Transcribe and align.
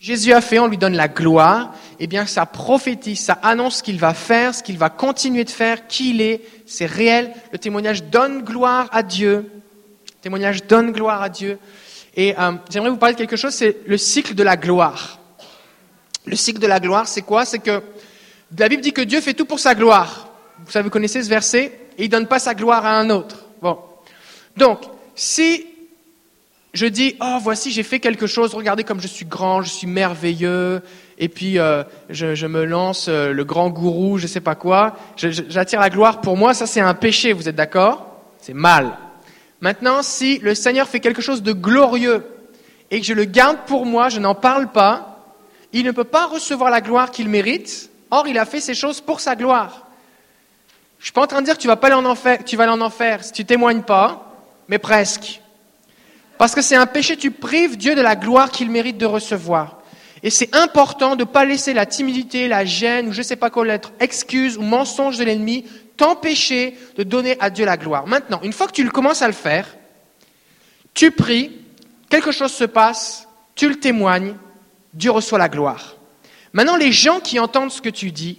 Jésus 0.00 0.32
a 0.32 0.40
fait, 0.40 0.58
on 0.58 0.66
lui 0.66 0.78
donne 0.78 0.96
la 0.96 1.08
gloire, 1.08 1.74
eh 1.98 2.06
bien 2.06 2.24
ça 2.24 2.46
prophétise, 2.46 3.20
ça 3.20 3.38
annonce 3.42 3.76
ce 3.76 3.82
qu'il 3.82 3.98
va 3.98 4.14
faire, 4.14 4.54
ce 4.54 4.62
qu'il 4.62 4.78
va 4.78 4.88
continuer 4.88 5.44
de 5.44 5.50
faire, 5.50 5.86
qui 5.88 6.10
il 6.10 6.22
est, 6.22 6.40
c'est 6.64 6.86
réel. 6.86 7.34
Le 7.52 7.58
témoignage 7.58 8.04
donne 8.04 8.42
gloire 8.42 8.88
à 8.92 9.02
Dieu. 9.02 9.50
Le 10.06 10.20
témoignage 10.22 10.64
donne 10.64 10.92
gloire 10.92 11.20
à 11.20 11.28
Dieu. 11.28 11.58
Et 12.16 12.34
euh, 12.38 12.52
j'aimerais 12.70 12.88
vous 12.88 12.96
parler 12.96 13.14
de 13.14 13.18
quelque 13.18 13.36
chose, 13.36 13.52
c'est 13.52 13.76
le 13.86 13.98
cycle 13.98 14.34
de 14.34 14.42
la 14.42 14.56
gloire. 14.56 15.18
Le 16.24 16.34
cycle 16.34 16.60
de 16.60 16.66
la 16.66 16.80
gloire, 16.80 17.06
c'est 17.06 17.22
quoi? 17.22 17.44
C'est 17.44 17.58
que 17.58 17.82
la 18.56 18.70
Bible 18.70 18.82
dit 18.82 18.94
que 18.94 19.02
Dieu 19.02 19.20
fait 19.20 19.34
tout 19.34 19.44
pour 19.44 19.60
sa 19.60 19.74
gloire. 19.74 20.30
Vous 20.64 20.70
savez, 20.70 20.84
vous 20.84 20.90
connaissez 20.90 21.22
ce 21.22 21.28
verset? 21.28 21.78
Et 21.98 22.04
il 22.04 22.08
donne 22.08 22.26
pas 22.26 22.38
sa 22.38 22.54
gloire 22.54 22.86
à 22.86 22.98
un 22.98 23.10
autre. 23.10 23.44
Bon. 23.60 23.78
Donc, 24.56 24.80
si 25.14 25.66
je 26.72 26.86
dis, 26.86 27.16
oh, 27.20 27.38
voici, 27.42 27.72
j'ai 27.72 27.82
fait 27.82 27.98
quelque 27.98 28.26
chose, 28.26 28.54
regardez 28.54 28.84
comme 28.84 29.00
je 29.00 29.08
suis 29.08 29.24
grand, 29.24 29.62
je 29.62 29.70
suis 29.70 29.88
merveilleux, 29.88 30.82
et 31.18 31.28
puis 31.28 31.58
euh, 31.58 31.82
je, 32.10 32.46
me 32.46 32.64
lance 32.64 33.06
euh, 33.08 33.32
le 33.32 33.44
grand 33.44 33.70
gourou, 33.70 34.18
je 34.18 34.28
sais 34.28 34.40
pas 34.40 34.54
quoi, 34.54 34.96
j'attire 35.16 35.80
la 35.80 35.90
gloire. 35.90 36.20
Pour 36.20 36.36
moi, 36.36 36.54
ça 36.54 36.66
c'est 36.66 36.80
un 36.80 36.94
péché, 36.94 37.32
vous 37.32 37.48
êtes 37.48 37.56
d'accord? 37.56 38.06
C'est 38.40 38.54
mal. 38.54 38.96
Maintenant, 39.60 40.02
si 40.02 40.38
le 40.38 40.54
Seigneur 40.54 40.88
fait 40.88 41.00
quelque 41.00 41.20
chose 41.20 41.42
de 41.42 41.52
glorieux 41.52 42.24
et 42.90 43.00
que 43.00 43.06
je 43.06 43.14
le 43.14 43.24
garde 43.24 43.58
pour 43.66 43.84
moi, 43.84 44.08
je 44.08 44.20
n'en 44.20 44.36
parle 44.36 44.70
pas, 44.70 45.24
il 45.72 45.84
ne 45.84 45.90
peut 45.90 46.04
pas 46.04 46.26
recevoir 46.26 46.70
la 46.70 46.80
gloire 46.80 47.10
qu'il 47.10 47.28
mérite, 47.28 47.90
or 48.10 48.28
il 48.28 48.38
a 48.38 48.44
fait 48.44 48.60
ces 48.60 48.74
choses 48.74 49.00
pour 49.00 49.20
sa 49.20 49.34
gloire. 49.34 49.86
Je 51.00 51.06
suis 51.06 51.12
pas 51.12 51.22
en 51.22 51.26
train 51.26 51.40
de 51.40 51.46
dire 51.46 51.56
que 51.56 51.62
tu 51.62 51.68
vas 51.68 51.76
pas 51.76 51.88
aller 51.88 51.96
en 51.96 52.04
enfer, 52.04 52.44
tu 52.44 52.56
vas 52.56 52.64
aller 52.64 52.72
en 52.72 52.80
enfer 52.80 53.24
si 53.24 53.32
tu 53.32 53.44
témoignes 53.44 53.82
pas, 53.82 54.34
mais 54.68 54.78
presque. 54.78 55.40
Parce 56.40 56.54
que 56.54 56.62
c'est 56.62 56.74
un 56.74 56.86
péché, 56.86 57.18
tu 57.18 57.30
prives 57.30 57.76
Dieu 57.76 57.94
de 57.94 58.00
la 58.00 58.16
gloire 58.16 58.50
qu'il 58.50 58.70
mérite 58.70 58.96
de 58.96 59.04
recevoir. 59.04 59.82
Et 60.22 60.30
c'est 60.30 60.56
important 60.56 61.14
de 61.14 61.24
ne 61.24 61.28
pas 61.28 61.44
laisser 61.44 61.74
la 61.74 61.84
timidité, 61.84 62.48
la 62.48 62.64
gêne, 62.64 63.08
ou 63.08 63.12
je 63.12 63.18
ne 63.18 63.22
sais 63.22 63.36
pas 63.36 63.50
quoi 63.50 63.66
l'être, 63.66 63.92
excuse 64.00 64.56
ou 64.56 64.62
mensonge 64.62 65.18
de 65.18 65.24
l'ennemi, 65.24 65.66
t'empêcher 65.98 66.78
de 66.96 67.02
donner 67.02 67.36
à 67.40 67.50
Dieu 67.50 67.66
la 67.66 67.76
gloire. 67.76 68.06
Maintenant, 68.06 68.40
une 68.42 68.54
fois 68.54 68.68
que 68.68 68.72
tu 68.72 68.88
commences 68.88 69.20
à 69.20 69.26
le 69.26 69.34
faire, 69.34 69.76
tu 70.94 71.10
pries, 71.10 71.50
quelque 72.08 72.32
chose 72.32 72.52
se 72.52 72.64
passe, 72.64 73.28
tu 73.54 73.68
le 73.68 73.78
témoignes, 73.78 74.34
Dieu 74.94 75.10
reçoit 75.10 75.38
la 75.38 75.50
gloire. 75.50 75.96
Maintenant, 76.54 76.76
les 76.76 76.90
gens 76.90 77.20
qui 77.20 77.38
entendent 77.38 77.70
ce 77.70 77.82
que 77.82 77.90
tu 77.90 78.12
dis, 78.12 78.38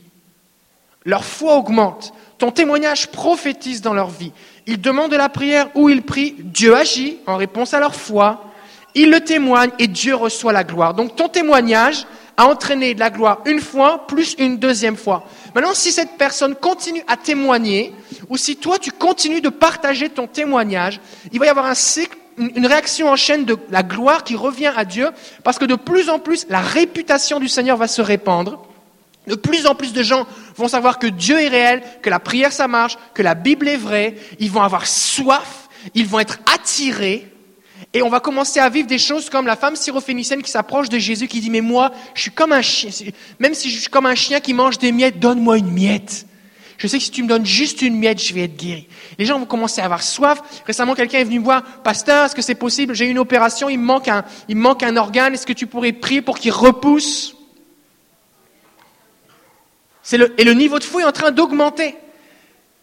leur 1.05 1.23
foi 1.23 1.55
augmente, 1.55 2.15
ton 2.39 2.49
témoignage 2.51 3.11
prophétise 3.11 3.83
dans 3.83 3.93
leur 3.93 4.09
vie. 4.09 4.31
Ils 4.67 4.79
demandent 4.79 5.11
de 5.11 5.17
la 5.17 5.29
prière 5.29 5.69
ou 5.75 5.89
ils 5.89 6.03
prient, 6.03 6.35
Dieu 6.37 6.75
agit 6.75 7.17
en 7.25 7.37
réponse 7.37 7.73
à 7.73 7.79
leur 7.79 7.95
foi, 7.95 8.45
ils 8.93 9.09
le 9.09 9.21
témoignent 9.21 9.71
et 9.79 9.87
Dieu 9.87 10.15
reçoit 10.15 10.53
la 10.53 10.63
gloire. 10.63 10.93
Donc 10.93 11.15
ton 11.15 11.29
témoignage 11.29 12.05
a 12.37 12.47
entraîné 12.47 12.93
de 12.93 12.99
la 12.99 13.09
gloire 13.09 13.41
une 13.45 13.59
fois 13.59 14.05
plus 14.07 14.35
une 14.37 14.57
deuxième 14.57 14.97
fois. 14.97 15.25
Maintenant, 15.53 15.73
si 15.73 15.91
cette 15.91 16.17
personne 16.17 16.55
continue 16.55 17.03
à 17.07 17.17
témoigner, 17.17 17.93
ou 18.29 18.37
si 18.37 18.55
toi 18.55 18.77
tu 18.79 18.91
continues 18.91 19.41
de 19.41 19.49
partager 19.49 20.09
ton 20.09 20.27
témoignage, 20.27 20.99
il 21.31 21.39
va 21.39 21.45
y 21.45 21.49
avoir 21.49 21.65
un 21.65 21.75
cycle, 21.75 22.17
une 22.37 22.65
réaction 22.65 23.09
en 23.09 23.15
chaîne 23.15 23.45
de 23.45 23.57
la 23.69 23.83
gloire 23.83 24.23
qui 24.23 24.35
revient 24.35 24.71
à 24.75 24.85
Dieu, 24.85 25.09
parce 25.43 25.59
que 25.59 25.65
de 25.65 25.75
plus 25.75 26.09
en 26.09 26.19
plus, 26.19 26.45
la 26.49 26.61
réputation 26.61 27.39
du 27.39 27.49
Seigneur 27.49 27.77
va 27.77 27.87
se 27.87 28.01
répandre. 28.01 28.65
De 29.27 29.35
plus 29.35 29.67
en 29.67 29.75
plus 29.75 29.93
de 29.93 30.01
gens 30.01 30.25
vont 30.55 30.67
savoir 30.67 30.97
que 30.97 31.07
Dieu 31.07 31.39
est 31.39 31.47
réel, 31.47 31.83
que 32.01 32.09
la 32.09 32.19
prière 32.19 32.51
ça 32.51 32.67
marche, 32.67 32.97
que 33.13 33.21
la 33.21 33.35
Bible 33.35 33.67
est 33.67 33.77
vraie. 33.77 34.15
Ils 34.39 34.49
vont 34.49 34.61
avoir 34.61 34.87
soif, 34.87 35.69
ils 35.93 36.07
vont 36.07 36.19
être 36.19 36.39
attirés. 36.51 37.27
Et 37.93 38.01
on 38.01 38.09
va 38.09 38.19
commencer 38.19 38.59
à 38.59 38.69
vivre 38.69 38.87
des 38.87 38.97
choses 38.97 39.29
comme 39.29 39.45
la 39.45 39.55
femme 39.55 39.75
syrophénicienne 39.75 40.41
qui 40.41 40.49
s'approche 40.49 40.89
de 40.89 40.97
Jésus, 40.97 41.27
qui 41.27 41.41
dit, 41.41 41.49
mais 41.49 41.61
moi, 41.61 41.91
je 42.13 42.21
suis 42.21 42.31
comme 42.31 42.53
un 42.53 42.61
chien, 42.61 42.89
même 43.39 43.53
si 43.53 43.69
je 43.69 43.79
suis 43.79 43.89
comme 43.89 44.05
un 44.05 44.15
chien 44.15 44.39
qui 44.39 44.53
mange 44.53 44.77
des 44.77 44.91
miettes, 44.91 45.19
donne-moi 45.19 45.57
une 45.57 45.71
miette. 45.71 46.25
Je 46.77 46.87
sais 46.87 46.97
que 46.97 47.03
si 47.03 47.11
tu 47.11 47.21
me 47.21 47.27
donnes 47.27 47.45
juste 47.45 47.83
une 47.83 47.95
miette, 47.95 48.23
je 48.23 48.33
vais 48.33 48.45
être 48.45 48.57
guéri. 48.57 48.87
Les 49.19 49.25
gens 49.25 49.37
vont 49.37 49.45
commencer 49.45 49.81
à 49.81 49.85
avoir 49.85 50.01
soif. 50.01 50.41
Récemment, 50.65 50.95
quelqu'un 50.95 51.19
est 51.19 51.25
venu 51.25 51.39
me 51.39 51.43
voir, 51.43 51.63
pasteur, 51.83 52.25
est-ce 52.25 52.33
que 52.33 52.41
c'est 52.41 52.55
possible? 52.55 52.95
J'ai 52.95 53.05
une 53.05 53.19
opération, 53.19 53.69
il 53.69 53.77
me 53.77 53.85
manque 53.85 54.07
un, 54.07 54.23
il 54.47 54.55
me 54.55 54.61
manque 54.61 54.81
un 54.81 54.97
organe, 54.97 55.33
est-ce 55.33 55.45
que 55.45 55.53
tu 55.53 55.67
pourrais 55.67 55.91
prier 55.91 56.23
pour 56.23 56.39
qu'il 56.39 56.51
repousse? 56.51 57.35
Et 60.13 60.43
le 60.43 60.53
niveau 60.53 60.79
de 60.79 60.83
foi 60.83 61.01
est 61.01 61.05
en 61.05 61.11
train 61.11 61.31
d'augmenter. 61.31 61.95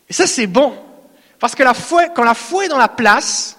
Et 0.08 0.12
ça, 0.12 0.26
c'est 0.26 0.46
bon. 0.46 0.74
Parce 1.38 1.54
que 1.54 1.62
la 1.62 1.74
foi, 1.74 2.08
quand 2.08 2.24
la 2.24 2.34
foi 2.34 2.64
est 2.64 2.68
dans 2.68 2.78
la 2.78 2.88
place, 2.88 3.58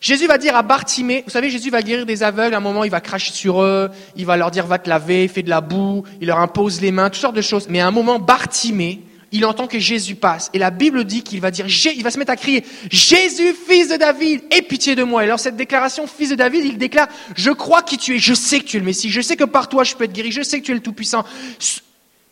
Jésus 0.00 0.26
va 0.26 0.38
dire 0.38 0.56
à 0.56 0.62
Bartimée, 0.62 1.22
vous 1.26 1.30
savez, 1.30 1.50
Jésus 1.50 1.70
va 1.70 1.82
guérir 1.82 2.06
des 2.06 2.22
aveugles, 2.22 2.54
à 2.54 2.56
un 2.56 2.60
moment 2.60 2.84
il 2.84 2.90
va 2.90 3.02
cracher 3.02 3.32
sur 3.32 3.62
eux, 3.62 3.90
il 4.16 4.24
va 4.24 4.38
leur 4.38 4.50
dire 4.50 4.66
va 4.66 4.78
te 4.78 4.88
laver, 4.88 5.28
fais 5.28 5.42
de 5.42 5.50
la 5.50 5.60
boue, 5.60 6.04
il 6.22 6.28
leur 6.28 6.38
impose 6.38 6.80
les 6.80 6.90
mains, 6.90 7.10
toutes 7.10 7.20
sortes 7.20 7.36
de 7.36 7.42
choses. 7.42 7.66
Mais 7.68 7.80
à 7.80 7.86
un 7.86 7.90
moment, 7.90 8.18
Bartimée, 8.18 9.02
il 9.30 9.44
entend 9.44 9.66
que 9.66 9.78
Jésus 9.78 10.14
passe. 10.14 10.50
Et 10.54 10.58
la 10.58 10.70
Bible 10.70 11.04
dit 11.04 11.22
qu'il 11.22 11.40
va 11.42 11.50
dire, 11.50 11.66
il 11.68 12.02
va 12.02 12.10
se 12.10 12.18
mettre 12.18 12.32
à 12.32 12.36
crier, 12.36 12.64
Jésus, 12.90 13.54
fils 13.68 13.88
de 13.88 13.96
David, 13.96 14.42
aie 14.50 14.62
pitié 14.62 14.94
de 14.94 15.02
moi. 15.02 15.22
Et 15.22 15.26
alors 15.26 15.38
cette 15.38 15.56
déclaration, 15.56 16.06
fils 16.06 16.30
de 16.30 16.34
David, 16.34 16.64
il 16.64 16.78
déclare, 16.78 17.08
je 17.36 17.50
crois 17.50 17.82
qui 17.82 17.98
tu 17.98 18.16
es, 18.16 18.18
je 18.18 18.32
sais 18.32 18.60
que 18.60 18.64
tu 18.64 18.78
es 18.78 18.80
le 18.80 18.86
Messie, 18.86 19.10
je 19.10 19.20
sais 19.20 19.36
que 19.36 19.44
par 19.44 19.68
toi 19.68 19.84
je 19.84 19.94
peux 19.94 20.04
être 20.04 20.12
guéri, 20.14 20.32
je 20.32 20.42
sais 20.42 20.60
que 20.60 20.64
tu 20.64 20.72
es 20.72 20.74
le 20.74 20.80
Tout-Puissant. 20.80 21.24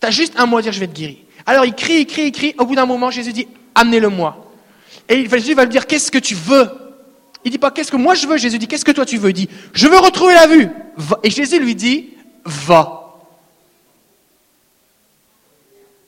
Tu 0.00 0.06
as 0.06 0.10
juste 0.10 0.34
un 0.36 0.46
mot 0.46 0.60
dire, 0.60 0.72
je 0.72 0.80
vais 0.80 0.86
te 0.86 0.94
guérir. 0.94 1.18
Alors 1.46 1.64
il 1.64 1.74
crie, 1.74 2.00
il 2.00 2.06
crie, 2.06 2.26
il 2.26 2.32
crie. 2.32 2.54
Au 2.58 2.66
bout 2.66 2.74
d'un 2.74 2.86
moment, 2.86 3.10
Jésus 3.10 3.32
dit, 3.32 3.48
amenez-le-moi. 3.74 4.44
Et 5.08 5.28
Jésus 5.28 5.54
va 5.54 5.64
lui 5.64 5.70
dire, 5.70 5.86
qu'est-ce 5.86 6.10
que 6.10 6.18
tu 6.18 6.34
veux? 6.34 6.70
Il 7.44 7.50
dit 7.50 7.58
pas, 7.58 7.70
qu'est-ce 7.70 7.90
que 7.90 7.96
moi 7.96 8.14
je 8.14 8.26
veux? 8.26 8.36
Jésus 8.36 8.58
dit, 8.58 8.68
qu'est-ce 8.68 8.84
que 8.84 8.92
toi 8.92 9.06
tu 9.06 9.16
veux? 9.16 9.30
Il 9.30 9.34
dit, 9.34 9.48
je 9.72 9.86
veux 9.88 9.98
retrouver 9.98 10.34
la 10.34 10.46
vue. 10.46 10.68
Et 11.22 11.30
Jésus 11.30 11.58
lui 11.58 11.74
dit, 11.74 12.10
va. 12.44 13.16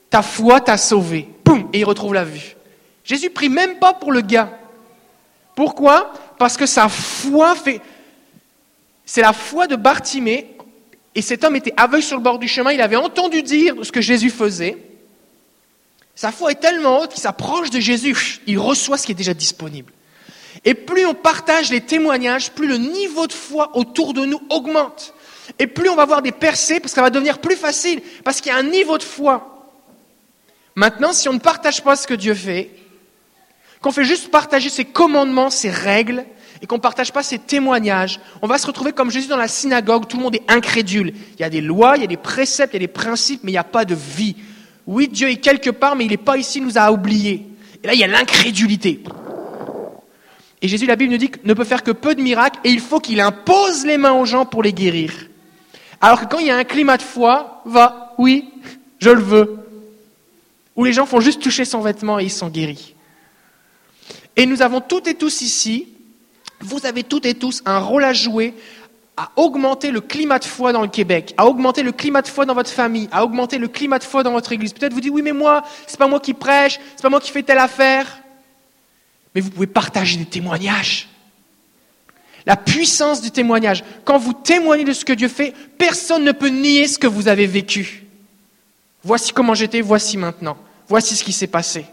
Ta 0.09 0.21
foi 0.21 0.61
t'a 0.61 0.77
sauvé. 0.77 1.27
Et 1.73 1.79
il 1.79 1.85
retrouve 1.85 2.13
la 2.13 2.23
vue. 2.23 2.55
Jésus 3.03 3.29
prie 3.29 3.49
même 3.49 3.79
pas 3.79 3.93
pour 3.93 4.11
le 4.11 4.21
gars. 4.21 4.57
Pourquoi? 5.55 6.13
Parce 6.37 6.57
que 6.57 6.65
sa 6.65 6.87
foi 6.87 7.55
fait... 7.55 7.81
C'est 9.05 9.21
la 9.21 9.33
foi 9.33 9.67
de 9.67 9.75
Bartimée 9.75 10.50
et 11.15 11.21
cet 11.21 11.43
homme 11.43 11.55
était 11.55 11.73
aveugle 11.77 12.03
sur 12.03 12.17
le 12.17 12.23
bord 12.23 12.39
du 12.39 12.47
chemin, 12.47 12.71
il 12.71 12.81
avait 12.81 12.95
entendu 12.95 13.43
dire 13.43 13.75
ce 13.83 13.91
que 13.91 14.01
Jésus 14.01 14.29
faisait. 14.29 14.77
Sa 16.15 16.31
foi 16.31 16.51
est 16.51 16.59
tellement 16.59 17.01
haute 17.01 17.11
qu'il 17.11 17.21
s'approche 17.21 17.69
de 17.69 17.79
Jésus, 17.79 18.41
il 18.47 18.59
reçoit 18.59 18.97
ce 18.97 19.05
qui 19.05 19.11
est 19.11 19.15
déjà 19.15 19.33
disponible. 19.33 19.91
Et 20.63 20.73
plus 20.73 21.05
on 21.05 21.13
partage 21.13 21.69
les 21.71 21.81
témoignages, 21.81 22.51
plus 22.51 22.67
le 22.67 22.77
niveau 22.77 23.27
de 23.27 23.33
foi 23.33 23.71
autour 23.75 24.13
de 24.13 24.25
nous 24.25 24.41
augmente. 24.49 25.13
Et 25.59 25.67
plus 25.67 25.89
on 25.89 25.95
va 25.95 26.05
voir 26.05 26.21
des 26.21 26.31
percées, 26.31 26.79
parce 26.79 26.93
que 26.93 26.95
ça 26.95 27.01
va 27.01 27.09
devenir 27.09 27.39
plus 27.39 27.55
facile, 27.55 28.01
parce 28.23 28.39
qu'il 28.39 28.51
y 28.51 28.55
a 28.55 28.57
un 28.57 28.63
niveau 28.63 28.97
de 28.97 29.03
foi. 29.03 29.69
Maintenant, 30.75 31.11
si 31.11 31.27
on 31.27 31.33
ne 31.33 31.39
partage 31.39 31.83
pas 31.83 31.95
ce 31.95 32.07
que 32.07 32.13
Dieu 32.13 32.33
fait, 32.33 32.71
qu'on 33.81 33.91
fait 33.91 34.05
juste 34.05 34.29
partager 34.29 34.69
ses 34.69 34.85
commandements, 34.85 35.49
ses 35.49 35.71
règles, 35.71 36.25
et 36.61 36.67
qu'on 36.67 36.75
ne 36.75 36.81
partage 36.81 37.11
pas 37.11 37.23
ces 37.23 37.39
témoignages, 37.39 38.19
on 38.41 38.47
va 38.47 38.57
se 38.57 38.67
retrouver 38.67 38.91
comme 38.91 39.09
Jésus 39.09 39.27
dans 39.27 39.37
la 39.37 39.47
synagogue, 39.47 40.07
tout 40.07 40.17
le 40.17 40.23
monde 40.23 40.35
est 40.35 40.43
incrédule. 40.47 41.13
Il 41.33 41.41
y 41.41 41.43
a 41.43 41.49
des 41.49 41.61
lois, 41.61 41.97
il 41.97 42.01
y 42.01 42.05
a 42.05 42.07
des 42.07 42.17
préceptes, 42.17 42.73
il 42.73 42.77
y 42.81 42.83
a 42.83 42.87
des 42.87 42.87
principes, 42.87 43.41
mais 43.43 43.51
il 43.51 43.55
n'y 43.55 43.59
a 43.59 43.63
pas 43.63 43.83
de 43.83 43.95
vie. 43.95 44.35
Oui, 44.85 45.07
Dieu 45.07 45.29
est 45.29 45.37
quelque 45.37 45.71
part, 45.71 45.95
mais 45.95 46.05
il 46.05 46.11
n'est 46.11 46.17
pas 46.17 46.37
ici, 46.37 46.59
il 46.59 46.65
nous 46.65 46.77
a 46.77 46.91
oubliés. 46.91 47.47
Et 47.83 47.87
là, 47.87 47.93
il 47.93 47.99
y 47.99 48.03
a 48.03 48.07
l'incrédulité. 48.07 49.03
Et 50.61 50.67
Jésus, 50.67 50.85
la 50.85 50.95
Bible 50.95 51.11
nous 51.11 51.17
dit 51.17 51.31
ne 51.43 51.53
peut 51.55 51.63
faire 51.63 51.81
que 51.81 51.91
peu 51.91 52.13
de 52.13 52.21
miracles, 52.21 52.59
et 52.63 52.69
il 52.69 52.79
faut 52.79 52.99
qu'il 52.99 53.19
impose 53.19 53.83
les 53.83 53.97
mains 53.97 54.13
aux 54.13 54.25
gens 54.25 54.45
pour 54.45 54.61
les 54.61 54.73
guérir. 54.73 55.11
Alors 55.99 56.21
que 56.21 56.25
quand 56.25 56.39
il 56.39 56.47
y 56.47 56.51
a 56.51 56.57
un 56.57 56.63
climat 56.63 56.97
de 56.97 57.03
foi, 57.03 57.63
va, 57.65 58.13
oui, 58.19 58.49
je 58.99 59.09
le 59.09 59.21
veux. 59.21 59.57
Où 60.75 60.85
les 60.85 60.93
gens 60.93 61.07
font 61.07 61.19
juste 61.19 61.41
toucher 61.41 61.65
son 61.65 61.81
vêtement 61.81 62.19
et 62.19 62.25
ils 62.25 62.31
sont 62.31 62.49
guéris. 62.49 62.95
Et 64.35 64.45
nous 64.45 64.61
avons 64.61 64.79
toutes 64.81 65.07
et 65.07 65.15
tous 65.15 65.41
ici 65.41 65.87
vous 66.61 66.85
avez 66.85 67.03
toutes 67.03 67.25
et 67.25 67.33
tous 67.33 67.61
un 67.65 67.79
rôle 67.79 68.03
à 68.03 68.13
jouer 68.13 68.53
à 69.17 69.29
augmenter 69.35 69.91
le 69.91 70.01
climat 70.01 70.39
de 70.39 70.45
foi 70.45 70.71
dans 70.71 70.81
le 70.81 70.87
Québec, 70.87 71.33
à 71.37 71.45
augmenter 71.45 71.83
le 71.83 71.91
climat 71.91 72.21
de 72.21 72.27
foi 72.27 72.45
dans 72.45 72.53
votre 72.53 72.71
famille, 72.71 73.09
à 73.11 73.23
augmenter 73.23 73.57
le 73.57 73.67
climat 73.67 73.99
de 73.99 74.03
foi 74.03 74.23
dans 74.23 74.31
votre 74.31 74.51
église. 74.51 74.73
Peut-être 74.73 74.93
vous 74.93 75.01
dites 75.01 75.11
oui 75.11 75.21
mais 75.21 75.33
moi, 75.33 75.63
c'est 75.85 75.99
pas 75.99 76.07
moi 76.07 76.19
qui 76.19 76.33
prêche, 76.33 76.79
c'est 76.95 77.01
pas 77.01 77.09
moi 77.09 77.19
qui 77.19 77.31
fais 77.31 77.43
telle 77.43 77.59
affaire. 77.59 78.21
Mais 79.35 79.41
vous 79.41 79.49
pouvez 79.49 79.67
partager 79.67 80.17
des 80.17 80.25
témoignages. 80.25 81.07
La 82.45 82.57
puissance 82.57 83.21
du 83.21 83.31
témoignage. 83.31 83.83
Quand 84.03 84.17
vous 84.17 84.33
témoignez 84.33 84.83
de 84.83 84.93
ce 84.93 85.05
que 85.05 85.13
Dieu 85.13 85.27
fait, 85.27 85.53
personne 85.77 86.23
ne 86.23 86.31
peut 86.31 86.49
nier 86.49 86.87
ce 86.87 86.97
que 86.97 87.07
vous 87.07 87.27
avez 87.27 87.45
vécu. 87.45 88.05
Voici 89.03 89.31
comment 89.31 89.53
j'étais, 89.53 89.81
voici 89.81 90.17
maintenant. 90.17 90.57
Voici 90.87 91.15
ce 91.15 91.23
qui 91.23 91.33
s'est 91.33 91.47
passé. 91.47 91.85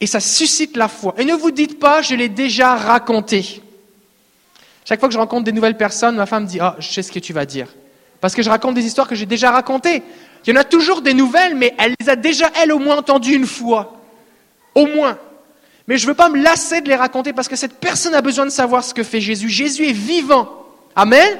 Et 0.00 0.06
ça 0.06 0.20
suscite 0.20 0.76
la 0.76 0.88
foi. 0.88 1.14
Et 1.18 1.24
ne 1.24 1.34
vous 1.34 1.50
dites 1.50 1.80
pas, 1.80 2.02
je 2.02 2.14
l'ai 2.14 2.28
déjà 2.28 2.76
raconté. 2.76 3.60
Chaque 4.88 5.00
fois 5.00 5.10
que 5.10 5.12
je 5.12 5.18
rencontre 5.18 5.44
des 5.44 5.52
nouvelles 5.52 5.76
personnes, 5.76 6.16
ma 6.16 6.24
femme 6.24 6.44
me 6.44 6.48
dit, 6.48 6.60
ah, 6.60 6.74
je 6.78 6.88
sais 6.88 7.02
ce 7.02 7.12
que 7.12 7.18
tu 7.18 7.34
vas 7.34 7.44
dire. 7.44 7.68
Parce 8.22 8.34
que 8.34 8.40
je 8.40 8.48
raconte 8.48 8.74
des 8.74 8.86
histoires 8.86 9.06
que 9.06 9.14
j'ai 9.14 9.26
déjà 9.26 9.50
racontées. 9.50 10.02
Il 10.46 10.50
y 10.50 10.56
en 10.56 10.58
a 10.58 10.64
toujours 10.64 11.02
des 11.02 11.12
nouvelles, 11.12 11.54
mais 11.54 11.74
elle 11.78 11.94
les 12.00 12.08
a 12.08 12.16
déjà, 12.16 12.50
elle, 12.58 12.72
au 12.72 12.78
moins 12.78 12.96
entendues 12.96 13.34
une 13.34 13.46
fois. 13.46 14.00
Au 14.74 14.86
moins. 14.86 15.18
Mais 15.88 15.98
je 15.98 16.06
ne 16.06 16.08
veux 16.08 16.14
pas 16.14 16.30
me 16.30 16.42
lasser 16.42 16.80
de 16.80 16.88
les 16.88 16.94
raconter 16.94 17.34
parce 17.34 17.48
que 17.48 17.56
cette 17.56 17.74
personne 17.74 18.14
a 18.14 18.22
besoin 18.22 18.46
de 18.46 18.50
savoir 18.50 18.82
ce 18.82 18.94
que 18.94 19.02
fait 19.02 19.20
Jésus. 19.20 19.50
Jésus 19.50 19.86
est 19.86 19.92
vivant. 19.92 20.64
Amen. 20.96 21.38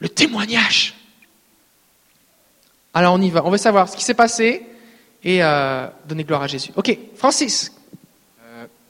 Le 0.00 0.08
témoignage. 0.08 0.96
Alors 2.92 3.14
on 3.14 3.22
y 3.22 3.30
va. 3.30 3.44
On 3.44 3.50
veut 3.50 3.58
savoir 3.58 3.88
ce 3.88 3.96
qui 3.96 4.02
s'est 4.02 4.14
passé 4.14 4.66
et 5.22 5.40
euh, 5.40 5.86
donner 6.08 6.24
gloire 6.24 6.42
à 6.42 6.48
Jésus. 6.48 6.72
Ok, 6.74 6.98
Francis. 7.14 7.75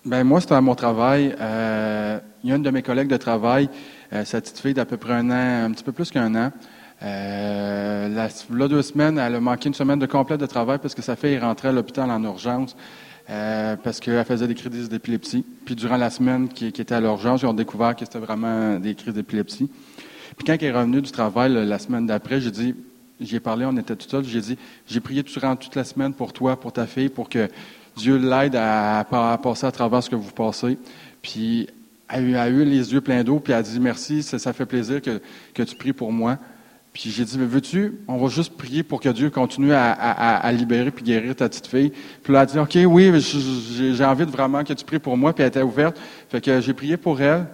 Ben 0.06 0.22
moi, 0.22 0.40
c'était 0.40 0.54
à 0.54 0.60
mon 0.60 0.76
travail. 0.76 1.34
Euh, 1.40 2.20
il 2.44 2.50
y 2.50 2.52
a 2.52 2.56
une 2.56 2.62
de 2.62 2.70
mes 2.70 2.82
collègues 2.82 3.08
de 3.08 3.16
travail, 3.16 3.68
euh, 4.12 4.24
sa 4.24 4.40
petite 4.40 4.60
fille 4.60 4.72
d'à 4.72 4.84
peu 4.84 4.96
près 4.96 5.14
un 5.14 5.28
an, 5.30 5.64
un 5.64 5.72
petit 5.72 5.82
peu 5.82 5.90
plus 5.90 6.12
qu'un 6.12 6.32
an. 6.36 6.52
Euh, 7.02 8.08
la, 8.08 8.28
là, 8.56 8.68
deux 8.68 8.82
semaines, 8.82 9.18
elle 9.18 9.34
a 9.34 9.40
manqué 9.40 9.66
une 9.66 9.74
semaine 9.74 9.98
de 9.98 10.06
complet 10.06 10.38
de 10.38 10.46
travail 10.46 10.78
parce 10.78 10.94
que 10.94 11.02
sa 11.02 11.16
fille 11.16 11.36
rentrée 11.38 11.68
à 11.68 11.72
l'hôpital 11.72 12.08
en 12.08 12.22
urgence 12.22 12.76
euh, 13.30 13.74
parce 13.82 13.98
qu'elle 13.98 14.24
faisait 14.24 14.46
des 14.46 14.54
crises 14.54 14.88
d'épilepsie. 14.88 15.44
Puis 15.64 15.74
durant 15.74 15.96
la 15.96 16.10
semaine 16.10 16.48
qui, 16.50 16.70
qui 16.70 16.80
était 16.80 16.94
à 16.94 17.00
l'urgence, 17.00 17.42
ils 17.42 17.46
ont 17.46 17.52
découvert 17.52 17.96
que 17.96 18.04
c'était 18.04 18.20
vraiment 18.20 18.78
des 18.78 18.94
crises 18.94 19.14
d'épilepsie. 19.14 19.68
Puis 20.36 20.46
quand 20.46 20.52
elle 20.52 20.62
est 20.62 20.70
revenue 20.70 21.02
du 21.02 21.10
travail 21.10 21.52
la 21.52 21.78
semaine 21.80 22.06
d'après, 22.06 22.40
j'ai 22.40 22.52
dit, 22.52 22.76
j'ai 23.20 23.40
parlé, 23.40 23.64
on 23.64 23.76
était 23.76 23.96
tout 23.96 24.08
seuls, 24.08 24.24
j'ai 24.24 24.40
dit, 24.40 24.58
j'ai 24.86 25.00
prié 25.00 25.24
durant 25.24 25.56
toute 25.56 25.74
la 25.74 25.82
semaine 25.82 26.12
pour 26.14 26.32
toi, 26.32 26.60
pour 26.60 26.72
ta 26.72 26.86
fille, 26.86 27.08
pour 27.08 27.28
que 27.28 27.48
Dieu 27.96 28.16
l'aide 28.16 28.56
à, 28.56 29.06
passer 29.42 29.66
à 29.66 29.72
travers 29.72 30.02
ce 30.02 30.10
que 30.10 30.16
vous 30.16 30.32
passez. 30.32 30.78
Puis 31.22 31.68
elle 32.08 32.36
a 32.36 32.48
eu, 32.48 32.64
les 32.64 32.92
yeux 32.92 33.00
pleins 33.00 33.24
d'eau, 33.24 33.40
puis 33.40 33.52
elle 33.52 33.60
a 33.60 33.62
dit 33.62 33.80
merci, 33.80 34.22
ça, 34.22 34.52
fait 34.52 34.66
plaisir 34.66 35.02
que, 35.02 35.20
que 35.54 35.62
tu 35.62 35.74
pries 35.74 35.92
pour 35.92 36.12
moi. 36.12 36.38
Puis 36.92 37.10
j'ai 37.10 37.24
dit, 37.24 37.36
mais 37.38 37.44
veux-tu, 37.44 37.98
on 38.08 38.16
va 38.16 38.28
juste 38.28 38.56
prier 38.56 38.82
pour 38.82 39.02
que 39.02 39.10
Dieu 39.10 39.28
continue 39.28 39.72
à, 39.74 40.50
libérer 40.52 40.90
puis 40.90 41.04
guérir 41.04 41.36
ta 41.36 41.46
petite 41.46 41.66
fille. 41.66 41.90
Puis 41.90 42.32
elle 42.32 42.36
a 42.36 42.46
dit, 42.46 42.58
OK, 42.58 42.78
oui, 42.86 43.12
j'ai 43.20 44.04
envie 44.04 44.24
de 44.24 44.30
vraiment 44.30 44.64
que 44.64 44.72
tu 44.72 44.82
pries 44.82 44.98
pour 44.98 45.14
moi, 45.16 45.34
puis 45.34 45.42
elle 45.42 45.48
était 45.48 45.60
ouverte. 45.60 46.00
Fait 46.30 46.40
que 46.40 46.60
j'ai 46.60 46.72
prié 46.72 46.96
pour 46.96 47.20
elle. 47.20 47.46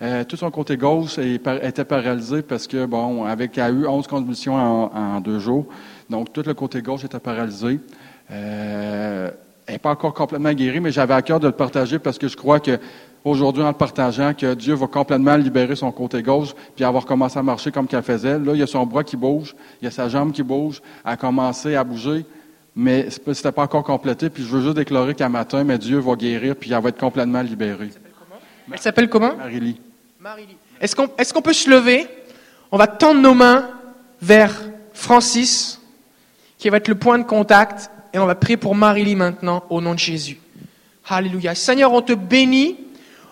Euh, 0.00 0.22
tout 0.22 0.36
son 0.36 0.50
côté 0.50 0.76
gauche 0.76 1.18
était 1.18 1.84
paralysé 1.84 2.42
parce 2.42 2.68
que, 2.68 2.86
bon, 2.86 3.24
avec, 3.24 3.58
elle 3.58 3.64
a 3.64 3.70
eu 3.70 3.86
11 3.86 4.06
convulsions 4.06 4.54
en, 4.54 4.92
en, 4.94 5.20
deux 5.20 5.40
jours. 5.40 5.66
Donc, 6.08 6.32
tout 6.32 6.42
le 6.46 6.54
côté 6.54 6.80
gauche 6.80 7.04
était 7.04 7.18
paralysé. 7.18 7.80
Euh, 8.30 9.30
n'est 9.68 9.78
pas 9.78 9.90
encore 9.90 10.14
complètement 10.14 10.52
guérie, 10.52 10.80
mais 10.80 10.92
j'avais 10.92 11.14
à 11.14 11.22
cœur 11.22 11.40
de 11.40 11.46
le 11.46 11.52
partager 11.52 11.98
parce 11.98 12.18
que 12.18 12.28
je 12.28 12.36
crois 12.36 12.60
que 12.60 12.78
aujourd'hui, 13.24 13.62
en 13.62 13.68
le 13.68 13.74
partageant, 13.74 14.34
que 14.34 14.54
Dieu 14.54 14.74
va 14.74 14.86
complètement 14.86 15.36
libérer 15.36 15.76
son 15.76 15.90
côté 15.90 16.22
gauche, 16.22 16.54
puis 16.76 16.84
avoir 16.84 17.06
commencé 17.06 17.38
à 17.38 17.42
marcher 17.42 17.72
comme 17.72 17.86
qu'elle 17.86 18.02
faisait. 18.02 18.38
Là, 18.38 18.52
il 18.52 18.60
y 18.60 18.62
a 18.62 18.66
son 18.66 18.84
bras 18.84 19.02
qui 19.02 19.16
bouge, 19.16 19.56
il 19.80 19.86
y 19.86 19.88
a 19.88 19.90
sa 19.90 20.08
jambe 20.08 20.32
qui 20.32 20.42
bouge, 20.42 20.82
elle 21.04 21.12
a 21.12 21.16
commencé 21.16 21.74
à 21.74 21.84
bouger, 21.84 22.26
mais 22.76 23.08
ce 23.10 23.18
n'était 23.26 23.52
pas 23.52 23.62
encore 23.62 23.84
complété. 23.84 24.28
Puis 24.28 24.42
je 24.42 24.48
veux 24.48 24.62
juste 24.62 24.76
déclarer 24.76 25.14
qu'à 25.14 25.28
matin, 25.28 25.64
mais 25.64 25.78
Dieu 25.78 25.98
va 25.98 26.14
guérir, 26.14 26.56
puis 26.56 26.72
elle 26.72 26.82
va 26.82 26.90
être 26.90 27.00
complètement 27.00 27.40
libérée. 27.40 27.90
Elle 28.70 28.78
s'appelle 28.78 29.08
comment? 29.08 29.34
Marie-Lie. 29.36 29.80
Marie-Lie. 30.20 30.56
Est-ce 30.80 30.96
qu'on 30.96 31.08
est 31.16 31.32
qu'on 31.32 31.42
peut 31.42 31.52
se 31.52 31.70
lever? 31.70 32.06
On 32.72 32.76
va 32.76 32.86
tendre 32.86 33.20
nos 33.20 33.34
mains 33.34 33.68
vers 34.20 34.52
Francis, 34.92 35.80
qui 36.58 36.68
va 36.68 36.78
être 36.78 36.88
le 36.88 36.94
point 36.94 37.18
de 37.18 37.24
contact, 37.24 37.90
et 38.14 38.18
on 38.18 38.26
va 38.26 38.36
prier 38.36 38.56
pour 38.56 38.76
Marie-Lie 38.76 39.16
maintenant 39.16 39.64
au 39.68 39.80
nom 39.80 39.92
de 39.92 39.98
Jésus. 39.98 40.38
Alléluia. 41.08 41.54
Seigneur, 41.56 41.92
on 41.92 42.00
te 42.00 42.12
bénit. 42.12 42.76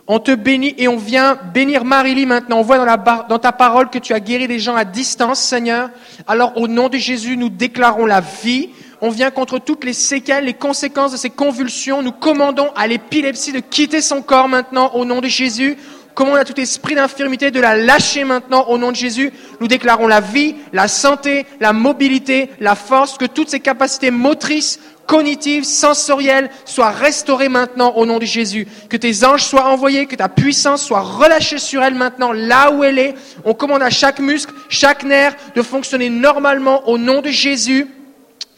On 0.08 0.18
te 0.18 0.34
bénit 0.34 0.74
et 0.76 0.88
on 0.88 0.96
vient 0.96 1.38
bénir 1.54 1.84
Marie-Lie 1.84 2.26
maintenant. 2.26 2.58
On 2.58 2.62
voit 2.62 2.84
dans, 2.84 3.26
dans 3.28 3.38
ta 3.38 3.52
parole 3.52 3.88
que 3.88 3.98
tu 3.98 4.12
as 4.12 4.18
guéri 4.18 4.48
des 4.48 4.58
gens 4.58 4.74
à 4.74 4.84
distance, 4.84 5.38
Seigneur. 5.40 5.90
Alors 6.26 6.56
au 6.56 6.66
nom 6.66 6.88
de 6.88 6.98
Jésus, 6.98 7.36
nous 7.36 7.48
déclarons 7.48 8.06
la 8.06 8.20
vie. 8.20 8.70
On 9.00 9.10
vient 9.10 9.30
contre 9.30 9.60
toutes 9.60 9.84
les 9.84 9.92
séquelles, 9.92 10.44
les 10.44 10.54
conséquences 10.54 11.12
de 11.12 11.16
ces 11.16 11.30
convulsions. 11.30 12.02
Nous 12.02 12.12
commandons 12.12 12.70
à 12.74 12.88
l'épilepsie 12.88 13.52
de 13.52 13.60
quitter 13.60 14.00
son 14.00 14.20
corps 14.20 14.48
maintenant 14.48 14.90
au 14.94 15.04
nom 15.04 15.20
de 15.20 15.28
Jésus. 15.28 15.76
Commandons 16.14 16.36
à 16.36 16.44
tout 16.44 16.60
esprit 16.60 16.94
d'infirmité 16.94 17.50
de 17.50 17.60
la 17.60 17.76
lâcher 17.76 18.24
maintenant 18.24 18.66
au 18.68 18.76
nom 18.76 18.90
de 18.90 18.96
Jésus. 18.96 19.32
Nous 19.60 19.68
déclarons 19.68 20.06
la 20.06 20.20
vie, 20.20 20.56
la 20.72 20.86
santé, 20.86 21.46
la 21.60 21.72
mobilité, 21.72 22.50
la 22.60 22.74
force, 22.74 23.16
que 23.16 23.24
toutes 23.24 23.48
ces 23.48 23.60
capacités 23.60 24.10
motrices, 24.10 24.78
cognitives, 25.06 25.64
sensorielles 25.64 26.50
soient 26.64 26.90
restaurées 26.90 27.48
maintenant 27.48 27.92
au 27.96 28.04
nom 28.04 28.18
de 28.18 28.26
Jésus. 28.26 28.66
Que 28.90 28.96
tes 28.96 29.24
anges 29.24 29.44
soient 29.44 29.66
envoyés, 29.66 30.06
que 30.06 30.16
ta 30.16 30.28
puissance 30.28 30.84
soit 30.84 31.00
relâchée 31.00 31.58
sur 31.58 31.82
elle 31.82 31.94
maintenant 31.94 32.32
là 32.32 32.70
où 32.72 32.84
elle 32.84 32.98
est. 32.98 33.14
On 33.44 33.54
commande 33.54 33.82
à 33.82 33.90
chaque 33.90 34.20
muscle, 34.20 34.52
chaque 34.68 35.04
nerf 35.04 35.34
de 35.54 35.62
fonctionner 35.62 36.10
normalement 36.10 36.88
au 36.88 36.98
nom 36.98 37.22
de 37.22 37.30
Jésus 37.30 37.88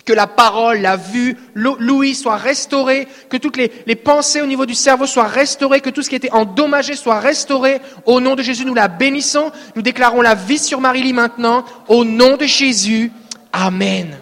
que 0.05 0.13
la 0.13 0.27
parole, 0.27 0.81
la 0.81 0.97
vue, 0.97 1.37
l'ouïe 1.55 2.15
soit 2.15 2.37
restaurée, 2.37 3.09
que 3.31 3.37
toutes 3.37 3.57
les, 3.57 3.73
les, 3.87 3.95
pensées 3.97 4.43
au 4.43 4.47
niveau 4.47 4.67
du 4.67 4.75
cerveau 4.75 5.07
soient 5.07 5.27
restaurées, 5.27 5.81
que 5.81 5.91
tout 5.91 6.03
ce 6.03 6.11
qui 6.11 6.17
était 6.17 6.33
endommagé 6.33 6.95
soit 6.95 7.21
restauré. 7.21 7.81
Au 8.05 8.21
nom 8.21 8.35
de 8.35 8.43
Jésus, 8.43 8.65
nous 8.65 8.75
la 8.75 8.89
bénissons. 8.89 9.51
Nous 9.75 9.83
déclarons 9.83 10.21
la 10.21 10.35
vie 10.35 10.59
sur 10.59 10.81
Marie-Lie 10.81 11.15
maintenant. 11.15 11.65
Au 11.89 12.05
nom 12.05 12.37
de 12.37 12.45
Jésus. 12.45 13.11
Amen. 13.53 14.19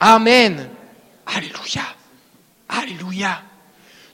Amen. 0.00 0.68
Alléluia. 1.26 1.82
Alléluia. 2.68 3.42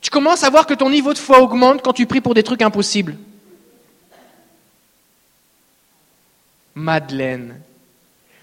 Tu 0.01 0.11
commences 0.11 0.43
à 0.43 0.51
voir 0.51 0.67
que 0.67 0.75
ton 0.75 0.91
niveau 0.91 1.13
de 1.13 1.19
foi 1.19 1.41
augmente 1.41 1.83
quand 1.83 1.93
tu 1.93 2.07
pries 2.07 2.21
pour 2.21 2.35
des 2.35 2.43
trucs 2.43 2.63
impossibles. 2.63 3.17
Madeleine. 6.75 7.61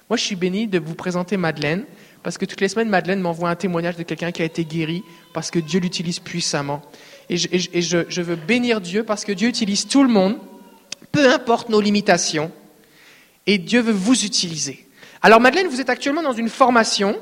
Moi, 0.10 0.18
je 0.18 0.24
suis 0.24 0.36
béni 0.36 0.68
de 0.68 0.78
vous 0.78 0.94
présenter 0.94 1.38
Madeleine. 1.38 1.86
Parce 2.26 2.40
que 2.40 2.46
toutes 2.46 2.60
les 2.60 2.70
semaines, 2.70 2.90
Madeleine 2.90 3.20
m'envoie 3.20 3.52
un 3.52 3.56
témoignage 3.56 3.98
de 3.98 4.02
quelqu'un 4.02 4.32
qui 4.32 4.42
a 4.42 4.46
été 4.46 4.66
guéri 4.66 5.04
parce 5.32 5.52
que 5.52 5.60
Dieu 5.60 5.80
l'utilise 5.80 6.18
puissamment. 6.18 6.82
Et, 7.30 7.38
je, 7.38 8.22
veux 8.22 8.36
bénir 8.36 8.82
Dieu 8.82 9.04
parce 9.04 9.24
que 9.24 9.32
Dieu 9.32 9.48
utilise 9.48 9.88
tout 9.88 10.02
le 10.02 10.10
monde, 10.10 10.40
peu 11.12 11.30
importe 11.32 11.70
nos 11.70 11.80
limitations, 11.80 12.52
et 13.46 13.60
Dieu 13.60 13.80
veut 13.80 13.94
vous 13.94 14.26
utiliser. 14.26 14.88
Alors 15.22 15.40
Madeleine, 15.40 15.68
vous 15.68 15.80
êtes 15.80 15.92
actuellement 15.92 16.24
dans 16.24 16.34
une 16.34 16.50
formation, 16.50 17.16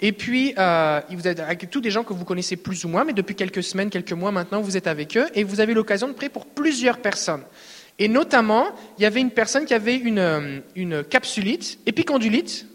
et 0.00 0.12
puis 0.12 0.54
euh, 0.56 1.00
vous 1.10 1.26
êtes 1.26 1.40
avec 1.40 1.68
tous 1.68 1.80
des 1.80 1.90
gens 1.90 2.04
que 2.04 2.12
vous 2.12 2.24
connaissez 2.24 2.54
plus 2.54 2.84
ou 2.84 2.88
moins, 2.88 3.02
mais 3.02 3.12
depuis 3.12 3.34
quelques 3.34 3.64
semaines, 3.64 3.90
quelques 3.90 4.12
mois 4.12 4.30
maintenant, 4.30 4.60
vous 4.60 4.76
êtes 4.76 4.86
avec 4.86 5.16
eux, 5.16 5.26
et 5.34 5.42
vous 5.42 5.58
avez 5.58 5.74
l'occasion 5.74 6.06
de 6.06 6.12
prier 6.12 6.30
pour 6.30 6.46
plusieurs 6.46 6.98
personnes. 6.98 7.42
Et 7.98 8.06
notamment, 8.06 8.68
il 8.98 9.02
y 9.02 9.04
avait 9.04 9.20
une 9.20 9.32
personne 9.32 9.64
qui 9.64 9.74
avait 9.74 9.96
une, 9.96 10.62
une 10.76 11.02
capsulite, 11.02 11.80
épicondylite, 11.86 12.68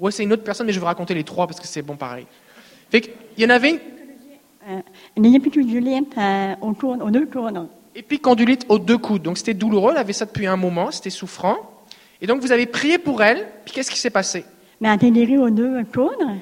Ouais, 0.00 0.10
c'est 0.10 0.22
une 0.22 0.32
autre 0.32 0.42
personne, 0.42 0.66
mais 0.66 0.72
je 0.72 0.78
vais 0.78 0.80
vous 0.80 0.86
raconter 0.86 1.12
les 1.12 1.24
trois 1.24 1.46
parce 1.46 1.60
que 1.60 1.66
c'est 1.66 1.82
bon 1.82 1.94
pareil. 1.94 2.26
Fait 2.90 3.14
il 3.36 3.44
y 3.44 3.46
en 3.46 3.50
avait 3.50 3.70
une. 3.70 3.78
Euh, 4.68 5.36
épicondylite 5.36 6.16
euh, 6.16 6.54
autour, 6.62 6.96
aux 7.02 7.10
deux 7.10 7.26
coudes. 7.26 7.68
Épicondylite 7.94 8.64
aux 8.70 8.78
deux 8.78 8.96
coudes. 8.96 9.22
Donc 9.22 9.36
c'était 9.36 9.52
douloureux, 9.52 9.92
elle 9.92 9.98
avait 9.98 10.14
ça 10.14 10.24
depuis 10.24 10.46
un 10.46 10.56
moment, 10.56 10.90
c'était 10.90 11.10
souffrant. 11.10 11.56
Et 12.22 12.26
donc 12.26 12.40
vous 12.40 12.50
avez 12.50 12.64
prié 12.64 12.96
pour 12.96 13.22
elle, 13.22 13.46
puis 13.64 13.74
qu'est-ce 13.74 13.90
qui 13.90 13.98
s'est 13.98 14.10
passé? 14.10 14.44
Mais 14.80 14.88
elle 14.88 15.06
a 15.06 15.10
guérie 15.10 15.36
aux 15.36 15.50
deux 15.50 15.84
coudes. 15.84 16.40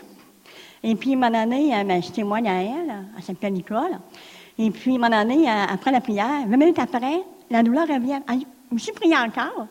Et 0.85 0.95
puis, 0.95 1.17
mon 1.17 1.35
année, 1.35 1.71
ben, 1.85 2.01
je 2.01 2.11
témoigne 2.13 2.49
à 2.49 2.63
elle, 2.63 2.95
elle 3.17 3.23
s'appelle 3.25 3.53
Nicole. 3.53 3.99
Et 4.59 4.71
puis, 4.71 4.97
mon 4.97 5.11
année, 5.11 5.49
après 5.49 5.91
la 5.91 6.01
prière, 6.01 6.47
20 6.47 6.57
minutes 6.57 6.79
après, 6.79 7.21
la 7.51 7.65
douleur 7.65 7.89
revient. 7.89 8.21
Elle, 8.29 8.41
je 8.71 8.75
me 8.75 8.79
suis 8.79 8.93
prié 8.93 9.17
encore. 9.17 9.67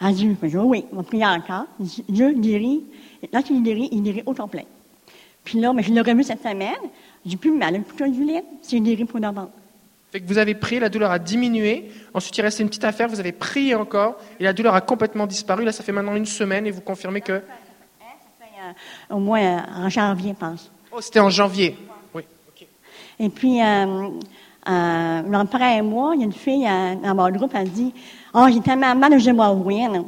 Elle 0.00 0.14
dit, 0.14 0.36
oui, 0.54 0.86
on 0.92 0.96
va 0.96 1.02
prier 1.02 1.26
encore. 1.26 1.66
Dieu 1.78 2.32
guérit 2.32 2.84
Là, 3.32 3.40
il 3.48 3.62
guérit, 3.62 3.88
il 3.92 4.02
guérit 4.02 4.22
au 4.26 4.34
complet. 4.34 4.66
Puis 5.44 5.60
là, 5.60 5.72
je 5.78 5.90
l'ai 5.92 6.00
revu 6.00 6.22
cette 6.22 6.42
semaine. 6.42 6.74
J'ai 7.24 7.36
plus 7.36 7.50
mal, 7.50 7.80
plus 7.82 8.10
du 8.10 8.24
lait. 8.24 8.44
C'est 8.62 8.80
guéri 8.80 9.04
pour 9.04 9.20
d'avant. 9.20 9.50
Fait 10.10 10.20
que 10.20 10.26
vous 10.26 10.38
avez 10.38 10.54
prié, 10.54 10.80
la 10.80 10.88
douleur 10.88 11.10
a 11.10 11.18
diminué. 11.18 11.90
Ensuite, 12.14 12.36
il 12.36 12.42
restait 12.42 12.62
une 12.62 12.68
petite 12.68 12.84
affaire, 12.84 13.08
vous 13.08 13.20
avez 13.20 13.32
prié 13.32 13.74
encore, 13.76 14.16
et 14.40 14.44
la 14.44 14.52
douleur 14.52 14.74
a 14.74 14.80
complètement 14.80 15.26
disparu. 15.26 15.64
Là, 15.64 15.70
ça 15.70 15.84
fait 15.84 15.92
maintenant 15.92 16.16
une 16.16 16.26
semaine, 16.26 16.66
et 16.66 16.72
vous 16.72 16.80
confirmez 16.80 17.20
que. 17.20 17.34
Ça 17.34 18.04
fait, 18.40 19.14
euh, 19.14 19.14
au 19.14 19.20
moins 19.20 19.40
euh, 19.40 19.84
en 19.84 19.88
janvier, 19.88 20.34
je 20.34 20.36
pense. 20.36 20.70
Oh, 20.90 21.00
c'était 21.00 21.20
en 21.20 21.30
janvier. 21.30 21.76
Oui. 22.12 22.22
OK. 22.48 22.66
Et 23.20 23.28
puis, 23.28 23.62
euh, 23.62 24.08
euh, 24.68 25.32
après 25.32 25.78
un 25.78 25.82
mois, 25.82 26.12
il 26.14 26.20
y 26.20 26.22
a 26.22 26.26
une 26.26 26.32
fille 26.32 26.66
euh, 26.66 26.96
dans 26.96 27.14
mon 27.14 27.30
groupe, 27.30 27.52
elle 27.54 27.70
dit 27.70 27.94
Oh, 28.34 28.46
j'ai 28.52 28.60
tellement 28.60 28.94
mal, 28.94 29.18
je 29.18 29.24
vais 29.26 29.32
mourir. 29.32 30.04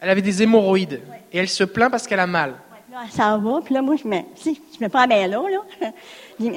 Elle 0.00 0.10
avait 0.10 0.22
des 0.22 0.42
hémorroïdes. 0.42 1.00
Et 1.34 1.38
elle 1.38 1.48
se 1.48 1.64
plaint 1.64 1.90
parce 1.90 2.06
qu'elle 2.06 2.20
a 2.20 2.28
mal. 2.28 2.54
Là, 2.92 3.00
ça 3.10 3.36
va. 3.36 3.60
Puis 3.60 3.74
là, 3.74 3.82
moi, 3.82 3.96
je 3.96 4.06
me, 4.06 4.18
si, 4.36 4.60
je 4.78 4.82
me 4.82 4.88
prends 4.88 5.04
bien 5.08 5.26
là, 5.26 5.42
là. 5.50 5.90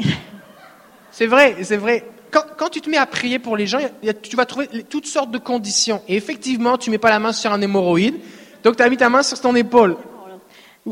c'est 1.12 1.26
vrai, 1.26 1.56
c'est 1.64 1.78
vrai. 1.78 2.06
Quand, 2.30 2.44
quand, 2.56 2.70
tu 2.70 2.80
te 2.80 2.88
mets 2.88 2.98
à 2.98 3.08
prier 3.08 3.40
pour 3.40 3.58
les 3.58 3.66
gens, 3.66 3.80
y 4.04 4.10
a, 4.10 4.14
tu 4.14 4.36
vas 4.36 4.46
trouver 4.46 4.68
toutes 4.84 5.08
sortes 5.08 5.32
de 5.32 5.40
conditions. 5.40 6.04
Et 6.08 6.16
effectivement, 6.16 6.78
tu 6.78 6.92
mets 6.92 7.00
pas 7.00 7.10
la 7.10 7.18
main 7.18 7.34
sur 7.34 7.52
un 7.52 7.60
hémorroïde. 7.60 8.20
Donc, 8.64 8.76
tu 8.78 8.84
as 8.84 8.90
mis 8.90 8.98
ta 8.98 9.10
main 9.10 9.24
sur 9.24 9.42
ton 9.42 9.56
épaule. 9.56 9.98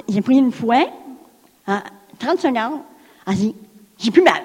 J'ai 0.10 0.22
pris 0.22 0.38
une 0.38 0.52
fois, 0.52 0.88
à 1.68 1.84
30 2.18 2.40
secondes, 2.40 2.82
elle 3.28 3.36
dit, 3.36 3.56
j'ai 4.00 4.10
plus 4.10 4.24
mal. 4.24 4.42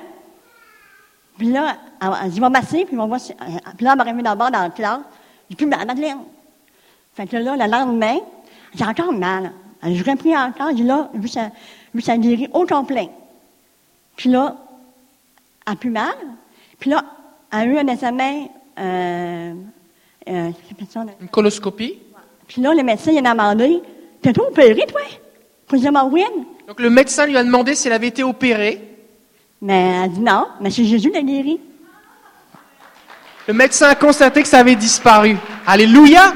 Puis 1.38 1.50
là, 1.50 1.78
elle 2.23 2.30
dit, 2.30 2.40
va 2.40 2.50
masser, 2.50 2.85
puis, 2.85 2.99
on 2.99 3.09
va, 3.09 3.16
puis 3.16 3.87
là, 3.87 3.92
elle 3.92 3.97
m'a 3.97 4.04
remis 4.04 4.23
d'abord 4.23 4.50
dans 4.50 4.64
le 4.64 4.70
classe. 4.70 5.00
J'ai 5.49 5.56
plus 5.56 5.66
mal, 5.66 5.87
Madeleine. 5.87 6.18
Fait 7.14 7.26
que 7.26 7.38
là, 7.38 7.56
le 7.56 7.70
lendemain, 7.70 8.18
j'ai 8.74 8.84
encore 8.84 9.12
mal. 9.12 9.52
Je 9.82 10.04
repris 10.04 10.36
encore, 10.36 10.76
j'ai 10.76 10.84
là, 10.84 11.10
vu 11.14 11.28
ça, 11.28 11.50
vu 11.94 12.02
ça 12.02 12.16
guérit 12.18 12.48
au 12.52 12.66
complet. 12.66 13.08
Puis 14.16 14.28
là, 14.28 14.56
elle 15.66 15.72
a 15.72 15.76
plus 15.76 15.90
mal. 15.90 16.14
Puis 16.78 16.90
là, 16.90 17.04
elle 17.52 17.58
a 17.58 17.64
eu 17.64 17.78
un 17.78 17.86
examen 17.86 18.46
euh, 18.78 19.54
Euh, 20.28 20.50
ça. 20.88 21.04
Une 21.20 21.28
coloscopie? 21.28 21.98
Puis 22.46 22.60
là, 22.60 22.74
le 22.74 22.82
médecin, 22.82 23.10
il 23.12 23.26
a 23.26 23.32
demandé 23.32 23.80
T'es 24.22 24.32
tout 24.32 24.42
opéré, 24.42 24.84
toi? 24.86 25.00
Pour 25.66 25.80
Maureen 25.92 26.44
Donc 26.66 26.80
le 26.80 26.90
médecin 26.90 27.26
lui 27.26 27.36
a 27.36 27.44
demandé 27.44 27.74
si 27.74 27.86
elle 27.86 27.94
avait 27.94 28.08
été 28.08 28.22
opérée. 28.22 28.80
Mais 29.62 30.02
elle 30.04 30.12
dit 30.12 30.20
non, 30.20 30.46
mais 30.60 30.70
c'est 30.70 30.84
Jésus 30.84 31.10
qui 31.10 31.16
l'a 31.16 31.22
guéri. 31.22 31.60
Le 33.46 33.54
médecin 33.54 33.88
a 33.88 33.94
constaté 33.94 34.42
que 34.42 34.48
ça 34.48 34.58
avait 34.58 34.74
disparu. 34.74 35.36
Alléluia 35.66 36.34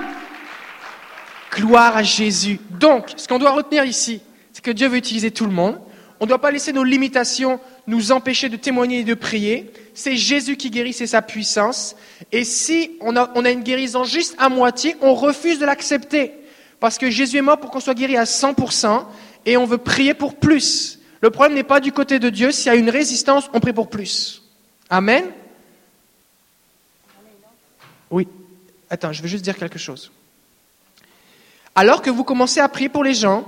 Gloire 1.54 1.96
à 1.96 2.02
Jésus. 2.02 2.58
Donc, 2.70 3.12
ce 3.16 3.28
qu'on 3.28 3.38
doit 3.38 3.52
retenir 3.52 3.84
ici, 3.84 4.20
c'est 4.52 4.62
que 4.62 4.70
Dieu 4.70 4.88
veut 4.88 4.96
utiliser 4.96 5.30
tout 5.30 5.46
le 5.46 5.52
monde. 5.52 5.78
On 6.20 6.25
ne 6.25 6.28
doit 6.28 6.40
pas 6.40 6.50
laisser 6.50 6.73
nos 6.73 6.84
limitations 6.84 7.61
nous 7.87 8.12
empêcher 8.12 8.49
de 8.49 8.56
témoigner 8.56 9.00
et 9.00 9.04
de 9.04 9.14
prier. 9.14 9.70
C'est 9.94 10.16
Jésus 10.16 10.56
qui 10.56 10.70
guérit, 10.70 10.92
c'est 10.92 11.06
sa 11.06 11.23
puissance. 11.23 11.96
Et 12.32 12.44
si 12.44 12.92
on 13.00 13.16
a, 13.16 13.50
une 13.50 13.62
guérison 13.62 14.04
juste 14.04 14.34
à 14.38 14.49
moitié, 14.49 14.96
on 15.00 15.14
refuse 15.14 15.58
de 15.58 15.66
l'accepter. 15.66 16.32
Parce 16.80 16.99
que 16.99 17.11
Jésus 17.11 17.38
est 17.38 17.42
mort 17.42 17.58
pour 17.58 17.70
qu'on 17.70 17.80
soit 17.80 17.94
guéri 17.94 18.16
à 18.16 18.25
100% 18.25 19.04
et 19.46 19.56
on 19.56 19.64
veut 19.64 19.78
prier 19.78 20.14
pour 20.14 20.37
plus. 20.37 20.99
Le 21.20 21.30
problème 21.30 21.54
n'est 21.54 21.62
pas 21.62 21.80
du 21.80 21.92
côté 21.92 22.18
de 22.18 22.30
Dieu. 22.30 22.52
S'il 22.52 22.66
y 22.66 22.75
a 22.75 22.78
une 22.78 22.90
résistance, 22.90 23.49
on 23.52 23.61
prie 23.61 23.73
pour 23.73 23.88
plus. 23.88 24.42
Amen? 24.90 25.25
Oui. 28.11 28.28
Attends, 28.90 29.12
je 29.12 29.23
veux 29.23 29.28
juste 29.28 29.44
dire 29.44 29.56
quelque 29.56 29.78
chose. 29.78 30.11
Alors 31.74 32.02
que 32.02 32.10
vous 32.10 32.24
commencez 32.24 32.60
à 32.60 32.68
prier 32.68 32.88
pour 32.88 33.04
les 33.04 33.14
gens, 33.14 33.44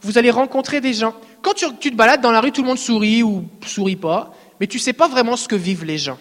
vous 0.00 0.18
allez 0.18 0.30
rencontrer 0.30 0.80
des 0.80 0.92
gens. 0.92 1.14
Quand 1.42 1.54
tu, 1.54 1.90
te 1.90 1.96
balades 1.96 2.20
dans 2.20 2.32
la 2.32 2.40
rue, 2.40 2.52
tout 2.52 2.62
le 2.62 2.68
monde 2.68 2.78
sourit 2.78 3.22
ou 3.22 3.44
sourit 3.64 3.96
pas, 3.96 4.34
mais 4.60 4.66
tu 4.66 4.78
sais 4.78 4.92
pas 4.92 5.08
vraiment 5.08 5.36
ce 5.36 5.46
que 5.46 5.56
vivent 5.56 5.84
les 5.84 5.98
gens. 5.98 6.18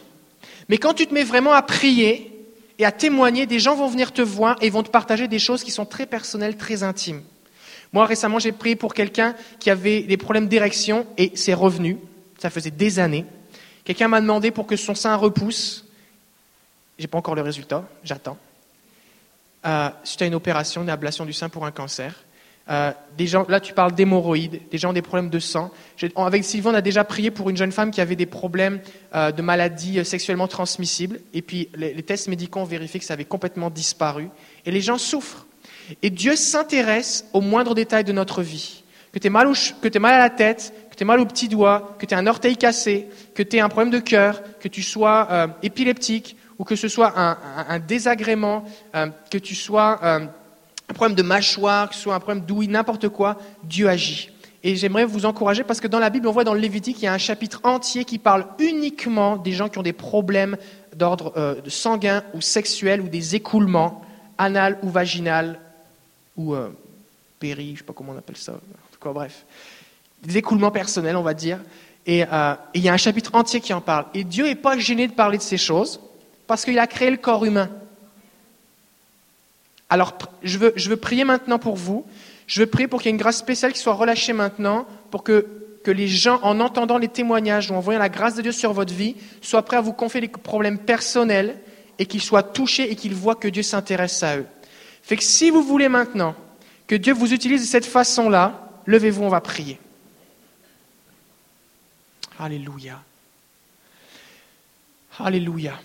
Mais 0.70 0.78
quand 0.78 0.94
tu 0.94 1.08
te 1.08 1.14
mets 1.14 1.24
vraiment 1.24 1.54
à 1.54 1.62
prier 1.62 2.32
et 2.78 2.86
à 2.86 2.92
témoigner, 2.92 3.46
des 3.46 3.60
gens 3.60 3.76
vont 3.76 3.88
venir 3.88 4.12
te 4.12 4.22
voir 4.22 4.58
et 4.62 4.70
vont 4.70 4.84
te 4.84 4.90
partager 4.90 5.28
des 5.28 5.40
choses 5.40 5.64
qui 5.64 5.72
sont 5.72 5.86
très 5.86 6.06
personnelles, 6.06 6.58
très 6.58 6.84
intimes. 6.84 7.24
Moi, 7.94 8.06
récemment, 8.06 8.38
j'ai 8.38 8.52
prié 8.52 8.76
pour 8.76 8.94
quelqu'un 8.94 9.34
qui 9.60 9.70
avait 9.70 10.02
des 10.02 10.18
problèmes 10.18 10.48
d'érection 10.48 11.08
et 11.18 11.32
c'est 11.36 11.54
revenu. 11.54 11.98
Ça 12.38 12.50
faisait 12.50 12.72
des 12.72 13.00
années. 13.00 13.26
Quelqu'un 13.86 14.10
m'a 14.10 14.22
demandé 14.22 14.52
pour 14.52 14.68
que 14.68 14.76
son 14.76 14.94
sein 14.94 15.16
repousse. 15.16 15.86
J'ai 17.00 17.08
pas 17.08 17.18
encore 17.18 17.36
le 17.36 17.42
résultat, 17.42 17.88
j'attends. 18.04 18.38
Euh, 19.66 19.90
à 19.90 20.26
une 20.26 20.36
opération, 20.36 20.84
une 20.84 20.90
ablation 20.90 21.26
du 21.26 21.34
sein 21.34 21.50
pour 21.50 21.66
un 21.66 21.72
cancer. 21.72 22.14
Euh, 22.70 22.92
des 23.18 23.28
gens, 23.28 23.46
là, 23.48 23.60
tu 23.60 23.74
parles 23.74 23.94
d'hémorroïdes, 23.94 24.62
des 24.70 24.78
gens 24.78 24.90
ont 24.90 24.94
des 24.94 25.02
problèmes 25.02 25.30
de 25.30 25.40
sang. 25.40 25.72
Avec 26.18 26.44
Sylvain, 26.44 26.72
on 26.72 26.76
a 26.76 26.82
déjà 26.82 27.04
prié 27.04 27.32
pour 27.32 27.50
une 27.50 27.56
jeune 27.56 27.72
femme 27.72 27.92
qui 27.92 28.02
avait 28.02 28.18
des 28.18 28.26
problèmes 28.26 28.82
euh, 29.16 29.32
de 29.32 29.42
maladies 29.42 30.00
euh, 30.00 30.04
sexuellement 30.04 30.48
transmissibles. 30.48 31.22
Et 31.34 31.42
puis, 31.42 31.70
les, 31.76 32.04
tests 32.04 32.28
médicaux 32.28 32.60
ont 32.60 32.66
vérifié 32.66 33.00
que 33.00 33.06
ça 33.06 33.14
avait 33.14 33.26
complètement 33.26 33.70
disparu. 33.70 34.30
Et 34.66 34.72
les 34.72 34.82
gens 34.82 34.98
souffrent. 34.98 35.46
Et 36.02 36.10
Dieu 36.10 36.36
s'intéresse 36.36 37.26
aux 37.32 37.40
moindres 37.40 37.74
détails 37.74 38.04
de 38.04 38.12
notre 38.12 38.42
vie. 38.42 38.84
Que 39.14 39.20
tu 39.20 39.24
t'aies 39.24 40.00
mal 40.00 40.14
à 40.14 40.20
la 40.20 40.30
tête, 40.30 40.74
que 40.92 40.96
tu 40.96 41.04
aies 41.04 41.06
mal 41.08 41.22
au 41.22 41.26
petit 41.26 41.48
doigt, 41.48 41.96
que 41.98 42.06
tu 42.06 42.14
aies 42.14 42.18
un 42.18 42.28
orteil 42.28 42.58
cassé, 42.58 43.08
que 43.34 43.42
tu 43.42 43.56
aies 43.56 43.62
un 43.62 43.70
problème 43.70 43.92
de 43.92 44.00
cœur, 44.00 44.44
que 44.60 44.68
tu 44.68 44.84
sois 44.84 45.50
épileptique, 45.64 46.36
ou 46.60 46.64
que 46.64 46.76
ce 46.76 46.88
soit 46.88 47.14
un, 47.16 47.80
désagrément, 47.80 48.64
euh, 48.96 49.08
que 49.30 49.38
tu 49.38 49.56
sois 49.56 50.00
euh, 50.04 50.26
un 50.90 50.94
problème 50.94 51.16
de 51.16 51.24
mâchoire, 51.24 51.90
que 51.90 51.96
ce 51.96 52.02
soit 52.02 52.16
un 52.16 52.20
problème 52.20 52.46
d'ouïe, 52.46 52.68
n'importe 52.68 53.10
quoi, 53.10 53.38
Dieu 53.64 53.88
agit. 53.88 54.32
Et 54.64 54.76
j'aimerais 54.76 55.06
vous 55.06 55.26
encourager 55.26 55.64
parce 55.64 55.80
que 55.80 55.88
dans 55.88 56.00
la 56.00 56.10
Bible, 56.10 56.28
on 56.28 56.32
voit 56.32 56.44
dans 56.44 56.56
le 56.56 56.60
Lévitique, 56.60 57.02
il 57.02 57.06
y 57.06 57.08
a 57.08 57.14
un 57.14 57.20
chapitre 57.20 57.62
entier 57.64 58.06
qui 58.06 58.18
parle 58.18 58.48
uniquement 58.60 59.38
des 59.38 59.52
gens 59.52 59.70
qui 59.70 59.78
ont 59.78 59.84
des 59.84 59.94
problèmes 59.94 60.58
d'ordre 60.96 61.32
euh, 61.38 61.62
sanguin 61.68 62.24
ou 62.34 62.42
sexuel 62.42 63.02
ou 63.02 63.08
des 63.08 63.36
écoulements 63.36 64.02
anal 64.38 64.80
ou 64.82 64.90
vaginal 64.90 65.60
ou 66.36 66.56
péri, 67.40 67.72
je 67.74 67.80
sais 67.80 67.84
pas 67.84 67.94
comment 67.94 68.14
on 68.14 68.18
appelle 68.18 68.38
ça. 68.38 68.52
En 68.52 68.92
tout 68.92 69.00
cas, 69.02 69.12
bref, 69.12 69.46
des 70.22 70.38
écoulements 70.38 70.70
personnels, 70.70 71.16
on 71.16 71.24
va 71.24 71.34
dire. 71.34 71.60
Et 72.06 72.24
il 72.76 72.82
y 72.82 72.90
a 72.90 72.94
un 72.94 72.98
chapitre 72.98 73.34
entier 73.34 73.60
qui 73.60 73.74
en 73.74 73.82
parle. 73.82 74.06
Et 74.14 74.24
Dieu 74.24 74.46
n'est 74.46 74.54
pas 74.54 74.78
gêné 74.78 75.08
de 75.08 75.14
parler 75.14 75.40
de 75.40 75.44
ces 75.44 75.58
choses 75.58 76.00
parce 76.48 76.66
qu'il 76.66 76.80
a 76.80 76.88
créé 76.88 77.12
le 77.12 77.18
corps 77.18 77.46
humain. 77.46 77.70
Alors, 79.90 80.18
je 80.44 80.58
veux, 80.58 80.74
je 80.76 80.90
veux 80.90 80.98
prier 80.98 81.24
maintenant 81.24 81.60
pour 81.60 81.76
vous. 81.76 82.06
Je 82.46 82.62
veux 82.62 82.66
prier 82.66 82.88
pour 82.88 83.02
qu'il 83.02 83.10
y 83.10 83.10
ait 83.10 83.16
une 83.16 83.22
grâce 83.22 83.38
spéciale 83.38 83.74
qui 83.74 83.80
soit 83.80 83.94
relâchée 83.94 84.34
maintenant, 84.34 84.86
pour 85.12 85.24
que, 85.24 85.46
que 85.84 85.92
les 85.92 86.08
gens, 86.08 86.40
en 86.44 86.60
entendant 86.60 86.98
les 86.98 87.08
témoignages 87.08 87.72
ou 87.72 87.76
en 87.76 87.80
voyant 87.80 88.00
la 88.00 88.10
grâce 88.10 88.36
de 88.36 88.42
Dieu 88.42 88.52
sur 88.52 88.74
votre 88.74 88.94
vie, 88.94 89.16
soient 89.42 89.64
prêts 89.64 89.78
à 89.78 89.82
vous 89.82 89.94
confier 89.94 90.22
les 90.22 90.28
problèmes 90.28 90.80
personnels 90.80 91.58
et 92.00 92.06
qu'ils 92.06 92.22
soient 92.22 92.44
touchés 92.44 92.92
et 92.92 92.96
qu'ils 92.96 93.16
voient 93.16 93.36
que 93.36 93.48
Dieu 93.48 93.64
s'intéresse 93.64 94.24
à 94.24 94.38
eux. 94.38 94.46
Fait 95.04 95.18
que 95.18 95.24
si 95.24 95.50
vous 95.50 95.64
voulez 95.64 95.90
maintenant 95.90 96.36
que 96.86 96.96
Dieu 96.96 97.14
vous 97.14 97.34
utilise 97.34 97.62
de 97.62 97.68
cette 97.68 97.86
façon-là, 97.86 98.72
levez-vous, 98.86 99.24
on 99.24 99.30
va 99.30 99.42
prier. 99.42 99.80
Alléluia. 102.40 103.02
Alléluia. 105.20 105.80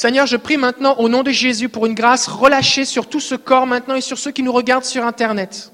Seigneur, 0.00 0.26
je 0.26 0.36
prie 0.36 0.58
maintenant 0.58 0.94
au 0.98 1.08
nom 1.08 1.24
de 1.24 1.32
Jésus 1.32 1.68
pour 1.68 1.84
une 1.84 1.94
grâce 1.94 2.28
relâchée 2.28 2.84
sur 2.84 3.08
tout 3.08 3.18
ce 3.18 3.34
corps 3.34 3.66
maintenant 3.66 3.96
et 3.96 4.00
sur 4.00 4.16
ceux 4.16 4.30
qui 4.30 4.44
nous 4.44 4.52
regardent 4.52 4.84
sur 4.84 5.04
Internet. 5.04 5.72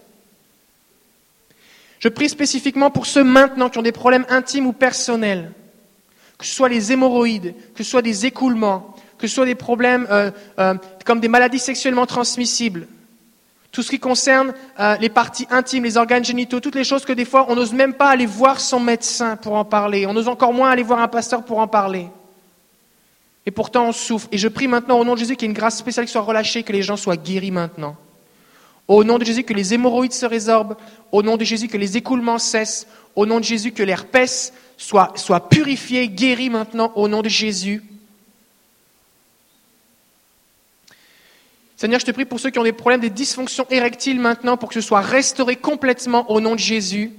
Je 1.99 2.09
prie 2.09 2.31
spécifiquement 2.31 2.91
pour 2.91 3.05
ceux 3.05 3.23
maintenant 3.23 3.69
qui 3.69 3.77
ont 3.77 3.83
des 3.83 3.93
problèmes 3.93 4.25
intimes 4.31 4.67
ou 4.67 4.73
personnels, 4.73 5.53
que 6.39 6.47
ce 6.47 6.55
soit 6.55 6.71
les 6.71 6.91
hémorroïdes, 6.91 7.55
que 7.75 7.85
ce 7.85 7.91
soit 7.91 8.01
des 8.01 8.25
écoulements, 8.25 8.97
que 9.19 9.27
ce 9.27 9.35
soit 9.35 9.45
des 9.45 9.55
problèmes 9.55 10.07
euh, 10.11 10.31
euh, 10.59 10.73
comme 11.05 11.21
des 11.21 11.29
maladies 11.29 11.59
sexuellement 11.59 12.07
transmissibles, 12.07 12.89
tout 13.73 13.83
ce 13.83 13.91
qui 13.91 13.99
concerne 13.99 14.55
euh, 14.81 14.97
les 15.03 15.11
parties 15.11 15.47
intimes, 15.51 15.85
les 15.85 15.99
organes 15.99 16.25
génitaux, 16.25 16.61
toutes 16.61 16.77
les 16.77 16.85
choses 16.85 17.05
que 17.05 17.13
des 17.13 17.27
fois 17.27 17.45
on 17.51 17.57
n'ose 17.57 17.75
même 17.75 17.93
pas 17.93 18.09
aller 18.09 18.25
voir 18.25 18.59
son 18.59 18.81
médecin 18.81 19.37
pour 19.37 19.53
en 19.53 19.67
parler, 19.67 20.07
on 20.07 20.17
ose 20.17 20.29
encore 20.29 20.55
moins 20.55 20.71
aller 20.71 20.83
voir 20.83 21.01
un 21.01 21.09
pasteur 21.09 21.45
pour 21.45 21.59
en 21.59 21.69
parler. 21.69 22.09
Et 23.47 23.51
pourtant, 23.51 23.89
on 23.89 23.93
souffre. 23.93 24.29
Et 24.33 24.39
je 24.39 24.49
prie 24.49 24.69
maintenant 24.69 24.99
au 24.99 25.05
nom 25.05 25.15
de 25.15 25.19
Jésus 25.19 25.37
qu'il 25.37 25.47
y 25.47 25.47
ait 25.47 25.53
une 25.53 25.59
grâce 25.59 25.79
spéciale 25.79 26.07
qui 26.07 26.13
soit 26.13 26.23
relâchée, 26.23 26.63
que 26.63 26.73
les 26.73 26.83
gens 26.83 26.97
soient 26.97 27.17
guéris 27.17 27.51
maintenant. 27.51 27.97
Au 28.89 29.05
nom 29.05 29.19
de 29.19 29.25
Jésus, 29.25 29.45
que 29.45 29.55
les 29.55 29.75
hémorroïdes 29.75 30.13
se 30.13 30.27
résorbent. 30.27 30.77
Au 31.13 31.23
nom 31.23 31.37
de 31.37 31.45
Jésus, 31.45 31.69
que 31.69 31.77
les 31.77 31.97
écoulements 31.97 32.39
cessent. 32.39 32.87
Au 33.17 33.27
nom 33.27 33.39
de 33.39 33.45
Jésus, 33.45 33.73
que 33.73 33.83
l'herpès 33.83 34.53
soit, 34.77 35.13
soit 35.17 35.49
purifié, 35.49 36.09
guéri 36.09 36.51
maintenant. 36.51 36.93
Au 36.95 37.09
nom 37.09 37.23
de 37.23 37.29
Jésus. 37.29 37.83
Seigneur, 41.77 42.01
je 42.01 42.07
te 42.07 42.13
prie 42.13 42.25
pour 42.25 42.41
ceux 42.41 42.51
qui 42.51 42.59
ont 42.59 42.65
des 42.65 42.73
problèmes, 42.73 43.01
des 43.01 43.11
dysfonctions 43.11 43.67
érectiles 43.69 44.21
maintenant, 44.21 44.57
pour 44.57 44.71
que 44.71 44.75
ce 44.75 44.81
soit 44.81 45.01
restauré 45.01 45.57
complètement 45.57 46.31
au 46.31 46.41
nom 46.41 46.55
de 46.55 46.61
Jésus. 46.61 47.13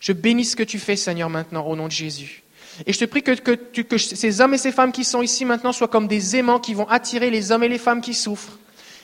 Je 0.00 0.12
bénis 0.12 0.46
ce 0.46 0.56
que 0.56 0.62
tu 0.62 0.78
fais, 0.78 0.96
Seigneur, 0.96 1.30
maintenant, 1.30 1.66
au 1.66 1.76
nom 1.76 1.86
de 1.86 1.92
Jésus. 1.92 2.42
Et 2.86 2.92
je 2.92 2.98
te 2.98 3.04
prie 3.04 3.22
que, 3.22 3.32
que, 3.32 3.82
que 3.82 3.98
ces 3.98 4.40
hommes 4.40 4.54
et 4.54 4.58
ces 4.58 4.72
femmes 4.72 4.92
qui 4.92 5.04
sont 5.04 5.22
ici 5.22 5.44
maintenant 5.44 5.72
soient 5.72 5.88
comme 5.88 6.08
des 6.08 6.36
aimants 6.36 6.58
qui 6.58 6.72
vont 6.72 6.88
attirer 6.88 7.30
les 7.30 7.52
hommes 7.52 7.62
et 7.62 7.68
les 7.68 7.78
femmes 7.78 8.00
qui 8.00 8.14
souffrent. 8.14 8.58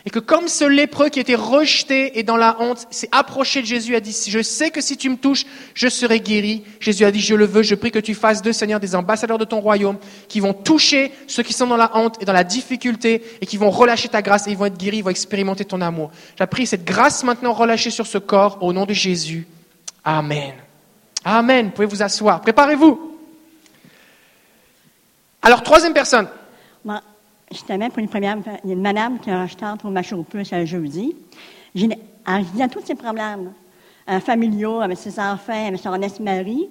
Et 0.07 0.11
que 0.11 0.21
comme 0.21 0.47
ce 0.47 0.65
lépreux 0.65 1.09
qui 1.09 1.19
était 1.19 1.35
rejeté 1.35 2.17
et 2.17 2.23
dans 2.23 2.37
la 2.37 2.57
honte 2.61 2.87
s'est 2.91 3.09
approché 3.11 3.61
de 3.61 3.67
Jésus, 3.67 3.97
a 3.97 4.01
dit, 4.01 4.17
je 4.29 4.41
sais 4.41 4.71
que 4.71 4.81
si 4.81 4.97
tu 4.97 5.11
me 5.11 5.17
touches, 5.17 5.45
je 5.75 5.89
serai 5.89 6.21
guéri. 6.21 6.63
Jésus 6.79 7.05
a 7.05 7.11
dit, 7.11 7.21
je 7.21 7.35
le 7.35 7.45
veux, 7.45 7.65
je 7.65 7.75
prie 7.75 7.91
que 7.91 7.99
tu 7.99 8.15
fasses 8.15 8.41
d'eux, 8.41 8.53
Seigneur, 8.53 8.79
des 8.79 8.95
ambassadeurs 8.95 9.37
de 9.37 9.45
ton 9.45 9.61
royaume, 9.61 9.99
qui 10.29 10.39
vont 10.39 10.55
toucher 10.55 11.11
ceux 11.27 11.43
qui 11.43 11.53
sont 11.53 11.67
dans 11.67 11.77
la 11.77 11.91
honte 11.97 12.23
et 12.23 12.25
dans 12.25 12.33
la 12.33 12.45
difficulté, 12.45 13.21
et 13.41 13.47
qui 13.47 13.57
vont 13.57 13.71
relâcher 13.71 14.09
ta 14.09 14.23
grâce, 14.23 14.47
et 14.47 14.53
ils 14.53 14.57
vont 14.57 14.67
être 14.67 14.79
guéris, 14.79 14.99
ils 14.99 15.05
vont 15.05 15.11
expérimenter 15.11 15.65
ton 15.65 15.81
amour. 15.81 16.13
J'ai 16.39 16.47
pris 16.47 16.69
cette 16.69 16.85
grâce 16.85 17.25
maintenant 17.25 17.53
relâchée 17.53 17.91
sur 17.91 18.07
ce 18.07 18.19
corps, 18.19 18.59
au 18.63 18.73
nom 18.73 18.87
de 18.87 18.95
Jésus. 18.95 19.49
Amen. 20.05 20.55
Amen. 21.29 21.67
Vous 21.67 21.73
pouvez 21.73 21.89
vous 21.89 22.03
asseoir. 22.05 22.41
Préparez-vous. 22.41 23.19
Alors, 25.43 25.61
troisième 25.65 25.93
personne. 25.93 26.29
Moi, 26.85 27.01
justement, 27.51 27.91
pour 27.91 27.99
une 27.99 28.09
première, 28.09 28.37
il 28.63 28.71
y 28.71 28.73
a 28.73 28.77
une 28.77 28.81
madame 28.81 29.19
qui 29.19 29.31
est 29.31 29.33
achetante 29.33 29.81
pour 29.81 29.91
ma 29.91 30.05
chauffeuse 30.05 30.53
un 30.53 30.65
jeudi. 30.65 31.17
J'ai, 31.75 31.89
à 32.25 32.69
tous 32.69 32.81
ses 32.85 32.95
problèmes 32.95 33.53
euh, 34.09 34.21
familiaux, 34.21 34.81
avec 34.81 34.99
ses 34.99 35.19
enfants, 35.19 35.67
avec 35.67 35.81
son 35.81 36.01
ex-mari, 36.01 36.69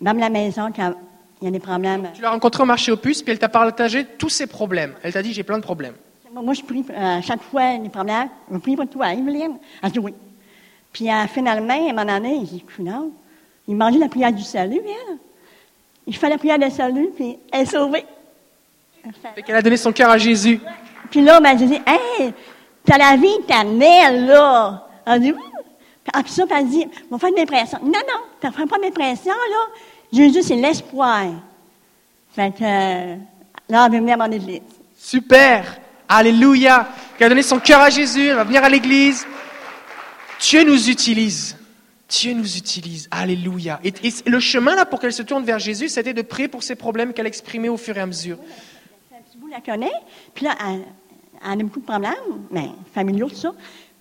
même 0.00 0.18
la 0.18 0.30
maison, 0.30 0.72
quand 0.74 0.94
il 1.40 1.44
y 1.44 1.48
a 1.48 1.50
des 1.52 1.60
problèmes. 1.60 2.10
Tu 2.12 2.22
l'as 2.22 2.30
rencontrée 2.30 2.64
au 2.64 2.66
marché 2.66 2.90
aux 2.90 2.96
puces, 2.96 3.22
puis 3.22 3.30
elle 3.30 3.38
t'a 3.38 3.48
partagé 3.48 4.04
tous 4.18 4.30
ses 4.30 4.48
problèmes. 4.48 4.94
Elle 5.04 5.12
t'a 5.12 5.22
dit, 5.22 5.32
j'ai 5.32 5.44
plein 5.44 5.58
de 5.58 5.62
problèmes. 5.62 5.94
Moi, 6.34 6.54
je 6.54 6.62
prie 6.62 6.84
euh, 6.90 7.20
chaque 7.22 7.42
fois 7.42 7.78
les 7.78 7.88
problèmes. 7.88 8.30
Je 8.50 8.58
prie 8.58 8.74
pour 8.74 8.88
toi, 8.88 9.12
Evelyne. 9.12 9.58
Elle 9.80 9.92
dit 9.92 10.00
oui. 10.00 10.12
Puis 10.92 11.08
euh, 11.08 11.26
finalement, 11.28 11.72
à 11.72 11.90
un 11.90 11.92
moment 11.92 12.18
donné, 12.18 12.34
il 12.34 12.46
dit, 12.46 12.64
non, 12.80 13.12
il 13.68 13.76
mangeait 13.76 13.98
la 13.98 14.08
prière 14.08 14.32
du 14.32 14.42
salut, 14.42 14.80
elle. 14.84 15.18
Il 16.06 16.16
fait 16.16 16.28
la 16.28 16.38
prière 16.38 16.58
du 16.58 16.70
salut, 16.70 17.10
puis 17.14 17.38
elle 17.52 17.62
est 17.62 17.66
sauvée. 17.66 18.04
Fait 19.34 19.42
qu'elle 19.42 19.56
a 19.56 19.62
donné 19.62 19.76
son 19.76 19.92
cœur 19.92 20.10
à 20.10 20.18
Jésus. 20.18 20.60
Puis 21.10 21.20
là, 21.20 21.40
ben, 21.40 21.58
j'ai 21.58 21.66
dit, 21.66 21.80
hey, 21.86 22.32
t'as 22.84 22.98
la 22.98 23.16
vie 23.16 23.34
éternelle, 23.40 24.26
là. 24.26 24.86
Elle 25.06 25.20
dit, 25.20 25.32
oui. 25.32 25.42
Puis 26.04 26.32
ça, 26.32 26.46
puis 26.46 26.56
elle 26.58 26.68
dit, 26.68 26.86
on 27.10 27.16
va 27.16 27.18
faire 27.18 27.28
une 27.28 27.36
dépression. 27.36 27.78
Non, 27.82 27.92
non, 27.92 28.20
t'as 28.40 28.50
fait 28.50 28.66
pas 28.66 28.78
de 28.78 28.82
dépression, 28.82 29.32
là. 29.32 29.80
Jésus, 30.12 30.42
c'est 30.42 30.56
l'espoir. 30.56 31.26
Fait 32.34 32.52
que, 32.52 32.64
euh, 32.64 33.16
Là, 33.72 33.86
elle 33.86 33.92
veut 33.92 33.98
venir 34.00 34.20
à 34.20 34.26
mon 34.28 34.32
église. 34.32 34.60
Super. 34.98 35.78
Alléluia. 36.06 36.88
Qui 37.16 37.24
a 37.24 37.28
donné 37.30 37.42
son 37.42 37.58
cœur 37.58 37.80
à 37.80 37.88
Jésus, 37.88 38.26
elle 38.26 38.36
va 38.36 38.44
venir 38.44 38.62
à 38.62 38.68
l'église. 38.68 39.26
Dieu 40.40 40.62
nous 40.64 40.90
utilise. 40.90 41.56
Dieu 42.12 42.34
nous 42.34 42.56
utilise. 42.56 43.08
Alléluia. 43.10 43.80
Et, 43.84 43.92
et 44.02 44.12
le 44.26 44.38
chemin 44.40 44.74
là 44.76 44.84
pour 44.84 45.00
qu'elle 45.00 45.12
se 45.12 45.22
tourne 45.22 45.44
vers 45.44 45.58
Jésus, 45.58 45.88
c'était 45.88 46.12
de 46.14 46.22
prier 46.22 46.48
pour 46.48 46.62
ses 46.62 46.74
problèmes 46.76 47.12
qu'elle 47.14 47.26
exprimait 47.26 47.68
au 47.70 47.76
fur 47.78 47.96
et 47.96 48.00
à 48.00 48.06
mesure. 48.06 48.38
Bout 49.36 49.48
la 49.48 49.60
connaît. 49.60 49.90
Puis 50.34 50.44
là, 50.44 50.54
elle, 50.60 50.82
elle 51.44 51.60
a 51.60 51.62
beaucoup 51.64 51.80
de 51.80 51.84
problèmes, 51.86 52.12
mais 52.50 52.68
familiaux, 52.94 53.28
tout 53.30 53.34
ça. 53.36 53.54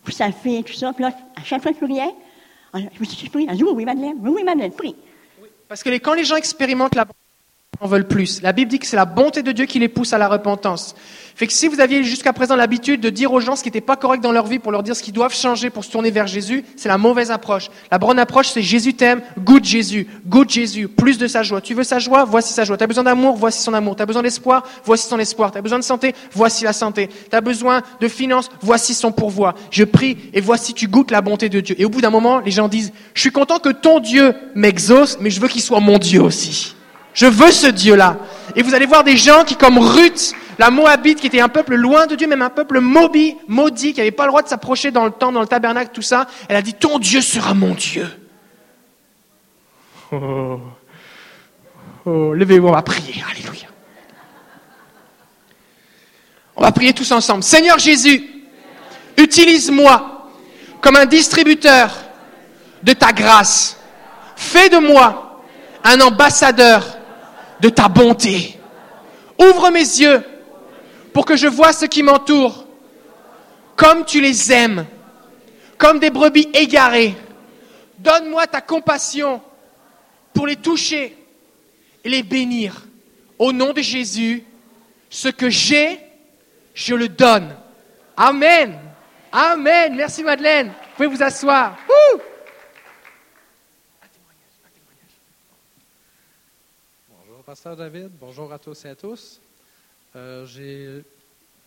Puis 0.04 0.14
sa 0.14 0.32
fille, 0.32 0.64
tout 0.64 0.74
ça. 0.74 0.92
Puis 0.94 1.04
là, 1.04 1.12
à 1.40 1.44
chaque 1.44 1.62
fois 1.64 1.72
que 1.72 1.78
je 1.80 1.86
priais, 1.86 2.12
je 2.74 3.00
me 3.00 3.06
suis 3.06 3.30
prie. 3.30 3.48
Elle 3.50 3.56
dit, 3.58 3.64
oui, 3.64 3.72
oui, 3.74 3.86
Madeleine. 3.86 4.18
Oui, 4.20 4.32
oui, 4.36 4.44
Madeleine, 4.44 4.72
prie. 4.74 4.96
Parce 5.70 5.84
que 5.84 5.90
les- 5.90 6.00
quand 6.02 6.14
les 6.14 6.26
gens 6.26 6.36
expérimentent 6.36 6.96
la 6.96 7.06
en 7.82 7.88
veulent 7.88 8.08
plus. 8.08 8.42
La 8.44 8.54
Bible 8.54 8.70
dit 8.70 8.78
que 8.78 8.86
c'est 8.86 8.96
la 8.96 9.06
bonté 9.06 9.42
de 9.42 9.52
Dieu 9.52 9.66
qui 9.66 9.80
les 9.80 9.90
pousse 9.90 10.14
à 10.14 10.20
la 10.20 10.28
repentance. 10.28 10.96
Fait 11.36 11.48
que 11.48 11.54
si 11.54 11.68
vous 11.68 11.80
aviez 11.80 12.04
jusqu'à 12.04 12.32
présent 12.32 12.56
l'habitude 12.56 13.02
de 13.02 13.10
dire 13.10 13.34
aux 13.34 13.40
gens 13.40 13.56
ce 13.56 13.64
qui 13.64 13.70
n'était 13.70 13.82
pas 13.82 13.96
correct 13.96 14.22
dans 14.22 14.32
leur 14.32 14.46
vie 14.46 14.60
pour 14.60 14.72
leur 14.72 14.84
dire 14.84 14.96
ce 14.96 15.02
qu'ils 15.02 15.14
doivent 15.14 15.34
changer 15.34 15.72
pour 15.72 15.84
se 15.84 15.90
tourner 15.90 16.12
vers 16.12 16.28
Jésus, 16.28 16.64
c'est 16.76 16.90
la 16.90 17.00
mauvaise 17.00 17.32
approche. 17.32 17.72
La 17.90 17.98
bonne 17.98 18.20
approche, 18.20 18.50
c'est 18.50 18.62
Jésus 18.62 18.94
t'aime, 18.94 19.22
goûte 19.40 19.66
Jésus, 19.66 20.06
goûte 20.28 20.52
Jésus, 20.52 20.88
plus 20.88 21.18
de 21.18 21.26
sa 21.26 21.42
joie. 21.42 21.60
Tu 21.60 21.74
veux 21.74 21.84
sa 21.84 21.98
joie, 21.98 22.24
voici 22.24 22.54
sa 22.54 22.66
joie. 22.66 22.78
Tu 22.78 22.84
as 22.84 22.88
besoin 22.88 23.04
d'amour, 23.04 23.36
voici 23.36 23.64
son 23.64 23.74
amour. 23.74 23.96
Tu 23.96 24.04
as 24.04 24.06
besoin 24.06 24.22
d'espoir, 24.22 24.64
voici 24.86 25.08
son 25.08 25.18
espoir. 25.18 25.52
Tu 25.52 25.58
as 25.58 25.62
besoin 25.64 25.80
de 25.80 25.84
santé, 25.84 26.14
voici 26.34 26.64
la 26.64 26.74
santé. 26.74 27.08
Tu 27.08 27.36
as 27.36 27.42
besoin 27.42 27.82
de 28.00 28.08
finances, 28.08 28.50
voici 28.62 28.94
son 28.94 29.12
pourvoi. 29.12 29.56
Je 29.72 29.86
prie 29.86 30.18
et 30.34 30.42
voici 30.42 30.76
tu 30.76 30.88
goûtes 30.88 31.10
la 31.10 31.22
bonté 31.22 31.50
de 31.50 31.60
Dieu. 31.62 31.76
Et 31.80 31.86
au 31.86 31.90
bout 31.90 32.02
d'un 32.02 32.12
moment, 32.12 32.42
les 32.42 32.52
gens 32.52 32.68
disent, 32.68 32.92
je 33.16 33.22
suis 33.22 33.32
content 33.32 33.58
que 33.58 33.70
ton 33.70 34.00
Dieu 34.00 34.36
m'exauce, 34.54 35.18
mais 35.20 35.32
je 35.32 35.42
veux 35.42 35.48
qu'il 35.48 35.64
soit 35.64 35.80
mon 35.80 35.98
Dieu 35.98 36.22
aussi. 36.22 36.76
Je 37.14 37.26
veux 37.26 37.52
ce 37.52 37.68
Dieu-là. 37.68 38.18
Et 38.56 38.64
vous 38.64 38.74
allez 38.74 38.86
voir 38.86 39.04
des 39.04 39.18
gens 39.18 39.44
qui, 39.44 39.56
comme 39.56 39.78
Ruth, 39.78 40.34
la 40.58 40.70
Moabite, 40.70 41.20
qui 41.20 41.28
était 41.28 41.42
un 41.42 41.50
peuple 41.50 41.76
loin 41.76 42.08
de 42.08 42.16
Dieu, 42.16 42.28
même 42.28 42.42
un 42.42 42.50
peuple 42.50 42.80
maudit, 42.80 43.36
maudit 43.48 43.94
qui 43.94 44.00
n'avait 44.00 44.12
pas 44.12 44.26
le 44.26 44.30
droit 44.30 44.42
de 44.42 44.48
s'approcher 44.48 44.92
dans 44.92 45.06
le 45.06 45.12
temple, 45.12 45.34
dans 45.34 45.42
le 45.42 45.48
tabernacle, 45.48 45.92
tout 45.94 46.02
ça, 46.02 46.28
elle 46.48 46.56
a 46.56 46.62
dit, 46.62 46.74
ton 46.74 47.00
Dieu 47.00 47.22
sera 47.22 47.54
mon 47.54 47.74
Dieu. 47.74 48.08
Oh, 50.12 50.60
oh 52.06 52.34
levez-vous, 52.34 52.68
on 52.68 52.74
va 52.74 52.82
prier. 52.82 53.24
Alléluia. 53.32 53.68
On 56.56 56.62
va 56.62 56.72
prier 56.72 56.94
tous 56.94 57.12
ensemble. 57.12 57.44
Seigneur 57.44 57.80
Jésus, 57.80 58.24
utilise-moi 59.18 60.30
comme 60.82 60.96
un 60.96 61.06
distributeur 61.06 61.92
de 62.84 62.94
ta 62.94 63.14
grâce. 63.14 63.78
Fais 64.36 64.70
de 64.70 64.78
moi 64.78 65.42
un 65.84 66.00
ambassadeur 66.02 66.86
de 67.62 67.70
ta 67.70 67.88
bonté. 67.88 68.58
Ouvre 69.40 69.70
mes 69.70 69.80
yeux 69.80 70.24
pour 71.14 71.26
que 71.26 71.36
je 71.36 71.48
vois 71.48 71.74
ce 71.74 71.86
qui 71.86 72.04
m'entoure 72.04 72.66
comme 73.76 74.06
tu 74.06 74.22
les 74.22 74.52
aimes, 74.52 74.86
comme 75.78 76.00
des 76.00 76.12
brebis 76.12 76.50
égarées. 76.54 77.16
Donne-moi 77.98 78.46
ta 78.48 78.62
compassion 78.62 79.42
pour 80.34 80.48
les 80.48 80.56
toucher 80.56 81.18
et 82.04 82.10
les 82.10 82.24
bénir. 82.24 82.84
Au 83.40 83.52
nom 83.52 83.74
de 83.74 83.82
Jésus, 83.82 84.44
ce 85.10 85.30
que 85.30 85.50
j'ai, 85.50 86.00
je 86.74 86.96
le 86.96 87.08
donne. 87.10 87.56
Amen. 88.16 88.78
Amen. 89.32 89.96
Merci 89.96 90.24
Madeleine. 90.24 90.68
Vous 90.68 90.96
pouvez 90.96 91.08
vous 91.08 91.24
asseoir. 91.24 91.76
Bonjour, 97.10 97.41
Pasteur 97.52 97.76
David. 97.76 98.12
Bonjour 98.18 98.54
à 98.54 98.58
tous 98.58 98.86
et 98.86 98.88
à 98.88 98.96
tous. 98.96 99.42
Euh, 100.16 100.46
J'ai 100.46 101.04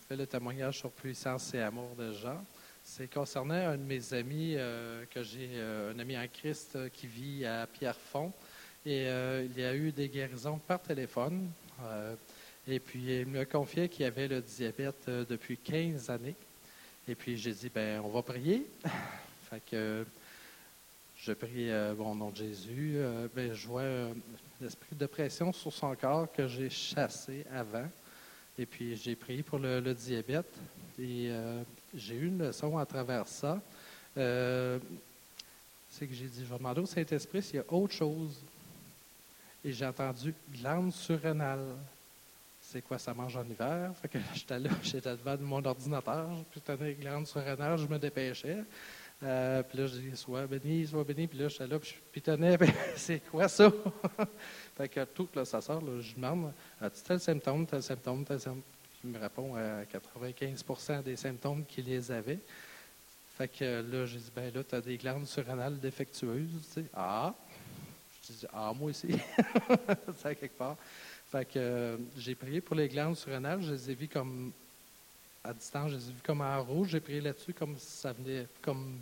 fait 0.09 0.15
le 0.15 0.25
témoignage 0.25 0.79
sur 0.79 0.89
puissance 0.89 1.53
et 1.53 1.59
amour 1.59 1.91
de 1.95 2.11
Jean. 2.11 2.43
C'est 2.83 3.07
concernant 3.07 3.53
un 3.53 3.77
de 3.77 3.83
mes 3.83 4.11
amis, 4.15 4.55
euh, 4.57 5.05
que 5.13 5.21
j'ai 5.21 5.47
euh, 5.53 5.93
un 5.93 5.99
ami 5.99 6.17
en 6.17 6.25
Christ 6.27 6.89
qui 6.91 7.05
vit 7.05 7.45
à 7.45 7.67
Pierrefonds. 7.67 8.33
Et 8.83 9.03
il 9.03 9.59
y 9.59 9.63
a 9.63 9.75
eu 9.75 9.91
des 9.91 10.09
guérisons 10.09 10.57
par 10.57 10.81
téléphone. 10.81 11.51
Et 12.67 12.79
puis, 12.79 13.19
il 13.19 13.27
me 13.27 13.45
confiait 13.45 13.87
qu'il 13.87 14.07
avait 14.07 14.27
le 14.27 14.41
diabète 14.41 15.07
depuis 15.07 15.55
15 15.55 16.09
années. 16.09 16.35
Et 17.07 17.13
puis, 17.13 17.37
j'ai 17.37 17.53
dit, 17.53 17.69
ben, 17.69 18.01
on 18.03 18.09
va 18.09 18.23
prier. 18.23 18.65
fait 19.51 19.61
que 19.69 20.03
je 21.15 21.31
prie 21.33 21.69
euh, 21.69 21.93
au 21.93 22.15
nom 22.15 22.31
de 22.31 22.37
Jésus. 22.37 22.97
Ben, 23.35 23.53
je 23.53 23.67
vois 23.67 23.83
l'esprit 24.61 24.95
de 24.95 25.05
pression 25.05 25.51
sur 25.51 25.71
son 25.71 25.95
corps 25.95 26.31
que 26.31 26.47
j'ai 26.47 26.69
chassé 26.69 27.45
avant. 27.53 27.87
Et 28.57 28.65
puis 28.65 28.95
j'ai 28.95 29.15
prié 29.15 29.43
pour 29.43 29.59
le, 29.59 29.93
diabète. 29.93 30.53
Et 30.97 31.27
euh, 31.29 31.61
j'ai 31.93 32.15
eu 32.15 32.27
une 32.27 32.39
leçon 32.39 32.77
à 32.77 32.85
travers 32.85 33.27
ça. 33.27 33.61
Euh, 34.17 34.79
c'est 35.89 36.07
que 36.07 36.13
j'ai 36.13 36.25
dit, 36.25 36.41
je 36.41 36.49
vais 36.49 36.57
demander 36.57 36.81
au 36.81 36.85
Saint-Esprit 36.85 37.41
s'il 37.41 37.55
y 37.55 37.59
a 37.59 37.73
autre 37.73 37.93
chose. 37.93 38.41
Et 39.63 39.71
j'ai 39.71 39.85
entendu 39.85 40.33
glande 40.53 40.93
surrénale. 40.93 41.65
C'est 42.61 42.81
quoi, 42.81 42.97
ça 42.97 43.13
mange 43.13 43.35
en 43.37 43.43
hiver? 43.43 43.91
Fait 44.01 44.07
que 44.07 44.17
j'étais 44.33 44.59
là, 44.59 44.69
j'étais 44.83 45.11
devant 45.11 45.37
mon 45.37 45.65
ordinateur, 45.65 46.27
puis 46.51 46.61
je 46.65 46.73
tenais 46.73 46.93
glande 46.93 47.27
surrénale, 47.27 47.77
je 47.77 47.87
me 47.87 47.97
dépêchais. 47.97 48.63
Euh, 49.23 49.63
puis 49.63 49.77
là, 49.77 49.87
je 49.87 49.97
dis, 49.97 50.17
sois 50.17 50.45
béni, 50.45 50.85
sois 50.85 51.03
béni. 51.03 51.27
Puis 51.27 51.39
là, 51.39 51.47
j'étais 51.47 51.67
là, 51.67 51.79
puis 51.79 51.95
je 51.95 52.11
pitonnais, 52.11 52.57
puis 52.59 52.71
c'est 52.95 53.19
quoi 53.19 53.47
ça? 53.47 53.71
fait 54.77 54.89
que 54.89 55.03
tout, 55.05 55.29
là, 55.35 55.45
ça 55.45 55.61
sort, 55.61 55.81
là, 55.81 56.01
je 56.01 56.13
demande, 56.13 56.51
as-tu 56.81 57.01
tel 57.01 57.19
symptôme, 57.19 57.65
tel 57.65 57.81
symptôme, 57.81 58.25
tel 58.25 58.39
symptôme? 58.39 58.63
Il 59.03 59.11
me 59.11 59.19
répond 59.19 59.55
à 59.55 59.83
95% 59.83 61.03
des 61.03 61.15
symptômes 61.15 61.63
qu'il 61.65 61.85
les 61.85 62.11
avait. 62.11 62.39
Fait 63.37 63.47
que 63.47 63.81
là, 63.81 64.05
j'ai 64.05 64.17
dit, 64.17 64.31
ben 64.35 64.51
là, 64.53 64.63
tu 64.63 64.75
as 64.75 64.81
des 64.81 64.97
glandes 64.97 65.27
surrénales 65.27 65.79
défectueuses, 65.79 66.49
tu 66.73 66.81
sais. 66.81 66.85
Ah! 66.93 67.33
Je 68.27 68.33
dis, 68.33 68.45
ah, 68.51 68.73
moi 68.75 68.89
aussi. 68.89 69.07
ça, 70.17 70.33
quelque 70.33 70.57
part. 70.57 70.77
Fait 71.31 71.45
que 71.45 71.51
euh, 71.57 71.97
j'ai 72.17 72.33
prié 72.33 72.61
pour 72.61 72.75
les 72.75 72.87
glandes 72.87 73.17
surrénales, 73.17 73.61
je 73.61 73.73
les 73.73 73.91
ai 73.91 73.93
vues 73.93 74.07
comme 74.07 74.51
à 75.45 75.53
distance, 75.53 75.91
je 75.91 75.95
les 75.95 76.09
ai 76.09 76.13
comme 76.23 76.41
en 76.41 76.63
rouge. 76.63 76.89
J'ai 76.89 76.99
prié 76.99 77.21
là-dessus 77.21 77.53
comme 77.53 77.77
ça 77.77 78.13
venait, 78.13 78.47
comme 78.61 78.97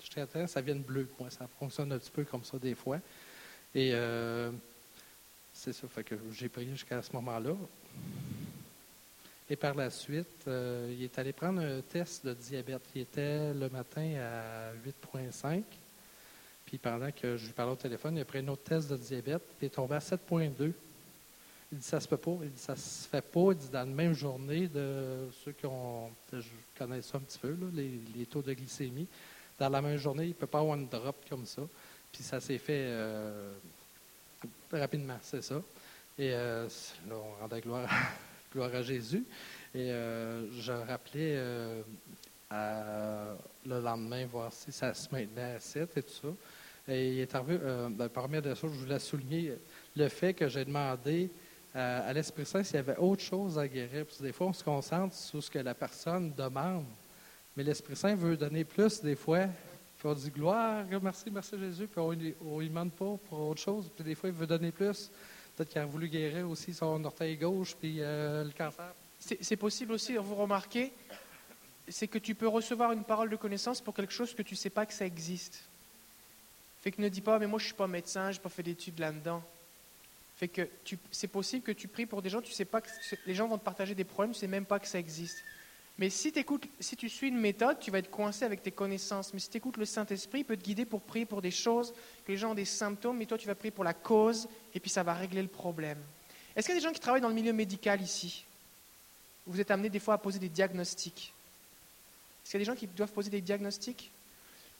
jusqu'à 0.00 0.26
temps, 0.26 0.46
ça 0.46 0.60
vienne 0.60 0.82
bleu. 0.82 1.08
Moi, 1.18 1.30
ça 1.30 1.46
fonctionne 1.58 1.92
un 1.92 1.98
petit 1.98 2.10
peu 2.10 2.24
comme 2.24 2.44
ça 2.44 2.58
des 2.58 2.74
fois. 2.74 2.98
Et 3.74 3.90
euh, 3.92 4.50
c'est 5.52 5.72
ça, 5.72 5.86
fait 5.88 6.04
que 6.04 6.14
j'ai 6.32 6.48
prié 6.48 6.70
jusqu'à 6.72 7.02
ce 7.02 7.12
moment-là. 7.12 7.54
Et 9.48 9.56
par 9.56 9.74
la 9.74 9.90
suite, 9.90 10.44
euh, 10.46 10.94
il 10.96 11.02
est 11.02 11.18
allé 11.18 11.32
prendre 11.32 11.60
un 11.60 11.80
test 11.80 12.24
de 12.24 12.34
diabète. 12.34 12.82
Il 12.94 13.02
était 13.02 13.52
le 13.52 13.68
matin 13.68 14.14
à 14.20 14.72
8,5. 14.86 15.62
Puis 16.66 16.78
pendant 16.78 17.10
que 17.10 17.36
je 17.36 17.46
lui 17.46 17.52
parlais 17.52 17.72
au 17.72 17.76
téléphone, 17.76 18.16
il 18.16 18.20
a 18.20 18.24
pris 18.24 18.38
un 18.38 18.48
autre 18.48 18.62
test 18.62 18.88
de 18.90 18.96
diabète. 18.96 19.42
Il 19.60 19.66
est 19.66 19.70
tombé 19.70 19.96
à 19.96 19.98
7,2. 19.98 20.72
Il 21.72 21.78
dit 21.78 21.86
ça 21.86 22.00
se 22.00 22.08
peut 22.08 22.16
pas. 22.16 22.36
Il 22.42 22.50
dit 22.50 22.60
ça 22.60 22.74
se 22.76 23.08
fait 23.08 23.22
pas. 23.22 23.52
Il 23.52 23.56
dit 23.56 23.68
dans 23.70 23.78
la 23.80 23.84
même 23.84 24.12
journée 24.12 24.66
de 24.68 25.28
ceux 25.44 25.52
qui 25.52 25.66
ont, 25.66 26.10
je 26.32 26.42
connais 26.76 27.00
ça 27.02 27.18
un 27.18 27.20
petit 27.20 27.38
peu, 27.38 27.50
là, 27.50 27.66
les, 27.72 28.00
les 28.16 28.26
taux 28.26 28.42
de 28.42 28.52
glycémie. 28.52 29.06
Dans 29.58 29.68
la 29.68 29.80
même 29.82 29.96
journée, 29.98 30.24
il 30.24 30.28
ne 30.30 30.34
peut 30.34 30.46
pas 30.46 30.60
avoir 30.60 30.76
une 30.76 30.88
drop 30.88 31.16
comme 31.28 31.46
ça. 31.46 31.62
Puis 32.12 32.22
ça 32.24 32.40
s'est 32.40 32.58
fait 32.58 32.86
euh, 32.88 33.52
rapidement, 34.72 35.18
c'est 35.22 35.42
ça. 35.42 35.62
Et 36.18 36.32
euh, 36.32 36.66
là, 37.08 37.14
on 37.14 37.40
rendait 37.40 37.60
gloire 37.60 37.84
à, 37.88 37.96
gloire 38.52 38.74
à 38.74 38.82
Jésus. 38.82 39.24
Et 39.74 39.90
euh, 39.92 40.50
je 40.60 40.72
rappelais 40.72 41.36
euh, 41.36 41.82
à- 42.50 43.36
le 43.64 43.80
lendemain 43.80 44.26
voir 44.26 44.52
si 44.52 44.72
ça 44.72 44.92
se 44.94 45.08
maintenait 45.12 45.54
à 45.54 45.60
7 45.60 45.96
et 45.98 46.02
tout 46.02 46.10
ça. 46.10 46.28
Et 46.92 47.12
il 47.12 47.18
est 47.20 47.34
arrivé, 47.34 47.58
ben, 47.90 48.08
parmi 48.08 48.40
des 48.40 48.54
choses, 48.56 48.72
je 48.72 48.78
voulais 48.80 48.98
souligner 48.98 49.52
le 49.94 50.08
fait 50.08 50.34
que 50.34 50.48
j'ai 50.48 50.64
demandé 50.64 51.30
à, 51.74 52.00
à 52.06 52.12
l'Esprit 52.12 52.46
Saint 52.46 52.62
s'il 52.62 52.76
y 52.76 52.78
avait 52.78 52.96
autre 52.96 53.22
chose 53.22 53.58
à 53.58 53.66
guérir. 53.68 54.06
Parce 54.06 54.18
que 54.18 54.22
des 54.22 54.32
fois, 54.32 54.48
on 54.48 54.52
se 54.52 54.64
concentre 54.64 55.14
sur 55.14 55.42
ce 55.42 55.50
que 55.50 55.58
la 55.58 55.74
personne 55.74 56.32
demande. 56.34 56.86
Mais 57.56 57.62
l'Esprit 57.62 57.96
Saint 57.96 58.14
veut 58.14 58.36
donner 58.36 58.64
plus 58.64 59.00
des 59.02 59.16
fois. 59.16 59.46
Puis 59.98 60.08
on 60.08 60.14
dit 60.14 60.30
gloire, 60.30 60.84
merci, 61.02 61.30
merci 61.30 61.58
Jésus. 61.58 61.86
Puis 61.86 62.00
on 62.00 62.12
ne 62.12 62.58
lui 62.58 62.68
demande 62.68 62.92
pas 62.92 63.16
pour 63.28 63.40
autre 63.40 63.60
chose. 63.60 63.90
Puis 63.94 64.04
des 64.04 64.14
fois, 64.14 64.30
il 64.30 64.34
veut 64.34 64.46
donner 64.46 64.72
plus. 64.72 65.10
Peut-être 65.54 65.68
qu'il 65.68 65.80
a 65.80 65.84
voulu 65.84 66.08
guérir 66.08 66.48
aussi 66.48 66.72
son 66.72 67.04
orteil 67.04 67.36
gauche, 67.36 67.76
puis 67.78 67.96
euh, 67.98 68.44
le 68.44 68.50
cancer. 68.50 68.94
C'est 69.18 69.56
possible 69.56 69.92
aussi, 69.92 70.16
vous 70.16 70.34
remarquez, 70.34 70.90
c'est 71.86 72.08
que 72.08 72.16
tu 72.16 72.34
peux 72.34 72.48
recevoir 72.48 72.92
une 72.92 73.04
parole 73.04 73.28
de 73.28 73.36
connaissance 73.36 73.82
pour 73.82 73.92
quelque 73.92 74.14
chose 74.14 74.32
que 74.32 74.40
tu 74.40 74.54
ne 74.54 74.58
sais 74.58 74.70
pas 74.70 74.86
que 74.86 74.94
ça 74.94 75.04
existe. 75.04 75.62
Fait 76.80 76.90
que 76.90 77.02
ne 77.02 77.10
dis 77.10 77.20
pas, 77.20 77.38
mais 77.38 77.46
moi 77.46 77.58
je 77.58 77.64
ne 77.64 77.66
suis 77.66 77.76
pas 77.76 77.86
médecin, 77.86 78.30
je 78.30 78.38
n'ai 78.38 78.42
pas 78.42 78.48
fait 78.48 78.62
d'études 78.62 78.98
là-dedans. 78.98 79.42
Fait 80.40 80.48
que 80.48 80.66
c'est 81.10 81.28
possible 81.28 81.62
que 81.62 81.70
tu 81.70 81.86
pries 81.86 82.06
pour 82.06 82.22
des 82.22 82.30
gens, 82.30 82.40
tu 82.40 82.50
sais 82.50 82.64
pas 82.64 82.80
que 82.80 82.88
les 83.26 83.34
gens 83.34 83.46
vont 83.46 83.58
te 83.58 83.62
partager 83.62 83.94
des 83.94 84.04
problèmes, 84.04 84.32
tu 84.32 84.38
sais 84.38 84.46
même 84.46 84.64
pas 84.64 84.78
que 84.78 84.86
ça 84.86 84.98
existe. 84.98 85.44
Mais 85.98 86.08
si, 86.08 86.32
t'écoutes- 86.32 86.66
si 86.80 86.96
tu 86.96 87.10
suis 87.10 87.28
une 87.28 87.36
méthode, 87.36 87.78
tu 87.78 87.90
vas 87.90 87.98
être 87.98 88.10
coincé 88.10 88.46
avec 88.46 88.62
tes 88.62 88.70
connaissances. 88.70 89.34
Mais 89.34 89.40
si 89.40 89.50
tu 89.50 89.58
écoutes 89.58 89.76
le 89.76 89.84
Saint-Esprit, 89.84 90.38
il 90.38 90.44
peut 90.44 90.56
te 90.56 90.64
guider 90.64 90.86
pour 90.86 91.02
prier 91.02 91.26
pour 91.26 91.42
des 91.42 91.50
choses, 91.50 91.92
que 92.24 92.32
les 92.32 92.38
gens 92.38 92.52
ont 92.52 92.54
des 92.54 92.64
symptômes, 92.64 93.18
mais 93.18 93.26
toi 93.26 93.36
tu 93.36 93.46
vas 93.46 93.54
prier 93.54 93.70
pour 93.70 93.84
la 93.84 93.92
cause, 93.92 94.48
et 94.74 94.80
puis 94.80 94.88
ça 94.88 95.02
va 95.02 95.12
régler 95.12 95.42
le 95.42 95.48
problème. 95.48 95.98
Est-ce 96.56 96.66
qu'il 96.66 96.74
y 96.74 96.78
a 96.78 96.80
des 96.80 96.86
gens 96.86 96.94
qui 96.94 97.00
travaillent 97.00 97.20
dans 97.20 97.28
le 97.28 97.34
milieu 97.34 97.52
médical 97.52 98.00
ici? 98.00 98.46
Vous 99.46 99.60
êtes 99.60 99.70
amenés 99.70 99.90
des 99.90 100.00
fois 100.00 100.14
à 100.14 100.18
poser 100.18 100.38
des 100.38 100.48
diagnostics. 100.48 101.34
Est-ce 102.42 102.52
qu'il 102.52 102.60
y 102.60 102.62
a 102.62 102.64
des 102.64 102.72
gens 102.72 102.76
qui 102.76 102.86
doivent 102.86 103.12
poser 103.12 103.28
des 103.28 103.42
diagnostics? 103.42 104.10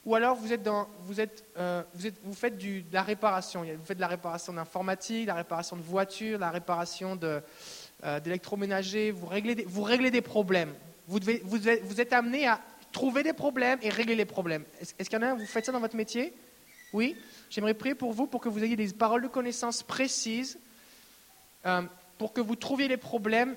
Ou 0.05 0.15
alors 0.15 0.35
vous, 0.35 0.51
êtes 0.51 0.67
vous, 1.05 1.21
êtes, 1.21 1.43
euh, 1.57 1.83
vous, 1.93 2.07
êtes, 2.07 2.15
vous 2.23 2.33
faites 2.33 2.57
du, 2.57 2.81
de 2.81 2.93
la 2.93 3.03
réparation. 3.03 3.63
Vous 3.63 3.85
faites 3.85 3.97
de 3.97 4.01
la 4.01 4.07
réparation 4.07 4.53
d'informatique, 4.53 5.27
la 5.27 5.35
réparation 5.35 5.75
de 5.77 5.83
voitures, 5.83 6.39
la 6.39 6.49
réparation 6.49 7.19
euh, 7.23 8.19
d'électroménager. 8.19 9.11
Vous 9.11 9.27
réglez, 9.27 9.55
des, 9.55 9.63
vous 9.63 9.83
réglez 9.83 10.09
des 10.09 10.21
problèmes. 10.21 10.73
Vous, 11.07 11.19
devez, 11.19 11.41
vous, 11.45 11.67
êtes, 11.67 11.83
vous 11.83 12.01
êtes 12.01 12.13
amené 12.13 12.47
à 12.47 12.59
trouver 12.91 13.21
des 13.21 13.33
problèmes 13.33 13.79
et 13.81 13.89
régler 13.89 14.15
les 14.15 14.25
problèmes. 14.25 14.65
Est-ce, 14.79 14.93
est-ce 14.97 15.09
qu'il 15.09 15.19
y 15.19 15.23
en 15.23 15.27
a 15.27 15.31
un 15.31 15.35
Vous 15.35 15.45
faites 15.45 15.65
ça 15.65 15.71
dans 15.71 15.79
votre 15.79 15.95
métier? 15.95 16.33
Oui? 16.93 17.15
J'aimerais 17.49 17.73
prier 17.73 17.95
pour 17.95 18.11
vous 18.11 18.27
pour 18.27 18.41
que 18.41 18.49
vous 18.49 18.63
ayez 18.63 18.75
des 18.75 18.89
paroles 18.93 19.21
de 19.21 19.27
connaissance 19.27 19.83
précises 19.83 20.57
euh, 21.65 21.83
pour 22.17 22.33
que 22.33 22.41
vous 22.41 22.55
trouviez 22.55 22.87
les 22.87 22.97
problèmes 22.97 23.55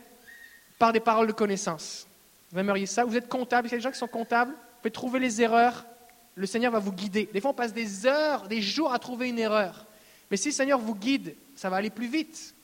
par 0.79 0.93
des 0.93 1.01
paroles 1.01 1.27
de 1.27 1.33
connaissance. 1.33 2.07
Vous 2.53 2.59
aimeriez 2.59 2.87
ça? 2.87 3.05
Vous 3.05 3.17
êtes 3.17 3.29
comptable, 3.29 3.69
il 3.69 3.71
y 3.71 3.75
a 3.75 3.79
des 3.79 3.83
gens 3.83 3.91
qui 3.91 3.99
sont 3.99 4.07
comptables, 4.07 4.53
vous 4.53 4.81
pouvez 4.83 4.91
trouver 4.91 5.21
les 5.21 5.43
erreurs, 5.43 5.87
le 6.35 6.47
Seigneur 6.47 6.73
va 6.73 6.79
vous 6.79 6.93
guider. 6.93 7.29
Des 7.33 7.41
fois, 7.41 7.51
on 7.51 7.55
passe 7.55 7.73
des 7.73 8.07
heures, 8.07 8.49
des 8.49 8.61
jours 8.61 8.93
à 8.93 8.99
trouver 8.99 9.29
une 9.29 9.39
erreur. 9.39 9.87
Mais 10.31 10.37
si 10.37 10.49
le 10.49 10.55
Seigneur 10.55 10.79
vous 10.79 10.95
guide, 10.95 11.37
ça 11.55 11.71
va 11.71 11.77
aller 11.77 11.91
plus 11.91 12.09
vite. 12.09 12.55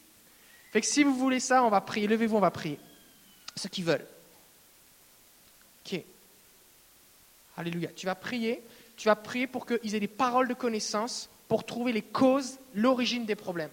Fait 0.73 0.81
que 0.81 0.87
si 0.87 1.05
vous 1.05 1.15
voulez 1.15 1.41
ça, 1.41 1.65
on 1.65 1.69
va 1.69 1.81
prier. 1.81 2.07
Levez-vous, 2.07 2.37
on 2.37 2.41
va 2.41 2.51
prier. 2.51 2.79
Ceux 3.57 3.69
qui 3.69 3.83
veulent. 3.83 4.07
Ok. 5.85 6.01
Alléluia. 7.57 7.91
Tu 7.95 8.07
vas 8.07 8.15
prier. 8.15 8.63
Tu 8.97 9.07
vas 9.07 9.17
prier 9.17 9.47
pour 9.47 9.67
qu'ils 9.67 9.95
aient 9.95 10.01
des 10.01 10.09
paroles 10.09 10.49
de 10.49 10.55
connaissance 10.55 11.31
pour 11.49 11.65
trouver 11.65 11.93
les 11.93 12.03
causes, 12.03 12.59
l'origine 12.75 13.27
des 13.27 13.35
problèmes. 13.35 13.71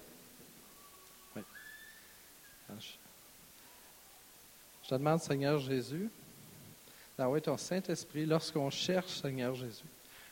Je 4.83 4.89
te 4.89 4.95
demande, 4.95 5.19
Seigneur 5.19 5.59
Jésus, 5.59 6.09
d'avoir 7.17 7.41
ton 7.41 7.57
Saint-Esprit 7.57 8.25
lorsqu'on 8.25 8.69
cherche, 8.69 9.21
Seigneur 9.21 9.55
Jésus, 9.55 9.85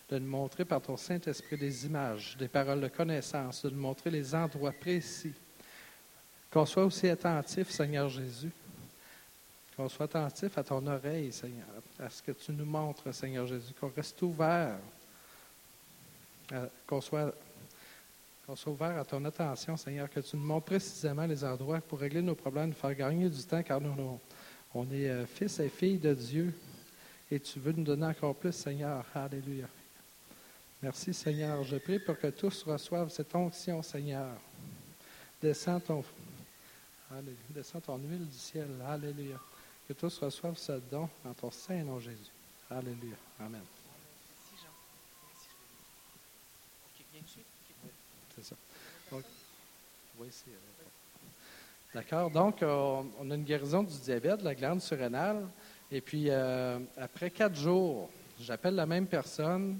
de 0.09 0.19
nous 0.19 0.29
montrer 0.29 0.65
par 0.65 0.81
ton 0.81 0.97
Saint-Esprit 0.97 1.57
des 1.57 1.85
images, 1.85 2.37
des 2.37 2.47
paroles 2.47 2.81
de 2.81 2.87
connaissance, 2.87 3.63
de 3.63 3.71
nous 3.71 3.81
montrer 3.81 4.11
les 4.11 4.35
endroits 4.35 4.71
précis. 4.71 5.33
Qu'on 6.51 6.65
soit 6.65 6.85
aussi 6.85 7.09
attentif, 7.09 7.71
Seigneur 7.71 8.07
Jésus, 8.07 8.51
qu'on 9.75 9.89
soit 9.89 10.05
attentif 10.05 10.57
à 10.57 10.63
ton 10.63 10.85
oreille, 10.85 11.31
Seigneur, 11.31 11.65
à 11.99 12.09
ce 12.09 12.21
que 12.21 12.31
tu 12.31 12.51
nous 12.51 12.65
montres, 12.65 13.13
Seigneur 13.13 13.47
Jésus, 13.47 13.73
qu'on 13.79 13.91
reste 13.95 14.21
ouvert, 14.21 14.77
qu'on 16.87 17.01
soit 17.01 17.33
soit 18.55 18.71
ouvert 18.71 18.99
à 18.99 19.03
ton 19.03 19.25
attention, 19.25 19.75
Seigneur, 19.75 20.07
que 20.07 20.19
tu 20.19 20.37
nous 20.37 20.43
montres 20.43 20.67
précisément 20.67 21.25
les 21.25 21.43
endroits 21.43 21.81
pour 21.81 21.99
régler 21.99 22.21
nos 22.21 22.35
problèmes, 22.35 22.67
nous 22.67 22.75
faire 22.75 22.93
gagner 22.93 23.27
du 23.27 23.43
temps, 23.43 23.63
car 23.63 23.81
nous, 23.81 23.95
nous 23.95 24.19
on 24.75 24.83
est 24.91 25.09
euh, 25.09 25.25
fils 25.25 25.59
et 25.59 25.69
filles 25.69 25.97
de 25.97 26.13
Dieu 26.13 26.53
et 27.31 27.39
tu 27.39 27.59
veux 27.59 27.71
nous 27.71 27.83
donner 27.83 28.05
encore 28.05 28.35
plus, 28.35 28.51
Seigneur. 28.51 29.05
Alléluia. 29.13 29.67
Merci, 30.81 31.13
Seigneur. 31.13 31.63
Je 31.63 31.77
prie 31.77 31.99
pour 31.99 32.17
que 32.19 32.27
tous 32.27 32.63
reçoivent 32.63 33.09
cette 33.09 33.33
onction, 33.33 33.81
Seigneur. 33.81 34.38
Descends 35.41 35.79
ton, 35.79 36.03
Alléluia. 37.11 37.38
Descends 37.49 37.81
ton 37.81 37.97
huile 37.97 38.27
du 38.27 38.38
ciel. 38.38 38.67
Alléluia. 38.88 39.39
Que 39.88 39.93
tous 39.93 40.17
reçoivent 40.19 40.57
ce 40.57 40.73
don 40.91 41.09
en 41.23 41.33
ton 41.33 41.51
saint 41.51 41.83
nom, 41.83 41.99
Jésus. 41.99 42.31
Alléluia. 42.69 43.15
Amen. 43.39 43.61
Ça. 48.41 48.55
Donc, 49.09 49.23
oui, 50.19 50.27
c'est. 50.29 50.51
D'accord? 51.93 52.29
Donc, 52.29 52.61
euh, 52.61 53.01
on 53.17 53.31
a 53.31 53.35
une 53.35 53.45
guérison 53.45 53.81
du 53.81 53.97
diabète, 53.99 54.39
de 54.39 54.43
la 54.43 54.55
glande 54.55 54.81
surrénale. 54.81 55.47
Et 55.95 56.01
puis, 56.01 56.25
euh, 56.27 56.77
après 56.97 57.29
quatre 57.29 57.55
jours, 57.55 58.10
j'appelle 58.41 58.75
la 58.75 58.86
même 58.86 59.08
personne. 59.08 59.79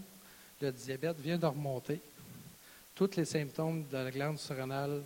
Le 0.62 0.72
diabète 0.72 1.20
vient 1.20 1.38
de 1.38 1.46
remonter. 1.46 2.00
Tous 2.96 3.18
les 3.18 3.26
symptômes 3.26 3.84
de 3.92 3.98
la 3.98 4.10
glande 4.12 4.40
surrénale 4.40 5.04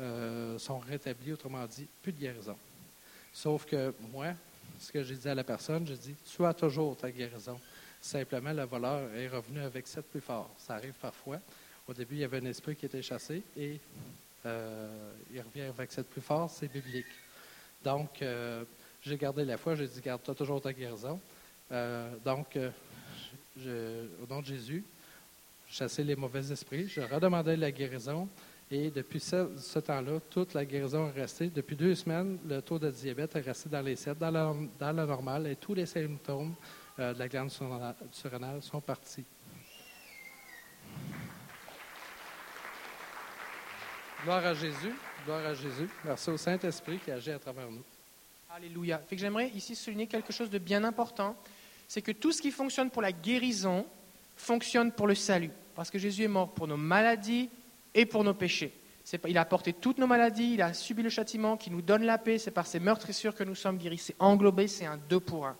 euh, 0.00 0.58
sont 0.58 0.80
rétablis, 0.80 1.34
autrement 1.34 1.64
dit, 1.66 1.86
plus 2.02 2.10
de 2.10 2.18
guérison. 2.18 2.56
Sauf 3.32 3.66
que 3.66 3.94
moi, 4.12 4.34
ce 4.80 4.90
que 4.90 5.04
j'ai 5.04 5.14
dit 5.14 5.28
à 5.28 5.36
la 5.36 5.44
personne, 5.44 5.86
j'ai 5.86 5.96
dit 5.96 6.16
Tu 6.28 6.44
as 6.44 6.54
toujours 6.54 6.96
ta 6.96 7.12
guérison. 7.12 7.60
Simplement, 8.00 8.52
le 8.52 8.64
voleur 8.64 9.14
est 9.14 9.28
revenu 9.28 9.60
avec 9.60 9.86
sept 9.86 10.10
plus 10.10 10.20
fort. 10.20 10.50
Ça 10.58 10.74
arrive 10.74 10.94
parfois. 11.00 11.38
Au 11.86 11.94
début, 11.94 12.16
il 12.16 12.20
y 12.22 12.24
avait 12.24 12.38
un 12.38 12.46
esprit 12.46 12.74
qui 12.74 12.86
était 12.86 13.00
chassé 13.00 13.44
et 13.56 13.78
euh, 14.44 15.12
il 15.32 15.40
revient 15.40 15.70
avec 15.70 15.92
cette 15.92 16.10
plus 16.10 16.20
forte, 16.20 16.50
c'est 16.56 16.66
biblique. 16.66 17.06
Donc, 17.84 18.20
j'ai 19.02 19.16
gardé 19.16 19.44
la 19.44 19.58
foi, 19.58 19.74
j'ai 19.74 19.86
dit, 19.86 20.00
garde, 20.00 20.22
tu 20.22 20.30
as 20.30 20.34
toujours 20.34 20.60
ta 20.60 20.72
guérison. 20.72 21.20
Euh, 21.70 22.14
donc, 22.24 22.56
au 22.56 24.26
nom 24.28 24.40
de 24.40 24.46
Jésus, 24.46 24.84
chassé 25.68 26.04
les 26.04 26.16
mauvais 26.16 26.52
esprits, 26.52 26.88
je 26.88 27.00
redemandais 27.00 27.56
la 27.56 27.72
guérison. 27.72 28.28
Et 28.70 28.90
depuis 28.90 29.20
ce, 29.20 29.78
temps-là, 29.80 30.18
toute 30.30 30.54
la 30.54 30.64
guérison 30.64 31.08
est 31.08 31.20
restée. 31.20 31.48
Depuis 31.48 31.76
deux 31.76 31.94
semaines, 31.94 32.38
le 32.48 32.62
taux 32.62 32.78
de 32.78 32.90
diabète 32.90 33.36
est 33.36 33.40
resté 33.40 33.68
dans 33.68 33.82
les 33.82 33.96
7, 33.96 34.18
dans 34.18 34.30
la, 34.30 34.54
dans 34.78 34.92
normale, 34.92 35.46
et 35.48 35.56
tous 35.56 35.74
les 35.74 35.84
symptômes 35.84 36.54
de 36.96 37.18
la 37.18 37.28
glande 37.28 37.50
surrénale 38.12 38.62
sont 38.62 38.80
partis. 38.80 39.24
Gloire 44.22 44.46
à 44.46 44.54
Jésus. 44.54 44.94
Gloire 45.24 45.46
à 45.46 45.54
Jésus. 45.54 45.88
Merci 46.04 46.30
au 46.30 46.36
Saint-Esprit 46.36 46.98
qui 46.98 47.10
agit 47.10 47.32
à 47.32 47.38
travers 47.38 47.70
nous. 47.70 47.82
Alléluia. 48.54 48.98
Fait 49.08 49.16
que 49.16 49.22
j'aimerais 49.22 49.48
ici 49.54 49.74
souligner 49.74 50.06
quelque 50.06 50.30
chose 50.30 50.50
de 50.50 50.58
bien 50.58 50.84
important. 50.84 51.34
C'est 51.88 52.02
que 52.02 52.12
tout 52.12 52.32
ce 52.32 52.42
qui 52.42 52.50
fonctionne 52.50 52.90
pour 52.90 53.00
la 53.00 53.10
guérison 53.10 53.86
fonctionne 54.36 54.92
pour 54.92 55.06
le 55.06 55.14
salut. 55.14 55.50
Parce 55.74 55.90
que 55.90 55.98
Jésus 55.98 56.24
est 56.24 56.28
mort 56.28 56.50
pour 56.50 56.68
nos 56.68 56.76
maladies 56.76 57.48
et 57.94 58.04
pour 58.04 58.24
nos 58.24 58.34
péchés. 58.34 58.78
il 59.26 59.38
a 59.38 59.46
porté 59.46 59.72
toutes 59.72 59.96
nos 59.96 60.06
maladies, 60.06 60.52
il 60.52 60.60
a 60.60 60.74
subi 60.74 61.02
le 61.02 61.08
châtiment 61.08 61.56
qui 61.56 61.70
nous 61.70 61.80
donne 61.80 62.02
la 62.02 62.18
paix. 62.18 62.36
C'est 62.36 62.50
par 62.50 62.66
ses 62.66 62.78
meurtrissures 62.78 63.34
que 63.34 63.42
nous 63.42 63.54
sommes 63.54 63.78
guéris. 63.78 63.96
C'est 63.96 64.16
englobé, 64.18 64.68
c'est 64.68 64.84
un 64.84 64.98
deux 64.98 65.20
pour 65.20 65.46
un. 65.46 65.56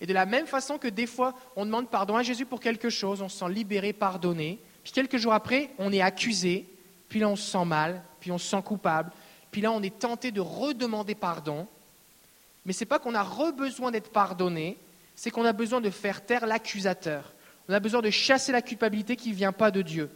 Et 0.00 0.06
de 0.06 0.14
la 0.14 0.24
même 0.24 0.46
façon 0.46 0.78
que 0.78 0.86
des 0.86 1.08
fois, 1.08 1.34
on 1.56 1.66
demande 1.66 1.90
pardon 1.90 2.14
à 2.14 2.22
Jésus 2.22 2.46
pour 2.46 2.60
quelque 2.60 2.90
chose, 2.90 3.22
on 3.22 3.28
se 3.28 3.38
sent 3.38 3.48
libéré, 3.48 3.92
pardonné. 3.92 4.60
Puis 4.84 4.92
quelques 4.92 5.16
jours 5.16 5.32
après, 5.32 5.70
on 5.78 5.92
est 5.92 6.00
accusé, 6.00 6.68
puis 7.08 7.18
là 7.18 7.28
on 7.28 7.34
se 7.34 7.50
sent 7.50 7.64
mal, 7.64 8.04
puis 8.20 8.30
on 8.30 8.38
se 8.38 8.46
sent 8.46 8.62
coupable, 8.64 9.10
puis 9.50 9.62
là 9.62 9.72
on 9.72 9.82
est 9.82 9.98
tenté 9.98 10.30
de 10.30 10.40
redemander 10.40 11.16
pardon. 11.16 11.66
Mais 12.66 12.72
ce 12.72 12.80
n'est 12.80 12.88
pas 12.88 12.98
qu'on 12.98 13.14
a 13.14 13.22
re-besoin 13.22 13.90
d'être 13.90 14.10
pardonné, 14.10 14.76
c'est 15.14 15.30
qu'on 15.30 15.44
a 15.44 15.52
besoin 15.52 15.80
de 15.80 15.88
faire 15.88 16.26
taire 16.26 16.46
l'accusateur. 16.46 17.32
On 17.68 17.72
a 17.72 17.80
besoin 17.80 18.02
de 18.02 18.10
chasser 18.10 18.52
la 18.52 18.60
culpabilité 18.60 19.16
qui 19.16 19.30
ne 19.30 19.34
vient 19.34 19.52
pas 19.52 19.70
de 19.70 19.82
Dieu. 19.82 20.10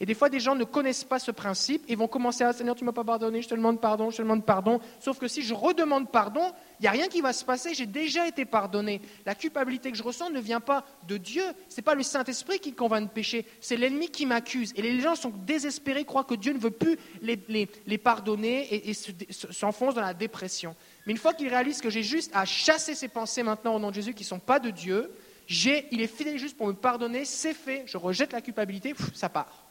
Et 0.00 0.06
des 0.06 0.14
fois, 0.14 0.28
des 0.28 0.38
gens 0.38 0.54
ne 0.54 0.62
connaissent 0.62 1.02
pas 1.02 1.18
ce 1.18 1.32
principe 1.32 1.82
et 1.88 1.96
vont 1.96 2.06
commencer 2.06 2.44
à 2.44 2.52
Seigneur, 2.52 2.76
tu 2.76 2.84
ne 2.84 2.86
m'as 2.86 2.92
pas 2.92 3.02
pardonné, 3.02 3.42
je 3.42 3.48
te 3.48 3.54
demande 3.54 3.80
pardon, 3.80 4.10
je 4.10 4.18
te 4.18 4.22
demande 4.22 4.44
pardon. 4.44 4.80
Sauf 5.00 5.18
que 5.18 5.26
si 5.26 5.42
je 5.42 5.54
redemande 5.54 6.08
pardon, 6.10 6.52
il 6.78 6.82
n'y 6.82 6.86
a 6.86 6.92
rien 6.92 7.08
qui 7.08 7.20
va 7.20 7.32
se 7.32 7.44
passer, 7.44 7.74
j'ai 7.74 7.86
déjà 7.86 8.28
été 8.28 8.44
pardonné. 8.44 9.00
La 9.26 9.34
culpabilité 9.34 9.90
que 9.90 9.96
je 9.96 10.04
ressens 10.04 10.30
ne 10.30 10.38
vient 10.38 10.60
pas 10.60 10.84
de 11.08 11.16
Dieu, 11.16 11.42
ce 11.68 11.76
n'est 11.76 11.82
pas 11.82 11.96
le 11.96 12.04
Saint-Esprit 12.04 12.60
qui 12.60 12.74
convainc 12.74 13.08
de 13.08 13.12
pécher, 13.12 13.44
c'est 13.60 13.76
l'ennemi 13.76 14.08
qui 14.08 14.24
m'accuse. 14.24 14.72
Et 14.76 14.82
les 14.82 15.00
gens 15.00 15.16
sont 15.16 15.32
désespérés, 15.44 16.04
croient 16.04 16.22
que 16.22 16.36
Dieu 16.36 16.52
ne 16.52 16.60
veut 16.60 16.70
plus 16.70 16.96
les, 17.20 17.98
pardonner 17.98 18.72
et, 18.72 18.90
et 18.90 18.94
s'enfoncent 18.94 19.96
dans 19.96 20.00
la 20.00 20.14
dépression. 20.14 20.76
Mais 21.08 21.12
une 21.12 21.18
fois 21.18 21.32
qu'ils 21.32 21.48
réalisent 21.48 21.80
que 21.80 21.88
j'ai 21.88 22.02
juste 22.02 22.30
à 22.34 22.44
chasser 22.44 22.94
ces 22.94 23.08
pensées 23.08 23.42
maintenant 23.42 23.74
au 23.74 23.78
nom 23.78 23.88
de 23.88 23.94
Jésus 23.94 24.12
qui 24.12 24.24
ne 24.24 24.28
sont 24.28 24.38
pas 24.38 24.60
de 24.60 24.68
Dieu, 24.68 25.10
il 25.48 26.02
est 26.02 26.06
fidèle 26.06 26.36
juste 26.36 26.54
pour 26.54 26.66
me 26.66 26.74
pardonner, 26.74 27.24
c'est 27.24 27.54
fait, 27.54 27.84
je 27.86 27.96
rejette 27.96 28.34
la 28.34 28.42
culpabilité, 28.42 28.94
ça 29.14 29.30
part. 29.30 29.64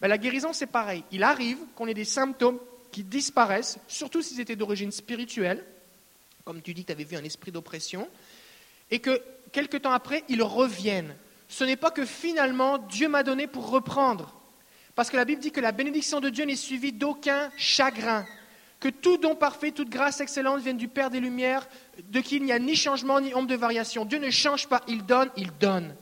La 0.00 0.16
guérison, 0.16 0.54
c'est 0.54 0.66
pareil. 0.66 1.04
Il 1.12 1.22
arrive 1.22 1.58
qu'on 1.74 1.88
ait 1.88 1.94
des 1.94 2.06
symptômes 2.06 2.58
qui 2.90 3.04
disparaissent, 3.04 3.78
surtout 3.86 4.22
s'ils 4.22 4.40
étaient 4.40 4.56
d'origine 4.56 4.90
spirituelle, 4.90 5.62
comme 6.46 6.62
tu 6.62 6.72
dis 6.72 6.84
que 6.84 6.86
tu 6.86 6.92
avais 6.92 7.04
vu 7.04 7.18
un 7.18 7.24
esprit 7.24 7.52
d'oppression, 7.52 8.08
et 8.90 9.00
que 9.00 9.20
quelque 9.52 9.76
temps 9.76 9.92
après, 9.92 10.24
ils 10.30 10.42
reviennent. 10.42 11.14
Ce 11.48 11.64
n'est 11.64 11.76
pas 11.76 11.90
que 11.90 12.06
finalement 12.06 12.78
Dieu 12.78 13.10
m'a 13.10 13.24
donné 13.24 13.46
pour 13.46 13.68
reprendre, 13.68 14.40
parce 14.94 15.10
que 15.10 15.18
la 15.18 15.26
Bible 15.26 15.42
dit 15.42 15.52
que 15.52 15.60
la 15.60 15.72
bénédiction 15.72 16.20
de 16.20 16.30
Dieu 16.30 16.46
n'est 16.46 16.56
suivie 16.56 16.92
d'aucun 16.92 17.52
chagrin, 17.58 18.24
que 18.80 18.88
tout 18.88 19.18
don 19.18 19.34
parfait, 19.34 19.72
toute 19.72 19.90
grâce 19.90 20.20
excellente 20.20 20.60
viennent 20.60 20.76
du 20.76 20.88
Père 20.88 21.10
des 21.10 21.20
Lumières, 21.20 21.66
de 22.10 22.20
qui 22.20 22.36
il 22.36 22.44
n'y 22.44 22.52
a 22.52 22.58
ni 22.58 22.76
changement 22.76 23.20
ni 23.20 23.34
ombre 23.34 23.48
de 23.48 23.56
variation. 23.56 24.04
Dieu 24.04 24.18
ne 24.18 24.30
change 24.30 24.68
pas, 24.68 24.82
il 24.86 25.04
donne, 25.04 25.30
il 25.36 25.50
donne. 25.58 25.94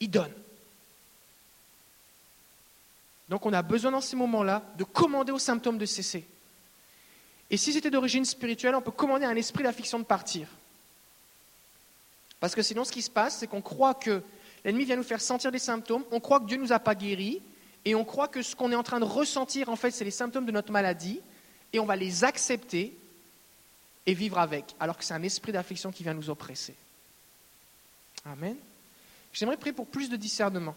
Il 0.00 0.10
donne. 0.10 0.32
Donc 3.28 3.44
on 3.44 3.52
a 3.52 3.62
besoin 3.62 3.90
dans 3.90 4.00
ces 4.00 4.16
moments-là 4.16 4.62
de 4.76 4.84
commander 4.84 5.32
aux 5.32 5.38
symptômes 5.38 5.78
de 5.78 5.86
cesser. 5.86 6.24
Et 7.50 7.56
si 7.56 7.72
c'était 7.72 7.90
d'origine 7.90 8.24
spirituelle, 8.24 8.74
on 8.74 8.80
peut 8.80 8.90
commander 8.90 9.24
à 9.24 9.30
un 9.30 9.36
esprit 9.36 9.64
d'affliction 9.64 9.98
de 9.98 10.04
partir. 10.04 10.48
Parce 12.40 12.54
que 12.54 12.62
sinon, 12.62 12.84
ce 12.84 12.92
qui 12.92 13.02
se 13.02 13.10
passe, 13.10 13.38
c'est 13.38 13.46
qu'on 13.46 13.62
croit 13.62 13.94
que 13.94 14.22
l'ennemi 14.64 14.84
vient 14.84 14.96
nous 14.96 15.02
faire 15.02 15.20
sentir 15.20 15.50
des 15.50 15.58
symptômes, 15.58 16.04
on 16.10 16.20
croit 16.20 16.40
que 16.40 16.46
Dieu 16.46 16.56
ne 16.56 16.62
nous 16.62 16.72
a 16.72 16.78
pas 16.78 16.94
guéris, 16.94 17.42
et 17.84 17.94
on 17.94 18.04
croit 18.04 18.28
que 18.28 18.42
ce 18.42 18.54
qu'on 18.54 18.70
est 18.70 18.76
en 18.76 18.82
train 18.82 19.00
de 19.00 19.04
ressentir, 19.04 19.68
en 19.68 19.76
fait, 19.76 19.90
c'est 19.90 20.04
les 20.04 20.10
symptômes 20.10 20.46
de 20.46 20.52
notre 20.52 20.72
maladie. 20.72 21.20
Et 21.72 21.78
on 21.78 21.86
va 21.86 21.96
les 21.96 22.24
accepter 22.24 22.96
et 24.06 24.14
vivre 24.14 24.38
avec, 24.38 24.74
alors 24.80 24.96
que 24.96 25.04
c'est 25.04 25.14
un 25.14 25.22
esprit 25.22 25.52
d'affliction 25.52 25.92
qui 25.92 26.02
vient 26.02 26.14
nous 26.14 26.30
oppresser. 26.30 26.74
Amen. 28.24 28.56
J'aimerais 29.32 29.56
prier 29.56 29.72
pour 29.72 29.86
plus 29.86 30.08
de 30.08 30.16
discernement. 30.16 30.74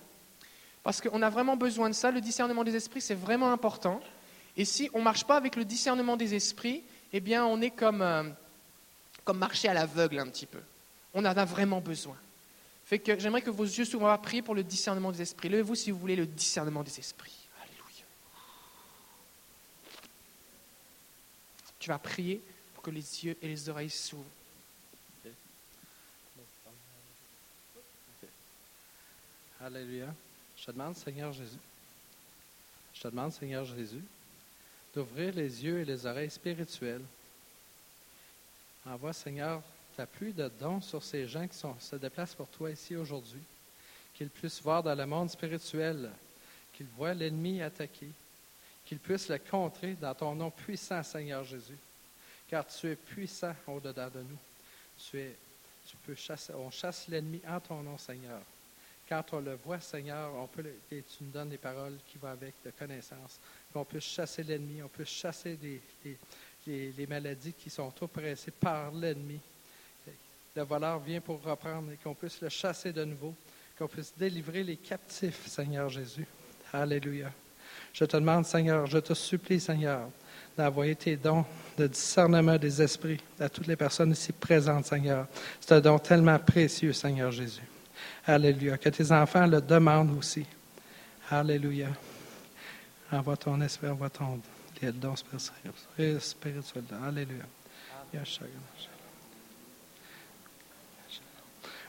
Parce 0.83 0.99
qu'on 0.99 1.21
a 1.21 1.29
vraiment 1.29 1.55
besoin 1.55 1.89
de 1.89 1.95
ça. 1.95 2.11
Le 2.11 2.21
discernement 2.21 2.63
des 2.63 2.75
esprits, 2.75 3.01
c'est 3.01 3.15
vraiment 3.15 3.51
important. 3.51 4.01
Et 4.57 4.65
si 4.65 4.89
on 4.93 4.99
ne 4.99 5.03
marche 5.03 5.25
pas 5.25 5.37
avec 5.37 5.55
le 5.55 5.63
discernement 5.63 6.17
des 6.17 6.33
esprits, 6.33 6.83
eh 7.13 7.19
bien, 7.19 7.45
on 7.45 7.61
est 7.61 7.71
comme, 7.71 8.01
euh, 8.01 8.23
comme 9.23 9.37
marcher 9.37 9.67
à 9.67 9.73
l'aveugle 9.73 10.19
un 10.19 10.27
petit 10.27 10.45
peu. 10.45 10.59
On 11.13 11.21
en 11.21 11.25
a 11.25 11.45
vraiment 11.45 11.81
besoin. 11.81 12.15
Fait 12.85 12.99
que 12.99 13.17
j'aimerais 13.19 13.41
que 13.41 13.49
vos 13.49 13.63
yeux 13.63 13.85
soient 13.85 14.17
prier 14.21 14.41
pour 14.41 14.55
le 14.55 14.63
discernement 14.63 15.11
des 15.11 15.21
esprits. 15.21 15.49
Levez-vous 15.49 15.75
si 15.75 15.91
vous 15.91 15.99
voulez 15.99 16.15
le 16.15 16.25
discernement 16.25 16.83
des 16.83 16.99
esprits. 16.99 17.47
Alléluia. 17.61 18.05
Tu 21.81 21.89
vas 21.89 21.97
prier 21.97 22.39
pour 22.75 22.83
que 22.83 22.91
les 22.91 23.25
yeux 23.25 23.35
et 23.41 23.47
les 23.47 23.67
oreilles 23.67 23.89
s'ouvrent. 23.89 24.23
Alléluia. 29.59 30.13
Je 30.57 30.65
te 30.65 30.71
demande, 30.71 30.95
Seigneur 30.95 31.33
Jésus, 31.33 31.57
je 32.93 33.01
te 33.01 33.07
demande, 33.07 33.33
Seigneur 33.33 33.65
Jésus, 33.65 34.03
d'ouvrir 34.93 35.33
les 35.33 35.63
yeux 35.63 35.79
et 35.79 35.85
les 35.85 36.05
oreilles 36.05 36.29
spirituelles. 36.29 37.01
Envoie, 38.85 39.13
Seigneur, 39.13 39.63
ta 39.97 40.05
pluie 40.05 40.33
de 40.33 40.51
dons 40.59 40.81
sur 40.81 41.01
ces 41.01 41.27
gens 41.27 41.47
qui 41.47 41.57
se 41.57 41.95
déplacent 41.95 42.35
pour 42.35 42.47
toi 42.47 42.69
ici 42.69 42.95
aujourd'hui, 42.95 43.41
qu'ils 44.13 44.29
puissent 44.29 44.61
voir 44.61 44.83
dans 44.83 44.93
le 44.93 45.05
monde 45.07 45.31
spirituel, 45.31 46.11
qu'ils 46.73 46.89
voient 46.95 47.15
l'ennemi 47.15 47.59
attaquer, 47.59 48.09
qu'ils 48.91 48.99
puissent 48.99 49.29
le 49.29 49.37
contrer 49.37 49.93
dans 49.93 50.13
ton 50.13 50.35
nom 50.35 50.51
puissant, 50.51 51.01
Seigneur 51.01 51.45
Jésus, 51.45 51.77
car 52.49 52.67
tu 52.67 52.87
es 52.87 52.97
puissant 52.97 53.55
au-dedans 53.65 54.09
de 54.13 54.19
nous. 54.19 54.37
Tu 54.97 55.17
es, 55.17 55.33
tu 55.87 55.95
peux 56.05 56.13
chasser, 56.13 56.51
on 56.53 56.69
chasse 56.69 57.07
l'ennemi 57.07 57.41
en 57.47 57.61
ton 57.61 57.81
nom, 57.83 57.97
Seigneur. 57.97 58.41
Quand 59.07 59.23
on 59.31 59.39
le 59.39 59.55
voit, 59.63 59.79
Seigneur, 59.79 60.35
on 60.35 60.45
peut, 60.45 60.65
et 60.91 61.03
tu 61.03 61.23
nous 61.23 61.31
donnes 61.31 61.47
des 61.47 61.57
paroles 61.57 61.99
qui 62.11 62.17
vont 62.17 62.27
avec 62.27 62.53
de 62.65 62.71
connaissance, 62.71 63.39
qu'on 63.71 63.85
puisse 63.85 64.03
chasser 64.03 64.43
l'ennemi, 64.43 64.83
on 64.83 64.89
peut 64.89 65.05
chasser 65.05 65.57
les, 65.63 66.91
les, 66.91 67.07
maladies 67.07 67.53
qui 67.53 67.69
sont 67.69 67.93
oppressées 68.01 68.51
par 68.51 68.91
l'ennemi. 68.91 69.39
Le 70.53 70.63
voleur 70.63 70.99
vient 70.99 71.21
pour 71.21 71.41
reprendre 71.41 71.93
et 71.93 71.95
qu'on 71.95 72.13
puisse 72.13 72.41
le 72.41 72.49
chasser 72.49 72.91
de 72.91 73.05
nouveau, 73.05 73.33
qu'on 73.77 73.87
puisse 73.87 74.11
délivrer 74.17 74.65
les 74.65 74.75
captifs, 74.75 75.47
Seigneur 75.47 75.87
Jésus. 75.87 76.27
Alléluia. 76.73 77.31
Je 77.93 78.05
te 78.05 78.17
demande, 78.17 78.45
Seigneur, 78.45 78.85
je 78.85 78.99
te 78.99 79.13
supplie, 79.13 79.59
Seigneur, 79.59 80.07
d'envoyer 80.57 80.95
tes 80.95 81.15
dons 81.15 81.45
de 81.77 81.87
discernement 81.87 82.57
des 82.57 82.81
esprits 82.81 83.19
à 83.39 83.49
toutes 83.49 83.67
les 83.67 83.75
personnes 83.75 84.11
ici 84.11 84.31
présentes, 84.31 84.85
Seigneur. 84.85 85.27
C'est 85.59 85.73
un 85.73 85.81
don 85.81 85.99
tellement 85.99 86.39
précieux, 86.39 86.93
Seigneur 86.93 87.31
Jésus. 87.31 87.63
Alléluia. 88.25 88.77
Que 88.77 88.89
tes 88.89 89.11
enfants 89.11 89.47
le 89.47 89.61
demandent 89.61 90.17
aussi. 90.17 90.45
Alléluia. 91.29 91.87
Envoie 93.11 93.37
ton 93.37 93.59
esprit, 93.61 93.87
envoie 93.87 94.09
ton 94.09 94.39
don 94.81 95.15
spirituel. 95.15 96.83
Alléluia. 97.05 97.43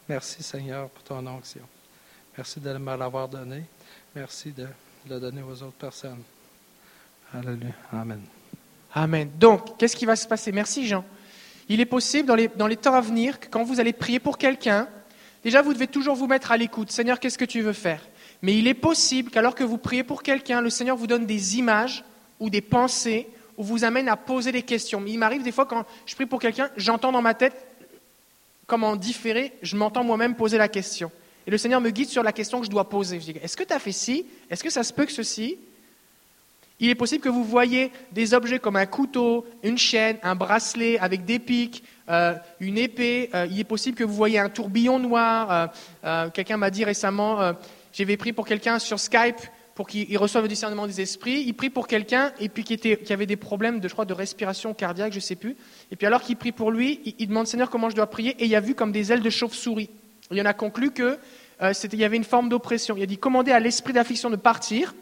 Merci 0.08 0.42
Seigneur 0.42 0.88
pour 0.90 1.02
ton 1.02 1.26
onction. 1.26 1.66
Merci 2.36 2.60
de 2.60 2.72
me 2.76 2.96
l'avoir 2.96 3.28
donné. 3.28 3.64
Merci 4.14 4.52
de 4.52 4.66
le 5.08 5.20
donner 5.20 5.42
aux 5.42 5.62
autres 5.62 5.72
personnes. 5.72 6.22
Alléluia. 7.34 7.72
Amen. 7.92 8.20
Amen. 8.94 9.30
Donc, 9.38 9.78
qu'est-ce 9.78 9.96
qui 9.96 10.04
va 10.04 10.16
se 10.16 10.26
passer? 10.26 10.52
Merci 10.52 10.86
Jean. 10.86 11.04
Il 11.68 11.80
est 11.80 11.86
possible 11.86 12.28
dans 12.28 12.34
les, 12.34 12.48
dans 12.48 12.66
les 12.66 12.76
temps 12.76 12.94
à 12.94 13.00
venir 13.00 13.40
que 13.40 13.46
quand 13.48 13.64
vous 13.64 13.80
allez 13.80 13.92
prier 13.92 14.18
pour 14.18 14.36
quelqu'un, 14.36 14.88
déjà 15.42 15.62
vous 15.62 15.72
devez 15.72 15.86
toujours 15.86 16.14
vous 16.14 16.26
mettre 16.26 16.52
à 16.52 16.56
l'écoute. 16.56 16.90
Seigneur, 16.90 17.18
qu'est-ce 17.18 17.38
que 17.38 17.44
tu 17.44 17.62
veux 17.62 17.72
faire? 17.72 18.06
Mais 18.42 18.56
il 18.56 18.66
est 18.66 18.74
possible 18.74 19.30
qu'alors 19.30 19.54
que 19.54 19.64
vous 19.64 19.78
priez 19.78 20.04
pour 20.04 20.22
quelqu'un, 20.22 20.60
le 20.60 20.70
Seigneur 20.70 20.96
vous 20.96 21.06
donne 21.06 21.26
des 21.26 21.58
images 21.58 22.04
ou 22.40 22.50
des 22.50 22.60
pensées 22.60 23.28
ou 23.56 23.62
vous 23.64 23.84
amène 23.84 24.08
à 24.08 24.16
poser 24.16 24.52
des 24.52 24.62
questions. 24.62 25.02
Il 25.06 25.18
m'arrive 25.18 25.42
des 25.42 25.52
fois 25.52 25.66
quand 25.66 25.86
je 26.06 26.14
prie 26.14 26.26
pour 26.26 26.40
quelqu'un, 26.40 26.68
j'entends 26.76 27.12
dans 27.12 27.22
ma 27.22 27.34
tête, 27.34 27.66
comme 28.66 28.84
en 28.84 28.96
différé, 28.96 29.52
je 29.62 29.76
m'entends 29.76 30.04
moi-même 30.04 30.34
poser 30.34 30.58
la 30.58 30.68
question. 30.68 31.10
Et 31.46 31.50
le 31.50 31.58
Seigneur 31.58 31.80
me 31.80 31.90
guide 31.90 32.08
sur 32.08 32.22
la 32.22 32.32
question 32.32 32.60
que 32.60 32.66
je 32.66 32.70
dois 32.70 32.88
poser. 32.88 33.20
Je 33.20 33.32
dis, 33.32 33.38
est-ce 33.42 33.56
que 33.56 33.64
tu 33.64 33.72
as 33.72 33.78
fait 33.78 33.92
ci? 33.92 34.26
Est-ce 34.50 34.62
que 34.62 34.70
ça 34.70 34.82
se 34.82 34.92
peut 34.92 35.06
que 35.06 35.12
ceci? 35.12 35.58
Il 36.82 36.88
est 36.88 36.96
possible 36.96 37.22
que 37.22 37.28
vous 37.28 37.44
voyez 37.44 37.92
des 38.10 38.34
objets 38.34 38.58
comme 38.58 38.74
un 38.74 38.86
couteau, 38.86 39.46
une 39.62 39.78
chaîne, 39.78 40.16
un 40.24 40.34
bracelet 40.34 40.98
avec 40.98 41.24
des 41.24 41.38
pics, 41.38 41.84
euh, 42.08 42.34
une 42.58 42.76
épée. 42.76 43.30
Euh, 43.34 43.46
il 43.48 43.60
est 43.60 43.64
possible 43.64 43.96
que 43.96 44.02
vous 44.02 44.14
voyez 44.14 44.40
un 44.40 44.48
tourbillon 44.48 44.98
noir. 44.98 45.70
Euh, 46.04 46.28
quelqu'un 46.30 46.56
m'a 46.56 46.70
dit 46.70 46.84
récemment, 46.84 47.54
j'avais 47.92 48.16
pris 48.16 48.32
pour 48.32 48.46
quelqu'un 48.46 48.80
sur 48.80 48.98
Skype 48.98 49.40
pour 49.76 49.86
qu'il 49.86 50.18
reçoive 50.18 50.42
le 50.42 50.48
discernement 50.48 50.88
des 50.88 51.00
esprits. 51.00 51.44
Il 51.46 51.54
prie 51.54 51.70
pour 51.70 51.86
quelqu'un 51.86 52.32
et 52.40 52.48
puis 52.48 52.64
qui, 52.64 53.12
avait 53.12 53.26
des 53.26 53.36
problèmes 53.36 53.78
de, 53.78 53.88
je 53.88 54.04
de 54.04 54.12
respiration 54.12 54.74
cardiaque, 54.74 55.12
je 55.12 55.18
ne 55.18 55.22
sais 55.22 55.36
plus. 55.36 55.56
Et 55.92 55.96
puis 55.96 56.08
alors 56.08 56.20
qu'il 56.20 56.36
prie 56.36 56.52
pour 56.52 56.72
lui, 56.72 57.00
il, 57.04 57.14
il, 57.20 57.28
demande 57.28 57.46
Seigneur 57.46 57.70
comment 57.70 57.90
je 57.90 57.96
dois 57.96 58.08
prier? 58.08 58.34
Et 58.40 58.46
il 58.46 58.56
a 58.56 58.60
vu 58.60 58.74
comme 58.74 58.90
des 58.90 59.12
ailes 59.12 59.22
de 59.22 59.30
chauve-souris. 59.30 59.88
Il 60.32 60.40
en 60.40 60.46
a 60.46 60.54
conclu 60.54 60.90
que 60.90 61.18
euh, 61.62 61.72
il 61.92 61.98
y 61.98 62.04
avait 62.04 62.16
une 62.16 62.24
forme 62.24 62.48
d'oppression. 62.48 62.96
Il 62.96 63.02
a 63.02 63.06
dit 63.06 63.18
commandez 63.18 63.52
à 63.52 63.60
l'esprit 63.60 63.92
d'affliction 63.92 64.30
de 64.30 64.36
partir. 64.36 64.94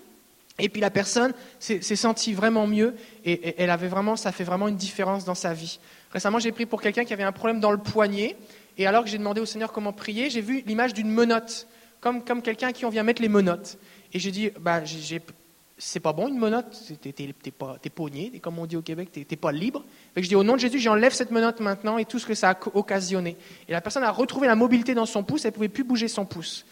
Et 0.59 0.69
puis 0.69 0.81
la 0.81 0.91
personne 0.91 1.33
s'est 1.59 1.81
sentie 1.81 2.35
vraiment 2.35 2.67
mieux 2.67 2.95
et, 3.25 3.55
elle 3.63 3.71
avait 3.71 3.89
vraiment, 3.89 4.17
ça 4.17 4.31
fait 4.31 4.45
vraiment 4.45 4.69
une 4.69 4.77
différence 4.77 5.25
dans 5.25 5.35
sa 5.35 5.55
vie. 5.55 5.81
Récemment, 6.13 6.39
j'ai 6.39 6.53
prié 6.53 6.67
pour 6.67 6.83
quelqu'un 6.83 7.05
qui 7.05 7.15
avait 7.15 7.23
un 7.23 7.33
problème 7.33 7.61
dans 7.61 7.71
le 7.71 7.79
poignet. 7.79 8.37
Et 8.77 8.87
alors 8.87 9.05
que 9.05 9.09
j'ai 9.09 9.17
demandé 9.17 9.41
au 9.41 9.47
Seigneur 9.47 9.73
comment 9.73 9.93
prier, 9.93 10.29
j'ai 10.29 10.43
vu 10.43 10.63
l'image 10.67 10.93
d'une 10.93 11.11
menotte, 11.11 11.67
comme, 12.01 12.23
comme 12.25 12.43
quelqu'un 12.43 12.69
à 12.69 12.73
qui 12.73 12.85
on 12.85 12.91
vient 12.91 13.03
mettre 13.03 13.23
les 13.23 13.29
menottes. 13.29 13.79
Et 14.13 14.19
j'ai 14.19 14.31
dit, 14.31 14.51
bah, 14.61 14.85
c'est 15.83 16.01
pas 16.01 16.13
bon 16.13 16.29
une 16.29 16.39
menotte, 16.39 16.77
t'es 17.01 17.51
pas, 17.51 17.79
es 17.83 17.89
pogné, 17.89 18.39
comme 18.41 18.59
on 18.59 18.67
dit 18.67 18.77
au 18.77 18.83
Québec, 18.83 19.11
t'es 19.13 19.37
pas 19.37 19.51
libre. 19.51 19.83
Fait 20.15 20.23
je 20.23 20.29
dis, 20.29 20.37
au 20.37 20.45
nom 20.45 20.55
de 20.55 20.61
Jésus, 20.61 20.79
j'enlève 20.79 21.13
cette 21.13 21.31
menotte 21.31 21.61
maintenant 21.61 21.97
et 21.97 22.05
tout 22.05 22.19
ce 22.19 22.27
que 22.27 22.35
ça 22.35 22.51
a 22.51 22.59
occasionné. 22.75 23.37
Et 23.67 23.73
la 23.73 23.81
personne 23.81 24.05
a 24.05 24.11
retrouvé 24.11 24.47
la 24.47 24.57
mobilité 24.57 24.95
dans 24.95 25.07
son 25.07 25.23
pouce, 25.23 25.47
elle 25.47 25.53
pouvait 25.53 25.71
plus 25.71 25.85
bouger 25.85 26.07
son 26.07 26.27
pouce. 26.27 26.67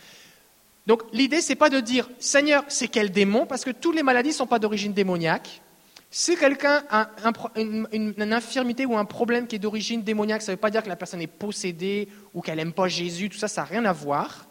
Donc 0.86 1.02
l'idée, 1.12 1.40
c'est 1.40 1.54
pas 1.54 1.70
de 1.70 1.80
dire, 1.80 2.08
Seigneur, 2.18 2.64
c'est 2.68 2.88
quel 2.88 3.10
démon, 3.10 3.46
parce 3.46 3.64
que 3.64 3.70
toutes 3.70 3.96
les 3.96 4.02
maladies 4.02 4.30
ne 4.30 4.34
sont 4.34 4.46
pas 4.46 4.58
d'origine 4.58 4.92
démoniaque. 4.92 5.62
Si 6.10 6.36
quelqu'un 6.36 6.82
a 6.90 7.10
une, 7.56 7.88
une, 7.92 8.32
infirmité 8.32 8.84
ou 8.86 8.96
un 8.96 9.04
problème 9.04 9.46
qui 9.46 9.56
est 9.56 9.58
d'origine 9.58 10.02
démoniaque, 10.02 10.42
ça 10.42 10.52
ne 10.52 10.56
veut 10.56 10.60
pas 10.60 10.70
dire 10.70 10.82
que 10.82 10.88
la 10.88 10.96
personne 10.96 11.20
est 11.20 11.26
possédée 11.26 12.08
ou 12.34 12.42
qu'elle 12.42 12.56
n'aime 12.56 12.72
pas 12.72 12.88
Jésus, 12.88 13.28
tout 13.30 13.38
ça, 13.38 13.48
ça 13.48 13.62
n'a 13.62 13.66
rien 13.66 13.84
à 13.84 13.92
voir. 13.92 14.47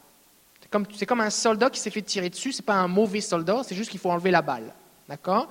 C'est 0.94 1.06
comme, 1.06 1.22
un 1.22 1.30
soldat 1.30 1.70
qui 1.70 1.80
s'est 1.80 1.90
fait 1.90 2.02
tirer 2.02 2.30
dessus. 2.30 2.52
Ce 2.52 2.62
n'est 2.62 2.66
pas 2.66 2.76
un 2.76 2.88
mauvais 2.88 3.22
soldat, 3.22 3.62
c'est 3.66 3.76
juste 3.76 3.90
qu'il 3.90 4.00
faut 4.00 4.12
enlever 4.12 4.32
la 4.32 4.42
balle. 4.42 4.74
D'accord? 5.08 5.50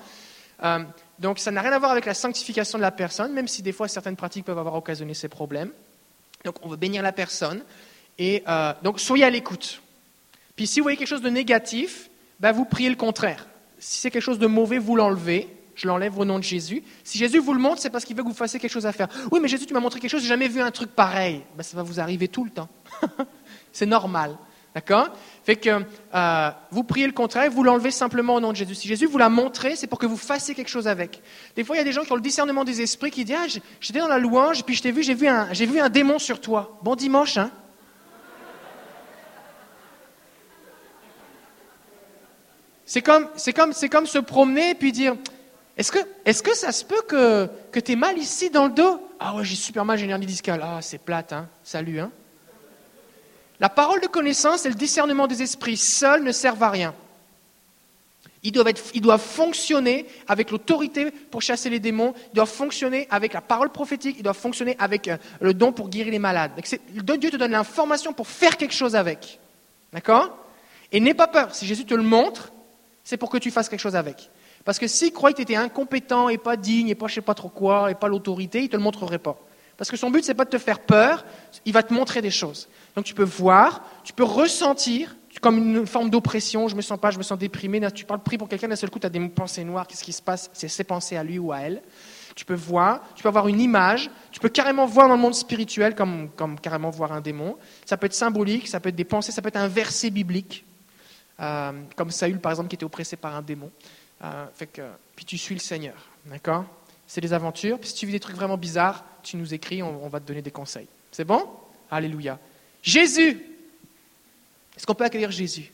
Euh, 0.63 0.81
Donc 1.19 1.39
ça 1.39 1.51
n'a 1.51 1.63
rien 1.63 1.73
à 1.73 1.79
voir 1.79 1.91
avec 1.91 2.05
la 2.05 2.15
sanctification 2.15 2.79
de 2.79 2.83
la 2.83 2.91
personne, 2.91 3.33
même 3.33 3.49
si 3.49 3.63
des 3.63 3.73
fois 3.73 3.89
certaines 3.89 4.17
pratiques 4.17 4.45
peuvent 4.45 4.59
avoir 4.59 4.75
occasionné 4.75 5.15
ces 5.15 5.29
problèmes. 5.29 5.71
Donc 6.45 6.57
on 6.63 6.69
veut 6.69 6.77
bénir 6.77 7.03
la 7.03 7.13
personne. 7.13 7.63
Et 8.19 8.43
euh, 8.49 8.73
donc 8.83 9.01
soyez 9.01 9.25
à 9.25 9.31
l'écoute. 9.31 9.83
Puis 10.55 10.67
si 10.67 10.81
vous 10.81 10.85
voyez 10.85 10.97
quelque 10.97 11.09
chose 11.09 11.23
de 11.23 11.31
négatif, 11.31 12.11
ben, 12.41 12.53
vous 12.53 12.65
priez 12.65 12.89
le 12.89 12.97
contraire. 12.97 13.47
Si 13.79 13.99
c'est 14.01 14.11
quelque 14.11 14.23
chose 14.23 14.39
de 14.39 14.47
mauvais, 14.47 14.79
vous 14.79 14.97
l'enlevez. 14.97 15.49
Je 15.75 15.87
l'enlève 15.87 16.19
au 16.19 16.25
nom 16.25 16.39
de 16.39 16.45
Jésus. 16.45 16.83
Si 17.05 17.19
Jésus 17.19 17.39
vous 17.39 17.53
le 17.53 17.61
montre, 17.61 17.83
c'est 17.83 17.91
parce 17.91 18.07
qu'il 18.07 18.17
veut 18.17 18.23
que 18.23 18.29
vous 18.29 18.35
fassiez 18.35 18.59
quelque 18.59 18.73
chose 18.73 18.87
à 18.87 18.93
faire. 18.93 19.09
Oui, 19.31 19.41
mais 19.41 19.49
Jésus, 19.49 19.67
tu 19.67 19.75
m'as 19.75 19.81
montré 19.81 20.01
quelque 20.01 20.11
chose, 20.11 20.23
j'ai 20.23 20.29
jamais 20.29 20.49
vu 20.49 20.63
un 20.63 20.71
truc 20.71 20.91
pareil. 20.91 21.43
Ben, 21.55 21.63
ça 21.63 21.77
va 21.77 21.83
vous 21.83 22.01
arriver 22.01 22.29
tout 22.29 22.45
le 22.45 22.51
temps. 22.51 22.69
c'est 23.73 23.85
normal. 23.85 24.37
D'accord? 24.77 25.09
Fait 25.43 25.57
que 25.57 25.71
euh, 26.15 26.51
vous 26.71 26.85
priez 26.85 27.07
le 27.07 27.15
contraire, 27.15 27.51
vous 27.51 27.63
l'enlevez 27.63 27.91
simplement 27.91 28.35
au 28.35 28.41
nom 28.41 28.51
de 28.51 28.57
Jésus. 28.57 28.75
Si 28.75 28.87
Jésus 28.89 29.07
vous 29.07 29.17
l'a 29.17 29.31
montré, 29.31 29.75
c'est 29.75 29.87
pour 29.87 29.99
que 29.99 30.05
vous 30.05 30.19
fassiez 30.19 30.55
quelque 30.55 30.69
chose 30.69 30.87
avec. 30.87 31.23
Des 31.57 31.65
fois, 31.65 31.77
il 31.77 31.79
y 31.79 31.81
a 31.81 31.85
des 31.85 31.93
gens 31.93 32.05
qui 32.05 32.13
ont 32.13 32.17
le 32.17 32.21
discernement 32.21 32.63
des 32.63 32.83
esprits 32.83 33.11
qui 33.11 33.25
disent 33.25 33.37
Ah, 33.39 33.47
j'étais 33.81 34.01
dans 34.01 34.07
la 34.07 34.19
louange, 34.19 34.65
puis 34.67 34.75
je 34.75 34.83
t'ai 34.83 34.93
vu, 34.93 35.03
j'ai 35.03 35.15
vu, 35.15 35.29
un, 35.29 35.51
j'ai 35.55 35.65
vu 35.65 35.81
un 35.81 35.89
démon 35.89 36.19
sur 36.19 36.43
toi. 36.43 36.79
Bon 36.83 36.95
dimanche, 36.95 37.39
hein? 37.39 37.51
C'est 42.85 43.01
comme, 43.01 43.29
c'est, 43.35 43.55
comme, 43.55 43.73
c'est 43.73 43.89
comme 43.89 44.05
se 44.05 44.19
promener 44.19 44.73
et 44.73 44.75
puis 44.75 44.93
dire 44.93 45.17
Est-ce 45.79 45.91
que, 45.91 46.01
est-ce 46.27 46.43
que 46.43 46.55
ça 46.55 46.71
se 46.71 46.85
peut 46.85 47.01
que, 47.09 47.49
que 47.73 47.81
tu 47.81 47.97
mal 47.97 48.19
ici 48.19 48.51
dans 48.51 48.67
le 48.67 48.75
dos? 48.75 49.09
Ah 49.21 49.37
ouais, 49.37 49.45
j'ai 49.47 49.57
super 49.57 49.87
mal, 49.87 49.97
j'ai 49.97 50.05
une 50.05 50.11
hernie 50.11 50.27
discale. 50.27 50.61
Ah, 50.63 50.81
c'est 50.83 50.99
plate, 50.99 51.33
hein? 51.33 51.49
Salut, 51.65 51.99
hein? 51.99 52.13
La 53.61 53.69
parole 53.69 54.01
de 54.01 54.07
connaissance 54.07 54.67
et 54.67 54.69
le 54.69 54.75
discernement 54.75 55.27
des 55.27 55.43
esprits 55.43 55.77
seuls 55.77 56.23
ne 56.23 56.33
servent 56.33 56.63
à 56.63 56.71
rien. 56.71 56.95
Ils 58.43 58.53
doivent, 58.53 59.21
fonctionner 59.21 60.07
avec 60.29 60.53
l'autorité 60.53 61.11
pour 61.11 61.43
chasser 61.43 61.69
les 61.69 61.81
démons, 61.81 62.15
ils 62.33 62.37
doivent 62.37 62.49
fonctionner 62.49 63.09
avec 63.11 63.33
la 63.33 63.41
parole 63.41 63.71
prophétique, 63.71 64.17
ils 64.19 64.23
doivent 64.23 64.39
fonctionner 64.39 64.77
avec 64.79 65.09
euh, 65.09 65.17
le 65.41 65.53
don 65.53 65.73
pour 65.73 65.89
guérir 65.89 66.13
les 66.13 66.21
malades. 66.21 66.53
Dieu 66.93 67.31
te 67.31 67.37
donne 67.37 67.51
l'information 67.51 68.13
pour 68.13 68.29
faire 68.29 68.57
quelque 68.57 68.75
chose 68.75 68.95
avec. 68.95 69.41
D'accord? 69.93 70.39
Et 70.93 71.01
n'aie 71.01 71.15
pas 71.15 71.27
peur. 71.27 71.55
Si 71.57 71.67
Jésus 71.67 71.87
te 71.87 71.95
le 71.95 72.05
montre, 72.05 72.53
c'est 73.03 73.17
pour 73.17 73.31
que 73.31 73.39
tu 73.39 73.51
fasses 73.51 73.69
quelque 73.69 73.81
chose 73.81 73.97
avec. 73.97 74.31
Parce 74.65 74.79
que 74.79 74.87
s'il 74.87 75.13
croyait 75.13 75.33
que 75.33 75.39
tu 75.39 75.43
étais 75.43 75.57
incompétent 75.57 76.29
et 76.29 76.39
pas 76.39 76.57
digne 76.57 76.89
et 76.89 76.95
pas 76.95 77.09
je 77.09 77.15
sais 77.15 77.21
pas 77.23 77.35
trop 77.35 77.49
quoi 77.49 77.91
et 77.91 77.97
pas 77.97 78.07
l'autorité, 78.07 78.63
il 78.63 78.69
te 78.69 78.77
le 78.77 78.83
montrerait 78.83 79.19
pas. 79.19 79.37
Parce 79.77 79.91
que 79.91 79.97
son 79.97 80.11
but, 80.11 80.25
c'est 80.25 80.35
pas 80.35 80.45
de 80.45 80.51
te 80.51 80.59
faire 80.59 80.81
peur, 80.81 81.25
il 81.65 81.73
va 81.73 81.83
te 81.83 81.93
montrer 81.93 82.23
des 82.23 82.31
choses. 82.31 82.69
Donc 82.97 83.05
tu 83.05 83.15
peux 83.15 83.23
voir, 83.23 83.85
tu 84.05 84.15
peux 84.15 84.25
ressentir, 84.25 85.15
comme 85.43 85.59
une 85.59 85.87
forme 85.87 86.09
d'oppression, 86.09 86.67
je 86.67 86.75
me 86.75 86.81
sens 86.81 86.99
pas, 86.99 87.11
je 87.11 87.19
me 87.19 87.23
sens 87.23 87.39
déprimé. 87.39 87.79
Tu 87.93 88.07
parles, 88.07 88.23
prie 88.23 88.39
pour 88.39 88.49
quelqu'un, 88.49 88.69
d'un 88.69 88.77
seul 88.77 88.89
coup, 88.89 88.99
tu 88.99 89.07
as 89.07 89.11
des 89.11 89.21
pensées 89.29 89.65
noires, 89.65 89.87
qu'est-ce 89.87 90.03
qui 90.03 90.15
se 90.15 90.23
passe? 90.23 90.51
C'est 90.55 90.69
ses 90.69 90.83
pensées 90.83 91.17
à 91.17 91.23
lui 91.23 91.39
ou 91.39 91.53
à 91.53 91.59
elle. 91.59 91.83
Tu 92.35 92.47
peux 92.47 92.55
voir, 92.55 93.03
tu 93.15 93.23
peux 93.23 93.29
avoir 93.29 93.49
une 93.49 93.61
image, 93.61 94.11
tu 94.31 94.41
peux 94.41 94.49
carrément 94.49 94.87
voir 94.87 95.09
dans 95.09 95.17
le 95.17 95.21
monde 95.21 95.35
spirituel 95.35 95.95
comme, 95.95 96.31
carrément 96.63 96.91
voir 96.91 97.13
un 97.13 97.21
démon. 97.21 97.57
Ça 97.85 97.99
peut 97.99 98.07
être 98.07 98.15
symbolique, 98.15 98.67
ça 98.67 98.81
peut 98.81 98.89
être 98.89 98.97
des 98.97 99.05
pensées, 99.05 99.31
ça 99.31 99.43
peut 99.43 99.49
être 99.49 99.57
un 99.57 99.69
verset 99.69 100.11
biblique, 100.11 100.65
euh, 101.41 101.73
comme 101.97 102.11
Saül 102.11 102.39
par 102.39 102.53
exemple 102.53 102.69
qui 102.69 102.77
était 102.77 102.85
oppressé 102.85 103.17
par 103.17 103.35
un 103.35 103.43
démon. 103.43 103.71
Euh, 104.25 104.47
puis 105.15 105.25
tu 105.27 105.37
suis 105.37 105.55
le 105.55 105.61
Seigneur, 105.61 105.97
d'accord? 106.25 106.65
C'est 107.07 107.21
des 107.21 107.35
aventures. 107.35 107.79
Puis 107.79 107.91
si 107.91 107.95
tu 107.95 108.07
vis 108.07 108.13
des 108.13 108.21
trucs 108.21 108.37
vraiment 108.37 108.57
bizarres, 108.57 109.05
tu 109.23 109.37
nous 109.37 109.53
écris, 109.53 109.83
on 109.83 110.09
va 110.09 110.19
te 110.21 110.27
donner 110.27 110.43
des 110.43 110.51
conseils. 110.51 110.89
C'est 111.11 111.25
bon? 111.25 111.47
Alléluia. 111.91 112.39
Jésus 112.87 113.37
Est-ce 114.77 114.87
qu'on 114.87 114.95
peut 114.95 115.05
accueillir 115.05 115.33
Jésus? 115.33 115.73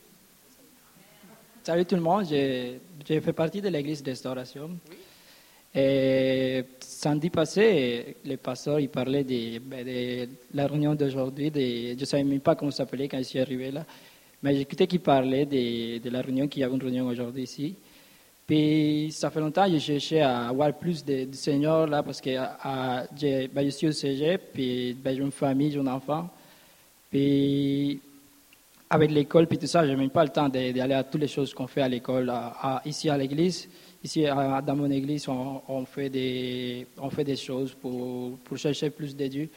Salut 1.61 1.85
tout 1.85 1.93
le 1.95 2.01
monde, 2.01 2.25
je 2.27 3.19
fais 3.19 3.33
partie 3.33 3.61
de 3.61 3.69
l'église 3.69 4.01
d'Restauration. 4.01 4.71
Et 5.75 6.65
samedi 6.79 7.29
passé, 7.29 8.17
le 8.25 8.35
pasteur 8.37 8.79
il 8.79 8.89
parlait 8.89 9.23
de, 9.23 9.59
ben, 9.59 9.85
de 9.85 10.27
la 10.55 10.65
réunion 10.65 10.95
d'aujourd'hui. 10.95 11.51
Je 11.53 11.99
ne 11.99 12.05
savais 12.05 12.23
même 12.23 12.39
pas 12.39 12.55
comment 12.55 12.71
s'appelait 12.71 13.07
quand 13.07 13.19
je 13.19 13.23
suis 13.23 13.39
arrivé 13.39 13.69
là. 13.69 13.85
Mais 14.41 14.55
j'écoutais 14.55 14.87
qu'il 14.87 14.99
parlait 14.99 15.45
de, 15.45 15.99
de, 15.99 16.09
la 16.09 16.21
réunion, 16.21 16.47
qu'il 16.47 16.61
y 16.61 16.63
avait 16.63 16.73
une 16.73 16.81
réunion 16.81 17.07
aujourd'hui 17.07 17.43
ici. 17.43 17.75
Puis 18.47 19.11
ça 19.11 19.29
fait 19.29 19.39
longtemps 19.39 19.67
que 19.67 19.73
je 19.73 19.77
cherchais 19.77 20.21
à 20.21 20.47
avoir 20.47 20.73
plus 20.73 21.05
de, 21.05 21.25
de 21.25 21.35
Seigneur 21.35 21.85
là 21.85 22.01
parce 22.01 22.19
que 22.19 22.35
à, 22.35 23.05
je, 23.15 23.45
ben, 23.47 23.63
je, 23.65 23.69
suis 23.69 23.87
au 23.87 23.91
cégep, 23.91 24.51
puis 24.51 24.95
ben, 24.95 25.15
j'ai 25.15 25.21
une 25.21 25.31
famille, 25.31 25.71
j'ai 25.71 25.79
un 25.79 25.87
enfant. 25.87 26.27
Puis 27.13 27.99
avec 28.89 29.11
l'école, 29.11 29.45
puis 29.45 29.59
tout 29.59 29.67
ça, 29.67 29.85
je 29.85 29.91
n'ai 29.91 29.95
même 29.95 30.09
pas 30.09 30.23
le 30.23 30.31
temps 30.31 30.49
d'aller 30.49 30.95
à 30.95 31.03
toutes 31.03 31.21
les 31.21 31.27
choses 31.27 31.53
qu'on 31.53 31.67
fait 31.67 31.83
à 31.83 31.87
l'école, 31.87 32.33
ici 32.85 33.07
à 33.07 33.15
l'église. 33.15 33.69
Ici, 34.03 34.23
dans 34.23 34.75
mon 34.75 34.89
église, 34.89 35.27
on, 35.27 35.85
fait, 35.85 36.09
des, 36.09 36.87
on 36.97 37.11
fait 37.11 37.23
des 37.23 37.35
choses 37.35 37.75
pour, 37.75 38.39
chercher 38.55 38.89
plus 38.89 39.15
de 39.15 39.27
Dieu. 39.27 39.49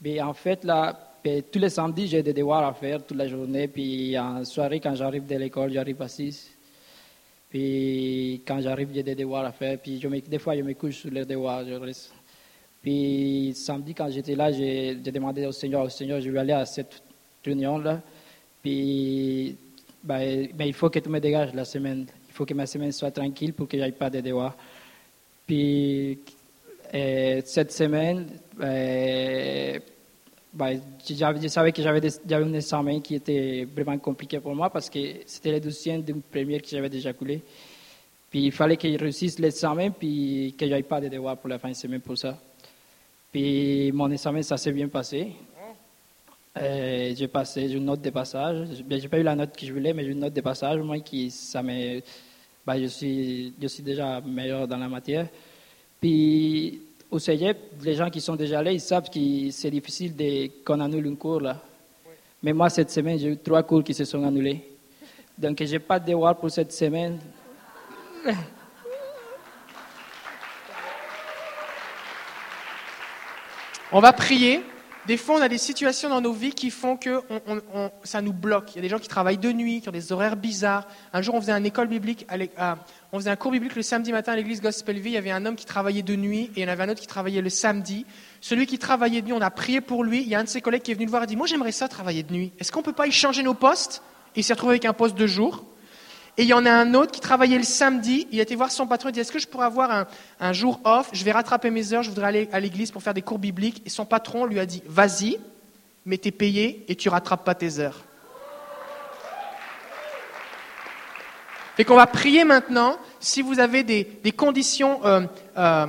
Mais 0.00 0.20
en 0.20 0.34
fait, 0.34 0.64
là, 0.64 1.14
ben, 1.22 1.40
tous 1.42 1.60
les 1.60 1.70
samedis, 1.70 2.08
j'ai 2.08 2.22
des 2.24 2.32
devoirs 2.32 2.66
à 2.66 2.74
faire 2.74 3.06
toute 3.06 3.16
la 3.16 3.28
journée. 3.28 3.68
Puis 3.68 4.18
en 4.18 4.44
soirée, 4.44 4.80
quand 4.80 4.96
j'arrive 4.96 5.24
de 5.24 5.36
l'école, 5.36 5.72
j'arrive 5.72 6.02
à 6.02 6.08
6. 6.08 6.50
Puis 7.48 8.42
quand 8.44 8.60
j'arrive, 8.60 8.88
j'ai 8.92 9.04
des 9.04 9.14
devoirs 9.14 9.44
à 9.44 9.52
faire. 9.52 9.78
Puis 9.78 10.00
des 10.26 10.38
fois, 10.40 10.56
je 10.56 10.62
me 10.62 10.74
couche 10.74 10.96
sur 10.96 11.12
les 11.12 11.24
devoirs. 11.24 11.64
Je 11.64 11.74
reste. 11.74 12.12
Puis 12.88 13.52
samedi, 13.54 13.92
quand 13.92 14.08
j'étais 14.08 14.34
là, 14.34 14.50
j'ai 14.50 14.94
demandé 14.94 15.44
au 15.44 15.52
Seigneur, 15.52 15.82
au 15.82 15.90
Seigneur, 15.90 16.22
je 16.22 16.30
vais 16.30 16.38
aller 16.38 16.54
à 16.54 16.64
cette 16.64 17.02
réunion-là. 17.44 18.00
Puis 18.62 19.58
ben, 20.02 20.48
ben, 20.54 20.64
il 20.64 20.72
faut 20.72 20.88
que 20.88 20.98
tu 20.98 21.10
me 21.10 21.20
dégages 21.20 21.52
la 21.52 21.66
semaine. 21.66 22.06
Il 22.28 22.32
faut 22.32 22.46
que 22.46 22.54
ma 22.54 22.64
semaine 22.64 22.90
soit 22.90 23.10
tranquille 23.10 23.52
pour 23.52 23.68
que 23.68 23.76
j'aille 23.76 23.92
pas 23.92 24.08
de 24.08 24.22
devoirs. 24.22 24.56
Puis 25.46 26.18
euh, 26.94 27.42
cette 27.44 27.72
semaine, 27.72 28.26
euh, 28.58 29.78
ben, 30.54 30.80
je 31.06 31.48
savais 31.48 31.72
que 31.72 31.82
j'avais 31.82 32.00
un 32.32 32.54
examen 32.54 33.00
qui 33.00 33.16
était 33.16 33.68
vraiment 33.70 33.98
compliqué 33.98 34.40
pour 34.40 34.54
moi 34.54 34.70
parce 34.70 34.88
que 34.88 34.98
c'était 35.26 35.52
le 35.52 35.60
deuxième 35.60 36.00
d'une 36.00 36.22
première 36.22 36.62
que 36.62 36.68
j'avais 36.68 36.88
déjà 36.88 37.12
coulé. 37.12 37.42
Puis 38.30 38.46
il 38.46 38.52
fallait 38.52 38.78
que 38.78 38.90
je 38.90 38.96
réussisse 38.96 39.38
l'examen 39.38 39.90
puis 39.90 40.54
que 40.58 40.66
j'aille 40.66 40.84
pas 40.84 41.02
de 41.02 41.08
devoirs 41.08 41.36
pour 41.36 41.50
la 41.50 41.58
fin 41.58 41.68
de 41.68 41.74
semaine 41.74 42.00
pour 42.00 42.16
ça. 42.16 42.38
Puis 43.32 43.92
mon 43.92 44.10
examen, 44.10 44.42
ça 44.42 44.56
s'est 44.56 44.72
bien 44.72 44.88
passé. 44.88 45.32
Euh, 46.56 47.12
j'ai 47.14 47.28
passé, 47.28 47.70
une 47.70 47.84
note 47.84 48.00
de 48.00 48.10
passage. 48.10 48.68
J'ai 48.88 49.08
pas 49.08 49.18
eu 49.18 49.22
la 49.22 49.36
note 49.36 49.56
que 49.56 49.64
je 49.64 49.72
voulais, 49.72 49.92
mais 49.92 50.04
une 50.04 50.18
note 50.18 50.32
de 50.32 50.40
passage, 50.40 50.80
moi, 50.80 50.98
qui, 51.00 51.30
ça 51.30 51.62
me, 51.62 52.00
bah, 52.66 52.80
je, 52.80 52.86
suis, 52.86 53.52
je 53.60 53.66
suis 53.68 53.82
déjà 53.82 54.20
meilleur 54.20 54.66
dans 54.66 54.76
la 54.76 54.88
matière. 54.88 55.28
Puis, 56.00 56.80
au 57.10 57.18
CEGEP, 57.18 57.56
les 57.82 57.94
gens 57.94 58.10
qui 58.10 58.20
sont 58.20 58.34
déjà 58.34 58.58
allés, 58.58 58.74
ils 58.74 58.80
savent 58.80 59.08
que 59.08 59.50
c'est 59.50 59.70
difficile 59.70 60.14
qu'on 60.64 60.80
annule 60.80 61.06
un 61.06 61.14
cours, 61.14 61.40
là. 61.40 61.62
Mais 62.42 62.52
moi, 62.52 62.70
cette 62.70 62.90
semaine, 62.90 63.18
j'ai 63.18 63.28
eu 63.28 63.36
trois 63.36 63.62
cours 63.62 63.84
qui 63.84 63.94
se 63.94 64.04
sont 64.04 64.24
annulés. 64.24 64.62
Donc, 65.36 65.62
je 65.62 65.72
n'ai 65.72 65.78
pas 65.78 65.98
de 66.00 66.06
devoir 66.06 66.36
pour 66.36 66.50
cette 66.50 66.72
semaine. 66.72 67.18
On 73.90 74.00
va 74.00 74.12
prier. 74.12 74.62
Des 75.06 75.16
fois, 75.16 75.36
on 75.36 75.40
a 75.40 75.48
des 75.48 75.56
situations 75.56 76.10
dans 76.10 76.20
nos 76.20 76.34
vies 76.34 76.52
qui 76.52 76.70
font 76.70 76.98
que 76.98 77.22
ça 78.04 78.20
nous 78.20 78.34
bloque. 78.34 78.72
Il 78.74 78.76
y 78.76 78.78
a 78.80 78.82
des 78.82 78.90
gens 78.90 78.98
qui 78.98 79.08
travaillent 79.08 79.38
de 79.38 79.50
nuit, 79.50 79.80
qui 79.80 79.88
ont 79.88 79.92
des 79.92 80.12
horaires 80.12 80.36
bizarres. 80.36 80.86
Un 81.14 81.22
jour, 81.22 81.34
on 81.34 81.40
faisait 81.40 81.58
école 81.62 81.88
biblique, 81.88 82.26
un 82.28 83.36
cours 83.36 83.50
biblique 83.50 83.74
le 83.74 83.80
samedi 83.80 84.12
matin 84.12 84.32
à 84.32 84.36
l'église 84.36 84.60
Gospel 84.60 84.98
Vie. 84.98 85.08
Il 85.08 85.14
y 85.14 85.16
avait 85.16 85.30
un 85.30 85.46
homme 85.46 85.56
qui 85.56 85.64
travaillait 85.64 86.02
de 86.02 86.14
nuit 86.14 86.50
et 86.54 86.60
il 86.60 86.62
y 86.62 86.66
en 86.66 86.68
avait 86.68 86.82
un 86.82 86.90
autre 86.90 87.00
qui 87.00 87.06
travaillait 87.06 87.40
le 87.40 87.48
samedi. 87.48 88.04
Celui 88.42 88.66
qui 88.66 88.78
travaillait 88.78 89.22
de 89.22 89.26
nuit, 89.28 89.32
on 89.32 89.40
a 89.40 89.50
prié 89.50 89.80
pour 89.80 90.04
lui. 90.04 90.20
Il 90.20 90.28
y 90.28 90.34
a 90.34 90.40
un 90.40 90.44
de 90.44 90.50
ses 90.50 90.60
collègues 90.60 90.82
qui 90.82 90.90
est 90.90 90.94
venu 90.94 91.06
le 91.06 91.10
voir 91.10 91.22
et 91.22 91.26
dit 91.26 91.36
Moi, 91.36 91.46
j'aimerais 91.46 91.72
ça 91.72 91.88
travailler 91.88 92.22
de 92.22 92.34
nuit. 92.34 92.52
Est-ce 92.58 92.70
qu'on 92.70 92.82
peut 92.82 92.92
pas 92.92 93.06
y 93.06 93.12
changer 93.12 93.42
nos 93.42 93.54
postes? 93.54 94.02
Il 94.36 94.44
s'est 94.44 94.52
retrouvé 94.52 94.72
avec 94.72 94.84
un 94.84 94.92
poste 94.92 95.16
de 95.16 95.26
jour. 95.26 95.64
Et 96.38 96.44
il 96.44 96.48
y 96.48 96.54
en 96.54 96.64
a 96.64 96.70
un 96.70 96.94
autre 96.94 97.10
qui 97.10 97.20
travaillait 97.20 97.58
le 97.58 97.64
samedi. 97.64 98.28
Il 98.30 98.38
été 98.38 98.54
voir 98.54 98.70
son 98.70 98.86
patron. 98.86 99.08
Il 99.08 99.12
dit 99.12 99.18
Est-ce 99.18 99.32
que 99.32 99.40
je 99.40 99.48
pourrais 99.48 99.66
avoir 99.66 100.06
un, 100.38 100.52
jour 100.52 100.80
off? 100.84 101.10
Je 101.12 101.24
vais 101.24 101.32
rattraper 101.32 101.68
mes 101.68 101.92
heures. 101.92 102.04
Je 102.04 102.10
voudrais 102.10 102.28
aller 102.28 102.48
à 102.52 102.60
l'église 102.60 102.92
pour 102.92 103.02
faire 103.02 103.12
des 103.12 103.22
cours 103.22 103.40
bibliques. 103.40 103.82
Et 103.84 103.90
son 103.90 104.06
patron 104.06 104.46
lui 104.46 104.60
a 104.60 104.64
dit 104.64 104.80
Vas-y, 104.86 105.40
mais 106.06 106.16
tu 106.16 106.28
es 106.28 106.30
payé 106.30 106.84
et 106.86 106.94
tu 106.94 107.08
rattrapes 107.08 107.44
pas 107.44 107.56
tes 107.56 107.80
heures. 107.80 108.04
Et 111.76 111.84
qu'on 111.84 111.96
va 111.96 112.06
prier 112.06 112.44
maintenant 112.44 112.96
si 113.18 113.42
vous 113.42 113.58
avez 113.58 113.82
des, 113.82 114.04
des 114.22 114.32
conditions, 114.32 115.04
euh, 115.04 115.22
euh, 115.56 115.86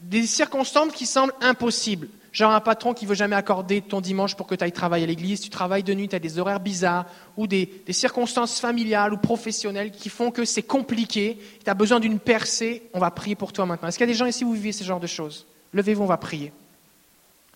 des 0.00 0.26
circonstances 0.26 0.92
qui 0.92 1.06
semblent 1.06 1.34
impossibles. 1.40 2.08
Genre 2.34 2.50
un 2.50 2.60
patron 2.60 2.94
qui 2.94 3.06
veut 3.06 3.14
jamais 3.14 3.36
accorder 3.36 3.80
ton 3.80 4.00
dimanche 4.00 4.34
pour 4.34 4.48
que 4.48 4.56
tu 4.56 4.64
ailles 4.64 4.72
travailler 4.72 5.04
à 5.04 5.06
l'église, 5.06 5.40
tu 5.40 5.50
travailles 5.50 5.84
de 5.84 5.94
nuit, 5.94 6.08
tu 6.08 6.16
as 6.16 6.18
des 6.18 6.40
horaires 6.40 6.58
bizarres, 6.58 7.06
ou 7.36 7.46
des, 7.46 7.70
des, 7.86 7.92
circonstances 7.92 8.58
familiales 8.58 9.14
ou 9.14 9.16
professionnelles 9.16 9.92
qui 9.92 10.08
font 10.08 10.32
que 10.32 10.44
c'est 10.44 10.64
compliqué, 10.64 11.38
tu 11.62 11.70
as 11.70 11.74
besoin 11.74 12.00
d'une 12.00 12.18
percée, 12.18 12.82
on 12.92 12.98
va 12.98 13.12
prier 13.12 13.36
pour 13.36 13.52
toi 13.52 13.66
maintenant. 13.66 13.86
Est-ce 13.86 13.98
qu'il 13.98 14.06
y 14.08 14.10
a 14.10 14.12
des 14.12 14.18
gens 14.18 14.26
ici 14.26 14.44
où 14.44 14.48
vous 14.48 14.54
vivez 14.54 14.72
ce 14.72 14.82
genre 14.82 14.98
de 14.98 15.06
choses? 15.06 15.46
Levez-vous, 15.72 16.02
on 16.02 16.06
va 16.06 16.16
prier. 16.16 16.52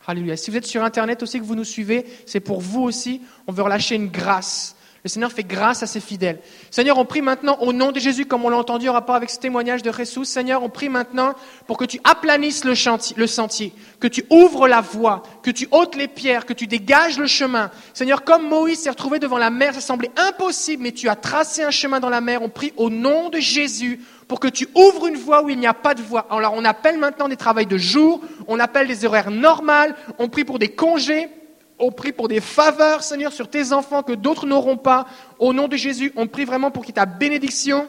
Alléluia. 0.07 0.37
Si 0.37 0.51
vous 0.51 0.57
êtes 0.57 0.65
sur 0.65 0.85
Internet 0.85 1.25
aussi, 1.25 1.41
que 1.41 1.45
vous 1.45 1.57
nous 1.57 1.65
suivez, 1.65 2.07
c'est 2.25 2.41
pour 2.41 2.61
vous 2.61 2.83
aussi, 2.83 3.21
on 3.49 3.53
veut 3.53 3.65
relâcher 3.65 3.97
une 3.97 4.09
grâce. 4.09 4.77
Le 5.09 5.11
Seigneur 5.11 5.33
fait 5.33 5.43
grâce 5.43 5.83
à 5.83 5.87
ses 5.87 6.01
fidèles. 6.01 6.39
Seigneur, 6.71 6.99
on 6.99 7.07
prie 7.07 7.23
maintenant 7.23 7.57
au 7.63 7.73
nom 7.73 7.93
de 7.93 7.99
Jésus, 7.99 8.27
comme 8.27 8.45
on 8.45 8.51
l'a 8.51 8.59
entendu 8.59 8.91
en 8.91 8.93
rapport 8.93 9.15
avec 9.15 9.31
ce 9.31 9.39
témoignage 9.39 9.83
de 9.83 9.91
Jesus. 9.91 10.27
Seigneur, 10.27 10.63
on 10.63 10.69
prie 10.69 10.91
maintenant 10.91 11.33
pour 11.67 11.79
que 11.79 11.87
tu 11.87 11.99
aplanisses 12.05 12.63
le, 12.67 12.75
chantier, 12.75 13.17
le 13.19 13.27
sentier, 13.27 13.73
que 14.01 14.07
tu 14.07 14.27
ouvres 14.29 14.69
la 14.69 14.83
voie, 14.83 15.23
que 15.43 15.51
tu 15.51 15.67
ôtes 15.71 15.97
les 15.97 16.09
pierres, 16.09 16.45
que 16.45 16.53
tu 16.53 16.67
dégages 16.67 17.19
le 17.19 17.27
chemin. 17.27 17.71
Seigneur, 17.95 18.23
comme 18.23 18.47
Moïse 18.47 18.81
s'est 18.81 18.91
retrouvé 18.91 19.19
devant 19.19 19.39
la 19.39 19.49
mer, 19.49 19.73
ça 19.73 19.81
semblait 19.81 20.11
impossible, 20.15 20.83
mais 20.83 20.93
tu 20.93 21.09
as 21.09 21.17
tracé 21.17 21.63
un 21.63 21.71
chemin 21.71 22.01
dans 22.01 22.11
la 22.11 22.21
mer. 22.21 22.43
On 22.43 22.51
prie 22.51 22.75
au 22.77 22.91
nom 22.91 23.31
de 23.31 23.39
Jésus 23.39 24.01
pour 24.29 24.41
que 24.41 24.49
tu 24.49 24.69
ouvres 24.75 25.07
une 25.07 25.17
voie 25.17 25.43
où 25.43 25.49
il 25.49 25.59
n'y 25.59 25.67
a 25.67 25.73
pas 25.73 25.95
de 25.95 26.03
voie. 26.03 26.27
Alors 26.29 26.53
on 26.55 26.67
appelle 26.67 26.99
maintenant 26.99 27.29
des 27.29 27.37
travails 27.37 27.65
de 27.65 27.79
jour, 27.79 28.21
on 28.47 28.61
appelle 28.61 28.87
des 28.87 29.07
horaires 29.07 29.31
normales, 29.31 29.97
on 30.19 30.29
prie 30.29 30.45
pour 30.45 30.59
des 30.59 30.69
congés, 30.69 31.31
on 31.79 31.93
prie 31.93 32.13
pour 32.13 32.29
des 32.29 32.41
faveurs, 32.41 33.03
Seigneur, 33.03 33.33
sur 33.33 33.49
tes 33.49 33.73
enfants 33.73 34.03
que 34.03 34.13
d'autres 34.13 34.47
n'auront 34.47 34.77
pas. 34.77 35.07
Au 35.39 35.53
nom 35.53 35.69
de 35.69 35.77
Jésus, 35.77 36.13
on 36.17 36.27
prie 36.27 36.45
vraiment 36.45 36.71
pour 36.71 36.85
ta 36.87 37.07
bénédiction. 37.07 37.89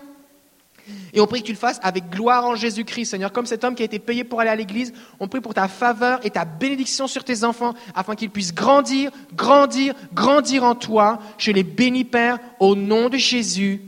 Et 1.13 1.21
on 1.21 1.27
prie 1.27 1.41
que 1.41 1.47
tu 1.47 1.53
le 1.53 1.57
fasses 1.57 1.79
avec 1.83 2.09
gloire 2.09 2.45
en 2.45 2.55
Jésus-Christ, 2.55 3.05
Seigneur. 3.05 3.31
Comme 3.31 3.45
cet 3.45 3.63
homme 3.63 3.75
qui 3.75 3.81
a 3.83 3.85
été 3.85 3.99
payé 3.99 4.23
pour 4.23 4.41
aller 4.41 4.49
à 4.49 4.55
l'église, 4.55 4.93
on 5.19 5.27
prie 5.27 5.41
pour 5.41 5.53
ta 5.53 5.67
faveur 5.67 6.19
et 6.23 6.29
ta 6.29 6.45
bénédiction 6.45 7.07
sur 7.07 7.23
tes 7.23 7.43
enfants, 7.43 7.73
afin 7.95 8.15
qu'ils 8.15 8.29
puissent 8.29 8.53
grandir, 8.53 9.11
grandir, 9.33 9.93
grandir 10.13 10.63
en 10.63 10.75
toi. 10.75 11.19
Je 11.37 11.51
les 11.51 11.63
bénis, 11.63 12.05
Père, 12.05 12.39
au 12.59 12.75
nom 12.75 13.09
de 13.09 13.17
Jésus. 13.17 13.81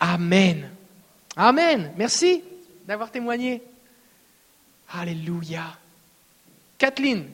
Amen. 0.00 0.68
Amen. 1.36 1.92
Merci 1.96 2.42
d'avoir 2.86 3.10
témoigné. 3.10 3.62
Alléluia. 4.92 5.62
Kathleen. 6.78 7.26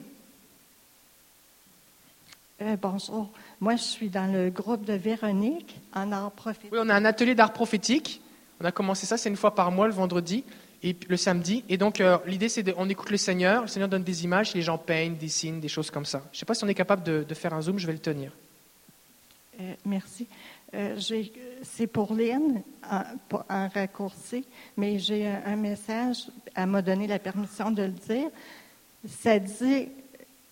Euh, 2.61 2.75
bonjour. 2.81 3.29
Moi, 3.61 3.77
je 3.77 3.83
suis 3.83 4.09
dans 4.09 4.31
le 4.31 4.49
groupe 4.49 4.83
de 4.83 4.93
Véronique 4.93 5.79
en 5.93 6.11
art 6.11 6.31
prophétique. 6.31 6.71
Oui, 6.73 6.79
on 6.81 6.89
a 6.89 6.93
un 6.93 7.05
atelier 7.05 7.33
d'art 7.33 7.53
prophétique. 7.53 8.21
On 8.59 8.65
a 8.65 8.71
commencé 8.71 9.05
ça, 9.05 9.17
c'est 9.17 9.29
une 9.29 9.37
fois 9.37 9.55
par 9.55 9.71
mois, 9.71 9.87
le 9.87 9.93
vendredi 9.93 10.43
et 10.83 10.93
le 11.07 11.15
samedi. 11.15 11.63
Et 11.69 11.77
donc, 11.77 12.01
euh, 12.01 12.17
l'idée, 12.25 12.49
c'est 12.49 12.69
qu'on 12.69 12.89
écoute 12.89 13.11
le 13.11 13.17
Seigneur. 13.17 13.61
Le 13.61 13.67
Seigneur 13.69 13.87
donne 13.87 14.03
des 14.03 14.25
images, 14.25 14.53
les 14.53 14.61
gens 14.61 14.77
peignent, 14.77 15.15
dessinent, 15.15 15.61
des 15.61 15.69
choses 15.69 15.89
comme 15.89 16.03
ça. 16.03 16.21
Je 16.31 16.37
ne 16.37 16.39
sais 16.39 16.45
pas 16.45 16.53
si 16.53 16.65
on 16.65 16.67
est 16.67 16.73
capable 16.73 17.03
de, 17.03 17.23
de, 17.23 17.33
faire 17.33 17.53
un 17.53 17.61
zoom, 17.61 17.79
je 17.79 17.87
vais 17.87 17.93
le 17.93 17.99
tenir. 17.99 18.31
Euh, 19.61 19.73
merci. 19.85 20.27
C'est 21.63 21.87
pour 21.87 22.13
Lynn, 22.13 22.61
en 22.91 23.69
raccourci, 23.69 24.45
mais 24.77 24.99
j'ai 24.99 25.27
un, 25.27 25.41
un 25.45 25.55
message, 25.55 26.27
elle 26.53 26.67
m'a 26.67 26.81
donné 26.81 27.07
la 27.07 27.19
permission 27.19 27.71
de 27.71 27.83
le 27.83 27.89
dire. 27.89 28.29
Ça 29.07 29.39
dit, 29.39 29.87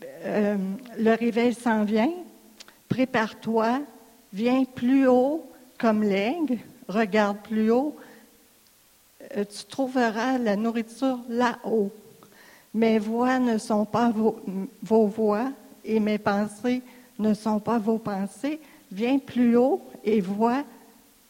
euh, 0.03 0.57
le 0.97 1.11
réveil 1.13 1.53
s'en 1.53 1.83
vient, 1.83 2.11
prépare-toi, 2.89 3.81
viens 4.33 4.63
plus 4.63 5.07
haut 5.07 5.49
comme 5.77 6.03
l'aigle, 6.03 6.57
regarde 6.87 7.37
plus 7.43 7.71
haut, 7.71 7.95
Euh, 9.35 9.43
tu 9.43 9.65
trouveras 9.65 10.37
la 10.37 10.55
nourriture 10.55 11.19
là-haut. 11.27 11.91
Mes 12.73 12.99
voix 12.99 13.39
ne 13.39 13.57
sont 13.57 13.85
pas 13.85 14.09
vos, 14.09 14.39
vos 14.83 15.07
voix 15.07 15.51
et 15.83 15.99
mes 15.99 16.17
pensées 16.17 16.81
ne 17.17 17.33
sont 17.33 17.59
pas 17.59 17.77
vos 17.77 17.97
pensées. 17.97 18.59
Viens 18.91 19.19
plus 19.19 19.57
haut 19.57 19.81
et 20.03 20.21
vois 20.21 20.63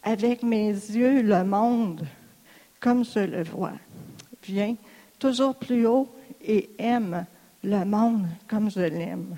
avec 0.02 0.42
mes 0.42 0.68
yeux 0.70 1.22
le 1.22 1.42
monde 1.44 2.06
comme 2.78 3.04
je 3.04 3.20
le 3.20 3.42
vois. 3.42 3.72
Viens 4.44 4.76
toujours 5.18 5.56
plus 5.56 5.86
haut 5.86 6.08
et 6.44 6.70
aime 6.78 7.26
le 7.68 7.84
monde 7.84 8.26
comme 8.48 8.70
je 8.70 8.80
l'aime. 8.80 9.36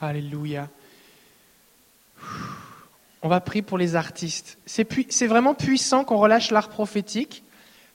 Alléluia. 0.00 0.68
On 3.22 3.28
va 3.28 3.40
prier 3.40 3.62
pour 3.62 3.78
les 3.78 3.96
artistes. 3.96 4.58
C'est 4.66 5.26
vraiment 5.26 5.54
puissant 5.54 6.04
qu'on 6.04 6.18
relâche 6.18 6.50
l'art 6.50 6.68
prophétique, 6.68 7.42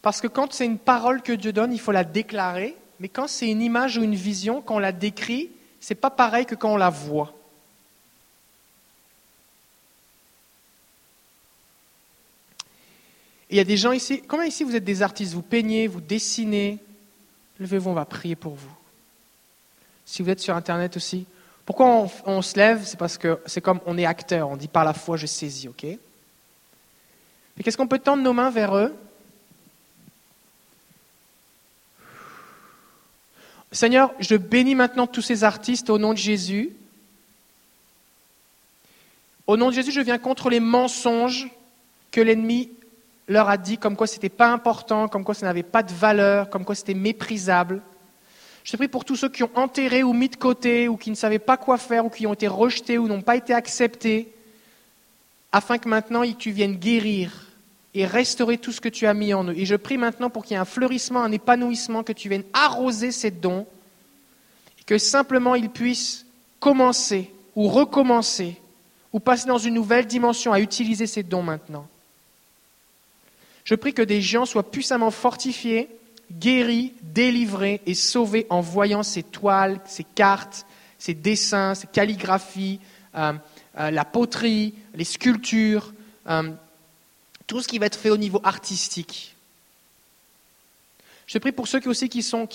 parce 0.02 0.22
que 0.22 0.28
quand 0.28 0.54
c'est 0.54 0.66
une 0.66 0.80
parole 0.80 1.22
que 1.22 1.34
Dieu 1.34 1.54
donne, 1.54 1.74
il 1.74 1.80
faut 1.80 1.92
la 1.92 2.04
déclarer, 2.04 2.76
mais 3.00 3.10
quand 3.10 3.28
c'est 3.28 3.50
une 3.50 3.62
image 3.62 3.98
ou 3.98 4.04
une 4.04 4.16
vision, 4.16 4.62
quand 4.62 4.76
on 4.76 4.80
la 4.80 4.92
décrit, 4.92 5.52
c'est 5.80 5.96
pas 5.96 6.10
pareil 6.10 6.46
que 6.46 6.56
quand 6.56 6.74
on 6.74 6.78
la 6.78 6.90
voit. 6.90 7.36
Il 13.52 13.58
y 13.58 13.60
a 13.60 13.64
des 13.64 13.78
gens 13.78 13.92
ici, 13.92 14.22
combien 14.28 14.46
ici 14.46 14.64
vous 14.64 14.76
êtes 14.76 14.84
des 14.84 15.02
artistes? 15.02 15.34
Vous 15.34 15.42
peignez, 15.42 15.88
vous 15.88 16.02
dessinez? 16.02 16.80
Levez-vous, 17.60 17.90
on 17.90 17.94
va 17.94 18.06
prier 18.06 18.36
pour 18.36 18.56
vous. 18.56 18.72
Si 20.06 20.22
vous 20.22 20.30
êtes 20.30 20.40
sur 20.40 20.56
Internet 20.56 20.96
aussi, 20.98 21.26
pourquoi 21.66 22.10
on, 22.26 22.42
se 22.42 22.58
lève? 22.58 22.84
C'est 22.84 22.98
parce 22.98 23.18
que 23.18 23.40
c'est 23.46 23.62
comme 23.62 23.80
on 23.86 23.98
est 23.98 24.06
acteur, 24.06 24.50
on 24.50 24.58
dit 24.58 24.68
par 24.68 24.84
la 24.84 24.94
foi 24.94 25.18
je 25.18 25.28
saisis, 25.28 25.68
ok? 25.68 25.84
Et 25.84 26.00
qu'est-ce 27.64 27.78
qu'on 27.78 27.88
peut 27.88 28.00
tendre 28.00 28.24
nos 28.24 28.34
mains 28.34 28.50
vers 28.50 28.76
eux? 28.76 28.96
Seigneur, 33.72 34.12
je 34.20 34.36
bénis 34.36 34.74
maintenant 34.74 35.06
tous 35.06 35.22
ces 35.22 35.44
artistes 35.44 35.92
au 35.92 36.00
nom 36.00 36.14
de 36.14 36.18
Jésus. 36.18 36.72
Au 39.46 39.58
nom 39.58 39.70
de 39.70 39.76
Jésus, 39.76 39.92
je 39.92 40.02
viens 40.02 40.18
contre 40.18 40.50
les 40.50 40.60
mensonges 40.60 41.50
que 42.12 42.22
l'ennemi 42.22 42.72
leur 43.30 43.48
a 43.48 43.58
dit, 43.58 43.78
comme 43.78 43.96
quoi 43.96 44.08
ce 44.08 44.16
n'était 44.16 44.28
pas 44.28 44.50
important, 44.50 45.08
comme 45.08 45.24
quoi 45.24 45.36
ça 45.36 45.46
n'avait 45.46 45.64
pas 45.64 45.84
de 45.84 45.94
valeur, 45.94 46.50
comme 46.50 46.66
quoi 46.66 46.76
c'était 46.76 46.96
méprisable. 46.96 47.82
Je 48.64 48.72
te 48.72 48.78
prie 48.78 48.88
pour 48.88 49.06
tous 49.06 49.16
ceux 49.16 49.30
qui 49.30 49.44
ont 49.44 49.52
enterré 49.56 50.04
ou 50.04 50.14
mis 50.14 50.30
de 50.30 50.36
côté, 50.36 50.88
ou 50.88 50.98
qui 50.98 51.12
ne 51.12 51.16
savaient 51.16 51.40
pas 51.40 51.56
quoi 51.56 51.78
faire, 51.78 52.06
ou 52.06 52.10
qui 52.10 52.26
ont 52.28 52.34
été 52.34 52.48
rejetés, 52.48 52.98
ou 52.98 53.08
n'ont 53.08 53.22
pas 53.22 53.36
été 53.36 53.54
acceptés, 53.54 54.34
afin 55.52 55.78
que 55.78 55.88
maintenant 55.88 56.24
tu 56.38 56.52
viennes 56.52 56.76
guérir 56.76 57.48
et 57.94 58.06
restaurer 58.06 58.58
tout 58.58 58.72
ce 58.72 58.82
que 58.82 58.90
tu 58.90 59.06
as 59.06 59.14
mis 59.14 59.34
en 59.34 59.46
eux. 59.46 59.56
Et 59.56 59.66
je 59.66 59.76
prie 59.76 59.98
maintenant 59.98 60.30
pour 60.30 60.44
qu'il 60.44 60.54
y 60.54 60.56
ait 60.56 60.60
un 60.60 60.66
fleurissement, 60.66 61.22
un 61.22 61.32
épanouissement, 61.32 62.04
que 62.04 62.14
tu 62.14 62.30
viennes 62.30 62.44
arroser 62.54 63.12
ces 63.12 63.32
dons, 63.32 63.68
et 64.80 64.84
que 64.84 64.98
simplement 64.98 65.54
ils 65.54 65.70
puissent 65.70 66.26
commencer 66.60 67.32
ou 67.56 67.68
recommencer, 67.68 68.60
ou 69.14 69.20
passer 69.20 69.48
dans 69.48 69.58
une 69.60 69.76
nouvelle 69.76 70.08
dimension 70.08 70.52
à 70.52 70.60
utiliser 70.60 71.06
ces 71.06 71.24
dons 71.24 71.44
maintenant. 71.44 71.88
Je 73.64 73.76
prie 73.76 73.94
que 73.94 74.02
des 74.02 74.22
gens 74.22 74.46
soient 74.46 74.72
puissamment 74.72 75.12
fortifiés, 75.12 75.90
guéris, 76.32 76.94
délivrés 77.02 77.82
et 77.86 77.94
sauvés 77.94 78.46
en 78.50 78.62
voyant 78.62 79.04
ces 79.04 79.24
toiles, 79.24 79.80
ces 79.86 80.04
cartes, 80.04 80.66
ces 80.98 81.14
dessins, 81.14 81.76
ces 81.76 81.88
calligraphies, 81.88 82.80
euh, 83.16 83.34
euh, 83.80 83.92
la 83.92 84.06
poterie, 84.06 84.74
les 84.94 85.04
sculptures, 85.04 85.94
euh, 86.28 86.52
tout 87.48 87.62
ce 87.62 87.68
qui 87.68 87.80
va 87.80 87.88
être 87.88 87.98
fait 87.98 88.10
au 88.10 88.18
niveau 88.18 88.42
artistique. 88.44 89.36
Je 91.26 91.34
te 91.34 91.40
prie 91.40 91.52
pour 91.52 91.68
ceux 91.68 91.80
qui 91.80 91.88
aussi 91.88 92.10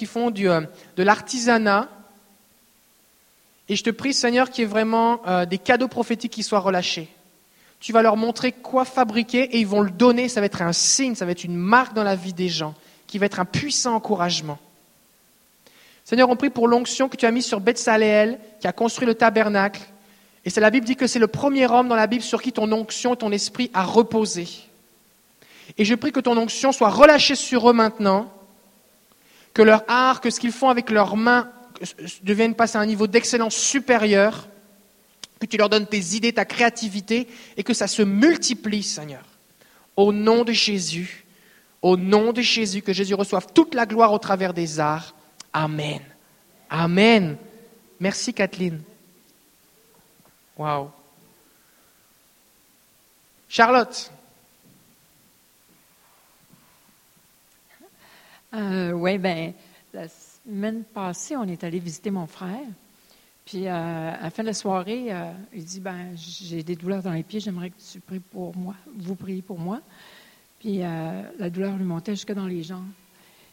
font 0.06 0.30
du, 0.30 0.44
de 0.46 1.02
l'artisanat. 1.02 1.88
Et 3.68 3.76
je 3.76 3.84
te 3.84 3.90
prie, 3.90 4.12
Seigneur, 4.12 4.50
qu'il 4.50 4.62
y 4.62 4.64
ait 4.64 4.68
vraiment 4.68 5.20
des 5.46 5.58
cadeaux 5.58 5.86
prophétiques 5.86 6.32
qui 6.32 6.42
soient 6.42 6.58
relâchés. 6.58 7.08
Tu 7.84 7.92
vas 7.92 8.00
leur 8.00 8.16
montrer 8.16 8.50
quoi 8.50 8.86
fabriquer 8.86 9.42
et 9.42 9.58
ils 9.58 9.66
vont 9.66 9.82
le 9.82 9.90
donner. 9.90 10.30
Ça 10.30 10.40
va 10.40 10.46
être 10.46 10.62
un 10.62 10.72
signe, 10.72 11.14
ça 11.14 11.26
va 11.26 11.32
être 11.32 11.44
une 11.44 11.54
marque 11.54 11.92
dans 11.92 12.02
la 12.02 12.16
vie 12.16 12.32
des 12.32 12.48
gens, 12.48 12.72
qui 13.06 13.18
va 13.18 13.26
être 13.26 13.40
un 13.40 13.44
puissant 13.44 13.94
encouragement. 13.94 14.58
Seigneur, 16.02 16.30
on 16.30 16.36
prie 16.36 16.48
pour 16.48 16.66
l'onction 16.66 17.10
que 17.10 17.18
tu 17.18 17.26
as 17.26 17.30
mise 17.30 17.44
sur 17.44 17.60
Betsaléel, 17.60 18.38
qui 18.58 18.66
a 18.66 18.72
construit 18.72 19.06
le 19.06 19.14
tabernacle. 19.14 19.82
Et 20.46 20.50
c'est 20.50 20.62
la 20.62 20.70
Bible 20.70 20.86
dit 20.86 20.96
que 20.96 21.06
c'est 21.06 21.18
le 21.18 21.26
premier 21.26 21.70
homme 21.70 21.88
dans 21.88 21.94
la 21.94 22.06
Bible 22.06 22.22
sur 22.22 22.40
qui 22.40 22.52
ton 22.52 22.72
onction, 22.72 23.16
ton 23.16 23.30
esprit 23.32 23.70
a 23.74 23.84
reposé. 23.84 24.48
Et 25.76 25.84
je 25.84 25.94
prie 25.94 26.10
que 26.10 26.20
ton 26.20 26.38
onction 26.38 26.72
soit 26.72 26.88
relâchée 26.88 27.34
sur 27.34 27.68
eux 27.68 27.74
maintenant, 27.74 28.32
que 29.52 29.60
leur 29.60 29.84
art, 29.88 30.22
que 30.22 30.30
ce 30.30 30.40
qu'ils 30.40 30.52
font 30.52 30.70
avec 30.70 30.88
leurs 30.88 31.18
mains 31.18 31.50
devienne 32.22 32.54
passer 32.54 32.78
à 32.78 32.80
un 32.80 32.86
niveau 32.86 33.06
d'excellence 33.06 33.54
supérieur, 33.54 34.48
que 35.46 35.50
tu 35.50 35.56
leur 35.56 35.68
donnes 35.68 35.86
tes 35.86 36.14
idées, 36.16 36.32
ta 36.32 36.44
créativité, 36.44 37.28
et 37.56 37.62
que 37.62 37.74
ça 37.74 37.86
se 37.86 38.02
multiplie, 38.02 38.82
Seigneur. 38.82 39.24
Au 39.96 40.12
nom 40.12 40.44
de 40.44 40.52
Jésus, 40.52 41.24
au 41.82 41.96
nom 41.96 42.32
de 42.32 42.40
Jésus, 42.40 42.82
que 42.82 42.92
Jésus 42.92 43.14
reçoive 43.14 43.46
toute 43.52 43.74
la 43.74 43.86
gloire 43.86 44.12
au 44.12 44.18
travers 44.18 44.54
des 44.54 44.80
arts. 44.80 45.14
Amen. 45.52 46.00
Amen. 46.70 47.36
Merci, 48.00 48.32
Kathleen. 48.32 48.82
Wow. 50.56 50.90
Charlotte. 53.48 54.10
Euh, 58.54 58.92
oui, 58.92 59.18
ben 59.18 59.52
la 59.92 60.06
semaine 60.08 60.84
passée, 60.84 61.36
on 61.36 61.44
est 61.44 61.64
allé 61.64 61.80
visiter 61.80 62.10
mon 62.10 62.26
frère. 62.26 62.66
Puis 63.44 63.66
euh, 63.66 63.70
à 63.70 64.22
la 64.22 64.30
fin 64.30 64.42
de 64.42 64.48
la 64.48 64.54
soirée, 64.54 65.12
euh, 65.12 65.30
il 65.52 65.64
dit 65.64 65.80
ben 65.80 66.14
j'ai 66.16 66.62
des 66.62 66.76
douleurs 66.76 67.02
dans 67.02 67.12
les 67.12 67.22
pieds, 67.22 67.40
j'aimerais 67.40 67.70
que 67.70 67.80
tu 67.92 68.00
pries 68.00 68.20
pour 68.20 68.56
moi, 68.56 68.74
vous 68.96 69.14
priez 69.14 69.42
pour 69.42 69.58
moi. 69.58 69.80
Puis 70.58 70.82
euh, 70.82 71.22
la 71.38 71.50
douleur 71.50 71.76
lui 71.76 71.84
montait 71.84 72.12
jusque 72.12 72.32
dans 72.32 72.46
les 72.46 72.62
jambes. 72.62 72.88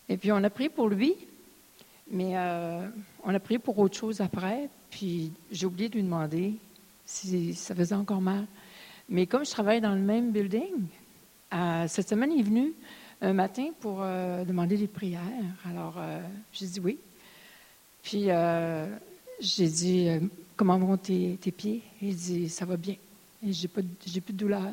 Et 0.07 0.15
puis 0.15 0.31
on 0.31 0.41
a 0.43 0.49
prié 0.49 0.69
pour 0.69 0.87
lui, 0.87 1.15
mais 2.09 2.35
on 3.23 3.33
a 3.33 3.39
prié 3.39 3.59
pour 3.59 3.77
autre 3.79 3.95
chose 3.95 4.21
après. 4.21 4.69
Puis 4.89 5.31
j'ai 5.51 5.65
oublié 5.65 5.89
de 5.89 5.95
lui 5.95 6.03
demander 6.03 6.55
si 7.05 7.53
ça 7.53 7.75
faisait 7.75 7.95
encore 7.95 8.21
mal. 8.21 8.45
Mais 9.09 9.25
comme 9.25 9.45
je 9.45 9.51
travaille 9.51 9.81
dans 9.81 9.93
le 9.93 10.01
même 10.01 10.31
building, 10.31 10.87
cette 11.87 12.09
semaine 12.09 12.31
il 12.33 12.41
est 12.41 12.43
venu 12.43 12.73
un 13.21 13.33
matin 13.33 13.69
pour 13.79 13.99
demander 13.99 14.75
des 14.75 14.87
prières. 14.87 15.21
Alors, 15.65 15.95
j'ai 16.51 16.65
dit 16.65 16.79
oui. 16.81 16.97
Puis, 18.03 18.29
j'ai 19.41 19.67
dit, 19.67 20.07
euh, 20.07 20.19
comment 20.55 20.77
vont 20.77 20.97
tes, 20.97 21.37
pieds? 21.55 21.81
Il 22.01 22.15
dit, 22.15 22.47
ça 22.47 22.63
va 22.65 22.77
bien. 22.77 22.95
Et 23.45 23.51
j'ai 23.51 23.67
plus 23.67 23.83
de 24.33 24.37
douleur. 24.37 24.69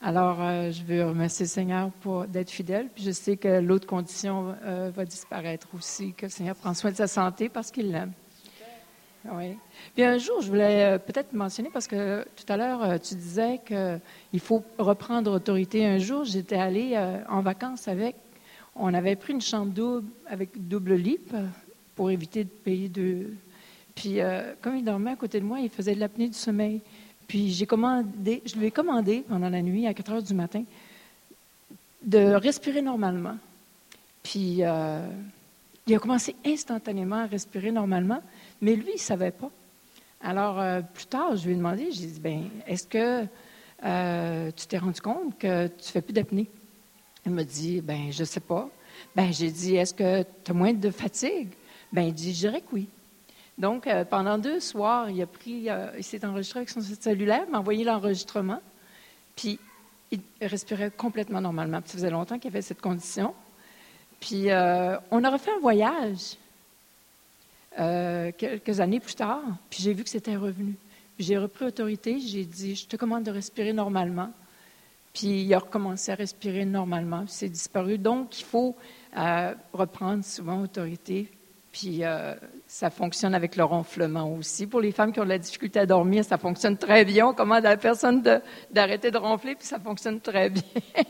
Alors, 0.00 0.40
euh, 0.40 0.70
je 0.70 0.84
veux 0.84 1.04
remercier 1.04 1.44
le 1.44 1.50
Seigneur 1.50 1.90
pour 2.00 2.24
d'être 2.26 2.50
fidèle. 2.50 2.88
Puis, 2.94 3.02
je 3.02 3.10
sais 3.10 3.36
que 3.36 3.60
l'autre 3.60 3.88
condition 3.88 4.54
euh, 4.64 4.92
va 4.94 5.04
disparaître 5.04 5.66
aussi, 5.74 6.12
que 6.12 6.26
le 6.26 6.30
Seigneur 6.30 6.54
prend 6.54 6.72
soin 6.74 6.92
de 6.92 6.96
sa 6.96 7.08
santé 7.08 7.48
parce 7.48 7.72
qu'il 7.72 7.90
l'aime. 7.90 8.12
Oui. 9.32 9.56
Puis 9.94 10.04
un 10.04 10.16
jour, 10.16 10.40
je 10.40 10.48
voulais 10.48 10.96
peut-être 11.00 11.32
mentionner, 11.32 11.70
parce 11.70 11.88
que 11.88 12.24
tout 12.36 12.50
à 12.50 12.56
l'heure, 12.56 13.00
tu 13.00 13.16
disais 13.16 13.60
qu'il 13.66 14.40
faut 14.40 14.62
reprendre 14.78 15.32
autorité. 15.32 15.84
Un 15.84 15.98
jour, 15.98 16.24
j'étais 16.24 16.56
allée 16.56 16.96
en 17.28 17.42
vacances 17.42 17.88
avec, 17.88 18.14
on 18.76 18.94
avait 18.94 19.16
pris 19.16 19.32
une 19.34 19.40
chambre 19.40 19.72
double 19.72 20.08
avec 20.28 20.50
double 20.68 20.94
lit 20.94 21.18
pour 21.96 22.10
éviter 22.12 22.44
de 22.44 22.48
payer 22.48 22.88
deux. 22.88 23.34
Puis 23.98 24.20
euh, 24.20 24.52
comme 24.62 24.76
il 24.76 24.84
dormait 24.84 25.10
à 25.10 25.16
côté 25.16 25.40
de 25.40 25.44
moi, 25.44 25.58
il 25.58 25.68
faisait 25.68 25.96
de 25.96 25.98
l'apnée 25.98 26.28
du 26.28 26.38
sommeil. 26.38 26.80
Puis 27.26 27.50
j'ai 27.50 27.66
commandé, 27.66 28.42
je 28.46 28.54
lui 28.54 28.66
ai 28.66 28.70
commandé 28.70 29.24
pendant 29.28 29.48
la 29.48 29.60
nuit 29.60 29.88
à 29.88 29.92
4 29.92 30.12
heures 30.12 30.22
du 30.22 30.34
matin 30.34 30.62
de 32.04 32.34
respirer 32.34 32.80
normalement. 32.80 33.36
Puis 34.22 34.58
euh, 34.60 35.04
il 35.88 35.96
a 35.96 35.98
commencé 35.98 36.36
instantanément 36.46 37.16
à 37.16 37.26
respirer 37.26 37.72
normalement, 37.72 38.22
mais 38.62 38.76
lui, 38.76 38.90
il 38.90 38.94
ne 38.94 39.00
savait 39.00 39.32
pas. 39.32 39.50
Alors, 40.20 40.60
euh, 40.60 40.80
plus 40.80 41.06
tard, 41.06 41.34
je 41.34 41.46
lui 41.46 41.54
ai 41.54 41.56
demandé, 41.56 41.90
j'ai 41.90 42.06
dit, 42.06 42.20
ben, 42.20 42.44
est-ce 42.68 42.86
que 42.86 43.22
tu 44.52 44.66
t'es 44.68 44.78
rendu 44.78 45.00
compte 45.00 45.36
que 45.38 45.66
tu 45.66 45.88
ne 45.88 45.90
fais 45.90 46.02
plus 46.02 46.12
d'apnée? 46.12 46.48
Il 47.26 47.32
m'a 47.32 47.42
dit, 47.42 47.80
ben, 47.80 48.12
je 48.12 48.20
ne 48.20 48.26
sais 48.26 48.40
pas. 48.40 48.70
Ben, 49.16 49.32
j'ai 49.32 49.50
dit, 49.50 49.74
est-ce 49.74 49.92
que 49.92 50.22
tu 50.44 50.52
as 50.52 50.54
moins 50.54 50.72
de 50.72 50.90
fatigue? 50.90 51.48
Ben, 51.92 52.02
il 52.02 52.14
dit, 52.14 52.32
je 52.32 52.38
dirais 52.38 52.60
que 52.60 52.74
oui. 52.74 52.86
Donc, 53.58 53.88
euh, 53.88 54.04
pendant 54.04 54.38
deux 54.38 54.60
soirs, 54.60 55.10
il 55.10 55.20
a 55.20 55.26
pris, 55.26 55.68
euh, 55.68 55.90
il 55.98 56.04
s'est 56.04 56.24
enregistré 56.24 56.60
avec 56.60 56.70
son 56.70 56.80
cellulaire, 56.80 57.48
m'a 57.50 57.58
envoyé 57.58 57.84
l'enregistrement, 57.84 58.62
puis 59.34 59.58
il 60.12 60.20
respirait 60.40 60.92
complètement 60.92 61.40
normalement. 61.40 61.80
Ça 61.84 61.94
faisait 61.94 62.10
longtemps 62.10 62.38
qu'il 62.38 62.48
avait 62.48 62.62
cette 62.62 62.80
condition. 62.80 63.34
Puis 64.20 64.50
euh, 64.50 64.96
on 65.10 65.24
a 65.24 65.30
refait 65.30 65.50
un 65.50 65.60
voyage 65.60 66.36
quelques 68.38 68.80
années 68.80 68.98
plus 68.98 69.14
tard, 69.14 69.42
puis 69.70 69.80
j'ai 69.84 69.92
vu 69.92 70.02
que 70.02 70.10
c'était 70.10 70.34
revenu. 70.34 70.74
J'ai 71.20 71.38
repris 71.38 71.64
autorité, 71.64 72.18
j'ai 72.18 72.44
dit, 72.44 72.74
je 72.74 72.86
te 72.86 72.96
commande 72.96 73.22
de 73.22 73.30
respirer 73.30 73.72
normalement. 73.72 74.32
Puis 75.12 75.42
il 75.42 75.54
a 75.54 75.60
recommencé 75.60 76.10
à 76.10 76.16
respirer 76.16 76.64
normalement, 76.64 77.24
c'est 77.28 77.48
disparu. 77.48 77.96
Donc, 77.96 78.40
il 78.40 78.44
faut 78.44 78.74
reprendre 79.72 80.24
souvent 80.24 80.62
autorité. 80.62 81.28
Puis 81.78 82.02
euh, 82.02 82.34
ça 82.66 82.90
fonctionne 82.90 83.36
avec 83.36 83.54
le 83.54 83.62
ronflement 83.62 84.32
aussi. 84.32 84.66
Pour 84.66 84.80
les 84.80 84.90
femmes 84.90 85.12
qui 85.12 85.20
ont 85.20 85.24
de 85.24 85.28
la 85.28 85.38
difficulté 85.38 85.78
à 85.78 85.86
dormir, 85.86 86.24
ça 86.24 86.36
fonctionne 86.36 86.76
très 86.76 87.04
bien. 87.04 87.28
On 87.28 87.34
commande 87.34 87.64
à 87.64 87.70
la 87.70 87.76
personne 87.76 88.20
d'arrêter 88.72 89.12
de, 89.12 89.16
ronfler, 89.16 89.54
puis 89.54 89.64
ça 89.64 89.78
fonctionne 89.78 90.20
très 90.20 90.50
bien. 90.50 90.62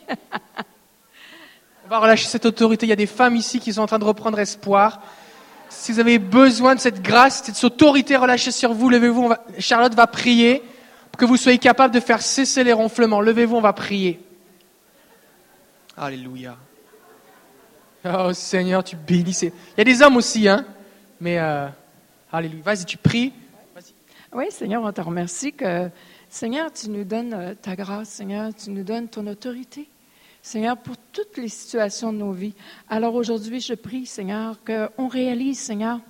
On 1.86 1.88
va 1.88 2.00
relâcher 2.00 2.26
cette 2.26 2.44
autorité. 2.44 2.84
Il 2.84 2.90
y 2.90 2.92
a 2.92 2.96
des 2.96 3.06
femmes 3.06 3.36
ici 3.36 3.60
qui 3.60 3.72
sont 3.72 3.80
en 3.80 3.86
train 3.86 3.98
de 3.98 4.04
reprendre 4.04 4.38
espoir. 4.38 5.00
Si 5.70 5.90
vous 5.90 6.00
avez 6.00 6.18
besoin 6.18 6.74
de 6.74 6.80
cette 6.80 7.00
grâce, 7.00 7.40
de 7.40 7.54
cette 7.54 7.64
autorité 7.64 8.16
relâchée 8.16 8.50
sur 8.50 8.74
vous, 8.74 8.90
levez-vous. 8.90 9.32
Charlotte 9.58 9.94
va 9.94 10.06
prier 10.06 10.62
pour 11.10 11.18
que 11.18 11.24
vous 11.24 11.38
soyez 11.38 11.56
capable 11.56 11.94
de 11.94 12.00
faire 12.00 12.20
cesser 12.20 12.62
les 12.62 12.74
ronflements. 12.74 13.22
Levez-vous, 13.22 13.56
on 13.56 13.62
va 13.62 13.72
prier. 13.72 14.20
Alléluia. 15.96 16.58
Oh 18.10 18.32
Seigneur, 18.32 18.82
tu 18.82 18.96
bénis. 18.96 19.36
Il 19.42 19.52
y 19.76 19.80
a 19.80 19.84
des 19.84 20.02
hommes 20.02 20.16
aussi, 20.16 20.48
hein. 20.48 20.64
Mais 21.20 21.38
euh, 21.38 21.68
Alléluia. 22.30 22.62
Vas-y, 22.62 22.84
tu 22.84 22.96
pries. 22.96 23.32
Oui, 24.32 24.46
Seigneur, 24.50 24.82
on 24.82 24.92
te 24.92 25.00
remercie 25.00 25.52
que, 25.52 25.88
Seigneur, 26.28 26.70
tu 26.70 26.90
nous 26.90 27.04
donnes 27.04 27.32
euh, 27.32 27.54
ta 27.54 27.74
grâce, 27.74 28.10
Seigneur, 28.10 28.54
tu 28.54 28.70
nous 28.70 28.82
donnes 28.82 29.08
ton 29.08 29.26
autorité. 29.26 29.88
Seigneur, 30.42 30.76
pour 30.76 30.96
toutes 31.12 31.38
les 31.38 31.48
situations 31.48 32.12
de 32.12 32.18
nos 32.18 32.32
vies. 32.32 32.54
Alors 32.88 33.14
aujourd'hui, 33.14 33.60
je 33.60 33.74
prie, 33.74 34.06
Seigneur, 34.06 34.56
qu'on 34.64 35.08
réalise, 35.08 35.58
Seigneur, 35.58 36.00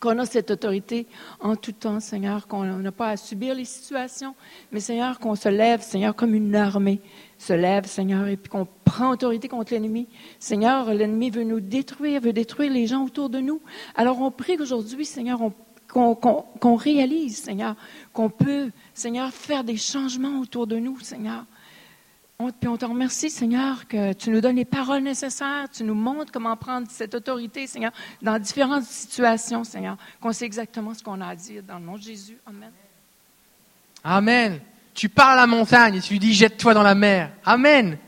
qu'on 0.00 0.18
a 0.18 0.26
cette 0.26 0.50
autorité 0.50 1.06
en 1.40 1.56
tout 1.56 1.72
temps, 1.72 2.00
Seigneur, 2.00 2.46
qu'on 2.46 2.64
n'a 2.64 2.92
pas 2.92 3.08
à 3.08 3.16
subir 3.16 3.54
les 3.54 3.64
situations, 3.64 4.34
mais 4.70 4.80
Seigneur, 4.80 5.18
qu'on 5.18 5.34
se 5.34 5.48
lève, 5.48 5.82
Seigneur, 5.82 6.14
comme 6.14 6.34
une 6.34 6.54
armée 6.54 7.00
se 7.36 7.52
lève, 7.52 7.86
Seigneur, 7.86 8.26
et 8.28 8.36
puis 8.36 8.48
qu'on 8.50 8.66
prend 8.84 9.10
autorité 9.10 9.48
contre 9.48 9.72
l'ennemi. 9.72 10.08
Seigneur, 10.38 10.92
l'ennemi 10.94 11.30
veut 11.30 11.44
nous 11.44 11.60
détruire, 11.60 12.20
veut 12.20 12.32
détruire 12.32 12.72
les 12.72 12.86
gens 12.86 13.04
autour 13.04 13.28
de 13.28 13.40
nous. 13.40 13.60
Alors 13.96 14.20
on 14.20 14.30
prie 14.30 14.56
qu'aujourd'hui, 14.56 15.04
Seigneur, 15.04 15.42
on 15.42 15.52
qu'on 15.90 16.14
qu'on- 16.14 16.44
qu'on 16.60 16.76
réalise, 16.76 17.38
Seigneur, 17.38 17.74
qu'on 18.12 18.28
peut, 18.28 18.70
Seigneur, 18.92 19.30
faire 19.32 19.64
des 19.64 19.78
changements 19.78 20.40
autour 20.40 20.66
de 20.66 20.76
nous, 20.76 21.00
Seigneur. 21.00 21.44
On, 22.40 22.52
puis 22.52 22.68
on 22.68 22.76
te 22.76 22.84
remercie, 22.84 23.30
Seigneur, 23.30 23.88
que 23.88 24.12
tu 24.12 24.30
nous 24.30 24.40
donnes 24.40 24.54
les 24.54 24.64
paroles 24.64 25.02
nécessaires, 25.02 25.68
tu 25.72 25.82
nous 25.82 25.94
montres 25.94 26.30
comment 26.30 26.56
prendre 26.56 26.86
cette 26.88 27.16
autorité, 27.16 27.66
Seigneur, 27.66 27.90
dans 28.22 28.38
différentes 28.38 28.84
situations, 28.84 29.64
Seigneur, 29.64 29.96
qu'on 30.20 30.32
sait 30.32 30.44
exactement 30.44 30.94
ce 30.94 31.02
qu'on 31.02 31.20
a 31.20 31.26
à 31.26 31.34
dire 31.34 31.64
dans 31.64 31.80
le 31.80 31.84
nom 31.84 31.96
de 31.96 32.02
Jésus. 32.02 32.38
Amen. 32.46 32.70
Amen. 34.04 34.60
Tu 34.94 35.08
parles 35.08 35.32
à 35.32 35.42
la 35.42 35.46
montagne 35.48 35.96
et 35.96 36.00
tu 36.00 36.12
lui 36.12 36.20
dis 36.20 36.32
jette-toi 36.32 36.74
dans 36.74 36.84
la 36.84 36.94
mer. 36.94 37.32
Amen. 37.44 37.98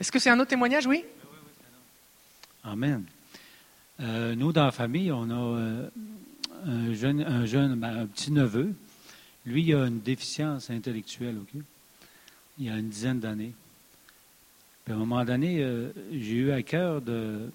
Est-ce 0.00 0.10
que 0.10 0.18
c'est 0.18 0.30
un 0.30 0.40
autre 0.40 0.50
témoignage, 0.50 0.88
oui 0.88 1.04
Amen. 2.64 3.04
Euh, 4.00 4.34
nous, 4.34 4.52
dans 4.52 4.64
la 4.64 4.72
famille, 4.72 5.12
on 5.12 5.30
a 5.30 5.56
euh, 5.56 5.88
un 6.66 6.92
jeune, 6.94 7.20
un 7.22 7.46
jeune, 7.46 7.76
ben, 7.76 7.96
un 7.96 8.06
petit 8.06 8.32
neveu. 8.32 8.74
Lui, 9.46 9.62
il 9.62 9.74
a 9.76 9.86
une 9.86 10.00
déficience 10.00 10.68
intellectuelle, 10.68 11.36
OK? 11.40 11.62
Il 12.58 12.66
y 12.66 12.70
a 12.70 12.76
une 12.76 12.88
dizaine 12.88 13.20
d'années. 13.20 13.52
Puis 14.88 14.94
à 14.94 14.96
un 14.96 15.00
moment 15.00 15.22
donné, 15.22 15.62
euh, 15.62 15.90
j'ai 16.10 16.36
eu 16.36 16.50
à 16.50 16.62
cœur 16.62 17.02
de. 17.02 17.50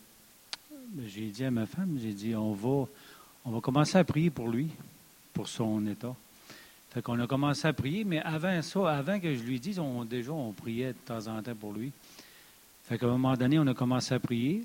J'ai 1.07 1.25
dit 1.29 1.43
à 1.43 1.49
ma 1.49 1.65
femme, 1.65 1.97
j'ai 1.99 2.13
dit, 2.13 2.35
on 2.35 2.53
va, 2.53 2.85
on 3.43 3.49
va 3.49 3.59
commencer 3.59 3.97
à 3.97 4.03
prier 4.03 4.29
pour 4.29 4.49
lui, 4.49 4.69
pour 5.33 5.47
son 5.47 5.83
état. 5.87 6.15
Fait 6.91 7.01
qu'on 7.01 7.19
a 7.19 7.25
commencé 7.25 7.67
à 7.67 7.73
prier, 7.73 8.03
mais 8.03 8.19
avant 8.19 8.61
ça, 8.61 8.95
avant 8.95 9.19
que 9.19 9.33
je 9.33 9.41
lui 9.41 9.59
dise, 9.59 9.79
on, 9.79 10.05
déjà, 10.05 10.31
on 10.31 10.51
priait 10.51 10.89
de 10.89 10.97
temps 11.07 11.27
en 11.27 11.41
temps 11.41 11.55
pour 11.55 11.73
lui. 11.73 11.91
Fait 12.83 12.99
qu'à 12.99 13.07
un 13.07 13.17
moment 13.17 13.33
donné, 13.33 13.57
on 13.57 13.65
a 13.65 13.73
commencé 13.73 14.13
à 14.13 14.19
prier. 14.19 14.61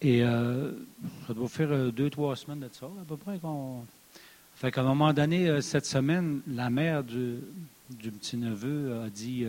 Et 0.00 0.22
euh, 0.22 0.70
ça 1.26 1.34
doit 1.34 1.48
faire 1.48 1.72
euh, 1.72 1.90
deux, 1.90 2.08
trois 2.08 2.36
semaines 2.36 2.60
de 2.60 2.68
ça, 2.72 2.86
à 2.86 3.04
peu 3.04 3.16
près. 3.16 3.40
qu'on 3.40 3.84
Fait 4.54 4.70
qu'à 4.70 4.82
un 4.82 4.84
moment 4.84 5.12
donné, 5.12 5.60
cette 5.60 5.86
semaine, 5.86 6.40
la 6.46 6.70
mère 6.70 7.02
du, 7.02 7.40
petit-neveu 7.90 9.02
a 9.02 9.10
dit 9.10 9.44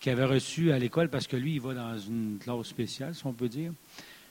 qu'il 0.00 0.12
avait 0.12 0.24
reçu 0.24 0.72
à 0.72 0.78
l'école, 0.78 1.08
parce 1.08 1.26
que 1.26 1.36
lui, 1.36 1.54
il 1.54 1.60
va 1.60 1.74
dans 1.74 1.98
une 1.98 2.38
classe 2.40 2.66
spéciale, 2.66 3.14
si 3.14 3.26
on 3.26 3.32
peut 3.32 3.48
dire. 3.48 3.72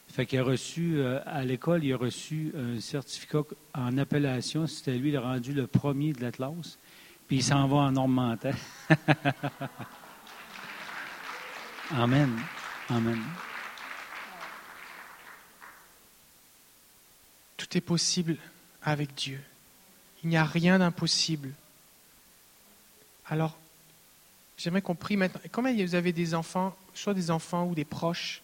Fait 0.07 0.25
qu'il 0.25 0.39
a 0.39 0.43
reçu, 0.43 0.97
euh, 0.97 1.19
à 1.25 1.43
l'école, 1.43 1.83
il 1.83 1.93
a 1.93 1.97
reçu 1.97 2.53
un 2.55 2.79
certificat 2.79 3.43
en 3.73 3.97
appellation. 3.97 4.65
C'était 4.65 4.97
lui 4.97 5.11
le 5.11 5.19
rendu 5.19 5.51
le 5.53 5.67
premier 5.67 6.13
de 6.13 6.21
la 6.21 6.31
classe. 6.31 6.77
Puis 7.27 7.37
il 7.37 7.43
s'en 7.43 7.67
va 7.67 7.77
en 7.77 7.91
Normandie. 7.91 8.47
Amen. 11.91 12.39
Amen. 12.89 13.19
Tout 17.57 17.77
est 17.77 17.81
possible 17.81 18.37
avec 18.81 19.13
Dieu. 19.13 19.41
Il 20.23 20.29
n'y 20.29 20.37
a 20.37 20.45
rien 20.45 20.79
d'impossible. 20.79 21.51
Alors, 23.29 23.57
j'aimerais 24.57 24.81
qu'on 24.81 24.95
prie 24.95 25.17
maintenant. 25.17 25.41
Combien 25.51 25.73
vous 25.85 25.95
avez 25.95 26.11
des 26.13 26.33
enfants, 26.35 26.75
soit 26.93 27.13
des 27.13 27.31
enfants 27.31 27.65
ou 27.67 27.75
des 27.75 27.85
proches, 27.85 28.41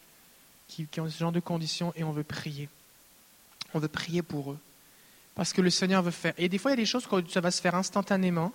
qui, 0.68 0.88
ont 1.00 1.10
ce 1.10 1.18
genre 1.20 1.32
de 1.32 1.40
conditions 1.40 1.94
et 1.96 2.04
on 2.04 2.12
veut 2.12 2.24
prier 2.24 2.70
On 3.74 3.80
veut 3.80 3.88
prier 3.88 4.22
pour 4.22 4.52
eux. 4.54 4.58
Parce 5.36 5.52
que 5.54 5.62
le 5.62 5.70
Seigneur 5.70 6.02
veut 6.04 6.12
faire. 6.12 6.34
Et 6.38 6.48
des 6.50 6.58
fois, 6.58 6.72
il 6.72 6.74
y 6.74 6.78
a 6.80 6.82
des 6.82 6.86
choses 6.86 7.06
que 7.08 7.16
ça 7.30 7.42
va 7.42 7.52
se 7.52 7.62
faire 7.62 7.76
instantanément. 7.76 8.52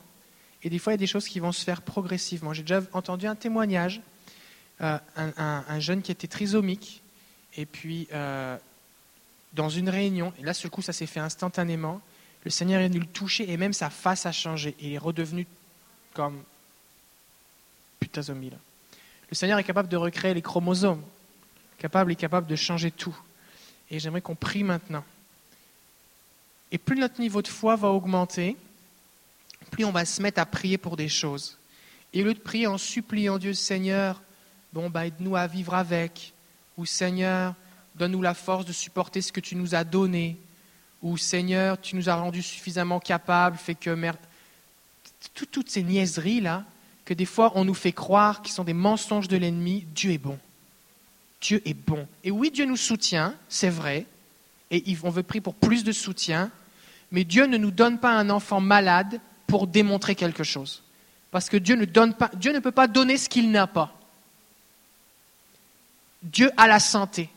Et 0.63 0.71
des 0.71 0.79
fois, 0.79 0.93
il 0.93 0.95
y 0.95 0.99
a 0.99 0.99
des 0.99 1.07
choses 1.07 1.29
qui 1.29 1.39
vont 1.41 1.53
se 1.53 1.65
faire 1.65 1.83
progressivement. 1.83 2.53
J'ai 2.53 2.63
déjà 2.63 2.83
entendu 2.93 3.27
un 3.27 3.35
témoignage, 3.37 4.01
euh, 4.81 4.99
un, 5.17 5.33
un- 5.37 5.65
un 5.69 5.81
jeune 5.81 6.03
qui 6.03 6.11
était 6.13 6.27
trisomique. 6.29 7.03
Et 7.57 7.67
puis, 7.67 8.09
euh, 8.13 8.57
dans 9.53 9.69
une 9.69 9.89
réunion, 9.89 10.33
et 10.39 10.43
là, 10.45 10.55
ce 10.55 10.67
coup, 10.69 10.83
ça 10.83 10.93
s'est 10.93 11.07
fait 11.07 11.21
instantanément. 11.21 12.01
Le 12.45 12.51
Seigneur 12.51 12.81
est 12.81 12.89
venu 12.89 13.01
le 13.01 13.07
toucher 13.07 13.51
et 13.51 13.57
même 13.57 13.73
sa 13.73 13.91
face 13.91 14.27
a 14.27 14.33
changé. 14.33 14.75
Il 14.81 14.93
est 14.93 14.99
redevenu 14.99 15.47
comme 16.15 16.43
putain 18.01 18.23
zombie. 18.23 18.51
Là. 18.51 18.57
Le 19.31 19.35
Seigneur 19.35 19.59
est 19.59 19.65
capable 19.65 19.89
de 19.89 19.97
recréer 19.97 20.35
les 20.35 20.43
chromosomes. 20.43 21.03
Capable, 21.79 22.13
est 22.13 22.17
capable 22.17 22.47
de 22.47 22.57
changer 22.57 22.91
tout. 22.91 23.17
Et 23.91 23.99
j'aimerais 24.01 24.21
qu'on 24.21 24.35
prie 24.35 24.65
maintenant. 24.65 25.05
Et 26.73 26.79
plus 26.79 26.97
notre 26.99 27.21
niveau 27.21 27.41
de 27.41 27.49
foi 27.49 27.77
va 27.77 27.89
augmenter, 27.89 28.57
plus 29.71 29.85
on 29.85 29.93
va 29.93 30.05
se 30.05 30.21
mettre 30.21 30.41
à 30.41 30.47
prier 30.47 30.77
pour 30.79 30.97
des 30.97 31.09
choses. 31.09 31.57
Et 32.13 32.23
au 32.23 32.27
lieu 32.27 32.35
de 32.35 32.39
prier 32.41 32.67
en 32.67 32.79
suppliant 32.79 33.39
Dieu, 33.39 33.55
Seigneur, 33.55 34.21
bon, 34.73 34.91
bah, 34.91 35.07
aide-nous 35.07 35.37
à 35.37 35.47
vivre 35.47 35.75
avec, 35.75 36.33
ou 36.77 36.85
Seigneur, 36.85 37.55
donne-nous 37.95 38.23
la 38.23 38.35
force 38.35 38.65
de 38.67 38.73
supporter 38.73 39.23
ce 39.23 39.33
que 39.33 39.41
tu 39.41 39.57
nous 39.57 39.75
as 39.75 39.85
donné, 39.85 40.37
ou 41.03 41.17
Seigneur, 41.17 41.81
tu 41.81 41.97
nous 41.97 42.09
as 42.09 42.17
rendus 42.17 42.43
suffisamment 42.43 43.01
capables, 43.01 43.57
fait 43.57 43.75
que 43.75 43.91
merde. 43.91 44.19
Tout- 45.35 45.47
Toutes 45.47 45.71
ces 45.71 45.83
niaiseries-là, 45.83 46.65
que 47.09 47.15
des 47.15 47.25
fois 47.25 47.53
on 47.55 47.65
nous 47.65 47.73
fait 47.73 47.93
croire 47.93 48.43
qui 48.43 48.53
sont 48.53 48.65
des 48.65 48.75
mensonges 48.75 49.29
de 49.29 49.39
l'ennemi, 49.39 49.87
Dieu 49.95 50.11
est 50.11 50.19
bon. 50.19 50.39
Dieu 51.41 51.63
est 51.65 51.73
bon. 51.73 52.07
Et 52.23 52.31
oui, 52.31 52.51
Dieu 52.51 52.67
nous 52.67 52.77
soutient, 52.77 53.35
c'est 53.49 53.71
vrai, 53.71 54.05
et 54.71 54.85
on 55.03 55.09
veut 55.09 55.23
prier 55.23 55.41
pour 55.41 55.55
plus 55.55 55.85
de 55.85 55.93
soutien, 55.93 56.51
mais 57.11 57.25
Dieu 57.25 57.47
ne 57.47 57.57
nous 57.57 57.71
donne 57.71 57.99
pas 57.99 58.11
un 58.11 58.29
enfant 58.29 58.61
malade 58.61 59.23
pour 59.47 59.67
démontrer 59.67 60.17
quelque 60.17 60.45
chose. 60.45 60.83
Parce 61.31 61.49
que 61.49 61.57
Dieu 61.57 61.77
ne, 61.77 61.87
donne 61.87 62.13
pas, 62.13 62.31
Dieu 62.35 62.53
ne 62.53 62.59
peut 62.59 62.73
pas 62.73 62.89
donner 62.89 63.17
ce 63.17 63.31
qu'il 63.31 63.51
n'a 63.51 63.67
pas. 63.67 63.99
Dieu 66.23 66.51
a 66.59 66.69
la 66.69 66.79
santé. 66.79 67.31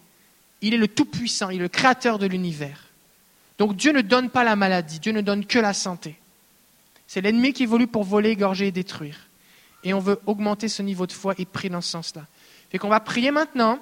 Il 0.60 0.74
est 0.74 0.78
le 0.78 0.90
Tout-Puissant, 0.90 1.50
il 1.50 1.60
est 1.60 1.64
le 1.64 1.70
Créateur 1.70 2.20
de 2.20 2.26
l'univers. 2.26 2.88
Donc 3.58 3.78
Dieu 3.78 3.94
ne 3.94 4.02
donne 4.02 4.30
pas 4.30 4.44
la 4.44 4.58
maladie, 4.58 5.00
Dieu 5.00 5.14
ne 5.14 5.22
donne 5.22 5.46
que 5.46 5.60
la 5.60 5.74
santé. 5.74 6.20
C'est 7.08 7.22
l'ennemi 7.22 7.54
qui 7.54 7.64
évolue 7.64 7.88
pour 7.88 8.04
voler, 8.04 8.32
égorger 8.32 8.68
et 8.68 8.72
détruire. 8.74 9.28
Et 9.84 9.94
on 9.94 10.00
veut 10.00 10.20
augmenter 10.26 10.68
ce 10.68 10.82
niveau 10.82 11.08
de 11.08 11.12
foi 11.12 11.34
et 11.38 11.46
prier 11.46 11.70
dans 11.70 11.82
ce 11.82 11.90
sens-là. 11.90 12.26
Fait 12.70 12.78
qu'on 12.78 12.90
va 12.90 13.00
prier 13.00 13.32
maintenant 13.32 13.80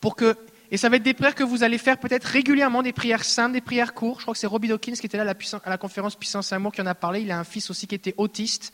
pour 0.00 0.16
que, 0.16 0.36
et 0.70 0.76
ça 0.76 0.88
va 0.88 0.96
être 0.96 1.02
des 1.02 1.14
prières 1.14 1.34
que 1.34 1.44
vous 1.44 1.62
allez 1.62 1.78
faire 1.78 1.98
peut-être 1.98 2.24
régulièrement, 2.24 2.82
des 2.82 2.92
prières 2.92 3.24
simples, 3.24 3.52
des 3.52 3.60
prières 3.60 3.94
courtes. 3.94 4.20
Je 4.20 4.24
crois 4.24 4.34
que 4.34 4.40
c'est 4.40 4.46
Robbie 4.46 4.68
Dawkins 4.68 4.94
qui 4.94 5.06
était 5.06 5.16
là 5.16 5.24
à 5.24 5.70
la, 5.70 5.78
conférence 5.78 6.16
Puissance 6.16 6.52
Amour 6.52 6.72
qui 6.72 6.80
en 6.80 6.86
a 6.86 6.94
parlé. 6.94 7.20
Il 7.20 7.30
a 7.30 7.38
un 7.38 7.44
fils 7.44 7.70
aussi 7.70 7.86
qui 7.86 7.94
était 7.94 8.14
autiste. 8.16 8.72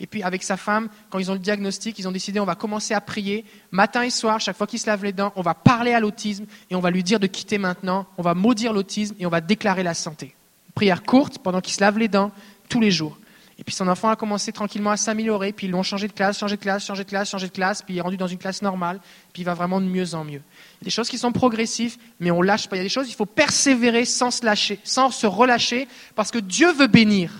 Et 0.00 0.06
puis 0.06 0.22
avec 0.22 0.44
sa 0.44 0.56
femme, 0.56 0.88
quand 1.10 1.18
ils 1.18 1.30
ont 1.30 1.34
le 1.34 1.40
diagnostic, 1.40 1.98
ils 1.98 2.06
ont 2.06 2.12
décidé 2.12 2.38
on 2.38 2.44
va 2.44 2.54
commencer 2.54 2.94
à 2.94 3.00
prier 3.00 3.44
matin 3.72 4.02
et 4.02 4.10
soir, 4.10 4.40
chaque 4.40 4.56
fois 4.56 4.68
qu'il 4.68 4.78
se 4.78 4.86
lave 4.86 5.02
les 5.02 5.12
dents, 5.12 5.32
on 5.34 5.42
va 5.42 5.54
parler 5.54 5.92
à 5.92 5.98
l'autisme 5.98 6.46
et 6.70 6.76
on 6.76 6.80
va 6.80 6.90
lui 6.90 7.02
dire 7.02 7.18
de 7.18 7.26
quitter 7.26 7.58
maintenant, 7.58 8.06
on 8.16 8.22
va 8.22 8.34
maudire 8.34 8.72
l'autisme 8.72 9.16
et 9.18 9.26
on 9.26 9.30
va 9.30 9.40
déclarer 9.40 9.82
la 9.82 9.94
santé. 9.94 10.36
Prière 10.74 11.02
courte 11.02 11.38
pendant 11.38 11.60
qu'il 11.60 11.74
se 11.74 11.80
lave 11.80 11.98
les 11.98 12.06
dents 12.06 12.30
tous 12.68 12.80
les 12.80 12.92
jours. 12.92 13.18
Et 13.58 13.64
puis 13.64 13.74
son 13.74 13.88
enfant 13.88 14.08
a 14.08 14.16
commencé 14.16 14.52
tranquillement 14.52 14.90
à 14.90 14.96
s'améliorer, 14.96 15.52
puis 15.52 15.66
ils 15.66 15.70
l'ont 15.70 15.82
changé 15.82 16.06
de 16.06 16.12
classe, 16.12 16.38
changé 16.38 16.56
de 16.56 16.60
classe, 16.60 16.86
changé 16.86 17.02
de 17.02 17.08
classe, 17.08 17.28
changé 17.28 17.48
de 17.48 17.52
classe, 17.52 17.82
puis 17.82 17.94
il 17.94 17.98
est 17.98 18.00
rendu 18.00 18.16
dans 18.16 18.28
une 18.28 18.38
classe 18.38 18.62
normale, 18.62 19.00
puis 19.32 19.42
il 19.42 19.44
va 19.44 19.54
vraiment 19.54 19.80
de 19.80 19.86
mieux 19.86 20.14
en 20.14 20.24
mieux. 20.24 20.42
Il 20.80 20.82
y 20.82 20.84
a 20.84 20.84
des 20.84 20.90
choses 20.90 21.08
qui 21.08 21.18
sont 21.18 21.32
progressives, 21.32 21.96
mais 22.20 22.30
on 22.30 22.40
lâche 22.40 22.68
pas. 22.68 22.76
Il 22.76 22.78
y 22.78 22.82
a 22.82 22.84
des 22.84 22.88
choses, 22.88 23.08
il 23.08 23.14
faut 23.14 23.26
persévérer 23.26 24.04
sans 24.04 24.30
se 24.30 24.44
lâcher, 24.44 24.78
sans 24.84 25.10
se 25.10 25.26
relâcher, 25.26 25.88
parce 26.14 26.30
que 26.30 26.38
Dieu 26.38 26.72
veut 26.72 26.86
bénir. 26.86 27.32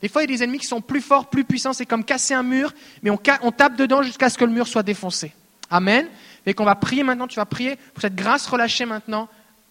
Des 0.00 0.08
fois, 0.08 0.22
il 0.22 0.30
y 0.30 0.32
a 0.32 0.36
des 0.36 0.42
ennemis 0.42 0.58
qui 0.58 0.66
sont 0.66 0.80
plus 0.80 1.02
forts, 1.02 1.28
plus 1.28 1.44
puissants, 1.44 1.74
c'est 1.74 1.84
comme 1.84 2.04
casser 2.04 2.32
un 2.32 2.42
mur, 2.42 2.72
mais 3.02 3.10
on, 3.10 3.18
tape 3.18 3.76
dedans 3.76 4.02
jusqu'à 4.02 4.30
ce 4.30 4.38
que 4.38 4.44
le 4.46 4.52
mur 4.52 4.66
soit 4.66 4.82
défoncé. 4.82 5.34
Amen. 5.70 6.06
Et 6.46 6.54
qu'on 6.54 6.64
va 6.64 6.74
prier 6.74 7.02
maintenant, 7.02 7.26
tu 7.26 7.36
vas 7.36 7.44
prier 7.44 7.76
pour 7.92 8.00
cette 8.00 8.14
grâce 8.14 8.46
relâchée 8.46 8.86
maintenant 8.86 9.28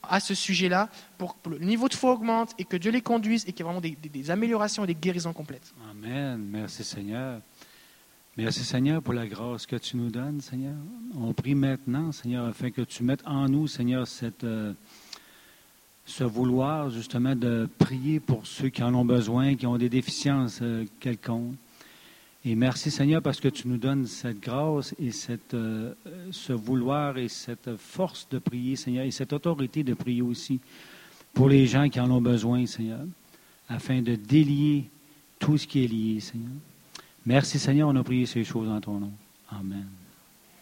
à 0.08 0.20
ce 0.20 0.36
sujet-là, 0.36 0.90
pour 1.18 1.42
que 1.42 1.50
le 1.50 1.60
niveau 1.60 1.90
de 1.90 1.96
foi 1.96 2.12
augmente 2.12 2.52
et 2.60 2.64
que 2.64 2.78
Dieu 2.78 2.92
les 2.92 3.02
conduise 3.02 3.44
et 3.48 3.54
qu'il 3.54 3.66
y 3.66 3.70
ait 3.70 3.72
vraiment 3.72 3.82
des 3.82 4.32
améliorations 4.32 4.84
et 4.84 4.88
des 4.88 4.94
guérisons 4.96 5.34
complètes. 5.34 5.74
Amen. 6.06 6.40
Merci 6.52 6.84
Seigneur. 6.84 7.42
Merci 8.38 8.64
Seigneur 8.64 9.02
pour 9.02 9.14
la 9.14 9.26
grâce 9.26 9.66
que 9.66 9.76
tu 9.76 9.98
nous 9.98 10.12
donnes, 10.12 10.40
Seigneur. 10.40 10.76
On 11.18 11.34
prie 11.34 11.56
maintenant, 11.56 12.12
Seigneur, 12.12 12.46
afin 12.46 12.70
que 12.70 12.84
tu 12.84 13.02
mettes 13.02 13.24
en 13.26 13.50
nous, 13.50 13.66
Seigneur, 13.66 14.06
euh, 14.44 14.74
ce 16.06 16.24
vouloir 16.24 16.92
justement 16.92 17.36
de 17.36 17.68
prier 17.80 18.20
pour 18.20 18.46
ceux 18.46 18.70
qui 18.70 18.84
en 18.84 18.94
ont 18.94 19.06
besoin, 19.06 19.56
qui 19.56 19.66
ont 19.66 19.78
des 19.78 19.90
déficiences 19.90 20.60
euh, 20.62 20.86
quelconques. 21.00 21.56
Et 22.44 22.54
merci 22.54 22.92
Seigneur 22.92 23.24
parce 23.24 23.40
que 23.40 23.48
tu 23.48 23.68
nous 23.68 23.78
donnes 23.78 24.06
cette 24.06 24.40
grâce 24.40 24.94
et 25.00 25.10
euh, 25.56 25.94
ce 26.30 26.54
vouloir 26.54 27.18
et 27.18 27.30
cette 27.30 27.78
force 27.78 28.28
de 28.30 28.38
prier, 28.38 28.76
Seigneur, 28.76 29.06
et 29.06 29.12
cette 29.12 29.34
autorité 29.34 29.84
de 29.84 29.96
prier 29.96 30.22
aussi 30.22 30.60
pour 31.34 31.50
les 31.50 31.66
gens 31.66 31.90
qui 31.90 32.00
en 32.00 32.12
ont 32.12 32.22
besoin, 32.22 32.68
Seigneur, 32.68 33.02
afin 33.70 34.04
de 34.04 34.14
délier 34.14 34.92
tout 35.40 35.58
ce 35.58 35.68
qui 35.68 35.84
est 35.84 35.88
lié, 35.88 36.20
Seigneur. 36.20 36.52
Merci 37.26 37.60
Seigneur, 37.60 37.90
on 37.90 37.96
a 37.96 38.04
prié 38.04 38.26
ces 38.26 38.44
choses 38.44 38.70
en 38.70 38.80
ton 38.80 39.00
nom. 39.00 39.12
Amen. 39.52 39.86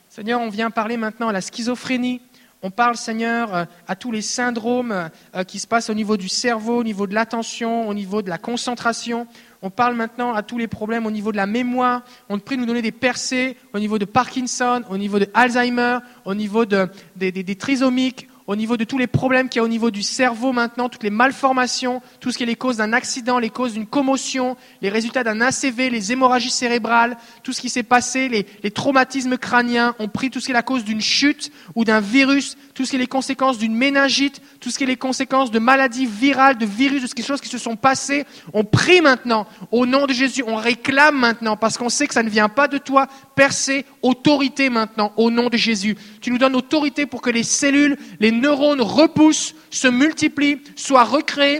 Seigneur, 0.09 0.41
on 0.41 0.49
vient 0.49 0.69
parler 0.71 0.97
maintenant 0.97 1.29
à 1.29 1.33
la 1.33 1.41
schizophrénie. 1.41 2.21
On 2.65 2.71
parle, 2.71 2.95
Seigneur, 2.95 3.53
euh, 3.53 3.65
à 3.89 3.95
tous 3.97 4.11
les 4.11 4.21
syndromes 4.21 5.09
euh, 5.35 5.43
qui 5.43 5.59
se 5.59 5.67
passent 5.67 5.89
au 5.89 5.93
niveau 5.93 6.15
du 6.15 6.29
cerveau, 6.29 6.77
au 6.79 6.83
niveau 6.83 7.07
de 7.07 7.13
l'attention, 7.13 7.89
au 7.89 7.93
niveau 7.93 8.21
de 8.21 8.29
la 8.29 8.37
concentration. 8.37 9.27
On 9.61 9.69
parle 9.69 9.95
maintenant 9.95 10.33
à 10.33 10.43
tous 10.43 10.57
les 10.57 10.67
problèmes 10.67 11.05
au 11.05 11.11
niveau 11.11 11.33
de 11.33 11.37
la 11.37 11.45
mémoire. 11.45 12.03
On 12.29 12.37
te 12.39 12.43
prie 12.43 12.55
de 12.55 12.61
nous 12.61 12.67
donner 12.67 12.81
des 12.81 12.93
percées 12.93 13.57
au 13.73 13.79
niveau 13.79 13.99
de 13.99 14.05
Parkinson, 14.05 14.81
au 14.89 14.97
niveau 14.97 15.19
de 15.19 15.27
Alzheimer, 15.33 15.97
au 16.23 16.33
niveau 16.35 16.65
de- 16.65 16.87
des, 17.17 17.33
des- 17.33 17.43
des 17.43 17.55
trisomiques, 17.57 18.29
au 18.47 18.55
niveau 18.55 18.77
de 18.77 18.83
tous 18.83 18.97
les 18.97 19.07
problèmes 19.07 19.49
qu'il 19.49 19.59
y 19.59 19.61
a 19.61 19.63
au 19.63 19.69
niveau 19.69 19.91
du 19.91 20.03
cerveau 20.03 20.51
maintenant, 20.51 20.89
toutes 20.89 21.03
les 21.03 21.09
malformations, 21.09 22.01
tout 22.19 22.31
ce 22.31 22.37
qui 22.37 22.43
est 22.43 22.47
les 22.47 22.55
causes 22.55 22.77
d'un 22.77 22.93
accident, 22.93 23.39
les 23.39 23.49
causes 23.49 23.73
d'une 23.73 23.85
commotion, 23.85 24.57
les 24.81 24.89
résultats 24.89 25.23
d'un 25.23 25.39
ACV, 25.41 25.89
les 25.89 26.11
hémorragies 26.11 26.49
cérébrales, 26.49 27.17
tout 27.43 27.53
ce 27.53 27.61
qui 27.61 27.69
s'est 27.69 27.83
passé, 27.83 28.29
les, 28.29 28.71
traumatismes 28.71 29.37
crâniens. 29.37 29.95
On 29.99 30.07
prie 30.07 30.29
tout 30.29 30.39
ce 30.39 30.45
qui 30.45 30.51
est 30.51 30.53
la 30.53 30.63
cause 30.63 30.83
d'une 30.83 31.01
chute 31.01 31.51
ou 31.75 31.85
d'un 31.85 31.99
virus, 31.99 32.57
tout 32.73 32.85
ce 32.85 32.91
qui 32.91 32.95
est 32.97 32.99
les 32.99 33.07
conséquences 33.07 33.57
d'une 33.57 33.75
méningite, 33.75 34.41
tout 34.59 34.69
ce 34.69 34.77
qui 34.77 34.83
est 34.83 34.87
les 34.87 34.97
conséquences 34.97 35.51
de 35.51 35.59
maladies 35.59 36.05
virales, 36.05 36.57
de 36.57 36.65
virus, 36.65 37.01
de 37.01 37.07
quelque 37.07 37.25
choses 37.25 37.41
qui 37.41 37.49
se 37.49 37.57
sont 37.57 37.75
passées. 37.75 38.25
On 38.53 38.63
prie 38.63 39.01
maintenant 39.01 39.47
au 39.71 39.85
nom 39.85 40.05
de 40.05 40.13
Jésus, 40.13 40.43
on 40.45 40.55
réclame 40.55 41.17
maintenant 41.17 41.55
parce 41.55 41.77
qu'on 41.77 41.89
sait 41.89 42.07
que 42.07 42.13
ça 42.13 42.23
ne 42.23 42.29
vient 42.29 42.49
pas 42.49 42.67
de 42.67 42.77
toi. 42.77 43.07
Percée, 43.35 43.85
autorité 44.01 44.69
maintenant 44.69 45.13
au 45.17 45.31
nom 45.31 45.49
de 45.49 45.57
Jésus. 45.57 45.95
Tu 46.23 46.31
nous 46.31 46.37
donnes 46.37 46.55
autorité 46.55 47.05
pour 47.05 47.21
que 47.21 47.29
les 47.29 47.43
cellules, 47.43 47.97
les 48.21 48.31
neurones 48.31 48.81
repoussent, 48.81 49.55
se 49.69 49.89
multiplient, 49.89 50.61
soient 50.77 51.03
recréés 51.03 51.59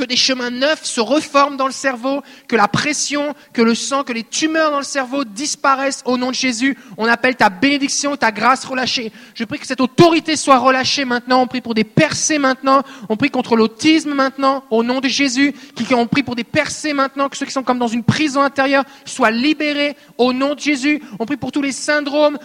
que 0.00 0.06
des 0.06 0.16
chemins 0.16 0.48
neufs 0.48 0.84
se 0.84 1.00
reforment 1.02 1.58
dans 1.58 1.66
le 1.66 1.72
cerveau, 1.72 2.22
que 2.48 2.56
la 2.56 2.68
pression, 2.68 3.34
que 3.52 3.60
le 3.60 3.74
sang, 3.74 4.02
que 4.02 4.14
les 4.14 4.24
tumeurs 4.24 4.70
dans 4.70 4.78
le 4.78 4.84
cerveau 4.84 5.24
disparaissent 5.24 6.02
au 6.06 6.16
nom 6.16 6.30
de 6.30 6.34
Jésus. 6.34 6.78
On 6.96 7.04
appelle 7.04 7.36
ta 7.36 7.50
bénédiction, 7.50 8.16
ta 8.16 8.32
grâce 8.32 8.64
relâchée. 8.64 9.12
Je 9.34 9.44
prie 9.44 9.58
que 9.58 9.66
cette 9.66 9.82
autorité 9.82 10.36
soit 10.36 10.56
relâchée 10.56 11.04
maintenant. 11.04 11.42
On 11.42 11.46
prie 11.46 11.60
pour 11.60 11.74
des 11.74 11.84
percées 11.84 12.38
maintenant. 12.38 12.82
On 13.10 13.18
prie 13.18 13.30
contre 13.30 13.56
l'autisme 13.56 14.14
maintenant, 14.14 14.64
au 14.70 14.82
nom 14.82 15.00
de 15.00 15.08
Jésus. 15.08 15.54
On 15.92 16.06
prie 16.06 16.22
pour 16.22 16.34
des 16.34 16.44
percées 16.44 16.94
maintenant, 16.94 17.28
que 17.28 17.36
ceux 17.36 17.44
qui 17.44 17.52
sont 17.52 17.62
comme 17.62 17.78
dans 17.78 17.86
une 17.86 18.04
prison 18.04 18.40
intérieure 18.40 18.84
soient 19.04 19.30
libérés 19.30 19.96
au 20.16 20.32
nom 20.32 20.54
de 20.54 20.60
Jésus. 20.60 21.02
On 21.18 21.26
prie 21.26 21.36
pour 21.36 21.52
tous 21.52 21.62
les 21.62 21.72
syndromes 21.72 22.38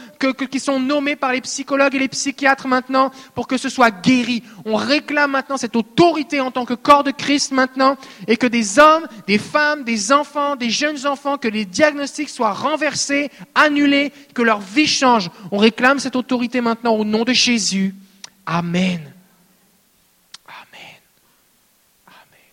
qui 0.51 0.59
sont 0.59 0.81
nommés 0.81 1.15
par 1.15 1.31
les 1.31 1.39
psychologues 1.39 1.95
et 1.95 1.99
les 1.99 2.09
psychiatres 2.09 2.67
maintenant, 2.67 3.11
pour 3.33 3.47
que 3.47 3.55
ce 3.57 3.69
soit 3.69 3.91
guéri. 3.91 4.43
On 4.65 4.75
réclame 4.75 5.31
maintenant 5.31 5.55
cette 5.55 5.77
autorité 5.77 6.41
en 6.41 6.51
tant 6.51 6.65
que 6.65 6.73
corps 6.73 7.05
de 7.05 7.11
Christ 7.11 7.44
maintenant, 7.51 7.97
et 8.27 8.37
que 8.37 8.47
des 8.47 8.79
hommes, 8.79 9.07
des 9.27 9.37
femmes, 9.37 9.83
des 9.83 10.11
enfants, 10.11 10.55
des 10.55 10.69
jeunes 10.69 11.05
enfants, 11.05 11.37
que 11.37 11.47
les 11.47 11.65
diagnostics 11.65 12.29
soient 12.29 12.53
renversés, 12.53 13.31
annulés, 13.53 14.11
que 14.33 14.41
leur 14.41 14.59
vie 14.59 14.87
change. 14.87 15.29
On 15.51 15.57
réclame 15.57 15.99
cette 15.99 16.15
autorité 16.15 16.61
maintenant 16.61 16.95
au 16.95 17.03
nom 17.03 17.23
de 17.23 17.33
Jésus. 17.33 17.95
Amen. 18.45 19.13
Amen. 20.47 20.95
Amen. 22.07 22.45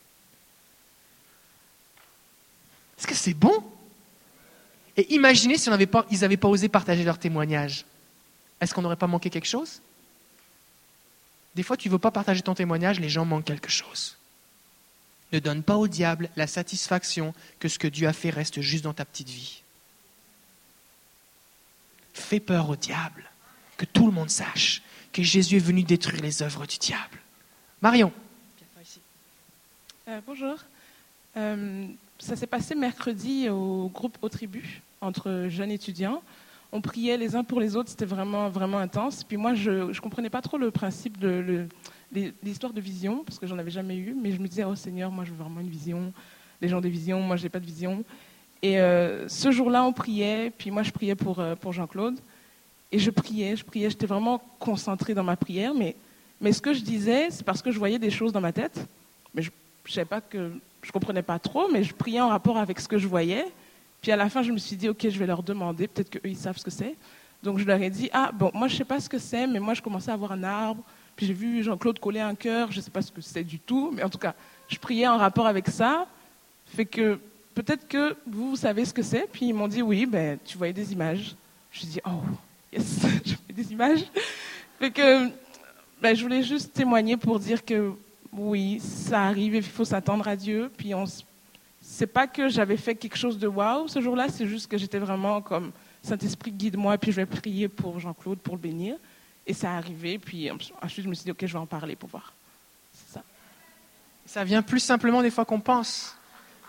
Est-ce 2.99 3.07
que 3.07 3.15
c'est 3.15 3.35
bon? 3.35 3.65
Et 4.97 5.15
imaginez 5.15 5.57
si 5.57 5.71
pas, 5.87 6.07
ils 6.11 6.21
n'avaient 6.21 6.37
pas 6.37 6.49
osé 6.49 6.69
partager 6.69 7.05
leur 7.05 7.19
témoignage. 7.19 7.85
Est-ce 8.61 8.75
qu'on 8.75 8.83
n'aurait 8.83 8.97
pas 8.97 9.07
manqué 9.07 9.31
quelque 9.31 9.49
chose? 9.49 9.81
Des 11.55 11.63
fois, 11.63 11.77
tu 11.77 11.89
ne 11.89 11.93
veux 11.93 11.99
pas 11.99 12.11
partager 12.11 12.43
ton 12.43 12.55
témoignage, 12.55 13.01
les 13.01 13.09
gens 13.09 13.25
manquent 13.25 13.45
quelque 13.45 13.71
chose. 13.71 14.17
Ne 15.33 15.39
donne 15.39 15.63
pas 15.63 15.77
au 15.77 15.89
diable 15.89 16.29
la 16.37 16.47
satisfaction 16.47 17.33
que 17.59 17.69
ce 17.69 17.79
que 17.79 17.89
Dieu 17.89 18.07
a 18.07 18.13
fait 18.13 18.31
reste 18.31 18.61
juste 18.61 18.85
dans 18.85 18.93
ta 18.93 19.05
petite 19.05 19.31
vie. 19.31 19.63
Fais 22.15 22.41
peur 22.41 22.69
au 22.69 22.77
diable, 22.77 23.25
que 23.79 23.87
tout 23.87 24.07
le 24.07 24.13
monde 24.13 24.31
sache 24.31 24.83
que 25.13 25.23
Jésus 25.23 25.57
est 25.57 25.61
venu 25.61 25.83
détruire 25.83 26.23
les 26.23 26.43
œuvres 26.43 26.67
du 26.67 26.77
diable. 26.79 27.19
Marion. 27.81 28.13
Euh, 30.09 30.21
bonjour. 30.27 30.57
Euh, 31.37 31.87
ça 32.19 32.37
s'est 32.37 32.47
passé 32.47 32.75
mercredi 32.75 33.49
au 33.49 33.89
groupe 33.89 34.19
Au 34.21 34.29
Tribu, 34.29 34.83
entre 35.01 35.47
jeunes 35.49 35.71
étudiants. 35.71 36.23
On 36.73 36.81
priait 36.81 37.17
les 37.17 37.37
uns 37.37 37.45
pour 37.45 37.61
les 37.61 37.77
autres, 37.77 37.91
c'était 37.91 38.05
vraiment, 38.07 38.49
vraiment 38.49 38.79
intense. 38.79 39.25
Puis 39.25 39.37
moi, 39.37 39.55
je 39.55 39.71
ne 39.71 39.99
comprenais 40.01 40.31
pas 40.31 40.43
trop 40.43 40.59
le 40.59 40.71
principe 40.71 41.19
de 41.19 41.29
le- 41.29 41.69
l'histoire 42.43 42.73
de 42.73 42.81
vision, 42.81 43.25
parce 43.25 43.39
que 43.39 43.47
j'en 43.47 43.59
avais 43.59 43.71
jamais 43.71 43.97
eu, 43.97 44.15
mais 44.15 44.33
je 44.33 44.39
me 44.39 44.49
disais, 44.49 44.65
oh 44.65 44.75
Seigneur, 44.75 45.11
moi 45.11 45.25
je 45.25 45.31
veux 45.31 45.37
vraiment 45.37 45.61
une 45.61 45.69
vision. 45.69 46.13
Les 46.61 46.69
gens 46.69 46.81
des 46.81 46.91
visions, 46.91 47.21
moi 47.21 47.37
je 47.37 47.43
n'ai 47.45 47.49
pas 47.49 47.61
de 47.61 47.67
vision. 47.67 48.05
Et 48.63 48.81
euh, 48.81 49.29
ce 49.29 49.51
jour-là, 49.51 49.85
on 49.85 49.93
priait, 49.93 50.53
puis 50.57 50.71
moi 50.71 50.83
je 50.83 50.93
priais 50.93 51.15
pour, 51.15 51.41
euh, 51.41 51.55
pour 51.57 51.73
Jean-Claude. 51.73 52.19
Et 52.93 52.99
je 52.99 53.11
priais, 53.11 53.57
je 53.57 53.65
priais, 53.65 53.91
j'étais 53.91 54.07
vraiment 54.07 54.43
concentrée 54.59 55.15
dans 55.15 55.25
ma 55.25 55.37
prière, 55.37 55.75
mais, 55.75 55.97
mais 56.41 56.53
ce 56.53 56.61
que 56.61 56.75
je 56.75 56.83
disais, 56.83 57.29
c'est 57.31 57.45
parce 57.45 57.63
que 57.63 57.71
je 57.71 57.79
voyais 57.79 57.99
des 57.99 58.11
choses 58.11 58.33
dans 58.33 58.41
ma 58.41 58.53
tête. 58.53 58.87
Mais 59.35 59.43
je 59.43 59.51
je 59.85 59.93
savais 59.93 60.07
pas 60.07 60.21
que 60.21 60.53
je 60.83 60.93
comprenais 60.93 61.23
pas 61.23 61.39
trop, 61.39 61.71
mais 61.71 61.85
je 61.85 61.95
priais 61.95 62.21
en 62.21 62.29
rapport 62.29 62.59
avec 62.59 62.81
ce 62.81 62.89
que 62.89 62.99
je 62.99 63.07
voyais. 63.07 63.47
Puis 64.01 64.11
à 64.11 64.17
la 64.17 64.29
fin, 64.29 64.43
je 64.43 64.53
me 64.53 64.59
suis 64.59 64.77
dit, 64.77 64.89
ok, 64.89 65.09
je 65.09 65.19
vais 65.19 65.27
leur 65.27 65.43
demander, 65.43 65.87
peut-être 65.87 66.11
qu'eux 66.11 66.29
ils 66.29 66.37
savent 66.37 66.59
ce 66.59 66.65
que 66.65 66.71
c'est. 66.71 66.97
Donc 67.43 67.59
je 67.59 67.65
leur 67.65 67.81
ai 67.81 67.91
dit, 67.91 68.09
ah 68.13 68.31
bon, 68.33 68.51
moi 68.55 68.69
je 68.69 68.77
sais 68.77 68.85
pas 68.85 69.01
ce 69.01 69.09
que 69.09 69.19
c'est, 69.19 69.47
mais 69.47 69.61
moi 69.61 69.75
je 69.75 69.83
commençais 69.83 70.11
à 70.11 70.17
voir 70.17 70.33
un 70.33 70.43
arbre. 70.43 70.83
Puis 71.17 71.27
j'ai 71.27 71.35
vu 71.35 71.63
Jean-Claude 71.63 71.99
coller 71.99 72.21
un 72.21 72.35
cœur, 72.35 72.73
je 72.73 72.81
sais 72.81 72.91
pas 72.91 73.03
ce 73.03 73.13
que 73.13 73.21
c'est 73.21 73.45
du 73.45 73.59
tout, 73.59 73.91
mais 73.93 74.03
en 74.03 74.09
tout 74.09 74.19
cas, 74.19 74.35
je 74.69 74.79
priais 74.79 75.07
en 75.07 75.19
rapport 75.19 75.47
avec 75.47 75.69
ça. 75.69 76.07
Fait 76.67 76.87
que 76.87 77.19
peut-être 77.55 77.87
que 77.87 78.17
vous, 78.27 78.51
vous 78.51 78.57
savez 78.57 78.85
ce 78.85 78.95
que 78.95 79.03
c'est. 79.03 79.29
Puis 79.31 79.47
ils 79.47 79.55
m'ont 79.55 79.69
dit, 79.69 79.83
oui, 79.83 80.07
ben 80.07 80.39
tu 80.45 80.57
voyais 80.57 80.73
des 80.73 80.93
images. 80.93 81.37
Je 81.71 81.87
dit, 81.87 82.01
oh, 82.07 82.23
yes, 82.73 83.01
je 83.25 83.35
voyais 83.37 83.55
des 83.55 83.73
images. 83.73 84.05
Fait 84.79 84.91
que 84.91 85.29
ben, 86.01 86.17
je 86.17 86.23
voulais 86.23 86.43
juste 86.43 86.73
témoigner 86.73 87.17
pour 87.17 87.39
dire 87.39 87.65
que 87.65 87.93
oui, 88.33 88.81
ça 88.81 89.25
arrive, 89.25 89.55
il 89.55 89.63
faut 89.63 89.85
s'attendre 89.85 90.27
à 90.27 90.35
Dieu. 90.35 90.71
Puis 90.77 90.95
on, 90.95 91.05
c'est 91.81 92.07
pas 92.07 92.27
que 92.27 92.49
j'avais 92.49 92.77
fait 92.77 92.95
quelque 92.95 93.17
chose 93.17 93.39
de 93.39 93.47
waouh 93.47 93.89
ce 93.89 94.01
jour-là, 94.01 94.29
c'est 94.29 94.47
juste 94.47 94.69
que 94.69 94.79
j'étais 94.79 94.99
vraiment 94.99 95.43
comme 95.43 95.73
Saint-Esprit 96.03 96.53
guide-moi, 96.53 96.97
puis 96.99 97.13
je 97.13 97.17
vais 97.17 97.27
prier 97.27 97.69
pour 97.69 98.01
Jean-Claude 98.01 98.39
pour 98.39 98.55
le 98.55 98.61
bénir. 98.61 98.97
Et 99.47 99.55
ça 99.55 99.73
a 99.73 99.77
arrivé, 99.77 100.19
puis 100.19 100.51
ensuite 100.51 101.05
je 101.05 101.09
me 101.09 101.15
suis 101.15 101.25
dit 101.25 101.31
ok, 101.31 101.45
je 101.47 101.53
vais 101.53 101.59
en 101.59 101.67
parler 101.67 101.97
pour 101.97 102.09
voir. 102.09 102.33
C'est 102.93 103.15
ça. 103.15 103.25
Ça 104.27 104.45
vient 104.45 104.63
plus 104.63 104.81
simplement 104.81 105.23
des 105.23 105.31
fois 105.31 105.45
qu'on 105.45 105.61
pense. 105.61 106.17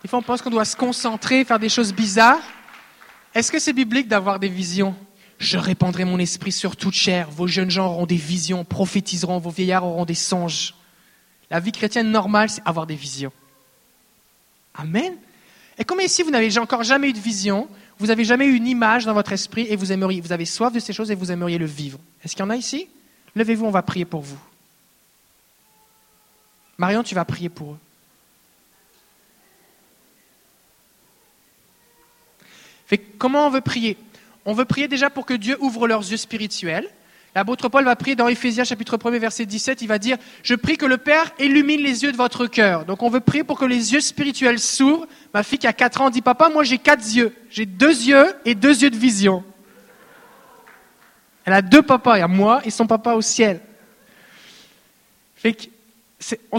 Des 0.04 0.10
fois, 0.10 0.20
on 0.20 0.24
pense 0.24 0.42
qu'on 0.42 0.50
doit 0.50 0.66
se 0.66 0.76
concentrer, 0.76 1.46
faire 1.46 1.60
des 1.60 1.70
choses 1.70 1.94
bizarres. 1.94 2.42
Est-ce 3.34 3.52
que 3.52 3.58
c'est 3.58 3.72
biblique 3.72 4.10
d'avoir 4.10 4.38
des 4.38 4.50
visions? 4.50 4.96
Je 5.40 5.58
répandrai 5.58 6.04
mon 6.04 6.20
esprit 6.20 6.52
sur 6.52 6.76
toute 6.76 6.94
chair. 6.94 7.32
Vos 7.32 7.48
jeunes 7.48 7.72
gens 7.72 7.88
auront 7.88 8.06
des 8.06 8.18
visions, 8.18 8.66
prophétiseront. 8.66 9.40
Vos 9.40 9.50
vieillards 9.50 9.86
auront 9.86 10.04
des 10.06 10.14
songes. 10.14 10.76
La 11.50 11.62
vie 11.62 11.72
chrétienne 11.72 12.12
normale, 12.12 12.50
c'est 12.50 12.62
avoir 12.66 12.86
des 12.86 12.96
visions. 12.96 13.32
Amen. 14.76 15.16
Et 15.78 15.86
combien 15.86 16.06
ici, 16.06 16.22
vous 16.22 16.32
n'avez 16.32 16.58
encore 16.58 16.84
jamais 16.84 17.10
eu 17.10 17.14
de 17.14 17.20
vision, 17.20 17.70
vous 18.00 18.08
n'avez 18.08 18.24
jamais 18.24 18.46
eu 18.46 18.56
une 18.56 18.68
image 18.68 19.06
dans 19.06 19.14
votre 19.14 19.32
esprit 19.32 19.68
et 19.70 19.76
vous, 19.76 19.92
aimeriez, 19.92 20.22
vous 20.22 20.32
avez 20.32 20.46
soif 20.46 20.74
de 20.74 20.80
ces 20.80 20.94
choses 20.94 21.12
et 21.12 21.16
vous 21.16 21.32
aimeriez 21.32 21.58
le 21.58 21.66
vivre 21.66 22.00
Est-ce 22.24 22.36
qu'il 22.36 22.44
y 22.44 22.48
en 22.48 22.50
a 22.50 22.56
ici? 22.56 22.88
Levez-vous, 23.36 23.66
on 23.66 23.72
va 23.72 23.82
prier 23.82 24.06
pour 24.06 24.22
vous. 24.22 24.40
Marion, 26.78 27.04
tu 27.04 27.16
vas 27.16 27.26
prier 27.26 27.50
pour 27.50 27.74
eux. 27.74 27.78
Comment 33.18 33.48
on 33.48 33.50
veut 33.50 33.62
prier? 33.62 33.98
On 34.46 34.54
veut 34.54 34.66
prier 34.66 34.88
déjà 34.88 35.10
pour 35.10 35.26
que 35.26 35.34
Dieu 35.34 35.58
ouvre 35.62 35.88
leurs 35.88 36.02
yeux 36.02 36.18
spirituels. 36.18 36.90
L'apôtre 37.36 37.68
Paul 37.68 37.84
va 37.84 37.96
prier 37.96 38.16
dans 38.16 38.28
Éphésiens 38.28 38.64
chapitre 38.64 39.00
1 39.04 39.18
verset 39.18 39.46
17, 39.46 39.82
il 39.82 39.88
va 39.88 39.98
dire, 39.98 40.18
je 40.44 40.54
prie 40.54 40.78
que 40.78 40.86
le 40.86 40.98
Père 40.98 41.32
illumine 41.40 41.82
les 41.82 42.04
yeux 42.04 42.12
de 42.12 42.18
votre 42.18 42.46
cœur. 42.46 42.86
Donc 42.86 43.02
on 43.02 43.10
veut 43.10 43.22
prier 43.22 43.44
pour 43.44 43.58
que 43.58 43.66
les 43.66 43.94
yeux 43.94 44.02
spirituels 44.02 44.60
s'ouvrent. 44.60 45.08
Ma 45.34 45.42
fille 45.42 45.58
qui 45.58 45.66
a 45.66 45.74
4 45.74 46.02
ans 46.02 46.10
dit, 46.12 46.22
papa, 46.22 46.50
moi 46.50 46.64
j'ai 46.64 46.78
quatre 46.78 47.04
yeux. 47.04 47.36
J'ai 47.50 47.66
deux 47.66 47.90
yeux 47.90 48.36
et 48.46 48.54
deux 48.54 48.84
yeux 48.84 48.92
de 48.92 48.98
vision. 48.98 49.44
Elle 51.46 51.54
a 51.54 51.62
deux 51.62 51.82
papas, 51.82 52.18
il 52.18 52.20
y 52.20 52.24
a 52.24 52.28
moi 52.28 52.62
et 52.66 52.70
son 52.70 52.86
papa 52.86 53.14
au 53.14 53.22
ciel. 53.22 53.62
Fait 55.36 55.70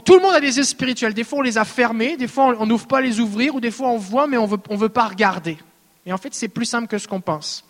tout 0.05 0.14
le 0.14 0.20
monde 0.20 0.35
a 0.35 0.41
des 0.41 0.59
yeux 0.59 0.64
spirituels. 0.64 1.14
Des 1.14 1.25
fois, 1.25 1.39
on 1.39 1.43
les 1.43 1.57
a 1.57 1.64
fermés, 1.64 2.16
des 2.16 2.29
fois, 2.29 2.55
on 2.59 2.66
n'ouvre 2.66 2.87
pas 2.87 3.01
les 3.01 3.18
ouvrir, 3.18 3.55
ou 3.55 3.61
des 3.61 3.70
fois, 3.70 3.89
on 3.89 3.97
voit, 3.97 4.27
mais 4.27 4.37
on 4.37 4.47
ne 4.47 4.77
veut 4.77 4.89
pas 4.91 5.09
regarder. 5.09 5.57
Et 6.05 6.12
en 6.12 6.18
fait, 6.18 6.35
c'est 6.35 6.49
plus 6.49 6.66
simple 6.66 6.87
que 6.87 6.99
ce 6.99 7.09
qu'on 7.09 7.22
pense. 7.22 7.64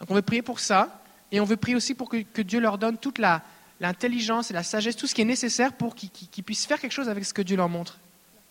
Donc, 0.00 0.10
on 0.10 0.14
veut 0.14 0.22
prier 0.22 0.40
pour 0.40 0.58
ça. 0.58 0.97
Et 1.30 1.40
on 1.40 1.44
veut 1.44 1.56
prier 1.56 1.76
aussi 1.76 1.94
pour 1.94 2.08
que, 2.08 2.42
Dieu 2.42 2.60
leur 2.60 2.78
donne 2.78 2.98
toute 2.98 3.18
l'intelligence 3.18 4.50
et 4.50 4.54
la 4.54 4.62
sagesse, 4.62 4.96
tout 4.96 5.06
ce 5.06 5.14
qui 5.14 5.22
est 5.22 5.26
nécessaire 5.26 5.72
pour 5.72 5.94
qu'ils 5.94 6.44
puissent 6.44 6.66
faire 6.66 6.80
quelque 6.80 6.92
chose 6.92 7.08
avec 7.08 7.24
ce 7.24 7.34
que 7.34 7.42
Dieu 7.42 7.56
leur 7.56 7.68
montre. 7.68 7.98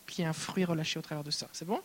Puis 0.06 0.18
il 0.20 0.26
un 0.26 0.34
fruit 0.34 0.64
relâché 0.64 1.00
au 1.00 1.02
travers 1.02 1.24
de 1.24 1.32
ça. 1.32 1.48
C'est 1.52 1.66
bon? 1.66 1.82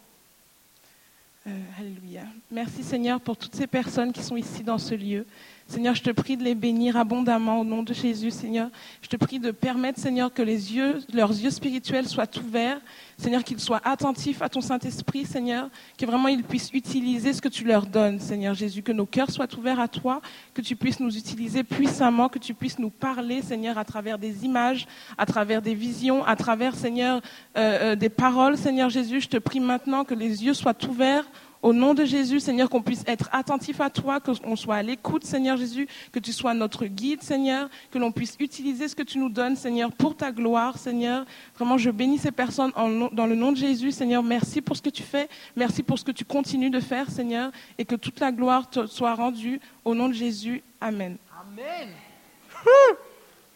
Euh, 1.47 1.51
Alléluia. 1.79 2.23
Merci 2.53 2.85
Seigneur 2.85 3.21
pour 3.21 3.37
toutes 3.37 3.57
ces 3.57 3.67
personnes 3.67 4.13
qui 4.13 4.23
sont 4.23 4.37
ici 4.37 4.63
dans 4.63 4.79
ce 4.79 4.95
lieu. 4.95 5.27
Seigneur, 5.67 5.95
je 5.95 6.03
te 6.03 6.11
prie 6.11 6.37
de 6.37 6.45
les 6.45 6.55
bénir 6.55 6.97
abondamment 6.97 7.61
au 7.61 7.65
nom 7.65 7.83
de 7.83 7.95
Jésus, 7.95 8.31
Seigneur. 8.31 8.69
Je 9.01 9.09
te 9.09 9.17
prie 9.17 9.39
de 9.39 9.51
permettre, 9.51 9.99
Seigneur, 9.99 10.33
que 10.33 10.43
leurs 10.43 11.31
yeux 11.31 11.51
spirituels 11.51 12.07
soient 12.07 12.29
ouverts. 12.39 12.81
Seigneur, 13.17 13.45
qu'ils 13.45 13.61
soient 13.61 13.81
attentifs 13.85 14.43
à 14.43 14.49
ton 14.49 14.61
Saint-Esprit, 14.61 15.25
Seigneur. 15.25 15.71
Que 15.97 16.05
vraiment 16.05 16.29
ils 16.29 16.43
puissent 16.43 16.71
utiliser 16.73 17.33
ce 17.33 17.41
que 17.41 17.49
tu 17.49 17.65
leur 17.65 17.87
donnes, 17.87 18.21
Seigneur 18.21 18.55
Jésus. 18.55 18.83
Que 18.83 18.93
nos 18.93 19.07
cœurs 19.07 19.31
soient 19.31 19.49
ouverts 19.57 19.81
à 19.81 19.89
toi. 19.89 20.21
Que 20.55 20.61
tu 20.61 20.77
puisses 20.77 21.01
nous 21.01 21.17
utiliser 21.17 21.63
puissamment. 21.65 22.29
Que 22.29 22.39
tu 22.39 22.53
puisses 22.53 22.79
nous 22.79 22.91
parler, 22.91 23.41
Seigneur, 23.43 23.79
à 23.79 23.85
travers 23.85 24.19
des 24.19 24.45
images, 24.45 24.87
à 25.17 25.27
travers 25.27 25.63
des 25.63 25.75
visions, 25.75 26.25
à 26.25 26.37
travers, 26.37 26.75
Seigneur, 26.75 27.21
euh, 27.57 27.93
euh, 27.93 27.97
des 27.97 28.09
paroles, 28.09 28.59
Seigneur 28.59 28.91
Jésus. 28.91 29.21
Je 29.21 29.29
te 29.29 29.39
prie 29.39 29.61
maintenant 29.61 30.05
que 30.05 30.15
les 30.15 30.45
yeux 30.45 30.55
soient 30.55 30.77
ouverts 30.89 31.25
au 31.63 31.73
nom 31.73 31.95
de 31.95 32.05
Jésus, 32.05 32.41
Seigneur, 32.41 32.69
qu'on 32.69 32.83
puisse 32.83 33.05
être 33.07 33.29
attentif 33.33 33.81
à 33.81 33.89
toi, 33.89 34.21
qu'on 34.21 34.57
soit 34.57 34.77
à 34.77 34.83
l'écoute, 34.83 35.25
Seigneur 35.25 35.57
Jésus, 35.57 35.87
que 36.11 36.19
tu 36.19 36.33
sois 36.33 36.55
notre 36.55 36.87
guide, 36.87 37.23
Seigneur, 37.23 37.71
que 37.93 37.99
l'on 37.99 38.11
puisse 38.11 38.37
utiliser 38.41 38.89
ce 38.89 38.97
que 38.97 39.03
tu 39.03 39.19
nous 39.19 39.29
donnes, 39.29 39.55
Seigneur, 39.55 39.93
pour 39.93 40.17
ta 40.17 40.33
gloire, 40.33 40.77
Seigneur. 40.77 41.25
Vraiment, 41.55 41.79
je 41.79 41.91
bénis 41.91 42.19
ces 42.19 42.33
personnes 42.33 42.73
dans 43.13 43.27
le 43.27 43.35
nom 43.37 43.53
de 43.53 43.57
Jésus, 43.57 43.93
Seigneur. 43.93 44.25
Merci 44.25 44.61
pour 44.61 44.77
ce 44.77 44.83
que 44.83 44.91
tu 44.91 45.05
fais, 45.05 45.29
merci 45.55 45.85
pour 45.85 45.99
ce 45.99 46.05
que 46.05 46.11
tu 46.11 46.25
continues 46.25 46.71
de 46.71 46.81
faire, 46.81 47.09
Seigneur, 47.09 47.53
et 47.79 47.85
que 47.85 47.95
toute 47.95 48.19
la 48.19 48.33
gloire 48.33 48.69
te 48.69 48.87
soit 48.87 49.15
rendue 49.15 49.61
au 49.85 49.95
nom 49.95 50.09
de 50.09 50.15
Jésus. 50.15 50.63
Amen. 50.81 51.17
Amen. 51.41 51.89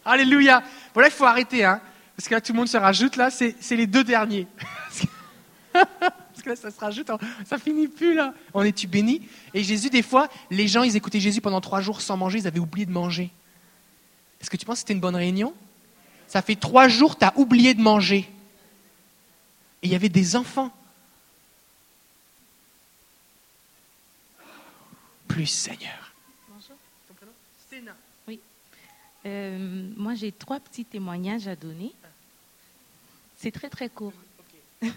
Alléluia. 0.05 0.63
Bon 0.93 1.01
là, 1.01 1.07
il 1.07 1.13
faut 1.13 1.25
arrêter, 1.25 1.65
hein, 1.65 1.81
parce 2.15 2.29
que 2.29 2.39
tout 2.39 2.53
le 2.53 2.59
monde 2.59 2.67
se 2.69 2.77
rajoute, 2.77 3.17
là, 3.17 3.29
c'est 3.29 3.75
les 3.75 3.87
deux 3.87 4.05
derniers. 4.05 4.47
ça 6.55 6.71
se 6.71 6.79
rajoute, 6.79 7.09
ça 7.45 7.57
finit 7.57 7.87
plus 7.87 8.13
là. 8.13 8.33
On 8.53 8.63
est-tu 8.63 8.87
béni 8.87 9.21
Et 9.53 9.63
Jésus, 9.63 9.89
des 9.89 10.01
fois, 10.01 10.29
les 10.49 10.67
gens, 10.67 10.83
ils 10.83 10.95
écoutaient 10.95 11.19
Jésus 11.19 11.41
pendant 11.41 11.61
trois 11.61 11.81
jours 11.81 12.01
sans 12.01 12.17
manger, 12.17 12.39
ils 12.39 12.47
avaient 12.47 12.59
oublié 12.59 12.85
de 12.85 12.91
manger. 12.91 13.31
Est-ce 14.41 14.49
que 14.49 14.57
tu 14.57 14.65
penses 14.65 14.75
que 14.75 14.79
c'était 14.79 14.93
une 14.93 14.99
bonne 14.99 15.15
réunion? 15.15 15.53
Ça 16.27 16.41
fait 16.41 16.55
trois 16.55 16.87
jours, 16.87 17.17
tu 17.17 17.25
as 17.25 17.33
oublié 17.37 17.73
de 17.73 17.81
manger. 17.81 18.29
Et 19.81 19.87
il 19.87 19.91
y 19.91 19.95
avait 19.95 20.09
des 20.09 20.35
enfants. 20.35 20.71
Plus 25.27 25.47
Seigneur. 25.47 26.13
Bonjour. 26.49 26.75
Ton 27.07 27.13
prénom? 27.13 27.31
Sténa. 27.67 27.95
Oui. 28.27 28.39
Euh, 29.25 29.91
moi, 29.95 30.15
j'ai 30.15 30.31
trois 30.31 30.59
petits 30.59 30.85
témoignages 30.85 31.47
à 31.47 31.55
donner. 31.55 31.93
C'est 33.37 33.51
très 33.51 33.69
très 33.69 33.89
court. 33.89 34.13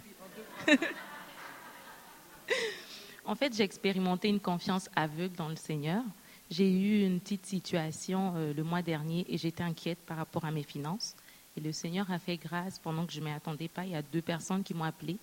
En 3.26 3.34
fait, 3.34 3.54
j'ai 3.54 3.62
expérimenté 3.62 4.28
une 4.28 4.40
confiance 4.40 4.88
aveugle 4.96 5.36
dans 5.36 5.48
le 5.48 5.56
Seigneur. 5.56 6.02
J'ai 6.50 6.68
eu 6.68 7.04
une 7.04 7.20
petite 7.20 7.46
situation 7.46 8.32
euh, 8.34 8.52
le 8.52 8.64
mois 8.64 8.82
dernier 8.82 9.24
et 9.28 9.38
j'étais 9.38 9.62
inquiète 9.62 9.98
par 9.98 10.16
rapport 10.16 10.44
à 10.44 10.50
mes 10.50 10.64
finances. 10.64 11.14
Et 11.56 11.60
le 11.60 11.70
Seigneur 11.70 12.10
a 12.10 12.18
fait 12.18 12.36
grâce 12.36 12.78
pendant 12.78 13.06
que 13.06 13.12
je 13.12 13.20
ne 13.20 13.26
m'y 13.26 13.30
attendais 13.30 13.68
pas. 13.68 13.84
Il 13.84 13.92
y 13.92 13.94
a 13.94 14.02
deux 14.02 14.22
personnes 14.22 14.64
qui 14.64 14.74
m'ont 14.74 14.84
appelé. 14.84 15.16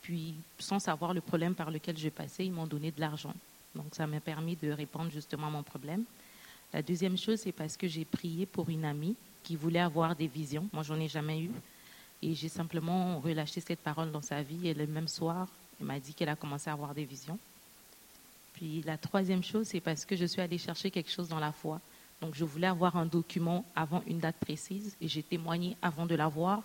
Puis, 0.00 0.34
sans 0.58 0.78
savoir 0.78 1.12
le 1.12 1.20
problème 1.20 1.54
par 1.54 1.70
lequel 1.70 1.98
je 1.98 2.08
passais, 2.08 2.46
ils 2.46 2.52
m'ont 2.52 2.66
donné 2.66 2.90
de 2.90 3.00
l'argent. 3.00 3.34
Donc, 3.74 3.86
ça 3.92 4.06
m'a 4.06 4.20
permis 4.20 4.56
de 4.56 4.70
répondre 4.70 5.10
justement 5.10 5.48
à 5.48 5.50
mon 5.50 5.62
problème. 5.62 6.04
La 6.72 6.82
deuxième 6.82 7.18
chose, 7.18 7.40
c'est 7.40 7.52
parce 7.52 7.76
que 7.76 7.88
j'ai 7.88 8.04
prié 8.04 8.46
pour 8.46 8.68
une 8.68 8.84
amie 8.84 9.16
qui 9.42 9.56
voulait 9.56 9.80
avoir 9.80 10.16
des 10.16 10.26
visions. 10.26 10.68
Moi, 10.72 10.82
j'en 10.82 10.98
ai 10.98 11.08
jamais 11.08 11.40
eu. 11.40 11.50
Et 12.22 12.34
j'ai 12.34 12.48
simplement 12.48 13.20
relâché 13.20 13.60
cette 13.60 13.80
parole 13.80 14.10
dans 14.10 14.22
sa 14.22 14.42
vie. 14.42 14.68
Et 14.68 14.74
le 14.74 14.86
même 14.86 15.08
soir, 15.08 15.48
elle 15.80 15.86
m'a 15.86 15.98
dit 15.98 16.14
qu'elle 16.14 16.28
a 16.28 16.36
commencé 16.36 16.70
à 16.70 16.72
avoir 16.72 16.94
des 16.94 17.04
visions. 17.04 17.38
Puis 18.54 18.82
la 18.86 18.96
troisième 18.96 19.42
chose, 19.42 19.68
c'est 19.68 19.80
parce 19.80 20.04
que 20.04 20.16
je 20.16 20.24
suis 20.24 20.40
allée 20.40 20.58
chercher 20.58 20.90
quelque 20.90 21.10
chose 21.10 21.28
dans 21.28 21.40
la 21.40 21.52
foi. 21.52 21.80
Donc 22.20 22.34
je 22.34 22.44
voulais 22.44 22.66
avoir 22.66 22.96
un 22.96 23.06
document 23.06 23.64
avant 23.74 24.02
une 24.06 24.18
date 24.18 24.36
précise 24.36 24.96
et 25.00 25.08
j'ai 25.08 25.22
témoigné 25.22 25.76
avant 25.82 26.06
de 26.06 26.14
l'avoir. 26.14 26.62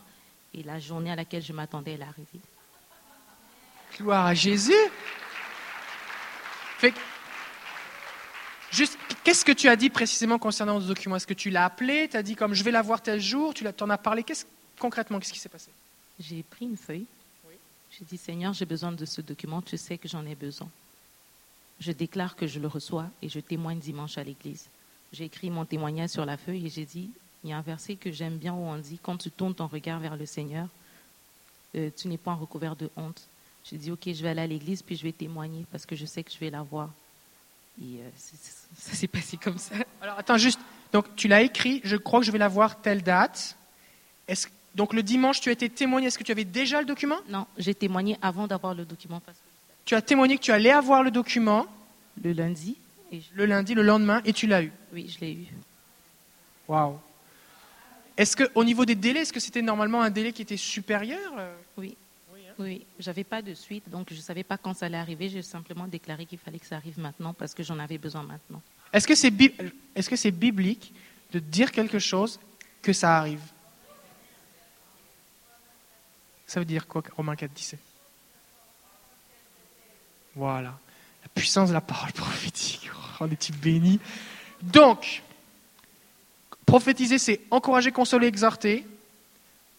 Et 0.53 0.63
la 0.63 0.79
journée 0.79 1.11
à 1.11 1.15
laquelle 1.15 1.43
je 1.43 1.53
m'attendais, 1.53 1.93
elle 1.93 2.01
est 2.01 2.03
arrivée. 2.03 2.39
Gloire 3.97 4.27
à 4.27 4.33
Jésus. 4.33 4.71
juste, 8.71 8.97
qu'est-ce 9.23 9.43
que 9.43 9.51
tu 9.51 9.67
as 9.67 9.75
dit 9.75 9.89
précisément 9.89 10.39
concernant 10.39 10.79
ce 10.79 10.87
document? 10.87 11.15
Est-ce 11.15 11.27
que 11.27 11.33
tu 11.33 11.49
l'as 11.49 11.65
appelé? 11.65 12.07
Tu 12.09 12.17
as 12.17 12.23
dit 12.23 12.35
comme 12.35 12.53
je 12.53 12.63
vais 12.63 12.71
l'avoir 12.71 13.01
tel 13.01 13.19
jour 13.19 13.53
Tu 13.53 13.67
en 13.67 13.89
as 13.89 13.97
parlé 13.97 14.23
Qu'est-ce, 14.23 14.45
Concrètement, 14.79 15.19
qu'est-ce 15.19 15.33
qui 15.33 15.39
s'est 15.39 15.49
passé? 15.49 15.69
J'ai 16.19 16.43
pris 16.43 16.65
une 16.65 16.77
feuille 16.77 17.05
j'ai 17.99 18.05
dit, 18.05 18.17
Seigneur, 18.17 18.53
j'ai 18.53 18.65
besoin 18.65 18.93
de 18.93 19.05
ce 19.05 19.19
document, 19.19 19.61
tu 19.61 19.75
sais 19.75 19.97
que 19.97 20.07
j'en 20.07 20.25
ai 20.25 20.35
besoin. 20.35 20.69
Je 21.81 21.91
déclare 21.91 22.37
que 22.37 22.47
je 22.47 22.59
le 22.59 22.67
reçois 22.67 23.07
et 23.21 23.27
je 23.27 23.39
témoigne 23.41 23.79
dimanche 23.79 24.17
à 24.17 24.23
l'église. 24.23 24.67
J'ai 25.11 25.25
écrit 25.25 25.49
mon 25.49 25.65
témoignage 25.65 26.11
sur 26.11 26.25
la 26.25 26.37
feuille 26.37 26.65
et 26.67 26.69
j'ai 26.69 26.85
dit, 26.85 27.09
il 27.43 27.49
y 27.49 27.53
a 27.53 27.57
un 27.57 27.61
verset 27.61 27.95
que 27.95 28.11
j'aime 28.11 28.37
bien 28.37 28.53
où 28.53 28.59
on 28.59 28.77
dit, 28.77 28.99
quand 29.01 29.17
tu 29.17 29.31
tournes 29.31 29.53
ton 29.53 29.67
regard 29.67 29.99
vers 29.99 30.15
le 30.15 30.25
Seigneur, 30.25 30.67
euh, 31.75 31.89
tu 31.95 32.07
n'es 32.07 32.17
pas 32.17 32.33
recouvert 32.33 32.75
de 32.75 32.89
honte. 32.95 33.21
J'ai 33.65 33.77
dit, 33.77 33.91
ok, 33.91 34.03
je 34.05 34.23
vais 34.23 34.29
aller 34.29 34.41
à 34.41 34.47
l'église 34.47 34.81
puis 34.81 34.95
je 34.95 35.03
vais 35.03 35.11
témoigner 35.11 35.65
parce 35.71 35.85
que 35.85 35.95
je 35.95 36.05
sais 36.05 36.23
que 36.23 36.31
je 36.31 36.37
vais 36.39 36.49
la 36.49 36.61
voir. 36.61 36.89
Et 37.81 37.99
euh, 37.99 38.09
ça 38.77 38.93
s'est 38.93 39.07
passé 39.07 39.35
comme 39.35 39.57
ça. 39.57 39.75
Alors 40.01 40.17
attends 40.17 40.37
juste, 40.37 40.59
donc 40.93 41.15
tu 41.15 41.27
l'as 41.27 41.41
écrit, 41.41 41.81
je 41.83 41.97
crois 41.97 42.21
que 42.21 42.25
je 42.25 42.31
vais 42.31 42.37
la 42.37 42.47
voir 42.47 42.81
telle 42.81 43.03
date. 43.03 43.57
Est-ce 44.27 44.47
donc 44.79 44.93
le 44.93 45.03
dimanche, 45.03 45.41
tu 45.41 45.49
as 45.49 45.51
été 45.51 45.67
témoigné. 45.67 46.07
Est-ce 46.07 46.17
que 46.17 46.23
tu 46.23 46.31
avais 46.31 46.45
déjà 46.45 46.79
le 46.79 46.85
document? 46.85 47.17
Non, 47.27 47.45
j'ai 47.57 47.75
témoigné 47.75 48.17
avant 48.21 48.47
d'avoir 48.47 48.73
le 48.73 48.85
document. 48.85 49.21
Tu 49.83 49.93
as 49.93 50.01
témoigné 50.01 50.37
que 50.37 50.41
tu 50.41 50.53
allais 50.53 50.71
avoir 50.71 51.03
le 51.03 51.11
document 51.11 51.67
Le 52.23 52.31
lundi. 52.31 52.77
Le 53.33 53.45
lundi, 53.45 53.73
le 53.73 53.81
lendemain, 53.81 54.21
et 54.23 54.31
tu 54.31 54.47
l'as 54.47 54.63
eu 54.63 54.71
Oui, 54.93 55.13
je 55.13 55.19
l'ai 55.19 55.33
eu. 55.33 55.47
Waouh. 56.69 56.97
Est-ce 58.15 58.37
qu'au 58.37 58.63
niveau 58.63 58.85
des 58.85 58.95
délais, 58.95 59.23
est-ce 59.23 59.33
que 59.33 59.41
c'était 59.41 59.61
normalement 59.61 60.01
un 60.01 60.09
délai 60.09 60.31
qui 60.31 60.43
était 60.43 60.55
supérieur 60.55 61.33
Oui. 61.75 61.97
Oui, 62.57 62.81
hein 62.81 62.85
j'avais 62.99 63.25
pas 63.25 63.41
de 63.41 63.53
suite, 63.53 63.89
donc 63.89 64.07
je 64.11 64.15
ne 64.15 64.21
savais 64.21 64.45
pas 64.45 64.57
quand 64.57 64.73
ça 64.73 64.85
allait 64.85 64.97
arriver. 64.97 65.27
J'ai 65.27 65.41
simplement 65.41 65.87
déclaré 65.87 66.25
qu'il 66.25 66.39
fallait 66.39 66.59
que 66.59 66.67
ça 66.67 66.77
arrive 66.77 66.99
maintenant 66.99 67.33
parce 67.33 67.53
que 67.53 67.63
j'en 67.63 67.79
avais 67.79 67.97
besoin 67.97 68.23
maintenant. 68.23 68.61
Est-ce 68.93 69.07
que 69.09 69.15
c'est 69.15 69.33
est 69.95 70.01
-ce 70.07 70.15
c'est 70.15 70.31
biblique 70.31 70.93
de 71.33 71.39
dire 71.39 71.69
quelque 71.73 71.99
chose 71.99 72.39
que 72.81 72.93
ça 72.93 73.17
arrive? 73.17 73.41
Ça 76.49 76.59
veut 76.59 76.65
dire 76.65 76.87
quoi, 76.87 77.03
Romains 77.15 77.35
4, 77.35 77.53
17 77.53 77.79
Voilà. 80.35 80.79
La 81.21 81.29
puissance 81.33 81.69
de 81.69 81.73
la 81.73 81.81
parole 81.81 82.11
prophétique. 82.13 82.89
Oh, 82.93 83.17
on 83.21 83.31
est-il 83.31 83.55
béni 83.55 83.99
Donc, 84.63 85.21
prophétiser, 86.65 87.19
c'est 87.19 87.41
encourager, 87.51 87.91
consoler, 87.91 88.27
exhorter. 88.27 88.85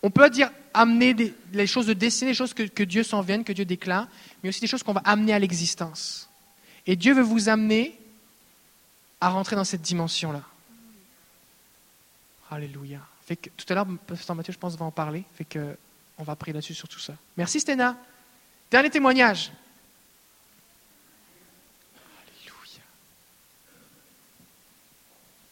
On 0.02 0.10
peut 0.10 0.30
dire 0.30 0.50
amener 0.72 1.12
des, 1.12 1.34
les 1.52 1.66
choses 1.66 1.86
de 1.86 1.92
destiner, 1.92 2.30
les 2.30 2.36
choses 2.36 2.54
que, 2.54 2.62
que 2.62 2.84
Dieu 2.84 3.02
s'en 3.02 3.20
vienne, 3.20 3.42
que 3.42 3.52
Dieu 3.52 3.64
déclare, 3.64 4.06
mais 4.42 4.48
aussi 4.48 4.60
des 4.60 4.68
choses 4.68 4.84
qu'on 4.84 4.92
va 4.92 5.02
amener 5.04 5.32
à 5.32 5.40
l'existence. 5.40 6.30
Et 6.86 6.94
Dieu 6.94 7.14
veut 7.14 7.22
vous 7.22 7.48
amener 7.48 7.98
à 9.20 9.28
rentrer 9.28 9.56
dans 9.56 9.64
cette 9.64 9.82
dimension-là. 9.82 10.42
Alléluia. 12.48 13.00
Tout 13.28 13.66
à 13.68 13.74
l'heure, 13.74 13.86
Pasteur 14.06 14.36
Mathieu, 14.36 14.52
je 14.52 14.58
pense, 14.58 14.76
va 14.76 14.86
en 14.86 14.90
parler. 14.92 15.24
Fait 15.36 15.44
que 15.44 15.76
on 16.20 16.24
va 16.24 16.36
prier 16.36 16.52
là-dessus 16.52 16.74
sur 16.74 16.88
tout 16.88 17.00
ça. 17.00 17.14
Merci 17.36 17.60
Sténa. 17.60 17.96
Dernier 18.70 18.90
témoignage. 18.90 19.50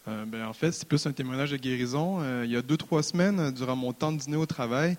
Euh, 0.09 0.25
ben, 0.25 0.47
en 0.47 0.53
fait, 0.53 0.73
c'est 0.73 0.89
plus 0.89 1.07
un 1.07 1.13
témoignage 1.13 1.51
de 1.51 1.57
guérison. 1.57 2.19
Euh, 2.23 2.43
il 2.45 2.51
y 2.51 2.57
a 2.57 2.63
deux, 2.63 2.77
trois 2.77 3.03
semaines, 3.03 3.39
euh, 3.41 3.51
durant 3.51 3.77
mon 3.77 3.93
temps 3.93 4.13
de 4.13 4.19
dîner 4.19 4.37
au 4.37 4.47
travail, 4.47 4.97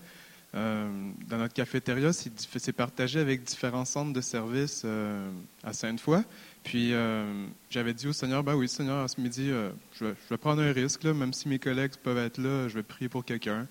dans 0.51 1.37
notre 1.37 1.53
cafétéria, 1.53 2.11
c'est 2.11 2.73
partagé 2.73 3.19
avec 3.19 3.43
différents 3.43 3.85
centres 3.85 4.13
de 4.13 4.21
services 4.21 4.83
à 5.63 5.73
Sainte-Foy. 5.73 6.23
Puis 6.63 6.91
j'avais 7.69 7.93
dit 7.93 8.07
au 8.07 8.13
Seigneur, 8.13 8.43
ben 8.43 8.55
oui, 8.55 8.67
Seigneur, 8.67 9.07
ce 9.07 9.21
midi, 9.21 9.51
je 9.93 10.05
vais, 10.05 10.37
prendre 10.37 10.63
un 10.63 10.71
risque, 10.71 11.05
même 11.05 11.33
si 11.33 11.47
mes 11.47 11.59
collègues 11.59 11.91
peuvent 12.01 12.17
être 12.17 12.39
là, 12.39 12.67
je 12.67 12.73
vais 12.73 12.81
prier 12.81 13.09
pour 13.09 13.23
quelqu'un. 13.23 13.67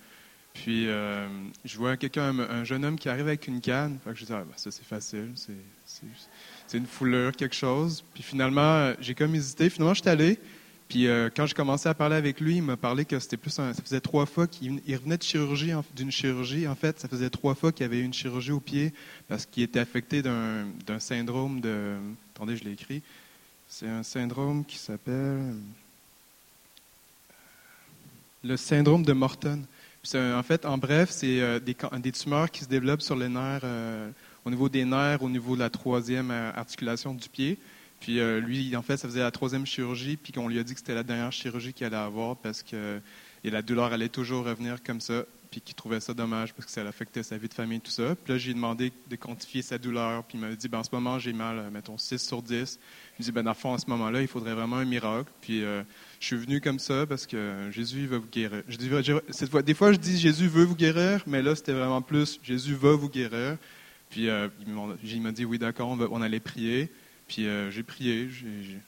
Puis 0.55 0.87
je 0.87 1.77
vois 1.77 1.97
quelqu'un, 1.97 2.37
un, 2.39 2.65
jeune 2.65 2.85
homme 2.85 2.99
qui 2.99 3.09
arrive 3.09 3.29
avec 3.29 3.47
une 3.47 3.61
canne. 3.61 3.99
Je 4.13 4.25
dis, 4.25 4.33
ah, 4.33 4.45
ben, 4.45 4.55
ça 4.57 4.71
c'est 4.71 4.85
facile, 4.85 5.33
c'est 6.67 6.77
une 6.79 6.87
fouleur, 6.87 7.33
quelque 7.33 7.55
chose. 7.55 8.03
Puis 8.13 8.23
finalement, 8.23 8.93
j'ai 9.01 9.15
comme 9.15 9.35
hésité. 9.35 9.71
Finalement, 9.71 9.95
je 9.95 10.01
suis 10.01 10.11
allé. 10.11 10.39
Puis 10.89 11.07
euh, 11.07 11.29
quand 11.35 11.45
j'ai 11.45 11.55
commencé 11.55 11.89
à 11.89 11.95
parler 11.95 12.17
avec 12.17 12.41
lui, 12.41 12.57
il 12.57 12.63
m'a 12.63 12.79
parlé 12.79 13.05
que 13.05 13.19
c'était 13.19 13.37
plus 13.37 13.51
ça 13.51 13.75
faisait 13.75 14.01
trois 14.01 14.25
fois 14.25 14.47
qu'il 14.47 14.81
revenait 14.97 15.19
de 15.19 15.23
chirurgie 15.23 15.73
d'une 15.95 16.11
chirurgie. 16.11 16.67
En 16.67 16.75
fait, 16.75 16.99
ça 16.99 17.09
faisait 17.09 17.29
trois 17.29 17.55
fois 17.55 17.73
qu'il 17.73 17.85
avait 17.85 17.99
eu 17.99 18.05
une 18.05 18.15
chirurgie 18.15 18.53
au 18.53 18.61
pied 18.61 18.95
parce 19.29 19.45
qu'il 19.45 19.63
était 19.63 19.81
affecté 19.81 20.23
d'un 20.23 20.99
syndrome 20.99 21.61
de. 21.61 21.97
Attendez, 22.35 22.57
je 22.57 22.65
l'ai 22.65 22.73
écrit. 22.73 23.03
C'est 23.69 23.89
un 23.89 24.03
syndrome 24.03 24.65
qui 24.65 24.79
s'appelle 24.79 25.57
le 28.43 28.57
syndrome 28.57 29.03
de 29.03 29.13
Morton. 29.13 29.63
En 30.15 30.43
fait, 30.43 30.65
en 30.65 30.79
bref, 30.79 31.11
c'est 31.11 31.41
euh, 31.41 31.61
des, 31.61 32.13
tumeurs 32.13 32.51
qui 32.51 32.65
se 32.65 32.69
développent 32.69 33.03
sur 33.03 33.17
les 33.17 33.29
nerfs, 33.29 33.61
euh, 33.65 34.11
au 34.45 34.51
niveau 34.51 34.69
des 34.69 34.85
nerfs, 34.85 35.23
au 35.23 35.29
niveau 35.29 35.55
de 35.55 35.61
la 35.61 35.71
troisième 35.71 36.31
articulation 36.31 37.15
du 37.15 37.29
pied. 37.29 37.59
Puis 38.01 38.21
euh, 38.21 38.41
lui, 38.41 38.75
en 38.77 38.83
fait, 38.83 38.97
ça 38.97 39.09
faisait 39.09 39.21
la 39.21 39.31
troisième 39.31 39.67
chirurgie, 39.67 40.17
puis 40.17 40.33
qu'on 40.33 40.49
lui 40.49 40.59
a 40.59 40.63
dit 40.63 40.75
que 40.75 40.81
c'était 40.81 40.95
la 40.95 41.03
dernière 41.03 41.33
chirurgie 41.33 41.73
qu'il 41.73 41.87
allait 41.87 41.97
avoir 41.97 42.37
parce 42.37 42.63
que 42.63 43.01
et 43.45 43.51
la 43.51 43.63
douleur 43.63 43.93
allait 43.93 44.09
toujours 44.09 44.45
revenir 44.45 44.83
comme 44.83 45.01
ça, 45.01 45.25
puis 45.51 45.61
qu'il 45.61 45.75
trouvait 45.75 46.01
ça 46.01 46.13
dommage 46.13 46.53
parce 46.55 46.67
que 46.67 46.73
ça 46.73 46.83
affectait 46.83 47.23
sa 47.23 47.39
vie 47.39 47.49
de 47.49 47.55
famille, 47.55 47.81
tout 47.81 47.91
ça. 47.91 48.15
Puis 48.17 48.33
là, 48.33 48.39
j'ai 48.39 48.53
demandé 48.53 48.93
de 49.09 49.17
quantifier 49.17 49.63
sa 49.63 49.79
douleur, 49.79 50.25
puis 50.25 50.39
il 50.39 50.41
m'a 50.41 50.55
dit, 50.55 50.69
ben, 50.69 50.79
en 50.79 50.85
ce 50.85 50.91
moment, 50.93 51.19
j'ai 51.19 51.33
mal, 51.33 51.59
euh, 51.59 51.71
mettons, 51.71 51.97
6 51.97 52.19
sur 52.19 52.43
10. 52.43 52.79
Il 53.19 53.23
me 53.23 53.25
dit, 53.25 53.33
ben, 53.33 53.45
dans 53.45 53.55
fond, 53.55 53.71
en 53.71 53.79
ce 53.79 53.87
moment-là, 53.89 54.23
il 54.23 54.29
faudrait 54.29 54.55
vraiment 54.55 54.77
un 54.77 54.85
miracle. 54.85 55.31
Puis 55.41 55.63
euh, 55.63 55.83
je 56.21 56.27
suis 56.27 56.37
venu 56.37 56.61
comme 56.61 56.79
ça 56.79 57.07
parce 57.07 57.27
que 57.27 57.69
Jésus 57.71 58.07
va 58.07 58.19
vous 58.19 58.29
guérir. 58.31 58.63
Cette 59.31 59.51
fois, 59.51 59.63
des 59.63 59.75
fois, 59.75 59.93
je 59.93 59.99
dis 59.99 60.19
Jésus 60.19 60.49
veut 60.49 60.65
vous 60.65 60.77
guérir, 60.77 61.23
mais 61.27 61.43
là, 61.43 61.55
c'était 61.55 61.73
vraiment 61.73 62.03
plus 62.03 62.41
Jésus 62.43 62.75
va 62.75 62.93
vous 62.93 63.09
guérir. 63.09 63.57
Puis 64.11 64.29
il 65.05 65.23
m'a 65.23 65.33
dit, 65.33 65.45
oui, 65.45 65.59
d'accord, 65.59 65.89
on, 65.89 66.01
on 66.01 66.23
allait 66.23 66.41
prier. 66.41 66.91
Puis 67.29 67.47
euh, 67.47 67.71
j'ai 67.71 67.83
prié, 67.83 68.29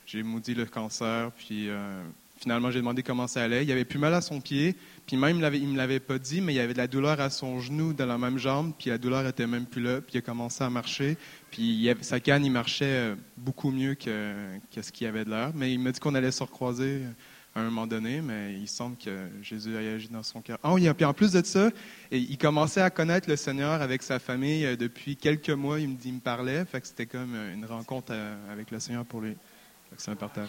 j'ai 0.07 0.23
maudit 0.23 0.55
le 0.55 0.65
cancer, 0.65 1.31
puis 1.33 1.69
euh, 1.69 2.03
finalement 2.39 2.71
j'ai 2.71 2.79
demandé 2.79 3.03
comment 3.03 3.27
ça 3.27 3.45
allait. 3.45 3.63
Il 3.65 3.71
avait 3.71 3.85
plus 3.85 3.99
mal 3.99 4.15
à 4.15 4.23
son 4.23 4.41
pied, 4.41 4.75
puis 5.07 5.19
même 5.19 5.37
il 5.37 5.67
ne 5.67 5.73
me 5.73 5.77
l'avait 5.77 6.01
pas 6.01 6.19
dit, 6.19 6.41
mais 6.41 6.55
il 6.55 6.57
y 6.57 6.61
avait 6.61 6.73
de 6.73 6.79
la 6.79 6.87
douleur 6.87 7.21
à 7.21 7.29
son 7.29 7.61
genou, 7.61 7.93
dans 7.93 8.07
la 8.07 8.17
même 8.17 8.39
jambe, 8.39 8.73
puis 8.79 8.89
la 8.89 8.97
douleur 8.97 9.27
était 9.27 9.47
même 9.47 9.67
plus 9.67 9.83
là, 9.83 10.01
puis 10.01 10.15
il 10.15 10.19
a 10.19 10.21
commencé 10.23 10.65
à 10.65 10.71
marcher. 10.71 11.19
Puis 11.51 11.91
sa 12.03 12.21
canne, 12.21 12.45
il 12.45 12.53
marchait 12.53 12.85
euh, 12.85 13.15
beaucoup 13.37 13.71
mieux 13.71 13.95
que, 13.95 14.35
ce 14.81 14.93
qu'il 14.93 15.07
avait 15.07 15.25
de 15.25 15.31
l'air, 15.31 15.51
mais 15.55 15.73
il 15.73 15.81
m'a 15.81 15.91
dit 15.91 16.01
qu'on 16.01 16.15
allait 16.15 16.31
se 16.31 16.43
recroiser 16.43 17.03
à 17.55 17.61
un 17.61 17.65
moment 17.65 17.87
donné, 17.87 18.21
mais 18.21 18.55
il 18.55 18.69
semble 18.69 18.97
que 18.97 19.29
Jésus 19.43 19.77
a 19.77 19.81
agi 19.81 20.09
dans 20.09 20.23
son 20.23 20.41
cœur. 20.41 20.59
Oui, 20.63 20.89
puis 20.95 21.05
en 21.05 21.13
plus 21.13 21.33
de 21.33 21.45
ça, 21.45 21.71
il 22.13 22.39
commençait 22.39 22.81
à 22.81 22.91
connaître 22.91 23.29
le 23.29 23.35
Seigneur 23.35 23.83
avec 23.83 24.03
sa 24.03 24.21
famille 24.21 24.65
euh, 24.65 24.77
depuis 24.77 25.17
quelques 25.17 25.51
mois. 25.51 25.81
Il 25.81 25.89
me, 25.89 25.97
il 26.05 26.15
me 26.15 26.21
parlait, 26.21 26.65
c'était 26.83 27.07
comme 27.07 27.35
euh, 27.35 27.55
une 27.55 27.65
rencontre 27.65 28.13
avec 28.51 28.71
le 28.71 28.79
Seigneur 28.79 29.05
pour 29.05 29.21
lui. 29.21 29.37
C'est 29.97 30.13
un 30.13 30.17
partage. 30.17 30.49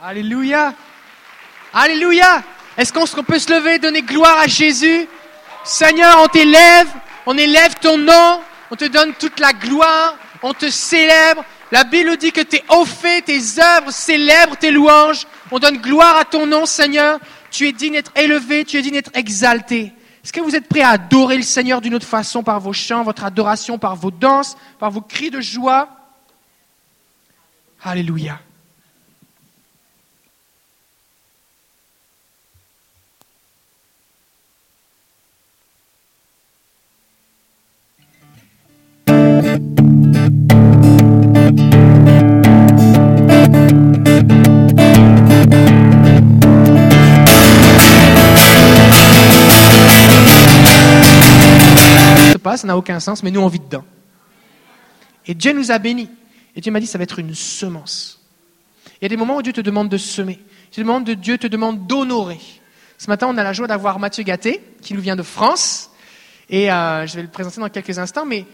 Alléluia! 0.00 0.74
Alléluia! 1.72 2.42
Est-ce 2.76 2.92
qu'on 2.92 3.24
peut 3.24 3.38
se 3.38 3.52
lever, 3.52 3.78
donner 3.78 4.02
gloire 4.02 4.38
à 4.38 4.46
Jésus? 4.46 5.06
Seigneur, 5.64 6.22
on 6.22 6.28
t'élève, 6.28 6.88
on 7.26 7.36
élève 7.36 7.74
ton 7.80 7.98
nom, 7.98 8.40
on 8.70 8.76
te 8.76 8.84
donne 8.84 9.14
toute 9.14 9.40
la 9.40 9.52
gloire, 9.52 10.16
on 10.42 10.54
te 10.54 10.70
célèbre. 10.70 11.44
La 11.70 11.84
Bible 11.84 12.16
dit 12.16 12.32
que 12.32 12.40
tes 12.40 12.64
hauts 12.68 12.84
faits, 12.84 13.26
tes 13.26 13.40
œuvres 13.58 13.90
célèbrent 13.90 14.56
tes 14.56 14.70
louanges. 14.70 15.26
On 15.50 15.58
donne 15.58 15.78
gloire 15.78 16.16
à 16.16 16.24
ton 16.24 16.46
nom, 16.46 16.66
Seigneur. 16.66 17.18
Tu 17.50 17.66
es 17.66 17.72
digne 17.72 17.94
d'être 17.94 18.12
élevé, 18.16 18.64
tu 18.64 18.78
es 18.78 18.82
digne 18.82 18.94
d'être 18.94 19.14
exalté. 19.14 19.92
Est-ce 20.24 20.32
que 20.32 20.40
vous 20.40 20.56
êtes 20.56 20.68
prêts 20.68 20.82
à 20.82 20.90
adorer 20.90 21.36
le 21.36 21.42
Seigneur 21.42 21.80
d'une 21.80 21.94
autre 21.94 22.06
façon 22.06 22.42
par 22.42 22.60
vos 22.60 22.72
chants, 22.72 23.02
votre 23.02 23.24
adoration, 23.24 23.78
par 23.78 23.96
vos 23.96 24.10
danses, 24.10 24.56
par 24.78 24.90
vos 24.90 25.00
cris 25.00 25.30
de 25.30 25.40
joie? 25.40 25.88
Alléluia. 27.82 28.40
Ça 52.56 52.66
n'a 52.66 52.76
aucun 52.76 53.00
sens, 53.00 53.22
mais 53.22 53.30
nous, 53.30 53.40
on 53.40 53.48
vit 53.48 53.60
dedans. 53.60 53.84
Et 55.26 55.34
Dieu 55.34 55.52
nous 55.52 55.70
a 55.70 55.78
bénis. 55.78 56.10
Et 56.56 56.60
Dieu 56.60 56.72
m'a 56.72 56.80
dit, 56.80 56.86
ça 56.86 56.98
va 56.98 57.04
être 57.04 57.18
une 57.18 57.34
semence. 57.34 58.20
Il 59.00 59.04
y 59.04 59.06
a 59.06 59.08
des 59.08 59.16
moments 59.16 59.36
où 59.36 59.42
Dieu 59.42 59.52
te 59.52 59.60
demande 59.60 59.88
de 59.88 59.98
semer. 59.98 60.40
Il 60.76 61.16
Dieu 61.16 61.38
te 61.38 61.46
demande 61.46 61.86
d'honorer. 61.86 62.40
Ce 62.98 63.06
matin, 63.08 63.28
on 63.28 63.36
a 63.36 63.44
la 63.44 63.52
joie 63.52 63.66
d'avoir 63.66 63.98
Mathieu 63.98 64.24
Gatté, 64.24 64.60
qui 64.82 64.94
nous 64.94 65.00
vient 65.00 65.16
de 65.16 65.22
France. 65.22 65.90
Et 66.50 66.70
euh, 66.70 67.06
je 67.06 67.14
vais 67.14 67.22
le 67.22 67.28
présenter 67.28 67.60
dans 67.60 67.68
quelques 67.68 67.98
instants, 67.98 68.26
mais 68.26 68.44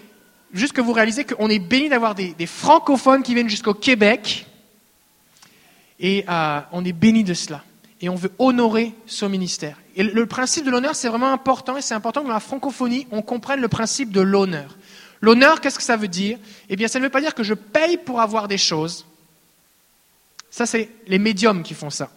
juste 0.52 0.72
que 0.72 0.80
vous 0.80 0.92
réalisez 0.92 1.24
qu'on 1.24 1.48
est 1.48 1.58
béni 1.58 1.88
d'avoir 1.88 2.14
des, 2.14 2.34
francophones 2.46 3.22
qui 3.22 3.34
viennent 3.34 3.48
jusqu'au 3.48 3.74
Québec. 3.74 4.46
Et 5.98 6.24
euh, 6.28 6.60
on 6.72 6.84
est 6.84 6.92
béni 6.92 7.24
de 7.24 7.34
cela. 7.34 7.62
Et 8.04 8.10
on 8.10 8.16
veut 8.16 8.32
honorer 8.38 8.92
son 9.06 9.30
ministère. 9.30 9.80
Et 9.96 10.02
le 10.02 10.26
principe 10.26 10.66
de 10.66 10.70
l'honneur, 10.70 10.94
c'est 10.94 11.08
vraiment 11.08 11.32
important, 11.32 11.78
et 11.78 11.80
c'est 11.80 11.94
important 11.94 12.20
que 12.20 12.26
dans 12.26 12.34
la 12.34 12.40
francophonie, 12.40 13.06
on 13.10 13.22
comprenne 13.22 13.62
le 13.62 13.68
principe 13.68 14.12
de 14.12 14.20
l'honneur. 14.20 14.76
L'honneur, 15.22 15.62
qu'est-ce 15.62 15.78
que 15.78 15.84
ça 15.84 15.96
veut 15.96 16.08
dire? 16.08 16.38
Eh 16.68 16.76
bien, 16.76 16.86
ça 16.86 16.98
ne 16.98 17.04
veut 17.04 17.10
pas 17.10 17.22
dire 17.22 17.34
que 17.34 17.42
je 17.42 17.54
paye 17.54 17.96
pour 17.96 18.20
avoir 18.20 18.46
des 18.46 18.58
choses. 18.58 19.06
Ça, 20.50 20.66
c'est 20.66 20.90
les 21.06 21.18
médiums 21.18 21.62
qui 21.62 21.72
font 21.72 21.88
ça. 21.88 22.10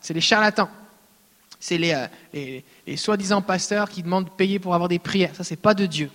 C'est 0.00 0.14
les 0.14 0.22
charlatans. 0.22 0.70
C'est 1.60 1.76
les, 1.76 1.92
euh, 1.92 2.60
les, 2.86 2.96
soi-disant 2.96 3.42
pasteurs 3.42 3.90
qui 3.90 4.02
demandent 4.02 4.24
de 4.24 4.30
payer 4.30 4.58
pour 4.58 4.74
avoir 4.74 4.88
des 4.88 4.98
prières. 4.98 5.36
Ça, 5.36 5.44
c'est 5.44 5.56
pas 5.60 5.74
de 5.74 5.84
Dieu. 5.84 6.10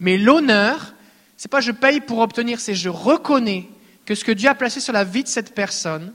Mais 0.00 0.18
l'honneur, 0.18 0.94
c'est 1.36 1.48
pas 1.48 1.60
je 1.60 1.70
paye 1.70 2.00
pour 2.00 2.18
obtenir, 2.18 2.58
c'est 2.58 2.74
je 2.74 2.88
reconnais 2.88 3.68
que 4.04 4.16
ce 4.16 4.24
que 4.24 4.32
Dieu 4.32 4.48
a 4.48 4.56
placé 4.56 4.80
sur 4.80 4.92
la 4.92 5.04
vie 5.04 5.22
de 5.22 5.28
cette 5.28 5.54
personne, 5.54 6.12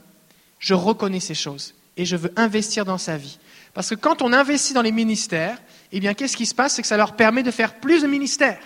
je 0.58 0.74
reconnais 0.74 1.20
ces 1.20 1.32
choses 1.32 1.72
et 1.96 2.04
je 2.04 2.16
veux 2.16 2.32
investir 2.36 2.84
dans 2.84 2.98
sa 2.98 3.16
vie. 3.16 3.38
Parce 3.74 3.90
que 3.90 3.94
quand 3.94 4.22
on 4.22 4.32
investit 4.32 4.72
dans 4.72 4.82
les 4.82 4.92
ministères, 4.92 5.58
eh 5.92 6.00
bien, 6.00 6.14
qu'est-ce 6.14 6.36
qui 6.36 6.46
se 6.46 6.54
passe? 6.54 6.74
C'est 6.74 6.82
que 6.82 6.88
ça 6.88 6.96
leur 6.96 7.14
permet 7.14 7.42
de 7.42 7.50
faire 7.50 7.74
plus 7.74 8.02
de 8.02 8.06
ministères. 8.06 8.58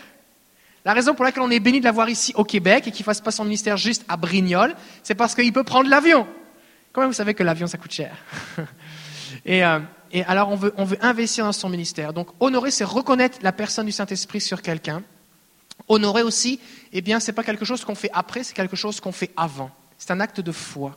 La 0.84 0.92
raison 0.92 1.14
pour 1.14 1.24
laquelle 1.24 1.42
on 1.42 1.50
est 1.50 1.60
béni 1.60 1.80
de 1.80 1.84
l'avoir 1.84 2.10
ici 2.10 2.32
au 2.36 2.44
Québec 2.44 2.86
et 2.86 2.90
qu'il 2.90 3.02
ne 3.02 3.06
fasse 3.06 3.20
pas 3.20 3.30
son 3.30 3.44
ministère 3.44 3.76
juste 3.76 4.04
à 4.08 4.16
Brignoles, 4.16 4.74
c'est 5.02 5.14
parce 5.14 5.34
qu'il 5.34 5.52
peut 5.52 5.64
prendre 5.64 5.88
l'avion. 5.88 6.26
Comment 6.92 7.06
vous 7.06 7.14
savez 7.14 7.34
que 7.34 7.42
l'avion, 7.42 7.66
ça 7.66 7.78
coûte 7.78 7.92
cher? 7.92 8.16
Euh, 9.48 9.80
et, 10.12 10.22
alors, 10.24 10.48
on 10.48 10.54
veut, 10.54 10.72
on 10.76 10.84
veut 10.84 10.96
investir 11.02 11.44
dans 11.44 11.52
son 11.52 11.68
ministère. 11.68 12.12
Donc, 12.12 12.28
honorer, 12.38 12.70
c'est 12.70 12.84
reconnaître 12.84 13.38
la 13.42 13.50
personne 13.50 13.84
du 13.84 13.92
Saint-Esprit 13.92 14.40
sur 14.40 14.62
quelqu'un. 14.62 15.02
Honorer 15.88 16.22
aussi, 16.22 16.60
eh 16.92 17.00
bien, 17.02 17.18
ce 17.18 17.26
n'est 17.26 17.34
pas 17.34 17.42
quelque 17.42 17.64
chose 17.64 17.84
qu'on 17.84 17.96
fait 17.96 18.10
après, 18.14 18.44
c'est 18.44 18.54
quelque 18.54 18.76
chose 18.76 19.00
qu'on 19.00 19.10
fait 19.10 19.32
avant. 19.36 19.70
C'est 19.98 20.12
un 20.12 20.20
acte 20.20 20.40
de 20.40 20.52
foi. 20.52 20.96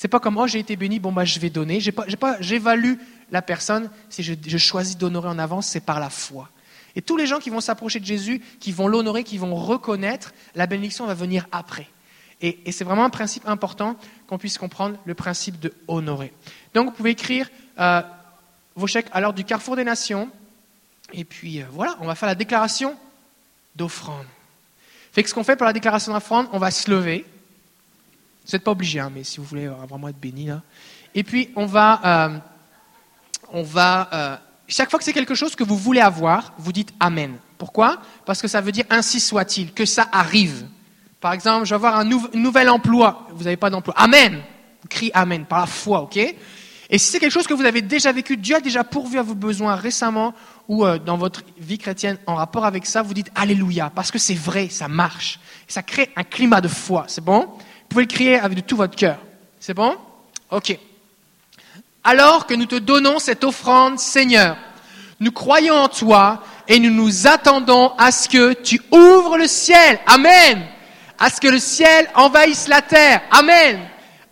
C'est 0.00 0.06
pas 0.06 0.20
comme, 0.20 0.38
oh, 0.38 0.46
j'ai 0.46 0.60
été 0.60 0.76
béni, 0.76 1.00
bon, 1.00 1.10
bah, 1.10 1.24
je 1.24 1.40
vais 1.40 1.50
donner. 1.50 1.80
J'ai 1.80 1.90
pas, 1.90 2.06
pas, 2.20 2.36
j'évalue 2.38 2.94
la 3.32 3.42
personne. 3.42 3.90
Si 4.10 4.22
je, 4.22 4.56
choisis 4.56 4.96
d'honorer 4.96 5.28
en 5.28 5.40
avance, 5.40 5.66
c'est 5.66 5.80
par 5.80 5.98
la 5.98 6.08
foi. 6.08 6.50
Et 6.94 7.02
tous 7.02 7.16
les 7.16 7.26
gens 7.26 7.40
qui 7.40 7.50
vont 7.50 7.60
s'approcher 7.60 7.98
de 7.98 8.04
Jésus, 8.04 8.40
qui 8.60 8.70
vont 8.70 8.86
l'honorer, 8.86 9.24
qui 9.24 9.38
vont 9.38 9.56
reconnaître, 9.56 10.34
la 10.54 10.68
bénédiction 10.68 11.04
va 11.04 11.14
venir 11.14 11.48
après. 11.50 11.88
Et, 12.40 12.70
c'est 12.70 12.84
vraiment 12.84 13.04
un 13.04 13.10
principe 13.10 13.48
important 13.48 13.96
qu'on 14.28 14.38
puisse 14.38 14.56
comprendre, 14.56 14.96
le 15.04 15.14
principe 15.14 15.58
de 15.58 15.74
honorer. 15.88 16.32
Donc, 16.74 16.90
vous 16.90 16.92
pouvez 16.92 17.10
écrire 17.10 17.50
euh, 17.80 18.00
vos 18.76 18.86
chèques 18.86 19.08
à 19.10 19.20
l'heure 19.20 19.32
du 19.32 19.42
Carrefour 19.42 19.74
des 19.74 19.82
Nations. 19.82 20.30
Et 21.12 21.24
puis, 21.24 21.60
euh, 21.60 21.64
voilà, 21.72 21.96
on 21.98 22.06
va 22.06 22.14
faire 22.14 22.28
la 22.28 22.36
déclaration 22.36 22.96
d'offrande. 23.74 24.26
Fait 25.10 25.24
que 25.24 25.28
ce 25.28 25.34
qu'on 25.34 25.42
fait 25.42 25.56
pour 25.56 25.66
la 25.66 25.72
déclaration 25.72 26.12
d'offrande, 26.12 26.46
on 26.52 26.60
va 26.60 26.70
se 26.70 26.88
lever. 26.88 27.26
Vous 28.48 28.56
n'êtes 28.56 28.64
pas 28.64 28.70
obligé, 28.70 28.98
hein, 28.98 29.12
mais 29.14 29.24
si 29.24 29.36
vous 29.38 29.44
voulez 29.44 29.68
vraiment 29.68 30.08
être 30.08 30.18
béni. 30.18 30.46
Là. 30.46 30.62
Et 31.14 31.22
puis, 31.22 31.50
on 31.54 31.66
va. 31.66 32.00
Euh, 32.04 32.38
on 33.52 33.62
va 33.62 34.08
euh, 34.12 34.36
chaque 34.68 34.90
fois 34.90 34.98
que 34.98 35.04
c'est 35.04 35.12
quelque 35.12 35.34
chose 35.34 35.54
que 35.54 35.64
vous 35.64 35.76
voulez 35.76 36.00
avoir, 36.00 36.54
vous 36.58 36.72
dites 36.72 36.92
Amen. 36.98 37.36
Pourquoi? 37.58 38.00
Parce 38.24 38.40
que 38.40 38.48
ça 38.48 38.60
veut 38.60 38.72
dire 38.72 38.84
ainsi 38.88 39.20
soit-il, 39.20 39.72
que 39.72 39.84
ça 39.84 40.08
arrive. 40.12 40.66
Par 41.20 41.32
exemple, 41.32 41.64
je 41.64 41.70
vais 41.70 41.74
avoir 41.74 41.98
un 41.98 42.04
nouvel 42.04 42.70
emploi. 42.70 43.26
Vous 43.32 43.44
n'avez 43.44 43.56
pas 43.56 43.70
d'emploi. 43.70 43.94
Amen. 43.96 44.40
Crie 44.88 45.10
Amen 45.12 45.44
par 45.44 45.60
la 45.60 45.66
foi, 45.66 46.02
ok? 46.02 46.16
Et 46.16 46.96
si 46.96 47.10
c'est 47.10 47.18
quelque 47.18 47.32
chose 47.32 47.46
que 47.46 47.54
vous 47.54 47.64
avez 47.64 47.82
déjà 47.82 48.12
vécu, 48.12 48.36
Dieu 48.36 48.56
a 48.56 48.60
déjà 48.60 48.82
pourvu 48.84 49.18
à 49.18 49.22
vos 49.22 49.34
besoins 49.34 49.74
récemment 49.74 50.32
ou 50.68 50.86
euh, 50.86 50.98
dans 50.98 51.18
votre 51.18 51.42
vie 51.58 51.76
chrétienne 51.76 52.16
en 52.26 52.36
rapport 52.36 52.64
avec 52.64 52.86
ça, 52.86 53.02
vous 53.02 53.12
dites 53.12 53.30
Alléluia, 53.34 53.90
parce 53.94 54.10
que 54.10 54.18
c'est 54.18 54.34
vrai, 54.34 54.68
ça 54.70 54.88
marche. 54.88 55.40
Ça 55.66 55.82
crée 55.82 56.10
un 56.16 56.24
climat 56.24 56.60
de 56.60 56.68
foi, 56.68 57.04
c'est 57.08 57.24
bon? 57.24 57.40
Vous 57.42 57.58
pouvez 57.88 58.04
le 58.04 58.08
crier 58.08 58.38
avec 58.38 58.66
tout 58.66 58.76
votre 58.76 58.96
cœur. 58.96 59.18
C'est 59.60 59.74
bon? 59.74 59.96
Ok. 60.50 60.78
Alors 62.04 62.46
que 62.46 62.54
nous 62.54 62.66
te 62.66 62.76
donnons 62.76 63.18
cette 63.18 63.44
offrande, 63.44 63.98
Seigneur, 63.98 64.56
nous 65.20 65.32
croyons 65.32 65.74
en 65.74 65.88
toi 65.88 66.42
et 66.68 66.78
nous 66.78 66.90
nous 66.90 67.26
attendons 67.26 67.92
à 67.98 68.12
ce 68.12 68.28
que 68.28 68.52
tu 68.52 68.80
ouvres 68.92 69.36
le 69.36 69.46
ciel. 69.46 69.98
Amen. 70.06 70.64
À 71.18 71.30
ce 71.30 71.40
que 71.40 71.48
le 71.48 71.58
ciel 71.58 72.08
envahisse 72.14 72.68
la 72.68 72.82
terre. 72.82 73.22
Amen. 73.30 73.80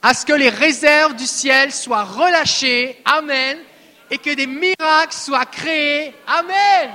À 0.03 0.15
ce 0.15 0.25
que 0.25 0.33
les 0.33 0.51
réserves 0.51 1.17
du 1.17 1.27
ciel 1.27 1.73
soient 1.73 2.05
relâchées. 2.05 3.01
Amen. 3.05 3.59
Et 4.11 4.19
que 4.19 4.35
des 4.35 4.47
miracles 4.47 5.13
soient 5.13 5.47
créés. 5.47 6.15
Amen. 6.27 6.91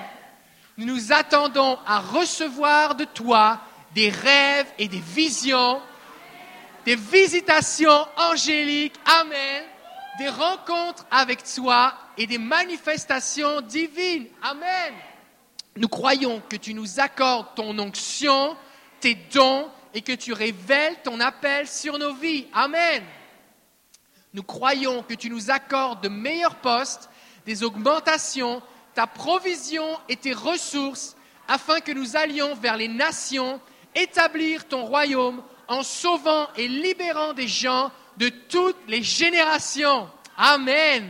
Nous 0.77 0.85
nous 0.85 1.11
attendons 1.11 1.77
à 1.85 1.99
recevoir 1.99 2.95
de 2.95 3.03
toi 3.03 3.59
des 3.93 4.09
rêves 4.09 4.71
et 4.79 4.87
des 4.87 5.03
visions, 5.13 5.81
des 6.85 6.95
visitations 6.95 8.07
angéliques. 8.17 8.95
Amen 9.05 9.63
des 10.21 10.29
rencontres 10.29 11.05
avec 11.09 11.43
toi 11.43 11.93
et 12.17 12.27
des 12.27 12.37
manifestations 12.37 13.61
divines. 13.61 14.27
Amen. 14.43 14.93
Nous 15.75 15.87
croyons 15.87 16.41
que 16.47 16.57
tu 16.57 16.73
nous 16.73 16.99
accordes 16.99 17.47
ton 17.55 17.77
onction, 17.79 18.55
tes 18.99 19.15
dons 19.33 19.69
et 19.93 20.01
que 20.01 20.11
tu 20.11 20.33
révèles 20.33 21.01
ton 21.03 21.19
appel 21.19 21.67
sur 21.67 21.97
nos 21.97 22.13
vies. 22.13 22.45
Amen. 22.53 23.03
Nous 24.33 24.43
croyons 24.43 25.03
que 25.03 25.13
tu 25.13 25.29
nous 25.29 25.49
accordes 25.49 26.03
de 26.03 26.09
meilleurs 26.09 26.55
postes, 26.55 27.09
des 27.45 27.63
augmentations, 27.63 28.61
ta 28.93 29.07
provision 29.07 29.97
et 30.07 30.17
tes 30.17 30.33
ressources 30.33 31.15
afin 31.47 31.79
que 31.79 31.91
nous 31.91 32.15
allions 32.15 32.53
vers 32.55 32.77
les 32.77 32.87
nations, 32.87 33.59
établir 33.95 34.67
ton 34.67 34.85
royaume 34.85 35.41
en 35.71 35.83
sauvant 35.83 36.49
et 36.57 36.67
libérant 36.67 37.31
des 37.31 37.47
gens 37.47 37.91
de 38.17 38.27
toutes 38.27 38.89
les 38.89 39.01
générations. 39.01 40.09
Amen. 40.37 41.09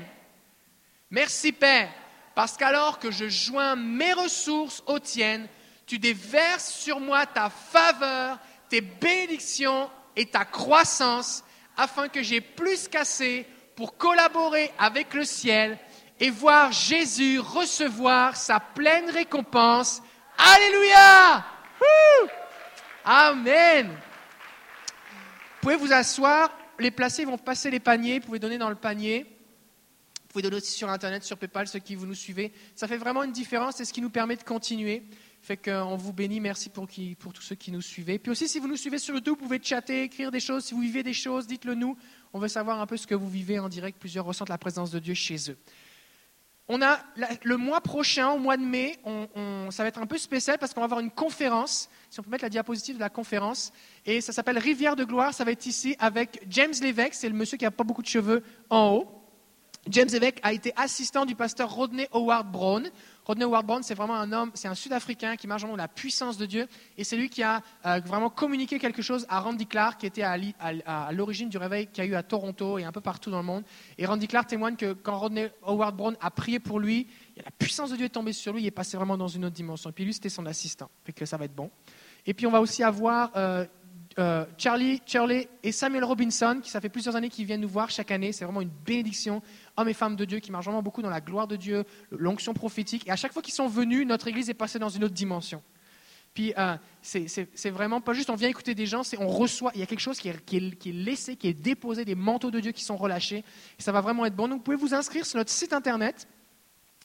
Merci 1.09 1.51
Père, 1.51 1.89
parce 2.35 2.57
qu'alors 2.57 2.99
que 2.99 3.09
je 3.09 3.27
joins 3.27 3.75
mes 3.75 4.13
ressources 4.13 4.83
aux 4.85 4.99
tiennes, 4.99 5.47
tu 5.87 5.97
déverses 5.97 6.71
sur 6.73 6.99
moi 6.99 7.25
ta 7.25 7.49
faveur, 7.49 8.37
tes 8.69 8.81
bénédictions 8.81 9.89
et 10.15 10.27
ta 10.27 10.45
croissance, 10.45 11.43
afin 11.75 12.07
que 12.07 12.21
j'ai 12.21 12.39
plus 12.39 12.87
qu'assez 12.87 13.47
pour 13.75 13.97
collaborer 13.97 14.71
avec 14.77 15.15
le 15.15 15.25
ciel 15.25 15.79
et 16.19 16.29
voir 16.29 16.71
Jésus 16.71 17.39
recevoir 17.39 18.35
sa 18.35 18.59
pleine 18.59 19.09
récompense. 19.09 20.03
Alléluia. 20.37 21.43
Amen. 23.03 23.97
Vous 25.61 25.69
pouvez 25.69 25.75
vous 25.75 25.93
asseoir 25.93 26.49
les 26.79 26.89
placer, 26.89 27.21
ils 27.21 27.27
vont 27.27 27.37
passer 27.37 27.69
les 27.69 27.79
paniers, 27.79 28.17
vous 28.17 28.25
pouvez 28.25 28.39
donner 28.39 28.57
dans 28.57 28.71
le 28.71 28.75
panier. 28.75 29.27
Vous 29.29 30.27
pouvez 30.29 30.41
donner 30.41 30.55
aussi 30.55 30.71
sur 30.71 30.89
Internet, 30.89 31.23
sur 31.23 31.37
PayPal, 31.37 31.67
ceux 31.67 31.77
qui 31.77 31.93
vous 31.93 32.07
nous 32.07 32.15
suivez. 32.15 32.51
Ça 32.75 32.87
fait 32.87 32.97
vraiment 32.97 33.21
une 33.21 33.31
différence, 33.31 33.75
c'est 33.75 33.85
ce 33.85 33.93
qui 33.93 34.01
nous 34.01 34.09
permet 34.09 34.35
de 34.37 34.41
continuer. 34.41 35.03
Fait 35.43 35.57
qu'on 35.57 35.97
vous 35.97 36.13
bénit, 36.13 36.39
merci 36.39 36.69
pour, 36.69 36.87
qui, 36.87 37.13
pour 37.13 37.31
tous 37.31 37.43
ceux 37.43 37.53
qui 37.53 37.71
nous 37.71 37.81
suivez. 37.81 38.17
Puis 38.17 38.31
aussi, 38.31 38.47
si 38.47 38.57
vous 38.57 38.67
nous 38.67 38.75
suivez 38.75 38.97
sur 38.97 39.13
YouTube, 39.13 39.35
vous 39.37 39.45
pouvez 39.45 39.61
chatter, 39.61 40.01
écrire 40.01 40.31
des 40.31 40.39
choses. 40.39 40.65
Si 40.65 40.73
vous 40.73 40.81
vivez 40.81 41.03
des 41.03 41.13
choses, 41.13 41.45
dites-le 41.45 41.75
nous. 41.75 41.95
On 42.33 42.39
veut 42.39 42.47
savoir 42.47 42.81
un 42.81 42.87
peu 42.87 42.97
ce 42.97 43.05
que 43.05 43.13
vous 43.13 43.29
vivez 43.29 43.59
en 43.59 43.69
direct. 43.69 43.99
Plusieurs 43.99 44.25
ressentent 44.25 44.49
la 44.49 44.57
présence 44.57 44.89
de 44.89 44.97
Dieu 44.97 45.13
chez 45.13 45.51
eux. 45.51 45.57
On 46.67 46.81
a 46.81 46.99
le 47.43 47.57
mois 47.57 47.81
prochain, 47.81 48.29
au 48.29 48.37
mois 48.37 48.55
de 48.55 48.63
mai, 48.63 48.97
ça 49.69 49.83
va 49.83 49.89
être 49.89 49.99
un 49.99 50.05
peu 50.05 50.17
spécial 50.17 50.57
parce 50.57 50.73
qu'on 50.73 50.79
va 50.81 50.85
avoir 50.85 50.99
une 50.99 51.11
conférence. 51.11 51.89
Si 52.09 52.19
on 52.19 52.23
peut 52.23 52.29
mettre 52.29 52.45
la 52.45 52.49
diapositive 52.49 52.95
de 52.95 52.99
la 53.01 53.09
conférence. 53.09 53.73
Et 54.05 54.21
ça 54.21 54.31
s'appelle 54.31 54.57
Rivière 54.57 54.95
de 54.95 55.03
gloire. 55.03 55.33
Ça 55.33 55.43
va 55.43 55.51
être 55.51 55.65
ici 55.65 55.95
avec 55.99 56.45
James 56.49 56.73
Lévesque. 56.81 57.15
C'est 57.15 57.29
le 57.29 57.35
monsieur 57.35 57.57
qui 57.57 57.65
n'a 57.65 57.71
pas 57.71 57.83
beaucoup 57.83 58.01
de 58.01 58.07
cheveux 58.07 58.43
en 58.69 58.89
haut. 58.89 59.21
James 59.89 60.09
Lévesque 60.11 60.39
a 60.43 60.53
été 60.53 60.73
assistant 60.75 61.25
du 61.25 61.35
pasteur 61.35 61.73
Rodney 61.73 62.07
Howard 62.13 62.51
Brown. 62.51 62.89
Rodney 63.25 63.45
Howard 63.45 63.65
Brown, 63.65 63.83
c'est 63.83 63.93
vraiment 63.93 64.15
un 64.15 64.31
homme, 64.31 64.51
c'est 64.53 64.67
un 64.67 64.75
Sud-Africain 64.75 65.35
qui 65.35 65.47
marche 65.47 65.61
dans 65.63 65.75
la 65.75 65.87
puissance 65.87 66.37
de 66.37 66.45
Dieu. 66.45 66.67
Et 66.97 67.03
c'est 67.03 67.15
lui 67.15 67.29
qui 67.29 67.43
a 67.43 67.61
euh, 67.85 67.99
vraiment 68.05 68.29
communiqué 68.29 68.79
quelque 68.79 69.01
chose 69.01 69.25
à 69.29 69.39
Randy 69.39 69.67
Clark, 69.67 69.99
qui 69.99 70.05
était 70.05 70.23
à, 70.23 71.11
l'origine 71.11 71.49
du 71.49 71.57
réveil 71.57 71.87
qu'il 71.87 72.03
y 72.03 72.07
a 72.07 72.09
eu 72.09 72.15
à 72.15 72.23
Toronto 72.23 72.77
et 72.77 72.83
un 72.83 72.91
peu 72.91 73.01
partout 73.01 73.29
dans 73.29 73.39
le 73.39 73.45
monde. 73.45 73.63
Et 73.97 74.05
Randy 74.05 74.27
Clark 74.27 74.47
témoigne 74.47 74.75
que 74.75 74.93
quand 74.93 75.17
Rodney 75.17 75.51
Howard 75.63 75.95
Brown 75.95 76.17
a 76.19 76.31
prié 76.31 76.59
pour 76.59 76.79
lui, 76.79 77.07
la 77.37 77.51
puissance 77.51 77.91
de 77.91 77.95
Dieu 77.95 78.05
est 78.05 78.09
tombée 78.09 78.33
sur 78.33 78.53
lui, 78.53 78.63
il 78.63 78.67
est 78.67 78.71
passé 78.71 78.97
vraiment 78.97 79.17
dans 79.17 79.27
une 79.27 79.45
autre 79.45 79.55
dimension. 79.55 79.89
Et 79.89 79.93
puis 79.93 80.05
lui, 80.05 80.13
c'était 80.13 80.29
son 80.29 80.45
assistant. 80.45 80.89
Fait 81.03 81.13
que 81.13 81.25
ça 81.25 81.37
va 81.37 81.45
être 81.45 81.55
bon. 81.55 81.69
Et 82.25 82.33
puis 82.33 82.45
on 82.45 82.51
va 82.51 82.61
aussi 82.61 82.83
avoir 82.83 83.31
euh, 83.35 83.65
euh, 84.19 84.45
Charlie, 84.57 85.01
Charlie 85.05 85.47
et 85.63 85.71
Samuel 85.71 86.03
Robinson, 86.03 86.59
qui 86.61 86.69
ça 86.69 86.81
fait 86.81 86.89
plusieurs 86.89 87.15
années 87.15 87.29
qu'ils 87.29 87.45
viennent 87.45 87.61
nous 87.61 87.69
voir 87.69 87.89
chaque 87.89 88.11
année. 88.11 88.31
C'est 88.31 88.45
vraiment 88.45 88.61
une 88.61 88.71
bénédiction. 88.85 89.41
Hommes 89.77 89.89
et 89.89 89.93
femmes 89.93 90.15
de 90.15 90.25
Dieu 90.25 90.39
qui 90.39 90.51
marchent 90.51 90.65
vraiment 90.65 90.83
beaucoup 90.83 91.01
dans 91.01 91.09
la 91.09 91.21
gloire 91.21 91.47
de 91.47 91.55
Dieu, 91.55 91.85
l'onction 92.11 92.53
prophétique. 92.53 93.07
Et 93.07 93.11
à 93.11 93.15
chaque 93.15 93.33
fois 93.33 93.41
qu'ils 93.41 93.53
sont 93.53 93.67
venus, 93.67 94.05
notre 94.05 94.27
Église 94.27 94.49
est 94.49 94.55
passée 94.55 94.79
dans 94.79 94.89
une 94.89 95.03
autre 95.03 95.13
dimension. 95.13 95.63
Puis 96.33 96.53
euh, 96.57 96.77
c'est 97.01 97.69
vraiment 97.69 97.99
pas 97.99 98.13
juste 98.13 98.29
on 98.29 98.35
vient 98.35 98.47
écouter 98.47 98.73
des 98.73 98.85
gens, 98.85 99.03
c'est 99.03 99.19
on 99.19 99.27
reçoit, 99.27 99.71
il 99.75 99.81
y 99.81 99.83
a 99.83 99.85
quelque 99.85 99.99
chose 99.99 100.17
qui 100.17 100.29
est, 100.29 100.45
qui, 100.45 100.57
est, 100.57 100.75
qui 100.77 100.89
est, 100.89 100.93
laissé, 100.93 101.35
qui 101.35 101.47
est 101.47 101.53
déposé, 101.53 102.05
des 102.05 102.15
manteaux 102.15 102.51
de 102.51 102.59
Dieu 102.59 102.71
qui 102.71 102.83
sont 102.83 102.95
relâchés. 102.95 103.43
Et 103.77 103.81
ça 103.81 103.91
va 103.91 103.99
vraiment 103.99 104.25
être 104.25 104.35
bon. 104.35 104.47
Donc 104.47 104.59
vous 104.59 104.63
pouvez 104.63 104.77
vous 104.77 104.93
inscrire 104.93 105.25
sur 105.25 105.37
notre 105.37 105.51
site 105.51 105.73
internet. 105.73 106.27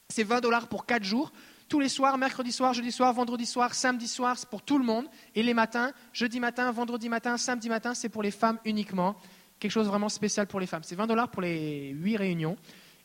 C'est 0.09 0.23
20 0.23 0.39
dollars 0.39 0.69
pour 0.69 0.85
4 0.85 1.03
jours 1.03 1.31
tous 1.67 1.79
les 1.79 1.89
soirs, 1.89 2.17
mercredi 2.17 2.51
soir, 2.51 2.73
jeudi 2.73 2.91
soir, 2.91 3.13
vendredi 3.13 3.45
soir, 3.45 3.73
samedi 3.73 4.07
soir, 4.07 4.37
c'est 4.37 4.49
pour 4.49 4.61
tout 4.61 4.77
le 4.77 4.85
monde. 4.85 5.05
Et 5.35 5.43
les 5.43 5.53
matins, 5.53 5.91
jeudi 6.13 6.39
matin, 6.39 6.71
vendredi 6.71 7.09
matin, 7.09 7.37
samedi 7.37 7.67
matin, 7.67 7.93
c'est 7.93 8.09
pour 8.09 8.23
les 8.23 8.31
femmes 8.31 8.57
uniquement. 8.63 9.17
Quelque 9.59 9.71
chose 9.71 9.87
vraiment 9.87 10.09
spécial 10.09 10.47
pour 10.47 10.59
les 10.59 10.67
femmes. 10.67 10.83
C'est 10.83 10.95
20 10.95 11.07
dollars 11.07 11.29
pour 11.29 11.41
les 11.41 11.89
8 11.89 12.17
réunions. 12.17 12.57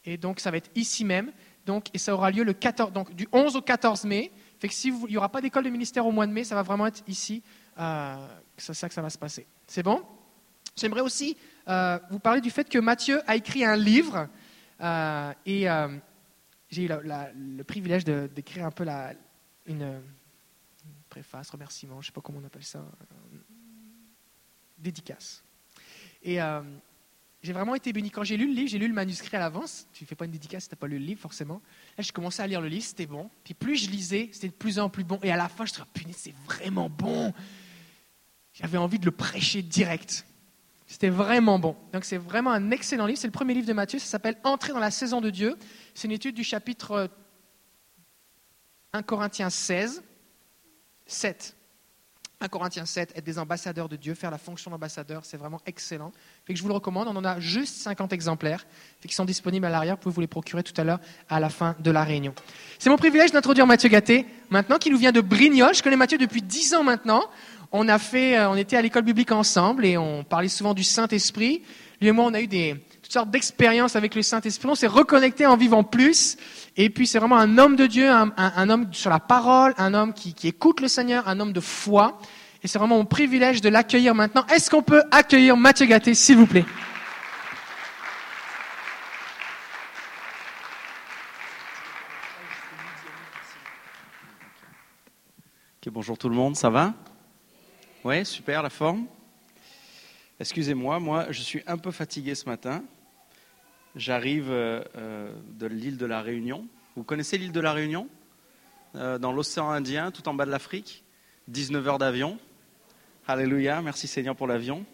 Et 0.05 0.17
donc, 0.17 0.41
ça 0.41 0.51
va 0.51 0.57
être 0.57 0.71
ici 0.75 1.05
même. 1.05 1.33
Donc, 1.65 1.87
et 1.95 1.99
ça 1.99 2.13
aura 2.15 2.31
lieu 2.31 2.43
le 2.43 2.53
14, 2.53 2.93
donc, 2.93 3.15
du 3.15 3.29
11 3.33 3.57
au 3.57 3.63
14 3.63 4.05
mai. 4.05 4.33
Fait 4.59 4.69
que 4.69 4.75
si 4.75 4.89
il 4.89 5.07
n'y 5.07 5.17
aura 5.17 5.29
pas 5.29 5.41
d'école 5.41 5.65
de 5.65 5.71
ministère 5.71 6.07
au 6.07 6.13
mois 6.13 6.27
de 6.27 6.33
mai, 6.33 6.45
ça 6.45 6.55
va 6.55 6.63
vraiment 6.63 6.87
être 6.87 7.03
ici. 7.07 7.43
Euh, 7.79 8.27
c'est 8.57 8.75
ça 8.75 8.89
que 8.89 8.95
ça 8.95 9.03
va 9.03 9.11
se 9.11 9.19
passer. 9.19 9.47
C'est 9.67 9.83
bon? 9.83 10.03
J'aimerais 10.77 11.01
aussi 11.01 11.37
euh, 11.69 11.99
vous 12.11 12.19
parler 12.19 12.41
du 12.41 12.51
fait 12.51 12.69
que 12.69 12.79
Matthieu 12.79 13.21
a 13.27 13.37
écrit 13.37 13.65
un 13.65 13.77
livre. 13.77 14.29
Euh, 14.81 15.33
et 15.47 15.67
j'ai 16.69 16.85
eu 16.85 16.89
le 16.89 17.63
privilège 17.63 18.05
d'écrire 18.05 18.67
un 18.67 18.71
peu 18.71 18.85
la, 18.85 19.13
une, 19.67 20.03
préface, 21.09 21.51
remerciement, 21.51 21.97
je 21.97 22.07
ne 22.07 22.07
sais 22.07 22.13
pas 22.13 22.23
comment 22.23 22.39
on 22.43 22.47
appelle 22.47 22.65
ça, 22.65 22.83
dédicace. 24.79 25.45
Et 26.23 26.41
euh, 26.41 26.63
j'ai 27.43 27.53
vraiment 27.53 27.75
été 27.75 27.93
béni. 27.93 28.11
Quand 28.11 28.25
j'ai 28.25 28.37
lu 28.37 28.47
le 28.47 28.55
livre, 28.55 28.69
j'ai 28.69 28.79
lu 28.79 28.89
le 28.89 28.95
manuscrit 28.95 29.37
à 29.37 29.41
l'avance. 29.41 29.87
Tu 29.93 30.05
ne 30.05 30.09
fais 30.09 30.15
pas 30.15 30.25
une 30.25 30.31
dédicace 30.31 30.65
si 30.65 30.69
tu 30.69 30.75
n'as 30.75 30.79
pas 30.79 30.87
lu 30.87 30.99
le 30.99 31.05
livre, 31.05 31.21
forcément. 31.21 31.61
Là, 31.97 32.05
j'ai 32.05 32.13
commencé 32.13 32.41
à 32.43 32.47
lire 32.47 32.61
le 32.61 32.69
livre, 32.69 32.85
c'était 32.85 33.07
bon. 33.07 33.29
Puis 33.45 33.55
plus 33.55 33.77
je 33.77 33.91
lisais, 33.91 34.31
c'était 34.33 34.49
de 34.49 34.53
plus 34.53 34.79
en 34.79 34.89
plus 34.89 35.05
bon. 35.05 35.19
Et 35.23 35.33
à 35.33 35.37
la 35.37 35.49
fin, 35.49 35.65
je 35.67 35.73
me 35.73 35.85
suis 35.95 36.05
dit, 36.05 36.13
c'est 36.13 36.35
vraiment 36.47 36.89
bon. 36.89 37.33
J'avais 38.53 38.79
envie 38.79 38.99
de 38.99 39.07
le 39.07 39.11
prêcher 39.11 39.63
direct. 39.63 40.25
C'était 40.87 41.09
vraiment 41.09 41.59
bon. 41.59 41.75
Donc 41.93 42.05
c'est 42.05 42.19
vraiment 42.19 42.51
un 42.51 42.71
excellent 42.71 43.07
livre. 43.07 43.19
C'est 43.19 43.27
le 43.27 43.33
premier 43.33 43.55
livre 43.55 43.67
de 43.67 43.73
Matthieu. 43.73 43.99
Ça 43.99 44.07
s'appelle 44.07 44.37
Entrer 44.45 44.73
dans 44.73 44.79
la 44.79 44.91
saison 44.91 45.21
de 45.21 45.31
Dieu. 45.31 45.57
C'est 45.95 46.07
une 46.07 46.13
étude 46.13 46.37
du 46.37 46.45
chapitre 46.45 47.11
1 48.93 49.03
Corinthiens 49.03 49.49
16, 49.49 50.03
7. 51.07 51.57
1 52.43 52.49
Corinthiens 52.49 52.87
7, 52.87 53.13
être 53.15 53.25
des 53.25 53.39
ambassadeurs 53.39 53.89
de 53.89 53.95
Dieu, 53.97 54.15
faire 54.15 54.33
la 54.33 54.39
fonction 54.39 54.71
d'ambassadeur, 54.71 55.25
c'est 55.25 55.37
vraiment 55.37 55.61
excellent. 55.65 56.13
Fait 56.45 56.53
que 56.53 56.59
je 56.59 56.63
vous 56.63 56.69
le 56.69 56.75
recommande. 56.75 57.07
On 57.07 57.17
en 57.17 57.25
a 57.25 57.39
juste 57.39 57.77
50 57.77 58.13
exemplaires 58.13 58.67
qui 59.07 59.15
sont 59.15 59.25
disponibles 59.25 59.65
à 59.67 59.71
l'arrière. 59.71 59.95
Vous 59.95 60.03
pouvez 60.03 60.15
vous 60.15 60.21
les 60.23 60.27
procurer 60.27 60.65
tout 60.65 60.79
à 60.81 60.85
l'heure 60.85 60.99
à 61.29 61.39
la 61.39 61.51
fin 61.51 61.77
de 61.79 61.91
la 61.91 62.03
réunion. 62.03 62.35
C'est 62.81 62.91
mon 62.91 62.97
privilège 62.97 63.31
d'introduire 63.31 63.67
Mathieu 63.67 63.89
Gatté, 63.89 64.27
maintenant 64.51 64.79
qui 64.79 64.91
nous 64.91 64.99
vient 64.99 65.13
de 65.13 65.21
Brignoles. 65.21 65.75
Je 65.75 65.83
connais 65.83 65.97
Mathieu 65.97 66.19
depuis 66.19 66.43
10 66.43 66.75
ans 66.75 66.85
maintenant 66.85 67.23
on 67.73 67.89
a 67.89 67.99
fait, 67.99 68.37
euh, 68.37 68.51
on 68.51 68.57
était 68.57 68.77
à 68.77 68.83
l'école 68.83 69.03
biblique 69.03 69.33
ensemble 69.33 69.87
et 69.87 69.97
on 69.97 70.25
parlait 70.25 70.49
souvent 70.49 70.75
du 70.75 70.85
Saint-Esprit. 70.85 71.63
Lui 72.03 72.09
et 72.09 72.13
moi, 72.13 72.27
on 72.27 72.35
a 72.35 72.41
eu 72.43 72.47
des, 72.47 72.77
toutes 73.13 73.21
sortes 73.21 73.31
d'expériences 73.31 73.95
avec 73.95 74.15
le 74.15 74.23
Saint-Esprit. 74.23 74.67
On 74.71 74.75
s'est 74.75 74.87
reconnecté 74.87 75.45
en 75.45 75.55
vivant 75.55 75.85
plus. 75.85 76.39
Et 76.79 76.89
puis, 76.89 77.07
c'est 77.07 77.19
vraiment 77.19 77.37
un 77.37 77.59
homme 77.59 77.77
de 77.77 77.87
Dieu, 77.87 78.09
un, 78.09 78.71
homme 78.71 78.89
sur 78.91 79.11
la 79.11 79.21
parole, 79.21 79.75
un 79.77 79.93
homme 79.93 80.15
qui, 80.15 80.35
écoute 80.49 80.81
le 80.81 80.89
Seigneur, 80.89 81.29
un 81.29 81.39
homme 81.39 81.53
de 81.53 81.61
foi. 81.61 82.19
Et 82.63 82.69
c'est 82.69 82.79
vraiment 82.79 82.97
mon 82.97 83.05
privilège 83.05 83.61
de 83.61 83.69
l'accueillir 83.69 84.15
maintenant. 84.15 84.47
Est-ce 84.47 84.71
qu'on 84.71 84.81
peut 84.81 85.03
accueillir 85.11 85.59
Mathieu 85.59 85.85
Gatté, 85.85 86.15
s'il 86.15 86.39
vous 86.39 86.47
plaît? 86.47 86.65
Ok, 95.83 95.93
bonjour 95.93 96.17
tout 96.17 96.31
le 96.31 96.35
monde, 96.35 96.57
ça 96.57 96.71
va? 96.71 96.95
Ouais, 98.05 98.25
super 98.25 98.63
la 98.63 98.71
forme. 98.71 99.05
Excusez-moi, 100.41 100.99
moi 100.99 101.27
je 101.29 101.43
suis 101.43 101.63
un 101.67 101.77
peu 101.77 101.91
fatigué 101.91 102.35
ce 102.35 102.47
matin. 102.47 102.83
J'arrive 103.95 104.51
euh, 104.51 104.83
euh, 104.97 105.35
de 105.59 105.67
l'île 105.67 105.99
de 105.99 106.07
la 106.07 106.23
Réunion. 106.23 106.67
Vous 106.97 107.05
connaissez 107.05 107.37
l'île 107.37 107.53
de 107.53 107.61
la 107.61 107.73
Réunion? 107.73 108.09
Euh, 108.95 109.19
Dans 109.19 109.33
l'océan 109.33 109.71
Indien, 109.71 110.11
tout 110.11 110.29
en 110.29 110.35
bas 110.35 110.47
de 110.47 110.51
l'Afrique. 110.51 111.05
19 111.49 111.87
heures 111.87 111.99
d'avion. 111.99 112.39
Alléluia, 113.27 113.83
merci 113.83 114.07
Seigneur 114.07 114.35
pour 114.35 114.47
l'avion. 114.47 114.87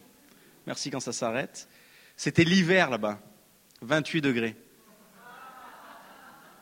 Merci 0.67 0.91
quand 0.91 1.01
ça 1.01 1.13
s'arrête. 1.13 1.69
C'était 2.17 2.45
l'hiver 2.45 2.91
là-bas, 2.91 3.21
28 3.83 4.21
degrés. 4.21 4.57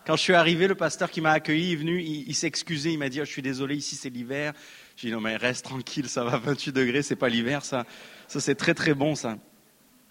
Quand 0.07 0.17
je 0.17 0.23
suis 0.23 0.35
arrivé, 0.35 0.69
le 0.69 0.75
pasteur 0.75 1.11
qui 1.11 1.21
m'a 1.21 1.33
accueilli 1.33 1.73
est 1.73 1.77
venu, 1.77 2.01
il, 2.01 2.29
il 2.29 2.35
s'est 2.35 2.47
excusé, 2.47 2.93
il 2.93 2.99
m'a 2.99 3.09
dit 3.09 3.21
oh, 3.21 3.25
Je 3.25 3.31
suis 3.31 3.43
désolé, 3.43 3.77
ici 3.77 3.97
c'est 3.97 4.11
l'hiver. 4.11 4.53
J'ai 4.97 5.09
dit 5.09 5.15
Non, 5.15 5.21
mais 5.21 5.37
reste 5.37 5.65
tranquille, 5.65 6.09
ça 6.09 6.23
va, 6.23 6.37
28 6.37 6.73
degrés, 6.73 7.03
c'est 7.03 7.17
pas 7.17 7.29
l'hiver, 7.29 7.65
ça. 7.65 7.87
Ça, 8.29 8.41
c'est 8.41 8.55
très 8.55 8.75
très 8.75 8.95
bon, 8.95 9.15
ça. 9.15 9.39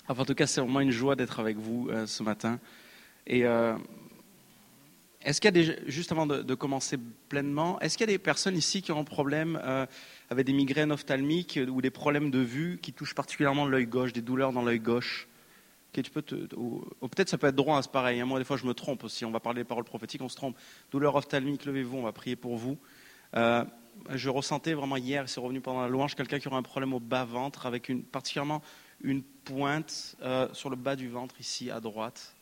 Enfin, 0.07 0.21
en 0.21 0.25
tout 0.25 0.35
cas, 0.35 0.45
c'est 0.45 0.61
vraiment 0.61 0.81
une 0.81 0.91
joie 0.91 1.15
d'être 1.15 1.39
avec 1.39 1.57
vous 1.57 1.89
euh, 1.89 2.05
ce 2.05 2.21
matin. 2.21 2.59
Et 3.25 3.45
euh, 3.45 3.75
est-ce 5.21 5.41
qu'il 5.41 5.47
y 5.47 5.59
a 5.59 5.63
des, 5.63 5.79
juste 5.89 6.11
avant 6.11 6.27
de, 6.27 6.53
commencer 6.53 6.97
pleinement, 7.27 7.79
est-ce 7.79 7.97
qu'il 7.97 8.07
y 8.07 8.11
a 8.11 8.13
des 8.13 8.19
personnes 8.19 8.55
ici 8.55 8.83
qui 8.83 8.91
ont 8.91 8.99
un 8.99 9.03
problème 9.03 9.59
euh, 9.63 9.87
avec 10.29 10.45
des 10.45 10.53
migraines 10.53 10.91
ophtalmiques 10.91 11.59
ou 11.67 11.81
des 11.81 11.89
problèmes 11.89 12.29
de 12.29 12.39
vue 12.39 12.77
qui 12.81 12.93
touchent 12.93 13.15
particulièrement 13.15 13.65
l'œil 13.65 13.87
gauche, 13.87 14.13
des 14.13 14.21
douleurs 14.21 14.53
dans 14.53 14.61
l'œil 14.61 14.79
gauche? 14.79 15.27
Ok, 15.91 16.03
tu 16.03 16.11
peux 16.11 16.23
ou, 16.55 16.83
peut-être 17.01 17.29
ça 17.29 17.39
peut 17.39 17.47
être 17.47 17.55
droit, 17.55 17.77
hein, 17.77 17.81
c'est 17.81 17.91
pareil. 17.91 18.19
hein. 18.19 18.25
Moi, 18.25 18.37
des 18.37 18.45
fois, 18.45 18.57
je 18.57 18.65
me 18.65 18.75
trompe 18.75 19.03
aussi. 19.05 19.25
On 19.25 19.31
va 19.31 19.39
parler 19.39 19.61
des 19.61 19.67
paroles 19.67 19.85
prophétiques, 19.85 20.21
on 20.21 20.29
se 20.29 20.35
trompe. 20.35 20.55
Douleur 20.91 21.15
ophtalmique, 21.15 21.65
levez-vous, 21.65 21.97
on 21.97 22.03
va 22.03 22.11
prier 22.11 22.35
pour 22.35 22.57
vous. 22.57 22.77
Je 23.33 24.29
ressentais 24.29 24.73
vraiment 24.73 24.97
hier, 24.97 25.27
c'est 25.29 25.39
revenu 25.39 25.61
pendant 25.61 25.81
la 25.81 25.87
louange, 25.87 26.15
quelqu'un 26.15 26.37
qui 26.37 26.47
aurait 26.47 26.57
un 26.57 26.63
problème 26.63 26.93
au 26.93 26.99
bas-ventre, 26.99 27.65
avec 27.65 27.91
particulièrement 28.11 28.61
une 29.01 29.23
pointe 29.45 30.15
euh, 30.21 30.47
sur 30.53 30.69
le 30.69 30.75
bas 30.75 30.95
du 30.95 31.07
ventre, 31.07 31.35
ici, 31.39 31.71
à 31.71 31.79
droite. 31.79 32.33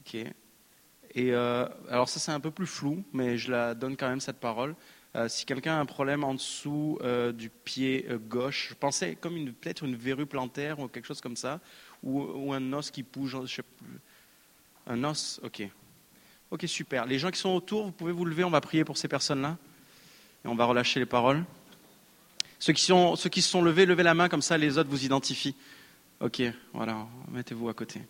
Ok. 0.00 0.14
Et 0.14 1.32
euh, 1.32 1.66
alors 1.88 2.08
ça, 2.08 2.18
c'est 2.18 2.32
un 2.32 2.40
peu 2.40 2.50
plus 2.50 2.66
flou, 2.66 3.04
mais 3.12 3.38
je 3.38 3.50
la 3.50 3.74
donne 3.74 3.96
quand 3.96 4.08
même, 4.08 4.20
cette 4.20 4.40
parole. 4.40 4.74
Euh, 5.16 5.28
si 5.28 5.46
quelqu'un 5.46 5.76
a 5.76 5.80
un 5.80 5.86
problème 5.86 6.24
en 6.24 6.34
dessous 6.34 6.98
du 7.34 7.50
pied 7.50 8.06
gauche, 8.28 8.68
je 8.70 8.74
pensais 8.74 9.14
comme 9.14 9.36
une- 9.36 9.52
peut-être 9.52 9.84
une 9.84 9.96
verrue 9.96 10.26
plantaire 10.26 10.80
ou 10.80 10.88
quelque 10.88 11.06
chose 11.06 11.20
comme 11.20 11.36
ça, 11.36 11.60
ou, 12.02 12.22
ou 12.22 12.52
un 12.52 12.72
os 12.72 12.90
qui 12.90 13.02
bouge, 13.02 13.38
je 13.44 13.56
sais 13.56 13.62
plus. 13.62 14.00
Un 14.86 15.04
os, 15.04 15.40
ok. 15.42 15.62
Ok, 16.50 16.64
super. 16.66 17.04
Les 17.06 17.18
gens 17.18 17.30
qui 17.30 17.38
sont 17.38 17.50
autour, 17.54 17.84
vous 17.86 17.92
pouvez 17.92 18.12
vous 18.12 18.24
lever, 18.24 18.44
on 18.44 18.50
va 18.50 18.60
prier 18.60 18.84
pour 18.84 18.96
ces 18.96 19.08
personnes-là. 19.08 19.56
Et 20.44 20.48
on 20.48 20.54
va 20.54 20.64
relâcher 20.66 21.00
les 21.00 21.06
paroles. 21.06 21.44
Ceux 22.58 22.72
qui, 22.72 22.82
se 22.82 23.48
sont 23.48 23.62
levés, 23.62 23.86
levez 23.86 24.02
la 24.02 24.14
main, 24.14 24.28
comme 24.28 24.42
ça 24.42 24.58
les 24.58 24.78
autres 24.78 24.90
vous 24.90 25.04
identifient. 25.04 25.54
Ok, 26.20 26.42
voilà, 26.72 27.06
mettez-vous 27.30 27.68
à 27.68 27.74
côté. 27.74 28.00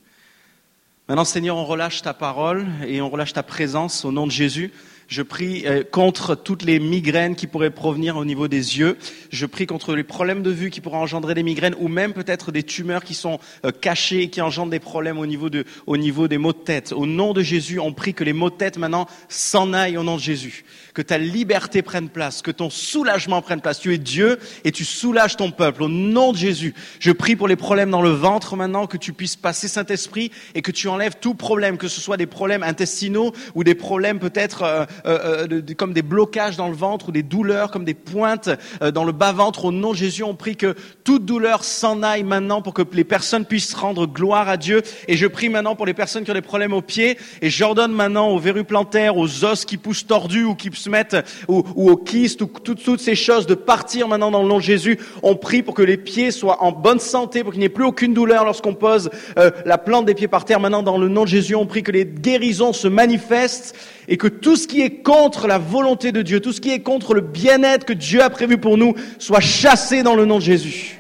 Maintenant, 1.09 1.25
Seigneur, 1.25 1.57
on 1.57 1.65
relâche 1.65 2.03
ta 2.03 2.15
parole 2.15 2.67
et 2.87 3.01
on 3.01 3.11
relâche 3.11 3.33
ta 3.33 3.43
présence 3.43 4.05
au 4.05 4.13
nom 4.13 4.27
de 4.27 4.33
Jésus. 4.33 4.73
Je 5.09 5.23
prie 5.23 5.63
euh, 5.65 5.85
contre 5.91 6.35
toutes 6.35 6.63
les 6.63 6.79
migraines 6.79 7.35
qui 7.35 7.47
pourraient 7.47 7.71
provenir 7.71 8.19
au 8.19 8.27
niveau 8.27 8.47
des 8.47 8.79
yeux. 8.79 8.99
Je 9.31 9.47
prie 9.47 9.67
contre 9.67 9.97
les 9.97 10.05
problèmes 10.05 10.43
de 10.43 10.51
vue 10.51 10.69
qui 10.69 10.83
pourraient 10.83 10.99
engendrer 10.99 11.33
des 11.33 11.43
migraines 11.43 11.75
ou 11.79 11.89
même 11.89 12.13
peut-être 12.13 12.53
des 12.53 12.63
tumeurs 12.63 13.03
qui 13.03 13.15
sont 13.15 13.39
euh, 13.65 13.71
cachées 13.71 14.25
et 14.25 14.29
qui 14.29 14.43
engendrent 14.43 14.69
des 14.69 14.81
problèmes 14.81 15.19
au 15.19 15.25
niveau, 15.25 15.49
de, 15.49 15.65
au 15.87 15.97
niveau 15.97 16.29
des 16.29 16.37
maux 16.37 16.53
de 16.53 16.59
tête. 16.59 16.93
Au 16.93 17.07
nom 17.07 17.33
de 17.33 17.41
Jésus, 17.41 17.81
on 17.81 17.95
prie 17.95 18.13
que 18.13 18.23
les 18.23 18.35
maux 18.35 18.51
de 18.51 18.57
tête 18.57 18.77
maintenant 18.77 19.07
s'en 19.31 19.73
aillent 19.73 19.97
au 19.97 20.03
nom 20.03 20.17
de 20.17 20.21
Jésus. 20.21 20.67
Que 20.93 21.01
ta 21.01 21.17
liberté 21.17 21.81
prenne 21.81 22.11
place, 22.11 22.43
que 22.43 22.51
ton 22.51 22.69
soulagement 22.69 23.41
prenne 23.41 23.63
place. 23.63 23.81
Tu 23.81 23.95
es 23.95 23.99
Dieu 23.99 24.39
et 24.65 24.73
tu 24.73 24.85
soulages 24.85 25.39
ton 25.39 25.51
peuple. 25.51 25.85
Au 25.85 25.89
nom 25.89 26.33
de 26.33 26.37
Jésus, 26.37 26.75
je 27.01 27.13
prie 27.13 27.35
pour 27.35 27.49
les 27.49 27.57
problèmes 27.57 27.91
dans 27.91 28.03
le 28.03 28.11
ventre 28.11 28.57
maintenant, 28.57 28.87
que 28.87 28.99
tu 28.99 29.15
puisses 29.15 29.37
passer 29.37 29.69
Saint-Esprit 29.69 30.33
et 30.55 30.61
que 30.61 30.71
tu 30.71 30.87
enlèves 30.89 31.17
tout 31.19 31.35
problème, 31.35 31.79
que 31.79 31.89
ce 31.89 32.03
soit 32.03 32.19
des 32.19 32.27
problèmes 32.27 32.63
intestinaux 32.63 33.33
ou 33.55 33.65
des 33.65 33.75
problèmes 33.75 34.19
peut-être 34.19 34.87
euh, 35.07 35.47
euh, 35.51 35.75
comme 35.77 35.93
des 35.93 36.03
blocages 36.03 36.57
dans 36.57 36.69
le 36.69 36.75
ventre 36.75 37.09
ou 37.09 37.13
des 37.13 37.23
douleurs 37.23 37.71
comme 37.71 37.85
des 37.85 37.95
pointes 37.95 38.51
euh, 38.83 38.91
dans 38.91 39.05
le 39.05 39.13
bas-ventre. 39.13 39.67
Au 39.67 39.73
nom 39.73 39.93
de 39.93 39.97
Jésus, 39.97 40.23
on 40.23 40.35
prie 40.35 40.57
que 40.57 40.75
toute 41.05 41.25
douleur 41.25 41.65
s'en 41.65 42.03
aille 42.03 42.25
maintenant 42.25 42.63
pour 42.63 42.75
que 42.75 42.83
les 42.93 43.05
personnes 43.05 43.45
puissent 43.45 43.75
rendre 43.75 44.07
gloire 44.07 44.49
à 44.49 44.57
Dieu. 44.57 44.83
Et 45.07 45.17
je 45.17 45.27
prie 45.27 45.49
maintenant 45.49 45.77
pour 45.77 45.87
les 45.87 45.95
personnes 45.95 46.25
qui 46.25 46.31
ont 46.31 46.35
des 46.35 46.41
problèmes 46.41 46.73
aux 46.73 46.83
pieds 46.83 47.19
et 47.43 47.51
j'ordonne 47.51 47.93
maintenant 47.93 48.29
aux 48.29 48.39
verrues 48.39 48.65
plantaires, 48.65 49.17
aux 49.17 49.45
os 49.45 49.65
qui 49.65 49.77
poussent 49.77 50.07
tordus 50.07 50.45
ou 50.45 50.55
qui 50.55 50.71
se 50.73 50.91
mettent 50.91 51.17
ou, 51.49 51.65
ou 51.75 51.91
aux 51.91 51.97
kystes 51.97 52.43
ou 52.43 52.47
toutes, 52.47 52.83
toutes 52.83 53.01
ces 53.01 53.15
choses 53.15 53.47
de 53.47 53.55
partir 53.55 54.09
maintenant 54.09 54.31
dans 54.31 54.43
le 54.43 54.49
nom 54.49 54.59
de 54.59 54.63
Jésus. 54.63 54.99
On 55.23 55.37
prie 55.37 55.63
pour 55.63 55.75
que 55.75 55.83
les 55.83 55.97
pieds 55.97 56.31
soient 56.31 56.63
en 56.63 56.73
bonne 56.73 57.01
santé, 57.01 57.43
pour 57.43 57.53
qu'il 57.53 57.61
n'y 57.61 57.67
ait 57.67 57.71
plus 57.71 57.85
aucune 57.85 58.15
douleur 58.15 58.45
lorsqu'on 58.45 58.75
pose 58.75 59.11
euh, 59.39 59.51
la 59.65 59.79
plante 59.79 60.07
des 60.07 60.15
pieds 60.15 60.29
par 60.29 60.45
terre. 60.45 60.61
Maintenant, 60.61 60.83
dans 60.83 60.99
le 60.99 61.09
nom 61.09 61.23
de 61.23 61.29
Jésus, 61.29 61.55
on 61.55 61.67
prie 61.67 61.83
que 61.83 61.93
les 61.93 62.05
guérisons 62.05 62.73
se 62.73 62.89
manifestent 62.89 63.75
et 64.09 64.17
que 64.17 64.27
tout 64.27 64.57
ce 64.57 64.67
qui 64.67 64.81
est 64.81 65.03
contre 65.03 65.47
la 65.47 65.59
volonté 65.59 66.13
de 66.13 66.23
Dieu, 66.23 66.41
tout 66.41 66.53
ce 66.53 66.61
qui 66.61 66.71
est 66.71 66.81
contre 66.81 67.13
le 67.15 67.21
bien-être 67.21 67.85
que 67.85 67.93
Dieu 67.93 68.23
a 68.23 68.31
prévu 68.31 68.57
pour 68.59 68.79
nous, 68.79 68.95
soit 69.19 69.41
chassé 69.41 70.03
dans 70.03 70.15
le 70.15 70.25
nom 70.25 70.37
de 70.39 70.43
Jésus. 70.43 70.99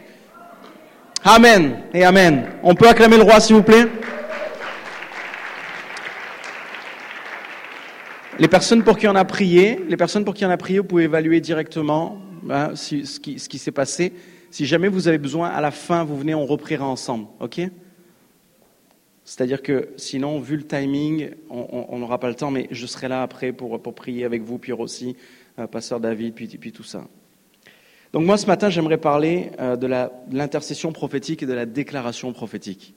Amen 1.25 1.79
et 1.95 2.05
Amen. 2.05 2.45
On 2.63 2.75
peut 2.75 2.87
acclamer 2.89 3.17
le 3.17 3.23
roi, 3.23 3.41
s'il 3.41 3.57
vous 3.57 3.63
plaît? 3.63 3.87
Les 8.39 8.49
personnes 8.49 8.85
pour 8.85 8.97
qui 8.99 9.09
on 9.09 9.17
a 9.17 9.25
prié, 9.25 9.81
les 9.89 9.97
personnes 9.97 10.25
pour 10.25 10.35
qui 10.35 10.45
on 10.45 10.51
a 10.51 10.57
prié, 10.57 10.79
vous 10.79 10.85
pouvez 10.87 11.05
évaluer 11.05 11.41
directement 11.41 12.19
hein, 12.49 12.71
si- 12.75 13.05
ce 13.05 13.19
qui, 13.19 13.39
ce 13.41 13.49
qui 13.49 13.59
s'est 13.59 13.73
passé. 13.73 14.13
Si 14.51 14.65
jamais 14.65 14.87
vous 14.89 15.09
avez 15.09 15.19
besoin, 15.19 15.49
à 15.49 15.61
la 15.61 15.71
fin, 15.73 16.05
vous 16.05 16.17
venez, 16.17 16.35
on 16.35 16.47
repriera 16.47 16.87
ensemble, 16.87 17.27
ok? 17.41 17.61
C'est-à-dire 19.29 19.61
que 19.61 19.91
sinon, 19.99 20.41
vu 20.41 20.57
le 20.57 20.67
timing, 20.67 21.33
on- 21.51 21.99
n'aura 21.99 22.19
pas 22.19 22.31
le 22.31 22.35
temps, 22.35 22.51
mais 22.51 22.67
je 22.71 22.87
serai 22.87 23.09
là 23.09 23.23
après 23.23 23.53
pour, 23.53 23.79
pour 23.83 23.95
prier 23.95 24.25
avec 24.25 24.41
vous, 24.41 24.57
Pierre 24.57 24.81
aussi, 24.81 25.17
euh, 25.59 25.67
Pasteur 25.67 26.01
David, 26.01 26.33
puis, 26.33 26.47
puis 26.47 26.73
tout 26.73 26.83
ça. 26.83 27.07
Donc 28.15 28.25
moi, 28.25 28.39
ce 28.39 28.47
matin, 28.47 28.71
j'aimerais 28.71 28.97
parler 28.97 29.51
euh, 29.61 29.77
de 29.77 29.87
l'intercession 30.35 30.93
prophétique 30.93 31.43
et 31.43 31.47
de 31.47 31.53
la 31.53 31.67
déclaration 31.67 32.33
prophétique. 32.33 32.95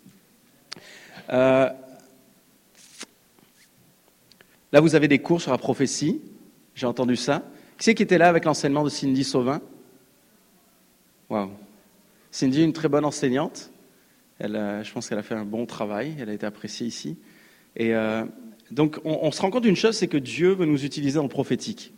Euh, 1.34 1.70
Là, 4.72 4.80
vous 4.80 4.96
avez 4.96 5.10
des 5.10 5.20
cours 5.20 5.42
sur 5.42 5.52
la 5.52 5.58
prophétie. 5.58 6.22
J'ai 6.76 6.86
entendu 6.86 7.18
ça. 7.18 7.40
Qui 7.78 7.84
c'est 7.84 7.94
qui 7.94 8.04
était 8.04 8.18
là 8.18 8.30
avec 8.30 8.46
l'enseignement 8.46 8.86
de 8.86 8.90
Cindy 8.90 9.26
Sauvin? 9.26 9.60
Waouh. 11.30 11.50
Cindy 12.32 12.64
une 12.64 12.72
très 12.72 12.88
bonne 12.88 13.04
enseignante. 13.04 13.71
Je 14.42 14.92
pense 14.92 15.10
qu'elle 15.10 15.20
a 15.20 15.24
fait 15.24 15.36
un 15.36 15.46
bon 15.46 15.66
travail. 15.66 16.16
Elle 16.20 16.30
a 16.30 16.34
été 16.34 16.46
appréciée 16.46 16.88
ici. 16.88 17.18
Et 17.76 17.94
euh, 17.94 18.26
donc, 18.70 19.00
on, 19.06 19.32
se 19.32 19.42
rend 19.42 19.50
compte 19.50 19.64
d'une 19.64 19.76
chose, 19.76 19.96
c'est 19.96 20.08
que 20.08 20.18
Dieu 20.18 20.52
veut 20.52 20.66
nous 20.66 20.86
utiliser 20.86 21.22
le 21.22 21.28
prophétique. 21.28 21.94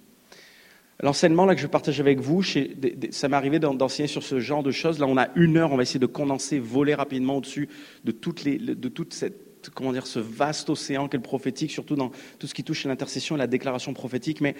L'enseignement 1.01 1.45
là 1.45 1.55
que 1.55 1.61
je 1.61 1.67
partage 1.67 1.99
avec 1.99 2.19
vous, 2.19 2.43
ça 2.43 3.27
m'est 3.27 3.35
arrivé 3.35 3.59
d'en- 3.59 3.73
d'enseigner 3.73 4.07
sur 4.07 4.23
ce 4.23 4.39
genre 4.39 4.63
de 4.63 4.71
choses. 4.71 4.99
Là, 4.99 5.07
on 5.07 5.17
a 5.17 5.29
une 5.35 5.57
heure, 5.57 5.71
on 5.71 5.77
va 5.77 5.83
essayer 5.83 5.99
de 5.99 6.05
condenser, 6.05 6.59
voler 6.59 6.93
rapidement 6.93 7.37
au-dessus 7.37 7.67
de 8.03 8.11
toutes 8.11 8.43
toute 8.93 9.13
cette 9.13 9.53
comment 9.73 9.93
dire, 9.93 10.07
ce 10.07 10.19
vaste 10.19 10.69
océan 10.69 11.07
qu'est 11.07 11.17
le 11.17 11.23
prophétique, 11.23 11.71
surtout 11.71 11.95
dans 11.95 12.11
tout 12.39 12.47
ce 12.47 12.53
qui 12.53 12.63
touche 12.63 12.85
à 12.85 12.89
l'intercession 12.89 13.35
et 13.35 13.39
la 13.39 13.47
déclaration 13.47 13.93
prophétique. 13.93 14.41
Mais 14.41 14.55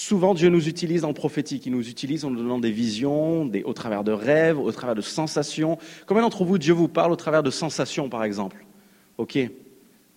souvent, 0.00 0.32
Dieu 0.32 0.48
nous 0.48 0.66
utilise 0.66 1.02
dans 1.02 1.08
le 1.08 1.14
prophétique. 1.14 1.66
Il 1.66 1.72
nous 1.72 1.88
utilise 1.88 2.24
en 2.24 2.30
nous 2.30 2.38
donnant 2.38 2.58
des 2.58 2.70
visions, 2.70 3.44
des, 3.44 3.62
au 3.64 3.74
travers 3.74 4.02
de 4.02 4.12
rêves, 4.12 4.58
au 4.58 4.72
travers 4.72 4.94
de 4.94 5.02
sensations. 5.02 5.78
Combien 6.06 6.22
d'entre 6.22 6.44
vous, 6.44 6.56
Dieu 6.56 6.72
vous 6.72 6.88
parle 6.88 7.12
au 7.12 7.16
travers 7.16 7.42
de 7.42 7.50
sensations, 7.50 8.08
par 8.08 8.24
exemple? 8.24 8.64
Ok. 9.18 9.38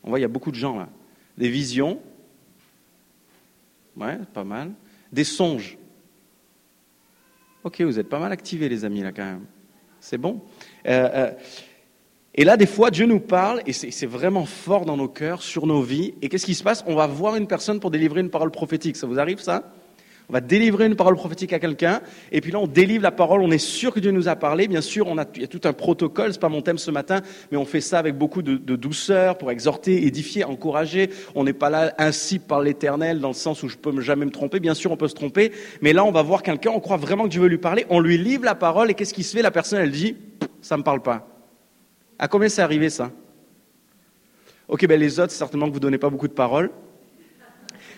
On 0.04 0.10
voit, 0.10 0.20
il 0.20 0.22
y 0.22 0.26
a 0.26 0.30
beaucoup 0.30 0.52
de 0.52 0.56
gens 0.56 0.78
là. 0.78 0.88
Des 1.38 1.50
visions. 1.50 2.00
Ouais, 3.98 4.18
pas 4.34 4.46
mal. 4.46 4.72
Des 5.12 5.26
songes. 5.26 5.78
Ok, 7.64 7.82
vous 7.82 8.00
êtes 8.00 8.10
pas 8.10 8.20
mal 8.20 8.32
activés, 8.32 8.70
les 8.70 8.86
amis, 8.86 9.02
là, 9.02 9.12
quand 9.12 9.26
même. 9.26 9.46
C'est 10.00 10.18
bon. 10.18 10.42
Euh, 10.88 11.10
euh, 11.14 11.32
et 12.36 12.44
là, 12.44 12.58
des 12.58 12.66
fois, 12.66 12.90
Dieu 12.92 13.06
nous 13.06 13.20
parle, 13.20 13.62
et 13.68 13.74
c'est 13.74 14.06
vraiment 14.06 14.46
fort 14.46 14.86
dans 14.86 14.98
nos 14.98 15.08
cœurs, 15.08 15.42
sur 15.42 15.68
nos 15.68 15.82
vies. 15.82 16.16
Et 16.22 16.30
qu'est-ce 16.30 16.46
qui 16.46 16.56
se 16.56 16.64
passe? 16.64 16.84
On 16.88 16.96
va 16.96 17.08
voir 17.08 17.36
une 17.36 17.48
personne 17.48 17.80
pour 17.80 17.92
délivrer 17.92 18.22
une 18.22 18.30
parole 18.30 18.52
prophétique. 18.52 18.96
Ça 18.96 19.08
vous 19.08 19.20
arrive, 19.20 19.40
ça? 19.40 19.72
On 20.30 20.34
va 20.34 20.40
délivrer 20.40 20.86
une 20.86 20.96
parole 20.96 21.16
prophétique 21.16 21.52
à 21.52 21.60
quelqu'un, 21.60 22.00
et 22.32 22.40
puis 22.40 22.50
là, 22.50 22.60
on 22.60 22.66
délivre 22.66 23.04
la 23.04 23.12
parole, 23.12 23.42
on 23.42 23.52
est 23.52 23.58
sûr 23.58 23.94
que 23.94 24.00
Dieu 24.00 24.12
nous 24.12 24.30
a 24.30 24.38
parlé. 24.38 24.70
Bien 24.70 24.80
sûr, 24.80 25.06
on 25.08 25.18
a, 25.18 25.26
il 25.36 25.42
y 25.42 25.44
a 25.44 25.48
tout 25.48 25.60
un 25.66 25.74
protocole, 25.74 26.32
c'est 26.32 26.40
pas 26.40 26.48
mon 26.48 26.62
thème 26.62 26.78
ce 26.78 26.92
matin, 26.92 27.20
mais 27.52 27.58
on 27.58 27.66
fait 27.66 27.82
ça 27.82 28.00
avec 28.00 28.18
beaucoup 28.18 28.42
de, 28.42 28.56
de 28.56 28.76
douceur 28.78 29.38
pour 29.38 29.52
exhorter, 29.52 30.06
édifier, 30.08 30.46
encourager. 30.46 31.10
On 31.36 31.44
n'est 31.44 31.52
pas 31.52 31.70
là 31.70 31.94
ainsi 31.98 32.40
par 32.40 32.62
l'éternel, 32.62 33.20
dans 33.20 33.28
le 33.28 33.34
sens 33.34 33.64
où 33.64 33.68
je 33.68 33.76
peux 33.76 34.00
jamais 34.00 34.26
me 34.26 34.32
tromper. 34.32 34.62
Bien 34.62 34.74
sûr, 34.74 34.94
on 34.94 34.98
peut 34.98 35.10
se 35.10 35.14
tromper, 35.14 35.52
mais 35.82 35.92
là, 35.92 36.06
on 36.06 36.12
va 36.12 36.22
voir 36.22 36.42
quelqu'un, 36.42 36.72
on 36.74 36.80
croit 36.80 36.98
vraiment 36.98 37.26
que 37.26 37.30
Dieu 37.30 37.42
veut 37.42 37.50
lui 37.50 37.58
parler, 37.58 37.86
on 37.90 38.00
lui 38.00 38.18
livre 38.18 38.46
la 38.46 38.56
parole, 38.56 38.90
et 38.90 38.94
qu'est-ce 38.94 39.14
qui 39.14 39.24
se 39.24 39.36
fait? 39.36 39.44
La 39.44 39.52
personne, 39.52 39.82
elle 39.82 39.92
dit, 39.92 40.16
ça 40.62 40.78
me 40.78 40.84
parle 40.84 41.02
pas. 41.02 41.33
À 42.20 42.28
combien 42.28 42.50
c'est 42.50 42.62
arrivé 42.62 42.90
ça 42.90 43.12
Ok, 44.68 44.86
ben 44.88 45.00
les 45.00 45.20
autres, 45.20 45.32
certainement 45.32 45.68
que 45.68 45.72
vous 45.72 45.80
ne 45.80 45.84
donnez 45.84 45.98
pas 45.98 46.10
beaucoup 46.10 46.28
de 46.28 46.34
paroles. 46.34 46.72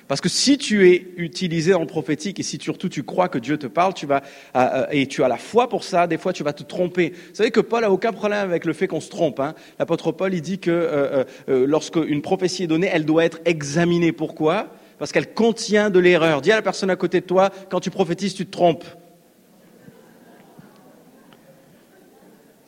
Parce 0.08 0.22
que 0.22 0.30
si 0.30 0.58
tu 0.58 0.90
es 0.90 1.08
utilisé 1.18 1.72
le 1.72 1.86
prophétique 1.86 2.40
et 2.40 2.44
si 2.44 2.60
surtout 2.62 2.90
tu 2.90 3.04
crois 3.04 3.28
que 3.28 3.40
Dieu 3.40 3.58
te 3.58 3.66
parle, 3.66 3.94
tu 3.94 4.06
vas 4.06 4.22
euh, 4.56 4.60
euh, 4.60 4.86
et 4.92 5.08
tu 5.08 5.24
as 5.24 5.28
la 5.28 5.38
foi 5.38 5.68
pour 5.68 5.84
ça, 5.84 6.06
des 6.06 6.18
fois 6.18 6.32
tu 6.32 6.44
vas 6.44 6.54
te 6.54 6.64
tromper. 6.64 7.10
Vous 7.10 7.36
savez 7.36 7.50
que 7.50 7.60
Paul 7.60 7.84
a 7.84 7.92
aucun 7.92 8.12
problème 8.12 8.40
avec 8.40 8.66
le 8.66 8.74
fait 8.74 8.88
qu'on 8.88 9.00
se 9.00 9.10
trompe. 9.10 9.40
Hein. 9.40 9.56
L'apôtre 9.80 10.12
Paul, 10.12 10.34
il 10.34 10.42
dit 10.42 10.60
que 10.60 10.70
euh, 10.70 11.24
euh, 11.50 11.66
lorsque 11.68 11.96
une 11.96 12.22
prophétie 12.22 12.64
est 12.64 12.68
donnée, 12.68 12.90
elle 12.92 13.06
doit 13.06 13.26
être 13.26 13.40
examinée. 13.46 14.12
Pourquoi? 14.12 14.68
Parce 15.00 15.12
qu'elle 15.12 15.34
contient 15.34 15.90
de 15.90 16.00
l'erreur. 16.00 16.42
Dis 16.42 16.52
à 16.52 16.56
la 16.56 16.62
personne 16.62 16.92
à 16.92 16.96
côté 16.96 17.22
de 17.22 17.26
toi, 17.26 17.50
quand 17.70 17.80
tu 17.80 17.90
prophétises, 17.90 18.36
tu 18.36 18.46
te 18.46 18.52
trompes. 18.52 18.86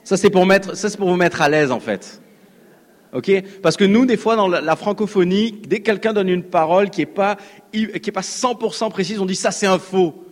Ça 0.07 0.15
c'est 0.15 0.29
pour 0.29 0.45
vous 1.09 1.17
mettre 1.17 1.41
à 1.41 1.49
l'aise 1.49 1.69
en 1.69 1.81
fait. 1.81 2.21
Ok? 3.11 3.29
Parce 3.61 3.75
que 3.75 3.83
nous, 3.83 4.05
des 4.05 4.15
fois, 4.15 4.37
dans 4.37 4.47
la, 4.47 4.75
francophonie, 4.77 5.51
dès 5.67 5.79
que 5.79 5.83
quelqu'un 5.83 6.13
donne 6.13 6.29
une 6.29 6.43
parole 6.43 6.89
qui 6.89 7.01
n'est 7.01 7.05
pas, 7.05 7.35
pas 7.35 8.21
100% 8.21 8.89
précise, 8.89 9.19
on 9.19 9.25
dit 9.25 9.35
ça 9.35 9.51
c'est 9.51 9.67
un 9.67 9.79
faux. 9.79 10.23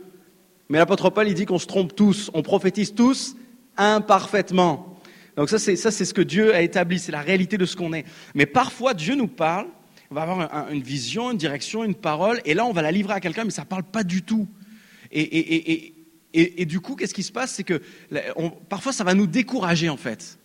Mais 0.70 0.78
l'apôtre 0.78 1.10
Paul, 1.10 1.28
il 1.28 1.34
dit 1.34 1.46
qu'on 1.46 1.60
se 1.60 1.68
trompe 1.68 1.94
tous, 1.94 2.32
on 2.34 2.42
prophétise 2.42 2.96
tous 2.96 3.36
imparfaitement. 3.76 4.98
Donc 5.36 5.50
ça, 5.50 5.60
c'est 5.60 5.76
ce 5.76 6.14
que 6.14 6.22
Dieu 6.22 6.56
a 6.56 6.62
établi, 6.62 6.98
c'est 6.98 7.12
la 7.12 7.20
réalité 7.20 7.58
de 7.58 7.66
ce 7.66 7.76
qu'on 7.76 7.92
est. 7.92 8.06
Mais 8.34 8.46
parfois, 8.46 8.94
Dieu 8.94 9.16
nous 9.16 9.28
parle, 9.28 9.68
on 10.10 10.16
va 10.16 10.22
avoir 10.22 10.40
un- 10.40 10.68
un- 10.70 10.72
une 10.72 10.84
vision, 10.84 11.32
une 11.32 11.38
direction, 11.38 11.84
une 11.84 11.96
parole, 11.96 12.40
et 12.46 12.54
là, 12.54 12.66
on 12.66 12.72
va 12.72 12.82
la 12.82 12.92
livrer 12.94 13.16
à 13.16 13.20
quelqu'un, 13.20 13.44
mais 13.44 13.52
ça 13.52 13.64
ne 13.64 13.68
parle 13.68 13.84
pas 13.84 14.06
du 14.06 14.22
tout. 14.22 14.48
Et, 15.12 15.94
et, 16.36 16.66
du 16.66 16.80
coup, 16.80 16.96
qu'est-ce 16.96 17.14
qui 17.14 17.24
se 17.24 17.32
passe? 17.32 17.54
C'est 17.54 17.64
que 17.64 17.82
parfois, 18.70 18.92
ça 18.92 19.04
va 19.04 19.14
nous 19.14 19.28
décourager, 19.28 19.90
en 19.90 19.98
fait. 19.98 20.38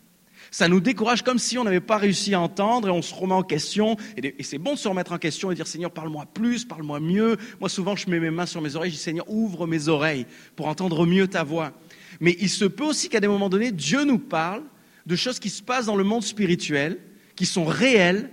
Ça 0.53 0.67
nous 0.67 0.81
décourage 0.81 1.23
comme 1.23 1.39
si 1.39 1.59
on 1.59 1.65
n'avait 1.65 1.81
pas 1.81 1.97
réussi 1.97 2.35
à 2.35 2.41
entendre 2.41 2.89
et 2.89 2.91
on 2.91 3.03
se 3.03 3.15
remet 3.15 3.35
en 3.35 3.43
question. 3.43 3.97
Et, 4.17 4.35
et 4.39 4.43
c'est 4.43 4.59
bon 4.59 4.75
de 4.75 4.79
se 4.79 4.89
remettre 4.89 5.13
en 5.13 5.19
question 5.19 5.53
et 5.53 5.55
dire 5.55 5.69
Seigneur, 5.69 5.93
parle-moi 5.93 6.27
plus, 6.33 6.65
parle-moi 6.65 6.99
mieux. 6.99 7.37
Moi, 7.61 7.69
souvent, 7.69 7.95
je 7.95 8.11
mets 8.11 8.19
mes 8.19 8.31
mains 8.31 8.47
sur 8.47 8.61
mes 8.61 8.75
oreilles, 8.75 8.91
je 8.91 8.97
dis 8.97 9.03
Seigneur, 9.03 9.31
ouvre 9.31 9.69
mes 9.69 9.89
oreilles 9.89 10.27
pour 10.57 10.67
entendre 10.67 11.07
mieux 11.07 11.29
ta 11.29 11.45
voix. 11.45 11.73
Mais 12.19 12.37
il 12.41 12.49
se 12.49 12.65
peut 12.65 12.85
aussi 12.85 13.09
qu'à 13.09 13.21
des 13.21 13.29
moments 13.29 13.49
donnés, 13.49 13.71
Dieu 13.71 14.05
nous 14.05 14.19
parle 14.19 14.65
de 15.07 15.17
choses 15.17 15.39
qui 15.39 15.51
se 15.51 15.63
passent 15.63 15.87
dans 15.87 15.97
le 15.97 16.05
monde 16.05 16.25
spirituel, 16.25 16.99
qui 17.37 17.47
sont 17.47 17.65
réelles, 17.65 18.31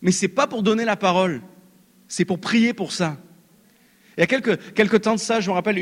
mais 0.00 0.12
c'est 0.12 0.28
pas 0.28 0.46
pour 0.46 0.62
donner 0.62 0.84
la 0.84 0.96
parole, 0.96 1.42
c'est 2.06 2.24
pour 2.24 2.40
prier 2.40 2.72
pour 2.72 2.92
ça. 2.92 3.18
Il 4.18 4.22
y 4.22 4.24
a 4.24 4.26
quelques, 4.26 5.00
temps 5.00 5.14
de 5.14 5.20
ça, 5.20 5.38
je 5.38 5.48
me 5.48 5.54
rappelle, 5.54 5.78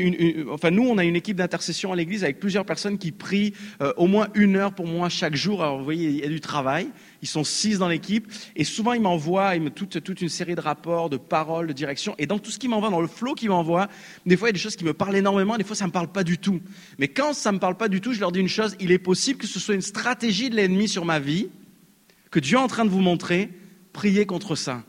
enfin 0.51 0.69
nous, 0.69 0.87
on 0.87 0.99
a 0.99 1.03
une 1.03 1.15
équipe 1.15 1.37
d'intercession 1.37 1.91
à 1.91 1.95
l'église 1.95 2.23
avec 2.23 2.39
plusieurs 2.39 2.65
personnes 2.65 2.99
qui 2.99 3.11
prient 3.11 3.53
euh, 3.81 3.93
au 3.97 4.05
moins 4.05 4.27
une 4.35 4.57
heure 4.57 4.73
pour 4.73 4.85
moi 4.85 5.09
chaque 5.09 5.35
jour. 5.35 5.63
Alors 5.63 5.79
vous 5.79 5.83
voyez, 5.83 6.09
il 6.09 6.19
y 6.19 6.23
a 6.23 6.27
du 6.27 6.39
travail. 6.39 6.89
Ils 7.23 7.27
sont 7.27 7.43
six 7.43 7.79
dans 7.79 7.87
l'équipe 7.87 8.31
et 8.55 8.63
souvent 8.63 8.93
ils 8.93 9.01
m'envoient 9.01 9.55
ils 9.55 9.71
toute, 9.71 10.03
toute 10.03 10.21
une 10.21 10.29
série 10.29 10.53
de 10.53 10.61
rapports, 10.61 11.09
de 11.09 11.17
paroles, 11.17 11.65
de 11.65 11.73
directions. 11.73 12.13
Et 12.19 12.27
dans 12.27 12.37
tout 12.37 12.51
ce 12.51 12.59
qu'ils 12.59 12.69
m'envoient, 12.69 12.91
dans 12.91 13.01
le 13.01 13.07
flot 13.07 13.33
qu'ils 13.33 13.49
m'envoient, 13.49 13.87
des 14.27 14.37
fois 14.37 14.49
il 14.49 14.51
y 14.51 14.51
a 14.51 14.53
des 14.53 14.59
choses 14.59 14.75
qui 14.75 14.85
me 14.85 14.93
parlent 14.93 15.15
énormément, 15.15 15.57
des 15.57 15.63
fois 15.63 15.75
ça 15.75 15.87
me 15.87 15.91
parle 15.91 16.09
pas 16.09 16.23
du 16.23 16.37
tout. 16.37 16.61
Mais 16.99 17.07
quand 17.07 17.33
ça 17.33 17.51
me 17.51 17.57
parle 17.57 17.75
pas 17.75 17.87
du 17.87 18.01
tout, 18.01 18.13
je 18.13 18.19
leur 18.19 18.31
dis 18.31 18.39
une 18.39 18.47
chose 18.47 18.75
il 18.79 18.91
est 18.91 18.99
possible 18.99 19.39
que 19.39 19.47
ce 19.47 19.59
soit 19.59 19.73
une 19.73 19.81
stratégie 19.81 20.51
de 20.51 20.55
l'ennemi 20.55 20.87
sur 20.87 21.05
ma 21.05 21.17
vie, 21.17 21.49
que 22.29 22.39
Dieu 22.39 22.59
est 22.59 22.61
en 22.61 22.67
train 22.67 22.85
de 22.85 22.91
vous 22.91 23.01
montrer. 23.01 23.49
Priez 23.93 24.27
contre 24.27 24.53
ça. 24.53 24.83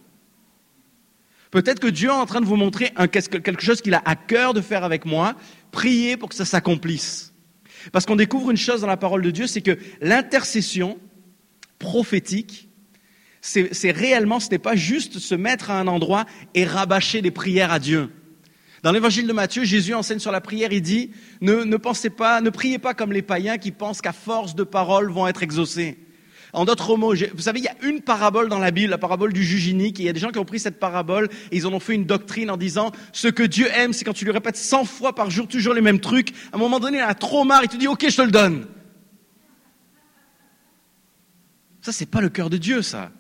Peut-être 1.51 1.81
que 1.81 1.89
Dieu 1.89 2.09
est 2.09 2.13
en 2.13 2.27
train 2.27 2.41
de 2.41 2.47
vous 2.47 2.57
montrer 2.57 2.93
quelque 3.11 3.63
chose 3.63 3.81
qu'il 3.81 3.95
a 3.95 4.03
à 4.05 4.17
cœur 4.17 4.55
de 4.55 4.61
faire 4.61 4.85
avec 4.85 5.05
moi. 5.05 5.35
Priez 5.71 6.17
pour 6.17 6.29
que 6.29 6.35
ça 6.35 6.45
s'accomplisse. 6.45 7.33
Parce 7.93 8.05
qu'on 8.05 8.17
découvre 8.17 8.51
une 8.51 8.57
chose 8.57 8.81
dans 8.83 8.87
la 8.87 8.97
parole 8.97 9.23
de 9.23 9.31
Dieu, 9.31 9.47
c'est 9.47 9.63
que 9.63 9.79
l'intercession 10.01 10.99
prophétique, 11.79 12.69
c'est 13.41 13.73
c'est 13.73 13.93
réellement, 13.93 14.41
ce 14.41 14.51
n'est 14.51 14.59
pas 14.59 14.77
juste 14.77 15.19
se 15.19 15.35
mettre 15.35 15.71
à 15.71 15.79
un 15.79 15.87
endroit 15.87 16.27
et 16.55 16.65
rabâcher 16.65 17.23
des 17.23 17.31
prières 17.31 17.73
à 17.73 17.79
Dieu. 17.79 18.11
Dans 18.83 18.93
l'évangile 18.93 19.27
de 19.27 19.33
Matthieu, 19.33 19.65
Jésus 19.65 19.95
enseigne 19.95 20.19
sur 20.19 20.31
la 20.31 20.41
prière, 20.41 20.73
il 20.73 20.83
dit, 20.83 21.11
ne, 21.41 21.65
ne 21.65 21.77
pensez 21.77 22.11
pas, 22.11 22.41
ne 22.41 22.51
priez 22.51 22.79
pas 22.79 22.95
comme 22.95 23.13
les 23.13 23.23
païens 23.23 23.59
qui 23.59 23.73
pensent 23.73 24.01
qu'à 24.01 24.13
force 24.13 24.55
de 24.55 24.63
paroles 24.63 25.11
vont 25.11 25.27
être 25.27 25.43
exaucés. 25.43 25.99
En 26.53 26.65
d'autres 26.65 26.97
mots, 26.97 27.15
vous 27.15 27.43
savez, 27.43 27.61
il 27.61 27.65
y 27.65 27.69
a 27.69 27.77
une 27.83 28.01
parabole 28.01 28.49
dans 28.49 28.59
la 28.59 28.71
Bible, 28.71 28.91
la 28.91 28.99
parabole 28.99 29.33
du 29.33 29.45
juge 29.45 29.67
inique, 29.67 30.01
et 30.01 30.05
il 30.05 30.07
y 30.07 30.09
a 30.09 30.13
des 30.13 30.21
gens 30.21 30.31
qui 30.31 30.39
ont 30.39 30.45
pris 30.45 30.59
cette 30.59 30.79
parabole 30.79 31.29
et 31.51 31.57
ils 31.57 31.67
en 31.67 31.73
ont 31.73 31.81
fait 31.81 31.95
une 31.95 32.05
doctrine 32.05 32.51
en 32.51 32.57
disant 32.57 32.93
ce 33.13 33.29
que 33.29 33.43
Dieu 33.43 33.69
aime, 33.75 33.93
c'est 33.93 34.05
quand 34.05 34.15
tu 34.15 34.25
lui 34.25 34.33
répètes 34.33 34.57
100 34.57 34.85
fois 34.85 35.15
par 35.15 35.31
jour 35.31 35.47
toujours 35.47 35.75
les 35.75 35.81
mêmes 35.81 36.01
trucs. 36.01 36.31
À 36.53 36.57
un 36.57 36.59
moment 36.59 36.81
donné, 36.81 36.99
il 36.99 37.03
a 37.03 37.15
trop 37.15 37.45
marre, 37.45 37.65
il 37.65 37.69
te 37.69 37.77
dit 37.77 37.89
ok, 37.89 38.07
je 38.09 38.17
te 38.17 38.23
le 38.23 38.31
donne. 38.31 38.67
Ça, 41.83 41.93
c'est 41.93 42.07
pas 42.07 42.21
le 42.21 42.29
cœur 42.29 42.51
de 42.51 42.57
Dieu, 42.57 42.83
ça. 42.83 43.11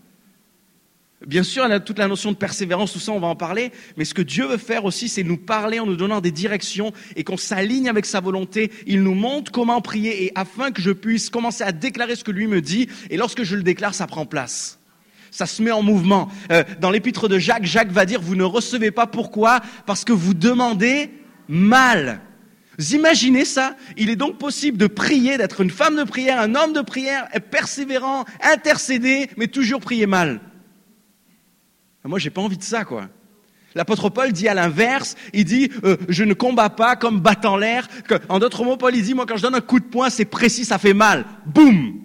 Bien 1.26 1.42
sûr, 1.42 1.66
y 1.66 1.72
a 1.72 1.80
toute 1.80 1.98
la 1.98 2.06
notion 2.06 2.30
de 2.30 2.36
persévérance, 2.36 2.92
tout 2.92 3.00
ça, 3.00 3.10
on 3.10 3.18
va 3.18 3.26
en 3.26 3.34
parler. 3.34 3.72
Mais 3.96 4.04
ce 4.04 4.14
que 4.14 4.22
Dieu 4.22 4.46
veut 4.46 4.56
faire 4.56 4.84
aussi, 4.84 5.08
c'est 5.08 5.24
nous 5.24 5.36
parler 5.36 5.80
en 5.80 5.86
nous 5.86 5.96
donnant 5.96 6.20
des 6.20 6.30
directions 6.30 6.92
et 7.16 7.24
qu'on 7.24 7.36
s'aligne 7.36 7.88
avec 7.88 8.06
sa 8.06 8.20
volonté. 8.20 8.70
Il 8.86 9.02
nous 9.02 9.14
montre 9.14 9.50
comment 9.50 9.80
prier 9.80 10.26
et 10.26 10.32
afin 10.36 10.70
que 10.70 10.80
je 10.80 10.92
puisse 10.92 11.28
commencer 11.28 11.64
à 11.64 11.72
déclarer 11.72 12.14
ce 12.14 12.22
que 12.22 12.30
lui 12.30 12.46
me 12.46 12.60
dit. 12.60 12.88
Et 13.10 13.16
lorsque 13.16 13.42
je 13.42 13.56
le 13.56 13.64
déclare, 13.64 13.94
ça 13.94 14.06
prend 14.06 14.26
place. 14.26 14.78
Ça 15.32 15.46
se 15.46 15.60
met 15.60 15.72
en 15.72 15.82
mouvement. 15.82 16.28
Euh, 16.52 16.62
dans 16.80 16.90
l'épître 16.90 17.28
de 17.28 17.38
Jacques, 17.38 17.66
Jacques 17.66 17.90
va 17.90 18.06
dire, 18.06 18.20
vous 18.20 18.36
ne 18.36 18.44
recevez 18.44 18.92
pas 18.92 19.08
pourquoi? 19.08 19.60
Parce 19.86 20.04
que 20.04 20.12
vous 20.12 20.34
demandez 20.34 21.10
mal. 21.48 22.20
Vous 22.78 22.94
imaginez 22.94 23.44
ça? 23.44 23.74
Il 23.96 24.08
est 24.08 24.16
donc 24.16 24.38
possible 24.38 24.78
de 24.78 24.86
prier, 24.86 25.36
d'être 25.36 25.62
une 25.62 25.70
femme 25.70 25.96
de 25.96 26.04
prière, 26.04 26.40
un 26.40 26.54
homme 26.54 26.72
de 26.72 26.80
prière, 26.80 27.26
persévérant, 27.50 28.24
intercéder, 28.40 29.28
mais 29.36 29.48
toujours 29.48 29.80
prier 29.80 30.06
mal. 30.06 30.40
Moi, 32.08 32.18
j'ai 32.18 32.30
pas 32.30 32.40
envie 32.40 32.56
de 32.56 32.62
ça, 32.62 32.84
quoi. 32.84 33.08
L'apôtre 33.74 34.08
Paul 34.08 34.32
dit 34.32 34.48
à 34.48 34.54
l'inverse, 34.54 35.14
il 35.34 35.44
dit 35.44 35.70
euh, 35.84 35.98
je 36.08 36.24
ne 36.24 36.32
combats 36.32 36.70
pas 36.70 36.96
comme 36.96 37.20
battant 37.20 37.56
l'air. 37.56 37.86
En 38.30 38.38
d'autres 38.38 38.64
mots, 38.64 38.78
Paul 38.78 38.92
dit 38.92 39.12
moi 39.12 39.26
quand 39.26 39.36
je 39.36 39.42
donne 39.42 39.54
un 39.54 39.60
coup 39.60 39.78
de 39.78 39.84
poing, 39.84 40.08
c'est 40.08 40.24
précis, 40.24 40.64
ça 40.64 40.78
fait 40.78 40.94
mal. 40.94 41.26
Boum. 41.44 42.00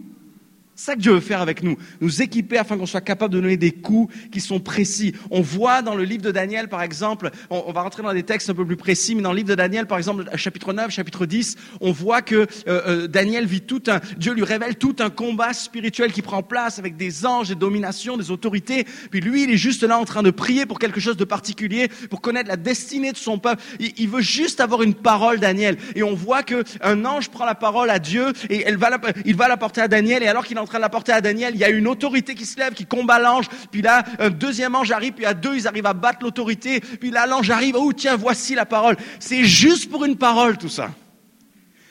Ça 0.84 0.96
que 0.96 1.00
Dieu 1.00 1.14
veut 1.14 1.22
faire 1.22 1.40
avec 1.40 1.64
nous, 1.64 1.78
nous 2.02 2.22
équiper 2.22 2.58
afin 2.58 2.78
qu'on 2.78 2.86
soit 2.86 3.00
capable 3.00 3.34
de 3.34 3.40
donner 3.40 3.56
des 3.56 3.72
coups 3.72 4.14
qui 4.34 4.42
sont 4.42 4.60
précis. 4.60 5.16
On 5.32 5.40
voit 5.40 5.82
dans 5.82 5.96
le 5.96 6.04
livre 6.04 6.24
de 6.24 6.32
Daniel, 6.32 6.68
par 6.68 6.82
exemple, 6.82 7.32
on, 7.50 7.72
va 7.72 7.84
rentrer 7.84 8.04
dans 8.04 8.12
des 8.12 8.24
textes 8.24 8.50
un 8.50 8.54
peu 8.54 8.66
plus 8.66 8.76
précis, 8.76 9.16
mais 9.16 9.22
dans 9.22 9.32
le 9.32 9.38
livre 9.38 9.48
de 9.48 9.56
Daniel, 9.56 9.88
par 9.88 9.98
exemple, 9.98 10.26
chapitre 10.36 10.74
9, 10.74 10.92
chapitre 10.92 11.26
10, 11.26 11.56
on 11.80 11.94
voit 11.94 12.22
que 12.22 12.36
euh, 12.36 12.48
euh, 12.68 13.08
Daniel 13.08 13.46
vit 13.46 13.62
tout 13.62 13.82
un, 13.88 14.02
Dieu 14.18 14.34
lui 14.34 14.44
révèle 14.44 14.76
tout 14.76 14.98
un 15.00 15.10
combat 15.10 15.54
spirituel 15.54 16.12
qui 16.12 16.22
prend 16.22 16.44
place 16.44 16.80
avec 16.80 16.98
des 16.98 17.26
anges, 17.26 17.48
des 17.48 17.56
dominations, 17.56 18.18
des 18.18 18.30
autorités. 18.30 18.86
Puis 19.10 19.22
lui, 19.22 19.44
il 19.44 19.52
est 19.52 19.58
juste 19.58 19.84
là 19.84 19.98
en 19.98 20.04
train 20.04 20.22
de 20.22 20.32
prier 20.32 20.66
pour 20.66 20.80
quelque 20.80 21.00
chose 21.00 21.16
de 21.16 21.24
particulier, 21.24 21.88
pour 22.10 22.20
connaître 22.20 22.50
la 22.50 22.58
destinée 22.58 23.14
de 23.14 23.18
son 23.18 23.40
peuple. 23.40 23.64
Il, 23.80 24.10
veut 24.10 24.20
juste 24.20 24.60
avoir 24.60 24.82
une 24.82 24.96
parole, 24.96 25.40
Daniel. 25.40 25.78
Et 25.96 26.04
on 26.04 26.14
voit 26.14 26.44
que 26.44 26.66
un 26.82 27.06
ange 27.06 27.30
prend 27.30 27.46
la 27.46 27.56
parole 27.56 27.90
à 27.90 28.00
Dieu 28.00 28.34
et 28.50 28.64
elle 28.66 28.76
va 28.76 28.90
la- 28.90 29.00
il 29.24 29.38
va 29.38 29.48
la 29.48 29.56
porter 29.56 29.80
à 29.80 29.88
Daniel. 29.88 30.24
Et 30.24 30.28
alors 30.28 30.44
qu'il 30.44 30.58
est 30.58 30.60
en 30.60 30.66
train 30.66 30.73
de 30.78 30.82
la 30.84 30.90
porter 30.90 31.12
à 31.12 31.22
Daniel, 31.22 31.54
il 31.56 31.60
y 31.60 31.64
a 31.64 31.70
une 31.70 31.88
autorité 31.88 32.36
qui 32.36 32.45
se 32.45 32.58
lève, 32.58 32.74
qui 32.74 32.86
combat 32.86 33.20
l'ange. 33.20 33.45
Puis 33.72 33.82
là, 33.82 34.04
un 34.20 34.30
deuxième 34.30 34.76
ange 34.76 34.91
arrive, 34.91 35.14
puis 35.14 35.26
à 35.26 35.34
deux, 35.34 35.56
ils 35.56 35.68
arrivent 35.68 35.86
à 35.86 35.94
battre 35.94 36.20
l'autorité. 36.22 36.80
Puis 36.80 37.12
là, 37.12 37.26
l'ange 37.28 37.50
arrive, 37.50 37.76
oh 37.78 37.91
tiens, 37.94 38.16
voici 38.16 38.56
la 38.56 38.66
parole. 38.66 38.95
C'est 39.20 39.44
juste 39.44 39.90
pour 39.90 40.06
une 40.06 40.18
parole, 40.18 40.58
tout 40.58 40.70
ça. 40.70 40.91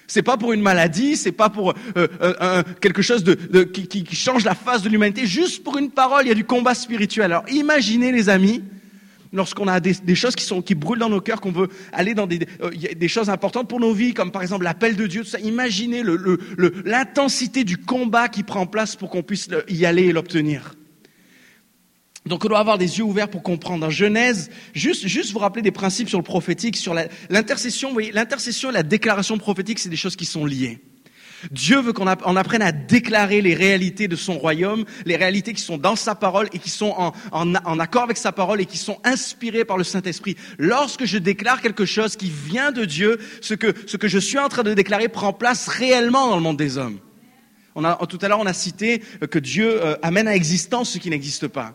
C'est 0.06 0.22
pas 0.22 0.36
pour 0.36 0.52
une 0.52 0.60
maladie, 0.60 1.16
c'est 1.16 1.32
pas 1.32 1.48
pour 1.48 1.72
euh, 1.96 2.06
euh, 2.20 2.62
quelque 2.80 3.00
chose 3.00 3.24
de, 3.24 3.32
de- 3.34 3.62
qui 3.62 4.04
change 4.14 4.44
la 4.44 4.54
face 4.54 4.82
de 4.82 4.90
l'humanité. 4.90 5.24
Juste 5.26 5.64
pour 5.64 5.78
une 5.78 5.90
parole, 5.90 6.24
il 6.26 6.28
y 6.28 6.32
a 6.32 6.34
du 6.34 6.44
combat 6.44 6.74
spirituel. 6.74 7.26
Alors 7.32 7.44
imaginez, 7.48 8.12
les 8.12 8.28
amis, 8.28 8.62
lorsqu'on 9.32 9.66
a 9.68 9.80
des, 9.80 10.14
choses 10.14 10.36
qui, 10.36 10.44
sont, 10.44 10.62
qui 10.62 10.74
brûlent 10.74 10.98
dans 10.98 11.09
nos 11.09 11.20
cœurs, 11.20 11.40
qu'on 11.40 11.52
veut 11.52 11.68
aller 11.92 12.14
dans 12.14 12.26
des, 12.26 12.40
euh, 12.62 12.70
des 12.94 13.09
choses 13.09 13.30
importantes 13.30 13.68
pour 13.68 13.80
nos 13.80 13.92
vies, 13.94 14.14
comme 14.14 14.30
par 14.30 14.42
exemple 14.42 14.64
l'appel 14.64 14.96
de 14.96 15.06
Dieu, 15.06 15.22
tout 15.22 15.30
ça. 15.30 15.40
Imaginez 15.40 16.02
le- 16.02 16.16
le- 16.16 16.38
le- 16.56 16.74
l'intensité 16.84 17.64
du 17.64 17.78
combat 17.78 18.28
qui 18.28 18.42
prend 18.42 18.66
place 18.66 18.96
pour 18.96 19.10
qu'on 19.10 19.22
puisse 19.22 19.48
y 19.68 19.86
aller 19.86 20.04
et 20.04 20.12
l'obtenir. 20.12 20.74
Donc 22.24 22.44
on 22.44 22.48
doit 22.48 22.60
avoir 22.60 22.78
des 22.78 22.98
yeux 22.98 23.04
ouverts 23.04 23.28
pour 23.28 23.42
comprendre. 23.42 23.84
En 23.86 23.90
Genèse, 23.90 24.50
juste, 24.74 25.09
juste 25.09 25.32
vous 25.32 25.40
rappeler 25.40 25.62
des 25.62 25.72
principes 25.72 26.09
sur 26.09 26.18
le 26.18 26.24
prophétique, 26.24 26.76
sur 26.76 26.94
l'intercession. 27.30 27.88
Vous 27.88 27.94
voyez, 27.94 28.12
l'intercession 28.12 28.70
et 28.70 28.72
la 28.74 28.84
déclaration 28.84 29.38
prophétique, 29.38 29.80
c'est 29.80 29.88
des 29.88 29.96
choses 29.96 30.14
qui 30.14 30.24
sont 30.24 30.44
liées. 30.44 30.78
Dieu 31.51 31.81
veut 31.81 31.93
qu'on 31.93 32.06
app- 32.06 32.23
on 32.24 32.36
apprenne 32.36 32.62
à 32.62 32.73
déclarer 32.73 33.43
les 33.43 33.55
réalités 33.55 34.09
de 34.09 34.16
son 34.16 34.39
royaume, 34.39 34.85
les 35.05 35.16
réalités 35.16 35.52
qui 35.52 35.62
sont 35.62 35.78
dans 35.78 35.97
sa 35.97 36.14
parole 36.14 36.48
et 36.52 36.59
qui 36.59 36.70
sont 36.70 36.94
en, 37.32 37.55
accord 37.81 38.05
avec 38.05 38.16
sa 38.16 38.32
parole 38.32 38.60
et 38.60 38.66
qui 38.66 38.78
sont 38.78 38.98
inspirées 39.05 39.64
par 39.64 39.77
le 39.77 39.85
Saint-Esprit. 39.85 40.36
Lorsque 40.59 41.05
je 41.05 41.19
déclare 41.19 41.60
quelque 41.60 41.85
chose 41.85 42.16
qui 42.16 42.31
vient 42.31 42.73
de 42.73 42.85
Dieu, 42.85 43.19
ce 43.40 43.55
que, 43.55 43.74
je 44.09 44.19
suis 44.19 44.39
en 44.39 44.48
train 44.48 44.62
de 44.62 44.74
déclarer 44.74 45.09
prend 45.09 45.32
place 45.32 45.69
réellement 45.69 46.28
dans 46.28 46.36
le 46.36 46.43
monde 46.43 46.56
des 46.56 46.78
hommes. 46.78 46.98
Tout 47.74 48.19
à 48.20 48.28
l'heure, 48.28 48.40
on 48.40 48.47
a 48.47 48.52
cité 48.52 49.02
euh, 49.23 49.27
que 49.27 49.39
Dieu 49.39 49.82
euh, 49.82 49.97
amène 50.02 50.28
à 50.28 50.36
existence 50.36 50.90
ce 50.90 50.98
qui 50.98 51.09
n'existe 51.09 51.48
pas. 51.48 51.74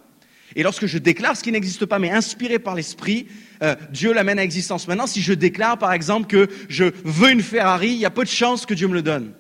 Et 0.56 0.64
lorsque 0.64 0.86
je 0.86 0.98
déclare 0.98 1.36
ce 1.36 1.44
qui 1.44 1.52
n'existe 1.52 1.86
pas, 1.86 2.00
mais 2.00 2.12
inspiré 2.12 2.60
par 2.60 2.76
l'Esprit, 2.76 3.28
euh, 3.64 3.76
Dieu 3.92 4.14
l'amène 4.14 4.40
à 4.40 4.44
existence. 4.44 4.88
Maintenant, 4.88 5.08
si 5.08 5.22
je 5.22 5.34
déclare, 5.34 5.78
par 5.78 5.92
exemple, 5.94 6.28
que 6.28 6.50
je 6.70 6.86
veux 7.04 7.32
une 7.32 7.42
Ferrari, 7.42 7.90
il 7.90 7.98
y 7.98 8.06
a 8.06 8.12
peu 8.12 8.24
de 8.24 8.30
chances 8.30 8.66
que 8.66 8.74
Dieu 8.74 8.88
me 8.88 8.94
le 8.94 9.02
donne. 9.02 9.34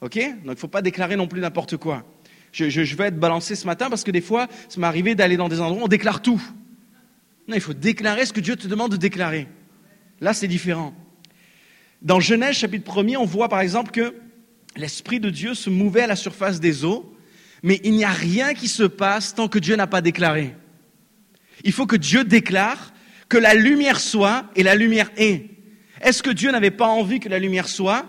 OK? 0.00 0.14
Donc, 0.14 0.24
il 0.44 0.50
ne 0.50 0.54
faut 0.54 0.68
pas 0.68 0.82
déclarer 0.82 1.16
non 1.16 1.26
plus 1.26 1.40
n'importe 1.40 1.76
quoi. 1.76 2.04
Je, 2.52 2.96
vais 2.96 3.06
être 3.06 3.20
balancé 3.20 3.54
ce 3.54 3.66
matin 3.66 3.88
parce 3.88 4.02
que 4.02 4.10
des 4.10 4.20
fois, 4.20 4.48
ça 4.68 4.80
m'est 4.80 4.86
arrivé 4.86 5.14
d'aller 5.14 5.36
dans 5.36 5.48
des 5.48 5.60
endroits 5.60 5.82
où 5.82 5.84
on 5.84 5.88
déclare 5.88 6.20
tout. 6.20 6.42
Non, 7.46 7.54
il 7.54 7.60
faut 7.60 7.74
déclarer 7.74 8.26
ce 8.26 8.32
que 8.32 8.40
Dieu 8.40 8.56
te 8.56 8.66
demande 8.66 8.92
de 8.92 8.96
déclarer. 8.96 9.46
Là, 10.20 10.34
c'est 10.34 10.48
différent. 10.48 10.94
Dans 12.02 12.18
Genèse 12.18 12.56
chapitre 12.56 12.90
1er, 12.92 13.16
on 13.16 13.24
voit 13.24 13.48
par 13.48 13.60
exemple 13.60 13.90
que 13.92 14.14
l'Esprit 14.76 15.20
de 15.20 15.30
Dieu 15.30 15.54
se 15.54 15.70
mouvait 15.70 16.02
à 16.02 16.06
la 16.06 16.16
surface 16.16 16.60
des 16.60 16.84
eaux, 16.84 17.14
mais 17.62 17.80
il 17.84 17.92
n'y 17.92 18.04
a 18.04 18.10
rien 18.10 18.54
qui 18.54 18.68
se 18.68 18.84
passe 18.84 19.34
tant 19.34 19.48
que 19.48 19.58
Dieu 19.58 19.76
n'a 19.76 19.86
pas 19.86 20.00
déclaré. 20.00 20.54
Il 21.62 21.72
faut 21.72 21.86
que 21.86 21.96
Dieu 21.96 22.24
déclare 22.24 22.92
que 23.28 23.36
la 23.36 23.54
lumière 23.54 24.00
soit 24.00 24.46
et 24.56 24.62
la 24.62 24.74
lumière 24.74 25.10
est. 25.16 25.46
Est-ce 26.00 26.22
que 26.22 26.30
Dieu 26.30 26.50
n'avait 26.50 26.70
pas 26.70 26.86
envie 26.86 27.20
que 27.20 27.28
la 27.28 27.38
lumière 27.38 27.68
soit? 27.68 28.06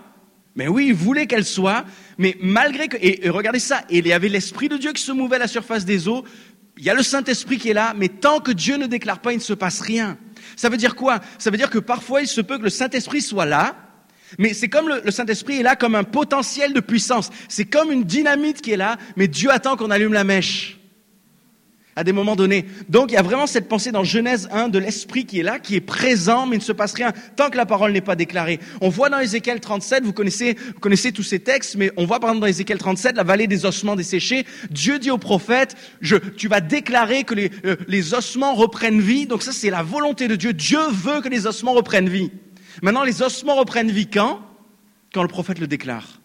Mais 0.54 0.68
oui, 0.68 0.88
il 0.88 0.94
voulait 0.94 1.26
qu'elle 1.26 1.44
soit, 1.44 1.84
mais 2.18 2.36
malgré 2.40 2.88
que... 2.88 2.96
Et, 3.00 3.28
regardez 3.30 3.58
ça, 3.58 3.82
il 3.88 4.06
y 4.06 4.12
avait 4.12 4.28
l'Esprit 4.28 4.68
de 4.68 4.76
Dieu 4.76 4.92
qui 4.92 5.02
se 5.02 5.12
mouvait 5.12 5.36
à 5.36 5.40
la 5.40 5.48
surface 5.48 5.84
des 5.84 6.08
eaux, 6.08 6.24
il 6.76 6.84
y 6.84 6.90
a 6.90 6.94
le 6.94 7.02
Saint-Esprit 7.02 7.58
qui 7.58 7.70
est 7.70 7.74
là, 7.74 7.94
mais 7.96 8.08
tant 8.08 8.40
que 8.40 8.52
Dieu 8.52 8.76
ne 8.76 8.86
déclare 8.86 9.20
pas, 9.20 9.32
il 9.32 9.36
ne 9.36 9.42
se 9.42 9.52
passe 9.52 9.80
rien. 9.80 10.18
Ça 10.56 10.68
veut 10.68 10.76
dire 10.76 10.94
quoi? 10.94 11.20
Ça 11.38 11.50
veut 11.50 11.56
dire 11.56 11.70
que 11.70 11.78
parfois 11.78 12.22
il 12.22 12.28
se 12.28 12.40
peut 12.40 12.58
que 12.58 12.64
le 12.64 12.70
Saint-Esprit 12.70 13.22
soit 13.22 13.46
là, 13.46 13.76
mais 14.38 14.54
c'est 14.54 14.68
comme 14.68 14.88
le, 14.88 15.10
Saint-Esprit 15.10 15.60
est 15.60 15.62
là 15.62 15.76
comme 15.76 15.94
un 15.94 16.04
potentiel 16.04 16.72
de 16.72 16.80
puissance. 16.80 17.30
C'est 17.48 17.66
comme 17.66 17.92
une 17.92 18.04
dynamite 18.04 18.62
qui 18.62 18.72
est 18.72 18.76
là, 18.76 18.96
mais 19.16 19.28
Dieu 19.28 19.50
attend 19.50 19.76
qu'on 19.76 19.90
allume 19.90 20.12
la 20.12 20.24
mèche 20.24 20.78
à 21.96 22.04
des 22.04 22.12
moments 22.12 22.36
donnés. 22.36 22.66
Donc 22.88 23.10
il 23.10 23.14
y 23.14 23.18
a 23.18 23.22
vraiment 23.22 23.46
cette 23.46 23.68
pensée 23.68 23.92
dans 23.92 24.04
Genèse 24.04 24.48
1 24.50 24.68
de 24.68 24.78
l'Esprit 24.78 25.26
qui 25.26 25.40
est 25.40 25.42
là, 25.42 25.58
qui 25.58 25.76
est 25.76 25.80
présent, 25.80 26.46
mais 26.46 26.56
il 26.56 26.60
ne 26.60 26.64
se 26.64 26.72
passe 26.72 26.94
rien 26.94 27.12
tant 27.36 27.50
que 27.50 27.56
la 27.56 27.66
parole 27.66 27.92
n'est 27.92 28.00
pas 28.00 28.16
déclarée. 28.16 28.60
On 28.80 28.88
voit 28.88 29.10
dans 29.10 29.18
Ézéchiel 29.18 29.60
37, 29.60 30.04
vous 30.04 30.12
connaissez, 30.12 30.56
vous 30.74 30.80
connaissez 30.80 31.12
tous 31.12 31.22
ces 31.22 31.40
textes, 31.40 31.76
mais 31.76 31.92
on 31.96 32.06
voit 32.06 32.20
par 32.20 32.30
exemple 32.30 32.42
dans 32.42 32.46
Ézéchiel 32.46 32.78
37 32.78 33.16
la 33.16 33.24
vallée 33.24 33.46
des 33.46 33.66
ossements 33.66 33.96
desséchés. 33.96 34.46
Dieu 34.70 34.98
dit 34.98 35.10
au 35.10 35.18
prophète, 35.18 35.76
je, 36.00 36.16
tu 36.16 36.48
vas 36.48 36.60
déclarer 36.60 37.24
que 37.24 37.34
les, 37.34 37.50
euh, 37.66 37.76
les 37.88 38.14
ossements 38.14 38.54
reprennent 38.54 39.00
vie. 39.00 39.26
Donc 39.26 39.42
ça 39.42 39.52
c'est 39.52 39.70
la 39.70 39.82
volonté 39.82 40.28
de 40.28 40.36
Dieu. 40.36 40.52
Dieu 40.52 40.80
veut 40.90 41.20
que 41.20 41.28
les 41.28 41.46
ossements 41.46 41.72
reprennent 41.72 42.08
vie. 42.08 42.30
Maintenant 42.80 43.04
les 43.04 43.22
ossements 43.22 43.56
reprennent 43.56 43.90
vie 43.90 44.08
quand? 44.08 44.40
Quand 45.12 45.22
le 45.22 45.28
prophète 45.28 45.58
le 45.58 45.66
déclare. 45.66 46.21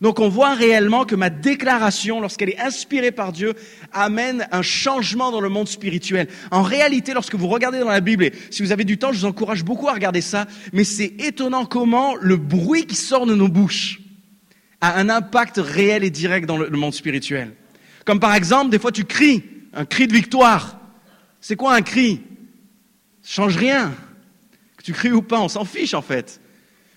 Donc 0.00 0.20
on 0.20 0.28
voit 0.28 0.54
réellement 0.54 1.04
que 1.04 1.14
ma 1.14 1.30
déclaration, 1.30 2.20
lorsqu'elle 2.20 2.50
est 2.50 2.60
inspirée 2.60 3.12
par 3.12 3.32
Dieu, 3.32 3.54
amène 3.92 4.46
un 4.52 4.62
changement 4.62 5.30
dans 5.30 5.40
le 5.40 5.48
monde 5.48 5.68
spirituel. 5.68 6.28
En 6.50 6.62
réalité, 6.62 7.14
lorsque 7.14 7.34
vous 7.34 7.48
regardez 7.48 7.78
dans 7.78 7.88
la 7.88 8.00
Bible, 8.00 8.24
et 8.24 8.32
si 8.50 8.62
vous 8.62 8.72
avez 8.72 8.84
du 8.84 8.98
temps, 8.98 9.12
je 9.12 9.20
vous 9.20 9.24
encourage 9.24 9.64
beaucoup 9.64 9.88
à 9.88 9.94
regarder 9.94 10.20
ça, 10.20 10.46
mais 10.72 10.84
c'est 10.84 11.14
étonnant 11.18 11.64
comment 11.64 12.14
le 12.20 12.36
bruit 12.36 12.86
qui 12.86 12.96
sort 12.96 13.26
de 13.26 13.34
nos 13.34 13.48
bouches 13.48 14.00
a 14.80 14.98
un 14.98 15.08
impact 15.08 15.56
réel 15.56 16.04
et 16.04 16.10
direct 16.10 16.46
dans 16.46 16.58
le 16.58 16.70
monde 16.70 16.94
spirituel. 16.94 17.54
Comme 18.04 18.20
par 18.20 18.34
exemple, 18.34 18.70
des 18.70 18.78
fois 18.78 18.92
tu 18.92 19.04
cries, 19.04 19.42
un 19.72 19.84
cri 19.84 20.06
de 20.06 20.12
victoire. 20.12 20.78
C'est 21.40 21.56
quoi 21.56 21.74
un 21.74 21.82
cri? 21.82 22.20
Ça 23.22 23.42
change 23.42 23.56
rien. 23.56 23.94
Que 24.76 24.82
tu 24.82 24.92
cries 24.92 25.12
ou 25.12 25.22
pas, 25.22 25.40
on 25.40 25.48
s'en 25.48 25.64
fiche 25.64 25.94
en 25.94 26.02
fait. 26.02 26.40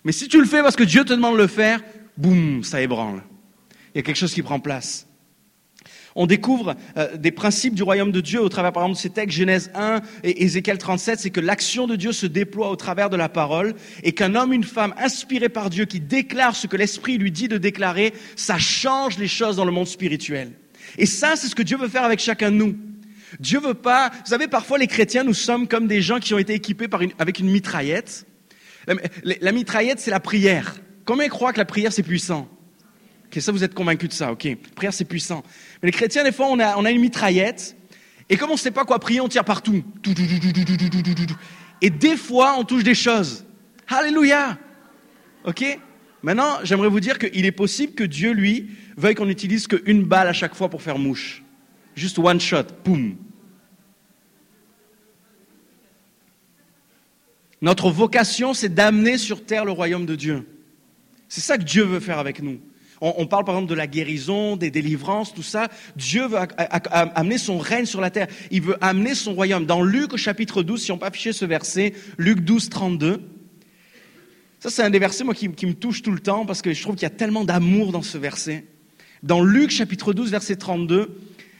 Mais 0.04 0.12
si 0.12 0.28
tu 0.28 0.40
le 0.40 0.46
fais 0.46 0.62
parce 0.62 0.76
que 0.76 0.84
Dieu 0.84 1.04
te 1.04 1.14
demande 1.14 1.36
de 1.36 1.42
le 1.42 1.48
faire, 1.48 1.82
boum, 2.20 2.64
ça 2.64 2.82
ébranle. 2.82 3.24
Il 3.94 3.98
y 3.98 4.00
a 4.00 4.04
quelque 4.04 4.18
chose 4.18 4.34
qui 4.34 4.44
prend 4.44 4.60
place. 4.60 5.08
On 6.16 6.26
découvre 6.26 6.76
euh, 6.98 7.16
des 7.18 7.32
principes 7.32 7.76
du 7.76 7.84
royaume 7.84 8.12
de 8.12 8.20
Dieu 8.20 8.42
au 8.42 8.50
travers, 8.50 8.74
par 8.74 8.84
exemple, 8.84 8.98
de 8.98 9.02
ces 9.02 9.10
textes, 9.10 9.38
Genèse 9.38 9.72
1 9.74 10.02
et 10.24 10.44
Ézéchiel 10.44 10.78
37, 10.78 11.20
c'est 11.20 11.30
que 11.30 11.40
l'action 11.40 11.88
de 11.88 11.96
Dieu 11.96 12.12
se 12.12 12.26
déploie 12.26 12.70
au 12.70 12.76
travers 12.76 13.10
de 13.10 13.16
la 13.16 13.30
parole 13.30 13.74
et 14.04 14.12
qu'un 14.12 14.36
homme, 14.36 14.52
une 14.52 14.64
femme 14.64 14.94
inspirés 14.98 15.50
par 15.50 15.70
Dieu 15.70 15.86
qui 15.86 16.00
déclare 16.00 16.56
ce 16.56 16.68
que 16.68 16.76
l'Esprit 16.76 17.18
lui 17.18 17.32
dit 17.32 17.48
de 17.48 17.58
déclarer, 17.58 18.14
ça 18.36 18.58
change 18.58 19.18
les 19.18 19.28
choses 19.28 19.56
dans 19.56 19.66
le 19.66 19.72
monde 19.72 19.88
spirituel. 19.88 20.52
Et 20.98 21.06
ça, 21.06 21.36
c'est 21.36 21.48
ce 21.48 21.56
que 21.56 21.64
Dieu 21.64 21.78
veut 21.78 21.88
faire 21.88 22.04
avec 22.04 22.20
chacun 22.20 22.52
de 22.52 22.58
nous. 22.58 22.76
Dieu 23.40 23.60
veut 23.60 23.76
pas, 23.76 24.10
vous 24.10 24.32
savez, 24.32 24.48
parfois 24.48 24.80
les 24.80 24.88
chrétiens, 24.88 25.24
nous 25.24 25.36
sommes 25.36 25.68
comme 25.68 25.88
des 25.88 26.02
gens 26.02 26.20
qui 26.20 26.34
ont 26.34 26.40
été 26.40 26.54
équipés 26.54 26.88
avec 27.20 27.40
une 27.40 27.50
mitraillette. 27.50 28.26
la 29.24 29.52
mitraillette, 29.52 30.00
c'est 30.00 30.12
la 30.12 30.20
prière. 30.20 30.76
Combien 31.10 31.28
croient 31.28 31.54
que 31.54 31.58
la 31.58 31.66
prière, 31.66 31.92
c'est 31.92 32.04
puissant? 32.04 32.48
Ok, 33.26 33.42
ça, 33.42 33.52
vous 33.52 33.64
êtes 33.64 33.74
convaincus 33.74 34.10
de 34.10 34.14
ça, 34.14 34.32
ok. 34.32 34.44
La 34.44 34.56
prière, 34.76 34.94
c'est 34.94 35.06
puissant. 35.06 35.42
Mais 35.82 35.88
les 35.88 35.92
chrétiens, 35.92 36.24
des 36.24 36.32
fois, 36.32 36.46
on 36.52 36.60
a, 36.60 36.92
une 36.92 37.02
mitraillette, 37.02 37.76
et 38.30 38.38
comme 38.38 38.52
on 38.52 38.54
ne 38.54 38.60
sait 38.60 38.70
pas 38.70 38.86
quoi 38.86 39.00
prier, 39.00 39.20
on 39.20 39.28
tire 39.28 39.44
partout. 39.44 39.84
Et 41.82 41.90
des 41.90 42.16
fois, 42.16 42.58
on 42.60 42.64
touche 42.64 42.84
des 42.84 42.94
choses. 42.94 43.44
Alléluia 43.88 44.60
Ok? 45.46 45.80
Maintenant, 46.22 46.60
j'aimerais 46.62 46.90
vous 46.90 47.00
dire 47.00 47.18
qu'il 47.18 47.44
est 47.44 47.52
possible 47.52 47.94
que 47.96 48.04
Dieu, 48.04 48.32
lui, 48.32 48.70
veuille 48.96 49.16
qu'on 49.16 49.26
n'utilise 49.26 49.66
qu'une 49.66 50.04
balle 50.04 50.28
à 50.28 50.34
chaque 50.34 50.54
fois 50.54 50.70
pour 50.70 50.84
faire 50.84 51.00
mouche. 51.00 51.44
Juste 51.96 52.20
one 52.20 52.40
shot, 52.40 52.66
boum. 52.86 53.16
Notre 57.64 57.90
vocation, 57.90 58.54
c'est 58.54 58.70
d'amener 58.70 59.18
sur 59.18 59.44
terre 59.44 59.66
le 59.66 59.72
royaume 59.72 60.06
de 60.06 60.16
Dieu. 60.16 60.46
C'est 61.30 61.42
ça 61.42 61.58
que 61.58 61.64
Dieu 61.64 61.84
veut 61.84 62.00
faire 62.00 62.20
avec 62.20 62.42
nous. 62.42 62.60
On, 63.02 63.28
parle 63.28 63.46
par 63.46 63.56
exemple 63.56 63.70
de 63.70 63.76
la 63.76 63.88
guérison, 63.88 64.58
des 64.58 64.72
délivrances, 64.72 65.34
tout 65.34 65.44
ça. 65.44 65.70
Dieu 65.96 66.28
veut 66.28 66.40
amener 66.58 67.38
son 67.38 67.58
règne 67.58 67.86
sur 67.86 68.02
la 68.02 68.10
terre. 68.10 68.28
Il 68.52 68.62
veut 68.62 68.78
amener 68.82 69.16
son 69.16 69.34
royaume. 69.34 69.66
Dans 69.66 69.82
Luc 69.82 70.14
au 70.14 70.18
chapitre 70.18 70.64
12, 70.64 70.84
si 70.84 70.92
on 70.92 70.98
peut 70.98 71.06
afficher 71.06 71.32
ce 71.32 71.46
verset, 71.46 71.94
Luc 72.18 72.42
12, 72.42 72.68
32. 72.68 73.22
Ça, 74.60 74.70
c'est 74.70 74.84
un 74.84 74.90
des 74.90 75.00
versets, 75.00 75.24
moi, 75.24 75.34
qui, 75.34 75.48
me 75.48 75.74
touche 75.74 76.02
tout 76.02 76.12
le 76.12 76.20
temps 76.20 76.46
parce 76.46 76.62
que 76.62 76.74
je 76.74 76.82
trouve 76.82 76.96
qu'il 76.96 77.04
y 77.04 77.06
a 77.06 77.12
tellement 77.12 77.46
d'amour 77.46 77.94
dans 77.94 78.02
ce 78.02 78.18
verset. 78.18 78.66
Dans 79.24 79.42
Luc 79.42 79.72
chapitre 79.72 80.12
12, 80.12 80.32
verset 80.32 80.58
32, 80.58 81.18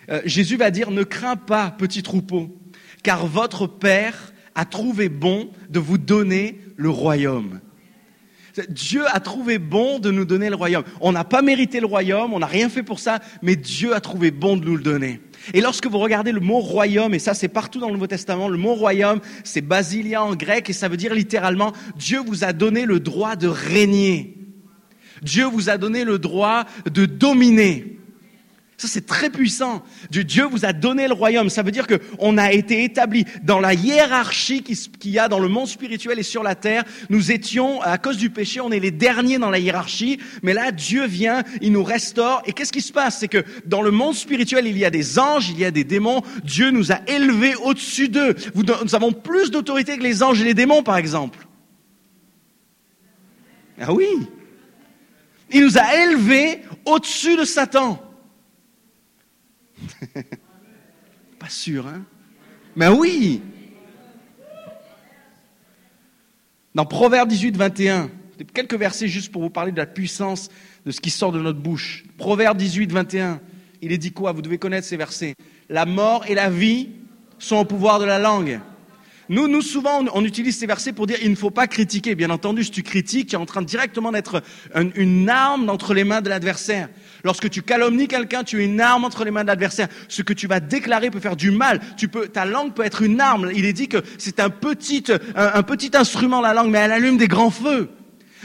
euh, 0.10 0.22
Jésus 0.26 0.58
va 0.58 0.72
dire, 0.72 0.92
ne 0.92 1.04
crains 1.04 1.38
pas, 1.38 1.72
petit 1.72 2.04
troupeau, 2.04 2.54
car 3.02 3.26
votre 3.28 3.66
Père 3.66 4.34
a 4.56 4.66
trouvé 4.66 5.08
bon 5.08 5.52
de 5.70 5.80
vous 5.80 5.98
donner 5.98 6.60
le 6.76 6.90
royaume. 6.90 7.62
Dieu 8.70 9.04
a 9.08 9.20
trouvé 9.20 9.60
bon 9.60 10.00
de 10.00 10.12
nous 10.12 10.26
donner 10.26 10.50
le 10.50 10.56
royaume. 10.56 10.84
On 11.02 11.12
n'a 11.12 11.24
pas 11.24 11.42
mérité 11.42 11.80
le 11.80 11.86
royaume, 11.86 12.34
on 12.34 12.40
n'a 12.40 12.46
rien 12.46 12.70
fait 12.70 12.84
pour 12.84 13.00
ça, 13.00 13.20
mais 13.42 13.56
Dieu 13.56 13.96
a 13.96 14.00
trouvé 14.00 14.32
bon 14.32 14.58
de 14.58 14.66
nous 14.66 14.76
le 14.76 14.84
donner. 14.84 15.22
Et 15.54 15.62
lorsque 15.62 15.88
vous 15.88 16.00
regardez 16.00 16.32
le 16.32 16.40
mot 16.40 16.60
royaume, 16.60 17.14
et 17.14 17.20
ça 17.20 17.34
c'est 17.34 17.48
partout 17.48 17.80
dans 17.80 17.88
le 17.88 17.94
Nouveau 17.94 18.08
Testament, 18.08 18.50
le 18.50 18.58
mot 18.58 18.74
royaume, 18.74 19.20
c'est 19.44 19.62
basilia 19.62 20.24
en 20.24 20.36
grec, 20.36 20.70
et 20.70 20.74
ça 20.74 20.88
veut 20.88 20.98
dire 20.98 21.14
littéralement, 21.14 21.74
Dieu 21.96 22.20
vous 22.26 22.44
a 22.44 22.54
donné 22.54 22.86
le 22.86 23.00
droit 23.00 23.36
de 23.36 23.48
régner. 23.48 24.36
Dieu 25.22 25.46
vous 25.46 25.70
a 25.70 25.78
donné 25.78 26.04
le 26.04 26.20
droit 26.20 26.66
de 26.90 27.06
dominer. 27.06 27.99
Ça, 28.80 28.88
c'est 28.88 29.06
très 29.06 29.30
puissant. 29.30 29.84
Dieu 30.10 30.46
vous 30.46 30.64
a 30.64 30.72
donné 30.72 31.10
le 31.10 31.14
royaume. 31.14 31.50
Ça 31.50 31.64
veut 31.64 31.72
dire 31.72 31.86
qu'on 31.86 32.38
a 32.38 32.54
été 32.54 32.86
établi 32.86 33.26
dans 33.44 33.60
la 33.60 33.74
hiérarchie 33.74 34.64
qu'il 34.64 35.12
y 35.12 35.20
a 35.20 35.28
dans 35.28 35.40
le 35.40 35.50
monde 35.50 35.68
spirituel 35.68 36.18
et 36.18 36.24
sur 36.24 36.44
la 36.44 36.56
terre. 36.56 36.86
Nous 37.10 37.34
étions, 37.34 37.82
à 37.82 37.98
cause 37.98 38.16
du 38.16 38.30
péché, 38.30 38.62
on 38.62 38.72
est 38.72 38.80
les 38.80 38.92
derniers 38.92 39.38
dans 39.38 39.50
la 39.50 39.60
hiérarchie. 39.60 40.22
Mais 40.44 40.54
là, 40.54 40.72
Dieu 40.72 41.06
vient, 41.08 41.44
il 41.60 41.74
nous 41.74 41.84
restaure. 41.84 42.42
Et 42.46 42.54
qu'est-ce 42.54 42.72
qui 42.72 42.80
se 42.80 42.94
passe? 42.94 43.18
C'est 43.20 43.28
que 43.28 43.44
dans 43.66 43.82
le 43.82 43.92
monde 43.92 44.16
spirituel, 44.16 44.66
il 44.66 44.78
y 44.78 44.86
a 44.86 44.90
des 44.90 45.20
anges, 45.20 45.50
il 45.50 45.60
y 45.60 45.66
a 45.66 45.72
des 45.72 45.84
démons. 45.84 46.22
Dieu 46.46 46.72
nous 46.72 46.94
a 46.94 47.02
élevés 47.06 47.56
au-dessus 47.56 48.08
d'eux. 48.08 48.34
Nous 48.56 48.96
avons 48.96 49.12
plus 49.12 49.52
d'autorité 49.52 49.98
que 49.98 50.04
les 50.04 50.24
anges 50.24 50.40
et 50.40 50.46
les 50.46 50.54
démons, 50.54 50.84
par 50.84 50.96
exemple. 50.96 51.46
Ah 53.78 53.92
oui. 53.92 54.08
Il 55.52 55.66
nous 55.66 55.78
a 55.78 55.96
élevés 55.96 56.62
au-dessus 56.86 57.36
de 57.36 57.44
Satan. 57.44 58.02
Pas 61.40 61.50
sûr, 61.50 61.88
hein? 61.88 62.04
Mais 62.76 62.88
oui 62.88 63.42
Dans 66.76 66.86
Proverbe 66.86 67.30
18, 67.30 67.58
21, 67.58 68.10
quelques 68.54 68.76
versets 68.76 69.08
juste 69.08 69.32
pour 69.32 69.42
vous 69.42 69.50
parler 69.50 69.72
de 69.72 69.78
la 69.78 69.86
puissance 69.86 70.50
de 70.86 70.92
ce 70.92 71.02
qui 71.02 71.10
sort 71.10 71.32
de 71.32 71.42
notre 71.42 71.60
bouche. 71.60 72.04
Proverbe 72.18 72.58
18, 72.58 72.92
21, 72.92 73.42
il 73.82 73.92
est 73.92 73.98
dit 73.98 74.12
quoi? 74.12 74.32
Vous 74.32 74.42
devez 74.42 74.58
connaître 74.58 74.88
ces 74.88 74.98
versets. 74.98 75.34
La 75.68 75.86
mort 75.86 76.26
et 76.28 76.36
la 76.36 76.50
vie 76.50 76.90
sont 77.40 77.58
au 77.58 77.66
pouvoir 77.66 78.00
de 78.00 78.06
la 78.06 78.20
langue. 78.20 78.60
Nous, 79.30 79.48
nous 79.48 79.62
souvent, 79.62 80.04
on, 80.14 80.26
utilise 80.26 80.58
ces 80.58 80.66
versets 80.66 80.92
pour 80.92 81.06
dire 81.06 81.18
il 81.22 81.30
ne 81.30 81.36
faut 81.36 81.52
pas 81.52 81.68
critiquer. 81.68 82.16
Bien 82.16 82.32
entendu, 82.32 82.64
si 82.64 82.72
tu 82.72 82.82
critiques, 82.82 83.30
tu 83.30 83.36
es 83.36 83.38
en 83.38 83.46
train 83.46 83.62
directement 83.62 84.12
d'être 84.12 84.42
une, 84.96 85.30
arme 85.30 85.70
entre 85.70 85.94
les 85.94 86.04
mains 86.04 86.22
de 86.22 86.30
l'adversaire. 86.30 86.90
Lorsque 87.24 87.50
tu 87.50 87.62
calomnies 87.62 88.08
quelqu'un, 88.08 88.44
tu 88.44 88.62
es 88.62 88.66
une 88.66 88.82
arme 88.82 89.06
entre 89.06 89.26
les 89.26 89.32
mains 89.32 89.44
de 89.44 89.48
l'adversaire. 89.48 89.88
Ce 90.08 90.22
que 90.22 90.34
tu 90.34 90.48
vas 90.48 90.60
déclarer 90.60 91.10
peut 91.10 91.20
faire 91.20 91.36
du 91.36 91.52
mal. 91.52 91.80
Tu 91.98 92.08
peux, 92.08 92.28
ta 92.28 92.46
langue 92.46 92.74
peut 92.74 92.86
être 92.86 93.02
une 93.02 93.20
arme. 93.20 93.52
Il 93.54 93.66
est 93.66 93.74
dit 93.74 93.88
que 93.88 93.98
c'est 94.18 94.40
un 94.40 94.50
petit, 94.50 95.04
instrument, 95.94 96.42
la 96.42 96.54
langue, 96.54 96.70
mais 96.70 96.80
elle 96.80 96.92
allume 96.92 97.18
des 97.18 97.28
grands 97.28 97.52
feux. 97.52 97.90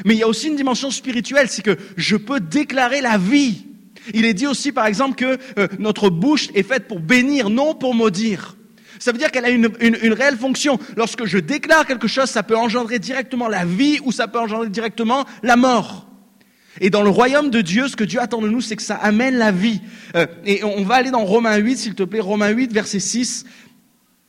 Mais 0.04 0.14
il 0.14 0.18
y 0.18 0.22
a 0.24 0.28
aussi 0.28 0.48
une 0.48 0.56
dimension 0.56 0.90
spirituelle, 0.90 1.48
c'est 1.48 1.62
que 1.62 1.76
je 1.96 2.16
peux 2.16 2.40
déclarer 2.40 3.00
la 3.00 3.16
vie. 3.16 3.66
Il 4.12 4.24
est 4.24 4.34
dit 4.34 4.46
aussi, 4.46 4.72
par 4.72 4.86
exemple, 4.86 5.14
que 5.14 5.38
euh, 5.58 5.68
notre 5.78 6.10
bouche 6.10 6.48
est 6.54 6.64
faite 6.64 6.88
pour 6.88 7.00
bénir, 7.00 7.48
non 7.48 7.74
pour 7.74 7.94
maudire. 7.94 8.56
Ça 8.98 9.12
veut 9.12 9.18
dire 9.18 9.30
qu'elle 9.30 9.44
a 9.44 9.50
une, 9.50 9.66
réelle 10.14 10.36
fonction. 10.36 10.78
Lorsque 10.96 11.24
je 11.24 11.38
déclare 11.38 11.86
quelque 11.86 12.08
chose, 12.08 12.30
ça 12.30 12.42
peut 12.42 12.56
engendrer 12.56 12.98
directement 12.98 13.48
la 13.48 13.64
vie 13.64 13.98
ou 14.04 14.12
ça 14.12 14.28
peut 14.28 14.38
engendrer 14.38 14.68
directement 14.68 15.24
la 15.42 15.56
mort. 15.56 16.06
Et 16.80 16.90
dans 16.90 17.02
le 17.02 17.10
royaume 17.10 17.50
de 17.50 17.60
Dieu, 17.60 17.88
ce 17.88 17.96
que 17.96 18.04
Dieu 18.04 18.20
attend 18.20 18.40
de 18.40 18.48
nous, 18.48 18.60
c'est 18.60 18.76
que 18.76 18.82
ça 18.82 18.96
amène 18.96 19.36
la 19.36 19.52
vie. 19.52 19.80
Euh, 20.16 20.26
et 20.44 20.64
on 20.64 20.82
va 20.84 20.96
aller 20.96 21.10
dans 21.10 21.24
Romains 21.24 21.56
8, 21.56 21.76
s'il 21.76 21.94
te 21.94 22.02
plaît, 22.02 22.20
Romains 22.20 22.50
8, 22.50 22.72
verset 22.72 23.00
6. 23.00 23.44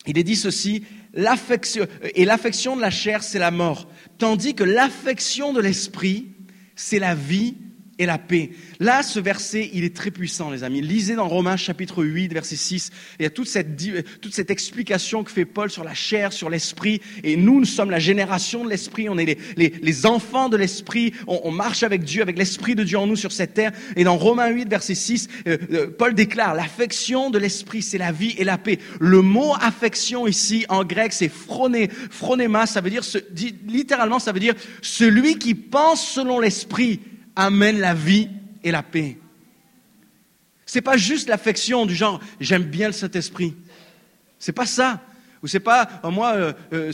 il 0.07 0.17
est 0.17 0.23
dit 0.23 0.35
ceci, 0.35 0.83
l'affection, 1.13 1.87
et 2.13 2.25
l'affection 2.25 2.75
de 2.75 2.81
la 2.81 2.91
chair, 2.91 3.23
c'est 3.23 3.39
la 3.39 3.51
mort, 3.51 3.87
tandis 4.17 4.53
que 4.53 4.63
l'affection 4.63 5.53
de 5.53 5.61
l'esprit, 5.61 6.27
c'est 6.75 6.99
la 6.99 7.15
vie 7.15 7.55
et 7.97 8.05
la 8.05 8.17
paix. 8.17 8.51
Là, 8.79 9.03
ce 9.03 9.19
verset, 9.19 9.69
il 9.73 9.83
est 9.83 9.95
très 9.95 10.11
puissant, 10.11 10.49
les 10.51 10.63
amis. 10.63 10.81
Lisez 10.81 11.15
dans 11.15 11.27
Romains 11.27 11.57
chapitre 11.57 12.03
8, 12.03 12.33
verset 12.33 12.55
6. 12.55 12.91
Il 13.19 13.23
y 13.23 13.25
a 13.25 13.29
toute 13.29 13.47
cette, 13.47 13.77
toute 14.21 14.33
cette 14.33 14.51
explication 14.51 15.23
que 15.23 15.31
fait 15.31 15.45
Paul 15.45 15.69
sur 15.69 15.83
la 15.83 15.93
chair, 15.93 16.33
sur 16.33 16.49
l'esprit. 16.49 17.01
Et 17.23 17.37
nous, 17.37 17.59
nous 17.59 17.65
sommes 17.65 17.91
la 17.91 17.99
génération 17.99 18.65
de 18.65 18.69
l'esprit. 18.69 19.07
On 19.09 19.17
est 19.17 19.25
les, 19.25 19.37
les, 19.55 19.73
les 19.81 20.05
enfants 20.05 20.49
de 20.49 20.57
l'esprit. 20.57 21.13
On, 21.27 21.39
on, 21.43 21.51
marche 21.51 21.83
avec 21.83 22.03
Dieu, 22.03 22.21
avec 22.21 22.37
l'esprit 22.37 22.75
de 22.75 22.83
Dieu 22.83 22.97
en 22.97 23.07
nous 23.07 23.15
sur 23.15 23.31
cette 23.31 23.53
terre. 23.53 23.71
Et 23.95 24.03
dans 24.03 24.17
Romains 24.17 24.49
8, 24.49 24.69
verset 24.69 24.95
6, 24.95 25.27
euh, 25.47 25.57
euh, 25.71 25.87
Paul 25.87 26.13
déclare, 26.13 26.53
l'affection 26.53 27.29
de 27.29 27.37
l'esprit, 27.37 27.81
c'est 27.81 27.97
la 27.97 28.11
vie 28.11 28.35
et 28.37 28.43
la 28.43 28.57
paix. 28.57 28.79
Le 28.99 29.21
mot 29.21 29.53
affection 29.61 30.27
ici, 30.27 30.65
en 30.67 30.83
grec, 30.83 31.13
c'est 31.13 31.29
phroné, 31.29 31.89
phronéma. 32.09 32.65
Ça 32.65 32.81
veut 32.81 32.89
dire, 32.89 33.03
dit, 33.31 33.55
littéralement, 33.67 34.19
ça 34.19 34.33
veut 34.33 34.39
dire 34.39 34.55
celui 34.81 35.39
qui 35.39 35.55
pense 35.55 36.05
selon 36.05 36.39
l'esprit 36.39 36.99
amène 37.35 37.79
la 37.79 37.93
vie 37.93 38.29
et 38.63 38.71
la 38.71 38.83
paix. 38.83 39.17
C'est 40.65 40.81
pas 40.81 40.97
juste 40.97 41.29
l'affection 41.29 41.85
du 41.85 41.95
genre 41.95 42.19
j'aime 42.39 42.63
bien 42.63 42.87
le 42.87 42.93
Saint-Esprit. 42.93 43.55
C'est 44.39 44.51
pas 44.51 44.65
ça. 44.65 45.01
Ou 45.43 45.47
c'est 45.47 45.59
pas 45.59 45.87
oh, 46.03 46.11
moi 46.11 46.33
euh, 46.33 46.53
euh, 46.73 46.91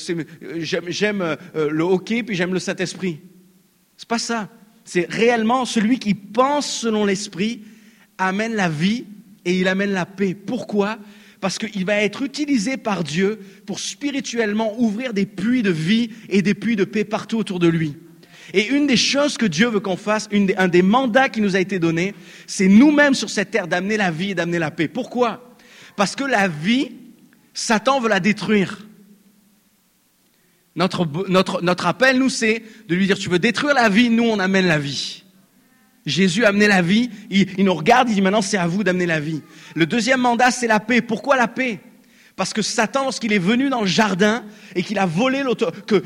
j'aime 0.59 1.22
euh, 1.22 1.38
le 1.69 1.84
hockey 1.84 2.23
puis 2.23 2.35
j'aime 2.35 2.53
le 2.53 2.59
Saint-Esprit. 2.59 3.22
C'est 3.95 4.07
pas 4.07 4.19
ça. 4.19 4.49
C'est 4.84 5.09
réellement 5.09 5.65
celui 5.65 5.99
qui 5.99 6.13
pense 6.13 6.69
selon 6.69 7.05
l'Esprit 7.05 7.61
amène 8.18 8.55
la 8.55 8.68
vie 8.68 9.05
et 9.45 9.57
il 9.59 9.68
amène 9.68 9.91
la 9.91 10.05
paix. 10.05 10.35
Pourquoi? 10.35 10.97
Parce 11.39 11.57
qu'il 11.57 11.85
va 11.85 11.95
être 11.95 12.22
utilisé 12.22 12.77
par 12.77 13.03
Dieu 13.03 13.39
pour 13.65 13.80
spirituellement 13.80 14.80
ouvrir 14.80 15.13
des 15.13 15.26
puits 15.26 15.63
de 15.63 15.72
vie 15.72 16.11
et 16.30 16.41
des 16.41 16.53
puits 16.53 16.76
de 16.76 16.84
paix 16.84 17.03
partout 17.03 17.38
autour 17.38 17.59
de 17.59 17.68
lui. 17.68 17.95
Et 18.53 18.68
une 18.68 18.88
des 18.88 18.98
choses 18.98 19.38
que 19.38 19.45
Dieu 19.45 19.69
veut 19.69 19.80
qu'on 19.80 19.98
fasse, 19.98 20.30
un 20.57 20.68
des 20.68 20.82
mandats 20.82 21.30
qui 21.30 21.41
nous 21.41 21.56
a 21.56 21.60
été 21.60 21.80
donné, 21.80 22.14
c'est 22.48 22.68
nous-mêmes 22.68 23.14
sur 23.14 23.30
cette 23.30 23.52
terre 23.52 23.68
d'amener 23.68 23.98
la 23.98 24.11
vie 24.11 24.32
et 24.32 24.36
d'amener 24.36 24.60
la 24.60 24.72
paix. 24.72 24.88
Pourquoi? 24.88 25.56
Parce 25.95 26.15
que 26.15 26.23
la 26.23 26.48
vie, 26.48 26.91
Satan 27.53 27.99
veut 27.99 28.10
la 28.10 28.19
détruire. 28.19 28.86
Notre, 30.76 31.86
appel, 31.86 32.18
nous, 32.18 32.30
c'est 32.30 32.64
de 32.88 32.95
lui 32.95 33.07
dire, 33.07 33.18
tu 33.18 33.30
veux 33.30 33.40
détruire 33.40 33.73
la 33.73 33.90
vie, 33.90 34.10
nous, 34.10 34.23
on 34.23 34.40
amène 34.40 34.68
la 34.68 34.80
vie. 34.80 35.23
Jésus 36.06 36.45
a 36.45 36.49
amené 36.49 36.68
la 36.68 36.82
vie, 36.82 37.10
il 37.30 37.64
nous 37.64 37.73
regarde, 37.73 38.10
il 38.10 38.15
dit 38.15 38.22
maintenant, 38.22 38.41
c'est 38.41 38.57
à 38.57 38.68
vous 38.68 38.84
d'amener 38.84 39.06
la 39.06 39.19
vie. 39.19 39.41
Le 39.76 39.86
deuxième 39.86 40.22
mandat, 40.22 40.49
c'est 40.49 40.68
la 40.68 40.80
paix. 40.80 41.02
Pourquoi 41.02 41.36
la 41.36 41.48
paix? 41.48 41.80
Parce 42.35 42.53
que 42.53 42.61
Satan, 42.61 43.03
lorsqu'il 43.03 43.33
est 43.33 43.39
venu 43.39 43.69
dans 43.69 43.81
le 43.81 43.87
jardin 43.87 44.43
et 44.75 44.83
qu'il 44.83 44.99
a 44.99 45.05
volé 45.05 45.43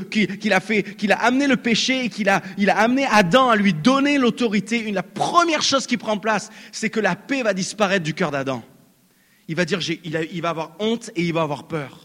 qu'il 0.09 0.53
a 0.53 0.59
fait, 0.59 0.83
qu'il 0.95 1.11
a 1.11 1.23
amené 1.23 1.47
le 1.47 1.57
péché 1.57 2.05
et 2.05 2.09
qu'il 2.09 2.29
a, 2.29 2.41
il 2.57 2.69
a 2.69 2.77
amené 2.77 3.05
Adam 3.09 3.49
à 3.49 3.55
lui 3.55 3.73
donner 3.73 4.17
l'autorité, 4.17 4.91
la 4.91 5.03
première 5.03 5.61
chose 5.61 5.87
qui 5.87 5.97
prend 5.97 6.17
place, 6.17 6.49
c'est 6.71 6.89
que 6.89 6.99
la 6.99 7.15
paix 7.15 7.43
va 7.43 7.53
disparaître 7.53 8.03
du 8.03 8.13
cœur 8.13 8.31
d'Adam. 8.31 8.63
Il 9.47 9.55
va 9.55 9.65
dire, 9.65 9.79
il 10.03 10.41
va 10.41 10.49
avoir 10.49 10.75
honte 10.79 11.11
et 11.15 11.23
il 11.23 11.33
va 11.33 11.43
avoir 11.43 11.67
peur. 11.67 12.04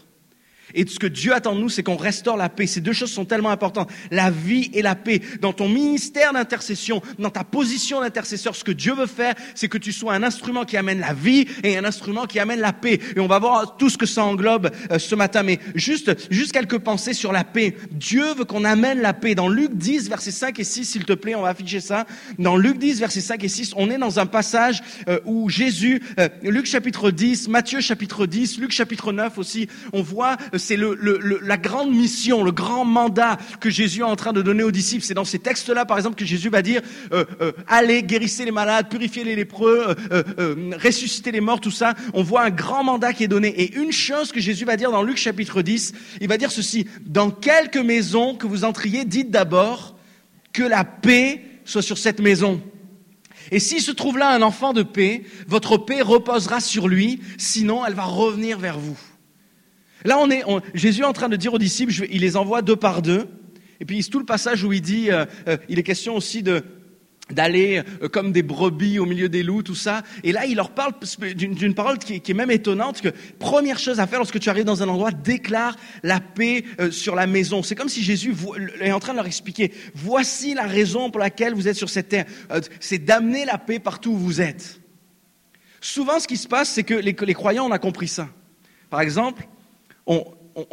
Et 0.73 0.85
ce 0.87 0.99
que 0.99 1.07
Dieu 1.07 1.33
attend 1.33 1.55
de 1.55 1.59
nous, 1.59 1.69
c'est 1.69 1.83
qu'on 1.83 1.97
restaure 1.97 2.37
la 2.37 2.49
paix. 2.49 2.67
Ces 2.67 2.81
deux 2.81 2.93
choses 2.93 3.11
sont 3.11 3.25
tellement 3.25 3.51
importantes. 3.51 3.89
La 4.09 4.29
vie 4.29 4.69
et 4.73 4.81
la 4.81 4.95
paix. 4.95 5.21
Dans 5.41 5.53
ton 5.53 5.69
ministère 5.69 6.33
d'intercession, 6.33 7.01
dans 7.19 7.29
ta 7.29 7.43
position 7.43 8.01
d'intercesseur, 8.01 8.55
ce 8.55 8.63
que 8.63 8.71
Dieu 8.71 8.93
veut 8.93 9.07
faire, 9.07 9.35
c'est 9.55 9.67
que 9.67 9.77
tu 9.77 9.91
sois 9.91 10.13
un 10.13 10.23
instrument 10.23 10.65
qui 10.65 10.77
amène 10.77 10.99
la 10.99 11.13
vie 11.13 11.47
et 11.63 11.77
un 11.77 11.85
instrument 11.85 12.25
qui 12.25 12.39
amène 12.39 12.59
la 12.59 12.73
paix. 12.73 12.99
Et 13.15 13.19
on 13.19 13.27
va 13.27 13.39
voir 13.39 13.77
tout 13.77 13.89
ce 13.89 13.97
que 13.97 14.05
ça 14.05 14.23
englobe 14.23 14.71
euh, 14.91 14.99
ce 14.99 15.15
matin. 15.15 15.43
Mais 15.43 15.59
juste, 15.75 16.11
juste 16.31 16.51
quelques 16.51 16.79
pensées 16.79 17.13
sur 17.13 17.31
la 17.31 17.43
paix. 17.43 17.75
Dieu 17.91 18.33
veut 18.33 18.45
qu'on 18.45 18.63
amène 18.63 19.01
la 19.01 19.13
paix. 19.13 19.35
Dans 19.35 19.49
Luc 19.49 19.73
10, 19.73 20.09
versets 20.09 20.31
5 20.31 20.59
et 20.59 20.63
6, 20.63 20.85
s'il 20.85 21.05
te 21.05 21.13
plaît, 21.13 21.35
on 21.35 21.41
va 21.41 21.49
afficher 21.49 21.79
ça. 21.79 22.05
Dans 22.39 22.57
Luc 22.57 22.77
10, 22.77 22.99
versets 22.99 23.21
5 23.21 23.43
et 23.43 23.47
6, 23.47 23.73
on 23.75 23.89
est 23.89 23.97
dans 23.97 24.19
un 24.19 24.25
passage 24.25 24.81
euh, 25.07 25.19
où 25.25 25.49
Jésus, 25.49 26.01
euh, 26.19 26.29
Luc 26.43 26.65
chapitre 26.65 27.11
10, 27.11 27.47
Matthieu 27.47 27.81
chapitre 27.81 28.25
10, 28.25 28.59
Luc 28.59 28.71
chapitre 28.71 29.11
9 29.11 29.37
aussi, 29.37 29.67
on 29.93 30.01
voit 30.01 30.37
c'est 30.61 30.77
la 30.77 31.57
grande 31.57 31.91
mission, 31.91 32.43
le 32.43 32.51
grand 32.51 32.85
mandat 32.85 33.37
que 33.59 33.69
Jésus 33.69 33.99
est 33.99 34.03
en 34.03 34.15
train 34.15 34.33
de 34.33 34.41
donner 34.41 34.63
aux 34.63 34.71
disciples. 34.71 35.03
C'est 35.03 35.13
dans 35.13 35.25
ces 35.25 35.39
textes-là, 35.39 35.85
par 35.85 35.97
exemple, 35.97 36.15
que 36.15 36.25
Jésus 36.25 36.49
va 36.49 36.61
dire 36.61 36.81
euh, 37.11 37.25
euh, 37.41 37.51
allez, 37.67 38.03
guérissez 38.03 38.45
les 38.45 38.51
malades, 38.51 38.89
purifiez 38.89 39.23
les 39.23 39.35
lépreux, 39.35 39.95
euh, 40.11 40.71
ressuscitez 40.81 41.31
les 41.31 41.41
morts, 41.41 41.59
tout 41.59 41.71
ça. 41.71 41.95
On 42.13 42.23
voit 42.23 42.43
un 42.43 42.49
grand 42.49 42.83
mandat 42.83 43.13
qui 43.13 43.23
est 43.23 43.27
donné. 43.27 43.49
Et 43.49 43.75
une 43.75 43.91
chose 43.91 44.31
que 44.31 44.39
Jésus 44.39 44.65
va 44.65 44.77
dire 44.77 44.91
dans 44.91 45.03
Luc 45.03 45.17
chapitre 45.17 45.61
10, 45.61 45.93
il 46.21 46.27
va 46.27 46.37
dire 46.37 46.51
ceci 46.51 46.87
dans 47.05 47.31
quelques 47.31 47.77
maisons 47.77 48.35
que 48.35 48.47
vous 48.47 48.63
entriez, 48.63 49.05
dites 49.05 49.31
d'abord 49.31 49.97
que 50.53 50.63
la 50.63 50.83
paix 50.83 51.41
soit 51.65 51.81
sur 51.81 51.97
cette 51.97 52.19
maison. 52.19 52.61
Et 53.51 53.59
s'il 53.59 53.81
se 53.81 53.91
trouve 53.91 54.17
là 54.17 54.29
un 54.29 54.41
enfant 54.41 54.73
de 54.73 54.83
paix, 54.83 55.23
votre 55.47 55.77
paix 55.77 56.01
reposera 56.01 56.59
sur 56.59 56.87
lui, 56.87 57.21
sinon 57.37 57.85
elle 57.85 57.93
va 57.93 58.03
revenir 58.03 58.59
vers 58.59 58.77
vous. 58.77 58.97
Là, 60.05 60.17
on 60.19 60.29
est, 60.29 60.43
Jésus 60.73 61.01
est 61.01 61.05
en 61.05 61.13
train 61.13 61.29
de 61.29 61.35
dire 61.35 61.53
aux 61.53 61.59
disciples, 61.59 61.93
il 62.09 62.21
les 62.21 62.37
envoie 62.37 62.61
deux 62.61 62.75
par 62.75 63.01
deux. 63.01 63.27
Et 63.81 63.85
puis, 63.85 64.03
tout 64.03 64.19
le 64.19 64.25
passage 64.25 64.63
où 64.63 64.71
il 64.71 64.81
dit, 64.81 65.09
euh, 65.09 65.25
euh, 65.47 65.57
il 65.67 65.79
est 65.79 65.83
question 65.83 66.15
aussi 66.15 66.43
de 66.43 66.63
d'aller 67.31 67.81
euh, 68.01 68.09
comme 68.09 68.33
des 68.33 68.43
brebis 68.43 68.99
au 68.99 69.05
milieu 69.05 69.29
des 69.29 69.41
loups, 69.41 69.63
tout 69.63 69.73
ça. 69.73 70.03
Et 70.23 70.33
là, 70.33 70.45
il 70.45 70.57
leur 70.57 70.71
parle 70.71 70.91
d'une 71.33 71.73
parole 71.73 71.97
qui, 71.97 72.15
est 72.15 72.33
même 72.33 72.51
étonnante, 72.51 72.99
que 72.99 73.07
première 73.39 73.79
chose 73.79 74.01
à 74.01 74.07
faire 74.07 74.19
lorsque 74.19 74.37
tu 74.37 74.49
arrives 74.49 74.65
dans 74.65 74.83
un 74.83 74.89
endroit, 74.89 75.11
déclare 75.11 75.77
la 76.03 76.19
paix 76.19 76.65
sur 76.91 77.15
la 77.15 77.27
maison. 77.27 77.63
C'est 77.63 77.73
comme 77.73 77.87
si 77.87 78.03
Jésus 78.03 78.35
est 78.81 78.91
en 78.91 78.99
train 78.99 79.13
de 79.13 79.17
leur 79.17 79.27
expliquer, 79.27 79.71
voici 79.95 80.53
la 80.53 80.67
raison 80.67 81.09
pour 81.09 81.21
laquelle 81.21 81.53
vous 81.53 81.69
êtes 81.69 81.77
sur 81.77 81.89
cette 81.89 82.09
terre. 82.09 82.25
c'est 82.81 82.99
d'amener 82.99 83.45
la 83.45 83.57
paix 83.57 83.79
partout 83.79 84.11
où 84.11 84.17
vous 84.17 84.41
êtes. 84.41 84.81
Souvent, 85.79 86.19
ce 86.19 86.27
qui 86.27 86.37
se 86.37 86.49
passe, 86.49 86.69
c'est 86.69 86.83
que 86.83 86.95
les, 86.95 87.15
les 87.17 87.33
croyants, 87.33 87.65
on 87.65 87.71
a 87.71 87.79
compris 87.79 88.09
ça. 88.09 88.27
Par 88.89 88.99
exemple, 88.99 89.47
on, 90.05 90.25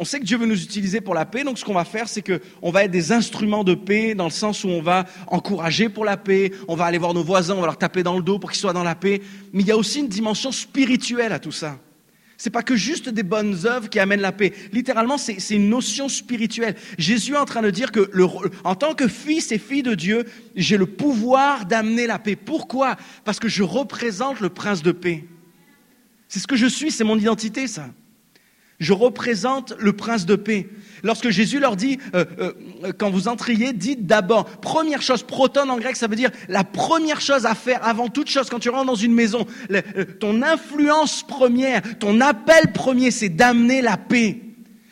sait 0.03 0.19
que 0.19 0.25
Dieu 0.25 0.37
veut 0.37 0.45
nous 0.45 0.61
utiliser 0.61 1.01
pour 1.01 1.13
la 1.13 1.25
paix, 1.25 1.43
donc 1.43 1.57
ce 1.57 1.65
qu'on 1.65 1.73
va 1.73 1.85
faire, 1.85 2.09
c'est 2.09 2.21
qu'on 2.21 2.71
va 2.71 2.85
être 2.85 2.91
des 2.91 3.11
instruments 3.11 3.63
de 3.63 3.75
paix 3.75 4.15
dans 4.15 4.25
le 4.25 4.31
sens 4.31 4.63
où 4.63 4.69
on 4.69 4.81
va 4.81 5.05
encourager 5.27 5.89
pour 5.89 6.05
la 6.05 6.17
paix, 6.17 6.51
on 6.67 6.75
va 6.75 6.85
aller 6.85 6.97
voir 6.97 7.13
nos 7.13 7.23
voisins, 7.23 7.55
on 7.55 7.61
va 7.61 7.67
leur 7.67 7.77
taper 7.77 8.03
dans 8.03 8.17
le 8.17 8.23
dos 8.23 8.39
pour 8.39 8.51
qu'ils 8.51 8.59
soient 8.59 8.73
dans 8.73 8.83
la 8.83 8.95
paix. 8.95 9.21
Mais 9.53 9.61
il 9.61 9.67
y 9.67 9.71
a 9.71 9.77
aussi 9.77 9.99
une 9.99 10.07
dimension 10.07 10.51
spirituelle 10.51 11.31
à 11.31 11.39
tout 11.39 11.51
ça. 11.51 11.77
C'est 12.39 12.51
pas 12.51 12.63
que 12.63 12.77
juste 12.77 13.09
des 13.09 13.23
bonnes 13.23 13.65
œuvres 13.65 13.89
qui 13.89 13.99
amènent 13.99 14.21
la 14.21 14.31
paix. 14.31 14.53
Littéralement, 14.71 15.17
c'est 15.17 15.35
une 15.49 15.67
notion 15.67 16.07
spirituelle. 16.07 16.75
Jésus 16.97 17.33
est 17.33 17.37
en 17.37 17.43
train 17.43 17.61
de 17.61 17.69
dire 17.69 17.91
que, 17.91 18.09
en 18.63 18.75
tant 18.75 18.95
que 18.95 19.09
fils 19.09 19.51
et 19.51 19.57
fille 19.57 19.83
de 19.83 19.93
Dieu, 19.93 20.23
j'ai 20.55 20.77
le 20.77 20.85
pouvoir 20.85 21.65
d'amener 21.65 22.07
la 22.07 22.17
paix. 22.17 22.37
Pourquoi? 22.37 22.95
Parce 23.25 23.41
que 23.41 23.49
je 23.49 23.61
représente 23.61 24.39
le 24.39 24.47
prince 24.47 24.81
de 24.83 24.93
paix. 24.93 25.25
C'est 26.29 26.39
ce 26.39 26.47
que 26.47 26.55
je 26.55 26.67
suis, 26.67 26.91
c'est 26.91 27.03
mon 27.03 27.17
identité, 27.17 27.67
ça. 27.67 27.89
Je 28.79 28.93
représente 28.93 29.73
le 29.77 29.91
prince 29.93 30.25
de 30.25 30.35
paix. 30.35 30.69
Lorsque 31.03 31.29
Jésus 31.29 31.59
leur 31.59 31.75
dit, 31.75 31.99
euh, 32.15 32.25
euh, 32.39 32.53
quand 32.97 33.09
vous 33.09 33.27
entriez, 33.27 33.73
dites 33.73 34.05
d'abord, 34.05 34.45
première 34.45 35.01
chose, 35.01 35.23
proton 35.23 35.69
en 35.69 35.77
grec, 35.77 35.97
ça 35.97 36.07
veut 36.07 36.15
dire 36.15 36.31
la 36.47 36.63
première 36.63 37.19
chose 37.19 37.45
à 37.45 37.55
faire 37.55 37.85
avant 37.85 38.07
toute 38.07 38.29
chose 38.29 38.49
quand 38.49 38.59
tu 38.59 38.69
rentres 38.69 38.85
dans 38.85 38.95
une 38.95 39.13
maison. 39.13 39.45
Euh, 39.71 39.81
ton 40.19 40.41
influence 40.41 41.23
première, 41.23 41.81
ton 41.99 42.21
appel 42.21 42.71
premier, 42.73 43.11
c'est 43.11 43.29
d'amener 43.29 43.81
la 43.81 43.97
paix. 43.97 44.41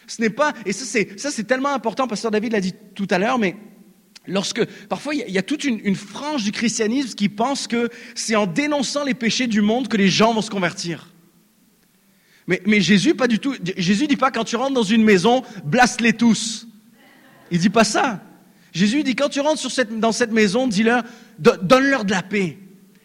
Ce 0.06 0.22
n'est 0.22 0.30
pas, 0.30 0.54
et 0.66 0.74
ça 0.74 0.86
c'est, 0.86 1.20
ça 1.20 1.32
c'est 1.32 1.44
tellement 1.44 1.74
important, 1.74 2.08
pasteur 2.08 2.32
David 2.32 2.54
l'a 2.54 2.62
dit 2.62 2.74
tout 2.96 3.08
à 3.10 3.20
l'heure, 3.20 3.40
mais 3.40 3.58
lorsque, 4.26 4.64
parfois 4.88 5.14
il 5.16 5.30
y, 5.30 5.38
a 5.38 5.44
toute 5.44 5.66
une, 5.66 5.80
une 5.84 5.96
frange 5.96 6.46
du 6.46 6.54
christianisme 6.54 7.14
qui 7.16 7.28
pense 7.28 7.68
que 7.68 7.90
c'est 8.16 8.36
en 8.36 8.48
dénonçant 8.48 9.04
les 9.04 9.14
péchés 9.14 9.48
du 9.48 9.62
monde 9.62 9.90
que 9.90 9.98
les 9.98 10.08
gens 10.08 10.34
vont 10.34 10.42
se 10.42 10.50
convertir. 10.50 11.10
Mais, 12.48 12.80
Jésus, 12.80 13.14
pas 13.14 13.28
du 13.28 13.40
tout. 13.40 13.56
Jésus 13.76 14.08
dit 14.08 14.16
pas 14.16 14.32
quand 14.32 14.46
tu 14.46 14.56
rentres 14.56 14.74
dans 14.74 14.84
une 14.84 15.04
maison, 15.04 15.44
blaste-les 15.66 16.14
tous. 16.14 16.68
Il 17.52 17.60
dit 17.60 17.70
pas 17.70 17.84
ça. 17.84 18.22
Jésus 18.72 19.04
dit 19.04 19.16
quand 19.16 19.30
tu 19.30 19.42
rentres 19.42 19.62
dans 19.92 20.12
cette 20.12 20.32
maison, 20.32 20.68
dis-leur, 20.68 21.04
donne-leur 21.40 22.06
de 22.06 22.12
la 22.12 22.24
paix. 22.24 22.58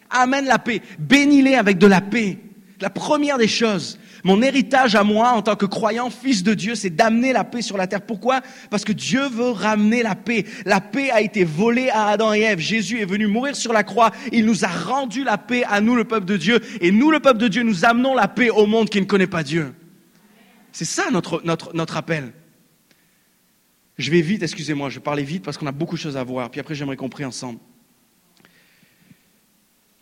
Amène 0.09 0.45
la 0.45 0.59
paix. 0.59 0.81
Bénis-les 0.97 1.55
avec 1.55 1.77
de 1.77 1.87
la 1.87 1.99
paix. 1.99 2.39
La 2.79 2.89
première 2.89 3.37
des 3.37 3.47
choses. 3.47 3.99
Mon 4.23 4.41
héritage 4.41 4.95
à 4.95 5.03
moi, 5.03 5.31
en 5.31 5.41
tant 5.41 5.57
que 5.57 5.65
croyant, 5.65 6.09
fils 6.09 6.43
de 6.43 6.53
Dieu, 6.53 6.75
c'est 6.75 6.89
d'amener 6.89 7.33
la 7.33 7.43
paix 7.43 7.61
sur 7.61 7.75
la 7.75 7.87
terre. 7.87 8.01
Pourquoi? 8.01 8.41
Parce 8.69 8.85
que 8.85 8.93
Dieu 8.93 9.27
veut 9.27 9.49
ramener 9.49 10.01
la 10.01 10.15
paix. 10.15 10.45
La 10.65 10.79
paix 10.79 11.11
a 11.11 11.21
été 11.21 11.43
volée 11.43 11.89
à 11.89 12.07
Adam 12.07 12.33
et 12.33 12.39
Ève. 12.39 12.59
Jésus 12.59 13.01
est 13.01 13.05
venu 13.05 13.27
mourir 13.27 13.55
sur 13.55 13.73
la 13.73 13.83
croix. 13.83 14.11
Il 14.31 14.45
nous 14.45 14.63
a 14.63 14.69
rendu 14.69 15.25
la 15.25 15.37
paix 15.37 15.63
à 15.67 15.81
nous, 15.81 15.95
le 15.95 16.05
peuple 16.05 16.25
de 16.25 16.37
Dieu. 16.37 16.61
Et 16.79 16.91
nous, 16.91 17.11
le 17.11 17.19
peuple 17.19 17.39
de 17.39 17.49
Dieu, 17.49 17.63
nous 17.63 17.83
amenons 17.83 18.15
la 18.15 18.29
paix 18.29 18.49
au 18.49 18.65
monde 18.65 18.89
qui 18.89 19.01
ne 19.01 19.05
connaît 19.05 19.27
pas 19.27 19.43
Dieu. 19.43 19.73
C'est 20.71 20.85
ça 20.85 21.03
notre, 21.11 21.97
appel. 21.97 22.31
Je 23.97 24.09
vais 24.09 24.21
vite, 24.21 24.41
excusez-moi, 24.41 24.89
je 24.89 24.99
vais 24.99 25.23
vite 25.23 25.43
parce 25.43 25.57
qu'on 25.57 25.67
a 25.67 25.73
beaucoup 25.73 25.95
de 25.95 26.01
choses 26.01 26.17
à 26.17 26.23
voir. 26.23 26.49
Puis 26.49 26.61
après, 26.61 26.75
j'aimerais 26.75 26.95
qu'on 26.95 27.09
ensemble. 27.25 27.59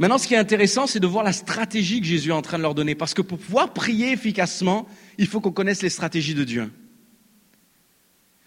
Maintenant, 0.02 0.18
ce 0.18 0.28
qui 0.28 0.34
est 0.34 0.38
intéressant, 0.38 0.88
c'est 0.88 1.00
de 1.00 1.06
voir 1.06 1.24
la 1.24 1.32
stratégie 1.32 2.02
que 2.02 2.08
Jésus 2.08 2.30
est 2.30 2.34
en 2.34 2.42
train 2.42 2.58
de 2.58 2.64
leur 2.64 2.74
donner. 2.74 2.96
Parce 2.96 3.14
que 3.14 3.22
pour 3.22 3.38
pouvoir 3.38 3.72
prier 3.72 4.12
efficacement, 4.12 4.88
il 5.20 5.28
faut 5.28 5.42
qu'on 5.42 5.52
connaisse 5.52 5.84
les 5.84 5.92
stratégies 5.92 6.34
de 6.34 6.44
Dieu. 6.44 6.72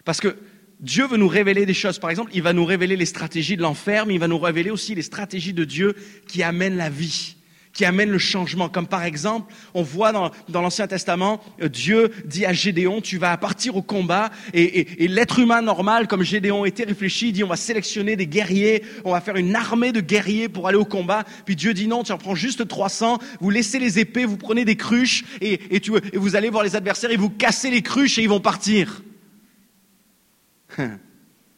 Parce 0.03 0.19
que 0.19 0.35
Dieu 0.81 1.07
veut 1.07 1.15
nous 1.15 1.29
révéler 1.29 1.65
des 1.65 1.73
choses. 1.73 1.97
Par 1.97 2.09
exemple, 2.09 2.31
il 2.33 2.41
va 2.41 2.51
nous 2.51 2.65
révéler 2.65 2.97
les 2.97 3.05
stratégies 3.05 3.55
de 3.55 3.61
l'enfer, 3.61 4.05
mais 4.05 4.15
il 4.15 4.19
va 4.19 4.27
nous 4.27 4.37
révéler 4.37 4.69
aussi 4.69 4.95
les 4.95 5.01
stratégies 5.01 5.53
de 5.53 5.63
Dieu 5.63 5.95
qui 6.27 6.43
amènent 6.43 6.75
la 6.75 6.89
vie, 6.89 7.37
qui 7.75 7.85
amènent 7.85 8.09
le 8.09 8.17
changement. 8.17 8.69
Comme 8.69 8.87
par 8.87 9.03
exemple, 9.03 9.53
on 9.75 9.83
voit 9.83 10.11
dans, 10.11 10.31
l'Ancien 10.61 10.87
Testament, 10.87 11.43
euh, 11.61 11.67
Dieu 11.67 12.09
dit 12.25 12.45
à 12.45 12.53
Gédéon, 12.53 13.01
tu 13.01 13.19
vas 13.19 13.37
partir 13.37 13.75
au 13.75 13.83
combat, 13.83 14.31
et, 14.53 15.07
l'être 15.07 15.37
humain 15.39 15.61
normal, 15.61 16.07
comme 16.07 16.23
Gédéon 16.23 16.65
était 16.65 16.85
réfléchi, 16.85 17.31
dit, 17.31 17.43
on 17.43 17.47
va 17.47 17.57
sélectionner 17.57 18.15
des 18.15 18.27
guerriers, 18.27 18.83
on 19.03 19.11
va 19.11 19.21
faire 19.21 19.35
une 19.35 19.55
armée 19.55 19.91
de 19.91 19.99
guerriers 19.99 20.49
pour 20.49 20.67
aller 20.67 20.77
au 20.77 20.85
combat. 20.85 21.25
Puis 21.45 21.55
Dieu 21.55 21.73
dit 21.73 21.87
non, 21.87 22.03
tu 22.03 22.13
en 22.13 22.17
prends 22.17 22.33
juste 22.33 22.67
300, 22.67 23.19
vous 23.41 23.49
laissez 23.49 23.77
les 23.77 23.99
épées, 23.99 24.25
vous 24.25 24.37
prenez 24.37 24.63
des 24.63 24.77
cruches, 24.77 25.25
et, 25.41 25.59
et, 25.75 25.81
vous 26.13 26.35
allez 26.35 26.49
voir 26.49 26.63
les 26.63 26.77
adversaires, 26.77 27.11
et 27.11 27.17
vous 27.17 27.29
cassez 27.29 27.69
les 27.69 27.81
cruches, 27.81 28.17
et 28.17 28.23
ils 28.23 28.29
vont 28.29 28.39
partir. 28.39 29.03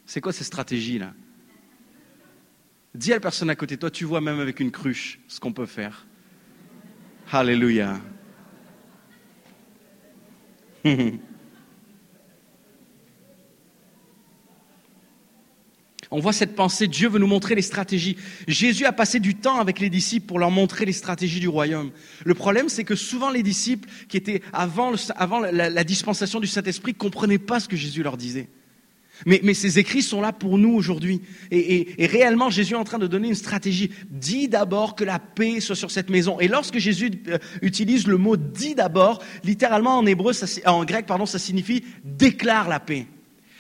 C'est 0.07 0.22
quoi 0.22 0.34
ces 0.34 0.44
stratégies-là 0.44 1.14
Dis 2.95 3.11
à 3.11 3.15
la 3.18 3.19
personne 3.19 3.52
à 3.52 3.56
côté 3.56 3.76
de 3.76 3.81
toi, 3.81 3.91
tu 3.91 4.06
vois 4.06 4.22
même 4.22 4.39
avec 4.39 4.60
une 4.60 4.72
cruche 4.72 5.19
ce 5.27 5.39
qu'on 5.39 5.53
peut 5.53 5.68
faire. 5.68 6.06
Alléluia. 7.31 7.99
On 16.09 16.19
voit 16.19 16.31
cette 16.31 16.55
pensée, 16.55 16.87
Dieu 16.87 17.09
veut 17.09 17.19
nous 17.19 17.27
montrer 17.27 17.53
les 17.53 17.61
stratégies. 17.61 18.15
Jésus 18.47 18.85
a 18.85 18.93
passé 18.93 19.19
du 19.19 19.35
temps 19.35 19.59
avec 19.59 19.81
les 19.81 19.89
disciples 19.89 20.25
pour 20.25 20.39
leur 20.39 20.51
montrer 20.51 20.85
les 20.85 20.93
stratégies 20.93 21.41
du 21.41 21.49
royaume. 21.49 21.91
Le 22.23 22.33
problème, 22.33 22.69
c'est 22.69 22.85
que 22.85 22.95
souvent 22.95 23.29
les 23.29 23.43
disciples 23.43 23.89
qui 24.07 24.15
étaient 24.15 24.41
avant, 24.53 24.93
avant 25.17 25.39
la, 25.39 25.69
la 25.69 25.83
dispensation 25.83 26.39
du 26.39 26.47
Saint-Esprit 26.47 26.93
comprenaient 26.93 27.37
pas 27.37 27.59
ce 27.59 27.67
que 27.67 27.75
Jésus 27.75 28.03
leur 28.03 28.15
disait. 28.15 28.47
Mais, 29.26 29.53
ces 29.53 29.80
écrits 29.80 30.02
sont 30.02 30.22
là 30.22 30.31
pour 30.31 30.57
nous 30.57 30.73
aujourd'hui. 30.73 31.22
Et, 31.52 31.95
réellement, 31.99 32.49
Jésus 32.49 32.73
est 32.73 32.77
en 32.77 32.84
train 32.84 32.99
de 32.99 33.07
donner 33.07 33.30
une 33.30 33.35
stratégie. 33.35 33.91
Dis 34.10 34.48
d'abord 34.48 34.95
que 34.95 35.03
la 35.03 35.19
paix 35.19 35.60
soit 35.60 35.76
sur 35.76 35.91
cette 35.91 36.10
maison. 36.10 36.39
Et 36.39 36.48
lorsque 36.48 36.77
Jésus 36.77 37.11
euh, 37.27 37.38
utilise 37.61 38.07
le 38.07 38.18
mot 38.18 38.38
dis 38.38 38.76
d'abord, 38.76 39.23
littéralement 39.44 39.98
en 39.98 40.06
hébreu, 40.06 40.34
en 40.65 40.85
grec, 40.85 41.06
pardon, 41.06 41.26
ça 41.26 41.39
signifie 41.39 41.84
déclare 42.03 42.68
la 42.69 42.80
paix. 42.80 43.07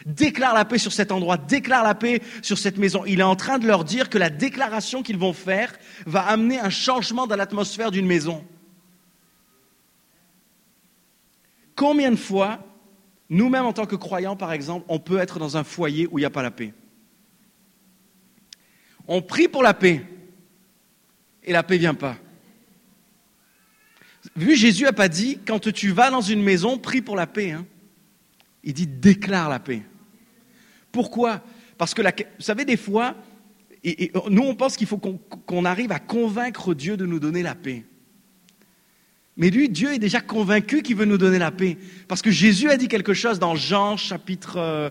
Déclare 0.05 0.53
la 0.53 0.63
paix 0.63 0.77
sur 0.77 0.93
cet 0.93 1.11
endroit, 1.11 1.37
déclare 1.37 1.83
la 1.83 1.95
paix 1.95 2.21
sur 2.41 2.57
cette 2.57 2.77
maison. 2.77 3.03
Il 3.05 3.19
est 3.19 3.23
en 3.23 3.35
train 3.35 3.57
de 3.57 3.67
leur 3.67 3.83
dire 3.83 4.09
que 4.09 4.17
la 4.17 4.29
déclaration 4.29 5.03
qu'ils 5.03 5.17
vont 5.17 5.33
faire 5.33 5.73
va 6.05 6.21
amener 6.21 6.59
un 6.59 6.69
changement 6.69 7.27
dans 7.27 7.35
l'atmosphère 7.35 7.91
d'une 7.91 8.05
maison. 8.05 8.43
Combien 11.75 12.11
de 12.11 12.15
fois, 12.15 12.59
nous-mêmes 13.29 13.65
en 13.65 13.73
tant 13.73 13.85
que 13.85 13.95
croyants, 13.95 14.35
par 14.35 14.53
exemple, 14.53 14.85
on 14.89 14.99
peut 14.99 15.17
être 15.17 15.39
dans 15.39 15.57
un 15.57 15.63
foyer 15.63 16.07
où 16.11 16.17
il 16.17 16.21
n'y 16.21 16.25
a 16.25 16.29
pas 16.29 16.43
la 16.43 16.51
paix 16.51 16.73
On 19.07 19.21
prie 19.21 19.47
pour 19.47 19.63
la 19.63 19.73
paix 19.73 20.03
et 21.43 21.51
la 21.53 21.63
paix 21.63 21.75
ne 21.75 21.79
vient 21.79 21.93
pas. 21.93 22.17
Vu 24.35 24.55
Jésus 24.55 24.83
n'a 24.83 24.93
pas 24.93 25.07
dit, 25.07 25.39
quand 25.47 25.71
tu 25.71 25.91
vas 25.91 26.11
dans 26.11 26.21
une 26.21 26.41
maison, 26.43 26.77
prie 26.77 27.01
pour 27.01 27.15
la 27.15 27.27
paix. 27.27 27.51
hein. 27.51 27.65
Il 28.63 28.73
dit, 28.73 28.87
déclare 28.87 29.49
la 29.49 29.59
paix. 29.59 29.81
Pourquoi? 30.91 31.41
Parce 31.77 31.93
que, 31.93 32.01
la- 32.01 32.11
vous 32.11 32.41
savez, 32.43 32.65
des 32.65 32.75
fois, 32.75 33.15
nous, 34.29 34.41
on 34.43 34.55
pense 34.55 34.75
qu'il 34.75 34.87
faut 34.87 34.97
qu'on 34.97 35.63
arrive 35.65 35.91
à 35.91 35.99
convaincre 35.99 36.73
Dieu 36.73 36.97
de 36.97 37.05
nous 37.05 37.19
donner 37.19 37.43
la 37.43 37.55
paix. 37.55 37.85
Mais 39.37 39.51
lui, 39.51 39.69
Dieu 39.69 39.93
est 39.93 39.99
déjà 39.99 40.19
convaincu 40.19 40.81
qu'il 40.81 40.95
veut 40.95 41.05
nous 41.05 41.19
donner 41.19 41.37
la 41.37 41.51
paix. 41.51 41.77
Parce 42.07 42.21
que 42.21 42.31
Jésus 42.31 42.69
a 42.69 42.77
dit 42.77 42.87
quelque 42.87 43.13
chose 43.13 43.37
dans 43.37 43.55
Jean 43.55 43.95
chapitre 43.95 44.57
euh, 44.57 44.89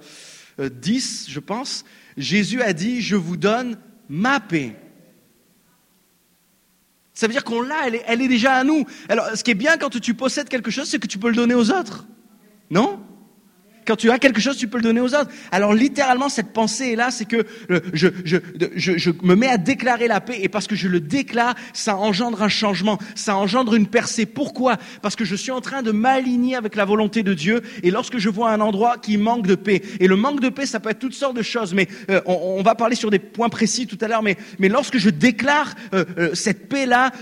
euh, 0.60 0.68
10, 0.68 1.26
je 1.28 1.40
pense. 1.40 1.84
Jésus 2.16 2.62
a 2.62 2.72
dit, 2.72 3.02
je 3.02 3.16
vous 3.16 3.36
donne 3.36 3.76
ma 4.08 4.38
paix. 4.38 4.76
Ça 7.12 7.26
veut 7.26 7.32
dire 7.32 7.44
qu'on 7.44 7.62
l'a, 7.62 7.86
elle 7.86 7.96
est, 7.96 8.04
elle 8.06 8.22
est 8.22 8.28
déjà 8.28 8.54
à 8.54 8.64
nous. 8.64 8.86
Alors, 9.08 9.26
ce 9.34 9.42
qui 9.42 9.50
est 9.50 9.54
bien 9.54 9.78
quand 9.78 9.98
tu 10.00 10.14
possèdes 10.14 10.48
quelque 10.48 10.70
chose, 10.70 10.88
c'est 10.88 10.98
que 10.98 11.06
tu 11.06 11.18
peux 11.18 11.28
le 11.28 11.34
donner 11.34 11.54
aux 11.54 11.70
autres. 11.70 12.06
Non? 12.70 13.00
Quand 13.86 13.96
tu 13.96 14.10
as 14.10 14.18
quelque 14.18 14.40
chose, 14.40 14.56
tu 14.56 14.68
peux 14.68 14.78
le 14.78 14.82
donner 14.82 15.00
aux 15.00 15.14
autres. 15.14 15.30
Alors 15.52 15.72
littéralement, 15.72 16.28
cette 16.28 16.52
pensée 16.52 16.92
est 16.92 16.96
là, 16.96 17.10
c'est 17.10 17.24
que 17.24 17.46
je, 17.92 19.10
me 19.22 19.34
mets 19.34 19.48
à 19.48 19.56
déclarer 19.56 20.08
la 20.08 20.20
paix, 20.20 20.38
et 20.40 20.48
parce 20.48 20.66
que 20.66 20.74
je 20.74 20.88
le 20.88 21.00
déclare, 21.00 21.54
ça 21.72 21.96
engendre 21.96 22.42
un 22.42 22.48
changement, 22.48 22.98
ça 23.14 23.36
engendre 23.36 23.74
une 23.74 23.86
percée. 23.86 24.26
Pourquoi? 24.26 24.76
Parce 25.02 25.16
que 25.16 25.24
je 25.24 25.36
suis 25.36 25.52
en 25.52 25.60
train 25.60 25.82
de 25.82 25.92
m'aligner 25.92 26.56
avec 26.56 26.74
la 26.76 26.84
volonté 26.84 27.22
de 27.22 27.34
Dieu, 27.34 27.62
et 27.82 27.90
lorsque 27.90 28.18
je 28.18 28.28
vois 28.28 28.50
un 28.50 28.60
endroit 28.60 28.96
qui 28.98 29.16
manque 29.16 29.46
de 29.46 29.54
paix, 29.54 29.82
et 30.00 30.08
le 30.08 30.16
manque 30.16 30.40
de 30.40 30.48
paix, 30.48 30.66
ça 30.66 30.80
peut 30.80 30.90
être 30.90 30.98
toutes 30.98 31.14
sortes 31.14 31.36
de 31.36 31.42
choses, 31.42 31.74
mais 31.74 31.88
euh, 32.10 32.20
on, 32.26 32.62
va 32.62 32.74
parler 32.74 32.96
sur 32.96 33.10
des 33.10 33.18
points 33.18 33.48
précis 33.48 33.86
tout 33.86 33.98
à 34.00 34.08
l'heure, 34.08 34.22
mais, 34.22 34.36
lorsque 34.68 34.98
je 34.98 35.10
déclare 35.10 35.74
euh, 35.94 36.04
euh, 36.18 36.34
cette 36.34 36.68
paix-là, 36.68 37.12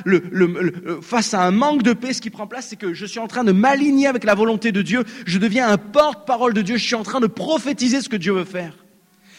face 1.02 1.34
à 1.34 1.42
un 1.42 1.50
manque 1.50 1.82
de 1.82 1.92
paix, 1.92 2.12
ce 2.12 2.20
qui 2.20 2.30
prend 2.30 2.46
place, 2.46 2.68
c'est 2.70 2.76
que 2.76 2.94
je 2.94 3.06
suis 3.06 3.20
en 3.20 3.26
train 3.26 3.44
de 3.44 3.52
m'aligner 3.52 4.06
avec 4.06 4.24
la 4.24 4.34
volonté 4.34 4.72
de 4.72 4.82
Dieu, 4.82 5.04
je 5.26 5.38
deviens 5.38 5.68
un 5.68 5.76
porte-parole 5.76 6.53
de 6.54 6.62
Dieu, 6.62 6.76
je 6.76 6.84
suis 6.84 6.94
en 6.94 7.02
train 7.02 7.20
de 7.20 7.26
prophétiser 7.26 8.00
ce 8.00 8.08
que 8.08 8.16
Dieu 8.16 8.32
veut 8.32 8.44
faire. 8.44 8.74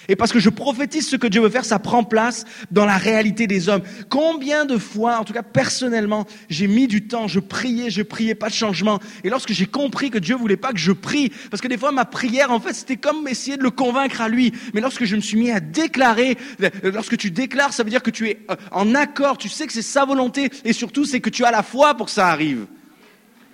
Et 0.07 0.15
parce 0.15 0.31
que 0.31 0.39
je 0.39 0.49
prophétise 0.49 1.07
ce 1.07 1.15
que 1.15 1.27
Dieu 1.27 1.41
veut 1.41 1.49
faire, 1.49 1.65
ça 1.65 1.79
prend 1.79 2.03
place 2.03 2.45
dans 2.71 2.85
la 2.85 2.97
réalité 2.97 3.47
des 3.47 3.69
hommes. 3.69 3.81
Combien 4.09 4.65
de 4.65 4.77
fois, 4.77 5.17
en 5.17 5.23
tout 5.23 5.33
cas 5.33 5.41
personnellement, 5.41 6.25
j'ai 6.49 6.67
mis 6.67 6.87
du 6.87 7.07
temps, 7.07 7.27
je 7.27 7.39
priais, 7.39 7.89
je 7.89 8.03
priais, 8.03 8.35
pas 8.35 8.49
de 8.49 8.53
changement. 8.53 8.99
Et 9.23 9.29
lorsque 9.29 9.53
j'ai 9.53 9.65
compris 9.65 10.11
que 10.11 10.19
Dieu 10.19 10.35
voulait 10.35 10.57
pas 10.57 10.71
que 10.71 10.79
je 10.79 10.91
prie, 10.91 11.31
parce 11.49 11.61
que 11.61 11.67
des 11.67 11.77
fois 11.77 11.91
ma 11.91 12.05
prière, 12.05 12.51
en 12.51 12.59
fait, 12.59 12.73
c'était 12.73 12.97
comme 12.97 13.27
essayer 13.27 13.57
de 13.57 13.63
le 13.63 13.71
convaincre 13.71 14.21
à 14.21 14.29
lui. 14.29 14.53
Mais 14.73 14.81
lorsque 14.81 15.05
je 15.05 15.15
me 15.15 15.21
suis 15.21 15.37
mis 15.37 15.51
à 15.51 15.59
déclarer, 15.59 16.37
lorsque 16.83 17.17
tu 17.17 17.31
déclares, 17.31 17.73
ça 17.73 17.83
veut 17.83 17.89
dire 17.89 18.03
que 18.03 18.11
tu 18.11 18.29
es 18.29 18.39
euh, 18.51 18.55
en 18.71 18.93
accord, 18.93 19.37
tu 19.37 19.49
sais 19.49 19.65
que 19.65 19.73
c'est 19.73 19.81
sa 19.81 20.05
volonté, 20.05 20.49
et 20.63 20.73
surtout 20.73 21.05
c'est 21.05 21.19
que 21.19 21.29
tu 21.29 21.45
as 21.45 21.51
la 21.51 21.63
foi 21.63 21.95
pour 21.95 22.07
que 22.07 22.11
ça 22.11 22.27
arrive. 22.27 22.67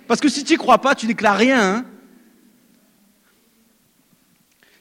Parce 0.06 0.20
que 0.20 0.28
si 0.28 0.44
tu 0.44 0.58
crois 0.58 0.78
pas, 0.78 0.94
tu 0.94 1.06
déclares 1.06 1.38
rien. 1.38 1.62
Hein 1.62 1.84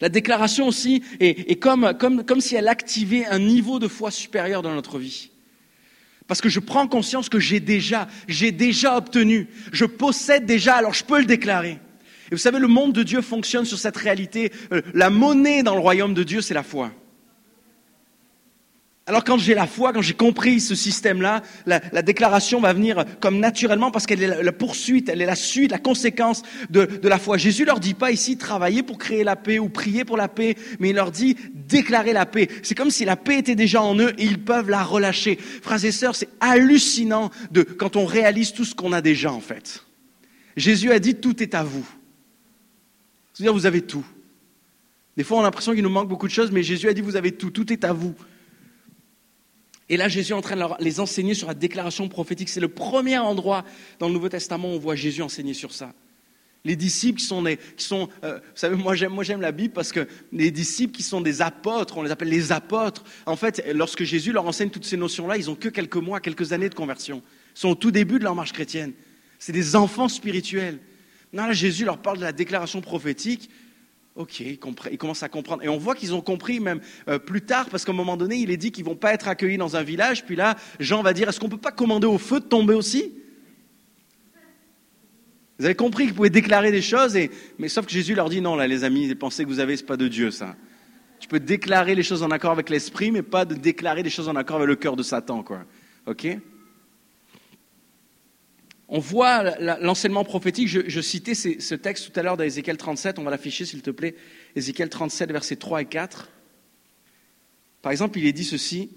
la 0.02 0.10
déclaration 0.10 0.68
aussi 0.68 1.04
est, 1.20 1.60
comme, 1.60 1.94
comme 1.98 2.42
si 2.42 2.56
elle 2.56 2.68
activait 2.68 3.26
un 3.28 3.40
niveau 3.40 3.80
de 3.80 3.88
foi 3.88 4.12
supérieur 4.12 4.62
dans 4.62 4.74
notre 4.74 4.98
vie. 4.98 5.30
Parce 6.28 6.42
que 6.42 6.50
je 6.50 6.60
prends 6.60 6.88
conscience 6.88 7.30
que 7.30 7.40
j'ai 7.40 7.60
déjà, 7.60 8.08
j'ai 8.28 8.52
déjà 8.52 8.98
obtenu, 8.98 9.48
je 9.72 9.86
possède 9.86 10.46
déjà, 10.46 10.76
alors 10.76 10.94
je 10.94 11.04
peux 11.04 11.20
le 11.20 11.26
déclarer. 11.26 11.78
Et 12.32 12.36
vous 12.36 12.38
savez, 12.38 12.60
le 12.60 12.68
monde 12.68 12.94
de 12.94 13.04
Dieu 13.04 13.22
fonctionne 13.22 13.66
sur 13.66 13.78
cette 13.78 13.98
réalité. 13.98 14.52
Euh, 14.72 14.82
La 14.94 15.10
monnaie 15.10 15.64
dans 15.64 15.74
le 15.74 15.82
royaume 15.82 16.14
de 16.14 16.24
Dieu, 16.24 16.42
c'est 16.42 16.54
la 16.54 16.64
foi. 16.64 16.92
Alors 19.08 19.24
quand 19.24 19.40
j'ai 19.40 19.56
la 19.56 19.66
foi, 19.66 19.94
quand 19.94 20.02
j'ai 20.04 20.14
compris 20.14 20.62
ce 20.62 20.76
système-là, 20.76 21.42
la, 21.66 21.82
la 21.92 22.02
déclaration 22.04 22.62
va 22.62 22.72
venir 22.72 23.04
comme 23.20 23.40
naturellement 23.40 23.90
parce 23.90 24.06
qu'elle 24.06 24.22
est 24.22 24.28
la, 24.28 24.44
la 24.44 24.52
poursuite, 24.52 25.10
elle 25.10 25.24
est 25.24 25.26
la 25.26 25.36
suite, 25.36 25.72
la 25.72 25.80
conséquence 25.80 26.44
de, 26.70 26.86
de 26.86 27.10
la 27.10 27.18
foi. 27.18 27.38
Jésus 27.38 27.66
leur 27.66 27.80
dit 27.80 27.96
pas 27.96 28.12
ici 28.12 28.38
travailler 28.38 28.84
pour 28.84 29.00
créer 29.00 29.24
la 29.24 29.36
paix 29.36 29.58
ou 29.58 29.70
prier 29.70 30.06
pour 30.06 30.18
la 30.18 30.28
paix, 30.28 30.56
mais 30.80 30.92
il 30.92 30.96
leur 30.96 31.12
dit 31.12 31.36
déclarer 31.54 32.14
la 32.14 32.28
paix. 32.28 32.48
C'est 32.62 32.76
comme 32.76 32.92
si 32.92 33.04
la 33.04 33.16
paix 33.16 33.40
était 33.40 33.56
déjà 33.56 33.82
en 33.82 33.98
eux 33.98 34.14
et 34.20 34.24
ils 34.24 34.40
peuvent 34.40 34.70
la 34.70 34.84
relâcher. 34.84 35.38
Frères 35.38 35.84
et 35.84 35.92
sœurs, 35.92 36.16
c'est 36.16 36.30
hallucinant 36.40 37.32
de, 37.50 37.64
quand 37.64 37.96
on 37.96 38.06
réalise 38.06 38.54
tout 38.54 38.66
ce 38.66 38.76
qu'on 38.76 38.94
a 38.94 39.02
déjà 39.02 39.34
en 39.34 39.42
fait. 39.42 39.84
Jésus 40.56 40.92
a 40.92 41.00
dit 41.00 41.16
tout 41.16 41.42
est 41.42 41.56
à 41.56 41.64
vous. 41.64 41.88
C'est-à-dire 43.34 43.54
vous 43.54 43.66
avez 43.66 43.82
tout. 43.82 44.06
Des 45.18 45.24
fois 45.24 45.38
on 45.38 45.42
a 45.42 45.46
l'impression 45.46 45.74
qu'il 45.74 45.84
nous 45.84 45.90
manque 45.90 46.08
beaucoup 46.08 46.28
de 46.28 46.34
choses, 46.34 46.52
mais 46.52 46.62
Jésus 46.62 46.88
a 46.88 46.94
dit 46.94 47.02
vous 47.02 47.16
avez 47.16 47.32
tout, 47.32 47.50
tout 47.50 47.74
est 47.74 47.84
à 47.84 47.94
vous. 47.94 48.14
Et 49.92 49.98
là, 49.98 50.08
Jésus 50.08 50.32
est 50.32 50.36
en 50.36 50.42
train 50.42 50.56
de 50.56 50.64
les 50.80 51.02
enseigner 51.02 51.34
sur 51.34 51.50
la 51.50 51.54
déclaration 51.54 52.08
prophétique. 52.08 52.48
C'est 52.48 52.62
le 52.62 52.70
premier 52.70 53.18
endroit 53.18 53.66
dans 54.00 54.08
le 54.08 54.14
Nouveau 54.14 54.30
Testament 54.30 54.70
où 54.70 54.76
on 54.78 54.80
voit 54.80 54.96
Jésus 54.96 55.22
enseigner 55.22 55.54
sur 55.54 55.74
ça. 55.74 55.92
Les 56.64 56.78
disciples 56.78 57.20
qui 57.20 57.26
sont, 57.26 57.42
des, 57.42 57.58
qui 57.58 57.84
sont 57.84 58.08
euh, 58.24 58.36
vous 58.36 58.42
savez, 58.56 58.78
moi 58.78 58.96
j'aime, 58.96 59.12
moi 59.12 59.26
j'aime 59.26 59.42
la 59.42 59.52
Bible 59.52 59.74
parce 59.74 59.92
que 59.92 60.08
les 60.32 60.50
disciples 60.50 60.96
qui 60.96 61.04
sont 61.04 61.20
des 61.20 61.42
apôtres, 61.42 61.98
on 61.98 62.04
les 62.04 62.12
appelle 62.12 62.30
les 62.30 62.54
apôtres. 62.54 63.04
En 63.26 63.36
fait, 63.36 63.66
lorsque 63.74 64.04
Jésus 64.04 64.32
leur 64.32 64.48
enseigne 64.48 64.70
toutes 64.70 64.86
ces 64.86 64.96
notions-là, 64.96 65.36
ils 65.36 65.50
ont 65.50 65.56
que 65.56 65.68
quelques 65.68 65.98
mois, 65.98 66.22
quelques 66.22 66.54
années 66.54 66.70
de 66.70 66.76
conversion. 66.76 67.22
Ils 67.56 67.60
sont 67.60 67.70
au 67.70 67.76
tout 67.76 67.92
début 67.92 68.18
de 68.18 68.24
leur 68.24 68.36
marche 68.36 68.54
chrétienne. 68.54 68.94
C'est 69.40 69.52
des 69.52 69.76
enfants 69.76 70.08
spirituels. 70.08 70.80
Non, 71.34 71.48
là, 71.48 71.54
Jésus 71.54 71.84
leur 71.84 71.98
parle 71.98 72.20
de 72.20 72.24
la 72.24 72.32
déclaration 72.32 72.80
prophétique. 72.80 73.50
Ok, 74.16 74.42
ils, 74.42 74.60
commencent 74.60 75.24
à 75.24 75.30
comprendre. 75.30 75.64
Et 75.64 75.70
on 75.70 75.78
voit 75.78 75.96
qu'ils 75.96 76.14
ont 76.14 76.22
compris 76.22 76.60
même 76.60 76.82
euh, 77.08 77.18
plus 77.18 77.42
tard, 77.42 77.70
parce 77.70 77.86
qu'à 77.86 77.94
un 77.94 77.96
moment 77.96 78.18
donné, 78.18 78.36
il 78.36 78.52
est 78.52 78.58
dit 78.58 78.72
qu'ils 78.72 78.84
vont 78.84 78.96
pas 78.96 79.14
être 79.14 79.30
accueillis 79.30 79.58
dans 79.58 79.78
un 79.78 79.84
village. 79.84 80.26
Puis 80.26 80.36
là, 80.36 80.58
Jean 80.80 81.02
va 81.02 81.14
dire, 81.14 81.30
est-ce 81.30 81.40
qu'on 81.40 81.48
peut 81.48 81.58
pas 81.58 81.72
commander 81.72 82.08
au 82.08 82.18
feu 82.18 82.42
de 82.42 82.46
tomber 82.46 82.74
aussi? 82.74 83.14
Vous 85.58 85.66
avez 85.66 85.76
compris 85.76 86.06
qu'ils 86.06 86.16
pouvaient 86.16 86.30
déclarer 86.30 86.72
des 86.72 86.82
choses, 86.82 87.18
mais 87.58 87.70
sauf 87.70 87.86
que 87.86 87.92
Jésus 87.92 88.16
leur 88.16 88.30
dit, 88.30 88.42
non, 88.42 88.56
là, 88.56 88.68
les 88.68 88.84
amis, 88.84 89.08
les 89.08 89.16
pensées 89.16 89.44
que 89.44 89.50
vous 89.50 89.60
avez, 89.60 89.78
c'est 89.78 89.86
pas 89.86 89.96
de 89.96 90.08
Dieu, 90.08 90.32
ça. 90.32 90.56
Tu 91.20 91.28
peux 91.28 91.40
déclarer 91.40 91.94
les 91.96 92.04
choses 92.04 92.24
en 92.24 92.32
accord 92.32 92.52
avec 92.52 92.70
l'esprit, 92.70 93.12
mais 93.12 93.22
pas 93.22 93.46
de 93.46 93.54
déclarer 93.54 94.02
des 94.04 94.10
choses 94.10 94.28
en 94.28 94.36
accord 94.36 94.58
avec 94.58 94.68
le 94.68 94.76
cœur 94.76 94.96
de 94.96 95.04
Satan, 95.04 95.44
quoi. 95.44 95.64
OK? 96.08 96.28
On 98.94 99.00
voit 99.00 99.58
l'enseignement 99.80 100.26
prophétique. 100.26 100.68
Je, 100.68 101.02
citais 101.02 101.34
ce 101.34 101.76
texte 101.76 102.12
tout 102.12 102.20
à 102.20 102.24
l'heure 102.24 102.36
d'Ézéchiel 102.36 102.76
37. 102.76 103.20
On 103.20 103.24
va 103.24 103.32
l'afficher, 103.32 103.66
s'il 103.66 103.82
te 103.82 103.90
plaît. 103.90 104.16
Ézéchiel 104.58 104.90
37, 104.90 105.32
versets 105.32 105.56
3 105.56 105.84
et 105.84 105.86
4. 105.86 106.30
Par 107.82 107.94
exemple, 107.94 108.20
il 108.20 108.26
est 108.26 108.34
dit 108.34 108.44
ceci. 108.44 108.92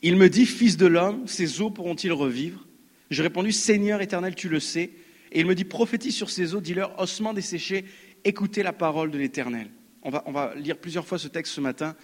Il 0.00 0.16
me 0.16 0.30
dit, 0.30 0.46
Fils 0.46 0.78
de 0.78 0.86
l'homme, 0.86 1.28
ces 1.28 1.60
eaux 1.60 1.68
pourront-ils 1.68 2.14
revivre? 2.14 2.66
J'ai 3.10 3.22
répondu, 3.22 3.52
Seigneur 3.52 4.00
éternel, 4.00 4.34
tu 4.34 4.48
le 4.48 4.58
sais. 4.58 4.92
Et 5.30 5.40
il 5.40 5.46
me 5.46 5.54
dit, 5.54 5.64
prophétise 5.64 6.14
sur 6.14 6.30
ces 6.30 6.54
eaux, 6.54 6.62
dis-leur, 6.62 6.98
ossements 6.98 7.34
desséchés, 7.34 7.84
écoutez 8.24 8.62
la 8.62 8.72
parole 8.72 9.10
de 9.10 9.18
l'éternel. 9.18 9.68
On 10.02 10.32
va 10.32 10.54
lire 10.56 10.78
plusieurs 10.78 11.06
fois 11.06 11.18
ce 11.18 11.28
texte 11.28 11.52
ce 11.52 11.60
matin, 11.60 11.94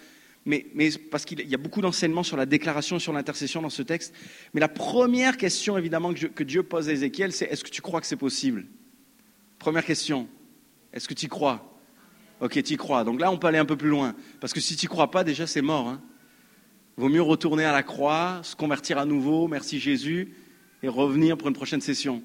mais, 0.47 0.67
parce 1.11 1.25
qu'il 1.25 1.47
y 1.47 1.55
a 1.55 1.59
beaucoup 1.59 1.83
d'enseignements 1.83 2.23
sur 2.23 2.37
la 2.37 2.47
déclaration 2.47 2.99
sur 2.99 3.13
l'intercession 3.13 3.61
dans 3.61 3.71
ce 3.71 3.83
texte. 3.83 4.15
Mais 4.55 4.61
la 4.61 4.69
première 4.69 5.37
question, 5.37 5.77
évidemment, 5.77 6.15
que, 6.15 6.43
Dieu 6.43 6.63
pose 6.63 6.89
à 6.89 6.93
Ézéchiel, 6.93 7.33
c'est 7.33 7.45
est-ce 7.47 7.63
que 7.63 7.71
tu 7.71 7.83
crois 7.83 8.01
que 8.01 8.07
c'est 8.07 8.17
possible? 8.17 8.67
Première 9.59 9.85
question. 9.85 10.29
Est-ce 10.93 11.07
que 11.07 11.15
tu 11.15 11.27
y 11.27 11.29
crois? 11.29 11.79
Ok, 12.41 12.63
tu 12.63 12.73
y 12.73 12.77
crois. 12.77 13.05
Donc 13.05 13.21
là, 13.21 13.31
on 13.31 13.37
peut 13.37 13.49
aller 13.49 13.59
un 13.59 13.67
peu 13.67 13.77
plus 13.77 13.91
loin. 13.91 14.15
Parce 14.41 14.55
que 14.55 14.61
si 14.61 14.77
tu 14.77 14.87
y 14.87 14.89
crois 14.89 15.11
pas, 15.11 15.25
déjà, 15.25 15.47
c'est 15.47 15.61
mort. 15.61 15.89
Hein. 15.89 16.01
Vaut 16.97 17.11
mieux 17.11 17.23
retourner 17.23 17.65
à 17.65 17.73
la 17.73 17.83
croix, 17.83 18.41
se 18.43 18.57
convertir 18.57 18.97
à 18.97 19.05
nouveau, 19.05 19.47
merci 19.47 19.79
Jésus, 19.79 20.33
et 20.83 20.89
revenir 20.89 21.37
pour 21.37 21.49
une 21.49 21.55
prochaine 21.55 21.83
session. 21.83 22.23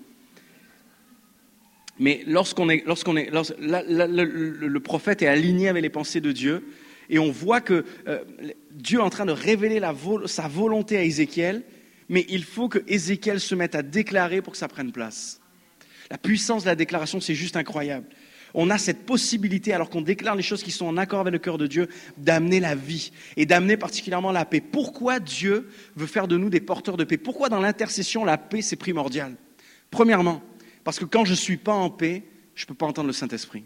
Mais 1.99 2.23
lorsqu'on 2.27 2.69
est, 2.69 2.83
lorsqu'on 2.85 3.17
est, 3.17 3.29
le 3.29 4.79
prophète 4.79 5.21
est 5.21 5.27
aligné 5.27 5.67
avec 5.67 5.83
les 5.83 5.89
pensées 5.89 6.21
de 6.21 6.31
Dieu, 6.31 6.65
et 7.09 7.19
on 7.19 7.31
voit 7.31 7.61
que 7.61 7.85
euh, 8.07 8.23
Dieu 8.71 8.99
est 8.99 9.03
en 9.03 9.09
train 9.09 9.25
de 9.25 9.31
révéler 9.31 9.81
sa 10.25 10.47
volonté 10.47 10.97
à 10.97 11.03
Ézéchiel, 11.03 11.63
mais 12.09 12.25
il 12.29 12.43
faut 12.43 12.69
que 12.69 12.79
Ézéchiel 12.87 13.39
se 13.39 13.55
mette 13.55 13.75
à 13.75 13.83
déclarer 13.83 14.41
pour 14.41 14.53
que 14.53 14.59
ça 14.59 14.67
prenne 14.67 14.91
place. 14.91 15.39
La 16.09 16.17
puissance 16.17 16.63
de 16.63 16.69
la 16.69 16.75
déclaration, 16.75 17.19
c'est 17.19 17.35
juste 17.35 17.55
incroyable. 17.55 18.07
On 18.53 18.69
a 18.69 18.77
cette 18.77 19.05
possibilité, 19.05 19.73
alors 19.73 19.89
qu'on 19.89 20.01
déclare 20.01 20.35
les 20.35 20.43
choses 20.43 20.63
qui 20.63 20.71
sont 20.71 20.85
en 20.85 20.97
accord 20.97 21.19
avec 21.19 21.33
le 21.33 21.39
cœur 21.39 21.57
de 21.57 21.67
Dieu, 21.67 21.89
d'amener 22.17 22.61
la 22.61 22.73
vie 22.73 23.11
et 23.35 23.45
d'amener 23.45 23.75
particulièrement 23.75 24.31
la 24.31 24.45
paix. 24.45 24.61
Pourquoi 24.61 25.19
Dieu 25.19 25.67
veut 25.95 26.07
faire 26.07 26.27
de 26.27 26.37
nous 26.37 26.49
des 26.49 26.61
porteurs 26.61 26.95
de 26.95 27.03
paix? 27.03 27.17
Pourquoi 27.17 27.49
dans 27.49 27.59
l'intercession, 27.59 28.23
la 28.23 28.37
paix, 28.37 28.61
c'est 28.61 28.77
primordial? 28.77 29.35
Premièrement, 29.91 30.41
parce 30.85 30.99
que 30.99 31.05
quand 31.05 31.25
je 31.25 31.31
ne 31.31 31.37
suis 31.37 31.57
pas 31.57 31.73
en 31.73 31.89
paix, 31.89 32.23
je 32.53 32.63
ne 32.63 32.67
peux 32.67 32.75
pas 32.75 32.85
entendre 32.85 33.07
le 33.07 33.13
Saint-Esprit. 33.13 33.65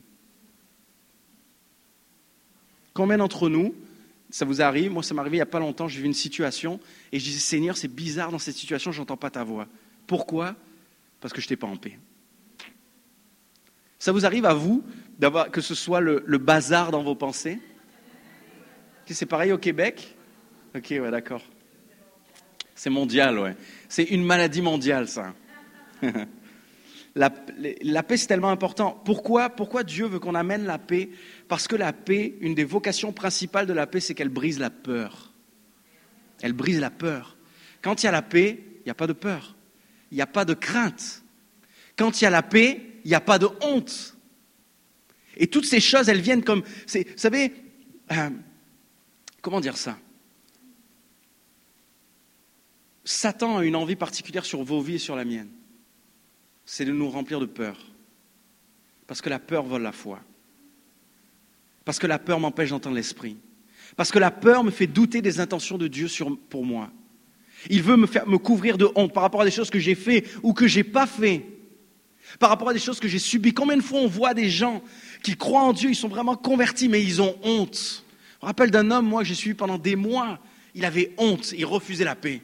Combien 2.93 3.17
d'entre 3.17 3.49
nous, 3.49 3.73
ça 4.29 4.45
vous 4.45 4.61
arrive, 4.61 4.91
moi 4.91 5.03
ça 5.03 5.13
m'est 5.13 5.21
arrivé 5.21 5.37
il 5.37 5.39
n'y 5.39 5.43
a 5.43 5.47
pas 5.47 5.59
longtemps, 5.59 5.87
j'ai 5.87 5.99
vu 5.99 6.05
une 6.05 6.13
situation 6.13 6.79
et 7.11 7.19
je 7.19 7.25
disais 7.25 7.39
Seigneur, 7.39 7.77
c'est 7.77 7.87
bizarre 7.87 8.31
dans 8.31 8.39
cette 8.39 8.55
situation, 8.55 8.91
je 8.91 8.99
n'entends 8.99 9.17
pas 9.17 9.29
ta 9.29 9.43
voix. 9.43 9.67
Pourquoi? 10.07 10.55
Parce 11.21 11.33
que 11.33 11.41
je 11.41 11.45
n'étais 11.45 11.55
pas 11.55 11.67
en 11.67 11.77
paix. 11.77 11.97
Ça 13.99 14.11
vous 14.11 14.25
arrive 14.25 14.45
à 14.45 14.53
vous 14.53 14.83
que 15.51 15.61
ce 15.61 15.75
soit 15.75 15.99
le, 15.99 16.37
bazar 16.37 16.91
dans 16.91 17.03
vos 17.03 17.15
pensées? 17.15 17.59
C'est 19.05 19.25
pareil 19.25 19.51
au 19.51 19.57
Québec? 19.57 20.15
Ok, 20.75 20.87
ouais, 20.91 21.11
d'accord. 21.11 21.41
C'est 22.75 22.91
mondial, 22.91 23.39
ouais. 23.39 23.55
C'est 23.89 24.03
une 24.03 24.23
maladie 24.23 24.61
mondiale, 24.61 25.07
ça. 25.07 25.33
La, 27.15 27.33
la 27.81 28.03
paix, 28.03 28.17
c'est 28.17 28.27
tellement 28.27 28.51
important. 28.51 29.01
Pourquoi, 29.03 29.49
pourquoi 29.49 29.83
Dieu 29.83 30.05
veut 30.05 30.19
qu'on 30.19 30.35
amène 30.35 30.65
la 30.65 30.77
paix 30.77 31.09
Parce 31.49 31.67
que 31.67 31.75
la 31.75 31.91
paix, 31.91 32.35
une 32.39 32.55
des 32.55 32.63
vocations 32.63 33.11
principales 33.11 33.67
de 33.67 33.73
la 33.73 33.87
paix, 33.87 33.99
c'est 33.99 34.15
qu'elle 34.15 34.29
brise 34.29 34.57
la 34.57 34.69
peur. 34.69 35.33
Elle 36.41 36.53
brise 36.53 36.79
la 36.79 36.89
peur. 36.89 37.35
Quand 37.81 38.01
il 38.01 38.05
y 38.05 38.09
a 38.09 38.11
la 38.13 38.21
paix, 38.21 38.63
il 38.77 38.83
n'y 38.85 38.91
a 38.91 38.95
pas 38.95 39.07
de 39.07 39.13
peur. 39.13 39.57
Il 40.11 40.15
n'y 40.15 40.21
a 40.21 40.27
pas 40.27 40.45
de 40.45 40.53
crainte. 40.53 41.21
Quand 41.97 42.21
il 42.21 42.23
y 42.23 42.27
a 42.27 42.29
la 42.29 42.43
paix, 42.43 42.81
il 43.03 43.09
n'y 43.09 43.15
a 43.15 43.19
pas 43.19 43.37
de 43.37 43.49
honte. 43.61 44.15
Et 45.35 45.47
toutes 45.47 45.65
ces 45.65 45.81
choses, 45.81 46.07
elles 46.07 46.21
viennent 46.21 46.45
comme... 46.45 46.61
Vous 46.61 47.03
savez, 47.17 47.53
euh, 48.13 48.29
comment 49.41 49.59
dire 49.59 49.75
ça? 49.75 49.97
Satan 53.03 53.57
a 53.57 53.65
une 53.65 53.75
envie 53.75 53.97
particulière 53.97 54.45
sur 54.45 54.63
vos 54.63 54.79
vies 54.79 54.95
et 54.95 54.99
sur 54.99 55.17
la 55.17 55.25
mienne 55.25 55.49
c'est 56.69 56.85
de 56.85 56.91
nous 56.91 57.09
remplir 57.09 57.39
de 57.39 57.47
peur. 57.47 57.75
Parce 59.07 59.21
que 59.21 59.29
la 59.29 59.39
peur 59.39 59.63
vole 59.63 59.81
la 59.81 59.91
foi. 59.91 60.19
Parce 61.89 61.97
que 61.97 62.05
la 62.05 62.19
peur 62.19 62.39
m'empêche 62.39 62.69
d'entendre 62.69 62.95
l'esprit. 62.95 63.35
Parce 63.95 64.11
que 64.11 64.19
la 64.19 64.29
peur 64.29 64.63
me 64.63 64.69
fait 64.69 64.85
douter 64.85 65.23
des 65.23 65.39
intentions 65.39 65.75
de 65.75 65.87
Dieu 65.87 66.05
pour 66.47 66.63
moi. 66.63 66.91
Il 67.67 67.81
veut 67.81 67.97
me, 67.97 68.05
faire, 68.05 68.27
me 68.27 68.37
couvrir 68.37 68.77
de 68.77 68.87
honte 68.93 69.11
par 69.11 69.23
rapport 69.23 69.41
à 69.41 69.45
des 69.45 69.49
choses 69.49 69.71
que 69.71 69.79
j'ai 69.79 69.95
fait 69.95 70.23
ou 70.43 70.53
que 70.53 70.67
j'ai 70.67 70.83
pas 70.83 71.07
fait. 71.07 71.47
Par 72.37 72.51
rapport 72.51 72.69
à 72.69 72.73
des 72.73 72.79
choses 72.79 72.99
que 72.99 73.07
j'ai 73.07 73.17
subies. 73.17 73.55
Combien 73.55 73.75
de 73.75 73.81
fois 73.81 74.01
on 74.01 74.07
voit 74.07 74.35
des 74.35 74.51
gens 74.51 74.83
qui 75.23 75.35
croient 75.35 75.63
en 75.63 75.73
Dieu, 75.73 75.89
ils 75.89 75.95
sont 75.95 76.09
vraiment 76.09 76.35
convertis, 76.35 76.89
mais 76.89 77.03
ils 77.03 77.23
ont 77.23 77.35
honte. 77.41 78.05
Je 78.39 78.45
me 78.45 78.49
rappelle 78.49 78.69
d'un 78.69 78.91
homme, 78.91 79.07
moi, 79.07 79.23
j'ai 79.23 79.33
suivi 79.33 79.55
pendant 79.55 79.79
des 79.79 79.95
mois. 79.95 80.37
Il 80.75 80.85
avait 80.85 81.15
honte, 81.17 81.55
il 81.57 81.65
refusait 81.65 82.05
la 82.05 82.13
paix. 82.13 82.43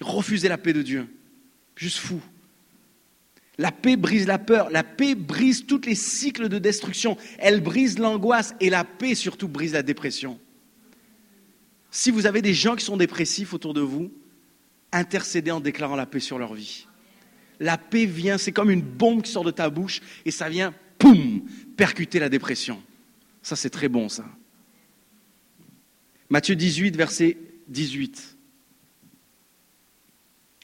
Il 0.00 0.06
refusait 0.06 0.48
la 0.48 0.56
paix 0.56 0.72
de 0.72 0.80
Dieu. 0.80 1.06
Juste 1.76 1.98
fou. 1.98 2.22
La 3.60 3.72
paix 3.72 3.98
brise 3.98 4.26
la 4.26 4.38
peur, 4.38 4.70
la 4.70 4.82
paix 4.82 5.14
brise 5.14 5.66
tous 5.66 5.82
les 5.84 5.94
cycles 5.94 6.48
de 6.48 6.58
destruction, 6.58 7.18
elle 7.38 7.60
brise 7.60 7.98
l'angoisse 7.98 8.54
et 8.58 8.70
la 8.70 8.84
paix 8.84 9.14
surtout 9.14 9.48
brise 9.48 9.74
la 9.74 9.82
dépression. 9.82 10.40
Si 11.90 12.10
vous 12.10 12.24
avez 12.24 12.40
des 12.40 12.54
gens 12.54 12.74
qui 12.74 12.86
sont 12.86 12.96
dépressifs 12.96 13.52
autour 13.52 13.74
de 13.74 13.82
vous, 13.82 14.10
intercédez 14.92 15.50
en 15.50 15.60
déclarant 15.60 15.94
la 15.94 16.06
paix 16.06 16.20
sur 16.20 16.38
leur 16.38 16.54
vie. 16.54 16.86
La 17.58 17.76
paix 17.76 18.06
vient, 18.06 18.38
c'est 18.38 18.50
comme 18.50 18.70
une 18.70 18.80
bombe 18.80 19.20
qui 19.20 19.30
sort 19.30 19.44
de 19.44 19.50
ta 19.50 19.68
bouche 19.68 20.00
et 20.24 20.30
ça 20.30 20.48
vient, 20.48 20.72
poum, 20.96 21.42
percuter 21.76 22.18
la 22.18 22.30
dépression. 22.30 22.82
Ça, 23.42 23.56
c'est 23.56 23.68
très 23.68 23.90
bon, 23.90 24.08
ça. 24.08 24.24
Matthieu 26.30 26.56
18, 26.56 26.96
verset 26.96 27.36
18. 27.68 28.38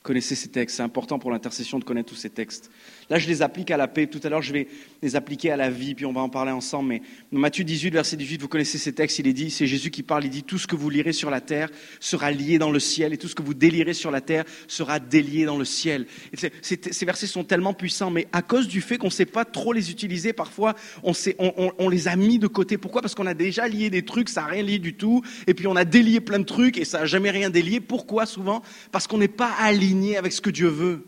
Connaissez 0.06 0.36
ces 0.36 0.46
textes, 0.46 0.76
c'est 0.76 0.84
important 0.84 1.18
pour 1.18 1.32
l'intercession 1.32 1.80
de 1.80 1.84
connaître 1.84 2.10
tous 2.10 2.14
ces 2.14 2.30
textes. 2.30 2.70
Là, 3.08 3.18
je 3.18 3.28
les 3.28 3.42
applique 3.42 3.70
à 3.70 3.76
la 3.76 3.86
paix. 3.86 4.06
Tout 4.08 4.20
à 4.24 4.28
l'heure, 4.28 4.42
je 4.42 4.52
vais 4.52 4.66
les 5.02 5.14
appliquer 5.14 5.50
à 5.52 5.56
la 5.56 5.70
vie, 5.70 5.94
puis 5.94 6.06
on 6.06 6.12
va 6.12 6.20
en 6.20 6.28
parler 6.28 6.50
ensemble. 6.50 6.88
Mais 6.88 7.02
dans 7.30 7.38
Matthieu 7.38 7.62
18, 7.62 7.90
verset 7.90 8.16
18, 8.16 8.40
vous 8.42 8.48
connaissez 8.48 8.78
ces 8.78 8.92
textes, 8.92 9.18
il 9.20 9.28
est 9.28 9.32
dit, 9.32 9.50
c'est 9.50 9.66
Jésus 9.66 9.90
qui 9.90 10.02
parle, 10.02 10.24
il 10.24 10.30
dit, 10.30 10.42
tout 10.42 10.58
ce 10.58 10.66
que 10.66 10.74
vous 10.74 10.90
lirez 10.90 11.12
sur 11.12 11.30
la 11.30 11.40
terre 11.40 11.70
sera 12.00 12.32
lié 12.32 12.58
dans 12.58 12.70
le 12.70 12.80
ciel, 12.80 13.12
et 13.12 13.16
tout 13.16 13.28
ce 13.28 13.34
que 13.36 13.42
vous 13.42 13.54
délirez 13.54 13.94
sur 13.94 14.10
la 14.10 14.20
terre 14.20 14.44
sera 14.66 14.98
délié 14.98 15.44
dans 15.44 15.56
le 15.58 15.64
ciel. 15.64 16.06
Ces 16.62 17.04
versets 17.06 17.26
sont 17.28 17.44
tellement 17.44 17.74
puissants, 17.74 18.10
mais 18.10 18.26
à 18.32 18.42
cause 18.42 18.66
du 18.66 18.80
fait 18.80 18.98
qu'on 18.98 19.06
ne 19.06 19.12
sait 19.12 19.24
pas 19.26 19.44
trop 19.44 19.72
les 19.72 19.90
utiliser, 19.90 20.32
parfois, 20.32 20.74
on- 21.04 21.12
on 21.78 21.88
les 21.88 22.08
a 22.08 22.16
mis 22.16 22.38
de 22.40 22.48
côté. 22.48 22.76
Pourquoi? 22.76 23.02
Parce 23.02 23.14
qu'on 23.14 23.26
a 23.26 23.34
déjà 23.34 23.68
lié 23.68 23.88
des 23.90 24.04
trucs, 24.04 24.28
ça 24.28 24.40
n'a 24.42 24.48
rien 24.48 24.62
lié 24.62 24.78
du 24.78 24.94
tout, 24.94 25.22
et 25.46 25.54
puis 25.54 25.66
on 25.68 25.76
a 25.76 25.84
délié 25.84 26.20
plein 26.20 26.40
de 26.40 26.44
trucs, 26.44 26.76
et 26.76 26.84
ça 26.84 27.00
n'a 27.00 27.06
jamais 27.06 27.30
rien 27.30 27.50
délié. 27.50 27.80
Pourquoi 27.80 28.26
souvent? 28.26 28.62
Parce 28.90 29.06
qu'on 29.06 29.18
n'est 29.18 29.28
pas 29.28 29.52
aligné 29.60 30.16
avec 30.16 30.32
ce 30.32 30.40
que 30.40 30.50
Dieu 30.50 30.68
veut. 30.68 31.04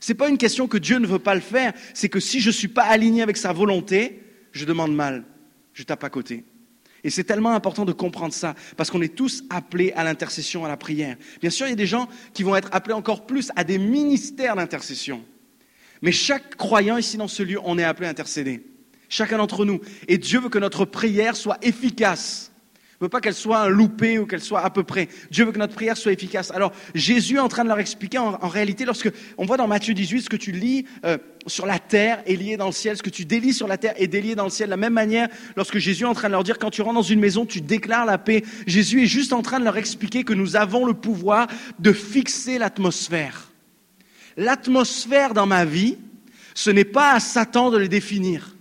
Ce 0.00 0.10
n'est 0.10 0.16
pas 0.16 0.28
une 0.28 0.38
question 0.38 0.66
que 0.66 0.78
Dieu 0.78 0.98
ne 0.98 1.06
veut 1.06 1.18
pas 1.18 1.34
le 1.34 1.40
faire, 1.40 1.72
c'est 1.94 2.08
que 2.08 2.20
si 2.20 2.40
je 2.40 2.48
ne 2.48 2.54
suis 2.54 2.68
pas 2.68 2.84
aligné 2.84 3.22
avec 3.22 3.36
sa 3.36 3.52
volonté, 3.52 4.22
je 4.52 4.64
demande 4.64 4.94
mal, 4.94 5.24
je 5.74 5.82
tape 5.82 6.02
à 6.02 6.10
côté. 6.10 6.44
Et 7.04 7.10
c'est 7.10 7.24
tellement 7.24 7.52
important 7.52 7.84
de 7.84 7.92
comprendre 7.92 8.34
ça, 8.34 8.54
parce 8.76 8.90
qu'on 8.90 9.02
est 9.02 9.14
tous 9.14 9.44
appelés 9.50 9.92
à 9.92 10.04
l'intercession, 10.04 10.64
à 10.64 10.68
la 10.68 10.76
prière. 10.76 11.16
Bien 11.40 11.50
sûr, 11.50 11.66
il 11.66 11.70
y 11.70 11.72
a 11.74 11.76
des 11.76 11.86
gens 11.86 12.08
qui 12.34 12.42
vont 12.42 12.56
être 12.56 12.68
appelés 12.72 12.94
encore 12.94 13.26
plus 13.26 13.50
à 13.56 13.64
des 13.64 13.78
ministères 13.78 14.56
d'intercession. 14.56 15.24
Mais 16.02 16.12
chaque 16.12 16.56
croyant 16.56 16.96
ici 16.96 17.16
dans 17.16 17.28
ce 17.28 17.42
lieu, 17.42 17.58
on 17.64 17.78
est 17.78 17.84
appelé 17.84 18.06
à 18.06 18.10
intercéder. 18.10 18.64
Chacun 19.08 19.38
d'entre 19.38 19.64
nous. 19.64 19.80
Et 20.08 20.18
Dieu 20.18 20.40
veut 20.40 20.48
que 20.48 20.58
notre 20.58 20.84
prière 20.84 21.36
soit 21.36 21.58
efficace. 21.62 22.49
Ne 23.00 23.06
veut 23.06 23.08
pas 23.10 23.22
qu'elle 23.22 23.34
soit 23.34 23.60
un 23.60 23.68
loupé 23.68 24.18
ou 24.18 24.26
qu'elle 24.26 24.42
soit 24.42 24.60
à 24.60 24.68
peu 24.68 24.82
près. 24.82 25.08
Dieu 25.30 25.46
veut 25.46 25.52
que 25.52 25.58
notre 25.58 25.74
prière 25.74 25.96
soit 25.96 26.12
efficace. 26.12 26.50
Alors, 26.50 26.70
Jésus 26.94 27.36
est 27.36 27.40
en 27.40 27.48
train 27.48 27.64
de 27.64 27.68
leur 27.68 27.78
expliquer, 27.78 28.18
en, 28.18 28.34
en 28.34 28.48
réalité, 28.48 28.84
lorsque 28.84 29.10
on 29.38 29.46
voit 29.46 29.56
dans 29.56 29.66
Matthieu 29.66 29.94
18, 29.94 30.20
ce 30.20 30.28
que 30.28 30.36
tu 30.36 30.52
lis 30.52 30.84
euh, 31.06 31.16
sur 31.46 31.64
la 31.64 31.78
terre 31.78 32.22
est 32.26 32.36
lié 32.36 32.58
dans 32.58 32.66
le 32.66 32.72
ciel, 32.72 32.98
ce 32.98 33.02
que 33.02 33.08
tu 33.08 33.24
délies 33.24 33.54
sur 33.54 33.66
la 33.66 33.78
terre 33.78 33.94
est 33.96 34.06
délié 34.06 34.34
dans 34.34 34.44
le 34.44 34.50
ciel. 34.50 34.66
De 34.68 34.72
la 34.72 34.76
même 34.76 34.92
manière, 34.92 35.28
lorsque 35.56 35.78
Jésus 35.78 36.04
est 36.04 36.06
en 36.06 36.12
train 36.12 36.28
de 36.28 36.32
leur 36.32 36.44
dire, 36.44 36.58
quand 36.58 36.68
tu 36.68 36.82
rentres 36.82 36.96
dans 36.96 37.02
une 37.02 37.20
maison, 37.20 37.46
tu 37.46 37.62
déclares 37.62 38.04
la 38.04 38.18
paix. 38.18 38.44
Jésus 38.66 39.04
est 39.04 39.06
juste 39.06 39.32
en 39.32 39.40
train 39.40 39.60
de 39.60 39.64
leur 39.64 39.78
expliquer 39.78 40.22
que 40.22 40.34
nous 40.34 40.56
avons 40.56 40.84
le 40.84 40.92
pouvoir 40.92 41.46
de 41.78 41.94
fixer 41.94 42.58
l'atmosphère. 42.58 43.50
L'atmosphère 44.36 45.32
dans 45.32 45.46
ma 45.46 45.64
vie, 45.64 45.96
ce 46.54 46.68
n'est 46.68 46.84
pas 46.84 47.14
à 47.14 47.20
Satan 47.20 47.70
de 47.70 47.78
le 47.78 47.88
définir. 47.88 48.56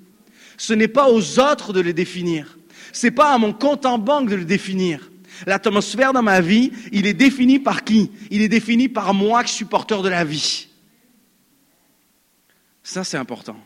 Ce 0.55 0.71
n'est 0.71 0.87
pas 0.87 1.09
aux 1.09 1.39
autres 1.39 1.73
de 1.73 1.81
le 1.81 1.91
définir. 1.91 2.59
Ce 2.93 3.07
n'est 3.07 3.11
pas 3.11 3.33
à 3.33 3.37
mon 3.37 3.53
compte 3.53 3.85
en 3.85 3.97
banque 3.97 4.29
de 4.29 4.35
le 4.35 4.45
définir. 4.45 5.11
L'atmosphère 5.45 6.13
dans 6.13 6.21
ma 6.21 6.41
vie, 6.41 6.71
il 6.91 7.05
est 7.05 7.13
défini 7.13 7.59
par 7.59 7.83
qui? 7.83 8.11
Il 8.31 8.41
est 8.41 8.49
défini 8.49 8.89
par 8.89 9.13
moi 9.13 9.43
qui 9.43 9.53
suis 9.53 9.65
porteur 9.65 10.01
de 10.01 10.09
la 10.09 10.23
vie. 10.23 10.67
Ça, 12.83 13.03
c'est 13.03 13.17
important. 13.17 13.57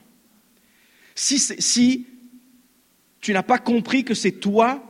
Si, 1.15 1.39
si 1.39 2.07
tu 3.21 3.33
n'as 3.33 3.43
pas 3.43 3.59
compris 3.59 4.03
que 4.03 4.13
c'est 4.13 4.31
toi 4.31 4.83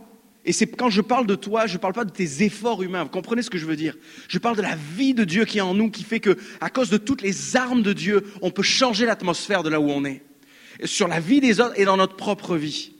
Et 0.45 0.51
c'est 0.51 0.67
quand 0.67 0.89
je 0.89 1.01
parle 1.01 1.25
de 1.25 1.35
toi, 1.35 1.67
je 1.67 1.73
ne 1.73 1.79
parle 1.79 1.93
pas 1.93 2.03
de 2.03 2.11
tes 2.11 2.43
efforts 2.43 2.83
humains. 2.83 3.03
Vous 3.03 3.09
comprenez 3.09 3.41
ce 3.41 3.49
que 3.49 3.57
je 3.57 3.65
veux 3.65 3.77
dire? 3.77 3.95
Je 4.27 4.39
parle 4.39 4.57
de 4.57 4.61
la 4.61 4.75
vie 4.75 5.13
de 5.13 5.23
Dieu 5.23 5.45
qui 5.45 5.59
est 5.59 5.61
en 5.61 5.73
nous, 5.73 5.89
qui 5.89 6.03
fait 6.03 6.19
que, 6.19 6.37
à 6.59 6.69
cause 6.69 6.89
de 6.89 6.97
toutes 6.97 7.21
les 7.21 7.55
armes 7.55 7.81
de 7.81 7.93
Dieu, 7.93 8.25
on 8.41 8.51
peut 8.51 8.63
changer 8.63 9.05
l'atmosphère 9.05 9.63
de 9.63 9.69
là 9.69 9.79
où 9.79 9.89
on 9.89 10.03
est, 10.03 10.21
sur 10.83 11.07
la 11.07 11.19
vie 11.21 11.39
des 11.39 11.61
autres 11.61 11.79
et 11.79 11.85
dans 11.85 11.95
notre 11.97 12.15
propre 12.15 12.57
vie. 12.57 12.91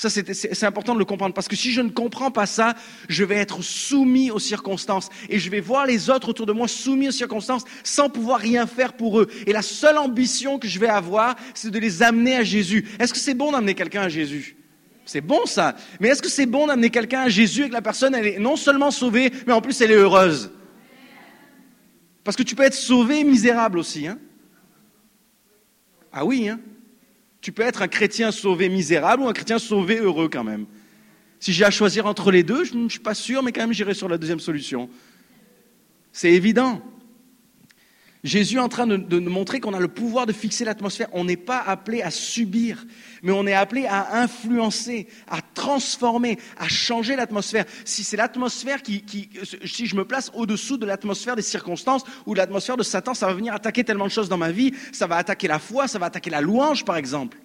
Ça, 0.00 0.08
c'est 0.08 0.64
important 0.64 0.94
de 0.94 0.98
le 0.98 1.04
comprendre 1.04 1.34
parce 1.34 1.46
que 1.46 1.56
si 1.56 1.72
je 1.72 1.82
ne 1.82 1.90
comprends 1.90 2.30
pas 2.30 2.46
ça, 2.46 2.74
je 3.10 3.22
vais 3.22 3.34
être 3.34 3.60
soumis 3.60 4.30
aux 4.30 4.38
circonstances 4.38 5.10
et 5.28 5.38
je 5.38 5.50
vais 5.50 5.60
voir 5.60 5.84
les 5.84 6.08
autres 6.08 6.30
autour 6.30 6.46
de 6.46 6.54
moi 6.54 6.68
soumis 6.68 7.08
aux 7.08 7.12
circonstances 7.12 7.64
sans 7.84 8.08
pouvoir 8.08 8.40
rien 8.40 8.66
faire 8.66 8.94
pour 8.94 9.20
eux. 9.20 9.28
Et 9.46 9.52
la 9.52 9.60
seule 9.60 9.98
ambition 9.98 10.58
que 10.58 10.66
je 10.66 10.78
vais 10.78 10.88
avoir, 10.88 11.36
c'est 11.52 11.70
de 11.70 11.78
les 11.78 12.02
amener 12.02 12.34
à 12.36 12.44
Jésus. 12.44 12.88
Est-ce 12.98 13.12
que 13.12 13.18
c'est 13.18 13.34
bon 13.34 13.52
d'amener 13.52 13.74
quelqu'un 13.74 14.00
à 14.00 14.08
Jésus? 14.08 14.56
C'est 15.04 15.20
bon 15.20 15.44
ça. 15.44 15.76
Mais 16.00 16.08
est-ce 16.08 16.22
que 16.22 16.30
c'est 16.30 16.46
bon 16.46 16.68
d'amener 16.68 16.88
quelqu'un 16.88 17.20
à 17.20 17.28
Jésus 17.28 17.64
et 17.64 17.68
que 17.68 17.74
la 17.74 17.82
personne, 17.82 18.14
elle 18.14 18.26
est 18.26 18.38
non 18.38 18.56
seulement 18.56 18.90
sauvée, 18.90 19.30
mais 19.46 19.52
en 19.52 19.60
plus 19.60 19.78
elle 19.82 19.90
est 19.90 19.96
heureuse? 19.96 20.50
Parce 22.24 22.38
que 22.38 22.42
tu 22.42 22.54
peux 22.54 22.62
être 22.62 22.72
sauvé 22.72 23.22
misérable 23.22 23.76
aussi. 23.76 24.06
Hein? 24.06 24.18
Ah 26.10 26.24
oui, 26.24 26.48
hein? 26.48 26.58
Tu 27.40 27.52
peux 27.52 27.62
être 27.62 27.82
un 27.82 27.88
chrétien 27.88 28.32
sauvé 28.32 28.68
misérable 28.68 29.22
ou 29.22 29.28
un 29.28 29.32
chrétien 29.32 29.58
sauvé 29.58 29.98
heureux 29.98 30.28
quand 30.28 30.44
même. 30.44 30.66
Si 31.38 31.52
j'ai 31.52 31.64
à 31.64 31.70
choisir 31.70 32.06
entre 32.06 32.30
les 32.30 32.42
deux, 32.42 32.64
je 32.64 32.74
ne 32.74 32.88
suis 32.88 33.00
pas 33.00 33.14
sûr, 33.14 33.42
mais 33.42 33.52
quand 33.52 33.62
même 33.62 33.72
j'irai 33.72 33.94
sur 33.94 34.08
la 34.08 34.18
deuxième 34.18 34.40
solution. 34.40 34.90
C'est 36.12 36.32
évident. 36.32 36.82
Jésus 38.22 38.56
est 38.56 38.60
en 38.60 38.68
train 38.68 38.86
de, 38.86 39.18
nous 39.18 39.30
montrer 39.30 39.60
qu'on 39.60 39.72
a 39.72 39.80
le 39.80 39.88
pouvoir 39.88 40.26
de 40.26 40.32
fixer 40.32 40.66
l'atmosphère. 40.66 41.08
On 41.12 41.24
n'est 41.24 41.38
pas 41.38 41.58
appelé 41.58 42.02
à 42.02 42.10
subir, 42.10 42.84
mais 43.22 43.32
on 43.32 43.46
est 43.46 43.54
appelé 43.54 43.86
à 43.86 44.20
influencer, 44.20 45.08
à 45.26 45.40
transformer, 45.40 46.38
à 46.58 46.68
changer 46.68 47.16
l'atmosphère. 47.16 47.64
Si 47.86 48.04
c'est 48.04 48.18
l'atmosphère 48.18 48.82
qui, 48.82 49.30
si 49.64 49.86
je 49.86 49.96
me 49.96 50.04
place 50.04 50.30
au-dessous 50.34 50.76
de 50.76 50.84
l'atmosphère 50.84 51.34
des 51.34 51.42
circonstances 51.42 52.04
ou 52.26 52.34
de 52.34 52.38
l'atmosphère 52.38 52.76
de 52.76 52.82
Satan, 52.82 53.14
ça 53.14 53.26
va 53.26 53.32
venir 53.32 53.54
attaquer 53.54 53.84
tellement 53.84 54.06
de 54.06 54.10
choses 54.10 54.28
dans 54.28 54.36
ma 54.36 54.52
vie. 54.52 54.74
Ça 54.92 55.06
va 55.06 55.16
attaquer 55.16 55.48
la 55.48 55.58
foi, 55.58 55.88
ça 55.88 55.98
va 55.98 56.06
attaquer 56.06 56.28
la 56.28 56.42
louange, 56.42 56.84
par 56.84 56.98
exemple. 56.98 57.38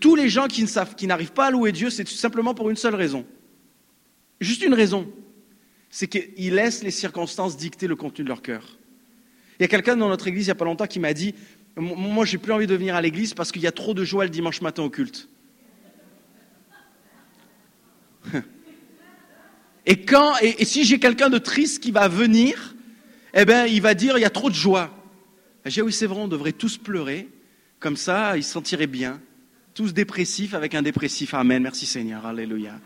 Tous 0.00 0.16
les 0.16 0.28
gens 0.28 0.48
qui, 0.48 0.62
ne 0.62 0.68
savent, 0.68 0.96
qui 0.96 1.06
n'arrivent 1.06 1.32
pas 1.32 1.46
à 1.46 1.50
louer 1.52 1.70
Dieu, 1.70 1.90
c'est 1.90 2.04
tout 2.04 2.12
simplement 2.12 2.54
pour 2.54 2.70
une 2.70 2.76
seule 2.76 2.96
raison. 2.96 3.24
Juste 4.40 4.62
une 4.62 4.74
raison. 4.74 5.08
C'est 5.90 6.08
qu'ils 6.08 6.54
laissent 6.54 6.82
les 6.82 6.90
circonstances 6.90 7.56
dicter 7.56 7.86
le 7.86 7.94
contenu 7.94 8.24
de 8.24 8.28
leur 8.28 8.42
cœur. 8.42 8.78
Il 9.62 9.66
y 9.66 9.66
a 9.66 9.68
quelqu'un 9.68 9.96
dans 9.96 10.08
notre 10.08 10.26
église 10.26 10.46
il 10.46 10.48
n'y 10.48 10.52
a 10.52 10.56
pas 10.56 10.64
longtemps 10.64 10.88
qui 10.88 10.98
m'a 10.98 11.14
dit 11.14 11.36
Moi, 11.76 12.24
j'ai 12.24 12.36
plus 12.36 12.50
envie 12.50 12.66
de 12.66 12.74
venir 12.74 12.96
à 12.96 13.00
l'église 13.00 13.32
parce 13.32 13.52
qu'il 13.52 13.62
y 13.62 13.68
a 13.68 13.70
trop 13.70 13.94
de 13.94 14.04
joie 14.04 14.24
le 14.24 14.30
dimanche 14.30 14.60
matin 14.60 14.82
au 14.82 14.90
culte. 14.90 15.28
Et, 19.86 20.04
quand, 20.04 20.36
et, 20.40 20.64
si 20.64 20.84
j'ai 20.84 20.98
quelqu'un 20.98 21.28
de 21.28 21.38
triste 21.38 21.82
qui 21.82 21.90
va 21.92 22.08
venir, 22.08 22.74
eh 23.34 23.44
ben, 23.44 23.66
il 23.66 23.82
va 23.82 23.94
dire 23.94 24.16
il 24.18 24.20
y 24.20 24.24
a 24.24 24.30
trop 24.30 24.48
de 24.50 24.54
joie. 24.54 24.90
J'ai 25.64 25.80
dit 25.80 25.86
oui, 25.86 25.92
c'est 25.92 26.06
vrai, 26.06 26.20
on 26.20 26.28
devrait 26.28 26.52
tous 26.52 26.76
pleurer. 26.76 27.28
Comme 27.78 27.96
ça, 27.96 28.36
ils 28.36 28.42
se 28.42 28.50
sentiraient 28.50 28.88
bien. 28.88 29.20
Tous 29.74 29.94
dépressifs 29.94 30.54
avec 30.54 30.74
un 30.74 30.82
dépressif. 30.82 31.34
Amen. 31.34 31.62
Merci 31.62 31.86
Seigneur. 31.86 32.26
Alléluia. 32.26 32.80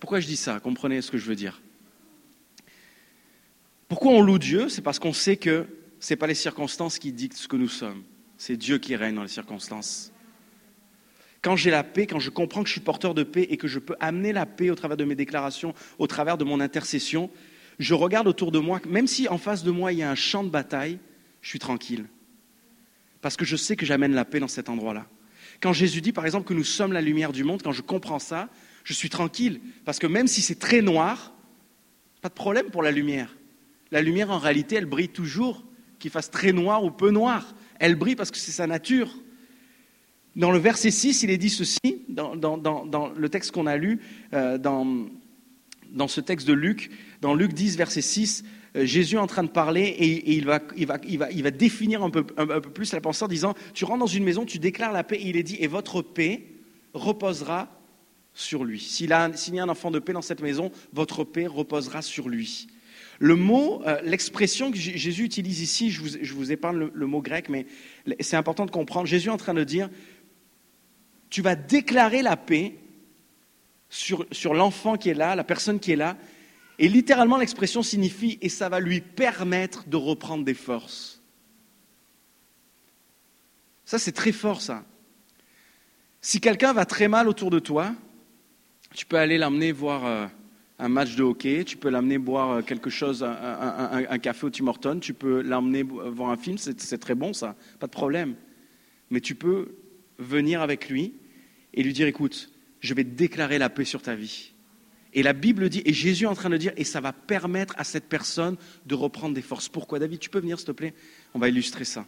Pourquoi 0.00 0.20
je 0.20 0.26
dis 0.26 0.36
ça? 0.36 0.60
Comprenez 0.60 1.00
ce 1.00 1.10
que 1.10 1.16
je 1.16 1.26
veux 1.26 1.36
dire. 1.36 1.62
Pourquoi 3.88 4.12
on 4.12 4.20
loue 4.20 4.38
Dieu? 4.38 4.68
C'est 4.68 4.82
parce 4.82 4.98
qu'on 4.98 5.12
sait 5.12 5.36
que 5.36 5.66
ce 5.98 6.12
n'est 6.12 6.16
pas 6.16 6.26
les 6.26 6.34
circonstances 6.34 6.98
qui 6.98 7.12
dictent 7.12 7.36
ce 7.36 7.48
que 7.48 7.56
nous 7.56 7.68
sommes. 7.68 8.02
C'est 8.36 8.56
Dieu 8.56 8.78
qui 8.78 8.94
règne 8.94 9.14
dans 9.14 9.22
les 9.22 9.28
circonstances. 9.28 10.12
Quand 11.40 11.56
j'ai 11.56 11.70
la 11.70 11.84
paix, 11.84 12.06
quand 12.06 12.18
je 12.18 12.30
comprends 12.30 12.62
que 12.62 12.68
je 12.68 12.72
suis 12.72 12.80
porteur 12.80 13.14
de 13.14 13.22
paix 13.22 13.46
et 13.48 13.56
que 13.56 13.68
je 13.68 13.78
peux 13.78 13.96
amener 14.00 14.32
la 14.32 14.44
paix 14.44 14.70
au 14.70 14.74
travers 14.74 14.96
de 14.96 15.04
mes 15.04 15.14
déclarations, 15.14 15.74
au 15.98 16.06
travers 16.06 16.36
de 16.36 16.44
mon 16.44 16.60
intercession, 16.60 17.30
je 17.78 17.94
regarde 17.94 18.26
autour 18.26 18.52
de 18.52 18.58
moi, 18.58 18.80
même 18.88 19.06
si 19.06 19.28
en 19.28 19.38
face 19.38 19.62
de 19.62 19.70
moi 19.70 19.92
il 19.92 20.00
y 20.00 20.02
a 20.02 20.10
un 20.10 20.16
champ 20.16 20.44
de 20.44 20.50
bataille, 20.50 20.98
je 21.40 21.48
suis 21.48 21.58
tranquille. 21.58 22.06
Parce 23.20 23.36
que 23.36 23.44
je 23.44 23.56
sais 23.56 23.76
que 23.76 23.86
j'amène 23.86 24.14
la 24.14 24.24
paix 24.24 24.40
dans 24.40 24.48
cet 24.48 24.68
endroit-là. 24.68 25.06
Quand 25.60 25.72
Jésus 25.72 26.00
dit 26.00 26.12
par 26.12 26.26
exemple 26.26 26.46
que 26.46 26.54
nous 26.54 26.64
sommes 26.64 26.92
la 26.92 27.00
lumière 27.00 27.32
du 27.32 27.44
monde, 27.44 27.62
quand 27.62 27.72
je 27.72 27.82
comprends 27.82 28.18
ça, 28.18 28.48
je 28.84 28.92
suis 28.92 29.08
tranquille. 29.08 29.60
Parce 29.84 29.98
que 29.98 30.06
même 30.06 30.26
si 30.26 30.42
c'est 30.42 30.58
très 30.58 30.82
noir, 30.82 31.32
pas 32.20 32.28
de 32.28 32.34
problème 32.34 32.70
pour 32.70 32.82
la 32.82 32.90
lumière. 32.90 33.37
La 33.90 34.02
lumière, 34.02 34.30
en 34.30 34.38
réalité, 34.38 34.76
elle 34.76 34.86
brille 34.86 35.08
toujours, 35.08 35.64
qu'il 35.98 36.10
fasse 36.10 36.30
très 36.30 36.52
noir 36.52 36.84
ou 36.84 36.90
peu 36.90 37.10
noir. 37.10 37.54
Elle 37.78 37.94
brille 37.94 38.16
parce 38.16 38.30
que 38.30 38.38
c'est 38.38 38.52
sa 38.52 38.66
nature. 38.66 39.16
Dans 40.36 40.50
le 40.50 40.58
verset 40.58 40.90
6, 40.90 41.22
il 41.22 41.30
est 41.30 41.38
dit 41.38 41.50
ceci, 41.50 42.04
dans, 42.08 42.34
le 43.16 43.28
texte 43.28 43.50
qu'on 43.50 43.66
a 43.66 43.76
lu, 43.76 44.00
euh, 44.34 44.58
dans, 44.58 46.06
ce 46.06 46.20
texte 46.20 46.46
de 46.46 46.52
Luc, 46.52 46.90
dans 47.20 47.34
Luc 47.34 47.52
10, 47.54 47.76
verset 47.76 48.02
6, 48.02 48.44
euh, 48.76 48.84
Jésus 48.84 49.16
est 49.16 49.18
en 49.18 49.26
train 49.26 49.42
de 49.42 49.48
parler 49.48 49.82
et, 49.82 50.36
il, 50.36 50.44
va, 50.44 51.50
définir 51.50 52.02
un 52.04 52.10
peu, 52.10 52.22
plus 52.24 52.92
la 52.92 53.00
pensée 53.00 53.24
en 53.24 53.28
disant, 53.28 53.54
tu 53.74 53.84
rentres 53.84 54.00
dans 54.00 54.06
une 54.06 54.22
maison, 54.24 54.44
tu 54.44 54.58
déclares 54.58 54.92
la 54.92 55.02
paix, 55.02 55.16
et 55.16 55.28
il 55.28 55.36
est 55.36 55.42
dit, 55.42 55.56
et 55.58 55.66
votre 55.66 56.02
paix 56.02 56.46
reposera 56.94 57.68
sur 58.32 58.64
lui. 58.64 58.80
S'il 58.80 59.10
y 59.10 59.12
a 59.12 59.24
un 59.24 59.68
enfant 59.68 59.90
de 59.90 59.98
paix 59.98 60.12
dans 60.12 60.22
cette 60.22 60.42
maison, 60.42 60.70
votre 60.92 61.24
paix 61.24 61.46
reposera 61.46 62.02
sur 62.02 62.28
lui. 62.28 62.68
Le 63.18 63.34
mot, 63.34 63.82
euh, 63.84 64.00
l'expression 64.02 64.70
que 64.70 64.78
Jésus 64.78 65.24
utilise 65.24 65.60
ici, 65.60 65.90
je 65.90 66.34
vous, 66.34 66.52
épargne 66.52 66.88
le, 66.92 67.06
mot 67.06 67.20
grec, 67.20 67.48
mais 67.48 67.66
c'est 68.20 68.36
important 68.36 68.64
de 68.64 68.70
comprendre. 68.70 69.06
Jésus 69.06 69.28
est 69.28 69.32
en 69.32 69.36
train 69.36 69.54
de 69.54 69.64
dire, 69.64 69.90
tu 71.28 71.42
vas 71.42 71.56
déclarer 71.56 72.22
la 72.22 72.36
paix 72.36 72.76
sur, 73.90 74.24
sur 74.30 74.54
l'enfant 74.54 74.96
qui 74.96 75.08
est 75.08 75.14
là, 75.14 75.34
la 75.34 75.42
personne 75.42 75.80
qui 75.80 75.92
est 75.92 75.96
là, 75.96 76.16
et 76.78 76.88
littéralement 76.88 77.38
l'expression 77.38 77.82
signifie, 77.82 78.38
et 78.40 78.48
ça 78.48 78.68
va 78.68 78.78
lui 78.78 79.00
permettre 79.00 79.88
de 79.88 79.96
reprendre 79.96 80.44
des 80.44 80.54
forces. 80.54 81.20
Ça, 83.84 83.98
c'est 83.98 84.12
très 84.12 84.32
fort, 84.32 84.60
ça. 84.60 84.84
Si 86.20 86.40
quelqu'un 86.40 86.72
va 86.72 86.84
très 86.84 87.08
mal 87.08 87.26
autour 87.26 87.50
de 87.50 87.58
toi, 87.58 87.94
tu 88.94 89.06
peux 89.06 89.18
aller 89.18 89.38
l'emmener 89.38 89.72
voir... 89.72 90.30
Euh, 90.80 90.84
un 90.84 90.88
match 90.88 91.16
de 91.16 91.22
hockey, 91.22 91.64
tu 91.64 91.76
peux 91.76 91.88
l'amener 91.88 92.18
boire 92.18 92.50
euh, 92.50 92.62
quelque 92.62 92.90
chose, 92.90 93.22
un, 93.22 94.18
café 94.18 94.46
au 94.46 94.50
Tim 94.50 94.66
Hortons, 94.66 95.00
tu 95.00 95.14
peux 95.14 95.42
l'emmener 95.42 95.82
voir 95.82 96.30
un 96.30 96.36
film, 96.36 96.58
c'est 96.58 96.98
très 96.98 97.14
bon 97.14 97.32
ça, 97.32 97.56
pas 97.78 97.86
de 97.86 97.92
problème. 97.92 98.34
Mais 99.10 99.20
tu 99.20 99.34
peux 99.34 99.74
venir 100.18 100.60
avec 100.60 100.88
lui 100.88 101.14
et 101.74 101.82
lui 101.82 101.92
dire, 101.92 102.06
écoute, 102.06 102.50
je 102.80 102.94
vais 102.94 103.04
déclarer 103.04 103.58
la 103.58 103.70
paix 103.70 103.84
sur 103.84 104.02
ta 104.02 104.14
vie. 104.14 104.52
Et 105.14 105.22
la 105.22 105.32
Bible 105.32 105.68
dit, 105.68 105.82
et 105.84 105.92
Jésus 105.92 106.24
est 106.24 106.28
en 106.28 106.34
train 106.34 106.50
de 106.50 106.56
dire, 106.56 106.72
et 106.76 106.84
ça 106.84 107.00
va 107.00 107.12
permettre 107.12 107.74
à 107.78 107.84
cette 107.84 108.08
personne 108.08 108.56
de 108.86 108.94
reprendre 108.94 109.34
des 109.34 109.42
forces. 109.42 109.68
Pourquoi 109.68 109.98
David, 109.98 110.18
tu 110.18 110.28
peux 110.28 110.40
venir 110.40 110.58
s'il 110.58 110.66
te 110.66 110.72
plaît? 110.72 110.94
On 111.34 111.38
va 111.38 111.48
illustrer 111.48 111.84
ça. 111.84 112.06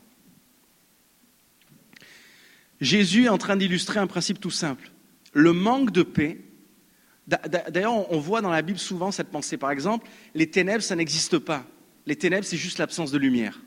Jésus 2.81 3.25
est 3.25 3.29
en 3.29 3.39
train 3.39 3.57
d'illustrer 3.57 4.01
un 4.01 4.07
principe 4.07 4.41
tout 4.41 4.51
simple. 4.51 4.91
Le 5.33 5.53
manque 5.53 5.93
de 5.93 6.03
paix 6.03 6.41
D'ailleurs, 7.31 8.13
on 8.13 8.19
voit 8.19 8.41
dans 8.41 8.51
la 8.51 8.63
Bible 8.63 8.79
souvent 8.79 9.13
cette 9.13 9.29
pensée. 9.29 9.57
Par 9.57 9.71
exemple, 9.71 10.09
les 10.35 10.51
ténèbres, 10.51 10.83
ça 10.83 10.97
n'existe 10.97 11.39
pas. 11.39 11.65
Les 12.07 12.17
ténèbres, 12.17 12.45
c'est 12.45 12.57
juste 12.57 12.79
l'absence 12.79 13.13
de 13.13 13.19
lumière. 13.19 13.61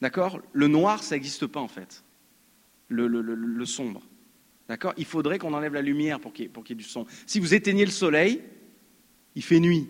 D'accord? 0.00 0.40
Le 0.52 0.68
noir, 0.68 1.02
ça 1.02 1.16
n'existe 1.16 1.46
pas 1.46 1.60
en 1.60 1.68
fait. 1.68 2.04
Le, 2.88 3.64
sombre. 3.64 4.02
D'accord? 4.68 4.94
Il 4.96 5.04
faudrait 5.04 5.38
qu'on 5.38 5.52
enlève 5.52 5.74
la 5.74 5.82
lumière 5.82 6.20
pour 6.20 6.32
qu'il 6.32 6.46
y, 6.46 6.72
ait 6.72 6.74
du 6.74 6.84
son. 6.84 7.06
Si 7.26 7.40
vous 7.40 7.54
éteignez 7.54 7.84
le 7.84 7.90
soleil, 7.90 8.40
il 9.34 9.42
fait 9.42 9.58
nuit. 9.58 9.88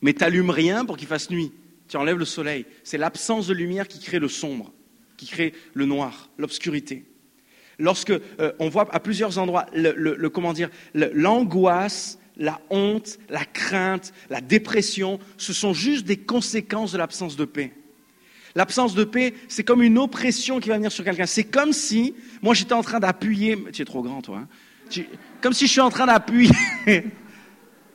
Mais 0.00 0.14
tu 0.14 0.20
n'allumes 0.20 0.50
rien 0.50 0.86
pour 0.86 0.96
qu'il 0.96 1.08
fasse 1.08 1.30
nuit. 1.30 1.52
Tu 1.88 1.98
enlèves 1.98 2.18
le 2.18 2.24
soleil. 2.24 2.64
C'est 2.82 2.98
l'absence 2.98 3.46
de 3.46 3.52
lumière 3.52 3.86
qui 3.86 4.00
crée 4.00 4.18
le 4.18 4.28
sombre, 4.28 4.72
qui 5.18 5.26
crée 5.26 5.52
le 5.74 5.84
noir, 5.84 6.30
l'obscurité 6.38 7.09
lorsque 7.80 8.10
euh, 8.10 8.52
on 8.58 8.68
voit 8.68 8.86
à 8.94 9.00
plusieurs 9.00 9.38
endroits 9.38 9.66
le, 9.74 10.28
comment 10.28 10.52
dire 10.52 10.70
l'angoisse, 10.94 12.18
la 12.36 12.60
honte, 12.70 13.18
la 13.28 13.44
crainte, 13.44 14.12
la 14.28 14.40
dépression, 14.40 15.18
ce 15.36 15.52
sont 15.52 15.74
juste 15.74 16.06
des 16.06 16.16
conséquences 16.16 16.92
de 16.92 16.98
l'absence 16.98 17.36
de 17.36 17.44
paix. 17.44 17.72
L'absence 18.54 18.94
de 18.94 19.04
paix, 19.04 19.34
c'est 19.48 19.62
comme 19.62 19.82
une 19.82 19.98
oppression 19.98 20.58
qui 20.60 20.68
va 20.68 20.76
venir 20.76 20.90
sur 20.90 21.04
quelqu'un. 21.04 21.26
C'est 21.26 21.44
comme 21.44 21.72
si, 21.72 22.14
moi 22.42 22.54
j'étais 22.54 22.72
en 22.72 22.82
train 22.82 23.00
d'appuyer, 23.00 23.56
tu 23.72 23.82
es 23.82 23.84
trop 23.84 24.02
grand 24.02 24.22
toi, 24.22 24.38
hein. 24.38 25.02
comme 25.40 25.52
si 25.52 25.66
je 25.66 25.72
suis 25.72 25.80
en 25.80 25.90
train 25.90 26.06
d'appuyer. 26.06 26.50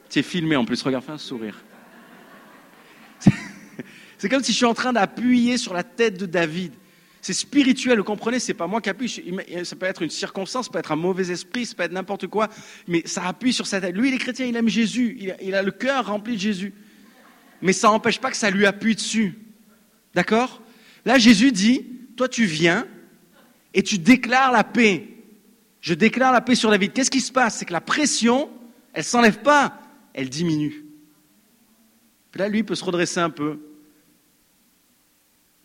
tu 0.09 0.19
es 0.19 0.23
filmé 0.23 0.55
en 0.55 0.65
plus, 0.65 0.81
regarde, 0.81 1.03
fais 1.03 1.11
un 1.11 1.17
sourire. 1.17 1.63
C'est 4.17 4.29
comme 4.29 4.43
si 4.43 4.53
je 4.53 4.57
suis 4.57 4.65
en 4.65 4.73
train 4.73 4.93
d'appuyer 4.93 5.57
sur 5.57 5.73
la 5.73 5.83
tête 5.83 6.17
de 6.17 6.25
David. 6.25 6.73
C'est 7.25 7.33
spirituel, 7.33 7.97
vous 7.97 8.03
comprenez 8.03 8.37
C'est 8.37 8.53
pas 8.53 8.67
moi 8.67 8.81
qui 8.81 8.89
appuie. 8.91 9.09
Ça 9.63 9.75
peut 9.75 9.87
être 9.87 10.03
une 10.03 10.11
circonstance, 10.11 10.67
ça 10.67 10.71
peut 10.71 10.77
être 10.77 10.91
un 10.91 10.95
mauvais 10.95 11.31
esprit, 11.31 11.65
ça 11.65 11.73
peut 11.73 11.81
être 11.81 11.91
n'importe 11.91 12.27
quoi, 12.27 12.49
mais 12.87 13.01
ça 13.05 13.27
appuie 13.27 13.51
sur 13.51 13.65
sa 13.65 13.81
tête. 13.81 13.95
Lui, 13.95 14.09
il 14.09 14.13
est 14.13 14.19
chrétien, 14.19 14.45
il 14.45 14.55
aime 14.55 14.69
Jésus, 14.69 15.17
il 15.41 15.55
a, 15.55 15.63
le 15.63 15.71
cœur 15.71 16.05
rempli 16.05 16.35
de 16.35 16.39
Jésus. 16.39 16.71
Mais 17.63 17.73
ça 17.73 17.87
n'empêche 17.87 18.21
pas 18.21 18.29
que 18.29 18.37
ça 18.37 18.51
lui 18.51 18.67
appuie 18.67 18.93
dessus. 18.93 19.39
D'accord? 20.13 20.61
Là, 21.03 21.17
Jésus 21.17 21.51
dit, 21.51 21.87
toi 22.15 22.29
tu 22.29 22.45
viens 22.45 22.85
et 23.73 23.81
tu 23.81 23.97
déclares 23.97 24.51
la 24.51 24.63
paix. 24.63 25.07
Je 25.81 25.95
déclare 25.95 26.31
la 26.31 26.41
paix 26.41 26.53
sur 26.53 26.69
David. 26.69 26.93
Qu'est-ce 26.93 27.09
qui 27.09 27.21
se 27.21 27.31
passe? 27.31 27.57
C'est 27.57 27.65
que 27.65 27.73
la 27.73 27.81
pression, 27.81 28.51
elle 28.93 29.03
s'enlève 29.03 29.39
pas, 29.39 29.81
elle 30.13 30.29
diminue. 30.29 30.85
Puis 32.29 32.39
là, 32.39 32.49
lui, 32.49 32.59
il 32.59 32.65
peut 32.65 32.75
se 32.75 32.85
redresser 32.85 33.19
un 33.19 33.31
peu. 33.31 33.61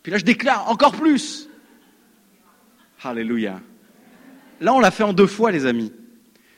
Puis 0.03 0.11
là, 0.11 0.17
je 0.17 0.25
déclare 0.25 0.67
encore 0.71 0.93
plus. 0.93 1.49
Alléluia. 3.03 3.61
Là, 4.61 4.75
on 4.75 4.81
l'a 4.81 4.91
fait 4.91 5.05
en 5.05 5.13
deux 5.13 5.27
fois, 5.27 5.51
les 5.51 5.65
amis. 5.65 5.93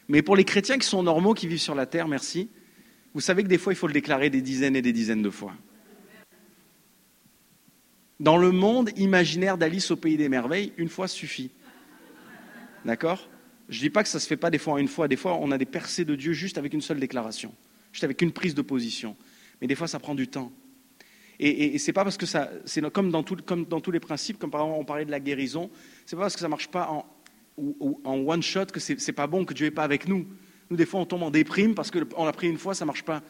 Mais 0.09 0.23
pour 0.23 0.35
les 0.35 0.45
chrétiens 0.45 0.79
qui 0.79 0.87
sont 0.87 1.03
normaux, 1.03 1.35
qui 1.35 1.47
vivent 1.47 1.61
sur 1.61 1.75
la 1.75 1.87
terre, 1.87 2.09
merci, 2.09 2.51
vous 3.15 3.21
savez 3.21 3.45
que 3.45 3.49
des 3.49 3.59
fois, 3.59 3.73
il 3.73 3.77
faut 3.77 3.87
le 3.87 3.93
déclarer 3.93 4.29
des 4.29 4.43
dizaines 4.43 4.75
et 4.75 4.83
des 4.83 4.93
dizaines 4.93 5.23
de 5.23 5.31
fois. 5.31 5.53
Dans 8.19 8.37
le 8.37 8.51
monde 8.51 8.91
imaginaire 8.97 9.57
d'Alice 9.57 9.91
au 9.91 9.97
pays 9.97 10.17
des 10.17 10.29
merveilles, 10.29 10.73
une 10.77 10.89
fois 10.89 11.09
suffit. 11.09 11.51
D'accord? 12.85 13.29
Je 13.69 13.79
ne 13.79 13.83
dis 13.83 13.91
pas 13.91 14.03
que 14.03 14.09
ça 14.09 14.19
ne 14.19 14.21
se 14.21 14.27
fait 14.27 14.37
pas 14.37 14.51
des 14.51 14.59
fois 14.59 14.75
en 14.75 14.79
une 14.79 14.89
fois. 14.89 15.09
Des 15.09 15.17
fois, 15.17 15.39
on 15.41 15.51
a 15.51 15.59
des 15.59 15.65
percées 15.67 16.05
de 16.05 16.15
Dieu 16.15 16.33
juste 16.33 16.59
avec 16.59 16.75
une 16.75 16.81
seule 16.81 16.99
déclaration, 16.99 17.55
juste 17.93 18.05
avec 18.05 18.21
une 18.21 18.33
prise 18.33 18.55
de 18.55 18.63
position. 18.63 19.17
Mais 19.61 19.67
des 19.67 19.75
fois, 19.75 19.87
ça 19.87 19.99
prend 19.99 20.15
du 20.15 20.29
temps. 20.29 20.53
Et, 21.39 21.75
et, 21.75 21.79
c'est 21.79 21.93
pas 21.93 22.05
parce 22.05 22.17
que 22.17 22.27
ça, 22.27 22.51
c'est 22.65 22.81
comme 22.93 23.11
comme 23.45 23.65
dans 23.65 23.81
tous 23.81 23.91
les 23.91 24.01
principes, 24.01 24.39
comme 24.39 24.51
par 24.51 24.61
exemple 24.61 24.81
on 24.81 24.85
parlait 24.85 25.05
de 25.05 25.11
la 25.11 25.19
guérison, 25.19 25.71
c'est 26.07 26.17
pas 26.17 26.23
parce 26.23 26.35
que 26.35 26.41
ça 26.41 26.49
marche 26.49 26.69
pas 26.69 26.89
en, 26.89 27.05
one 28.05 28.43
shot 28.43 28.67
que 28.67 28.81
c'est, 28.81 29.13
pas 29.13 29.27
bon 29.27 29.45
que 29.45 29.55
Dieu 29.55 29.67
n'est 29.67 29.71
pas 29.71 29.85
avec 29.85 30.09
nous. 30.09 30.27
Nous 30.71 30.77
des 30.77 30.87
fois 30.87 31.01
on 31.01 31.07
tombe 31.07 31.23
en 31.23 31.31
déprime 31.31 31.75
parce 31.75 31.91
qu'on 31.91 32.25
l'a 32.25 32.33
pris 32.33 32.49
une 32.49 32.59
fois, 32.59 32.75
ça 32.75 32.85
marche 32.85 33.03
pas. 33.03 33.23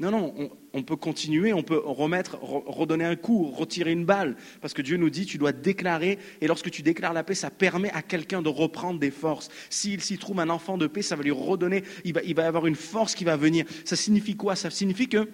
Non, 0.00 0.10
non, 0.10 0.34
on, 0.38 0.50
on, 0.72 0.82
peut 0.82 0.96
continuer, 0.96 1.52
on 1.52 1.62
peut 1.62 1.78
remettre, 1.78 2.38
redonner 2.40 3.04
un 3.04 3.16
coup, 3.16 3.50
retirer 3.50 3.92
une 3.92 4.06
balle, 4.06 4.34
parce 4.62 4.72
que 4.72 4.80
Dieu 4.80 4.96
nous 4.96 5.10
dit, 5.10 5.26
tu 5.26 5.36
dois 5.36 5.52
déclarer, 5.52 6.18
et 6.40 6.46
lorsque 6.46 6.70
tu 6.70 6.80
déclares 6.82 7.12
la 7.12 7.22
paix, 7.22 7.34
ça 7.34 7.50
permet 7.50 7.90
à 7.90 8.00
quelqu'un 8.00 8.40
de 8.40 8.48
reprendre 8.48 8.98
des 8.98 9.10
forces. 9.10 9.50
S'il 9.68 10.00
s'y 10.00 10.16
trouve 10.16 10.40
un 10.40 10.48
enfant 10.48 10.78
de 10.78 10.86
paix, 10.86 11.02
ça 11.02 11.16
va 11.16 11.22
lui 11.22 11.30
redonner, 11.30 11.84
il 12.06 12.14
va, 12.14 12.22
il 12.22 12.34
va 12.34 12.46
avoir 12.46 12.66
une 12.66 12.76
force 12.76 13.14
qui 13.14 13.24
va 13.24 13.36
venir. 13.36 13.66
Ça 13.84 13.94
signifie 13.94 14.36
quoi? 14.36 14.56
Ça 14.56 14.70
signifie 14.70 15.06
que 15.06 15.28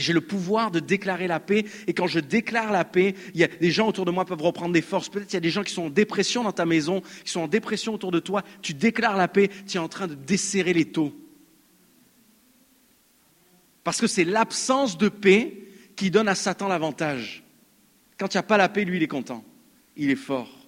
j'ai 0.00 0.12
le 0.12 0.20
pouvoir 0.20 0.70
de 0.70 0.80
déclarer 0.80 1.26
la 1.26 1.40
paix. 1.40 1.64
Et 1.86 1.94
quand 1.94 2.06
je 2.06 2.20
déclare 2.20 2.72
la 2.72 2.84
paix, 2.84 3.14
il 3.34 3.48
des 3.60 3.70
gens 3.70 3.88
autour 3.88 4.04
de 4.04 4.10
moi 4.10 4.24
peuvent 4.24 4.42
reprendre 4.42 4.72
des 4.72 4.82
forces. 4.82 5.08
Peut-être 5.08 5.32
il 5.32 5.34
y 5.34 5.36
a 5.36 5.40
des 5.40 5.50
gens 5.50 5.62
qui 5.62 5.72
sont 5.72 5.84
en 5.84 5.90
dépression 5.90 6.42
dans 6.42 6.52
ta 6.52 6.66
maison, 6.66 7.02
qui 7.24 7.30
sont 7.30 7.40
en 7.40 7.48
dépression 7.48 7.94
autour 7.94 8.10
de 8.10 8.20
toi. 8.20 8.42
Tu 8.62 8.74
déclares 8.74 9.16
la 9.16 9.28
paix, 9.28 9.50
tu 9.66 9.76
es 9.76 9.80
en 9.80 9.88
train 9.88 10.06
de 10.06 10.14
desserrer 10.14 10.72
les 10.72 10.86
taux. 10.86 11.14
Parce 13.84 14.00
que 14.00 14.06
c'est 14.06 14.24
l'absence 14.24 14.98
de 14.98 15.08
paix 15.08 15.56
qui 15.96 16.10
donne 16.10 16.28
à 16.28 16.34
Satan 16.34 16.68
l'avantage. 16.68 17.42
Quand 18.18 18.32
il 18.34 18.36
n'y 18.36 18.40
a 18.40 18.44
pas 18.44 18.58
la 18.58 18.68
paix, 18.68 18.84
lui, 18.84 18.98
il 18.98 19.02
est 19.02 19.08
content. 19.08 19.44
Il 19.96 20.10
est 20.10 20.16
fort. 20.16 20.59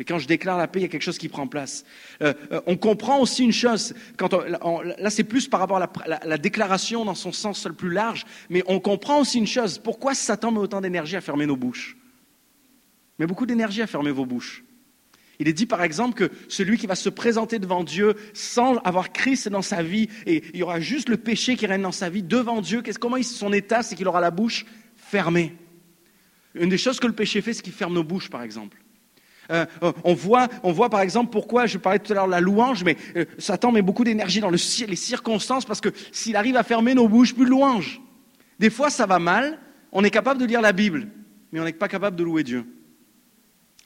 Mais 0.00 0.04
quand 0.04 0.18
je 0.18 0.26
déclare 0.26 0.56
la 0.56 0.66
paix, 0.66 0.78
il 0.78 0.82
y 0.84 0.86
a 0.86 0.88
quelque 0.88 1.02
chose 1.02 1.18
qui 1.18 1.28
prend 1.28 1.46
place. 1.46 1.84
Euh, 2.22 2.32
euh, 2.52 2.62
on 2.66 2.78
comprend 2.78 3.20
aussi 3.20 3.44
une 3.44 3.52
chose, 3.52 3.92
quand 4.16 4.32
là 4.32 5.10
c'est 5.10 5.24
plus 5.24 5.46
par 5.46 5.60
rapport 5.60 5.76
à 5.76 5.90
la, 6.24 6.38
déclaration 6.38 7.04
dans 7.04 7.14
son 7.14 7.32
sens 7.32 7.66
le 7.66 7.74
plus 7.74 7.90
large, 7.90 8.24
mais 8.48 8.62
on 8.66 8.80
comprend 8.80 9.20
aussi 9.20 9.36
une 9.36 9.46
chose, 9.46 9.76
pourquoi 9.76 10.14
Satan 10.14 10.52
met 10.52 10.58
autant 10.58 10.80
d'énergie 10.80 11.16
à 11.16 11.20
fermer 11.20 11.44
nos 11.44 11.54
bouches? 11.54 11.98
Met 13.18 13.26
beaucoup 13.26 13.44
d'énergie 13.44 13.82
à 13.82 13.86
fermer 13.86 14.10
vos 14.10 14.24
bouches. 14.24 14.64
Il 15.38 15.48
est 15.48 15.52
dit 15.52 15.66
par 15.66 15.82
exemple 15.82 16.14
que 16.14 16.32
celui 16.48 16.78
qui 16.78 16.86
va 16.86 16.94
se 16.94 17.10
présenter 17.10 17.58
devant 17.58 17.84
Dieu 17.84 18.14
sans 18.32 18.78
avoir 18.78 19.12
Christ 19.12 19.50
dans 19.50 19.60
sa 19.60 19.82
vie, 19.82 20.08
et 20.24 20.42
il 20.54 20.60
y 20.60 20.62
aura 20.62 20.80
juste 20.80 21.10
le 21.10 21.18
péché 21.18 21.56
qui 21.56 21.66
règne 21.66 21.82
dans 21.82 21.92
sa 21.92 22.08
vie 22.08 22.22
devant 22.22 22.62
Dieu, 22.62 22.82
comment 22.98 23.22
son 23.22 23.52
état 23.52 23.82
C'est 23.82 23.96
qu'il 23.96 24.08
aura 24.08 24.22
la 24.22 24.30
bouche 24.30 24.64
fermée. 24.96 25.54
Une 26.54 26.70
des 26.70 26.78
choses 26.78 26.98
que 26.98 27.06
le 27.06 27.12
péché 27.12 27.42
fait, 27.42 27.52
c'est 27.52 27.62
qu'il 27.62 27.74
ferme 27.74 27.92
nos 27.92 28.02
bouches, 28.02 28.30
par 28.30 28.42
exemple. 28.42 28.78
Euh, 29.50 29.66
euh, 29.82 29.92
on, 30.04 30.14
voit, 30.14 30.48
par 30.88 31.00
exemple 31.00 31.30
pourquoi, 31.30 31.66
je 31.66 31.78
parlais 31.78 31.98
tout 31.98 32.12
à 32.12 32.14
l'heure 32.14 32.26
de 32.26 32.30
la 32.30 32.40
louange, 32.40 32.84
mais 32.84 32.96
euh, 33.16 33.24
Satan 33.38 33.72
met 33.72 33.82
beaucoup 33.82 34.04
d'énergie 34.04 34.40
dans 34.40 34.50
le, 34.50 34.58
les 34.86 34.96
circonstances 34.96 35.64
parce 35.64 35.80
que 35.80 35.88
s'il 36.12 36.36
arrive 36.36 36.56
à 36.56 36.62
fermer 36.62 36.94
nos 36.94 37.08
bouches, 37.08 37.34
plus 37.34 37.44
de 37.44 37.50
louange. 37.50 38.00
Des 38.58 38.70
fois, 38.70 38.90
ça 38.90 39.06
va 39.06 39.18
mal, 39.18 39.58
on 39.92 40.04
est 40.04 40.10
capable 40.10 40.40
de 40.40 40.46
lire 40.46 40.60
la 40.60 40.72
Bible, 40.72 41.08
mais 41.50 41.60
on 41.60 41.64
n'est 41.64 41.72
pas 41.72 41.88
capable 41.88 42.16
de 42.16 42.22
louer 42.22 42.44
Dieu. 42.44 42.64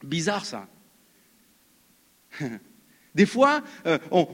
Bizarre 0.03 0.45
ça. 0.45 0.67
Des 3.15 3.27
fois, 3.27 3.63
on, 4.11 4.27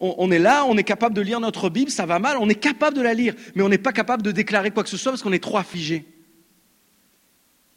on, 0.00 0.30
est 0.32 0.40
là, 0.40 0.64
on 0.64 0.76
est 0.76 0.82
capable 0.82 1.14
de 1.14 1.20
lire 1.20 1.38
notre 1.38 1.70
Bible, 1.70 1.88
ça 1.88 2.04
va 2.04 2.18
mal, 2.18 2.36
on 2.40 2.48
est 2.48 2.56
capable 2.56 2.96
de 2.96 3.00
la 3.02 3.14
lire, 3.14 3.36
mais 3.54 3.62
on 3.62 3.68
n'est 3.68 3.78
pas 3.78 3.92
capable 3.92 4.24
de 4.24 4.32
déclarer 4.32 4.72
quoi 4.72 4.82
que 4.82 4.88
ce 4.88 4.96
soit 4.96 5.12
parce 5.12 5.22
qu'on 5.22 5.32
est 5.32 5.42
trop 5.42 5.56
affligé. 5.56 6.04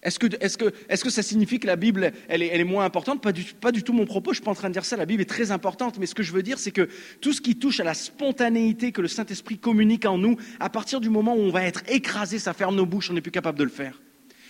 Est-ce 0.04 0.18
que, 0.18 0.66
est 0.90 1.10
ça 1.10 1.22
signifie 1.22 1.60
que 1.60 1.68
la 1.68 1.76
Bible, 1.76 2.12
elle 2.28 2.42
est, 2.42 2.48
elle 2.48 2.62
est 2.62 2.66
moins 2.66 2.86
importante? 2.86 3.22
Pas 3.22 3.32
du, 3.32 3.44
pas 3.44 3.72
du, 3.72 3.84
tout 3.84 3.94
mon 3.94 4.06
propos, 4.06 4.32
je 4.32 4.32
ne 4.32 4.36
suis 4.36 4.44
pas 4.44 4.52
en 4.52 4.56
train 4.56 4.70
de 4.70 4.74
dire 4.74 4.86
ça, 4.86 4.98
la 4.98 5.06
Bible 5.06 5.22
est 5.22 5.30
très 5.30 5.52
importante, 5.52 6.00
mais 6.00 6.08
ce 6.08 6.16
que 6.16 6.24
je 6.24 6.32
veux 6.32 6.42
dire, 6.42 6.58
c'est 6.58 6.72
que 6.72 6.90
tout 7.22 7.34
ce 7.34 7.42
qui 7.42 7.56
touche 7.56 7.80
à 7.80 7.84
la 7.84 7.94
spontanéité 7.94 8.92
que 8.92 9.02
le 9.02 9.08
Saint-Esprit 9.08 9.60
communique 9.60 10.06
en 10.06 10.18
nous, 10.18 10.38
à 10.60 10.70
partir 10.70 11.02
du 11.02 11.10
moment 11.10 11.36
où 11.36 11.40
on 11.40 11.52
va 11.52 11.64
être 11.64 11.84
écrasé, 11.88 12.40
ça 12.40 12.54
ferme 12.54 12.76
nos 12.76 12.86
bouches, 12.86 13.12
on 13.12 13.14
n'est 13.14 13.22
plus 13.22 13.32
capable 13.32 13.60
de 13.60 13.64
le 13.64 13.70
faire. 13.70 14.02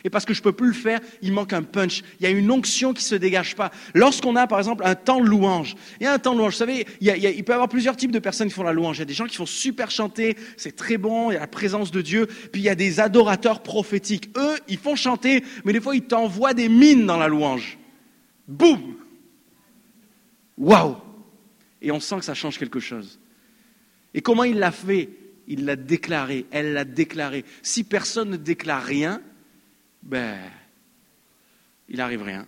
Et 0.04 0.10
parce 0.10 0.26
que 0.26 0.34
je 0.34 0.40
ne 0.40 0.44
peux 0.44 0.52
plus 0.52 0.68
le 0.68 0.74
faire, 0.74 1.00
il 1.22 1.32
manque 1.32 1.54
un 1.54 1.64
punch. 1.64 2.02
Il 2.20 2.24
y 2.24 2.26
a 2.26 2.30
une 2.30 2.50
onction 2.50 2.94
qui 2.94 3.04
ne 3.04 3.08
se 3.08 3.16
dégage 3.16 3.56
pas. 3.56 3.72
Lorsqu'on 3.94 4.36
a, 4.36 4.48
par 4.48 4.60
exemple, 4.60 4.84
un 4.86 4.96
temps 4.96 5.22
de 5.22 5.28
louange, 5.28 5.76
il 6.00 6.04
y 6.04 6.08
a 6.08 6.14
un 6.14 6.20
temps 6.20 6.34
de 6.34 6.40
louange. 6.40 6.54
Vous 6.54 6.60
savez, 6.60 6.88
il, 7.00 7.08
il, 7.08 7.44
peut 7.44 7.52
y 7.52 7.54
avoir 7.54 7.70
plusieurs 7.70 7.96
types 7.96 8.12
de 8.12 8.20
personnes 8.20 8.48
qui 8.48 8.54
font 8.54 8.64
la 8.64 8.74
louange. 8.74 8.98
Il 8.98 9.00
y 9.00 9.04
a 9.04 9.06
des 9.06 9.14
gens 9.14 9.26
qui 9.28 9.36
font 9.36 9.46
super 9.46 9.92
chanter, 9.92 10.36
c'est 10.58 10.76
très 10.76 10.98
bon, 10.98 11.32
il 11.32 11.36
y 11.36 11.38
a 11.38 11.42
la 11.42 11.48
présence 11.48 11.92
de 11.92 12.02
Dieu. 12.02 12.28
Puis 12.52 12.62
il 12.62 12.66
y 12.66 12.70
a 12.70 12.76
des 12.76 13.00
adorateurs 13.00 13.62
prophétiques. 13.62 14.30
Eux, 14.38 14.58
ils 14.68 14.78
font 14.78 14.96
chanter, 14.96 15.44
mais 15.66 15.74
des 15.74 15.82
fois, 15.82 15.96
ils 15.96 16.04
t'envoient 16.04 16.54
des 16.54 16.70
mines 16.70 17.06
dans 17.06 17.18
la 17.18 17.28
louange. 17.28 17.78
Boum 18.48 18.96
Waouh 20.58 20.98
Et 21.82 21.92
on 21.92 22.00
sent 22.00 22.18
que 22.20 22.26
ça 22.26 22.34
change 22.34 22.58
quelque 22.58 22.80
chose. 22.80 23.20
Et 24.14 24.22
comment 24.22 24.44
il 24.44 24.60
l'a 24.60 24.72
fait? 24.72 25.10
Il 25.48 25.66
l'a 25.66 25.76
déclaré, 25.76 26.46
elle 26.52 26.74
l'a 26.74 26.86
déclaré. 26.86 27.44
Si 27.62 27.84
personne 27.84 28.30
ne 28.30 28.38
déclare 28.38 28.84
rien, 28.84 29.22
ben, 30.02 30.38
il 31.90 31.98
n'arrive 31.98 32.24
rien. 32.24 32.46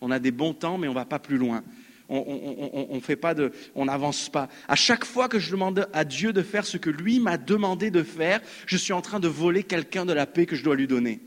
On 0.00 0.10
a 0.10 0.18
des 0.18 0.30
bons 0.30 0.54
temps, 0.54 0.78
mais 0.78 0.88
on 0.88 0.92
ne 0.92 0.96
va 0.96 1.04
pas 1.04 1.18
plus 1.18 1.38
loin. 1.38 1.62
On 2.08 3.00
fait 3.00 3.16
pas 3.16 3.34
n'avance 3.74 4.28
pas. 4.28 4.48
À 4.68 4.76
chaque 4.76 5.04
fois 5.04 5.28
que 5.28 5.38
je 5.38 5.50
demande 5.50 5.88
à 5.92 6.04
Dieu 6.04 6.32
de 6.32 6.42
faire 6.42 6.64
ce 6.64 6.76
que 6.76 6.90
lui 6.90 7.18
m'a 7.18 7.36
demandé 7.36 7.90
de 7.90 8.02
faire, 8.02 8.40
je 8.66 8.76
suis 8.76 8.92
en 8.92 9.00
train 9.00 9.18
de 9.18 9.28
voler 9.28 9.64
quelqu'un 9.64 10.06
de 10.06 10.12
la 10.12 10.26
paix 10.26 10.46
que 10.46 10.54
je 10.54 10.62
dois 10.62 10.76
lui 10.76 10.86
donner. 10.86 11.20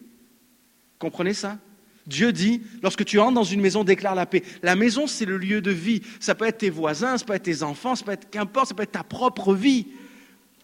Comprenez 0.97 1.33
ça? 1.33 1.57
Dieu 2.07 2.31
dit, 2.31 2.61
lorsque 2.81 3.05
tu 3.05 3.19
entres 3.19 3.33
dans 3.33 3.43
une 3.43 3.61
maison, 3.61 3.83
déclare 3.83 4.15
la 4.15 4.25
paix. 4.25 4.41
La 4.63 4.75
maison, 4.75 5.05
c'est 5.05 5.25
le 5.25 5.37
lieu 5.37 5.61
de 5.61 5.71
vie. 5.71 6.01
Ça 6.19 6.33
peut 6.33 6.47
être 6.47 6.59
tes 6.59 6.69
voisins, 6.69 7.17
ça 7.17 7.25
peut 7.25 7.33
être 7.33 7.43
tes 7.43 7.61
enfants, 7.61 7.95
ça 7.95 8.03
peut 8.03 8.13
être 8.13 8.29
qu'importe, 8.29 8.69
ça 8.69 8.73
peut 8.73 8.83
être 8.83 8.93
ta 8.93 9.03
propre 9.03 9.53
vie. 9.53 9.87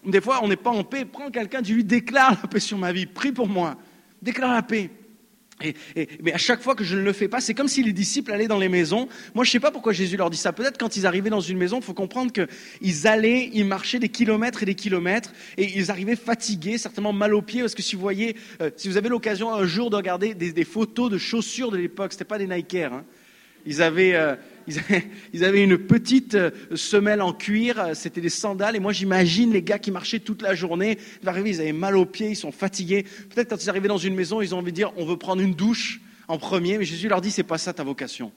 Des 0.04 0.20
fois, 0.20 0.40
on 0.42 0.48
n'est 0.48 0.56
pas 0.56 0.70
en 0.70 0.82
paix. 0.82 1.04
Prends 1.04 1.30
quelqu'un, 1.30 1.60
dis 1.60 1.74
lui 1.74 1.84
déclare 1.84 2.38
la 2.42 2.48
paix 2.48 2.60
sur 2.60 2.78
ma 2.78 2.92
vie. 2.92 3.06
Prie 3.06 3.32
pour 3.32 3.48
moi. 3.48 3.76
Déclare 4.22 4.54
la 4.54 4.62
paix. 4.62 4.90
Et, 5.62 5.74
mais 6.22 6.34
à 6.34 6.38
chaque 6.38 6.60
fois 6.60 6.74
que 6.74 6.84
je 6.84 6.96
ne 6.96 7.02
le 7.02 7.12
fais 7.12 7.28
pas, 7.28 7.40
c'est 7.40 7.54
comme 7.54 7.68
si 7.68 7.82
les 7.82 7.92
disciples 7.92 8.30
allaient 8.30 8.48
dans 8.48 8.58
les 8.58 8.68
maisons. 8.68 9.08
Moi, 9.34 9.44
je 9.44 9.48
ne 9.48 9.52
sais 9.52 9.60
pas 9.60 9.70
pourquoi 9.70 9.92
Jésus 9.92 10.16
leur 10.16 10.28
dit 10.28 10.36
ça. 10.36 10.52
Peut-être 10.52 10.76
quand 10.78 10.96
ils 10.96 11.06
arrivaient 11.06 11.30
dans 11.30 11.40
une 11.40 11.56
maison, 11.56 11.78
il 11.78 11.82
faut 11.82 11.94
comprendre 11.94 12.30
qu'ils 12.30 13.06
allaient, 13.06 13.50
ils 13.54 13.64
marchaient 13.64 13.98
des 13.98 14.10
kilomètres 14.10 14.62
et 14.62 14.66
des 14.66 14.74
kilomètres, 14.74 15.32
et 15.56 15.78
ils 15.78 15.90
arrivaient 15.90 16.16
fatigués, 16.16 16.76
certainement 16.76 17.14
mal 17.14 17.34
aux 17.34 17.42
pieds, 17.42 17.62
parce 17.62 17.74
que 17.74 17.82
si 17.82 17.96
vous 17.96 18.02
voyez, 18.02 18.36
euh, 18.60 18.70
si 18.76 18.88
vous 18.88 18.98
avez 18.98 19.08
l'occasion 19.08 19.52
un 19.52 19.64
jour 19.64 19.88
de 19.88 19.96
regarder 19.96 20.34
des, 20.34 20.64
photos 20.64 21.10
de 21.10 21.18
chaussures 21.18 21.70
de 21.70 21.78
l'époque, 21.78 22.12
c'était 22.12 22.24
pas 22.24 22.38
des 22.38 22.46
Nike 22.46 22.74
hein. 22.74 23.04
Ils 23.64 23.82
avaient, 23.82 24.14
euh, 24.14 24.36
ils 25.32 25.44
avaient 25.44 25.62
une 25.62 25.78
petite 25.78 26.34
euh, 26.34 26.50
semelle 26.74 27.22
en 27.22 27.32
cuir, 27.32 27.78
euh, 27.78 27.94
c'était 27.94 28.20
des 28.20 28.28
sandales, 28.28 28.76
et 28.76 28.80
moi 28.80 28.92
j'imagine 28.92 29.52
les 29.52 29.62
gars 29.62 29.78
qui 29.78 29.90
marchaient 29.90 30.20
toute 30.20 30.42
la 30.42 30.54
journée, 30.54 30.98
ils 31.22 31.28
arriver, 31.28 31.50
ils 31.50 31.60
avaient 31.60 31.72
mal 31.72 31.96
aux 31.96 32.06
pieds, 32.06 32.30
ils 32.30 32.36
sont 32.36 32.52
fatigués. 32.52 33.04
Peut-être 33.34 33.50
quand 33.50 33.62
ils 33.62 33.70
arrivaient 33.70 33.88
dans 33.88 33.98
une 33.98 34.14
maison, 34.14 34.40
ils 34.40 34.54
ont 34.54 34.58
envie 34.58 34.72
de 34.72 34.76
dire 34.76 34.92
on 34.96 35.04
veut 35.04 35.16
prendre 35.16 35.42
une 35.42 35.54
douche 35.54 36.00
en 36.28 36.38
premier, 36.38 36.78
mais 36.78 36.84
Jésus 36.84 37.08
leur 37.08 37.20
dit 37.20 37.30
c'est 37.30 37.42
pas 37.42 37.58
ça 37.58 37.72
ta 37.72 37.84
vocation. 37.84 38.32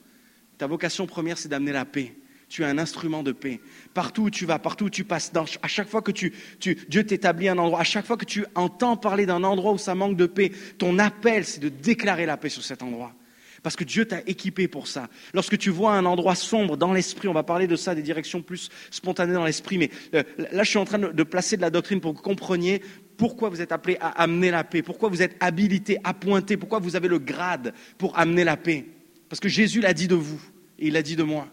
Ta 0.58 0.66
vocation 0.66 1.06
première, 1.06 1.38
c'est 1.38 1.48
d'amener 1.48 1.72
la 1.72 1.84
paix. 1.84 2.14
Tu 2.48 2.62
es 2.62 2.66
un 2.66 2.78
instrument 2.78 3.22
de 3.22 3.30
paix. 3.30 3.60
Partout 3.94 4.24
où 4.24 4.30
tu 4.30 4.44
vas, 4.44 4.58
partout 4.58 4.86
où 4.86 4.90
tu 4.90 5.04
passes, 5.04 5.30
à 5.62 5.68
chaque 5.68 5.88
fois 5.88 6.02
que 6.02 6.10
Dieu 6.10 7.04
t'établit 7.06 7.48
un 7.48 7.58
endroit, 7.58 7.80
à 7.80 7.84
chaque 7.84 8.04
fois 8.04 8.16
que 8.16 8.24
tu 8.24 8.44
entends 8.56 8.96
parler 8.96 9.24
d'un 9.24 9.44
endroit 9.44 9.72
où 9.72 9.78
ça 9.78 9.94
manque 9.94 10.16
de 10.16 10.26
paix, 10.26 10.50
ton 10.76 10.98
appel, 10.98 11.44
c'est 11.44 11.60
de 11.60 11.68
déclarer 11.68 12.26
la 12.26 12.36
paix 12.36 12.48
sur 12.48 12.64
cet 12.64 12.82
endroit. 12.82 13.14
Parce 13.62 13.76
que 13.76 13.84
Dieu 13.84 14.06
t'a 14.06 14.20
équipé 14.26 14.68
pour 14.68 14.86
ça. 14.86 15.08
Lorsque 15.34 15.58
tu 15.58 15.70
vois 15.70 15.92
un 15.92 16.06
endroit 16.06 16.34
sombre 16.34 16.76
dans 16.76 16.92
l'esprit, 16.92 17.28
on 17.28 17.34
va 17.34 17.42
parler 17.42 17.66
de 17.66 17.76
ça, 17.76 17.94
des 17.94 18.02
directions 18.02 18.42
plus 18.42 18.70
spontanées 18.90 19.34
dans 19.34 19.44
l'esprit, 19.44 19.76
mais 19.76 19.90
euh, 20.14 20.22
là 20.52 20.62
je 20.62 20.70
suis 20.70 20.78
en 20.78 20.84
train 20.84 20.98
de, 20.98 21.22
placer 21.22 21.56
de 21.56 21.62
la 21.62 21.70
doctrine 21.70 22.00
pour 22.00 22.12
que 22.12 22.18
vous 22.18 22.22
compreniez 22.22 22.82
pourquoi 23.16 23.50
vous 23.50 23.60
êtes 23.60 23.72
appelé 23.72 23.98
à 24.00 24.22
amener 24.22 24.50
la 24.50 24.64
paix, 24.64 24.82
pourquoi 24.82 25.10
vous 25.10 25.20
êtes 25.20 25.36
habilité, 25.40 25.98
appointé, 26.04 26.56
pourquoi 26.56 26.78
vous 26.78 26.96
avez 26.96 27.08
le 27.08 27.18
grade 27.18 27.74
pour 27.98 28.18
amener 28.18 28.44
la 28.44 28.56
paix. 28.56 28.86
Parce 29.28 29.40
que 29.40 29.48
Jésus 29.48 29.80
l'a 29.80 29.92
dit 29.92 30.08
de 30.08 30.14
vous 30.14 30.40
et 30.78 30.86
il 30.86 30.94
l'a 30.94 31.02
dit 31.02 31.16
de 31.16 31.22
moi. 31.22 31.46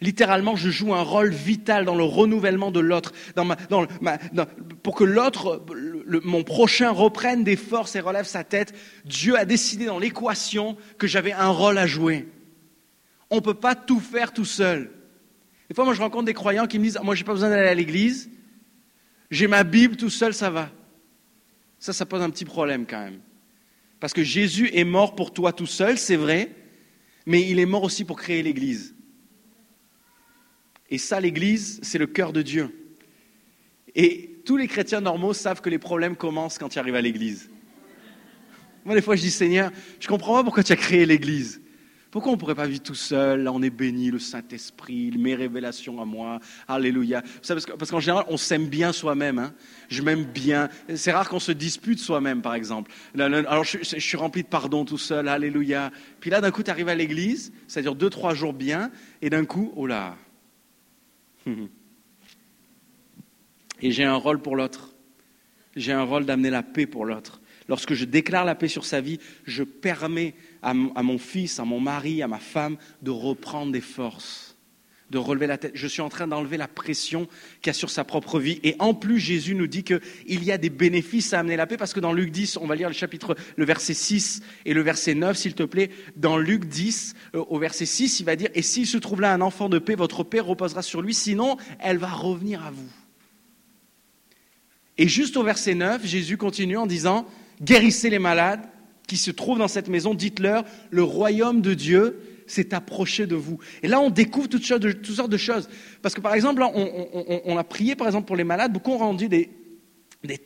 Littéralement, 0.00 0.56
je 0.56 0.70
joue 0.70 0.94
un 0.94 1.02
rôle 1.02 1.30
vital 1.30 1.84
dans 1.84 1.94
le 1.94 2.04
renouvellement 2.04 2.70
de 2.70 2.80
l'autre, 2.80 3.12
pour 4.82 4.94
que 4.94 5.04
l'autre, 5.04 5.62
mon 6.24 6.42
prochain, 6.42 6.90
reprenne 6.90 7.44
des 7.44 7.56
forces 7.56 7.96
et 7.96 8.00
relève 8.00 8.24
sa 8.24 8.42
tête. 8.42 8.74
Dieu 9.04 9.36
a 9.36 9.44
décidé 9.44 9.84
dans 9.84 9.98
l'équation 9.98 10.78
que 10.96 11.06
j'avais 11.06 11.32
un 11.32 11.48
rôle 11.48 11.76
à 11.76 11.86
jouer. 11.86 12.26
On 13.28 13.36
ne 13.36 13.40
peut 13.40 13.54
pas 13.54 13.74
tout 13.74 14.00
faire 14.00 14.32
tout 14.32 14.46
seul. 14.46 14.90
Des 15.68 15.74
fois, 15.74 15.84
moi, 15.84 15.92
je 15.92 16.00
rencontre 16.00 16.24
des 16.24 16.34
croyants 16.34 16.66
qui 16.66 16.78
me 16.78 16.84
disent 16.84 16.98
Moi, 17.02 17.14
j'ai 17.14 17.24
pas 17.24 17.34
besoin 17.34 17.50
d'aller 17.50 17.68
à 17.68 17.74
l'église, 17.74 18.30
j'ai 19.30 19.48
ma 19.48 19.64
Bible 19.64 19.96
tout 19.96 20.10
seul, 20.10 20.32
ça 20.32 20.48
va. 20.48 20.70
Ça, 21.78 21.92
ça 21.92 22.06
pose 22.06 22.22
un 22.22 22.30
petit 22.30 22.46
problème 22.46 22.86
quand 22.86 23.00
même. 23.00 23.20
Parce 24.00 24.14
que 24.14 24.24
Jésus 24.24 24.70
est 24.72 24.84
mort 24.84 25.14
pour 25.14 25.32
toi 25.32 25.52
tout 25.52 25.66
seul, 25.66 25.98
c'est 25.98 26.16
vrai, 26.16 26.50
mais 27.26 27.42
il 27.42 27.58
est 27.58 27.66
mort 27.66 27.82
aussi 27.82 28.06
pour 28.06 28.18
créer 28.18 28.42
l'église. 28.42 28.94
Et 30.90 30.98
ça, 30.98 31.20
l'église, 31.20 31.78
c'est 31.82 31.98
le 31.98 32.06
cœur 32.06 32.32
de 32.32 32.42
Dieu. 32.42 32.70
Et 33.94 34.40
tous 34.44 34.56
les 34.56 34.68
chrétiens 34.68 35.00
normaux 35.00 35.32
savent 35.32 35.60
que 35.60 35.70
les 35.70 35.78
problèmes 35.78 36.16
commencent 36.16 36.58
quand 36.58 36.68
tu 36.68 36.78
arrives 36.78 36.94
à 36.94 37.00
l'église. 37.00 37.50
Moi, 38.84 38.94
des 38.94 39.02
fois, 39.02 39.16
je 39.16 39.22
dis 39.22 39.30
Seigneur, 39.30 39.70
je 39.98 40.08
comprends 40.08 40.34
pas 40.34 40.44
pourquoi 40.44 40.62
tu 40.62 40.72
as 40.72 40.76
créé 40.76 41.06
l'église. 41.06 41.60
Pourquoi 42.10 42.32
on 42.32 42.34
ne 42.34 42.40
pourrait 42.40 42.56
pas 42.56 42.66
vivre 42.66 42.82
tout 42.82 42.96
seul? 42.96 43.44
Là, 43.44 43.52
on 43.52 43.62
est 43.62 43.70
béni, 43.70 44.10
le 44.10 44.18
Saint-Esprit, 44.18 45.12
mes 45.16 45.36
révélations 45.36 46.02
à 46.02 46.04
moi. 46.04 46.40
Alléluia. 46.66 47.22
Parce 47.46 47.90
qu'en 47.90 48.00
général, 48.00 48.24
on 48.28 48.36
s'aime 48.36 48.66
bien 48.66 48.90
soi-même. 48.90 49.38
Hein. 49.38 49.54
Je 49.88 50.02
m'aime 50.02 50.24
bien. 50.24 50.70
C'est 50.96 51.12
rare 51.12 51.28
qu'on 51.28 51.38
se 51.38 51.52
dispute 51.52 52.00
soi-même, 52.00 52.42
par 52.42 52.54
exemple. 52.54 52.90
Alors, 53.16 53.62
je, 53.62 53.78
je, 53.82 53.98
suis 54.00 54.16
rempli 54.16 54.42
de 54.42 54.48
pardon 54.48 54.84
tout 54.84 54.98
seul. 54.98 55.28
Alléluia. 55.28 55.92
Puis 56.18 56.30
là, 56.30 56.40
d'un 56.40 56.50
coup, 56.50 56.64
tu 56.64 56.70
arrives 56.72 56.88
à 56.88 56.96
l'église, 56.96 57.52
ça 57.68 57.80
dure 57.80 57.94
deux, 57.94 58.10
trois 58.10 58.34
jours 58.34 58.54
bien, 58.54 58.90
et 59.22 59.30
d'un 59.30 59.44
coup, 59.44 59.72
oh 59.76 59.86
là. 59.86 60.16
Et 61.46 61.68
j'ai 63.90 64.04
un 64.04 64.16
rôle 64.16 64.42
pour 64.42 64.56
l'autre. 64.56 64.94
J'ai 65.76 65.92
un 65.92 66.02
rôle 66.02 66.26
d'amener 66.26 66.50
la 66.50 66.62
paix 66.62 66.86
pour 66.86 67.04
l'autre. 67.04 67.40
Lorsque 67.68 67.94
je 67.94 68.04
déclare 68.04 68.44
la 68.44 68.56
paix 68.56 68.68
sur 68.68 68.84
sa 68.84 69.00
vie, 69.00 69.20
je 69.44 69.62
permets 69.62 70.34
à, 70.62 70.74
mon 70.74 71.18
fils, 71.18 71.60
à 71.60 71.64
mon 71.64 71.80
mari, 71.80 72.22
à 72.22 72.28
ma 72.28 72.40
femme 72.40 72.76
de 73.00 73.10
reprendre 73.10 73.72
des 73.72 73.80
forces, 73.80 74.49
de 75.10 75.18
relever 75.18 75.46
la 75.46 75.58
tête. 75.58 75.72
Je 75.74 75.86
suis 75.86 76.02
en 76.02 76.08
train 76.08 76.26
d'enlever 76.26 76.56
la 76.56 76.68
pression 76.68 77.26
qu'il 77.60 77.68
y 77.68 77.70
a 77.70 77.74
sur 77.74 77.90
sa 77.90 78.04
propre 78.04 78.38
vie. 78.38 78.60
Et 78.62 78.76
en 78.78 78.94
plus, 78.94 79.18
Jésus 79.18 79.54
nous 79.54 79.66
dit 79.66 79.82
qu'il 79.82 80.00
y 80.44 80.52
a 80.52 80.58
des 80.58 80.70
bénéfices 80.70 81.32
à 81.32 81.40
amener 81.40 81.56
la 81.56 81.66
paix, 81.66 81.76
parce 81.76 81.92
que 81.92 82.00
dans 82.00 82.12
Luc 82.12 82.30
10, 82.30 82.56
on 82.58 82.66
va 82.66 82.76
lire 82.76 82.88
le 82.88 82.94
chapitre, 82.94 83.36
le 83.56 83.64
verset 83.64 83.94
6 83.94 84.42
et 84.64 84.74
le 84.74 84.82
verset 84.82 85.14
9, 85.14 85.36
s'il 85.36 85.54
te 85.54 85.62
plaît. 85.62 85.90
Dans 86.16 86.38
Luc 86.38 86.66
10, 86.66 87.14
euh, 87.34 87.44
au 87.48 87.58
verset 87.58 87.86
6, 87.86 88.20
il 88.20 88.26
va 88.26 88.36
dire, 88.36 88.48
et 88.54 88.62
s'il 88.62 88.86
se 88.86 88.98
trouve 88.98 89.20
là 89.20 89.32
un 89.32 89.40
enfant 89.40 89.68
de 89.68 89.78
paix, 89.78 89.94
votre 89.94 90.22
paix 90.22 90.40
reposera 90.40 90.82
sur 90.82 91.02
lui, 91.02 91.14
sinon 91.14 91.56
elle 91.80 91.98
va 91.98 92.10
revenir 92.10 92.64
à 92.64 92.70
vous. 92.70 92.88
Et 94.98 95.08
juste 95.08 95.36
au 95.36 95.42
verset 95.42 95.74
9, 95.74 96.06
Jésus 96.06 96.36
continue 96.36 96.76
en 96.76 96.86
disant, 96.86 97.26
guérissez 97.62 98.10
les 98.10 98.18
malades, 98.18 98.60
qui 99.06 99.16
se 99.16 99.32
trouvent 99.32 99.58
dans 99.58 99.66
cette 99.66 99.88
maison, 99.88 100.14
dites-leur, 100.14 100.64
le 100.90 101.02
royaume 101.02 101.62
de 101.62 101.74
Dieu 101.74 102.20
s'est 102.50 102.74
approché 102.74 103.26
de 103.26 103.36
vous. 103.36 103.58
Et 103.82 103.88
là, 103.88 104.00
on 104.00 104.10
découvre 104.10 104.48
toutes, 104.48 104.64
sortes 104.64 104.82
de, 104.82 105.36
choses. 105.36 105.68
Parce 106.02 106.14
que, 106.14 106.20
par 106.20 106.34
exemple, 106.34 106.62
on, 106.62 107.56
a 107.56 107.64
prié, 107.64 107.96
par 107.96 108.06
exemple, 108.06 108.26
pour 108.26 108.36
les 108.36 108.44
malades, 108.44 108.72
beaucoup 108.72 108.92
ont 108.92 108.98
rendu 108.98 109.28
des, 109.28 109.48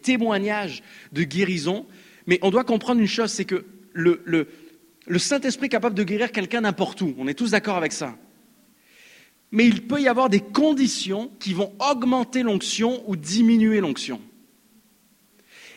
témoignages 0.03 0.83
de 1.13 1.23
guérison, 1.23 1.87
mais 2.27 2.39
on 2.43 2.51
doit 2.51 2.65
comprendre 2.65 3.01
une 3.01 3.09
chose, 3.09 3.31
c'est 3.31 3.45
que 3.45 3.65
le, 3.93 4.23
le 5.07 5.19
Saint-Esprit 5.19 5.67
est 5.67 5.71
capable 5.71 5.95
de 5.95 6.05
guérir 6.05 6.33
quelqu'un 6.33 6.63
n'importe 6.63 7.01
où. 7.01 7.15
On 7.19 7.29
est 7.29 7.35
tous 7.35 7.53
d'accord 7.53 7.77
avec 7.77 7.93
ça. 7.93 8.17
Mais 9.51 9.67
il 9.67 9.87
peut 9.87 10.01
y 10.01 10.09
avoir 10.09 10.29
des 10.29 10.41
conditions 10.41 11.31
qui 11.39 11.53
vont 11.53 11.73
augmenter 11.79 12.43
l'onction 12.43 13.03
ou 13.09 13.17
diminuer 13.17 13.81
l'onction. 13.81 14.21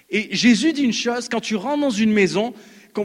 Et 0.09 0.33
Jésus 0.35 0.73
dit 0.73 0.83
une 0.83 0.93
chose, 0.93 1.27
quand 1.29 1.41
tu 1.41 1.55
rentres 1.55 1.81
dans 1.81 1.89
une 1.89 2.11
maison, 2.11 2.53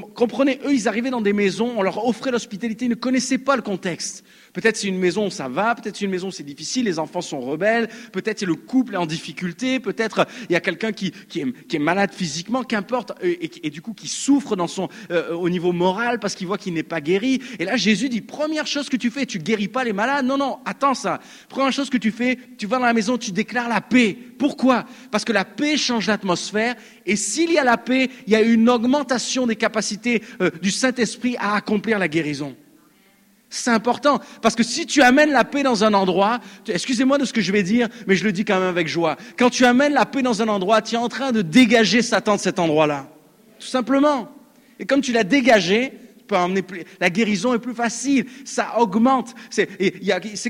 Comprenez, 0.00 0.58
eux, 0.64 0.72
ils 0.72 0.88
arrivaient 0.88 1.10
dans 1.10 1.20
des 1.20 1.32
maisons, 1.32 1.74
on 1.76 1.82
leur 1.82 2.06
offrait 2.06 2.30
l'hospitalité, 2.30 2.86
ils 2.86 2.90
ne 2.90 2.94
connaissaient 2.94 3.38
pas 3.38 3.56
le 3.56 3.62
contexte. 3.62 4.24
Peut-être 4.52 4.76
c'est 4.76 4.88
une 4.88 4.98
maison 4.98 5.30
ça 5.30 5.48
va, 5.48 5.74
peut-être 5.74 5.96
c'est 5.96 6.04
une 6.04 6.10
maison 6.10 6.30
c'est 6.30 6.42
difficile, 6.42 6.84
les 6.84 6.98
enfants 6.98 7.22
sont 7.22 7.40
rebelles, 7.40 7.88
peut-être 8.12 8.42
le 8.42 8.54
couple 8.54 8.94
est 8.94 8.98
en 8.98 9.06
difficulté, 9.06 9.80
peut-être 9.80 10.26
il 10.48 10.52
y 10.52 10.56
a 10.56 10.60
quelqu'un 10.60 10.92
qui, 10.92 11.12
qui, 11.28 11.40
est, 11.40 11.78
malade 11.78 12.12
physiquement, 12.12 12.62
qu'importe, 12.62 13.12
et, 13.22 13.70
du 13.70 13.80
coup 13.80 13.94
qui 13.94 14.08
souffre 14.08 14.56
dans 14.56 14.66
son, 14.66 14.88
euh, 15.10 15.34
au 15.34 15.48
niveau 15.48 15.72
moral 15.72 16.18
parce 16.18 16.34
qu'il 16.34 16.46
voit 16.46 16.58
qu'il 16.58 16.74
n'est 16.74 16.82
pas 16.82 17.00
guéri. 17.00 17.40
Et 17.58 17.64
là, 17.64 17.76
Jésus 17.76 18.08
dit, 18.08 18.20
première 18.20 18.66
chose 18.66 18.88
que 18.88 18.96
tu 18.96 19.10
fais, 19.10 19.26
tu 19.26 19.38
guéris 19.38 19.68
pas 19.68 19.84
les 19.84 19.92
malades. 19.92 20.26
Non, 20.26 20.36
non, 20.36 20.58
attends 20.64 20.94
ça. 20.94 21.20
Première 21.48 21.72
chose 21.72 21.90
que 21.90 21.96
tu 21.96 22.10
fais, 22.10 22.38
tu 22.58 22.66
vas 22.66 22.78
dans 22.78 22.86
la 22.86 22.92
maison, 22.92 23.18
tu 23.18 23.32
déclares 23.32 23.68
la 23.68 23.80
paix. 23.80 24.16
Pourquoi? 24.38 24.84
Parce 25.10 25.24
que 25.24 25.32
la 25.32 25.44
paix 25.44 25.76
change 25.76 26.06
l'atmosphère, 26.06 26.74
et 27.06 27.16
s'il 27.16 27.52
y 27.52 27.58
a 27.58 27.64
la 27.64 27.76
paix, 27.76 28.10
il 28.26 28.32
y 28.32 28.36
a 28.36 28.42
une 28.42 28.68
augmentation 28.68 29.46
des 29.46 29.56
capacités 29.56 30.22
euh, 30.40 30.50
du 30.60 30.70
Saint-Esprit 30.70 31.36
à 31.38 31.54
accomplir 31.54 31.98
la 31.98 32.08
guérison. 32.08 32.54
C'est 33.54 33.70
important. 33.70 34.18
Parce 34.40 34.54
que 34.56 34.62
si 34.62 34.86
tu 34.86 35.02
amènes 35.02 35.30
la 35.30 35.44
paix 35.44 35.62
dans 35.62 35.84
un 35.84 35.92
endroit, 35.92 36.40
excusez-moi 36.66 37.18
de 37.18 37.26
ce 37.26 37.34
que 37.34 37.42
je 37.42 37.52
vais 37.52 37.62
dire, 37.62 37.86
mais 38.06 38.16
je 38.16 38.24
le 38.24 38.32
dis 38.32 38.46
quand 38.46 38.58
même 38.58 38.68
avec 38.68 38.88
joie. 38.88 39.18
Quand 39.36 39.50
tu 39.50 39.66
amènes 39.66 39.92
la 39.92 40.06
paix 40.06 40.22
dans 40.22 40.40
un 40.40 40.48
endroit, 40.48 40.80
tu 40.80 40.94
es 40.94 40.98
en 40.98 41.10
train 41.10 41.32
de 41.32 41.42
dégager 41.42 42.00
Satan 42.00 42.36
de 42.36 42.40
cet 42.40 42.58
endroit-là. 42.58 43.10
Tout 43.60 43.66
simplement. 43.66 44.30
Et 44.78 44.86
comme 44.86 45.02
tu 45.02 45.12
l'as 45.12 45.22
dégagé, 45.22 45.92
tu 46.18 46.24
peux 46.24 46.36
emmener 46.36 46.62
plus, 46.62 46.84
la 46.98 47.10
guérison 47.10 47.52
est 47.52 47.58
plus 47.58 47.74
facile, 47.74 48.24
ça 48.46 48.78
augmente. 48.78 49.34
C'est, 49.50 49.68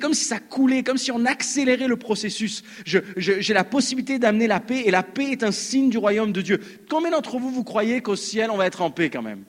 comme 0.00 0.14
si 0.14 0.24
ça 0.24 0.38
coulait, 0.38 0.84
comme 0.84 0.96
si 0.96 1.10
on 1.10 1.24
accélérait 1.24 1.88
le 1.88 1.96
processus. 1.96 2.62
j'ai 2.86 3.52
la 3.52 3.64
possibilité 3.64 4.20
d'amener 4.20 4.46
la 4.46 4.60
paix, 4.60 4.84
et 4.86 4.92
la 4.92 5.02
paix 5.02 5.32
est 5.32 5.42
un 5.42 5.50
signe 5.50 5.90
du 5.90 5.98
royaume 5.98 6.30
de 6.30 6.40
Dieu. 6.40 6.60
Combien 6.88 7.10
d'entre 7.10 7.38
vous, 7.38 7.50
vous 7.50 7.64
croyez 7.64 8.00
qu'au 8.00 8.14
ciel, 8.14 8.48
on 8.52 8.56
va 8.56 8.66
être 8.66 8.80
en 8.80 8.92
paix 8.92 9.10
quand 9.10 9.22
même? 9.22 9.42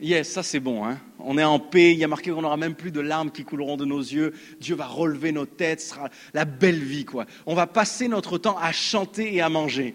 Yes, 0.00 0.30
ça 0.30 0.42
c'est 0.42 0.60
bon. 0.60 0.84
Hein 0.84 0.98
on 1.24 1.38
est 1.38 1.44
en 1.44 1.58
paix. 1.58 1.92
Il 1.92 1.98
y 1.98 2.04
a 2.04 2.08
marqué 2.08 2.30
qu'on 2.30 2.42
n'aura 2.42 2.56
même 2.56 2.74
plus 2.74 2.90
de 2.90 3.00
larmes 3.00 3.30
qui 3.30 3.44
couleront 3.44 3.76
de 3.76 3.84
nos 3.84 4.00
yeux. 4.00 4.32
Dieu 4.60 4.74
va 4.74 4.86
relever 4.86 5.32
nos 5.32 5.46
têtes. 5.46 5.80
Ce 5.80 5.90
sera 5.90 6.08
la 6.34 6.44
belle 6.44 6.82
vie, 6.82 7.04
quoi. 7.04 7.26
On 7.46 7.54
va 7.54 7.66
passer 7.66 8.08
notre 8.08 8.38
temps 8.38 8.56
à 8.58 8.72
chanter 8.72 9.34
et 9.34 9.40
à 9.40 9.48
manger. 9.48 9.94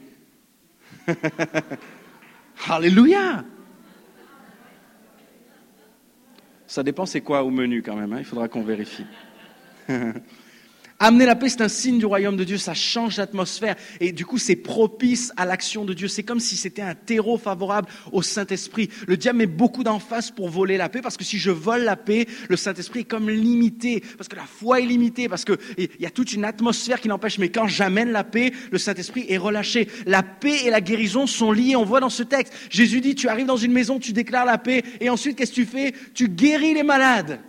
Alléluia. 2.69 3.43
Ça 6.67 6.83
dépend 6.83 7.05
c'est 7.05 7.21
quoi 7.21 7.43
au 7.43 7.51
menu 7.51 7.81
quand 7.81 7.95
même. 7.95 8.13
Hein. 8.13 8.19
Il 8.19 8.25
faudra 8.25 8.47
qu'on 8.47 8.63
vérifie. 8.63 9.05
Amener 11.05 11.27
la 11.27 11.35
paix, 11.35 11.49
c'est 11.49 11.61
un 11.61 11.69
signe 11.69 11.99
du 11.99 12.07
royaume 12.07 12.35
de 12.35 12.43
Dieu, 12.43 12.57
ça 12.57 12.73
change 12.73 13.17
l'atmosphère 13.17 13.75
et 13.99 14.11
du 14.11 14.25
coup 14.25 14.39
c'est 14.39 14.55
propice 14.55 15.31
à 15.37 15.45
l'action 15.45 15.85
de 15.85 15.93
Dieu. 15.93 16.07
C'est 16.07 16.23
comme 16.23 16.39
si 16.39 16.57
c'était 16.57 16.81
un 16.81 16.95
terreau 16.95 17.37
favorable 17.37 17.89
au 18.11 18.23
Saint-Esprit. 18.23 18.89
Le 19.05 19.15
diable 19.15 19.37
met 19.37 19.45
beaucoup 19.45 19.83
d'emphase 19.83 20.31
pour 20.31 20.49
voler 20.49 20.77
la 20.77 20.89
paix 20.89 21.01
parce 21.03 21.15
que 21.15 21.23
si 21.23 21.37
je 21.37 21.51
vole 21.51 21.83
la 21.83 21.95
paix, 21.95 22.25
le 22.49 22.57
Saint-Esprit 22.57 23.01
est 23.01 23.03
comme 23.03 23.29
limité, 23.29 24.01
parce 24.17 24.27
que 24.27 24.35
la 24.35 24.47
foi 24.47 24.81
est 24.81 24.87
limitée, 24.87 25.29
parce 25.29 25.45
qu'il 25.45 25.59
y 25.99 26.07
a 26.07 26.09
toute 26.09 26.33
une 26.33 26.43
atmosphère 26.43 26.99
qui 26.99 27.07
l'empêche. 27.07 27.37
Mais 27.37 27.49
quand 27.49 27.67
j'amène 27.67 28.11
la 28.11 28.23
paix, 28.23 28.51
le 28.71 28.79
Saint-Esprit 28.79 29.27
est 29.29 29.37
relâché. 29.37 29.87
La 30.07 30.23
paix 30.23 30.65
et 30.65 30.71
la 30.71 30.81
guérison 30.81 31.27
sont 31.27 31.51
liées, 31.51 31.75
on 31.75 31.85
voit 31.85 31.99
dans 31.99 32.09
ce 32.09 32.23
texte. 32.23 32.51
Jésus 32.71 32.99
dit, 32.99 33.13
tu 33.13 33.27
arrives 33.27 33.45
dans 33.45 33.57
une 33.57 33.73
maison, 33.73 33.99
tu 33.99 34.11
déclares 34.11 34.45
la 34.47 34.57
paix 34.57 34.81
et 34.99 35.11
ensuite 35.11 35.37
qu'est-ce 35.37 35.51
que 35.51 35.55
tu 35.57 35.65
fais? 35.67 35.93
Tu 36.15 36.29
guéris 36.29 36.73
les 36.73 36.81
malades. 36.81 37.41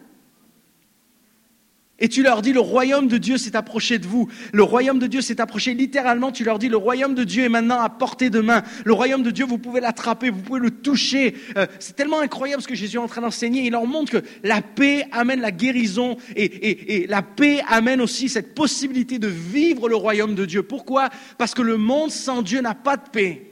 Et 1.98 2.08
tu 2.08 2.22
leur 2.22 2.42
dis, 2.42 2.52
le 2.52 2.60
royaume 2.60 3.08
de 3.08 3.16
Dieu 3.16 3.38
s'est 3.38 3.56
approché 3.56 3.98
de 3.98 4.06
vous. 4.06 4.28
Le 4.52 4.62
royaume 4.62 4.98
de 4.98 5.06
Dieu 5.06 5.22
s'est 5.22 5.40
approché 5.40 5.72
littéralement. 5.72 6.30
Tu 6.30 6.44
leur 6.44 6.58
dis, 6.58 6.68
le 6.68 6.76
royaume 6.76 7.14
de 7.14 7.24
Dieu 7.24 7.44
est 7.44 7.48
maintenant 7.48 7.80
à 7.80 7.88
portée 7.88 8.28
de 8.28 8.40
main. 8.40 8.62
Le 8.84 8.92
royaume 8.92 9.22
de 9.22 9.30
Dieu, 9.30 9.46
vous 9.46 9.56
pouvez 9.56 9.80
l'attraper, 9.80 10.28
vous 10.28 10.42
pouvez 10.42 10.60
le 10.60 10.70
toucher. 10.70 11.34
Euh, 11.56 11.66
c'est 11.78 11.96
tellement 11.96 12.20
incroyable 12.20 12.62
ce 12.62 12.68
que 12.68 12.74
Jésus 12.74 12.96
est 12.96 13.00
en 13.00 13.08
train 13.08 13.22
d'enseigner. 13.22 13.62
Il 13.62 13.70
leur 13.70 13.86
montre 13.86 14.12
que 14.12 14.26
la 14.42 14.60
paix 14.60 15.06
amène 15.10 15.40
la 15.40 15.52
guérison 15.52 16.18
et, 16.34 16.44
et, 16.44 16.96
et 16.96 17.06
la 17.06 17.22
paix 17.22 17.62
amène 17.66 18.02
aussi 18.02 18.28
cette 18.28 18.54
possibilité 18.54 19.18
de 19.18 19.28
vivre 19.28 19.88
le 19.88 19.96
royaume 19.96 20.34
de 20.34 20.44
Dieu. 20.44 20.62
Pourquoi? 20.62 21.08
Parce 21.38 21.54
que 21.54 21.62
le 21.62 21.78
monde 21.78 22.10
sans 22.10 22.42
Dieu 22.42 22.60
n'a 22.60 22.74
pas 22.74 22.98
de 22.98 23.08
paix. 23.10 23.42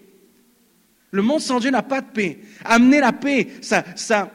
Le 1.13 1.23
monde 1.23 1.41
sans 1.41 1.61
Dieu 1.61 1.71
n'a 1.71 1.83
pas 1.83 2.03
de 2.03 2.11
paix. 2.13 2.41
Amener 2.65 3.01
la 3.01 3.13
paix, 3.13 3.49
ça, 3.63 3.85
ça, 3.97 4.31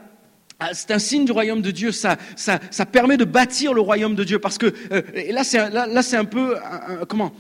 c'est 0.73 0.91
un 0.91 0.99
signe 0.99 1.25
du 1.25 1.31
royaume 1.31 1.61
de 1.61 1.71
Dieu, 1.71 1.91
ça, 1.91 2.17
ça, 2.35 2.59
ça, 2.71 2.85
permet 2.85 3.17
de 3.17 3.25
bâtir 3.25 3.73
le 3.73 3.81
royaume 3.81 4.15
de 4.15 4.23
Dieu. 4.23 4.39
Parce 4.39 4.57
que 4.57 4.73
euh, 4.91 5.01
et 5.13 5.31
là, 5.31 5.43
c'est 5.43 6.17
un 6.17 6.25
peu 6.25 6.55
comment? 7.07 7.33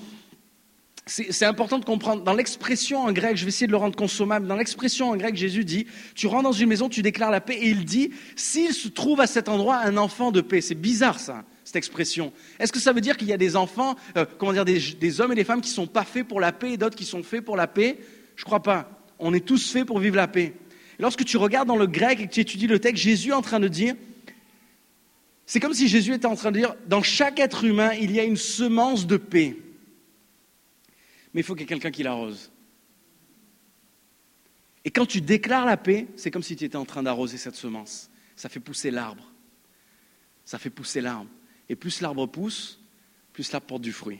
C'est 1.09 1.45
important 1.45 1.79
de 1.79 1.85
comprendre. 1.85 2.23
Dans 2.23 2.33
l'expression 2.33 3.01
en 3.01 3.11
grec, 3.11 3.35
je 3.35 3.43
vais 3.43 3.49
essayer 3.49 3.65
de 3.65 3.71
le 3.71 3.77
rendre 3.77 3.95
consommable. 3.95 4.45
Dans 4.45 4.55
l'expression 4.55 5.09
en 5.09 5.17
grec, 5.17 5.35
Jésus 5.35 5.65
dit 5.65 5.87
tu 6.13 6.27
rentres 6.27 6.43
dans 6.43 6.51
une 6.51 6.69
maison, 6.69 6.87
tu 6.87 7.01
déclares 7.01 7.31
la 7.31 7.41
paix, 7.41 7.55
et 7.55 7.69
il 7.69 7.83
dit 7.83 8.11
s'il 8.35 8.73
se 8.73 8.87
trouve 8.87 9.19
à 9.19 9.25
cet 9.25 9.49
endroit 9.49 9.77
un 9.77 9.97
enfant 9.97 10.31
de 10.31 10.39
paix. 10.39 10.61
C'est 10.61 10.75
bizarre 10.75 11.19
ça, 11.19 11.43
cette 11.65 11.77
expression. 11.77 12.31
Est-ce 12.59 12.71
que 12.71 12.79
ça 12.79 12.93
veut 12.93 13.01
dire 13.01 13.17
qu'il 13.17 13.27
y 13.27 13.33
a 13.33 13.37
des 13.37 13.55
enfants, 13.55 13.95
euh, 14.17 14.25
comment 14.37 14.53
dire, 14.53 14.65
des, 14.65 14.79
des, 14.79 15.19
hommes 15.19 15.31
et 15.31 15.35
des 15.35 15.43
femmes 15.43 15.61
qui 15.61 15.71
sont 15.71 15.87
pas 15.87 16.03
faits 16.03 16.27
pour 16.27 16.39
la 16.39 16.51
paix 16.51 16.73
et 16.73 16.77
d'autres 16.77 16.95
qui 16.95 17.05
sont 17.05 17.23
faits 17.23 17.43
pour 17.43 17.57
la 17.57 17.65
paix? 17.65 17.97
Je 18.35 18.45
crois 18.45 18.61
pas. 18.61 18.87
On 19.17 19.33
est 19.33 19.45
tous 19.45 19.71
faits 19.71 19.85
pour 19.85 19.97
vivre 19.99 20.15
la 20.15 20.27
paix 20.27 20.53
lorsque 20.99 21.25
tu 21.25 21.37
regardes 21.37 21.67
dans 21.67 21.77
le 21.77 21.87
grec 21.87 22.19
et 22.19 22.27
que 22.27 22.33
tu 22.33 22.41
étudies 22.41 22.67
le 22.67 22.79
texte, 22.79 23.01
Jésus 23.01 23.29
est 23.29 23.33
en 23.33 23.41
train 23.41 23.59
de 23.59 23.67
dire, 23.67 23.95
c'est 25.45 25.59
comme 25.59 25.73
si 25.73 25.87
Jésus 25.87 26.13
était 26.13 26.27
en 26.27 26.35
train 26.35 26.51
de 26.51 26.59
dire, 26.59 26.75
dans 26.85 27.01
chaque 27.01 27.39
être 27.39 27.63
humain, 27.63 27.93
il 27.93 28.11
y 28.11 28.19
a 28.19 28.23
une 28.23 28.37
semence 28.37 29.07
de 29.07 29.17
paix. 29.17 29.57
Mais 31.33 31.41
il 31.41 31.43
faut 31.43 31.55
qu'il 31.55 31.61
y 31.61 31.63
ait 31.63 31.67
quelqu'un 31.67 31.91
qui 31.91 32.03
l'arrose. 32.03 32.51
Et 34.85 34.91
quand 34.91 35.05
tu 35.05 35.21
déclares 35.21 35.65
la 35.65 35.77
paix, 35.77 36.07
c'est 36.15 36.31
comme 36.31 36.43
si 36.43 36.55
tu 36.55 36.65
étais 36.65 36.75
en 36.75 36.85
train 36.85 37.03
d'arroser 37.03 37.37
cette 37.37 37.55
semence. 37.55 38.09
Ça 38.35 38.49
fait 38.49 38.59
pousser 38.59 38.91
l'arbre. 38.91 39.31
Ça 40.45 40.59
fait 40.59 40.69
pousser 40.69 41.01
l'arbre. 41.01 41.29
Et 41.67 41.75
plus 41.75 42.01
l'arbre 42.01 42.25
pousse, 42.27 42.79
plus 43.33 43.51
l'arbre 43.51 43.67
porte 43.67 43.81
du 43.81 43.91
fruit. 43.91 44.19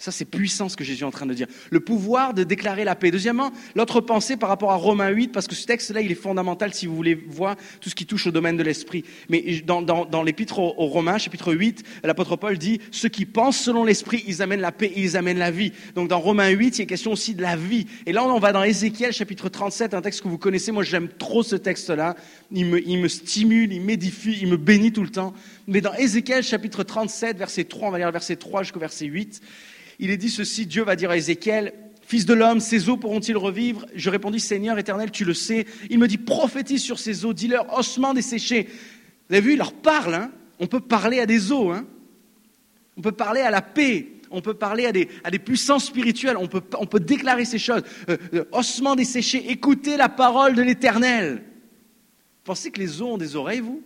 Ça, 0.00 0.10
c'est 0.10 0.24
puissant 0.24 0.70
ce 0.70 0.78
que 0.78 0.82
Jésus 0.82 1.02
est 1.02 1.06
en 1.06 1.10
train 1.10 1.26
de 1.26 1.34
dire. 1.34 1.46
Le 1.68 1.78
pouvoir 1.78 2.32
de 2.32 2.42
déclarer 2.42 2.84
la 2.84 2.94
paix. 2.94 3.10
Deuxièmement, 3.10 3.52
l'autre 3.76 4.00
pensée 4.00 4.38
par 4.38 4.48
rapport 4.48 4.72
à 4.72 4.76
Romains 4.76 5.10
8, 5.10 5.28
parce 5.28 5.46
que 5.46 5.54
ce 5.54 5.66
texte-là, 5.66 6.00
il 6.00 6.10
est 6.10 6.14
fondamental 6.14 6.72
si 6.72 6.86
vous 6.86 6.96
voulez 6.96 7.14
voir 7.14 7.54
tout 7.82 7.90
ce 7.90 7.94
qui 7.94 8.06
touche 8.06 8.26
au 8.26 8.30
domaine 8.30 8.56
de 8.56 8.62
l'esprit. 8.62 9.04
Mais 9.28 9.60
dans, 9.60 9.82
dans, 9.82 10.22
l'épître 10.22 10.58
aux, 10.58 10.86
Romains, 10.86 11.18
chapitre 11.18 11.52
8, 11.52 11.84
l'apôtre 12.02 12.36
Paul 12.36 12.56
dit, 12.56 12.80
ceux 12.90 13.10
qui 13.10 13.26
pensent 13.26 13.58
selon 13.58 13.84
l'esprit, 13.84 14.24
ils 14.26 14.40
amènent 14.40 14.62
la 14.62 14.72
paix 14.72 14.86
et 14.86 15.02
ils 15.02 15.18
amènent 15.18 15.38
la 15.38 15.50
vie. 15.50 15.72
Donc 15.94 16.08
dans 16.08 16.18
Romains 16.18 16.48
8, 16.48 16.78
il 16.78 16.82
est 16.82 16.86
question 16.86 17.12
aussi 17.12 17.34
de 17.34 17.42
la 17.42 17.56
vie. 17.56 17.86
Et 18.06 18.14
là, 18.14 18.24
on 18.24 18.38
va 18.38 18.52
dans 18.52 18.62
Ézéchiel, 18.62 19.12
chapitre 19.12 19.50
37, 19.50 19.92
un 19.92 20.00
texte 20.00 20.22
que 20.22 20.28
vous 20.28 20.38
connaissez. 20.38 20.72
Moi, 20.72 20.82
j'aime 20.82 21.08
trop 21.08 21.42
ce 21.42 21.56
texte-là. 21.56 22.16
Il 22.52 22.64
me, 22.64 22.88
il 22.88 23.00
me 23.00 23.08
stimule, 23.08 23.70
il 23.70 23.82
m'édifie, 23.82 24.38
il 24.40 24.48
me 24.48 24.56
bénit 24.56 24.92
tout 24.92 25.02
le 25.02 25.10
temps. 25.10 25.34
Mais 25.66 25.82
dans 25.82 25.92
Ézéchiel, 25.92 26.42
chapitre 26.42 26.84
37, 26.84 27.36
verset 27.36 27.64
3, 27.64 27.88
on 27.88 27.90
va 27.90 27.98
lire 27.98 28.10
verset 28.10 28.36
3 28.36 28.62
jusqu'au 28.62 28.80
verset 28.80 29.04
8 29.04 29.42
il 30.00 30.10
est 30.10 30.16
dit 30.16 30.30
ceci, 30.30 30.66
Dieu 30.66 30.82
va 30.82 30.96
dire 30.96 31.10
à 31.10 31.16
Ézéchiel, 31.16 31.72
Fils 32.10 32.26
de 32.26 32.34
l'homme, 32.34 32.58
ces 32.58 32.88
eaux 32.88 32.96
pourront-ils 32.96 33.36
revivre? 33.36 33.86
Je 33.94 34.10
répondis, 34.10 34.40
Seigneur 34.40 34.76
éternel, 34.80 35.12
tu 35.12 35.24
le 35.24 35.32
sais. 35.32 35.64
Il 35.90 36.00
me 36.00 36.08
dit, 36.08 36.18
prophétise 36.18 36.82
sur 36.82 36.98
ces 36.98 37.24
eaux, 37.24 37.32
dis-leur, 37.32 37.72
ossements 37.78 38.14
desséchés. 38.14 38.66
Vous 39.28 39.36
avez 39.36 39.40
vu, 39.40 39.52
il 39.52 39.58
leur 39.58 39.72
parle. 39.72 40.14
Hein 40.14 40.32
on 40.58 40.66
peut 40.66 40.80
parler 40.80 41.20
à 41.20 41.26
des 41.26 41.52
eaux. 41.52 41.70
Hein 41.70 41.86
on 42.96 43.00
peut 43.00 43.12
parler 43.12 43.42
à 43.42 43.52
la 43.52 43.62
paix. 43.62 44.08
On 44.32 44.40
peut 44.40 44.54
parler 44.54 44.86
à 44.86 44.92
des, 45.30 45.38
puissances 45.38 45.84
spirituelles. 45.84 46.36
On 46.36 46.48
peut, 46.48 46.98
déclarer 46.98 47.44
ces 47.44 47.60
choses. 47.60 47.82
Euh, 48.08 48.16
euh, 48.34 48.44
ossements 48.50 48.96
desséchés, 48.96 49.48
écoutez 49.48 49.96
la 49.96 50.08
parole 50.08 50.56
de 50.56 50.62
l'éternel. 50.62 51.44
Pensez 52.42 52.72
que 52.72 52.80
les 52.80 53.00
eaux 53.00 53.12
ont 53.12 53.18
des 53.18 53.36
oreilles, 53.36 53.60
vous? 53.60 53.84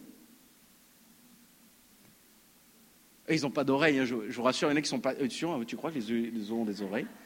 Ils 3.30 3.42
n'ont 3.42 3.50
pas 3.50 3.64
d'oreilles, 3.64 3.98
hein, 3.98 4.04
je, 4.04 4.14
vous 4.14 4.42
rassure, 4.42 4.68
il 4.68 4.72
y 4.72 4.74
en 4.74 4.76
a 4.76 4.82
qui 4.82 4.88
sont 4.88 5.00
pas. 5.00 5.14
Euh, 5.14 5.26
tu 5.28 5.76
crois 5.76 5.90
que 5.90 5.98
les, 5.98 6.52
ont 6.52 6.64
des 6.64 6.82
oreilles? 6.82 7.06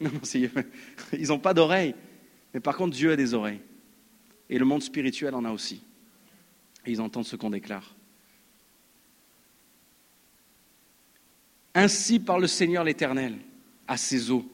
Non, 0.00 0.10
ils 1.12 1.28
n'ont 1.28 1.38
pas 1.38 1.54
d'oreilles. 1.54 1.94
Mais 2.52 2.58
par 2.58 2.76
contre, 2.76 2.96
Dieu 2.96 3.12
a 3.12 3.16
des 3.16 3.32
oreilles. 3.32 3.60
Et 4.50 4.58
le 4.58 4.64
monde 4.64 4.82
spirituel 4.82 5.34
en 5.34 5.44
a 5.44 5.52
aussi. 5.52 5.82
Et 6.84 6.90
ils 6.90 7.00
entendent 7.00 7.24
ce 7.24 7.36
qu'on 7.36 7.50
déclare. 7.50 7.94
Ainsi 11.74 12.18
parle 12.18 12.42
le 12.42 12.48
Seigneur 12.48 12.82
l'Éternel 12.82 13.36
à 13.86 13.96
ses 13.96 14.32
eaux. 14.32 14.44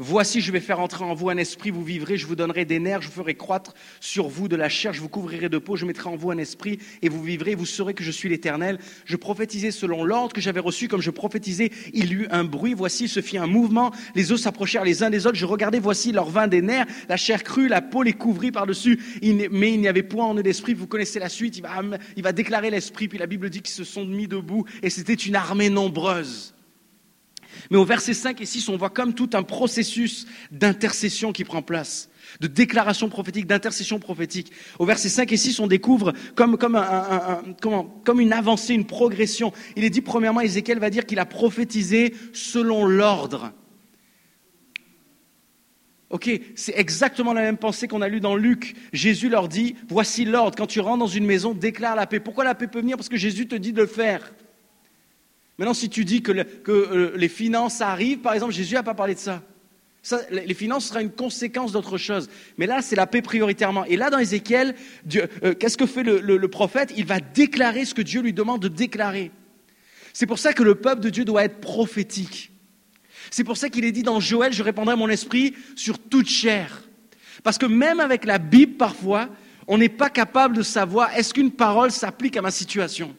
Voici, 0.00 0.40
je 0.40 0.52
vais 0.52 0.60
faire 0.60 0.78
entrer 0.78 1.04
en 1.04 1.12
vous 1.12 1.28
un 1.28 1.36
esprit, 1.38 1.72
vous 1.72 1.82
vivrez, 1.82 2.16
je 2.16 2.28
vous 2.28 2.36
donnerai 2.36 2.64
des 2.64 2.78
nerfs, 2.78 3.02
je 3.02 3.08
vous 3.08 3.14
ferai 3.14 3.34
croître 3.34 3.74
sur 3.98 4.28
vous 4.28 4.46
de 4.46 4.54
la 4.54 4.68
chair, 4.68 4.92
je 4.92 5.00
vous 5.00 5.08
couvrirai 5.08 5.48
de 5.48 5.58
peau, 5.58 5.74
je 5.74 5.86
mettrai 5.86 6.08
en 6.08 6.14
vous 6.14 6.30
un 6.30 6.38
esprit, 6.38 6.78
et 7.02 7.08
vous 7.08 7.20
vivrez, 7.20 7.56
vous 7.56 7.66
saurez 7.66 7.94
que 7.94 8.04
je 8.04 8.12
suis 8.12 8.28
l'Éternel. 8.28 8.78
Je 9.06 9.16
prophétisais 9.16 9.72
selon 9.72 10.04
l'ordre 10.04 10.32
que 10.32 10.40
j'avais 10.40 10.60
reçu, 10.60 10.86
comme 10.86 11.00
je 11.00 11.10
prophétisais, 11.10 11.72
il 11.94 12.12
y 12.12 12.14
eut 12.14 12.28
un 12.30 12.44
bruit, 12.44 12.74
voici, 12.74 13.06
il 13.06 13.08
se 13.08 13.20
fit 13.20 13.38
un 13.38 13.48
mouvement, 13.48 13.90
les 14.14 14.30
os 14.30 14.40
s'approchèrent 14.40 14.84
les 14.84 15.02
uns 15.02 15.10
des 15.10 15.26
autres, 15.26 15.36
je 15.36 15.46
regardais, 15.46 15.80
voici, 15.80 16.12
leur 16.12 16.30
vin 16.30 16.46
des 16.46 16.62
nerfs, 16.62 16.86
la 17.08 17.16
chair 17.16 17.42
crue, 17.42 17.66
la 17.66 17.82
peau 17.82 18.04
les 18.04 18.12
couvrit 18.12 18.52
par-dessus, 18.52 19.00
mais 19.50 19.72
il 19.72 19.80
n'y 19.80 19.88
avait 19.88 20.04
point 20.04 20.26
en 20.26 20.36
eux 20.36 20.44
d'esprit, 20.44 20.74
vous 20.74 20.86
connaissez 20.86 21.18
la 21.18 21.28
suite, 21.28 21.56
il 21.58 21.64
il 22.16 22.22
va 22.22 22.32
déclarer 22.32 22.70
l'esprit, 22.70 23.08
puis 23.08 23.18
la 23.18 23.26
Bible 23.26 23.50
dit 23.50 23.62
qu'ils 23.62 23.74
se 23.74 23.82
sont 23.82 24.04
mis 24.04 24.28
debout, 24.28 24.64
et 24.80 24.90
c'était 24.90 25.14
une 25.14 25.34
armée 25.34 25.70
nombreuse. 25.70 26.54
Mais 27.70 27.76
au 27.76 27.84
verset 27.84 28.14
5 28.14 28.40
et 28.40 28.46
6, 28.46 28.68
on 28.68 28.76
voit 28.76 28.90
comme 28.90 29.14
tout 29.14 29.30
un 29.34 29.42
processus 29.42 30.26
d'intercession 30.50 31.32
qui 31.32 31.44
prend 31.44 31.62
place, 31.62 32.08
de 32.40 32.46
déclaration 32.46 33.08
prophétique, 33.08 33.46
d'intercession 33.46 33.98
prophétique. 33.98 34.52
Au 34.78 34.86
verset 34.86 35.08
5 35.08 35.30
et 35.32 35.36
6, 35.36 35.60
on 35.60 35.66
découvre 35.66 36.12
comme, 36.34 36.56
comme, 36.56 36.76
un, 36.76 37.42
une 38.18 38.32
avancée, 38.32 38.74
une 38.74 38.86
progression. 38.86 39.52
Il 39.76 39.84
est 39.84 39.90
dit, 39.90 40.00
premièrement, 40.00 40.40
Ézéchiel 40.40 40.78
va 40.78 40.90
dire 40.90 41.04
qu'il 41.04 41.18
a 41.18 41.26
prophétisé 41.26 42.14
selon 42.32 42.86
l'ordre. 42.86 43.52
Ok, 46.10 46.30
c'est 46.54 46.76
exactement 46.78 47.34
la 47.34 47.42
même 47.42 47.58
pensée 47.58 47.86
qu'on 47.86 48.00
a 48.00 48.08
lue 48.08 48.20
dans 48.20 48.34
Luc. 48.34 48.76
Jésus 48.94 49.28
leur 49.28 49.46
dit, 49.46 49.76
voici 49.88 50.24
l'ordre. 50.24 50.56
Quand 50.56 50.66
tu 50.66 50.80
rentres 50.80 51.00
dans 51.00 51.06
une 51.06 51.26
maison, 51.26 51.52
déclare 51.52 51.96
la 51.96 52.06
paix. 52.06 52.18
Pourquoi 52.18 52.44
la 52.44 52.54
paix 52.54 52.66
peut 52.66 52.80
venir? 52.80 52.96
Parce 52.96 53.10
que 53.10 53.18
Jésus 53.18 53.46
te 53.46 53.54
dit 53.54 53.74
de 53.74 53.82
le 53.82 53.86
faire. 53.86 54.32
Maintenant, 55.58 55.74
si 55.74 55.88
tu 55.88 56.04
dis 56.04 56.22
que, 56.22 56.32
euh, 56.68 57.12
les 57.16 57.28
finances 57.28 57.80
arrivent, 57.80 58.18
par 58.18 58.34
exemple, 58.34 58.52
Jésus 58.52 58.74
n'a 58.74 58.82
pas 58.82 58.94
parlé 58.94 59.14
de 59.14 59.20
ça. 59.20 59.42
Les 60.30 60.54
finances 60.54 60.86
sera 60.86 61.02
une 61.02 61.10
conséquence 61.10 61.72
d'autre 61.72 61.98
chose. 61.98 62.30
Mais 62.56 62.66
là, 62.66 62.80
c'est 62.80 62.96
la 62.96 63.06
paix 63.06 63.20
prioritairement. 63.20 63.84
Et 63.84 63.96
là, 63.96 64.08
dans 64.08 64.18
Ézéchiel, 64.18 64.74
euh, 65.42 65.54
qu'est-ce 65.54 65.76
que 65.76 65.86
fait 65.86 66.04
le 66.04 66.48
prophète? 66.48 66.94
Il 66.96 67.04
va 67.04 67.20
déclarer 67.20 67.84
ce 67.84 67.94
que 67.94 68.02
Dieu 68.02 68.22
lui 68.22 68.32
demande 68.32 68.62
de 68.62 68.68
déclarer. 68.68 69.32
C'est 70.12 70.26
pour 70.26 70.38
ça 70.38 70.52
que 70.52 70.62
le 70.62 70.74
peuple 70.74 71.00
de 71.00 71.10
Dieu 71.10 71.24
doit 71.24 71.44
être 71.44 71.60
prophétique. 71.60 72.50
C'est 73.30 73.44
pour 73.44 73.56
ça 73.56 73.68
qu'il 73.68 73.84
est 73.84 73.92
dit 73.92 74.02
dans 74.02 74.20
Joël, 74.20 74.52
je 74.52 74.62
répandrai 74.62 74.96
mon 74.96 75.08
esprit 75.08 75.54
sur 75.76 75.98
toute 75.98 76.28
chair. 76.28 76.82
Parce 77.42 77.58
que 77.58 77.66
même 77.66 78.00
avec 78.00 78.24
la 78.24 78.38
Bible, 78.38 78.76
parfois, 78.76 79.28
on 79.66 79.78
n'est 79.78 79.88
pas 79.88 80.10
capable 80.10 80.56
de 80.56 80.62
savoir 80.62 81.14
est-ce 81.16 81.34
qu'une 81.34 81.52
parole 81.52 81.90
s'applique 81.90 82.36
à 82.36 82.42
ma 82.42 82.50
situation? 82.50 83.14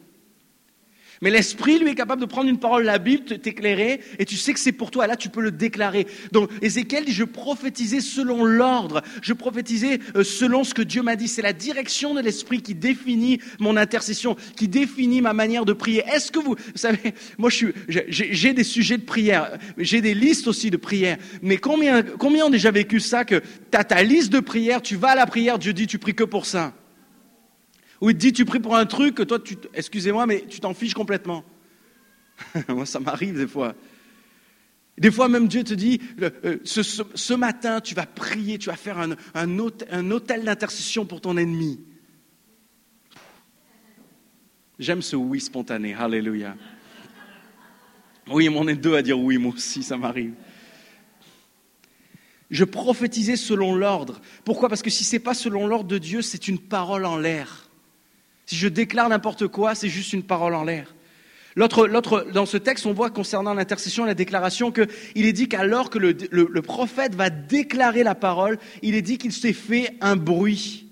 Mais 1.22 1.30
l'Esprit, 1.30 1.78
lui, 1.78 1.90
est 1.90 1.94
capable 1.94 2.22
de 2.22 2.26
prendre 2.26 2.48
une 2.48 2.58
parole 2.58 2.82
de 2.82 2.86
la 2.86 2.98
Bible, 2.98 3.24
t'éclairer, 3.24 4.00
et 4.18 4.24
tu 4.24 4.36
sais 4.36 4.54
que 4.54 4.60
c'est 4.60 4.72
pour 4.72 4.90
toi. 4.90 5.06
Là, 5.06 5.16
tu 5.16 5.28
peux 5.28 5.42
le 5.42 5.50
déclarer. 5.50 6.06
Donc, 6.32 6.50
Ézéchiel 6.62 7.04
dit, 7.04 7.12
je 7.12 7.24
prophétisais 7.24 8.00
selon 8.00 8.44
l'ordre. 8.44 9.02
Je 9.20 9.34
prophétisais 9.34 9.98
euh, 10.16 10.24
selon 10.24 10.64
ce 10.64 10.72
que 10.72 10.80
Dieu 10.80 11.02
m'a 11.02 11.16
dit. 11.16 11.28
C'est 11.28 11.42
la 11.42 11.52
direction 11.52 12.14
de 12.14 12.20
l'Esprit 12.20 12.62
qui 12.62 12.74
définit 12.74 13.38
mon 13.58 13.76
intercession, 13.76 14.34
qui 14.56 14.66
définit 14.66 15.20
ma 15.20 15.34
manière 15.34 15.66
de 15.66 15.74
prier. 15.74 16.02
Est-ce 16.10 16.32
que 16.32 16.38
vous, 16.38 16.54
vous 16.54 16.72
savez, 16.74 17.14
moi, 17.36 17.50
j'ai 17.88 18.54
des 18.54 18.64
sujets 18.64 18.96
de 18.96 19.04
prière. 19.04 19.58
J'ai 19.76 20.00
des 20.00 20.14
listes 20.14 20.48
aussi 20.48 20.70
de 20.70 20.78
prière. 20.78 21.18
Mais 21.42 21.58
combien, 21.58 22.02
combien 22.02 22.46
ont 22.46 22.50
déjà 22.50 22.70
vécu 22.70 22.98
ça 22.98 23.26
que 23.26 23.42
tu 23.70 23.78
as 23.78 23.84
ta 23.84 24.02
liste 24.02 24.32
de 24.32 24.40
prière, 24.40 24.80
tu 24.80 24.96
vas 24.96 25.10
à 25.10 25.16
la 25.16 25.26
prière, 25.26 25.58
Dieu 25.58 25.74
dit, 25.74 25.86
tu 25.86 25.98
pries 25.98 26.14
que 26.14 26.24
pour 26.24 26.46
ça? 26.46 26.72
Ou 28.00 28.10
il 28.10 28.14
te 28.14 28.20
dit, 28.20 28.32
tu 28.32 28.44
pries 28.44 28.60
pour 28.60 28.76
un 28.76 28.86
truc 28.86 29.14
que 29.14 29.22
toi, 29.22 29.38
tu, 29.38 29.56
excusez-moi, 29.74 30.26
mais 30.26 30.44
tu 30.48 30.60
t'en 30.60 30.72
fiches 30.74 30.94
complètement. 30.94 31.44
Moi, 32.68 32.86
ça 32.86 33.00
m'arrive 33.00 33.36
des 33.36 33.46
fois. 33.46 33.74
Des 34.96 35.10
fois, 35.10 35.28
même 35.28 35.48
Dieu 35.48 35.64
te 35.64 35.74
dit, 35.74 36.00
euh, 36.22 36.58
ce, 36.64 36.82
ce, 36.82 37.34
matin, 37.34 37.80
tu 37.80 37.94
vas 37.94 38.06
prier, 38.06 38.58
tu 38.58 38.68
vas 38.68 38.76
faire 38.76 38.98
un, 38.98 39.16
un 39.34 40.10
hôtel 40.10 40.44
d'intercession 40.44 41.06
pour 41.06 41.20
ton 41.20 41.36
ennemi. 41.36 41.80
J'aime 44.78 45.02
ce 45.02 45.16
oui 45.16 45.40
spontané. 45.40 45.94
Alléluia. 45.94 46.56
Oui, 48.30 48.48
on 48.48 48.66
est 48.68 48.76
deux 48.76 48.94
à 48.94 49.02
dire 49.02 49.18
oui, 49.18 49.36
moi 49.38 49.52
aussi, 49.54 49.82
ça 49.82 49.96
m'arrive. 49.96 50.34
Je 52.50 52.64
prophétisais 52.64 53.36
selon 53.36 53.74
l'ordre. 53.74 54.20
Pourquoi? 54.44 54.68
Parce 54.68 54.82
que 54.82 54.90
si 54.90 55.04
ce 55.04 55.16
n'est 55.16 55.20
pas 55.20 55.34
selon 55.34 55.66
l'ordre 55.66 55.88
de 55.88 55.98
Dieu, 55.98 56.22
c'est 56.22 56.48
une 56.48 56.58
parole 56.58 57.04
en 57.04 57.16
l'air. 57.16 57.69
Si 58.50 58.56
je 58.56 58.66
déclare 58.66 59.08
n'importe 59.08 59.46
quoi, 59.46 59.76
c'est 59.76 59.88
juste 59.88 60.12
une 60.12 60.24
parole 60.24 60.56
en 60.56 60.64
l'air. 60.64 60.92
L'autre, 61.54 62.26
dans 62.34 62.46
ce 62.46 62.56
texte, 62.56 62.84
on 62.84 62.92
voit 62.92 63.08
concernant 63.08 63.54
l'intercession 63.54 64.06
et 64.06 64.08
la 64.08 64.14
déclaration 64.14 64.72
qu'il 64.72 64.88
est 65.14 65.32
dit 65.32 65.48
qu'alors 65.48 65.88
que 65.88 66.00
le, 66.00 66.60
prophète 66.60 67.14
va 67.14 67.30
déclarer 67.30 68.02
la 68.02 68.16
parole, 68.16 68.58
il 68.82 68.96
est 68.96 69.02
dit 69.02 69.18
qu'il 69.18 69.32
s'est 69.32 69.52
fait 69.52 69.94
un 70.00 70.16
bruit. 70.16 70.89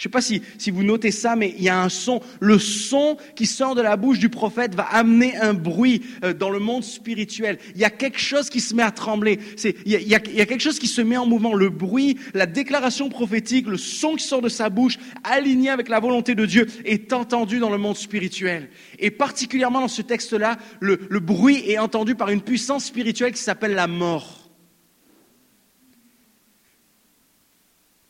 Je 0.00 0.08
ne 0.08 0.08
sais 0.08 0.12
pas 0.12 0.22
si, 0.22 0.40
si 0.56 0.70
vous 0.70 0.82
notez 0.82 1.10
ça, 1.10 1.36
mais 1.36 1.54
il 1.58 1.62
y 1.62 1.68
a 1.68 1.78
un 1.78 1.90
son. 1.90 2.22
Le 2.40 2.58
son 2.58 3.18
qui 3.36 3.44
sort 3.44 3.74
de 3.74 3.82
la 3.82 3.98
bouche 3.98 4.18
du 4.18 4.30
prophète 4.30 4.74
va 4.74 4.84
amener 4.84 5.36
un 5.36 5.52
bruit 5.52 6.00
euh, 6.24 6.32
dans 6.32 6.48
le 6.48 6.58
monde 6.58 6.82
spirituel. 6.82 7.58
Il 7.74 7.82
y 7.82 7.84
a 7.84 7.90
quelque 7.90 8.18
chose 8.18 8.48
qui 8.48 8.60
se 8.62 8.74
met 8.74 8.82
à 8.82 8.92
trembler. 8.92 9.38
C'est, 9.56 9.76
il, 9.84 9.92
y 9.92 9.96
a, 9.96 10.00
il, 10.00 10.08
y 10.08 10.40
a, 10.40 10.46
quelque 10.46 10.62
chose 10.62 10.78
qui 10.78 10.86
se 10.86 11.02
met 11.02 11.18
en 11.18 11.26
mouvement. 11.26 11.52
Le 11.52 11.68
bruit, 11.68 12.16
la 12.32 12.46
déclaration 12.46 13.10
prophétique, 13.10 13.66
le 13.66 13.76
son 13.76 14.14
qui 14.14 14.24
sort 14.24 14.40
de 14.40 14.48
sa 14.48 14.70
bouche, 14.70 14.96
aligné 15.22 15.68
avec 15.68 15.90
la 15.90 16.00
volonté 16.00 16.34
de 16.34 16.46
Dieu, 16.46 16.66
est 16.86 17.12
entendu 17.12 17.58
dans 17.58 17.68
le 17.68 17.76
monde 17.76 17.98
spirituel. 17.98 18.70
Et 18.98 19.10
particulièrement 19.10 19.82
dans 19.82 19.88
ce 19.88 20.00
texte-là, 20.00 20.56
le, 20.80 20.98
le 21.10 21.20
bruit 21.20 21.62
est 21.66 21.76
entendu 21.76 22.14
par 22.14 22.30
une 22.30 22.40
puissance 22.40 22.86
spirituelle 22.86 23.32
qui 23.32 23.42
s'appelle 23.42 23.74
la 23.74 23.86
mort. 23.86 24.48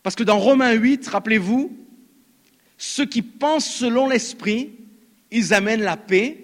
Parce 0.05 0.15
que 0.15 0.23
dans 0.23 0.39
Romains 0.39 0.73
8, 0.73 1.09
rappelez-vous, 1.09 1.80
ceux 2.83 3.05
qui 3.05 3.21
pensent 3.21 3.71
selon 3.71 4.09
l'esprit, 4.09 4.73
ils 5.31 5.53
amènent 5.53 5.83
la 5.83 5.99
paix 5.99 6.43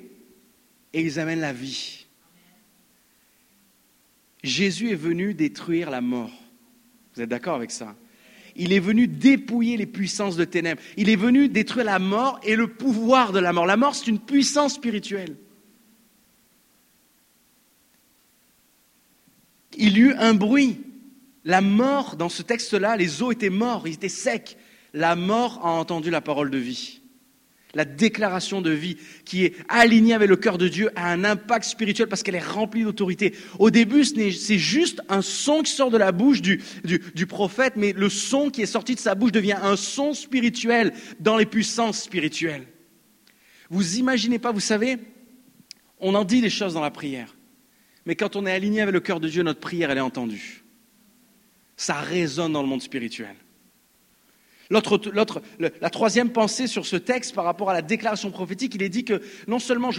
et 0.93 1.01
ils 1.01 1.19
amènent 1.19 1.41
la 1.41 1.55
vie. 1.55 2.05
Jésus 4.45 4.91
est 4.91 4.97
venu 4.97 5.33
détruire 5.33 5.89
la 5.89 6.03
mort. 6.03 6.31
Vous 7.15 7.23
êtes 7.23 7.31
d'accord 7.31 7.55
avec 7.55 7.71
ça? 7.71 7.97
Il 8.55 8.75
est 8.75 8.81
venu 8.81 9.09
dépouiller 9.09 9.79
les 9.79 9.87
puissances 9.87 10.37
de 10.37 10.45
ténèbres. 10.45 10.83
Il 10.99 11.09
est 11.09 11.17
venu 11.17 11.49
détruire 11.49 11.87
la 11.87 11.99
mort 11.99 12.39
et 12.43 12.55
le 12.55 12.69
pouvoir 12.69 13.33
de 13.33 13.39
la 13.39 13.55
mort. 13.55 13.65
La 13.65 13.79
mort, 13.79 13.95
c'est 13.95 14.09
une 14.09 14.21
puissance 14.21 14.75
spirituelle. 14.75 15.37
Il 19.79 19.97
y 19.97 20.01
eut 20.01 20.15
un 20.19 20.35
bruit. 20.35 20.83
La 21.47 21.63
mort, 21.63 22.17
dans 22.17 22.29
ce 22.29 22.43
texte-là, 22.43 22.99
les 22.99 23.23
eaux 23.23 23.33
étaient 23.33 23.49
morts, 23.49 23.89
ils 23.89 23.95
étaient 23.95 24.11
secs. 24.11 24.59
La 24.97 25.15
mort 25.15 25.61
a 25.63 25.69
entendu 25.73 26.09
la 26.09 26.23
parole 26.23 26.51
de 26.51 26.57
vie. 26.57 27.03
la 27.75 27.85
déclaration 27.85 28.63
de 28.63 28.71
vie 28.71 28.97
qui 29.27 29.45
est 29.45 29.55
alignée 29.69 30.15
avec 30.15 30.31
le 30.31 30.37
cœur 30.37 30.57
de 30.57 30.67
Dieu 30.67 30.89
a 30.97 31.13
un 31.13 31.23
impact 31.25 31.67
spirituel 31.67 32.09
parce 32.09 32.23
qu'elle 32.23 32.35
est 32.35 32.41
remplie 32.41 32.85
d'autorité. 32.85 33.35
Au 33.59 33.69
début, 33.71 34.03
c'est 34.05 34.59
juste 34.59 35.03
un 35.11 35.21
son 35.21 35.61
qui 35.61 35.71
sort 35.71 35.91
de 35.91 35.99
la 35.99 36.13
bouche 36.13 36.41
du, 36.41 37.27
prophète, 37.29 37.75
mais 37.77 37.93
le 37.93 38.09
son 38.09 38.49
qui 38.49 38.63
est 38.63 38.67
sorti 38.67 38.95
de 38.95 39.01
sa 39.01 39.15
bouche 39.15 39.33
devient 39.33 39.59
un 39.63 39.77
son 39.77 40.15
spirituel 40.15 40.95
dans 41.21 41.37
les 41.37 41.45
puissances 41.45 42.01
spirituelles. 42.01 42.67
Vous 43.69 43.99
imaginez 43.99 44.39
pas, 44.39 44.53
vous 44.53 44.61
savez, 44.61 44.97
on 46.01 46.15
en 46.15 46.25
dit 46.25 46.41
des 46.41 46.49
choses 46.49 46.73
dans 46.73 46.81
la 46.81 46.91
prière, 46.91 47.37
mais 48.07 48.17
quand 48.17 48.35
on 48.35 48.47
est 48.47 48.53
aligné 48.53 48.81
avec 48.81 48.95
le 48.95 49.01
cœur 49.01 49.21
de 49.21 49.29
Dieu, 49.29 49.43
notre 49.43 49.61
prière, 49.61 49.91
elle 49.91 49.99
est 49.99 50.01
entendue. 50.01 50.65
Ça 51.77 52.01
résonne 52.01 52.55
dans 52.55 52.63
le 52.63 52.69
monde 52.69 52.81
spirituel. 52.81 53.37
La 54.71 55.91
troisième 55.91 56.31
pensée 56.31 56.67
sur 56.67 56.87
ce 56.87 56.97
texte 56.97 57.35
par 57.35 57.45
rapport 57.45 57.71
à 57.71 57.73
la 57.73 57.83
déclaration 57.83 58.31
prophétique, 58.31 58.75
il 58.75 58.83
est 58.83 58.89
dit 58.89 59.05
que 59.05 59.23
non 59.47 59.59
seulement 59.59 59.91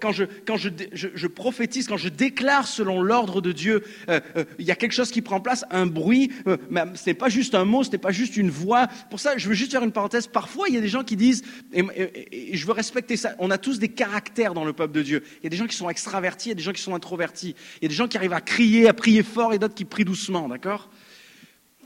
quand, 0.00 0.12
je, 0.12 1.26
prophétise, 1.26 1.88
quand 1.88 1.96
je 1.96 2.08
déclare 2.08 2.68
selon 2.68 3.02
l'ordre 3.02 3.40
de 3.40 3.52
Dieu, 3.52 3.82
euh, 4.08 4.20
euh, 4.36 4.44
il 4.58 4.64
y 4.64 4.70
a 4.70 4.76
quelque 4.76 4.92
chose 4.92 5.10
qui 5.10 5.22
prend 5.22 5.40
place, 5.40 5.64
un 5.70 5.86
bruit. 5.86 6.30
Euh, 6.46 6.56
ce 6.94 7.10
n'est 7.10 7.14
pas 7.14 7.28
juste 7.28 7.54
un 7.54 7.64
mot, 7.64 7.82
ce 7.82 7.90
n'est 7.90 7.98
pas 7.98 8.12
juste 8.12 8.36
une 8.36 8.50
voix. 8.50 8.86
Pour 9.10 9.18
ça, 9.18 9.36
je 9.36 9.48
veux 9.48 9.54
juste 9.54 9.72
faire 9.72 9.82
une 9.82 9.92
parenthèse. 9.92 10.26
Parfois, 10.26 10.68
il 10.68 10.74
y 10.74 10.78
a 10.78 10.80
des 10.80 10.88
gens 10.88 11.04
qui 11.04 11.16
disent, 11.16 11.42
et, 11.72 11.84
et, 12.30 12.56
je 12.56 12.66
veux 12.66 12.72
respecter 12.72 13.16
ça. 13.16 13.34
On 13.38 13.50
a 13.50 13.58
tous 13.58 13.78
des 13.78 13.88
caractères 13.88 14.54
dans 14.54 14.64
le 14.64 14.72
peuple 14.72 14.94
de 14.94 15.02
Dieu. 15.02 15.24
Il 15.40 15.44
y 15.44 15.46
a 15.46 15.50
des 15.50 15.56
gens 15.56 15.66
qui 15.66 15.76
sont 15.76 15.90
extravertis, 15.90 16.48
il 16.48 16.50
y 16.50 16.52
a 16.52 16.56
des 16.56 16.62
gens 16.62 16.72
qui 16.72 16.82
sont 16.82 16.94
introvertis. 16.94 17.54
Il 17.80 17.84
y 17.84 17.86
a 17.86 17.88
des 17.88 17.94
gens 17.94 18.08
qui 18.08 18.16
arrivent 18.16 18.32
à 18.32 18.40
crier, 18.40 18.88
à 18.88 18.94
prier 18.94 19.22
fort, 19.22 19.52
et 19.52 19.58
d'autres 19.58 19.74
qui 19.74 19.84
prient 19.84 20.04
doucement, 20.04 20.48
d'accord? 20.48 20.90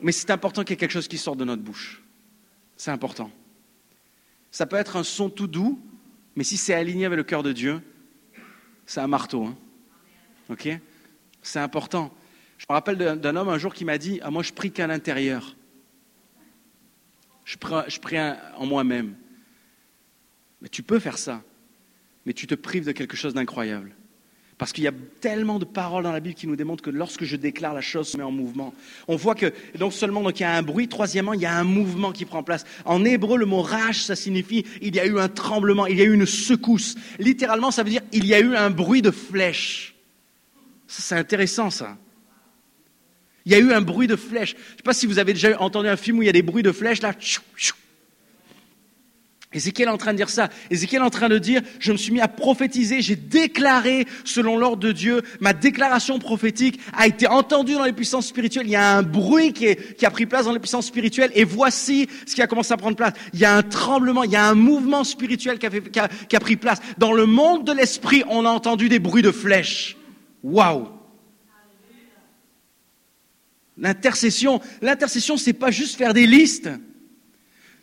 Mais 0.02 0.12
c'est 0.12 0.30
important 0.30 0.62
qu'il 0.62 0.72
y 0.72 0.74
ait 0.74 0.76
quelque 0.76 0.90
chose 0.90 1.08
qui 1.08 1.16
sorte 1.16 1.38
de 1.38 1.44
notre 1.44 1.62
bouche. 1.62 2.02
C'est 2.76 2.90
important. 2.90 3.30
Ça 4.50 4.66
peut 4.66 4.76
être 4.76 4.96
un 4.96 5.02
son 5.02 5.30
tout 5.30 5.46
doux, 5.46 5.80
mais 6.34 6.44
si 6.44 6.56
c'est 6.56 6.74
aligné 6.74 7.06
avec 7.06 7.16
le 7.16 7.24
cœur 7.24 7.42
de 7.42 7.52
Dieu, 7.52 7.82
c'est 8.84 9.00
un 9.00 9.06
marteau. 9.06 9.46
Hein. 9.46 9.56
C'est 11.42 11.58
important. 11.58 12.14
Je 12.58 12.66
me 12.68 12.74
rappelle 12.74 12.96
d'un 12.96 13.36
homme 13.36 13.48
un 13.48 13.58
jour 13.58 13.74
qui 13.74 13.84
m'a 13.84 13.98
dit 13.98 14.20
ah, 14.22 14.30
Moi, 14.30 14.42
je 14.42 14.52
prie 14.52 14.72
qu'à 14.72 14.86
l'intérieur. 14.86 15.56
Je 17.44 17.56
prie, 17.56 17.74
je 17.88 18.00
prie 18.00 18.16
en 18.18 18.66
moi-même. 18.66 19.14
Mais 20.60 20.68
tu 20.68 20.82
peux 20.82 20.98
faire 20.98 21.18
ça, 21.18 21.42
mais 22.24 22.32
tu 22.32 22.46
te 22.46 22.54
prives 22.54 22.86
de 22.86 22.92
quelque 22.92 23.16
chose 23.16 23.34
d'incroyable. 23.34 23.94
Parce 24.58 24.72
qu'il 24.72 24.84
y 24.84 24.88
a 24.88 24.92
tellement 25.20 25.58
de 25.58 25.66
paroles 25.66 26.04
dans 26.04 26.12
la 26.12 26.20
Bible 26.20 26.34
qui 26.34 26.46
nous 26.46 26.56
démontrent 26.56 26.82
que 26.82 26.90
lorsque 26.90 27.24
je 27.24 27.36
déclare, 27.36 27.74
la 27.74 27.82
chose 27.82 28.08
se 28.08 28.16
met 28.16 28.22
en 28.22 28.30
mouvement. 28.30 28.72
On 29.06 29.16
voit 29.16 29.34
que 29.34 29.52
non 29.78 29.90
seulement 29.90 30.22
donc, 30.22 30.40
il 30.40 30.44
y 30.44 30.46
a 30.46 30.54
un 30.54 30.62
bruit, 30.62 30.88
troisièmement, 30.88 31.34
il 31.34 31.42
y 31.42 31.46
a 31.46 31.54
un 31.54 31.64
mouvement 31.64 32.10
qui 32.10 32.24
prend 32.24 32.42
place. 32.42 32.64
En 32.86 33.04
hébreu, 33.04 33.36
le 33.36 33.44
mot 33.44 33.60
rage, 33.60 34.04
ça 34.04 34.16
signifie 34.16 34.64
il 34.80 34.96
y 34.96 35.00
a 35.00 35.04
eu 35.04 35.18
un 35.18 35.28
tremblement, 35.28 35.86
il 35.86 35.98
y 35.98 36.00
a 36.00 36.04
eu 36.04 36.14
une 36.14 36.24
secousse. 36.24 36.94
Littéralement, 37.18 37.70
ça 37.70 37.82
veut 37.82 37.90
dire 37.90 38.00
il 38.12 38.24
y 38.24 38.32
a 38.32 38.40
eu 38.40 38.56
un 38.56 38.70
bruit 38.70 39.02
de 39.02 39.10
flèche. 39.10 39.94
C'est 40.86 41.16
intéressant 41.16 41.68
ça. 41.68 41.98
Il 43.44 43.52
y 43.52 43.54
a 43.54 43.58
eu 43.58 43.72
un 43.72 43.82
bruit 43.82 44.06
de 44.06 44.16
flèche. 44.16 44.52
Je 44.52 44.72
ne 44.72 44.76
sais 44.78 44.82
pas 44.82 44.94
si 44.94 45.06
vous 45.06 45.18
avez 45.18 45.34
déjà 45.34 45.60
entendu 45.60 45.88
un 45.88 45.96
film 45.96 46.18
où 46.18 46.22
il 46.22 46.26
y 46.26 46.30
a 46.30 46.32
des 46.32 46.42
bruits 46.42 46.62
de 46.62 46.72
flèches 46.72 47.02
là. 47.02 47.12
Ézéchiel 49.56 49.88
est 49.88 49.90
en 49.90 49.96
train 49.96 50.12
de 50.12 50.18
dire 50.18 50.28
ça. 50.28 50.50
Ézéchiel 50.70 51.00
est 51.00 51.04
en 51.04 51.10
train 51.10 51.30
de 51.30 51.38
dire, 51.38 51.62
je 51.78 51.90
me 51.90 51.96
suis 51.96 52.12
mis 52.12 52.20
à 52.20 52.28
prophétiser, 52.28 53.00
j'ai 53.00 53.16
déclaré 53.16 54.06
selon 54.22 54.58
l'ordre 54.58 54.82
de 54.82 54.92
Dieu, 54.92 55.22
ma 55.40 55.54
déclaration 55.54 56.18
prophétique 56.18 56.78
a 56.92 57.06
été 57.06 57.26
entendue 57.26 57.72
dans 57.72 57.84
les 57.84 57.94
puissances 57.94 58.26
spirituelles. 58.26 58.66
Il 58.66 58.72
y 58.72 58.76
a 58.76 58.98
un 58.98 59.02
bruit 59.02 59.54
qui, 59.54 59.74
qui 59.96 60.04
a 60.04 60.10
pris 60.10 60.26
place 60.26 60.44
dans 60.44 60.52
les 60.52 60.58
puissances 60.58 60.86
spirituelles 60.86 61.30
et 61.34 61.44
voici 61.44 62.06
ce 62.26 62.34
qui 62.34 62.42
a 62.42 62.46
commencé 62.46 62.74
à 62.74 62.76
prendre 62.76 62.96
place. 62.96 63.14
Il 63.32 63.40
y 63.40 63.46
a 63.46 63.56
un 63.56 63.62
tremblement, 63.62 64.24
il 64.24 64.30
y 64.30 64.36
a 64.36 64.46
un 64.46 64.54
mouvement 64.54 65.04
spirituel 65.04 65.58
qui 65.58 65.66
a, 65.66 65.70
qui 65.70 66.00
a, 66.00 66.08
qui 66.08 66.36
a 66.36 66.40
pris 66.40 66.56
place. 66.56 66.80
Dans 66.98 67.14
le 67.14 67.24
monde 67.24 67.64
de 67.64 67.72
l'esprit, 67.72 68.24
on 68.28 68.44
a 68.44 68.50
entendu 68.50 68.90
des 68.90 68.98
bruits 68.98 69.22
de 69.22 69.32
flèches. 69.32 69.96
Waouh! 70.42 70.88
L'intercession, 73.78 74.60
l'intercession, 74.82 75.38
c'est 75.38 75.54
pas 75.54 75.70
juste 75.70 75.96
faire 75.96 76.12
des 76.12 76.26
listes. 76.26 76.68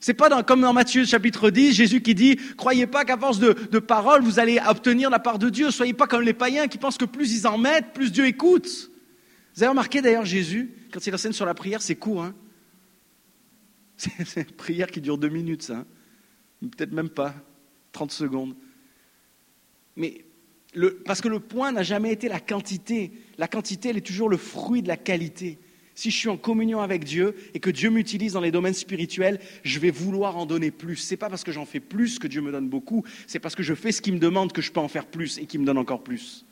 C'est 0.03 0.13
pas 0.13 0.43
comme 0.43 0.59
dans 0.59 0.73
Matthieu 0.73 1.05
chapitre 1.05 1.49
10, 1.49 1.71
Jésus 1.71 2.01
qui 2.01 2.13
dit, 2.13 2.35
croyez 2.57 2.87
pas 2.87 3.05
qu'à 3.05 3.17
force 3.17 3.39
de, 3.39 3.79
paroles, 3.79 4.21
vous 4.21 4.37
allez 4.37 4.59
obtenir 4.67 5.09
la 5.09 5.17
part 5.17 5.39
de 5.39 5.49
Dieu. 5.49 5.71
Soyez 5.71 5.93
pas 5.93 6.07
comme 6.07 6.23
les 6.23 6.33
païens 6.33 6.67
qui 6.67 6.77
pensent 6.77 6.97
que 6.97 7.05
plus 7.05 7.33
ils 7.33 7.47
en 7.47 7.57
mettent, 7.57 7.93
plus 7.93 8.11
Dieu 8.11 8.25
écoute. 8.25 8.91
Vous 9.55 9.63
avez 9.63 9.69
remarqué 9.69 10.01
d'ailleurs 10.01 10.25
Jésus, 10.25 10.73
quand 10.91 11.07
il 11.07 11.15
enseigne 11.15 11.31
sur 11.31 11.45
la 11.45 11.53
prière, 11.53 11.81
c'est 11.81 11.95
court. 11.95 12.21
Hein 12.21 12.35
c'est 14.25 14.41
une 14.41 14.55
prière 14.57 14.91
qui 14.91 14.99
dure 14.99 15.17
deux 15.17 15.29
minutes. 15.29 15.71
Hein. 15.73 15.85
Peut-être 16.59 16.91
même 16.91 17.09
pas, 17.09 17.33
30 17.93 18.11
secondes. 18.11 18.55
Mais 19.95 20.25
parce 21.05 21.21
que 21.21 21.29
le 21.29 21.39
point 21.39 21.71
n'a 21.71 21.83
jamais 21.83 22.11
été 22.11 22.27
la 22.27 22.41
quantité. 22.41 23.13
La 23.37 23.47
quantité, 23.47 23.87
elle 23.87 23.97
est 23.97 24.01
toujours 24.01 24.27
le 24.27 24.35
fruit 24.35 24.81
de 24.81 24.89
la 24.89 24.97
qualité 24.97 25.59
si 25.95 26.11
je 26.11 26.17
suis 26.17 26.29
en 26.29 26.37
communion 26.37 26.81
avec 26.81 27.03
Dieu 27.03 27.35
et 27.53 27.59
que 27.59 27.69
Dieu 27.69 27.89
m'utilise 27.89 28.33
dans 28.33 28.41
les 28.41 28.51
domaines 28.51 28.73
spirituels, 28.73 29.39
je 29.63 29.79
vais 29.79 29.91
vouloir 29.91 30.37
en 30.37 30.45
donner 30.45 30.71
plus. 30.71 30.97
Ce 30.97 31.13
n'est 31.13 31.17
pas 31.17 31.29
parce 31.29 31.43
que 31.43 31.51
j'en 31.51 31.65
fais 31.65 31.79
plus 31.79 32.19
que 32.19 32.27
Dieu 32.27 32.41
me 32.41 32.51
donne 32.51 32.69
beaucoup, 32.69 33.03
c'est 33.27 33.39
parce 33.39 33.55
que 33.55 33.63
je 33.63 33.73
fais 33.73 33.91
ce 33.91 34.01
qu'il 34.01 34.13
me 34.13 34.19
demande 34.19 34.51
que 34.51 34.61
je 34.61 34.71
peux 34.71 34.79
en 34.79 34.87
faire 34.87 35.05
plus 35.05 35.37
et 35.37 35.45
qu'il 35.45 35.59
me 35.59 35.65
donne 35.65 35.77
encore 35.77 36.03
plus. 36.03 36.45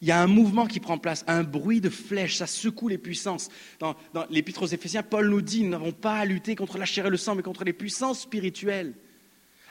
Il 0.00 0.06
y 0.06 0.12
a 0.12 0.22
un 0.22 0.28
mouvement 0.28 0.66
qui 0.66 0.78
prend 0.78 0.96
place, 0.96 1.24
un 1.26 1.42
bruit 1.42 1.80
de 1.80 1.90
flèche, 1.90 2.36
ça 2.36 2.46
secoue 2.46 2.86
les 2.86 2.98
puissances. 2.98 3.48
Dans, 3.80 3.96
dans 4.14 4.26
l'Épître 4.30 4.62
aux 4.62 4.66
Éphésiens, 4.66 5.02
Paul 5.02 5.28
nous 5.28 5.42
dit, 5.42 5.64
nous 5.64 5.70
n'avons 5.70 5.90
pas 5.90 6.18
à 6.18 6.24
lutter 6.24 6.54
contre 6.54 6.78
la 6.78 6.84
chair 6.84 7.06
et 7.06 7.10
le 7.10 7.16
sang, 7.16 7.34
mais 7.34 7.42
contre 7.42 7.64
les 7.64 7.72
puissances 7.72 8.20
spirituelles. 8.20 8.94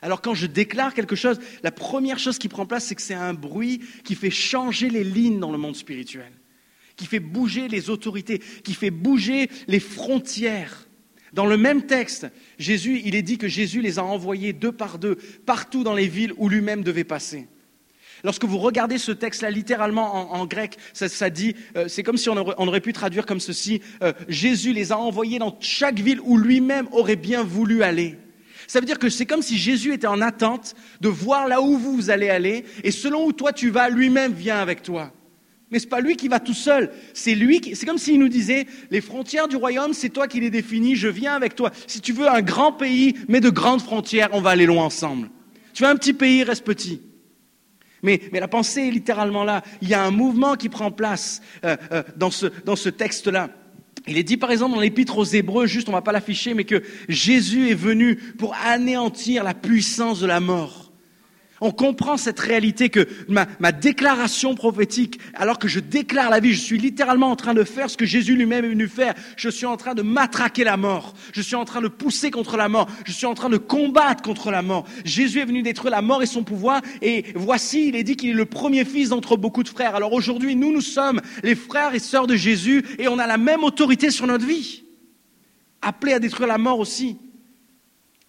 Alors 0.01 0.21
quand 0.21 0.33
je 0.33 0.45
déclare 0.45 0.93
quelque 0.93 1.15
chose, 1.15 1.39
la 1.63 1.71
première 1.71 2.19
chose 2.19 2.37
qui 2.37 2.49
prend 2.49 2.65
place, 2.65 2.85
c'est 2.85 2.95
que 2.95 3.01
c'est 3.01 3.13
un 3.13 3.33
bruit 3.33 3.81
qui 4.03 4.15
fait 4.15 4.29
changer 4.29 4.89
les 4.89 5.05
lignes 5.05 5.39
dans 5.39 5.51
le 5.51 5.57
monde 5.57 5.77
spirituel 5.77 6.31
qui 6.97 7.05
fait 7.05 7.19
bouger 7.19 7.69
les 7.69 7.89
autorités, 7.89 8.41
qui 8.63 8.73
fait 8.73 8.91
bouger 8.91 9.49
les 9.67 9.79
frontières. 9.79 10.87
Dans 11.33 11.45
le 11.45 11.57
même 11.57 11.83
texte, 11.83 12.27
Jésus, 12.57 13.01
il 13.05 13.15
est 13.15 13.21
dit 13.21 13.37
que 13.37 13.47
Jésus 13.47 13.81
les 13.81 13.99
a 13.99 14.03
envoyés 14.03 14.53
deux 14.53 14.71
par 14.71 14.97
deux 14.97 15.15
partout 15.45 15.83
dans 15.83 15.93
les 15.93 16.07
villes 16.07 16.33
où 16.37 16.49
lui-même 16.49 16.83
devait 16.83 17.03
passer. 17.03 17.47
Lorsque 18.23 18.45
vous 18.45 18.57
regardez 18.57 18.97
ce 18.97 19.11
texte-là 19.11 19.51
littéralement 19.51 20.33
en, 20.33 20.45
grec, 20.47 20.77
ça, 20.93 21.29
dit, 21.29 21.55
euh, 21.75 21.87
c'est 21.87 22.01
comme 22.01 22.17
si 22.17 22.29
on 22.29 22.35
aurait, 22.35 22.81
pu 22.81 22.91
traduire 22.91 23.25
comme 23.27 23.39
ceci, 23.39 23.81
euh, 24.01 24.11
Jésus 24.27 24.73
les 24.73 24.91
a 24.91 24.97
envoyés 24.97 25.37
dans 25.37 25.55
chaque 25.59 25.99
ville 25.99 26.19
où 26.23 26.37
lui-même 26.37 26.87
aurait 26.91 27.15
bien 27.15 27.43
voulu 27.43 27.83
aller. 27.83 28.17
Ça 28.67 28.79
veut 28.79 28.85
dire 28.85 28.99
que 28.99 29.09
c'est 29.09 29.25
comme 29.25 29.43
si 29.43 29.57
Jésus 29.57 29.93
était 29.93 30.07
en 30.07 30.21
attente 30.21 30.75
de 30.99 31.07
voir 31.07 31.47
là 31.47 31.61
où 31.61 31.77
vous 31.77 32.09
allez 32.09 32.29
aller, 32.29 32.65
et 32.83 32.91
selon 32.91 33.25
où 33.25 33.33
toi 33.33 33.53
tu 33.53 33.69
vas, 33.69 33.89
lui-même 33.89 34.33
vient 34.33 34.57
avec 34.57 34.81
toi. 34.81 35.13
Mais 35.69 35.79
c'est 35.79 35.89
pas 35.89 35.99
lui 35.99 36.15
qui 36.15 36.27
va 36.27 36.39
tout 36.39 36.53
seul. 36.53 36.91
C'est 37.13 37.35
lui 37.35 37.59
qui, 37.59 37.75
c'est 37.75 37.85
comme 37.85 37.97
s'il 37.97 38.19
nous 38.19 38.29
disait, 38.29 38.67
les 38.89 39.01
frontières 39.01 39.47
du 39.47 39.57
royaume, 39.57 39.93
c'est 39.93 40.09
toi 40.09 40.27
qui 40.27 40.39
les 40.39 40.49
définis, 40.49 40.95
je 40.95 41.09
viens 41.09 41.35
avec 41.35 41.55
toi. 41.55 41.71
Si 41.87 41.99
tu 41.99 42.13
veux 42.13 42.29
un 42.29 42.41
grand 42.41 42.71
pays, 42.71 43.15
mais 43.27 43.41
de 43.41 43.49
grandes 43.49 43.81
frontières, 43.81 44.29
on 44.31 44.39
va 44.39 44.51
aller 44.51 44.65
loin 44.65 44.85
ensemble. 44.85 45.29
Tu 45.73 45.83
veux 45.83 45.89
un 45.89 45.95
petit 45.95 46.13
pays, 46.13 46.43
reste 46.43 46.63
petit. 46.63 47.01
Mais, 48.01 48.21
mais 48.31 48.39
la 48.39 48.47
pensée 48.47 48.87
est 48.87 48.91
littéralement 48.91 49.43
là. 49.43 49.63
Il 49.81 49.89
y 49.89 49.93
a 49.93 50.03
un 50.03 50.11
mouvement 50.11 50.55
qui 50.55 50.69
prend 50.69 50.91
place 50.91 51.41
euh, 51.65 51.75
euh, 51.91 52.03
dans 52.15 52.31
ce, 52.31 52.45
dans 52.63 52.75
ce 52.75 52.89
texte-là. 52.89 53.49
Il 54.07 54.17
est 54.17 54.23
dit 54.23 54.37
par 54.37 54.51
exemple 54.51 54.75
dans 54.75 54.81
l'épître 54.81 55.17
aux 55.17 55.25
Hébreux, 55.25 55.67
juste 55.67 55.89
on 55.89 55.91
ne 55.91 55.97
va 55.97 56.01
pas 56.01 56.13
l'afficher, 56.13 56.53
mais 56.53 56.63
que 56.63 56.81
Jésus 57.09 57.69
est 57.69 57.75
venu 57.75 58.15
pour 58.15 58.55
anéantir 58.65 59.43
la 59.43 59.53
puissance 59.53 60.21
de 60.21 60.27
la 60.27 60.39
mort. 60.39 60.86
On 61.61 61.71
comprend 61.71 62.17
cette 62.17 62.39
réalité 62.39 62.89
que 62.89 63.07
ma, 63.27 63.71
déclaration 63.71 64.55
prophétique, 64.55 65.19
alors 65.33 65.59
que 65.59 65.67
je 65.67 65.79
déclare 65.79 66.29
la 66.29 66.39
vie, 66.39 66.53
je 66.53 66.61
suis 66.61 66.77
littéralement 66.77 67.31
en 67.31 67.35
train 67.35 67.53
de 67.53 67.63
faire 67.63 67.89
ce 67.89 67.97
que 67.97 68.05
Jésus 68.05 68.35
lui-même 68.35 68.65
est 68.65 68.69
venu 68.69 68.87
faire. 68.87 69.13
Je 69.35 69.49
suis 69.49 69.65
en 69.65 69.77
train 69.77 69.95
de 69.95 70.01
matraquer 70.01 70.63
la 70.63 70.77
mort. 70.77 71.13
Je 71.33 71.41
suis 71.41 71.55
en 71.55 71.65
train 71.65 71.81
de 71.81 71.87
pousser 71.87 72.31
contre 72.31 72.57
la 72.57 72.69
mort. 72.69 72.87
Je 73.05 73.11
suis 73.11 73.25
en 73.25 73.33
train 73.33 73.49
de 73.49 73.57
combattre 73.57 74.21
contre 74.21 74.51
la 74.51 74.61
mort. 74.61 74.85
Jésus 75.03 75.39
est 75.39 75.45
venu 75.45 75.61
détruire 75.63 75.91
la 75.91 76.01
mort 76.01 76.21
et 76.21 76.27
son 76.27 76.43
pouvoir. 76.43 76.81
Et 77.01 77.25
voici, 77.35 77.87
il 77.87 77.95
est 77.95 78.03
dit 78.03 78.15
qu'il 78.15 78.29
est 78.29 78.33
le 78.33 78.45
premier 78.45 78.85
fils 78.85 79.09
d'entre 79.09 79.37
beaucoup 79.37 79.63
de 79.63 79.69
frères. 79.69 79.95
Alors 79.95 80.13
aujourd'hui, 80.13 80.55
nous, 80.55 80.71
nous 80.71 80.81
sommes 80.81 81.21
les 81.43 81.55
frères 81.55 81.95
et 81.95 81.99
sœurs 81.99 82.27
de 82.27 82.35
Jésus 82.35 82.85
et 82.99 83.07
on 83.07 83.19
a 83.19 83.27
la 83.27 83.37
même 83.37 83.63
autorité 83.63 84.11
sur 84.11 84.27
notre 84.27 84.45
vie. 84.45 84.83
Appelés 85.81 86.13
à 86.13 86.19
détruire 86.19 86.47
la 86.47 86.57
mort 86.57 86.79
aussi. 86.79 87.17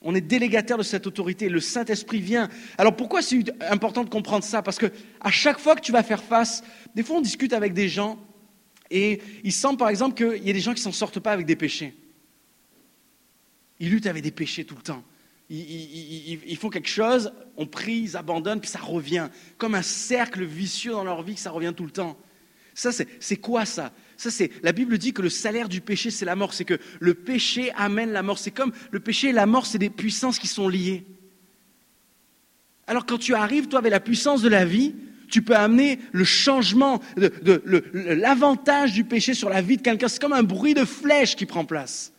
On 0.01 0.15
est 0.15 0.21
délégataire 0.21 0.79
de 0.79 0.83
cette 0.83 1.07
autorité. 1.07 1.49
Le 1.49 1.61
Saint-Esprit 1.61 2.21
vient. 2.21 2.49
Alors 2.77 2.95
pourquoi 2.95 3.21
c'est 3.21 3.45
important 3.69 4.05
de 4.05 4.09
comprendre 4.09 4.45
ça? 4.45 4.63
Parce 4.63 4.79
que 4.79 4.93
à 5.21 5.31
chaque 5.31 5.59
fois 5.59 5.75
que 5.75 5.81
tu 5.81 5.93
vas 5.93 6.03
faire 6.03 6.23
face, 6.23 6.63
des 6.95 7.03
fois 7.03 7.17
on 7.17 7.21
discute 7.21 7.53
avec 7.53 7.73
des 7.73 7.89
gens 7.89 8.19
et 8.91 9.21
il 9.45 9.53
semble 9.53 9.79
par 9.79 9.89
exemple 9.89 10.15
qu'il 10.15 10.47
y 10.47 10.51
a 10.51 10.53
des 10.53 10.61
gens 10.61 10.75
qui 10.75 10.83
s'en 10.83 10.93
sortent 10.93 11.21
pas 11.21 11.33
avec 11.33 11.47
des 11.47 11.57
péchés. 11.57 11.95
Ils 13.81 13.91
luttent 13.91 14.07
avec 14.07 14.23
des 14.23 14.31
péchés 14.31 14.65
tout 14.65 14.77
le 14.77 14.83
temps. 14.83 15.03
Ils, 15.51 16.57
font 16.59 16.69
quelque 16.69 16.89
chose, 16.89 17.33
on 17.57 17.67
prie, 17.67 18.01
ils 18.01 18.17
abandonnent, 18.17 18.61
puis 18.61 18.69
ça 18.69 18.81
revient. 18.81 19.29
Comme 19.57 19.75
un 19.75 19.83
cercle 19.83 20.45
vicieux 20.45 20.93
dans 20.93 21.05
leur 21.05 21.23
vie, 21.23 21.35
que 21.35 21.41
ça 21.41 21.51
revient 21.51 21.73
tout 21.75 21.85
le 21.85 21.91
temps. 21.91 22.19
Ça, 22.75 22.91
c'est 22.93 23.37
quoi 23.39 23.65
ça? 23.65 23.93
Ça, 24.19 24.33
c'est 24.33 24.51
la 24.65 24.73
Bible 24.73 24.99
dit 24.99 25.13
que 25.13 25.23
le 25.23 25.31
salaire 25.31 25.69
du 25.69 25.81
péché, 25.81 26.11
c'est 26.11 26.25
la 26.25 26.35
mort. 26.35 26.53
C'est 26.53 26.65
que 26.65 26.79
le 26.99 27.15
péché 27.15 27.71
amène 27.77 28.11
la 28.11 28.25
mort. 28.25 28.39
C'est 28.39 28.51
comme 28.51 28.73
le 28.91 28.99
péché 28.99 29.29
et 29.29 29.33
la 29.33 29.47
mort, 29.47 29.65
c'est 29.65 29.79
des 29.79 29.91
puissances 29.91 30.41
qui 30.41 30.49
sont 30.49 30.69
liées. 30.69 31.07
Alors 32.89 33.07
quand 33.07 33.19
tu 33.19 33.35
arrives, 33.35 33.69
toi, 33.69 33.79
avec 33.79 33.93
la 33.93 34.01
puissance 34.01 34.43
de 34.43 34.49
la 34.49 34.65
vie, 34.65 34.97
tu 35.31 35.43
peux 35.43 35.55
amener 35.55 36.01
le 36.11 36.25
changement, 36.25 37.01
l'avantage 37.93 38.93
du 38.93 39.05
péché 39.05 39.35
sur 39.35 39.51
la 39.51 39.63
vie 39.63 39.77
de 39.77 39.83
quelqu'un. 39.83 40.09
C'est 40.09 40.21
comme 40.21 40.33
un 40.33 40.43
bruit 40.43 40.75
de 40.75 40.85
flèche 40.85 41.37
qui 41.37 41.47
prend 41.47 41.65
place. 41.65 42.13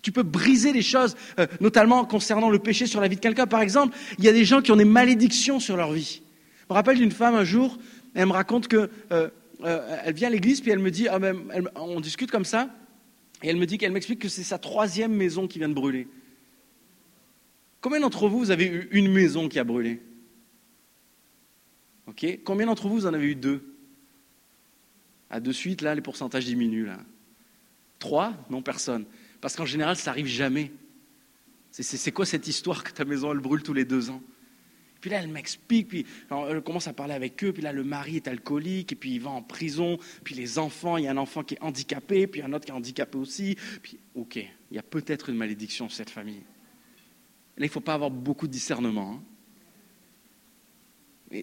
Tu 0.00 0.12
peux 0.12 0.22
briser 0.22 0.72
les 0.72 0.82
choses, 0.82 1.16
euh, 1.40 1.46
notamment 1.60 2.04
concernant 2.04 2.50
le 2.50 2.58
péché 2.60 2.86
sur 2.86 3.00
la 3.00 3.08
vie 3.08 3.16
de 3.16 3.20
quelqu'un. 3.20 3.46
Par 3.46 3.62
exemple, 3.62 3.96
il 4.18 4.24
y 4.24 4.28
a 4.28 4.32
des 4.32 4.44
gens 4.44 4.62
qui 4.62 4.70
ont 4.70 4.76
des 4.76 4.84
malédictions 4.84 5.58
sur 5.58 5.76
leur 5.76 5.92
vie. 5.92 6.22
Je 6.60 6.66
me 6.70 6.74
rappelle 6.74 6.98
d'une 6.98 7.12
femme 7.12 7.34
un 7.34 7.44
jour, 7.44 7.78
elle 8.14 8.26
me 8.26 8.32
raconte 8.32 8.68
que 8.68 8.90
euh, 9.12 9.28
euh, 9.64 10.00
elle 10.04 10.14
vient 10.14 10.28
à 10.28 10.30
l'église, 10.30 10.60
puis 10.60 10.70
elle 10.70 10.78
me 10.78 10.90
dit, 10.90 11.08
ah 11.08 11.18
on 11.76 12.00
discute 12.00 12.30
comme 12.30 12.44
ça, 12.44 12.70
et 13.42 13.48
elle 13.48 13.56
me 13.56 13.66
dit 13.66 13.78
qu'elle 13.78 13.92
m'explique 13.92 14.20
que 14.20 14.28
c'est 14.28 14.42
sa 14.42 14.58
troisième 14.58 15.12
maison 15.12 15.48
qui 15.48 15.58
vient 15.58 15.68
de 15.68 15.74
brûler. 15.74 16.08
Combien 17.80 18.00
d'entre 18.00 18.28
vous, 18.28 18.50
avez 18.50 18.66
eu 18.66 18.88
une 18.92 19.10
maison 19.10 19.48
qui 19.48 19.58
a 19.58 19.64
brûlé? 19.64 20.00
Ok 22.06 22.26
Combien 22.44 22.66
d'entre 22.66 22.88
vous, 22.88 23.06
en 23.06 23.14
avez 23.14 23.26
eu 23.26 23.34
deux? 23.34 23.74
À 25.30 25.40
de 25.40 25.50
suite, 25.50 25.82
là, 25.82 25.94
les 25.94 26.00
pourcentages 26.00 26.44
diminuent. 26.44 26.86
Là. 26.86 26.98
Trois? 27.98 28.34
Non, 28.50 28.62
personne. 28.62 29.04
Parce 29.40 29.56
qu'en 29.56 29.66
général, 29.66 29.96
ça 29.96 30.10
n'arrive 30.10 30.26
jamais. 30.26 30.70
C'est 31.70 32.12
quoi 32.12 32.26
cette 32.26 32.46
histoire 32.46 32.84
que 32.84 32.92
ta 32.92 33.04
maison, 33.04 33.32
elle 33.32 33.38
brûle 33.38 33.62
tous 33.62 33.72
les 33.72 33.84
deux 33.84 34.10
ans? 34.10 34.22
Puis 35.02 35.10
là, 35.10 35.18
elle 35.20 35.28
m'explique, 35.28 35.88
puis 35.88 36.06
elle 36.30 36.62
commence 36.62 36.86
à 36.86 36.92
parler 36.92 37.12
avec 37.12 37.42
eux, 37.42 37.52
puis 37.52 37.60
là, 37.60 37.72
le 37.72 37.82
mari 37.82 38.16
est 38.16 38.28
alcoolique, 38.28 38.92
et 38.92 38.94
puis 38.94 39.16
il 39.16 39.20
va 39.20 39.30
en 39.30 39.42
prison, 39.42 39.98
puis 40.22 40.36
les 40.36 40.60
enfants, 40.60 40.96
il 40.96 41.04
y 41.04 41.08
a 41.08 41.10
un 41.10 41.16
enfant 41.16 41.42
qui 41.42 41.54
est 41.54 41.60
handicapé, 41.60 42.28
puis 42.28 42.40
un 42.40 42.52
autre 42.52 42.64
qui 42.64 42.70
est 42.70 42.74
handicapé 42.74 43.18
aussi. 43.18 43.56
Puis, 43.82 43.98
ok, 44.14 44.36
il 44.36 44.76
y 44.76 44.78
a 44.78 44.82
peut-être 44.82 45.28
une 45.28 45.34
malédiction 45.34 45.88
sur 45.88 45.96
cette 45.96 46.10
famille. 46.10 46.44
Là, 47.56 47.64
il 47.64 47.64
ne 47.64 47.68
faut 47.68 47.80
pas 47.80 47.94
avoir 47.94 48.12
beaucoup 48.12 48.46
de 48.46 48.52
discernement. 48.52 49.20
Hein. 51.32 51.40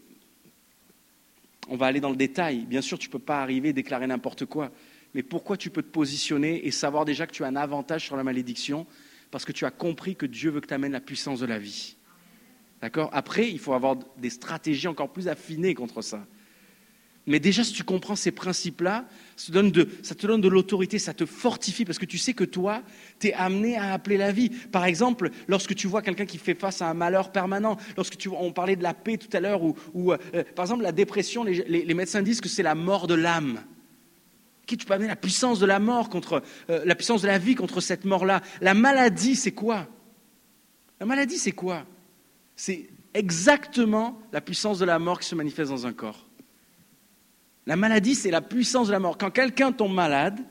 on 1.67 1.75
va 1.75 1.85
aller 1.85 1.99
dans 1.99 2.09
le 2.09 2.15
détail. 2.15 2.65
Bien 2.65 2.81
sûr, 2.81 2.97
tu 2.97 3.09
ne 3.09 3.11
peux 3.11 3.19
pas 3.19 3.41
arriver 3.41 3.69
et 3.69 3.73
déclarer 3.73 4.07
n'importe 4.07 4.45
quoi. 4.45 4.71
Mais 5.13 5.21
pourquoi 5.21 5.57
tu 5.57 5.69
peux 5.69 5.83
te 5.83 5.91
positionner 5.91 6.65
et 6.65 6.71
savoir 6.71 7.03
déjà 7.03 7.27
que 7.27 7.33
tu 7.33 7.43
as 7.43 7.47
un 7.47 7.57
avantage 7.57 8.05
sur 8.05 8.15
la 8.15 8.23
malédiction? 8.23 8.87
Parce 9.31 9.43
que 9.43 9.51
tu 9.51 9.65
as 9.65 9.71
compris 9.71 10.15
que 10.15 10.25
Dieu 10.25 10.49
veut 10.49 10.61
que 10.61 10.67
tu 10.67 10.73
amènes 10.73 10.93
la 10.93 11.01
puissance 11.01 11.41
de 11.41 11.45
la 11.45 11.59
vie. 11.59 11.97
D'accord? 12.81 13.09
Après, 13.11 13.49
il 13.49 13.59
faut 13.59 13.73
avoir 13.73 13.97
des 14.17 14.29
stratégies 14.29 14.87
encore 14.87 15.11
plus 15.11 15.27
affinées 15.27 15.73
contre 15.73 16.01
ça. 16.01 16.25
Mais 17.29 17.39
déjà, 17.39 17.63
si 17.63 17.73
tu 17.73 17.83
comprends 17.83 18.15
ces 18.15 18.31
principes-là, 18.31 19.05
ça 19.35 19.51
te 19.51 20.25
donne 20.27 20.41
de, 20.41 20.47
l'autorité, 20.47 20.97
ça 20.97 21.13
te 21.13 21.27
fortifie, 21.27 21.85
parce 21.85 21.99
que 21.99 22.05
tu 22.05 22.17
sais 22.17 22.33
que 22.33 22.43
toi, 22.43 22.81
tu 23.19 23.27
es 23.27 23.33
amené 23.33 23.77
à 23.77 23.93
appeler 23.93 24.17
la 24.17 24.31
vie. 24.31 24.49
Par 24.49 24.85
exemple, 24.85 25.29
lorsque 25.47 25.75
tu 25.75 25.85
vois 25.85 26.01
quelqu'un 26.01 26.25
qui 26.25 26.39
fait 26.39 26.55
face 26.55 26.81
à 26.81 26.89
un 26.89 26.95
malheur 26.95 27.31
permanent, 27.31 27.77
lorsque 27.97 28.17
tu, 28.17 28.29
on 28.29 28.51
parlait 28.51 28.75
de 28.75 28.81
la 28.81 28.95
paix 28.95 29.17
tout 29.17 29.29
à 29.37 29.39
l'heure, 29.39 29.61
ou, 29.61 30.11
euh, 30.11 30.17
par 30.55 30.65
exemple 30.65 30.81
la 30.81 30.91
dépression, 30.91 31.43
les, 31.43 31.93
médecins 31.93 32.23
disent 32.23 32.41
que 32.41 32.49
c'est 32.49 32.63
la 32.63 32.73
mort 32.73 33.05
de 33.05 33.13
l'âme. 33.13 33.61
Tu 34.65 34.77
peux 34.77 34.93
amener 34.93 35.07
la 35.07 35.15
puissance 35.15 35.59
de 35.59 35.67
la 35.67 35.79
mort 35.79 36.09
contre 36.09 36.41
euh, 36.71 36.81
la 36.83 36.95
puissance 36.95 37.21
de 37.21 37.27
la 37.27 37.37
vie 37.37 37.53
contre 37.53 37.79
cette 37.79 38.05
mort-là? 38.05 38.41
La 38.59 38.73
maladie, 38.73 39.35
c'est 39.35 39.51
quoi? 39.51 39.87
La 40.99 41.05
maladie, 41.05 41.37
c'est 41.37 41.51
quoi? 41.51 41.85
C'est 42.59 42.89
exactement 43.13 44.19
la 44.33 44.41
puissance 44.41 44.79
de 44.79 44.85
la 44.85 44.99
mort 44.99 45.21
qui 45.21 45.25
se 45.25 45.33
manifeste 45.33 45.71
dans 45.71 45.87
un 45.87 45.93
corps. 45.93 46.27
La 47.65 47.77
maladie, 47.77 48.15
c'est 48.15 48.31
la 48.31 48.41
puissance 48.41 48.87
de 48.87 48.91
la 48.91 48.99
mort. 48.99 49.17
Quand 49.17 49.31
quelqu'un 49.31 49.71
tombe 49.71 49.93
malade, 49.93 50.41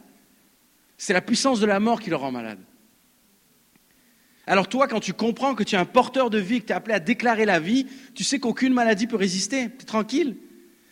c'est 0.96 1.12
la 1.12 1.20
puissance 1.20 1.60
de 1.60 1.66
la 1.66 1.80
mort 1.80 2.00
qui 2.00 2.08
le 2.08 2.16
rend 2.16 2.32
malade. 2.32 2.60
Alors 4.46 4.70
toi, 4.70 4.88
quand 4.88 5.00
tu 5.00 5.12
comprends 5.12 5.54
que 5.54 5.62
tu 5.62 5.74
es 5.74 5.78
un 5.78 5.84
porteur 5.84 6.30
de 6.30 6.38
vie, 6.38 6.62
que 6.62 6.68
tu 6.68 6.72
es 6.72 6.76
appelé 6.76 6.94
à 6.94 7.00
déclarer 7.00 7.44
la 7.44 7.60
vie, 7.60 7.86
tu 8.14 8.24
sais 8.24 8.38
qu'aucune 8.38 8.72
maladie 8.72 9.06
peut 9.06 9.16
résister. 9.16 9.68
Tu 9.68 9.82
es 9.82 9.84
tranquille. 9.84 10.38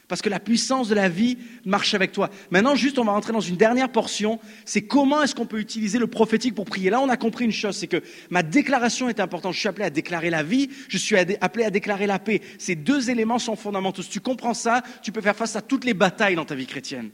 Parce 0.09 0.23
que 0.23 0.29
la 0.29 0.39
puissance 0.39 0.89
de 0.89 0.95
la 0.95 1.09
vie 1.09 1.37
marche 1.65 1.95
avec 1.95 2.13
toi. 2.13 2.31
Maintenant, 2.51 2.77
juste, 2.77 2.99
on 2.99 3.05
va 3.05 3.13
rentrer 3.13 3.33
dans 3.33 3.41
une 3.41 3.57
dernière 3.57 3.91
portion. 3.91 4.39
C'est 4.65 4.83
comment 4.83 5.23
est-ce 5.23 5.35
qu'on 5.35 5.47
peut 5.47 5.59
utiliser 5.59 5.99
le 5.99 6.07
prophétique 6.07 6.55
pour 6.55 6.65
prier. 6.65 6.91
Là, 6.91 7.01
on 7.01 7.09
a 7.09 7.17
compris 7.17 7.45
une 7.45 7.53
chose, 7.53 7.77
c'est 7.77 7.89
que 7.89 8.01
ma 8.31 8.45
déclaration 8.45 9.09
est 9.09 9.19
importante. 9.19 9.55
Je 9.55 9.59
suis 9.59 9.69
appelé 9.69 9.85
à 9.85 9.91
déclarer 9.91 10.31
la 10.31 10.45
vie, 10.45 10.71
je 10.89 10.97
suis 10.97 11.17
appelé 11.17 11.65
à 11.65 11.71
déclarer 11.71 12.07
la 12.07 12.21
paix. 12.21 12.41
Ces 12.59 12.77
deux 12.77 13.11
éléments 13.11 13.41
sont 13.41 13.57
fondamentaux. 13.57 14.03
Si 14.03 14.11
tu 14.11 14.21
comprends 14.21 14.55
ça, 14.55 14.83
tu 15.03 15.11
peux 15.11 15.21
faire 15.21 15.35
face 15.35 15.57
à 15.57 15.63
toutes 15.63 15.85
les 15.85 15.95
batailles 15.95 16.37
dans 16.37 16.45
ta 16.45 16.55
vie 16.55 16.67
chrétienne. 16.67 17.11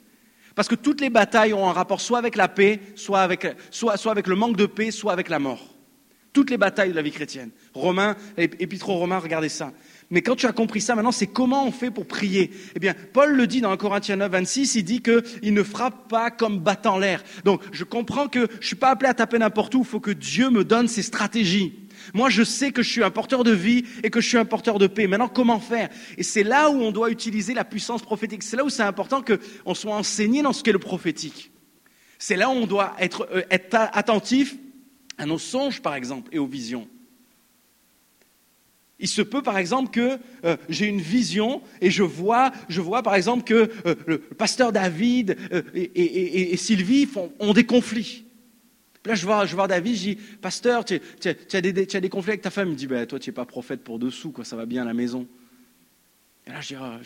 Parce 0.55 0.69
que 0.69 0.74
toutes 0.74 1.01
les 1.01 1.09
batailles 1.09 1.55
ont 1.55 1.66
un 1.66 1.73
rapport 1.73 2.02
soit 2.02 2.19
avec 2.19 2.36
la 2.36 2.48
paix, 2.48 2.78
soit 2.94 3.20
avec, 3.20 3.47
soit, 3.70 3.97
soit 3.97 4.12
avec 4.12 4.27
le 4.27 4.36
manque 4.36 4.59
de 4.59 4.66
paix, 4.66 4.90
soit 4.90 5.14
avec 5.14 5.31
la 5.31 5.39
mort. 5.39 5.74
Toutes 6.35 6.51
les 6.51 6.59
batailles 6.59 6.90
de 6.90 6.94
la 6.94 7.02
vie 7.02 7.10
chrétienne. 7.10 7.51
Romains, 7.73 8.16
épître 8.36 8.89
aux 8.90 8.97
Romains, 8.97 9.19
regardez 9.19 9.48
ça. 9.48 9.73
Mais 10.12 10.20
quand 10.20 10.36
tu 10.36 10.44
as 10.44 10.52
compris 10.52 10.82
ça, 10.82 10.94
maintenant, 10.94 11.10
c'est 11.10 11.26
comment 11.26 11.66
on 11.66 11.72
fait 11.72 11.90
pour 11.90 12.06
prier 12.06 12.51
Eh 12.76 12.78
bien, 12.78 12.94
Paul 13.14 13.34
le 13.34 13.47
dit 13.47 13.62
dans 13.62 13.70
1 13.70 13.78
Corinthiens 13.78 14.16
9, 14.16 14.30
26, 14.30 14.74
il 14.74 14.84
dit 14.84 15.01
qu'il 15.01 15.55
ne 15.55 15.62
frappe 15.62 16.06
pas 16.09 16.30
comme 16.30 16.60
battant 16.60 16.98
l'air. 16.98 17.24
Donc, 17.44 17.62
je 17.72 17.82
comprends 17.82 18.28
que 18.28 18.40
je 18.40 18.56
ne 18.59 18.62
suis 18.62 18.76
pas 18.76 18.90
appelé 18.90 19.09
à 19.09 19.14
taper 19.14 19.39
n'importe 19.39 19.74
où, 19.74 19.78
il 19.78 19.86
faut 19.86 20.01
que 20.01 20.10
Dieu 20.10 20.51
me 20.51 20.64
donne 20.64 20.86
ses 20.86 21.01
stratégies. 21.01 21.72
Moi, 22.12 22.28
je 22.28 22.43
sais 22.43 22.72
que 22.72 22.82
je 22.82 22.90
suis 22.90 23.02
un 23.02 23.10
porteur 23.10 23.43
de 23.43 23.52
vie 23.52 23.86
et 24.02 24.10
que 24.10 24.20
je 24.20 24.28
suis 24.28 24.36
un 24.36 24.44
porteur 24.44 24.78
de 24.78 24.86
paix. 24.86 25.06
Maintenant, 25.06 25.28
comment 25.28 25.60
faire? 25.60 25.89
Et 26.18 26.22
c'est 26.22 26.43
là 26.43 26.68
où 26.68 26.74
on 26.74 26.93
doit 26.93 27.10
utiliser 27.10 27.55
la 27.55 27.64
puissance 27.64 28.02
prophétique. 28.02 28.43
C'est 28.43 28.59
là 28.59 28.64
où 28.64 28.68
c'est 28.68 28.82
important 28.82 29.22
qu'on 29.22 29.74
soit 29.74 29.94
enseigné 29.94 30.43
dans 30.43 30.52
ce 30.52 30.62
qu'est 30.62 30.72
le 30.72 30.78
prophétique. 30.78 31.52
C'est 32.18 32.36
là 32.36 32.51
où 32.51 32.52
on 32.52 32.66
doit 32.66 32.94
être, 32.98 33.26
euh, 33.32 33.43
être 33.51 33.76
attentif 33.94 34.56
à 35.16 35.24
nos 35.24 35.39
songes, 35.39 35.80
par 35.80 35.94
exemple, 35.94 36.28
et 36.32 36.39
aux 36.39 36.47
visions. 36.47 36.86
Il 39.02 39.08
se 39.08 39.20
peut, 39.20 39.42
par 39.42 39.58
exemple, 39.58 39.90
que 39.90 40.16
euh, 40.44 40.56
j'ai 40.68 40.86
une 40.86 41.00
vision 41.00 41.60
et 41.80 41.90
je 41.90 42.04
vois, 42.04 42.52
par 43.02 43.16
exemple, 43.16 43.42
que 43.42 43.68
euh, 43.84 43.96
le 44.06 44.18
pasteur 44.18 44.70
David 44.70 45.36
euh, 45.52 45.62
et, 45.74 46.56
Sylvie 46.56 47.08
ont 47.40 47.52
des 47.52 47.66
conflits. 47.66 48.24
là, 49.04 49.16
je 49.16 49.26
vois, 49.26 49.44
je 49.44 49.56
vois 49.56 49.66
David, 49.66 49.96
je 49.96 50.00
dis, 50.00 50.14
pasteur, 50.40 50.84
tu, 50.84 51.00
as, 51.24 51.60
des, 51.60 52.08
conflits 52.08 52.30
avec 52.30 52.42
ta 52.42 52.50
femme. 52.50 52.68
Il 52.68 52.72
me 52.74 52.76
dit, 52.76 52.86
ben, 52.86 53.04
toi, 53.04 53.18
tu 53.18 53.28
n'es 53.28 53.34
pas 53.34 53.44
prophète 53.44 53.82
pour 53.82 53.98
dessous, 53.98 54.30
quoi, 54.30 54.44
ça 54.44 54.54
va 54.54 54.66
bien 54.66 54.82
à 54.82 54.84
la 54.84 54.94
maison. 54.94 55.26
Et 56.46 56.50
là, 56.50 56.60
je 56.60 56.68
dis, 56.68 56.76
ah, 56.76 57.00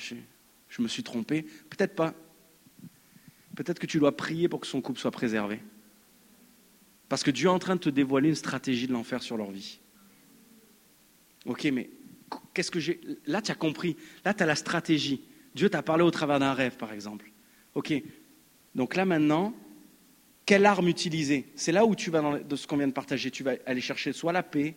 je 0.68 0.82
me 0.82 0.88
suis 0.88 1.02
trompé. 1.02 1.46
Peut-être 1.70 1.94
pas. 1.94 2.12
Peut-être 3.54 3.78
que 3.78 3.86
tu 3.86 3.98
dois 3.98 4.14
prier 4.14 4.50
pour 4.50 4.60
que 4.60 4.66
son 4.66 4.82
couple 4.82 5.00
soit 5.00 5.10
préservé. 5.10 5.62
Parce 7.08 7.22
que 7.22 7.30
Dieu 7.30 7.46
est 7.46 7.50
en 7.50 7.58
train 7.58 7.76
de 7.76 7.80
te 7.80 7.88
dévoiler 7.88 8.28
une 8.28 8.34
stratégie 8.34 8.86
de 8.86 8.92
l'enfer 8.92 9.22
sur 9.22 9.38
leur 9.38 9.50
vie. 9.50 9.80
Ok, 11.46 11.64
mais 11.72 11.90
qu'est-ce 12.52 12.70
que 12.70 12.80
j'ai. 12.80 13.00
Là, 13.26 13.40
tu 13.40 13.50
as 13.50 13.54
compris. 13.54 13.96
Là, 14.24 14.34
tu 14.34 14.42
as 14.42 14.46
la 14.46 14.56
stratégie. 14.56 15.22
Dieu 15.54 15.70
t'a 15.70 15.82
parlé 15.82 16.02
au 16.02 16.10
travers 16.10 16.38
d'un 16.38 16.52
rêve, 16.52 16.76
par 16.76 16.92
exemple. 16.92 17.30
Ok. 17.74 17.94
Donc 18.74 18.94
là, 18.94 19.04
maintenant, 19.04 19.54
quelle 20.44 20.66
arme 20.66 20.88
utiliser? 20.88 21.46
C'est 21.56 21.72
là 21.72 21.84
où 21.86 21.94
tu 21.94 22.10
vas, 22.10 22.20
dans 22.20 22.38
de 22.38 22.56
ce 22.56 22.66
qu'on 22.66 22.76
vient 22.76 22.88
de 22.88 22.92
partager, 22.92 23.30
tu 23.30 23.42
vas 23.42 23.54
aller 23.64 23.80
chercher 23.80 24.12
soit 24.12 24.32
la 24.32 24.42
paix, 24.42 24.76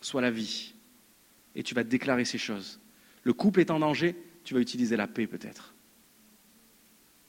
soit 0.00 0.20
la 0.20 0.30
vie. 0.30 0.74
Et 1.54 1.62
tu 1.62 1.74
vas 1.74 1.84
déclarer 1.84 2.24
ces 2.24 2.38
choses. 2.38 2.80
Le 3.22 3.32
couple 3.32 3.60
est 3.60 3.70
en 3.70 3.80
danger, 3.80 4.14
tu 4.44 4.54
vas 4.54 4.60
utiliser 4.60 4.96
la 4.96 5.06
paix 5.06 5.26
peut-être. 5.26 5.74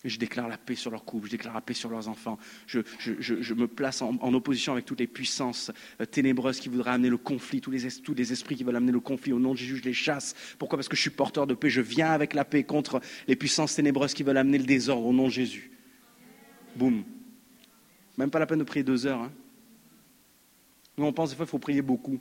Je 0.06 0.18
déclare 0.18 0.48
la 0.48 0.58
paix 0.58 0.76
sur 0.76 0.92
leur 0.92 1.04
couple, 1.04 1.28
je 1.28 1.32
déclare 1.32 1.54
la 1.54 1.60
paix 1.60 1.74
sur 1.74 1.90
leurs 1.90 2.08
enfants. 2.08 2.38
Je, 2.68 2.80
me 3.54 3.68
place 3.68 4.02
en, 4.02 4.34
opposition 4.34 4.72
avec 4.72 4.86
toutes 4.86 5.02
les 5.02 5.08
puissances 5.08 5.72
euh, 6.00 6.06
ténébreuses 6.06 6.62
qui 6.62 6.70
voudraient 6.70 6.92
amener 6.92 7.10
le 7.10 7.18
conflit, 7.18 7.60
tous 7.60 7.72
les, 7.72 7.92
tous 8.02 8.14
les 8.14 8.32
esprits 8.32 8.56
qui 8.56 8.64
veulent 8.64 8.78
amener 8.78 8.94
le 8.94 9.02
conflit. 9.02 9.34
Au 9.34 9.40
nom 9.40 9.52
de 9.52 9.58
Jésus, 9.58 9.78
je 9.78 9.84
les 9.84 9.94
chasse. 9.94 10.36
Pourquoi? 10.58 10.78
Parce 10.78 10.88
que 10.88 10.96
je 10.96 11.02
suis 11.02 11.10
porteur 11.10 11.48
de 11.48 11.54
paix. 11.54 11.70
Je 11.70 11.82
viens 11.82 12.12
avec 12.12 12.34
la 12.34 12.46
paix 12.46 12.64
contre 12.64 13.02
les 13.28 13.36
puissances 13.36 13.76
ténébreuses 13.76 14.14
qui 14.14 14.24
veulent 14.24 14.38
amener 14.38 14.58
le 14.58 14.64
désordre. 14.64 15.06
Au 15.06 15.14
nom 15.14 15.26
de 15.26 15.32
Jésus. 15.34 15.72
Boum. 16.78 17.04
Même 18.18 18.30
pas 18.30 18.40
la 18.40 18.46
peine 18.46 18.60
de 18.60 18.64
prier 18.64 18.84
deux 18.84 19.06
heures. 19.06 19.20
Hein. 19.20 19.32
Nous, 20.98 21.06
on 21.06 21.12
pense 21.12 21.32
des 21.32 21.36
fois 21.36 21.46
qu'il 21.46 21.52
faut 21.52 21.60
prier 21.60 21.82
beaucoup. 21.82 22.20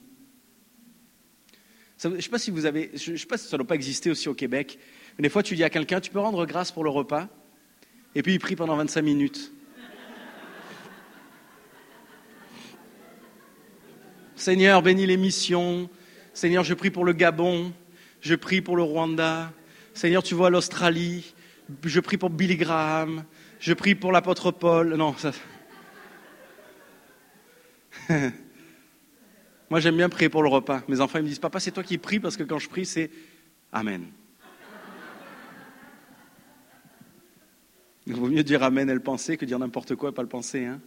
je 2.02 2.08
ne 2.08 2.20
sais 2.20 2.28
pas 2.28 2.38
si 2.38 2.50
vous 2.50 2.66
avez, 2.66 2.90
je 2.94 3.14
sais 3.14 3.26
pas 3.26 3.38
si 3.38 3.46
ça 3.46 3.56
ne 3.56 3.58
doit 3.58 3.68
pas 3.68 3.74
exister 3.76 4.10
aussi 4.10 4.28
au 4.28 4.34
Québec. 4.34 4.80
Mais 5.16 5.22
des 5.22 5.28
fois, 5.28 5.44
tu 5.44 5.54
dis 5.54 5.62
à 5.62 5.70
quelqu'un, 5.70 6.00
tu 6.00 6.10
peux 6.10 6.18
rendre 6.18 6.44
grâce 6.44 6.72
pour 6.72 6.82
le 6.82 6.90
repas? 6.90 7.28
Et 8.18 8.22
puis 8.22 8.34
il 8.34 8.40
prie 8.40 8.56
pendant 8.56 8.74
25 8.74 9.00
minutes. 9.00 9.52
Seigneur, 14.34 14.82
bénis 14.82 15.06
les 15.06 15.16
missions. 15.16 15.88
Seigneur, 16.34 16.64
je 16.64 16.74
prie 16.74 16.90
pour 16.90 17.04
le 17.04 17.12
Gabon. 17.12 17.72
Je 18.20 18.34
prie 18.34 18.60
pour 18.60 18.76
le 18.76 18.82
Rwanda. 18.82 19.52
Seigneur, 19.94 20.24
tu 20.24 20.34
vois 20.34 20.50
l'Australie. 20.50 21.32
Je 21.84 22.00
prie 22.00 22.16
pour 22.16 22.30
Billy 22.30 22.56
Graham. 22.56 23.24
Je 23.60 23.72
prie 23.72 23.94
pour 23.94 24.10
l'apôtre 24.10 24.50
Paul. 24.50 24.96
Non, 24.96 25.14
ça. 25.16 25.30
Moi, 29.70 29.78
j'aime 29.78 29.96
bien 29.96 30.08
prier 30.08 30.28
pour 30.28 30.42
le 30.42 30.48
repas. 30.48 30.82
Mes 30.88 31.00
enfants 31.00 31.20
ils 31.20 31.22
me 31.22 31.28
disent 31.28 31.38
Papa, 31.38 31.60
c'est 31.60 31.70
toi 31.70 31.84
qui 31.84 31.98
pries 31.98 32.18
parce 32.18 32.36
que 32.36 32.42
quand 32.42 32.58
je 32.58 32.68
prie, 32.68 32.84
c'est 32.84 33.12
Amen. 33.70 34.08
Il 38.08 38.14
vaut 38.14 38.28
mieux 38.28 38.42
dire 38.42 38.62
Amen 38.62 38.88
et 38.88 38.94
le 38.94 39.00
penser 39.00 39.36
que 39.36 39.44
dire 39.44 39.58
n'importe 39.58 39.94
quoi 39.94 40.08
et 40.08 40.12
pas 40.12 40.22
le 40.22 40.28
penser. 40.28 40.64
Hein 40.64 40.80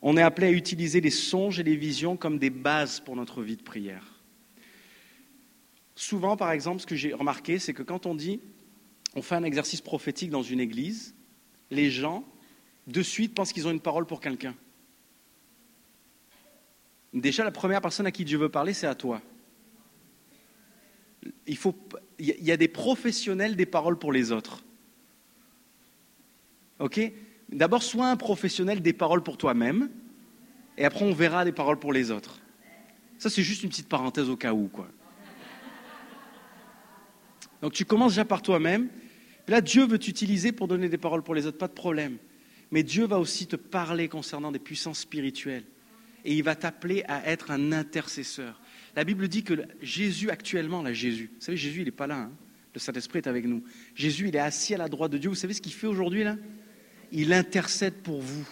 On 0.00 0.16
est 0.16 0.22
appelé 0.22 0.46
à 0.46 0.50
utiliser 0.50 1.02
les 1.02 1.10
songes 1.10 1.60
et 1.60 1.62
les 1.62 1.76
visions 1.76 2.16
comme 2.16 2.38
des 2.38 2.48
bases 2.48 3.00
pour 3.00 3.14
notre 3.14 3.42
vie 3.42 3.58
de 3.58 3.62
prière. 3.62 4.22
Souvent, 5.94 6.34
par 6.34 6.50
exemple, 6.50 6.80
ce 6.80 6.86
que 6.86 6.96
j'ai 6.96 7.12
remarqué, 7.12 7.58
c'est 7.58 7.74
que 7.74 7.82
quand 7.82 8.06
on 8.06 8.14
dit 8.14 8.40
on 9.14 9.20
fait 9.20 9.34
un 9.34 9.44
exercice 9.44 9.82
prophétique 9.82 10.30
dans 10.30 10.42
une 10.42 10.60
église, 10.60 11.14
les 11.70 11.90
gens, 11.90 12.24
de 12.86 13.02
suite, 13.02 13.34
pensent 13.34 13.52
qu'ils 13.52 13.66
ont 13.68 13.70
une 13.70 13.80
parole 13.80 14.06
pour 14.06 14.20
quelqu'un. 14.20 14.54
Déjà, 17.12 17.44
la 17.44 17.50
première 17.50 17.82
personne 17.82 18.06
à 18.06 18.12
qui 18.12 18.24
Dieu 18.24 18.38
veut 18.38 18.48
parler, 18.48 18.72
c'est 18.72 18.86
à 18.86 18.94
toi. 18.94 19.20
Il, 21.46 21.56
faut, 21.56 21.74
il 22.18 22.44
y 22.44 22.52
a 22.52 22.56
des 22.56 22.68
professionnels 22.68 23.56
des 23.56 23.66
paroles 23.66 23.98
pour 23.98 24.12
les 24.12 24.32
autres. 24.32 24.64
OK? 26.78 27.00
D'abord, 27.50 27.82
sois 27.82 28.08
un 28.08 28.16
professionnel 28.16 28.82
des 28.82 28.92
paroles 28.92 29.22
pour 29.22 29.38
toi-même, 29.38 29.90
et 30.76 30.84
après, 30.84 31.04
on 31.04 31.12
verra 31.12 31.44
des 31.44 31.52
paroles 31.52 31.78
pour 31.78 31.92
les 31.92 32.10
autres. 32.10 32.40
Ça, 33.18 33.30
c'est 33.30 33.42
juste 33.42 33.62
une 33.62 33.68
petite 33.68 33.88
parenthèse 33.88 34.28
au 34.28 34.36
cas 34.36 34.52
où, 34.52 34.68
quoi. 34.68 34.88
Donc, 37.62 37.72
tu 37.72 37.84
commences 37.84 38.12
déjà 38.12 38.24
par 38.24 38.42
toi-même. 38.42 38.88
Là, 39.48 39.60
Dieu 39.60 39.86
veut 39.86 39.98
t'utiliser 39.98 40.52
pour 40.52 40.68
donner 40.68 40.88
des 40.88 40.98
paroles 40.98 41.22
pour 41.22 41.34
les 41.34 41.46
autres, 41.46 41.58
pas 41.58 41.66
de 41.66 41.72
problème. 41.72 42.18
Mais 42.70 42.84
Dieu 42.84 43.06
va 43.06 43.18
aussi 43.18 43.46
te 43.46 43.56
parler 43.56 44.08
concernant 44.08 44.52
des 44.52 44.58
puissances 44.58 45.00
spirituelles. 45.00 45.64
Et 46.24 46.34
il 46.34 46.42
va 46.42 46.54
t'appeler 46.54 47.02
à 47.08 47.26
être 47.28 47.50
un 47.50 47.72
intercesseur. 47.72 48.60
La 48.96 49.04
Bible 49.04 49.28
dit 49.28 49.42
que 49.42 49.54
Jésus, 49.80 50.30
actuellement, 50.30 50.82
là, 50.82 50.92
Jésus, 50.92 51.30
vous 51.34 51.40
savez, 51.44 51.56
Jésus, 51.56 51.80
il 51.80 51.84
n'est 51.84 51.90
pas 51.90 52.06
là. 52.06 52.22
Hein. 52.22 52.30
le 52.74 52.80
Saint-Esprit 52.80 53.18
est 53.18 53.28
avec 53.28 53.44
nous. 53.44 53.62
Jésus, 53.94 54.28
il 54.28 54.36
est 54.36 54.40
assis 54.40 54.74
à 54.74 54.78
la 54.78 54.88
droite 54.88 55.12
de 55.12 55.18
Dieu. 55.18 55.28
Vous 55.28 55.36
savez 55.36 55.54
ce 55.54 55.60
qu'il 55.60 55.72
fait 55.72 55.86
aujourd'hui, 55.86 56.24
là? 56.24 56.36
Il 57.12 57.32
intercède 57.32 57.94
pour 57.94 58.20
vous. 58.20 58.46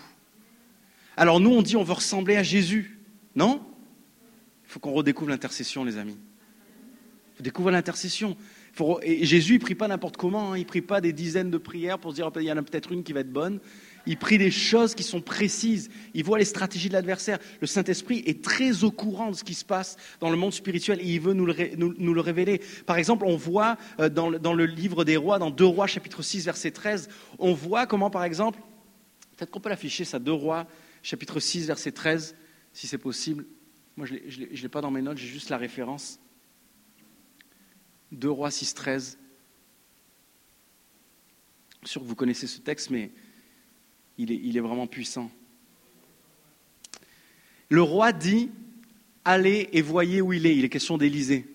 Alors 1.16 1.40
nous, 1.40 1.50
on 1.50 1.62
dit 1.62 1.76
on 1.76 1.82
veut 1.82 1.94
ressembler 1.94 2.36
à 2.36 2.42
Jésus. 2.42 2.98
Non? 3.34 3.62
Il 4.66 4.72
faut 4.72 4.80
qu'on 4.80 4.92
redécouvre 4.92 5.30
l'intercession, 5.30 5.84
les 5.84 5.96
amis. 5.96 6.16
Il 7.34 7.36
faut 7.36 7.42
découvrir 7.42 7.72
l'intercession. 7.72 8.36
Et 9.02 9.24
Jésus, 9.24 9.54
il 9.54 9.58
prie 9.58 9.74
pas 9.74 9.88
n'importe 9.88 10.16
comment. 10.16 10.52
Hein. 10.52 10.58
Il 10.58 10.66
prie 10.66 10.82
pas 10.82 11.00
des 11.00 11.12
dizaines 11.12 11.50
de 11.50 11.58
prières 11.58 11.98
pour 11.98 12.10
se 12.10 12.16
dire, 12.16 12.30
il 12.36 12.42
y 12.42 12.52
en 12.52 12.56
a 12.56 12.62
peut-être 12.62 12.92
une 12.92 13.02
qui 13.02 13.12
va 13.12 13.20
être 13.20 13.32
bonne. 13.32 13.60
Il 14.06 14.16
prie 14.16 14.38
des 14.38 14.52
choses 14.52 14.94
qui 14.94 15.02
sont 15.02 15.20
précises. 15.20 15.90
Il 16.14 16.24
voit 16.24 16.38
les 16.38 16.44
stratégies 16.44 16.88
de 16.88 16.92
l'adversaire. 16.92 17.38
Le 17.60 17.66
Saint-Esprit 17.66 18.22
est 18.26 18.42
très 18.42 18.84
au 18.84 18.92
courant 18.92 19.32
de 19.32 19.36
ce 19.36 19.42
qui 19.42 19.54
se 19.54 19.64
passe 19.64 19.96
dans 20.20 20.30
le 20.30 20.36
monde 20.36 20.52
spirituel 20.52 21.00
et 21.00 21.14
il 21.14 21.20
veut 21.20 21.34
nous 21.34 21.44
le, 21.44 22.20
révéler. 22.20 22.60
Par 22.86 22.98
exemple, 22.98 23.24
on 23.26 23.36
voit 23.36 23.76
euh, 23.98 24.08
dans 24.08 24.28
le, 24.28 24.66
livre 24.66 25.04
des 25.04 25.16
rois, 25.16 25.38
dans 25.38 25.50
2 25.50 25.64
rois 25.64 25.88
chapitre 25.88 26.22
6 26.22 26.44
verset 26.44 26.70
13, 26.70 27.08
on 27.38 27.52
voit 27.52 27.86
comment 27.86 28.10
par 28.10 28.24
exemple, 28.24 28.60
peut-être 29.36 29.50
qu'on 29.50 29.60
peut 29.60 29.68
l'afficher 29.70 30.04
ça, 30.04 30.18
2 30.18 30.32
rois 30.32 30.66
chapitre 31.02 31.40
6 31.40 31.66
verset 31.66 31.92
13, 31.92 32.36
si 32.72 32.86
c'est 32.86 32.98
possible. 32.98 33.44
Moi 33.96 34.06
je 34.06 34.14
ne 34.14 34.46
l'ai 34.46 34.68
pas 34.68 34.80
dans 34.80 34.90
mes 34.90 35.02
notes, 35.02 35.18
j'ai 35.18 35.26
juste 35.26 35.50
la 35.50 35.56
référence. 35.56 36.20
2 38.12 38.30
rois 38.30 38.52
6, 38.52 38.74
13. 38.74 39.18
Je 41.82 41.88
suis 41.88 41.92
sûr 41.92 42.02
que 42.02 42.06
vous 42.06 42.14
connaissez 42.14 42.46
ce 42.46 42.60
texte, 42.60 42.90
mais 42.90 43.10
il 44.18 44.56
est, 44.56 44.60
vraiment 44.60 44.86
puissant. 44.86 45.30
Le 47.68 47.82
roi 47.82 48.12
dit, 48.12 48.50
allez 49.24 49.68
et 49.72 49.82
voyez 49.82 50.20
où 50.20 50.32
il 50.32 50.46
est. 50.46 50.56
Il 50.56 50.64
est 50.64 50.68
question 50.68 50.98
d'Élysée. 50.98 51.46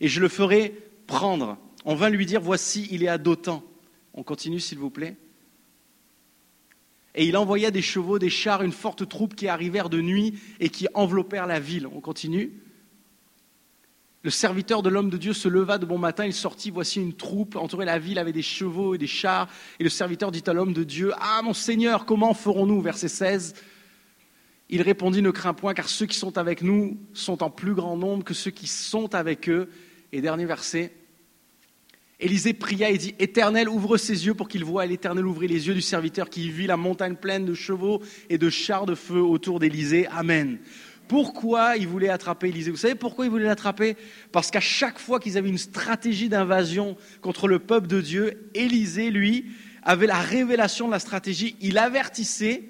Et 0.00 0.08
je 0.08 0.20
le 0.20 0.28
ferai 0.28 0.74
prendre. 1.06 1.58
On 1.84 1.94
vint 1.94 2.10
lui 2.10 2.26
dire, 2.26 2.40
voici, 2.40 2.88
il 2.90 3.02
est 3.02 3.08
à 3.08 3.18
Dothan. 3.18 3.62
On 4.14 4.22
continue, 4.22 4.60
s'il 4.60 4.78
vous 4.78 4.90
plaît. 4.90 5.16
Et 7.14 7.26
il 7.26 7.36
envoya 7.36 7.70
des 7.70 7.82
chevaux, 7.82 8.18
des 8.18 8.30
chars, 8.30 8.62
une 8.62 8.72
forte 8.72 9.08
troupe 9.08 9.34
qui 9.34 9.48
arrivèrent 9.48 9.88
de 9.88 10.00
nuit 10.00 10.38
et 10.60 10.68
qui 10.68 10.86
enveloppèrent 10.94 11.46
la 11.46 11.60
ville. 11.60 11.86
On 11.86 12.00
continue. 12.00 12.52
Le 14.26 14.32
serviteur 14.32 14.82
de 14.82 14.88
l'homme 14.88 15.08
de 15.08 15.18
Dieu 15.18 15.32
se 15.32 15.46
leva 15.46 15.78
de 15.78 15.86
bon 15.86 15.98
matin, 15.98 16.26
il 16.26 16.32
sortit, 16.32 16.72
voici 16.72 17.00
une 17.00 17.12
troupe, 17.12 17.54
entourait 17.54 17.84
la 17.84 18.00
ville 18.00 18.18
avec 18.18 18.34
des 18.34 18.42
chevaux 18.42 18.92
et 18.92 18.98
des 18.98 19.06
chars. 19.06 19.48
Et 19.78 19.84
le 19.84 19.88
serviteur 19.88 20.32
dit 20.32 20.42
à 20.48 20.52
l'homme 20.52 20.72
de 20.72 20.82
Dieu, 20.82 21.12
Ah 21.20 21.42
mon 21.44 21.54
Seigneur, 21.54 22.06
comment 22.06 22.34
ferons-nous? 22.34 22.80
Verset 22.80 23.06
16. 23.06 23.54
Il 24.68 24.82
répondit, 24.82 25.22
Ne 25.22 25.30
crains 25.30 25.54
point, 25.54 25.74
car 25.74 25.88
ceux 25.88 26.06
qui 26.06 26.18
sont 26.18 26.38
avec 26.38 26.62
nous 26.62 26.98
sont 27.12 27.44
en 27.44 27.50
plus 27.50 27.72
grand 27.72 27.96
nombre 27.96 28.24
que 28.24 28.34
ceux 28.34 28.50
qui 28.50 28.66
sont 28.66 29.14
avec 29.14 29.48
eux. 29.48 29.70
Et 30.10 30.20
dernier 30.20 30.44
verset, 30.44 30.92
Élisée 32.18 32.52
pria 32.52 32.90
et 32.90 32.98
dit, 32.98 33.14
Éternel, 33.20 33.68
ouvre 33.68 33.96
ses 33.96 34.26
yeux 34.26 34.34
pour 34.34 34.48
qu'il 34.48 34.64
voie. 34.64 34.86
Et 34.86 34.88
l'Éternel 34.88 35.24
ouvrit 35.24 35.46
les 35.46 35.68
yeux 35.68 35.74
du 35.74 35.82
serviteur 35.82 36.30
qui 36.30 36.50
vit 36.50 36.66
la 36.66 36.76
montagne 36.76 37.14
pleine 37.14 37.44
de 37.44 37.54
chevaux 37.54 38.02
et 38.28 38.38
de 38.38 38.50
chars 38.50 38.86
de 38.86 38.96
feu 38.96 39.20
autour 39.20 39.60
d'Élisée. 39.60 40.08
Amen. 40.08 40.58
Pourquoi 41.08 41.76
ils 41.76 41.86
voulaient 41.86 42.08
attraper 42.08 42.48
Élisée 42.48 42.70
Vous 42.70 42.76
savez 42.76 42.94
pourquoi 42.94 43.26
ils 43.26 43.30
voulaient 43.30 43.44
l'attraper? 43.44 43.96
Parce 44.32 44.50
qu'à 44.50 44.60
chaque 44.60 44.98
fois 44.98 45.20
qu'ils 45.20 45.38
avaient 45.38 45.48
une 45.48 45.58
stratégie 45.58 46.28
d'invasion 46.28 46.96
contre 47.20 47.48
le 47.48 47.58
peuple 47.58 47.86
de 47.86 48.00
Dieu, 48.00 48.50
Élisée, 48.54 49.10
lui, 49.10 49.46
avait 49.82 50.06
la 50.06 50.18
révélation 50.18 50.86
de 50.86 50.92
la 50.92 50.98
stratégie. 50.98 51.56
Il 51.60 51.78
avertissait 51.78 52.64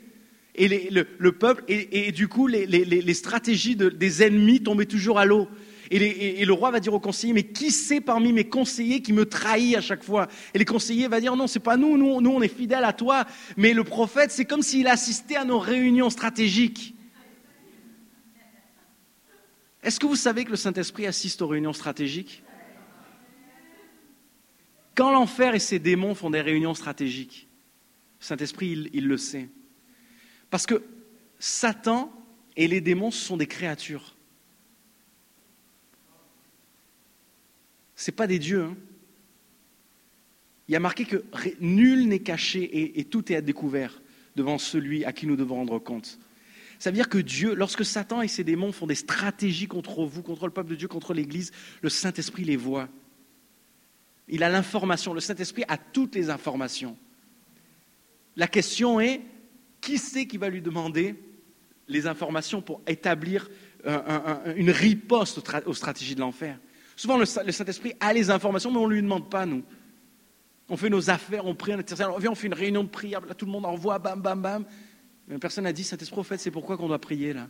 et 0.58 0.68
le, 0.68 1.32
peuple, 1.32 1.64
et, 1.68 2.12
du 2.12 2.28
coup, 2.28 2.46
les, 2.46 3.14
stratégies 3.14 3.76
des 3.76 4.22
ennemis 4.22 4.62
tombaient 4.62 4.86
toujours 4.86 5.18
à 5.18 5.26
l'eau. 5.26 5.48
Et, 5.90 6.44
le 6.44 6.52
roi 6.52 6.70
va 6.70 6.80
dire 6.80 6.94
aux 6.94 7.00
conseillers, 7.00 7.34
mais 7.34 7.42
qui 7.42 7.70
c'est 7.70 8.00
parmi 8.00 8.32
mes 8.32 8.44
conseillers 8.44 9.02
qui 9.02 9.12
me 9.12 9.26
trahit 9.26 9.76
à 9.76 9.80
chaque 9.80 10.02
fois? 10.02 10.28
Et 10.54 10.58
les 10.58 10.64
conseillers 10.64 11.08
vont 11.08 11.20
dire, 11.20 11.36
non, 11.36 11.46
c'est 11.46 11.60
pas 11.60 11.76
nous, 11.76 11.96
nous, 11.96 12.20
nous 12.20 12.30
on 12.30 12.42
est 12.42 12.54
fidèles 12.54 12.84
à 12.84 12.92
toi. 12.92 13.26
Mais 13.56 13.72
le 13.72 13.84
prophète, 13.84 14.30
c'est 14.30 14.46
comme 14.46 14.62
s'il 14.62 14.88
assistait 14.88 15.36
à 15.36 15.44
nos 15.44 15.58
réunions 15.58 16.10
stratégiques. 16.10 16.95
Est-ce 19.86 20.00
que 20.00 20.06
vous 20.06 20.16
savez 20.16 20.44
que 20.44 20.50
le 20.50 20.56
Saint-Esprit 20.56 21.06
assiste 21.06 21.42
aux 21.42 21.46
réunions 21.46 21.72
stratégiques? 21.72 22.42
Quand 24.96 25.12
l'enfer 25.12 25.54
et 25.54 25.60
ses 25.60 25.78
démons 25.78 26.16
font 26.16 26.28
des 26.28 26.40
réunions 26.40 26.74
stratégiques, 26.74 27.46
le 28.18 28.24
Saint-Esprit, 28.24 28.90
il, 28.92 29.06
le 29.06 29.16
sait. 29.16 29.48
Parce 30.50 30.66
que 30.66 30.82
Satan 31.38 32.12
et 32.56 32.66
les 32.66 32.80
démons, 32.80 33.12
sont 33.12 33.36
des 33.36 33.46
créatures. 33.46 34.16
Ce 37.94 38.10
pas 38.10 38.26
des 38.26 38.40
dieux. 38.40 38.64
Hein. 38.64 38.76
Il 40.66 40.72
y 40.72 40.76
a 40.76 40.80
marqué 40.80 41.04
que 41.04 41.24
nul 41.60 42.08
n'est 42.08 42.18
caché 42.18 42.98
et 42.98 43.04
tout 43.04 43.30
est 43.30 43.36
à 43.36 43.40
découvert 43.40 44.02
devant 44.34 44.58
celui 44.58 45.04
à 45.04 45.12
qui 45.12 45.28
nous 45.28 45.36
devons 45.36 45.54
rendre 45.54 45.78
compte. 45.78 46.18
Ça 46.78 46.90
veut 46.90 46.94
dire 46.96 47.08
que 47.08 47.18
Dieu, 47.18 47.54
lorsque 47.54 47.84
Satan 47.84 48.22
et 48.22 48.28
ses 48.28 48.44
démons 48.44 48.72
font 48.72 48.86
des 48.86 48.94
stratégies 48.94 49.68
contre 49.68 50.04
vous, 50.04 50.22
contre 50.22 50.46
le 50.46 50.52
peuple 50.52 50.70
de 50.70 50.74
Dieu, 50.74 50.88
contre 50.88 51.14
l'Église, 51.14 51.52
le 51.82 51.88
Saint-Esprit 51.88 52.44
les 52.44 52.56
voit. 52.56 52.88
Il 54.28 54.42
a 54.42 54.48
l'information. 54.48 55.14
Le 55.14 55.20
Saint-Esprit 55.20 55.64
a 55.68 55.78
toutes 55.78 56.14
les 56.14 56.30
informations. 56.30 56.96
La 58.36 58.46
question 58.46 59.00
est, 59.00 59.22
qui 59.80 59.98
c'est 59.98 60.26
qui 60.26 60.36
va 60.36 60.48
lui 60.48 60.60
demander 60.60 61.14
les 61.88 62.06
informations 62.06 62.60
pour 62.60 62.82
établir 62.86 63.48
une 64.56 64.70
riposte 64.70 65.40
aux 65.66 65.74
stratégies 65.74 66.14
de 66.14 66.20
l'enfer? 66.20 66.58
Souvent, 66.96 67.18
le 67.18 67.26
Saint-Esprit 67.26 67.94
a 68.00 68.12
les 68.12 68.30
informations, 68.30 68.70
mais 68.70 68.78
on 68.78 68.88
ne 68.88 68.94
lui 68.94 69.02
demande 69.02 69.30
pas, 69.30 69.46
nous. 69.46 69.62
On 70.68 70.76
fait 70.76 70.90
nos 70.90 71.10
affaires, 71.10 71.46
on 71.46 71.54
prie, 71.54 71.74
on, 71.74 72.34
fait 72.34 72.46
une 72.46 72.54
réunion 72.54 72.82
de 72.82 72.88
prière, 72.88 73.20
là, 73.20 73.34
tout 73.34 73.46
le 73.46 73.52
monde 73.52 73.66
envoie, 73.66 73.98
bam, 73.98 74.20
bam, 74.20 74.42
bam. 74.42 74.64
Personne 75.40 75.64
n'a 75.64 75.72
dit, 75.72 75.84
Saint-Esprit, 75.84 76.22
fait, 76.24 76.38
c'est 76.38 76.50
pourquoi 76.50 76.76
qu'on 76.76 76.88
doit 76.88 77.00
prier 77.00 77.32
là. 77.32 77.48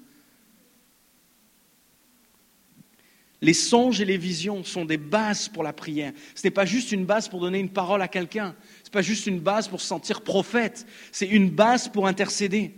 Les 3.42 3.52
songes 3.52 4.00
et 4.00 4.06
les 4.06 4.16
visions 4.16 4.64
sont 4.64 4.86
des 4.86 4.96
bases 4.96 5.48
pour 5.48 5.62
la 5.62 5.74
prière. 5.74 6.12
Ce 6.34 6.46
n'est 6.46 6.50
pas 6.50 6.64
juste 6.64 6.90
une 6.90 7.04
base 7.04 7.28
pour 7.28 7.40
donner 7.40 7.58
une 7.58 7.68
parole 7.68 8.00
à 8.00 8.08
quelqu'un. 8.08 8.56
Ce 8.82 8.88
n'est 8.88 8.92
pas 8.92 9.02
juste 9.02 9.26
une 9.26 9.40
base 9.40 9.68
pour 9.68 9.80
se 9.80 9.86
sentir 9.86 10.22
prophète. 10.22 10.86
C'est 11.12 11.26
une 11.26 11.50
base 11.50 11.88
pour 11.88 12.06
intercéder. 12.06 12.72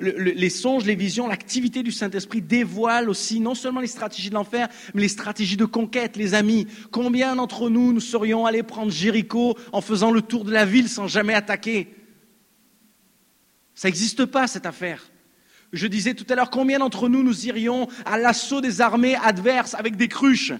les 0.00 0.50
songes, 0.50 0.84
les 0.84 0.96
visions, 0.96 1.28
l'activité 1.28 1.84
du 1.84 1.92
Saint-Esprit 1.92 2.42
dévoilent 2.42 3.08
aussi 3.08 3.38
non 3.38 3.54
seulement 3.54 3.80
les 3.80 3.86
stratégies 3.86 4.30
de 4.30 4.34
l'enfer, 4.34 4.68
mais 4.92 5.02
les 5.02 5.08
stratégies 5.08 5.56
de 5.56 5.66
conquête, 5.66 6.16
les 6.16 6.34
amis. 6.34 6.66
Combien 6.90 7.36
d'entre 7.36 7.70
nous, 7.70 7.92
nous 7.92 8.00
serions 8.00 8.46
allés 8.46 8.64
prendre 8.64 8.90
Jéricho 8.90 9.56
en 9.72 9.80
faisant 9.80 10.10
le 10.10 10.20
tour 10.20 10.44
de 10.44 10.50
la 10.50 10.64
ville 10.64 10.88
sans 10.88 11.06
jamais 11.06 11.34
attaquer? 11.34 12.03
Ça 13.74 13.88
n'existe 13.88 14.24
pas, 14.24 14.46
cette 14.46 14.66
affaire. 14.66 15.10
Je 15.72 15.86
disais 15.86 16.14
tout 16.14 16.26
à 16.28 16.36
l'heure, 16.36 16.50
combien 16.50 16.78
d'entre 16.78 17.08
nous 17.08 17.22
nous 17.22 17.46
irions 17.46 17.88
à 18.04 18.16
l'assaut 18.16 18.60
des 18.60 18.80
armées 18.80 19.16
adverses 19.16 19.74
avec 19.74 19.96
des 19.96 20.08
cruches? 20.08 20.52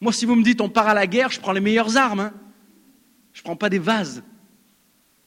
Moi, 0.00 0.12
si 0.12 0.26
vous 0.26 0.34
me 0.34 0.42
dites 0.42 0.60
on 0.60 0.68
part 0.68 0.88
à 0.88 0.94
la 0.94 1.06
guerre, 1.06 1.30
je 1.30 1.40
prends 1.40 1.52
les 1.52 1.60
meilleures 1.60 1.96
armes. 1.96 2.20
Hein. 2.20 2.34
Je 3.32 3.40
ne 3.40 3.44
prends 3.44 3.56
pas 3.56 3.70
des 3.70 3.78
vases. 3.78 4.22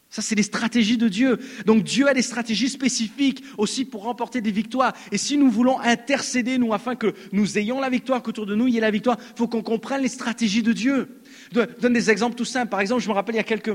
Ça, 0.10 0.22
c'est 0.22 0.36
les 0.36 0.44
stratégies 0.44 0.98
de 0.98 1.10
Dieu. 1.10 1.40
Donc 1.66 1.84
Dieu 1.84 2.08
a 2.08 2.14
des 2.14 2.22
stratégies 2.22 2.70
spécifiques 2.70 3.44
aussi 3.58 3.84
pour 3.84 4.04
remporter 4.04 4.40
des 4.42 4.52
victoires. 4.52 4.94
Et 5.12 5.18
si 5.18 5.38
nous 5.38 5.50
voulons 5.50 5.80
intercéder, 5.80 6.58
nous, 6.58 6.74
afin 6.74 6.96
que 6.96 7.14
nous 7.32 7.58
ayons 7.58 7.82
la 7.82 7.90
victoire, 7.90 8.22
qu'autour 8.22 8.46
de 8.46 8.56
nous, 8.56 8.68
il 8.68 8.76
y 8.76 8.78
ait 8.78 8.82
la 8.82 8.92
victoire, 8.92 9.18
il 9.20 9.38
faut 9.38 9.48
qu'on 9.48 9.64
comprenne 9.64 10.02
les 10.04 10.08
stratégies 10.08 10.64
de 10.64 10.72
Dieu. 10.72 11.22
Je 11.52 11.62
donne 11.82 11.94
des 11.94 12.12
exemples 12.12 12.36
tout 12.36 12.46
simples. 12.46 12.70
Par 12.70 12.82
exemple, 12.82 13.02
je 13.02 13.10
me 13.10 13.14
rappelle 13.14 13.36
il 13.36 13.40
y 13.40 13.42
a 13.42 13.44
quelques, 13.44 13.74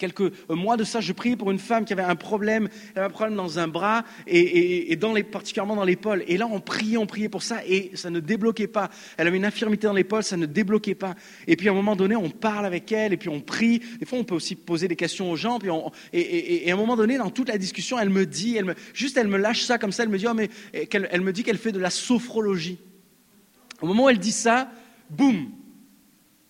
quelques 0.00 0.22
euh, 0.22 0.56
mois 0.56 0.76
de 0.76 0.82
ça, 0.82 1.00
je 1.00 1.12
priais 1.12 1.36
pour 1.36 1.52
une 1.52 1.58
femme 1.58 1.84
qui 1.84 1.92
avait 1.92 2.02
un 2.02 2.16
problème, 2.16 2.68
avait 2.96 3.06
un 3.06 3.10
problème 3.10 3.36
dans 3.36 3.58
un 3.58 3.68
bras 3.68 4.04
et, 4.26 4.98
particulièrement 5.30 5.76
dans 5.76 5.84
l'épaule. 5.84 6.24
Et 6.26 6.36
là, 6.36 6.48
on 6.50 6.60
priait, 6.60 6.96
on 6.96 7.06
priait 7.06 7.28
pour 7.28 7.42
ça 7.42 7.60
et 7.66 7.92
ça 7.94 8.10
ne 8.10 8.18
débloquait 8.18 8.66
pas. 8.66 8.90
Elle 9.16 9.28
avait 9.28 9.36
une 9.36 9.44
infirmité 9.44 9.86
dans 9.86 9.92
l'épaule, 9.92 10.24
ça 10.24 10.36
ne 10.36 10.46
débloquait 10.46 10.94
pas. 10.94 11.14
Et 11.46 11.54
puis 11.54 11.68
à 11.68 11.72
un 11.72 11.74
moment 11.74 11.94
donné, 11.94 12.16
on 12.16 12.30
parle 12.30 12.66
avec 12.66 12.90
elle 12.90 13.12
et 13.12 13.16
puis 13.16 13.28
on 13.28 13.40
prie. 13.40 13.80
Des 14.00 14.06
fois, 14.06 14.18
on 14.18 14.24
peut 14.24 14.34
aussi 14.34 14.56
poser 14.56 14.88
des 14.88 14.96
questions 14.96 15.30
aux 15.30 15.36
gens. 15.36 15.58
Et, 16.12 16.70
à 16.70 16.74
un 16.74 16.76
moment 16.76 16.96
donné, 16.96 17.18
dans 17.18 17.30
toute 17.30 17.48
la 17.48 17.58
discussion, 17.58 17.98
elle 17.98 18.10
me 18.10 18.24
dit, 18.24 18.58
juste 18.94 19.16
elle 19.16 19.28
me 19.28 19.36
lâche 19.36 19.62
ça 19.62 19.78
comme 19.78 19.92
ça, 19.92 20.02
elle 20.02 20.08
me 20.08 20.18
dit, 20.18 20.26
oh, 20.28 20.34
mais 20.34 20.48
elle 20.72 21.20
me 21.20 21.32
dit 21.32 21.42
qu'elle 21.42 21.58
fait 21.58 21.72
de 21.72 21.78
la 21.78 21.90
sophrologie. 21.90 22.78
Au 23.82 23.86
moment 23.86 24.04
où 24.04 24.08
elle 24.08 24.18
dit 24.18 24.32
ça, 24.32 24.70
boum, 25.10 25.50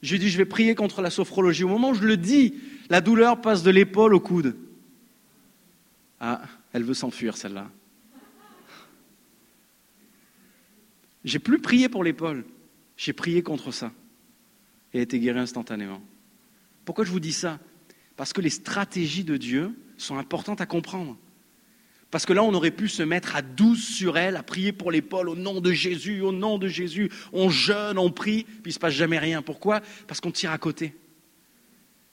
je 0.03 0.13
lui 0.13 0.19
dis, 0.19 0.31
je 0.31 0.39
vais 0.39 0.47
prier 0.47 0.75
contre 0.75 1.03
la 1.03 1.11
sophrologie. 1.11 1.65
Au 1.65 1.69
moment 1.69 1.91
où 1.91 1.95
je 1.95 2.05
le 2.05 2.17
dis, 2.17 2.55
la 2.91 3.01
douleur 3.01 3.41
passe 3.41 3.63
de 3.63 3.71
l'épaule 3.71 4.15
au 4.15 4.21
coude. 4.21 4.57
Ah, 6.19 6.43
elle 6.73 6.83
veut 6.83 6.95
s'enfuir, 6.95 7.37
celle-là. 7.37 7.71
J'ai 11.25 11.39
plus 11.39 11.61
prié 11.61 11.89
pour 11.89 12.03
l'épaule, 12.03 12.45
j'ai 12.97 13.13
prié 13.13 13.43
contre 13.43 13.73
ça. 13.73 13.93
Et 14.93 14.99
a 14.99 15.03
été 15.03 15.21
guérie 15.21 15.39
instantanément. 15.39 16.03
Pourquoi 16.85 17.05
je 17.05 17.11
vous 17.11 17.21
dis 17.21 17.33
ça? 17.33 17.61
Parce 18.17 18.33
que 18.33 18.41
les 18.41 18.51
stratégies 18.51 19.25
de 19.25 19.37
Dieu 19.37 19.73
sont 19.97 20.19
importantes 20.19 20.61
à 20.61 20.67
comprendre. 20.67 21.17
Parce 22.11 22.27
que 22.27 22.33
là, 22.33 22.43
on 22.43 22.53
aurait 22.55 22.73
pu 22.73 22.89
se 22.89 23.05
mettre 23.05 23.37
à 23.37 23.43
douze 23.43 23.85
sur 23.85 24.19
elle, 24.19 24.35
à 24.35 24.43
prier 24.43 24.73
pour 24.73 24.91
l'épaule 24.91 25.29
au 25.29 25.37
nom 25.37 25.61
de 25.61 25.71
Jésus, 25.71 26.23
au 26.23 26.33
nom 26.33 26.59
de 26.59 26.67
Jésus. 26.67 27.09
On 27.33 27.51
jeûne, 27.51 27.99
on 27.99 28.11
prie, 28.11 28.43
puis 28.43 28.63
il 28.65 28.69
ne 28.69 28.73
se 28.73 28.79
passe 28.81 28.95
jamais 28.95 29.19
rien. 29.19 29.43
Pourquoi? 29.43 29.81
Parce 30.09 30.21
qu'on 30.21 30.33
tire 30.33 30.51
à 30.51 30.59
côté. 30.59 30.97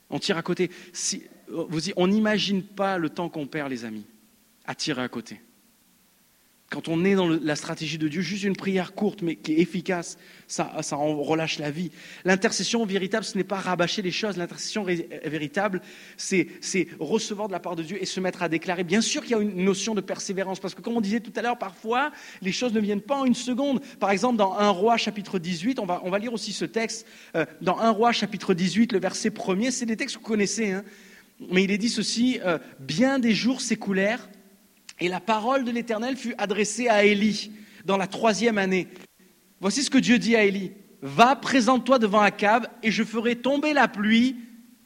On 0.09 0.19
tire 0.19 0.38
à 0.38 0.41
côté. 0.41 0.71
Vous 1.49 1.79
on 1.95 2.07
n'imagine 2.07 2.63
pas 2.63 2.97
le 2.97 3.09
temps 3.09 3.29
qu'on 3.29 3.47
perd, 3.47 3.69
les 3.69 3.85
amis, 3.85 4.05
à 4.65 4.75
tirer 4.75 5.01
à 5.01 5.09
côté. 5.09 5.41
Quand 6.69 6.89
on 6.89 7.06
est 7.06 7.15
dans 7.15 7.30
la 7.30 7.56
stratégie 7.56 7.98
de 7.98 8.10
Dieu, 8.10 8.19
juste 8.19 8.44
une 8.44 8.56
prière 8.56 8.94
courte 8.94 9.22
mais 9.22 9.38
qui 9.38 9.53
est 9.53 9.60
efficace, 9.60 10.18
ça, 10.48 10.69
en 10.91 11.15
relâche 11.15 11.60
la 11.60 11.72
vie. 11.72 11.91
L'intercession 12.26 12.85
véritable, 12.85 13.23
ce 13.23 13.38
n'est 13.38 13.45
pas 13.45 13.56
rabâcher 13.56 14.02
les 14.02 14.11
choses. 14.11 14.35
L'intercession 14.35 14.84
véritable, 14.84 15.81
c'est 16.18 16.49
recevoir 16.99 17.48
de 17.48 17.53
la 17.53 17.61
part 17.61 17.77
de 17.77 17.84
Dieu 17.84 17.98
et 18.02 18.06
se 18.06 18.19
mettre 18.19 18.44
à 18.44 18.49
déclarer. 18.49 18.84
Bien 18.84 18.99
sûr 18.99 19.22
qu'il 19.22 19.31
y 19.31 19.39
a 19.39 19.41
une 19.41 19.64
notion 19.64 19.95
de 19.95 20.02
persévérance, 20.02 20.60
parce 20.60 20.76
que 20.76 20.81
comme 20.81 20.98
on 20.98 21.02
disait 21.02 21.22
tout 21.22 21.31
à 21.38 21.41
l'heure, 21.41 21.57
parfois, 21.57 22.11
les 22.41 22.52
choses 22.52 22.73
ne 22.73 22.81
viennent 22.81 23.02
pas 23.02 23.15
en 23.15 23.26
une 23.26 23.34
seconde. 23.34 23.81
Par 23.99 24.11
exemple, 24.11 24.35
dans 24.35 24.57
1 24.57 24.69
roi 24.69 24.98
chapitre 24.98 25.39
18, 25.39 25.80
on 25.80 25.85
va, 25.85 26.02
on 26.03 26.10
va 26.10 26.19
lire 26.19 26.34
aussi 26.34 26.52
ce 26.52 26.65
texte, 26.65 27.07
euh, 27.35 27.45
dans 27.61 27.80
1 27.80 27.91
roi 27.91 28.11
chapitre 28.11 28.53
18, 28.53 28.91
le 28.91 28.99
verset 28.99 29.31
premier, 29.31 29.72
c'est 29.72 29.85
des 29.85 29.95
textes 29.95 30.18
que 30.18 30.22
vous 30.22 30.27
connaissez, 30.27 30.72
hein, 30.72 30.84
mais 31.49 31.64
il 31.64 31.72
est 31.72 31.77
dit 31.77 31.89
ceci, 31.89 32.39
euh, 32.44 32.57
bien 32.80 33.19
des 33.19 33.34
jours 33.34 33.61
s'écoulèrent 33.61 34.27
et 34.99 35.07
la 35.09 35.19
parole 35.19 35.63
de 35.63 35.71
l'Éternel 35.71 36.17
fut 36.17 36.33
adressée 36.37 36.87
à 36.87 37.03
Élie 37.03 37.51
dans 37.85 37.97
la 37.97 38.07
troisième 38.07 38.57
année. 38.57 38.87
Voici 39.59 39.83
ce 39.83 39.89
que 39.89 39.97
Dieu 39.97 40.19
dit 40.19 40.35
à 40.35 40.43
Élie. 40.43 40.71
Va, 41.01 41.35
présente-toi 41.35 41.99
devant 41.99 42.21
Akab, 42.21 42.67
et 42.81 42.91
je 42.91 43.03
ferai 43.03 43.35
tomber 43.35 43.73
la 43.73 43.87
pluie 43.87 44.35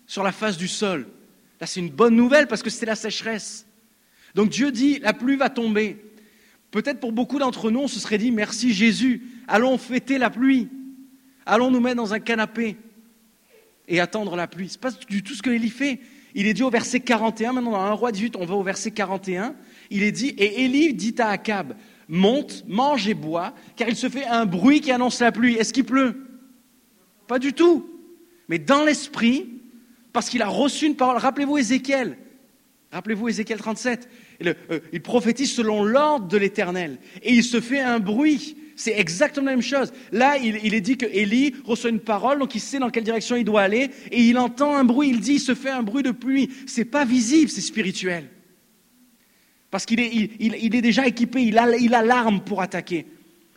sur 0.05 0.23
la 0.23 0.31
face 0.31 0.57
du 0.57 0.67
sol. 0.67 1.07
Là, 1.59 1.67
c'est 1.67 1.79
une 1.79 1.89
bonne 1.89 2.15
nouvelle 2.15 2.47
parce 2.47 2.63
que 2.63 2.69
c'est 2.69 2.85
la 2.85 2.95
sécheresse. 2.95 3.65
Donc 4.35 4.49
Dieu 4.49 4.71
dit, 4.71 4.99
la 4.99 5.13
pluie 5.13 5.38
va 5.38 5.49
tomber. 5.49 6.03
Peut-être 6.71 6.99
pour 6.99 7.11
beaucoup 7.11 7.39
d'entre 7.39 7.71
nous, 7.71 7.81
on 7.81 7.88
se 7.88 7.99
serait 7.99 8.17
dit, 8.17 8.31
merci 8.31 8.73
Jésus, 8.73 9.21
allons 9.47 9.77
fêter 9.77 10.17
la 10.17 10.29
pluie. 10.29 10.69
Allons 11.45 11.71
nous 11.71 11.79
mettre 11.79 11.97
dans 11.97 12.13
un 12.13 12.19
canapé 12.19 12.77
et 13.88 13.99
attendre 13.99 14.35
la 14.35 14.47
pluie. 14.47 14.69
Ce 14.69 14.75
n'est 14.75 14.81
pas 14.81 14.91
du 14.91 15.23
tout 15.23 15.33
ce 15.33 15.41
que 15.41 15.49
Élie 15.49 15.69
fait. 15.69 15.99
Il 16.33 16.47
est 16.47 16.53
dit 16.53 16.63
au 16.63 16.69
verset 16.69 16.99
41, 17.01 17.53
maintenant 17.53 17.71
dans 17.71 17.81
1 17.81 17.91
roi 17.91 18.11
18, 18.11 18.35
on 18.38 18.45
va 18.45 18.55
au 18.55 18.63
verset 18.63 18.91
41 18.91 19.55
il 19.91 20.03
est 20.03 20.11
dit, 20.11 20.30
et 20.30 20.63
Élie 20.63 20.93
dit 20.93 21.13
à 21.19 21.30
Akab, 21.30 21.76
monte, 22.07 22.63
mange 22.68 23.07
et 23.07 23.13
bois, 23.13 23.53
car 23.76 23.89
il 23.89 23.95
se 23.95 24.09
fait 24.09 24.26
un 24.26 24.45
bruit 24.45 24.81
qui 24.81 24.91
annonce 24.91 25.19
la 25.19 25.31
pluie. 25.31 25.55
Est-ce 25.55 25.73
qu'il 25.73 25.84
pleut? 25.84 26.15
Pas 27.27 27.39
du 27.39 27.53
tout. 27.53 27.88
Mais 28.47 28.57
dans 28.57 28.84
l'esprit, 28.84 29.49
parce 30.13 30.30
qu'il 30.30 30.41
a 30.41 30.47
reçu 30.47 30.85
une 30.85 30.95
parole, 30.95 31.18
rappelez-vous 31.18 31.57
Ézéchiel, 31.57 32.18
rappelez-vous 32.91 33.30
Ézéchiel 33.30 33.59
37, 33.59 34.09
euh, 34.45 34.80
il 34.91 35.01
prophétise 35.01 35.53
selon 35.53 35.84
l'ordre 35.84 36.27
de 36.27 36.38
l'Éternel, 36.38 36.97
et 37.22 37.34
il 37.34 37.43
se 37.43 37.61
fait 37.61 37.81
un 37.81 37.99
bruit. 37.99 38.57
C'est 38.77 38.97
exactement 38.97 39.47
la 39.47 39.51
même 39.51 39.61
chose. 39.61 39.91
Là, 40.11 40.38
il, 40.38 40.73
est 40.73 40.81
dit 40.81 40.97
que 40.97 41.05
Élie 41.05 41.53
reçoit 41.65 41.91
une 41.91 41.99
parole, 41.99 42.39
donc 42.39 42.55
il 42.55 42.61
sait 42.61 42.80
dans 42.80 42.89
quelle 42.89 43.03
direction 43.03 43.35
il 43.35 43.43
doit 43.43 43.61
aller, 43.61 43.91
et 44.09 44.22
il 44.22 44.38
entend 44.38 44.76
un 44.76 44.85
bruit. 44.85 45.09
Il 45.09 45.19
dit, 45.19 45.34
il 45.34 45.39
se 45.39 45.53
fait 45.53 45.69
un 45.69 45.84
bruit 45.84 46.01
de 46.01 46.11
pluie. 46.11 46.49
C'est 46.65 46.85
pas 46.85 47.05
visible, 47.05 47.51
c'est 47.51 47.61
spirituel. 47.61 48.30
Parce 49.72 49.85
qu'il 49.85 50.02
est, 50.02 50.11
il, 50.39 50.76
est, 50.76 50.81
déjà 50.81 51.07
équipé, 51.07 51.41
il 51.41 51.57
a, 51.57 52.03
l'arme 52.03 52.41
pour 52.41 52.61
attaquer. 52.61 53.07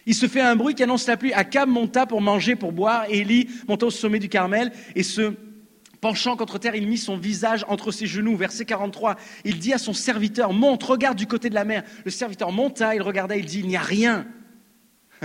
Il 0.06 0.14
se 0.14 0.28
fait 0.28 0.40
un 0.40 0.54
bruit 0.54 0.76
qui 0.76 0.84
annonce 0.84 1.08
la 1.08 1.16
pluie. 1.16 1.32
Akab 1.32 1.68
monta 1.68 2.06
pour 2.06 2.20
manger, 2.20 2.54
pour 2.54 2.70
boire. 2.70 3.06
Élie 3.08 3.48
monta 3.66 3.86
au 3.86 3.90
sommet 3.90 4.20
du 4.20 4.28
Carmel 4.28 4.70
et 4.94 5.02
se 5.02 5.34
penchant 6.00 6.36
contre 6.36 6.58
terre, 6.58 6.76
il 6.76 6.86
mit 6.86 6.98
son 6.98 7.16
visage 7.16 7.64
entre 7.66 7.90
ses 7.90 8.06
genoux. 8.06 8.36
Verset 8.36 8.64
43, 8.64 9.16
il 9.44 9.58
dit 9.58 9.72
à 9.72 9.78
son 9.78 9.92
serviteur, 9.92 10.52
monte, 10.52 10.84
regarde 10.84 11.18
du 11.18 11.26
côté 11.26 11.48
de 11.48 11.54
la 11.54 11.64
mer. 11.64 11.82
Le 12.04 12.10
serviteur 12.10 12.52
monta, 12.52 12.94
il 12.94 13.02
regarda, 13.02 13.36
il 13.36 13.46
dit, 13.46 13.60
il 13.60 13.66
n'y 13.66 13.76
a 13.76 13.82
rien. 13.82 14.26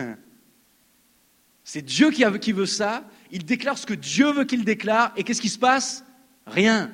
C'est 1.64 1.84
Dieu 1.84 2.10
qui, 2.10 2.24
qui 2.40 2.52
veut 2.52 2.66
ça. 2.66 3.04
Il 3.30 3.46
déclare 3.46 3.78
ce 3.78 3.86
que 3.86 3.94
Dieu 3.94 4.32
veut 4.32 4.46
qu'il 4.46 4.64
déclare. 4.64 5.14
Et 5.18 5.24
qu'est-ce 5.24 5.42
qui 5.42 5.50
se 5.50 5.60
passe? 5.60 6.04
Rien. 6.48 6.90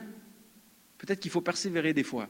Peut-être 0.98 1.22
qu'il 1.22 1.32
faut 1.32 1.40
persévérer 1.40 1.94
des 1.94 2.04
fois. 2.04 2.28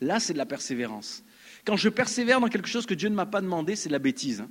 Là, 0.00 0.20
c'est 0.20 0.32
de 0.32 0.38
la 0.38 0.46
persévérance. 0.46 1.24
Quand 1.64 1.76
je 1.76 1.88
persévère 1.88 2.40
dans 2.40 2.48
quelque 2.48 2.68
chose 2.68 2.86
que 2.86 2.94
Dieu 2.94 3.08
ne 3.08 3.14
m'a 3.14 3.26
pas 3.26 3.40
demandé, 3.40 3.76
c'est 3.76 3.88
de 3.88 3.92
la 3.92 3.98
bêtise. 3.98 4.40
Hein. 4.40 4.50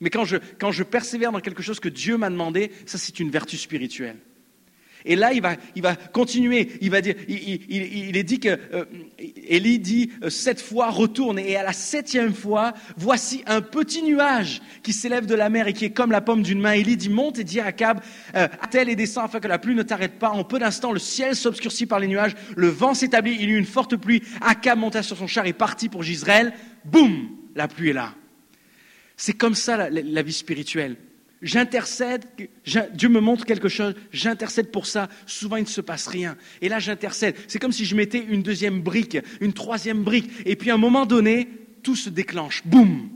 Mais 0.00 0.10
quand 0.10 0.24
je, 0.24 0.36
quand 0.58 0.70
je 0.70 0.82
persévère 0.82 1.32
dans 1.32 1.40
quelque 1.40 1.62
chose 1.62 1.80
que 1.80 1.88
Dieu 1.88 2.16
m'a 2.16 2.30
demandé, 2.30 2.72
ça, 2.86 2.98
c'est 2.98 3.20
une 3.20 3.30
vertu 3.30 3.56
spirituelle. 3.56 4.18
Et 5.06 5.16
là, 5.16 5.32
il 5.34 5.42
va, 5.42 5.56
il 5.74 5.82
va 5.82 5.96
continuer. 5.96 6.70
Il 6.80 6.94
est 6.94 8.22
dit 8.22 8.40
que 8.40 8.58
euh, 8.72 9.78
dit 9.78 10.10
euh, 10.22 10.30
sept 10.30 10.62
fois 10.62 10.90
retourne. 10.90 11.38
Et 11.38 11.56
à 11.56 11.62
la 11.62 11.74
septième 11.74 12.32
fois, 12.32 12.72
voici 12.96 13.42
un 13.46 13.60
petit 13.60 14.02
nuage 14.02 14.62
qui 14.82 14.94
s'élève 14.94 15.26
de 15.26 15.34
la 15.34 15.50
mer 15.50 15.68
et 15.68 15.74
qui 15.74 15.84
est 15.84 15.90
comme 15.90 16.10
la 16.10 16.22
pomme 16.22 16.42
d'une 16.42 16.60
main. 16.60 16.72
Élie 16.72 16.96
dit 16.96 17.10
monte 17.10 17.38
et 17.38 17.44
dit 17.44 17.60
à 17.60 17.66
Akab, 17.66 18.00
euh, 18.34 18.48
attelle 18.62 18.88
et 18.88 18.96
descend 18.96 19.26
afin 19.26 19.40
que 19.40 19.48
la 19.48 19.58
pluie 19.58 19.74
ne 19.74 19.82
t'arrête 19.82 20.18
pas. 20.18 20.30
En 20.30 20.42
peu 20.42 20.58
d'instants, 20.58 20.92
le 20.92 20.98
ciel 20.98 21.36
s'obscurcit 21.36 21.86
par 21.86 22.00
les 22.00 22.06
nuages, 22.06 22.34
le 22.56 22.68
vent 22.68 22.94
s'établit, 22.94 23.36
il 23.38 23.50
y 23.50 23.52
eut 23.52 23.58
une 23.58 23.66
forte 23.66 23.96
pluie. 23.96 24.22
Akab 24.40 24.78
monta 24.78 25.02
sur 25.02 25.18
son 25.18 25.26
char 25.26 25.46
et 25.46 25.52
partit 25.52 25.90
pour 25.90 26.02
Gisraël. 26.02 26.54
Boum, 26.84 27.28
la 27.54 27.68
pluie 27.68 27.90
est 27.90 27.94
là. 27.94 28.14
C'est 29.16 29.34
comme 29.34 29.54
ça 29.54 29.90
la 29.90 30.22
vie 30.22 30.32
spirituelle. 30.32 30.96
J'intercède, 31.44 32.24
Dieu 32.94 33.10
me 33.10 33.20
montre 33.20 33.44
quelque 33.44 33.68
chose, 33.68 33.94
j'intercède 34.12 34.70
pour 34.70 34.86
ça, 34.86 35.10
souvent 35.26 35.56
il 35.56 35.64
ne 35.64 35.68
se 35.68 35.82
passe 35.82 36.06
rien. 36.06 36.38
Et 36.62 36.70
là 36.70 36.78
j'intercède. 36.78 37.36
C'est 37.48 37.58
comme 37.58 37.70
si 37.70 37.84
je 37.84 37.94
mettais 37.94 38.24
une 38.26 38.42
deuxième 38.42 38.80
brique, 38.80 39.18
une 39.42 39.52
troisième 39.52 40.02
brique, 40.02 40.30
et 40.46 40.56
puis 40.56 40.70
à 40.70 40.74
un 40.74 40.78
moment 40.78 41.04
donné, 41.04 41.46
tout 41.82 41.96
se 41.96 42.08
déclenche. 42.08 42.62
Boum 42.64 43.10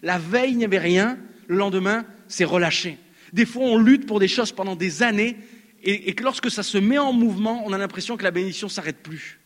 La 0.00 0.16
veille, 0.16 0.52
il 0.52 0.56
n'y 0.56 0.64
avait 0.64 0.78
rien, 0.78 1.18
le 1.46 1.56
lendemain, 1.56 2.06
c'est 2.26 2.46
relâché. 2.46 2.96
Des 3.34 3.44
fois, 3.44 3.64
on 3.64 3.76
lutte 3.76 4.06
pour 4.06 4.18
des 4.18 4.28
choses 4.28 4.50
pendant 4.50 4.74
des 4.74 5.02
années, 5.02 5.36
et, 5.82 6.14
que 6.14 6.24
lorsque 6.24 6.50
ça 6.50 6.62
se 6.62 6.78
met 6.78 6.98
en 6.98 7.12
mouvement, 7.12 7.62
on 7.66 7.74
a 7.74 7.78
l'impression 7.78 8.16
que 8.16 8.24
la 8.24 8.30
bénédiction 8.30 8.68
ne 8.68 8.72
s'arrête 8.72 9.02
plus. 9.02 9.38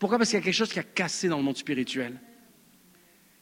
Pourquoi? 0.00 0.18
Parce 0.18 0.30
qu'il 0.30 0.40
y 0.40 0.42
a 0.42 0.44
quelque 0.44 0.54
chose 0.54 0.72
qui 0.72 0.80
a 0.80 0.82
cassé 0.82 1.28
dans 1.28 1.38
le 1.38 1.44
monde 1.44 1.56
spirituel. 1.56 2.20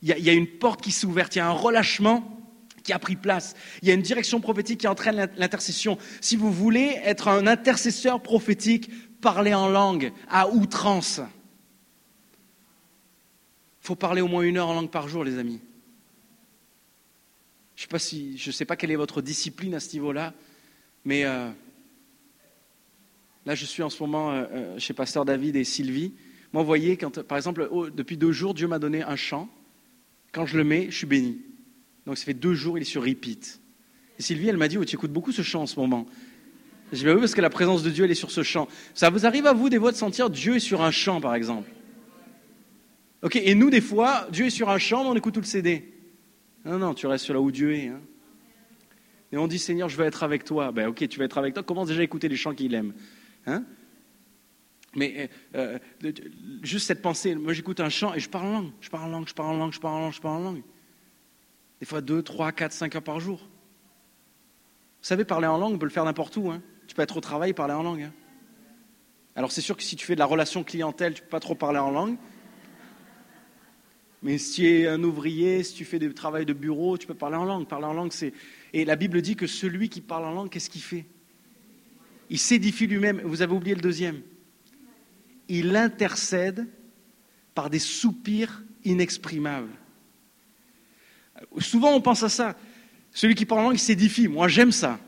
Il 0.03 0.09
y 0.11 0.13
a, 0.13 0.19
il 0.19 0.25
y 0.25 0.29
a 0.29 0.35
une 0.35 0.47
porte 0.47 0.83
qui 0.83 0.93
s'est 0.93 1.07
ouverte, 1.07 1.35
il 1.35 1.39
y 1.39 1.41
a 1.41 1.49
un 1.49 1.53
relâchement 1.53 2.46
qui 2.87 2.93
a 2.93 2.99
pris 3.01 3.17
place. 3.17 3.55
Il 3.83 3.89
y 3.89 3.91
a 3.91 3.95
une 3.95 4.03
direction 4.03 4.41
prophétique 4.41 4.81
qui 4.81 4.87
entraîne 4.87 5.29
l'intercession. 5.37 5.99
Si 6.21 6.37
vous 6.37 6.53
voulez 6.53 7.01
être 7.05 7.27
un 7.27 7.49
intercesseur 7.49 8.23
prophétique, 8.23 8.91
parlez 9.21 9.53
en 9.53 9.69
langue 9.69 10.13
à 10.29 10.49
outrance. 10.49 11.21
Il 13.83 13.87
faut 13.87 13.97
parler 13.97 14.21
au 14.21 14.29
moins 14.29 14.43
une 14.43 14.57
heure 14.57 14.69
en 14.69 14.75
langue 14.75 14.91
par 14.91 15.09
jour, 15.09 15.25
les 15.25 15.39
amis. 15.39 15.61
Je 17.75 17.87
ne 17.93 18.53
sais, 18.53 18.65
pas 18.65 18.77
quelle 18.77 18.93
est 18.93 18.97
votre 18.97 19.21
discipline 19.21 19.75
à 19.75 19.81
ce 19.81 19.93
niveau-là, 19.93 20.33
mais 21.05 21.25
euh, 21.25 21.51
là, 23.45 23.55
je 23.55 23.67
suis 23.67 23.83
en 23.83 23.91
ce 23.91 24.03
moment 24.03 24.31
euh, 24.31 24.45
euh, 24.51 24.79
chez 24.79 24.95
Pasteur 24.95 25.25
David 25.25 25.57
et 25.57 25.65
Sylvie. 25.65 26.15
Moi, 26.53 26.63
vous 26.63 26.67
voyez, 26.67 26.97
quand, 26.97 27.23
par 27.23 27.37
exemple, 27.37 27.69
depuis 27.95 28.17
deux 28.17 28.33
jours, 28.33 28.55
Dieu 28.55 28.67
m'a 28.67 28.79
donné 28.79 29.03
un 29.03 29.17
chant. 29.17 29.49
Quand 30.33 30.47
je 30.47 30.57
le 30.57 30.65
mets, 30.65 30.87
je 30.91 30.97
suis 30.97 31.07
béni. 31.07 31.46
Donc 32.07 32.19
ça 32.19 32.25
fait 32.25 32.35
deux 32.35 32.55
jours, 32.55 32.79
il 32.79 32.83
est 32.83 32.85
sur 32.85 33.05
repeat. 33.05 33.61
Et 34.19 34.23
Sylvie, 34.23 34.49
elle 34.49 34.57
m'a 34.57 34.69
dit, 34.69 34.79
oh, 34.79 34.85
tu 34.85 34.95
écoutes 34.95 35.13
beaucoup 35.13 35.33
ce 35.33 35.43
chant 35.43 35.63
en 35.63 35.67
ce 35.67 35.79
moment. 35.79 36.07
Je 36.93 36.99
dis, 36.99 37.05
bah 37.05 37.15
oui, 37.15 37.21
parce 37.21 37.35
que 37.35 37.41
la 37.41 37.51
présence 37.51 37.83
de 37.83 37.91
Dieu, 37.91 38.05
elle 38.05 38.11
est 38.11 38.15
sur 38.15 38.31
ce 38.31 38.43
champ. 38.43 38.69
Ça 38.95 39.11
vous 39.11 39.27
arrive 39.27 39.47
à 39.47 39.53
vous, 39.53 39.69
des 39.69 39.79
fois, 39.79 39.91
de 39.91 39.97
sentir 39.97 40.31
Dieu 40.31 40.57
est 40.57 40.61
sur 40.61 40.83
un 40.83 40.93
champ, 40.93 41.21
par 41.21 41.35
exemple? 41.35 41.69
Ok, 43.23 43.37
et 43.37 43.55
nous, 43.55 43.71
des 43.71 43.81
fois, 43.81 44.29
Dieu 44.31 44.47
est 44.47 44.51
sur 44.51 44.71
un 44.71 44.79
champ, 44.79 45.03
mais 45.03 45.11
on 45.11 45.17
écoute 45.17 45.35
tout 45.35 45.41
le 45.41 45.47
CD. 45.47 45.93
Non, 46.65 46.79
non, 46.79 46.95
tu 46.95 47.07
restes 47.07 47.29
là 47.29 47.41
où 47.41 47.51
Dieu 47.51 47.75
est. 47.75 47.89
Hein. 47.89 48.01
Et 49.33 49.37
on 49.37 49.49
dit, 49.49 49.59
Seigneur, 49.59 49.89
je 49.89 49.97
veux 49.97 50.05
être 50.05 50.23
avec 50.23 50.45
toi. 50.45 50.71
Ben 50.71 50.89
ok, 50.89 51.09
tu 51.09 51.19
veux 51.19 51.25
être 51.25 51.39
avec 51.39 51.55
toi. 51.55 51.63
Commence 51.65 51.89
déjà 51.89 52.01
à 52.01 52.05
écouter 52.05 52.29
les 52.29 52.37
chants 52.37 52.55
qu'il 52.55 52.73
aime. 52.75 52.95
Hein 53.47 53.65
mais 54.97 55.29
euh, 55.55 55.79
euh, 56.05 56.13
juste 56.63 56.87
cette 56.87 57.03
pensée, 57.03 57.35
moi 57.35 57.53
j'écoute 57.53 57.81
un 57.81 57.91
chant 57.91 58.15
et 58.15 58.19
je 58.19 58.31
parle 58.31 58.47
en 58.47 58.53
langue, 58.53 58.73
je 58.81 58.89
parle 58.89 59.05
en 59.05 59.09
langue, 59.11 59.29
je 59.29 59.35
parle 59.35 59.49
en 59.51 59.59
langue, 59.59 59.73
je 59.73 59.81
parle 59.81 59.95
en 59.95 60.01
langue, 60.01 60.13
je 60.15 60.21
parle 60.21 60.37
en 60.37 60.45
langue. 60.45 60.63
Des 61.81 61.87
fois 61.87 62.01
deux, 62.01 62.23
trois, 62.23 62.53
quatre, 62.53 62.73
cinq 62.73 62.95
heures 62.97 63.03
par 63.03 63.21
jour. 63.21 63.39
Vous 63.39 65.09
savez, 65.09 65.25
parler 65.25 65.47
en 65.47 65.59
langue, 65.59 65.75
on 65.75 65.79
peut 65.79 65.87
le 65.87 65.93
faire 65.93 66.05
n'importe 66.05 66.37
où. 66.37 66.51
Hein. 66.51 66.63
Tu 66.87 66.95
peux 66.95 67.03
être 67.03 67.17
au 67.17 67.21
travail, 67.21 67.53
parler 67.53 67.75
en 67.75 67.83
langue. 67.83 68.03
Hein. 68.03 68.13
Alors 69.35 69.53
c'est 69.53 69.61
sûr 69.61 69.77
que 69.77 69.83
si 69.83 69.97
tu 69.97 70.07
fais 70.07 70.15
de 70.15 70.19
la 70.19 70.27
relation 70.27 70.65
clientèle, 70.65 71.15
tu 71.15 71.21
ne 71.21 71.25
peux 71.25 71.31
pas 71.31 71.41
trop 71.41 71.55
parler 71.55 71.79
en 71.79 71.91
langue. 71.91 72.17
Mais 74.23 74.39
si 74.39 74.63
tu 74.63 74.67
es 74.67 74.89
un 74.89 75.03
ouvrier, 75.03 75.63
si 75.63 75.75
tu 75.75 75.85
fais 75.85 75.99
du 75.99 76.13
travail 76.15 76.47
de 76.47 76.55
bureau, 76.55 76.97
tu 76.97 77.07
peux 77.07 77.15
parler 77.15 77.37
en 77.37 77.45
langue. 77.45 77.67
Parler 77.69 77.87
en 77.87 77.93
langue, 77.93 78.13
c'est. 78.13 78.33
Et 78.73 78.85
la 78.85 78.97
Bible 78.97 79.21
dit 79.21 79.37
que 79.37 79.47
celui 79.47 79.89
qui 79.89 80.01
parle 80.01 80.25
en 80.25 80.33
langue, 80.33 80.49
qu'est-ce 80.49 80.71
qu'il 80.71 80.81
fait? 80.81 81.05
Il 82.31 82.39
s'édifie 82.39 82.87
lui-même. 82.87 83.21
Vous 83.25 83.43
avez 83.43 83.53
oublié 83.53 83.75
le 83.75 83.83
deuxième 83.83 84.23
il 85.49 85.77
intercède 85.77 86.67
par 87.55 87.71
des 87.71 87.79
soupirs 87.79 88.65
inexprimables. 88.85 89.73
Souvent, 91.59 91.95
on 91.95 92.01
pense 92.01 92.23
à 92.23 92.29
ça. 92.29 92.57
Celui 93.13 93.35
qui 93.35 93.47
parle 93.47 93.61
en 93.61 93.69
langue, 93.71 93.77
s'édifie. 93.77 94.29
Moi, 94.29 94.49
j'aime 94.49 94.73
ça. 94.73 94.99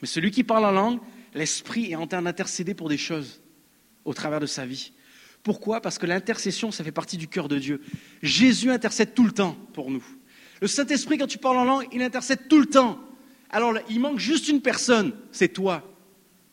Mais 0.00 0.08
celui 0.08 0.30
qui 0.30 0.44
parle 0.44 0.64
en 0.64 0.72
langue, 0.72 1.00
l'esprit 1.34 1.90
est 1.90 1.96
en 1.96 2.06
train 2.06 2.22
d'intercéder 2.22 2.74
pour 2.74 2.88
des 2.88 2.98
choses 2.98 3.40
au 4.04 4.12
travers 4.12 4.40
de 4.40 4.46
sa 4.46 4.66
vie. 4.66 4.92
Pourquoi? 5.42 5.80
Parce 5.80 5.98
que 5.98 6.06
l'intercession, 6.06 6.70
ça 6.70 6.84
fait 6.84 6.92
partie 6.92 7.16
du 7.16 7.28
cœur 7.28 7.48
de 7.48 7.58
Dieu. 7.58 7.80
Jésus 8.22 8.70
intercède 8.70 9.14
tout 9.14 9.24
le 9.24 9.32
temps 9.32 9.56
pour 9.72 9.90
nous. 9.90 10.04
Le 10.60 10.66
Saint-Esprit, 10.66 11.18
quand 11.18 11.26
tu 11.26 11.38
parles 11.38 11.58
en 11.58 11.64
langue, 11.64 11.86
il 11.92 12.02
intercède 12.02 12.48
tout 12.48 12.58
le 12.58 12.66
temps. 12.66 12.98
Alors, 13.50 13.74
il 13.88 14.00
manque 14.00 14.18
juste 14.18 14.48
une 14.48 14.62
personne, 14.62 15.12
c'est 15.32 15.48
toi. 15.48 15.82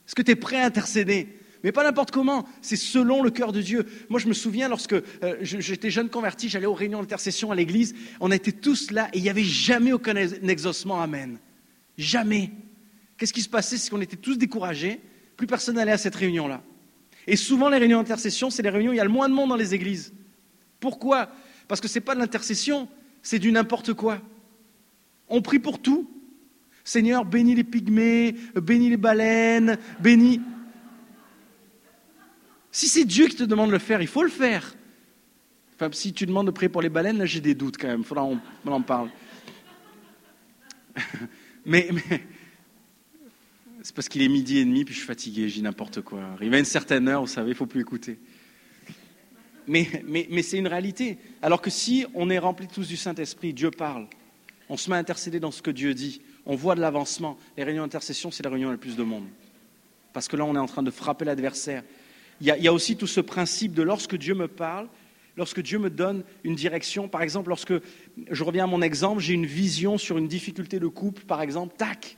Est-ce 0.07 0.15
que 0.15 0.21
tu 0.21 0.31
es 0.31 0.35
prêt 0.35 0.61
à 0.61 0.65
intercéder? 0.65 1.39
Mais 1.63 1.71
pas 1.71 1.83
n'importe 1.83 2.11
comment, 2.11 2.45
c'est 2.61 2.75
selon 2.75 3.21
le 3.21 3.29
cœur 3.29 3.51
de 3.51 3.61
Dieu. 3.61 3.85
Moi, 4.09 4.19
je 4.19 4.27
me 4.27 4.33
souviens, 4.33 4.67
lorsque 4.67 4.93
euh, 4.93 5.37
j'étais 5.41 5.89
jeune 5.89 6.09
converti, 6.09 6.49
j'allais 6.49 6.65
aux 6.65 6.73
réunions 6.73 7.01
d'intercession 7.01 7.51
à 7.51 7.55
l'église, 7.55 7.93
on 8.19 8.31
était 8.31 8.51
tous 8.51 8.91
là 8.91 9.09
et 9.13 9.17
il 9.17 9.23
n'y 9.23 9.29
avait 9.29 9.43
jamais 9.43 9.93
aucun 9.93 10.15
exaucement, 10.15 11.01
amen. 11.01 11.37
Jamais. 11.97 12.51
Qu'est-ce 13.17 13.33
qui 13.33 13.41
se 13.41 13.49
passait? 13.49 13.77
C'est 13.77 13.89
qu'on 13.89 14.01
était 14.01 14.17
tous 14.17 14.37
découragés, 14.37 14.99
plus 15.37 15.47
personne 15.47 15.75
n'allait 15.75 15.91
à 15.91 15.97
cette 15.97 16.15
réunion-là. 16.15 16.63
Et 17.27 17.35
souvent, 17.35 17.69
les 17.69 17.77
réunions 17.77 17.99
d'intercession, 17.99 18.49
c'est 18.49 18.63
les 18.63 18.69
réunions 18.69 18.91
où 18.91 18.93
il 18.93 18.97
y 18.97 19.01
a 19.01 19.05
le 19.05 19.09
moins 19.09 19.29
de 19.29 19.33
monde 19.33 19.49
dans 19.49 19.55
les 19.55 19.75
églises. 19.75 20.13
Pourquoi? 20.79 21.29
Parce 21.67 21.79
que 21.79 21.87
ce 21.87 21.99
n'est 21.99 22.03
pas 22.03 22.15
de 22.15 22.19
l'intercession, 22.19 22.87
c'est 23.21 23.39
du 23.39 23.51
n'importe 23.51 23.93
quoi. 23.93 24.19
On 25.27 25.41
prie 25.41 25.59
pour 25.59 25.79
tout. 25.79 26.09
Seigneur, 26.83 27.25
bénis 27.25 27.53
les 27.53 27.63
pygmées, 27.63 28.35
bénis 28.55 28.89
les 28.89 28.97
baleines, 28.97 29.77
bénis. 29.99 30.41
Si 32.71 32.87
c'est 32.87 33.05
Dieu 33.05 33.27
qui 33.27 33.35
te 33.35 33.43
demande 33.43 33.67
de 33.67 33.73
le 33.73 33.79
faire, 33.79 34.01
il 34.01 34.07
faut 34.07 34.23
le 34.23 34.29
faire. 34.29 34.75
Enfin, 35.75 35.89
si 35.91 36.13
tu 36.13 36.25
demandes 36.25 36.47
de 36.47 36.51
prier 36.51 36.69
pour 36.69 36.81
les 36.81 36.89
baleines, 36.89 37.17
là 37.17 37.25
j'ai 37.25 37.41
des 37.41 37.55
doutes 37.55 37.77
quand 37.77 37.87
même, 37.87 38.01
il 38.01 38.05
faudra 38.05 38.29
qu'on 38.63 38.71
en 38.71 38.81
parle. 38.81 39.09
mais, 41.65 41.89
c'est 43.81 43.95
parce 43.95 44.07
qu'il 44.07 44.21
est 44.21 44.29
midi 44.29 44.59
et 44.59 44.65
demi, 44.65 44.85
puis 44.85 44.93
je 44.93 44.99
suis 44.99 45.07
fatigué, 45.07 45.49
j'ai 45.49 45.61
n'importe 45.61 46.01
quoi. 46.01 46.23
Arrivé 46.33 46.55
à 46.55 46.59
une 46.59 46.65
certaine 46.65 47.07
heure, 47.07 47.21
vous 47.21 47.27
savez, 47.27 47.49
il 47.51 47.55
faut 47.55 47.65
plus 47.65 47.81
écouter. 47.81 48.19
Mais, 49.67 49.87
mais, 50.05 50.43
c'est 50.43 50.57
une 50.57 50.67
réalité. 50.67 51.17
Alors 51.41 51.61
que 51.61 51.69
si 51.69 52.05
on 52.13 52.29
est 52.29 52.39
rempli 52.39 52.67
tous 52.67 52.87
du 52.87 52.97
Saint-Esprit, 52.97 53.53
Dieu 53.53 53.71
parle, 53.71 54.07
on 54.69 54.77
se 54.77 54.89
met 54.89 54.95
à 54.95 54.99
intercéder 54.99 55.39
dans 55.39 55.51
ce 55.51 55.61
que 55.61 55.71
Dieu 55.71 55.93
dit, 55.93 56.21
on 56.45 56.55
voit 56.55 56.75
de 56.75 56.81
l'avancement. 56.81 57.37
Les 57.57 57.63
réunions 57.63 57.83
d'intercession, 57.83 58.31
c'est 58.31 58.43
la 58.43 58.49
réunion 58.49 58.71
la 58.71 58.77
plus 58.77 58.95
de 58.95 59.03
monde. 59.03 59.27
Parce 60.13 60.27
que 60.27 60.35
là, 60.35 60.45
on 60.45 60.55
est 60.55 60.59
en 60.59 60.65
train 60.65 60.83
de 60.83 60.91
frapper 60.91 61.25
l'adversaire 61.25 61.83
il 62.41 62.47
y, 62.47 62.67
a, 62.67 62.73
aussi 62.73 62.97
tout 62.97 63.05
ce 63.05 63.21
principe 63.21 63.73
de 63.73 63.83
lorsque 63.83 64.15
Dieu 64.15 64.33
me 64.33 64.47
parle, 64.47 64.89
lorsque 65.37 65.61
Dieu 65.61 65.77
me 65.77 65.91
donne 65.91 66.23
une 66.43 66.55
direction, 66.55 67.07
par 67.07 67.21
exemple, 67.21 67.49
lorsque, 67.49 67.73
je 68.31 68.43
reviens 68.43 68.63
à 68.63 68.67
mon 68.67 68.81
exemple, 68.81 69.21
j'ai 69.21 69.35
une 69.35 69.45
vision 69.45 69.99
sur 69.99 70.17
une 70.17 70.27
difficulté 70.27 70.79
de 70.79 70.87
couple, 70.87 71.23
par 71.25 71.43
exemple, 71.43 71.75
tac. 71.77 72.17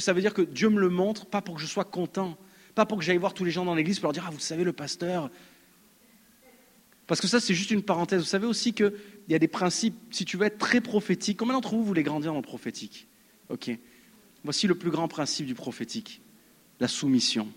ça 0.00 0.12
veut 0.12 0.20
dire 0.20 0.34
que 0.34 0.42
Dieu 0.42 0.68
me 0.68 0.78
le 0.78 0.90
montre, 0.90 1.24
pas 1.24 1.40
pour 1.40 1.54
que 1.54 1.62
je 1.62 1.66
sois 1.66 1.84
content, 1.84 2.36
pas 2.74 2.84
pour 2.84 2.98
que 2.98 3.04
j'aille 3.04 3.16
voir 3.16 3.32
tous 3.32 3.44
les 3.44 3.50
gens 3.50 3.64
dans 3.64 3.74
l'église 3.74 4.00
pour 4.00 4.08
leur 4.08 4.12
dire, 4.12 4.26
ah, 4.28 4.30
vous 4.30 4.38
savez, 4.38 4.64
le 4.64 4.74
pasteur. 4.74 5.30
Parce 7.06 7.22
que 7.22 7.26
ça, 7.26 7.40
c'est 7.40 7.54
juste 7.54 7.70
une 7.70 7.82
parenthèse. 7.82 8.20
Vous 8.20 8.28
savez 8.28 8.46
aussi 8.46 8.74
qu'il 8.74 8.92
y 9.28 9.34
a 9.34 9.38
des 9.38 9.48
principes, 9.48 9.96
si 10.10 10.26
tu 10.26 10.36
veux 10.36 10.44
être 10.44 10.58
très 10.58 10.82
prophétique, 10.82 11.38
combien 11.38 11.54
d'entre 11.54 11.74
vous 11.74 11.84
voulez 11.84 12.02
grandir 12.02 12.32
dans 12.32 12.38
le 12.38 12.42
prophétique? 12.42 13.08
Ok. 13.48 13.70
Voici 14.42 14.66
le 14.66 14.74
plus 14.74 14.90
grand 14.90 15.08
principe 15.08 15.46
du 15.46 15.54
prophétique, 15.54 16.20
la 16.80 16.88
soumission 16.88 17.48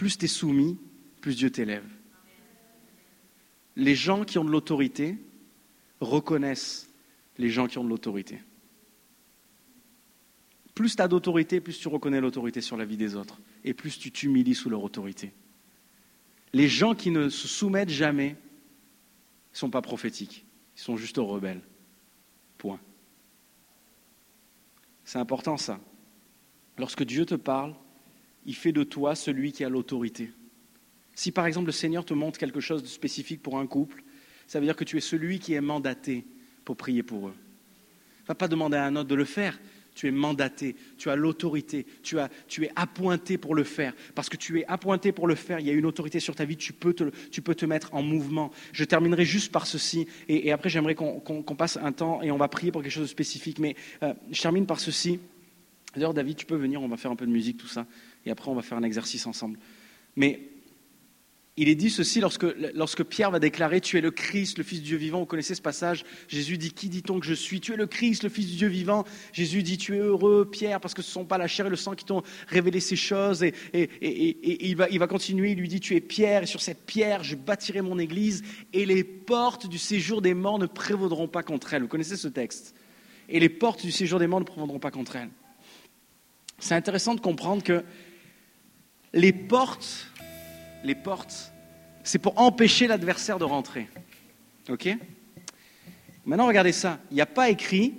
plus 0.00 0.16
tu 0.16 0.24
es 0.24 0.28
soumis, 0.28 0.78
plus 1.20 1.36
Dieu 1.36 1.50
t'élève. 1.50 1.84
Les 3.76 3.94
gens 3.94 4.24
qui 4.24 4.38
ont 4.38 4.44
de 4.46 4.50
l'autorité 4.50 5.18
reconnaissent 6.00 6.88
les 7.36 7.50
gens 7.50 7.66
qui 7.66 7.76
ont 7.76 7.84
de 7.84 7.90
l'autorité. 7.90 8.40
Plus 10.74 10.96
tu 10.96 11.02
as 11.02 11.08
d'autorité, 11.08 11.60
plus 11.60 11.78
tu 11.78 11.88
reconnais 11.88 12.22
l'autorité 12.22 12.62
sur 12.62 12.78
la 12.78 12.86
vie 12.86 12.96
des 12.96 13.14
autres, 13.14 13.42
et 13.62 13.74
plus 13.74 13.98
tu 13.98 14.10
t'humilies 14.10 14.54
sous 14.54 14.70
leur 14.70 14.82
autorité. 14.82 15.34
Les 16.54 16.66
gens 16.66 16.94
qui 16.94 17.10
ne 17.10 17.28
se 17.28 17.46
soumettent 17.46 17.90
jamais 17.90 18.30
ne 19.52 19.58
sont 19.58 19.68
pas 19.68 19.82
prophétiques, 19.82 20.46
ils 20.78 20.80
sont 20.80 20.96
juste 20.96 21.18
rebelles. 21.18 21.60
Point. 22.56 22.80
C'est 25.04 25.18
important 25.18 25.58
ça. 25.58 25.78
Lorsque 26.78 27.02
Dieu 27.04 27.26
te 27.26 27.34
parle, 27.34 27.74
il 28.50 28.56
fait 28.56 28.72
de 28.72 28.82
toi 28.82 29.14
celui 29.14 29.52
qui 29.52 29.62
a 29.62 29.68
l'autorité. 29.68 30.32
Si 31.14 31.30
par 31.30 31.46
exemple 31.46 31.66
le 31.66 31.72
Seigneur 31.72 32.04
te 32.04 32.14
montre 32.14 32.36
quelque 32.36 32.58
chose 32.58 32.82
de 32.82 32.88
spécifique 32.88 33.40
pour 33.40 33.60
un 33.60 33.66
couple, 33.68 34.02
ça 34.48 34.58
veut 34.58 34.66
dire 34.66 34.74
que 34.74 34.82
tu 34.82 34.96
es 34.96 35.00
celui 35.00 35.38
qui 35.38 35.54
est 35.54 35.60
mandaté 35.60 36.26
pour 36.64 36.76
prier 36.76 37.04
pour 37.04 37.28
eux. 37.28 37.34
Va 38.26 38.34
pas 38.34 38.48
demander 38.48 38.76
à 38.76 38.86
un 38.86 38.96
autre 38.96 39.08
de 39.08 39.14
le 39.14 39.24
faire. 39.24 39.60
Tu 39.94 40.08
es 40.08 40.10
mandaté, 40.10 40.74
tu 40.98 41.10
as 41.10 41.16
l'autorité, 41.16 41.86
tu, 42.02 42.16
tu 42.48 42.64
es 42.64 42.72
appointé 42.74 43.38
pour 43.38 43.54
le 43.54 43.62
faire. 43.62 43.92
Parce 44.16 44.28
que 44.28 44.36
tu 44.36 44.58
es 44.58 44.66
appointé 44.66 45.12
pour 45.12 45.28
le 45.28 45.36
faire, 45.36 45.60
il 45.60 45.66
y 45.66 45.70
a 45.70 45.72
une 45.72 45.86
autorité 45.86 46.18
sur 46.18 46.34
ta 46.34 46.44
vie, 46.44 46.56
tu 46.56 46.72
peux 46.72 46.94
te, 46.94 47.04
tu 47.30 47.42
peux 47.42 47.54
te 47.54 47.66
mettre 47.66 47.94
en 47.94 48.02
mouvement. 48.02 48.50
Je 48.72 48.84
terminerai 48.84 49.24
juste 49.24 49.52
par 49.52 49.66
ceci, 49.66 50.08
et, 50.28 50.50
après 50.50 50.70
j'aimerais 50.70 50.94
qu'on 50.96 51.56
passe 51.56 51.76
un 51.76 51.92
temps 51.92 52.22
et 52.22 52.30
on 52.32 52.36
va 52.36 52.48
prier 52.48 52.72
pour 52.72 52.82
quelque 52.82 52.92
chose 52.92 53.04
de 53.04 53.08
spécifique. 53.08 53.60
Mais 53.60 53.76
euh, 54.02 54.14
je 54.30 54.40
termine 54.42 54.66
par 54.66 54.80
ceci. 54.80 55.20
D'ailleurs, 55.94 56.14
David, 56.14 56.36
tu 56.36 56.46
peux 56.46 56.56
venir, 56.56 56.80
on 56.80 56.88
va 56.88 56.96
faire 56.96 57.10
un 57.10 57.16
peu 57.16 57.26
de 57.26 57.32
musique, 57.32 57.58
tout 57.58 57.68
ça 57.68 57.84
et 58.26 58.30
après 58.30 58.50
on 58.50 58.54
va 58.54 58.62
faire 58.62 58.78
un 58.78 58.82
exercice 58.82 59.26
ensemble. 59.26 59.58
Mais 60.16 60.50
il 61.56 61.68
est 61.68 61.74
dit 61.74 61.90
ceci 61.90 62.20
lorsque, 62.20 62.46
lorsque, 62.74 63.02
Pierre 63.02 63.30
va 63.30 63.38
déclarer 63.38 63.82
Tu 63.82 63.98
es 63.98 64.00
le 64.00 64.10
Christ, 64.10 64.56
le 64.56 64.64
Fils 64.64 64.80
du 64.80 64.86
Dieu 64.86 64.96
vivant. 64.96 65.18
Vous 65.20 65.26
connaissez 65.26 65.54
ce 65.54 65.60
passage 65.60 66.06
Jésus 66.26 66.56
dit 66.56 66.72
Qui 66.72 66.88
dit-on 66.88 67.20
que 67.20 67.26
je 67.26 67.34
suis? 67.34 67.60
Tu 67.60 67.74
es 67.74 67.76
le 67.76 67.86
Christ, 67.86 68.22
le 68.22 68.30
Fils 68.30 68.46
du 68.46 68.56
Dieu 68.56 68.68
vivant. 68.68 69.04
Jésus 69.34 69.62
dit 69.62 69.76
Tu 69.76 69.96
es 69.96 69.98
heureux, 69.98 70.48
Pierre, 70.50 70.80
parce 70.80 70.94
que 70.94 71.02
ce 71.02 71.08
ne 71.08 71.12
sont 71.12 71.24
pas 71.26 71.36
la 71.36 71.48
chair 71.48 71.66
et 71.66 71.68
le 71.68 71.76
sang 71.76 71.94
qui 71.94 72.06
t'ont 72.06 72.22
révélé 72.48 72.80
ces 72.80 72.96
choses. 72.96 73.42
Et, 73.42 73.52
il, 73.74 74.74
va, 74.74 74.88
il 74.88 74.98
va 74.98 75.06
continuer 75.06 75.50
Il 75.50 75.58
lui 75.58 75.68
dit 75.68 75.80
Tu 75.80 75.96
es 75.96 76.00
Pierre, 76.00 76.44
et 76.44 76.46
sur 76.46 76.62
cette 76.62 76.86
pierre, 76.86 77.24
je 77.24 77.34
bâtirai 77.34 77.82
mon 77.82 77.98
église, 77.98 78.42
et 78.72 78.86
les 78.86 79.04
portes 79.04 79.68
du 79.68 79.76
séjour 79.76 80.22
des 80.22 80.32
morts 80.32 80.58
ne 80.58 80.66
prévaudront 80.66 81.28
pas 81.28 81.42
contre 81.42 81.74
elle. 81.74 81.82
Vous 81.82 81.88
connaissez 81.88 82.16
ce 82.16 82.28
texte 82.28 82.74
Et 83.28 83.38
les 83.38 83.50
portes 83.50 83.84
du 83.84 83.92
séjour 83.92 84.18
des 84.18 84.28
morts 84.28 84.40
ne 84.40 84.46
prévaudront 84.46 84.78
pas 84.78 84.90
contre 84.90 85.16
elle. 85.16 85.28
C'est 86.58 86.74
intéressant 86.74 87.14
de 87.14 87.20
comprendre 87.20 87.62
que 87.62 87.84
les 89.12 89.32
portes, 89.32 90.06
les 90.84 90.94
portes, 90.94 91.52
c'est 92.02 92.18
pour 92.18 92.38
empêcher 92.40 92.86
l'adversaire 92.86 93.38
de 93.38 93.44
rentrer. 93.44 93.88
OK? 94.68 94.88
Maintenant, 96.24 96.46
regardez 96.46 96.72
ça. 96.72 96.98
Il 97.10 97.14
n'y 97.14 97.20
a 97.20 97.26
pas 97.26 97.50
écrit, 97.50 97.94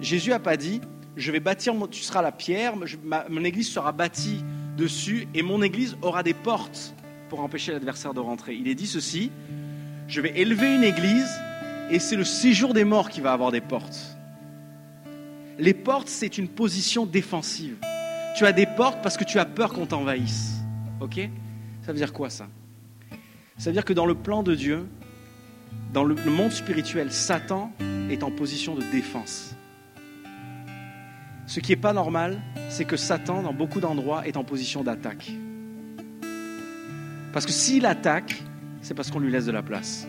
Jésus 0.00 0.30
n'a 0.30 0.38
pas 0.38 0.56
dit, 0.56 0.80
je 1.16 1.32
vais 1.32 1.40
bâtir, 1.40 1.74
tu 1.90 2.02
seras 2.02 2.22
la 2.22 2.32
pierre, 2.32 2.74
mon 3.28 3.44
église 3.44 3.68
sera 3.68 3.92
bâtie 3.92 4.44
dessus 4.76 5.26
et 5.34 5.42
mon 5.42 5.62
église 5.62 5.96
aura 6.02 6.22
des 6.22 6.34
portes 6.34 6.94
pour 7.28 7.40
empêcher 7.40 7.72
l'adversaire 7.72 8.14
de 8.14 8.20
rentrer. 8.20 8.54
Il 8.54 8.68
est 8.68 8.74
dit 8.74 8.86
ceci, 8.86 9.30
je 10.06 10.20
vais 10.20 10.38
élever 10.38 10.74
une 10.74 10.84
église 10.84 11.28
et 11.90 11.98
c'est 11.98 12.16
le 12.16 12.24
séjour 12.24 12.74
des 12.74 12.84
morts 12.84 13.08
qui 13.08 13.20
va 13.20 13.32
avoir 13.32 13.50
des 13.50 13.60
portes. 13.60 14.16
Les 15.58 15.74
portes, 15.74 16.08
c'est 16.08 16.38
une 16.38 16.48
position 16.48 17.04
défensive. 17.04 17.78
Tu 18.38 18.46
as 18.46 18.52
des 18.52 18.66
portes 18.66 19.02
parce 19.02 19.16
que 19.16 19.24
tu 19.24 19.40
as 19.40 19.44
peur 19.44 19.72
qu'on 19.72 19.84
t'envahisse. 19.84 20.58
Ok? 21.00 21.18
Ça 21.82 21.90
veut 21.90 21.98
dire 21.98 22.12
quoi 22.12 22.30
ça? 22.30 22.46
Ça 23.56 23.70
veut 23.70 23.72
dire 23.72 23.84
que 23.84 23.92
dans 23.92 24.06
le 24.06 24.14
plan 24.14 24.44
de 24.44 24.54
Dieu, 24.54 24.86
dans 25.92 26.04
le 26.04 26.14
monde 26.14 26.52
spirituel, 26.52 27.10
Satan 27.10 27.72
est 28.08 28.22
en 28.22 28.30
position 28.30 28.76
de 28.76 28.82
défense. 28.92 29.56
Ce 31.48 31.58
qui 31.58 31.72
n'est 31.72 31.80
pas 31.80 31.92
normal, 31.92 32.40
c'est 32.68 32.84
que 32.84 32.96
Satan, 32.96 33.42
dans 33.42 33.52
beaucoup 33.52 33.80
d'endroits, 33.80 34.24
est 34.24 34.36
en 34.36 34.44
position 34.44 34.84
d'attaque. 34.84 35.32
Parce 37.32 37.44
que 37.44 37.50
s'il 37.50 37.86
attaque, 37.86 38.40
c'est 38.82 38.94
parce 38.94 39.10
qu'on 39.10 39.18
lui 39.18 39.32
laisse 39.32 39.46
de 39.46 39.52
la 39.52 39.64
place. 39.64 40.06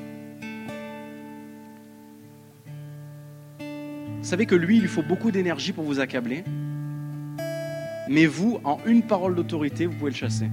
Vous 3.57 4.21
savez 4.21 4.45
que 4.45 4.53
lui, 4.53 4.75
il 4.75 4.81
lui 4.81 4.87
faut 4.87 5.01
beaucoup 5.01 5.31
d'énergie 5.31 5.73
pour 5.73 5.83
vous 5.83 5.99
accabler. 5.99 6.43
Mais 8.09 8.25
vous, 8.25 8.59
en 8.63 8.79
une 8.87 9.03
parole 9.03 9.35
d'autorité, 9.35 9.85
vous 9.85 9.93
pouvez 9.93 10.09
le 10.09 10.17
chasser. 10.17 10.49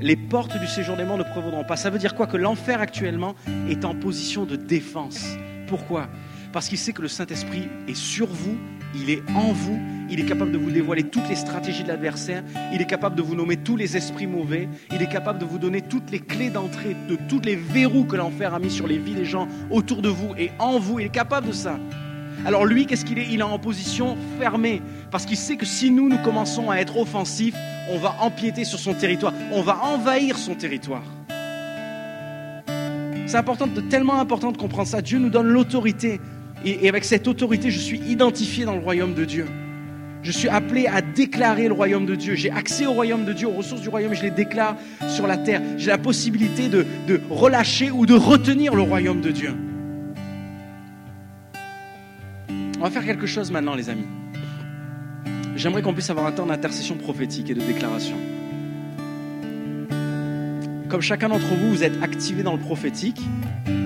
Les 0.00 0.16
portes 0.16 0.58
du 0.58 0.66
séjour 0.66 0.96
des 0.96 1.04
morts 1.04 1.16
ne 1.16 1.22
prévaudront 1.22 1.62
pas. 1.62 1.76
Ça 1.76 1.88
veut 1.88 2.00
dire 2.00 2.16
quoi? 2.16 2.26
Que 2.26 2.36
l'enfer 2.36 2.80
actuellement 2.80 3.36
est 3.70 3.84
en 3.84 3.94
position 3.94 4.46
de 4.46 4.56
défense. 4.56 5.24
Pourquoi? 5.68 6.08
Parce 6.52 6.68
qu'il 6.68 6.76
sait 6.76 6.92
que 6.92 7.02
le 7.02 7.08
Saint-Esprit 7.08 7.68
est 7.86 7.94
sur 7.94 8.26
vous, 8.26 8.56
il 8.96 9.10
est 9.10 9.22
en 9.30 9.52
vous, 9.52 9.78
il 10.10 10.18
est 10.18 10.26
capable 10.26 10.50
de 10.50 10.58
vous 10.58 10.70
dévoiler 10.72 11.04
toutes 11.04 11.28
les 11.28 11.36
stratégies 11.36 11.84
de 11.84 11.88
l'adversaire, 11.88 12.42
il 12.72 12.82
est 12.82 12.86
capable 12.86 13.14
de 13.14 13.22
vous 13.22 13.36
nommer 13.36 13.58
tous 13.58 13.76
les 13.76 13.96
esprits 13.96 14.26
mauvais, 14.26 14.68
il 14.92 15.02
est 15.02 15.08
capable 15.08 15.38
de 15.38 15.44
vous 15.44 15.58
donner 15.58 15.82
toutes 15.82 16.10
les 16.10 16.20
clés 16.20 16.50
d'entrée 16.50 16.96
de 17.08 17.16
tous 17.28 17.40
les 17.40 17.56
verrous 17.56 18.04
que 18.04 18.16
l'enfer 18.16 18.54
a 18.54 18.58
mis 18.58 18.70
sur 18.70 18.86
les 18.88 18.98
vies 18.98 19.14
des 19.14 19.24
gens 19.24 19.46
autour 19.70 20.02
de 20.02 20.08
vous 20.08 20.34
et 20.36 20.50
en 20.58 20.78
vous, 20.78 20.98
il 20.98 21.06
est 21.06 21.10
capable 21.10 21.48
de 21.48 21.52
ça. 21.52 21.78
Alors 22.44 22.64
lui, 22.64 22.86
qu'est-ce 22.86 23.04
qu'il 23.04 23.18
est? 23.18 23.26
Il 23.30 23.40
est 23.40 23.42
en 23.42 23.58
position 23.58 24.16
fermée, 24.38 24.82
parce 25.10 25.26
qu'il 25.26 25.36
sait 25.36 25.56
que 25.56 25.66
si 25.66 25.90
nous, 25.90 26.08
nous 26.08 26.18
commençons 26.18 26.70
à 26.70 26.76
être 26.76 26.96
offensifs, 26.96 27.56
on 27.90 27.98
va 27.98 28.16
empiéter 28.20 28.64
sur 28.64 28.78
son 28.78 28.94
territoire, 28.94 29.32
on 29.52 29.62
va 29.62 29.84
envahir 29.84 30.38
son 30.38 30.54
territoire. 30.54 31.02
C'est 33.26 33.36
important, 33.36 33.68
tellement 33.90 34.20
important 34.20 34.52
de 34.52 34.56
comprendre 34.56 34.88
ça. 34.88 35.02
Dieu 35.02 35.18
nous 35.18 35.30
donne 35.30 35.48
l'autorité. 35.48 36.20
Et, 36.64 36.88
avec 36.88 37.04
cette 37.04 37.26
autorité, 37.26 37.70
je 37.70 37.78
suis 37.78 37.98
identifié 37.98 38.64
dans 38.64 38.74
le 38.74 38.80
royaume 38.80 39.14
de 39.14 39.24
Dieu. 39.24 39.46
Je 40.22 40.30
suis 40.30 40.48
appelé 40.48 40.86
à 40.86 41.02
déclarer 41.02 41.66
le 41.66 41.74
royaume 41.74 42.06
de 42.06 42.14
Dieu. 42.14 42.34
J'ai 42.34 42.50
accès 42.50 42.86
au 42.86 42.92
royaume 42.92 43.24
de 43.24 43.32
Dieu, 43.32 43.48
aux 43.48 43.52
ressources 43.52 43.80
du 43.80 43.88
royaume, 43.88 44.14
je 44.14 44.22
les 44.22 44.30
déclare 44.30 44.76
sur 45.08 45.26
la 45.26 45.36
terre. 45.36 45.60
J'ai 45.76 45.90
la 45.90 45.98
possibilité 45.98 46.68
de, 46.68 46.86
de 47.06 47.20
relâcher 47.30 47.90
ou 47.90 48.06
de 48.06 48.14
retenir 48.14 48.74
le 48.74 48.82
royaume 48.82 49.20
de 49.20 49.30
Dieu. 49.30 49.54
On 52.78 52.82
va 52.82 52.90
faire 52.90 53.04
quelque 53.04 53.26
chose 53.26 53.50
maintenant, 53.50 53.74
les 53.74 53.88
amis. 53.88 54.06
J'aimerais 55.56 55.80
qu'on 55.80 55.94
puisse 55.94 56.10
avoir 56.10 56.26
un 56.26 56.32
temps 56.32 56.46
d'intercession 56.46 56.96
prophétique 56.96 57.48
et 57.48 57.54
de 57.54 57.60
déclaration. 57.60 58.16
Comme 60.88 61.00
chacun 61.00 61.30
d'entre 61.30 61.54
vous, 61.54 61.70
vous 61.70 61.82
êtes 61.82 62.02
activé 62.02 62.42
dans 62.42 62.52
le 62.52 62.60
prophétique. 62.60 63.20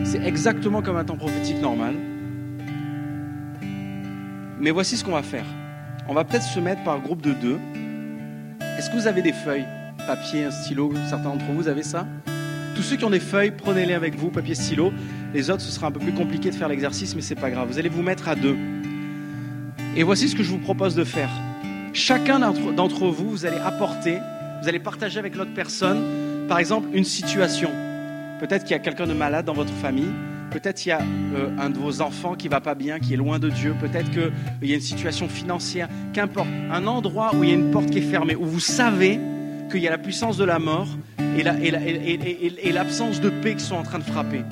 C'est 0.04 0.22
exactement 0.24 0.82
comme 0.82 0.96
un 0.96 1.04
temps 1.04 1.16
prophétique 1.16 1.60
normal. 1.60 1.94
Mais 4.58 4.72
voici 4.72 4.96
ce 4.96 5.04
qu'on 5.04 5.12
va 5.12 5.22
faire. 5.22 5.46
On 6.08 6.14
va 6.14 6.24
peut-être 6.24 6.42
se 6.42 6.58
mettre 6.58 6.82
par 6.82 7.00
groupe 7.00 7.22
de 7.22 7.32
deux. 7.32 7.58
Est-ce 8.76 8.90
que 8.90 8.96
vous 8.96 9.06
avez 9.06 9.22
des 9.22 9.32
feuilles, 9.32 9.66
papier, 10.06 10.50
stylo? 10.50 10.92
Certains 11.08 11.30
d'entre 11.30 11.44
vous, 11.44 11.54
vous 11.54 11.68
avez 11.68 11.84
ça? 11.84 12.08
Tous 12.74 12.82
ceux 12.82 12.96
qui 12.96 13.04
ont 13.04 13.10
des 13.10 13.20
feuilles, 13.20 13.52
prenez-les 13.52 13.94
avec 13.94 14.16
vous, 14.16 14.30
papier, 14.30 14.56
stylo. 14.56 14.92
Les 15.32 15.48
autres, 15.50 15.62
ce 15.62 15.70
sera 15.70 15.86
un 15.86 15.92
peu 15.92 16.00
plus 16.00 16.12
compliqué 16.12 16.50
de 16.50 16.54
faire 16.54 16.68
l'exercice, 16.68 17.14
mais 17.14 17.22
c'est 17.22 17.36
pas 17.36 17.50
grave. 17.50 17.68
Vous 17.68 17.78
allez 17.78 17.88
vous 17.88 18.02
mettre 18.02 18.28
à 18.28 18.34
deux. 18.34 18.56
Et 19.96 20.02
voici 20.02 20.28
ce 20.28 20.34
que 20.34 20.42
je 20.42 20.50
vous 20.50 20.58
propose 20.58 20.94
de 20.94 21.04
faire. 21.04 21.30
Chacun 21.92 22.38
d'entre 22.38 23.06
vous, 23.06 23.30
vous 23.30 23.46
allez 23.46 23.58
apporter, 23.58 24.18
vous 24.62 24.68
allez 24.68 24.78
partager 24.78 25.18
avec 25.18 25.36
l'autre 25.36 25.54
personne, 25.54 26.46
par 26.48 26.58
exemple, 26.58 26.88
une 26.92 27.04
situation. 27.04 27.70
Peut-être 28.40 28.64
qu'il 28.64 28.72
y 28.72 28.74
a 28.74 28.80
quelqu'un 28.80 29.06
de 29.06 29.12
malade 29.12 29.44
dans 29.44 29.52
votre 29.52 29.72
famille. 29.72 30.10
Peut-être 30.50 30.76
qu'il 30.76 30.90
y 30.90 30.92
a 30.92 31.00
euh, 31.00 31.48
un 31.60 31.70
de 31.70 31.78
vos 31.78 32.00
enfants 32.00 32.34
qui 32.34 32.48
va 32.48 32.60
pas 32.60 32.74
bien, 32.74 32.98
qui 32.98 33.14
est 33.14 33.16
loin 33.16 33.38
de 33.38 33.50
Dieu. 33.50 33.74
Peut-être 33.80 34.10
qu'il 34.10 34.68
y 34.68 34.72
a 34.72 34.74
une 34.74 34.80
situation 34.80 35.28
financière. 35.28 35.88
Qu'importe. 36.12 36.48
Un 36.72 36.86
endroit 36.86 37.34
où 37.36 37.44
il 37.44 37.50
y 37.50 37.52
a 37.52 37.56
une 37.56 37.70
porte 37.70 37.90
qui 37.90 37.98
est 37.98 38.10
fermée, 38.10 38.34
où 38.34 38.46
vous 38.46 38.60
savez 38.60 39.20
qu'il 39.70 39.80
y 39.80 39.86
a 39.86 39.90
la 39.90 39.98
puissance 39.98 40.36
de 40.36 40.44
la 40.44 40.58
mort 40.58 40.88
et 41.36 42.72
l'absence 42.72 43.20
de 43.20 43.30
paix 43.30 43.54
qui 43.54 43.64
sont 43.64 43.76
en 43.76 43.84
train 43.84 44.00
de 44.00 44.04
frapper. 44.04 44.42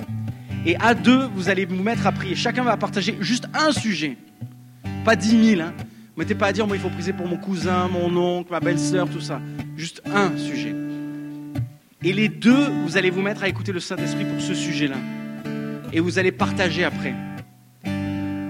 Et 0.66 0.76
à 0.76 0.94
deux, 0.94 1.28
vous 1.34 1.48
allez 1.48 1.64
vous 1.64 1.82
mettre 1.82 2.06
à 2.06 2.12
prier. 2.12 2.34
Chacun 2.34 2.62
va 2.64 2.76
partager 2.76 3.16
juste 3.20 3.48
un 3.54 3.72
sujet. 3.72 4.16
Pas 5.04 5.16
dix 5.16 5.34
mille. 5.34 5.60
Hein. 5.60 5.72
Mettez 6.16 6.34
pas 6.34 6.48
à 6.48 6.52
dire, 6.52 6.66
moi, 6.66 6.76
il 6.76 6.82
faut 6.82 6.90
prier 6.90 7.12
pour 7.12 7.28
mon 7.28 7.36
cousin, 7.36 7.88
mon 7.88 8.14
oncle, 8.16 8.50
ma 8.50 8.60
belle-sœur, 8.60 9.08
tout 9.08 9.20
ça. 9.20 9.40
Juste 9.76 10.02
un 10.12 10.36
sujet. 10.36 10.74
Et 12.02 12.12
les 12.12 12.28
deux, 12.28 12.68
vous 12.84 12.96
allez 12.96 13.10
vous 13.10 13.22
mettre 13.22 13.44
à 13.44 13.48
écouter 13.48 13.72
le 13.72 13.80
Saint-Esprit 13.80 14.24
pour 14.24 14.40
ce 14.40 14.54
sujet-là. 14.54 14.96
Et 15.92 16.00
vous 16.00 16.18
allez 16.18 16.32
partager 16.32 16.84
après. 16.84 17.14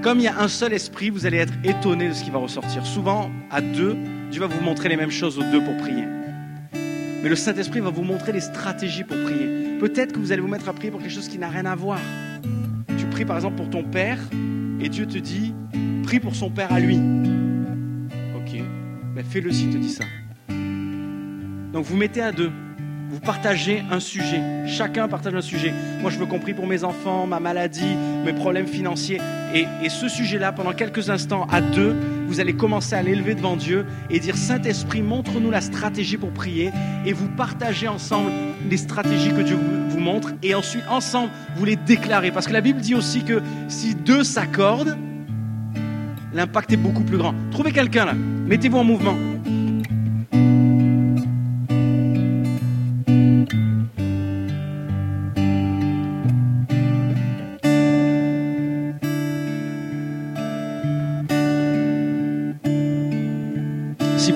Comme 0.02 0.20
il 0.20 0.24
y 0.24 0.28
a 0.28 0.40
un 0.40 0.48
seul 0.48 0.72
esprit, 0.72 1.10
vous 1.10 1.26
allez 1.26 1.38
être 1.38 1.52
étonné 1.64 2.08
de 2.08 2.14
ce 2.14 2.24
qui 2.24 2.30
va 2.30 2.38
ressortir. 2.38 2.86
Souvent, 2.86 3.30
à 3.50 3.60
deux, 3.60 3.96
Dieu 4.30 4.40
va 4.40 4.46
vous 4.46 4.62
montrer 4.62 4.88
les 4.88 4.96
mêmes 4.96 5.10
choses 5.10 5.38
aux 5.38 5.42
deux 5.42 5.62
pour 5.62 5.76
prier. 5.76 6.04
Mais 7.22 7.28
le 7.28 7.36
Saint-Esprit 7.36 7.80
va 7.80 7.90
vous 7.90 8.04
montrer 8.04 8.32
les 8.32 8.40
stratégies 8.40 9.04
pour 9.04 9.16
prier. 9.24 9.67
Peut-être 9.78 10.12
que 10.12 10.18
vous 10.18 10.32
allez 10.32 10.40
vous 10.40 10.48
mettre 10.48 10.68
à 10.68 10.72
prier 10.72 10.90
pour 10.90 11.00
quelque 11.00 11.12
chose 11.12 11.28
qui 11.28 11.38
n'a 11.38 11.48
rien 11.48 11.66
à 11.66 11.74
voir. 11.74 12.00
Tu 12.98 13.06
pries 13.06 13.24
par 13.24 13.36
exemple 13.36 13.56
pour 13.56 13.70
ton 13.70 13.84
père 13.84 14.18
et 14.80 14.88
Dieu 14.88 15.06
te 15.06 15.18
dit, 15.18 15.54
prie 16.02 16.20
pour 16.20 16.34
son 16.34 16.50
père 16.50 16.72
à 16.72 16.80
lui. 16.80 16.96
Ok, 18.36 18.60
ben 19.14 19.24
fais-le 19.24 19.52
s'il 19.52 19.70
te 19.70 19.76
dit 19.76 19.90
ça. 19.90 20.04
Donc 21.72 21.84
vous 21.84 21.96
mettez 21.96 22.22
à 22.22 22.32
deux 22.32 22.50
vous 23.10 23.20
partagez 23.20 23.82
un 23.90 24.00
sujet. 24.00 24.42
Chacun 24.66 25.08
partage 25.08 25.34
un 25.34 25.40
sujet. 25.40 25.72
Moi, 26.02 26.10
je 26.10 26.18
veux 26.18 26.26
compris 26.26 26.52
pour 26.52 26.66
mes 26.66 26.84
enfants, 26.84 27.26
ma 27.26 27.40
maladie, 27.40 27.96
mes 28.24 28.34
problèmes 28.34 28.66
financiers. 28.66 29.18
Et, 29.54 29.64
et 29.82 29.88
ce 29.88 30.08
sujet-là, 30.08 30.52
pendant 30.52 30.74
quelques 30.74 31.08
instants, 31.08 31.46
à 31.50 31.62
deux, 31.62 31.96
vous 32.26 32.40
allez 32.40 32.54
commencer 32.54 32.94
à 32.94 33.02
l'élever 33.02 33.34
devant 33.34 33.56
Dieu 33.56 33.86
et 34.10 34.20
dire 34.20 34.36
Saint-Esprit, 34.36 35.00
montre-nous 35.00 35.50
la 35.50 35.62
stratégie 35.62 36.18
pour 36.18 36.32
prier. 36.32 36.70
Et 37.06 37.14
vous 37.14 37.28
partagez 37.28 37.88
ensemble 37.88 38.30
les 38.68 38.76
stratégies 38.76 39.32
que 39.32 39.42
Dieu 39.42 39.58
vous, 39.88 40.00
montre. 40.00 40.30
Et 40.42 40.54
ensuite, 40.54 40.84
ensemble, 40.88 41.30
vous 41.56 41.64
les 41.64 41.76
déclarez. 41.76 42.30
Parce 42.30 42.46
que 42.46 42.52
la 42.52 42.60
Bible 42.60 42.80
dit 42.80 42.94
aussi 42.94 43.24
que 43.24 43.42
si 43.68 43.94
deux 43.94 44.22
s'accordent, 44.22 44.96
l'impact 46.32 46.72
est 46.72 46.76
beaucoup 46.76 47.02
plus 47.02 47.18
grand. 47.18 47.34
Trouvez 47.50 47.72
quelqu'un 47.72 48.04
là. 48.04 48.14
Mettez-vous 48.14 48.78
en 48.78 48.84
mouvement. 48.84 49.16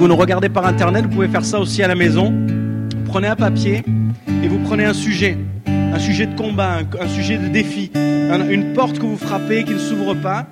vous 0.02 0.08
nous 0.08 0.16
regardez 0.16 0.48
par 0.48 0.66
Internet, 0.66 1.04
vous 1.04 1.10
pouvez 1.10 1.28
faire 1.28 1.44
ça 1.44 1.60
aussi 1.60 1.80
à 1.80 1.86
la 1.86 1.94
maison. 1.94 2.34
Prenez 3.04 3.28
un 3.28 3.36
papier 3.36 3.84
et 4.42 4.48
vous 4.48 4.58
prenez 4.58 4.84
un 4.84 4.94
sujet, 4.94 5.36
un 5.66 5.98
sujet 5.98 6.26
de 6.26 6.36
combat, 6.36 6.80
un, 7.00 7.08
sujet 7.08 7.38
de 7.38 7.48
défi, 7.48 7.90
une 7.94 8.72
porte 8.72 8.98
que 8.98 9.06
vous 9.06 9.16
frappez 9.16 9.64
qui 9.64 9.74
ne 9.74 9.78
s'ouvre 9.78 10.14
pas. 10.14 10.46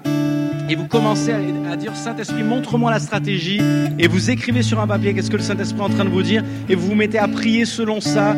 Et 0.68 0.76
vous 0.76 0.86
commencez 0.86 1.32
à, 1.32 1.76
dire 1.76 1.96
Saint-Esprit, 1.96 2.44
montre-moi 2.44 2.92
la 2.92 3.00
stratégie. 3.00 3.60
Et 3.98 4.06
vous 4.06 4.30
écrivez 4.30 4.62
sur 4.62 4.78
un 4.78 4.86
papier 4.86 5.14
qu'est-ce 5.14 5.30
que 5.30 5.36
le 5.36 5.42
Saint-Esprit 5.42 5.80
est 5.80 5.84
en 5.84 5.88
train 5.88 6.04
de 6.04 6.10
vous 6.10 6.22
dire. 6.22 6.44
Et 6.68 6.76
vous 6.76 6.88
vous 6.88 6.94
mettez 6.94 7.18
à 7.18 7.26
prier 7.26 7.64
selon 7.64 8.00
ça, 8.00 8.36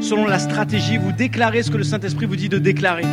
selon 0.00 0.26
la 0.26 0.38
stratégie. 0.38 0.96
Vous 0.96 1.12
déclarez 1.12 1.62
ce 1.62 1.70
que 1.70 1.76
le 1.76 1.84
Saint-Esprit 1.84 2.24
vous 2.24 2.36
dit 2.36 2.48
de 2.48 2.58
déclarer. 2.58 3.04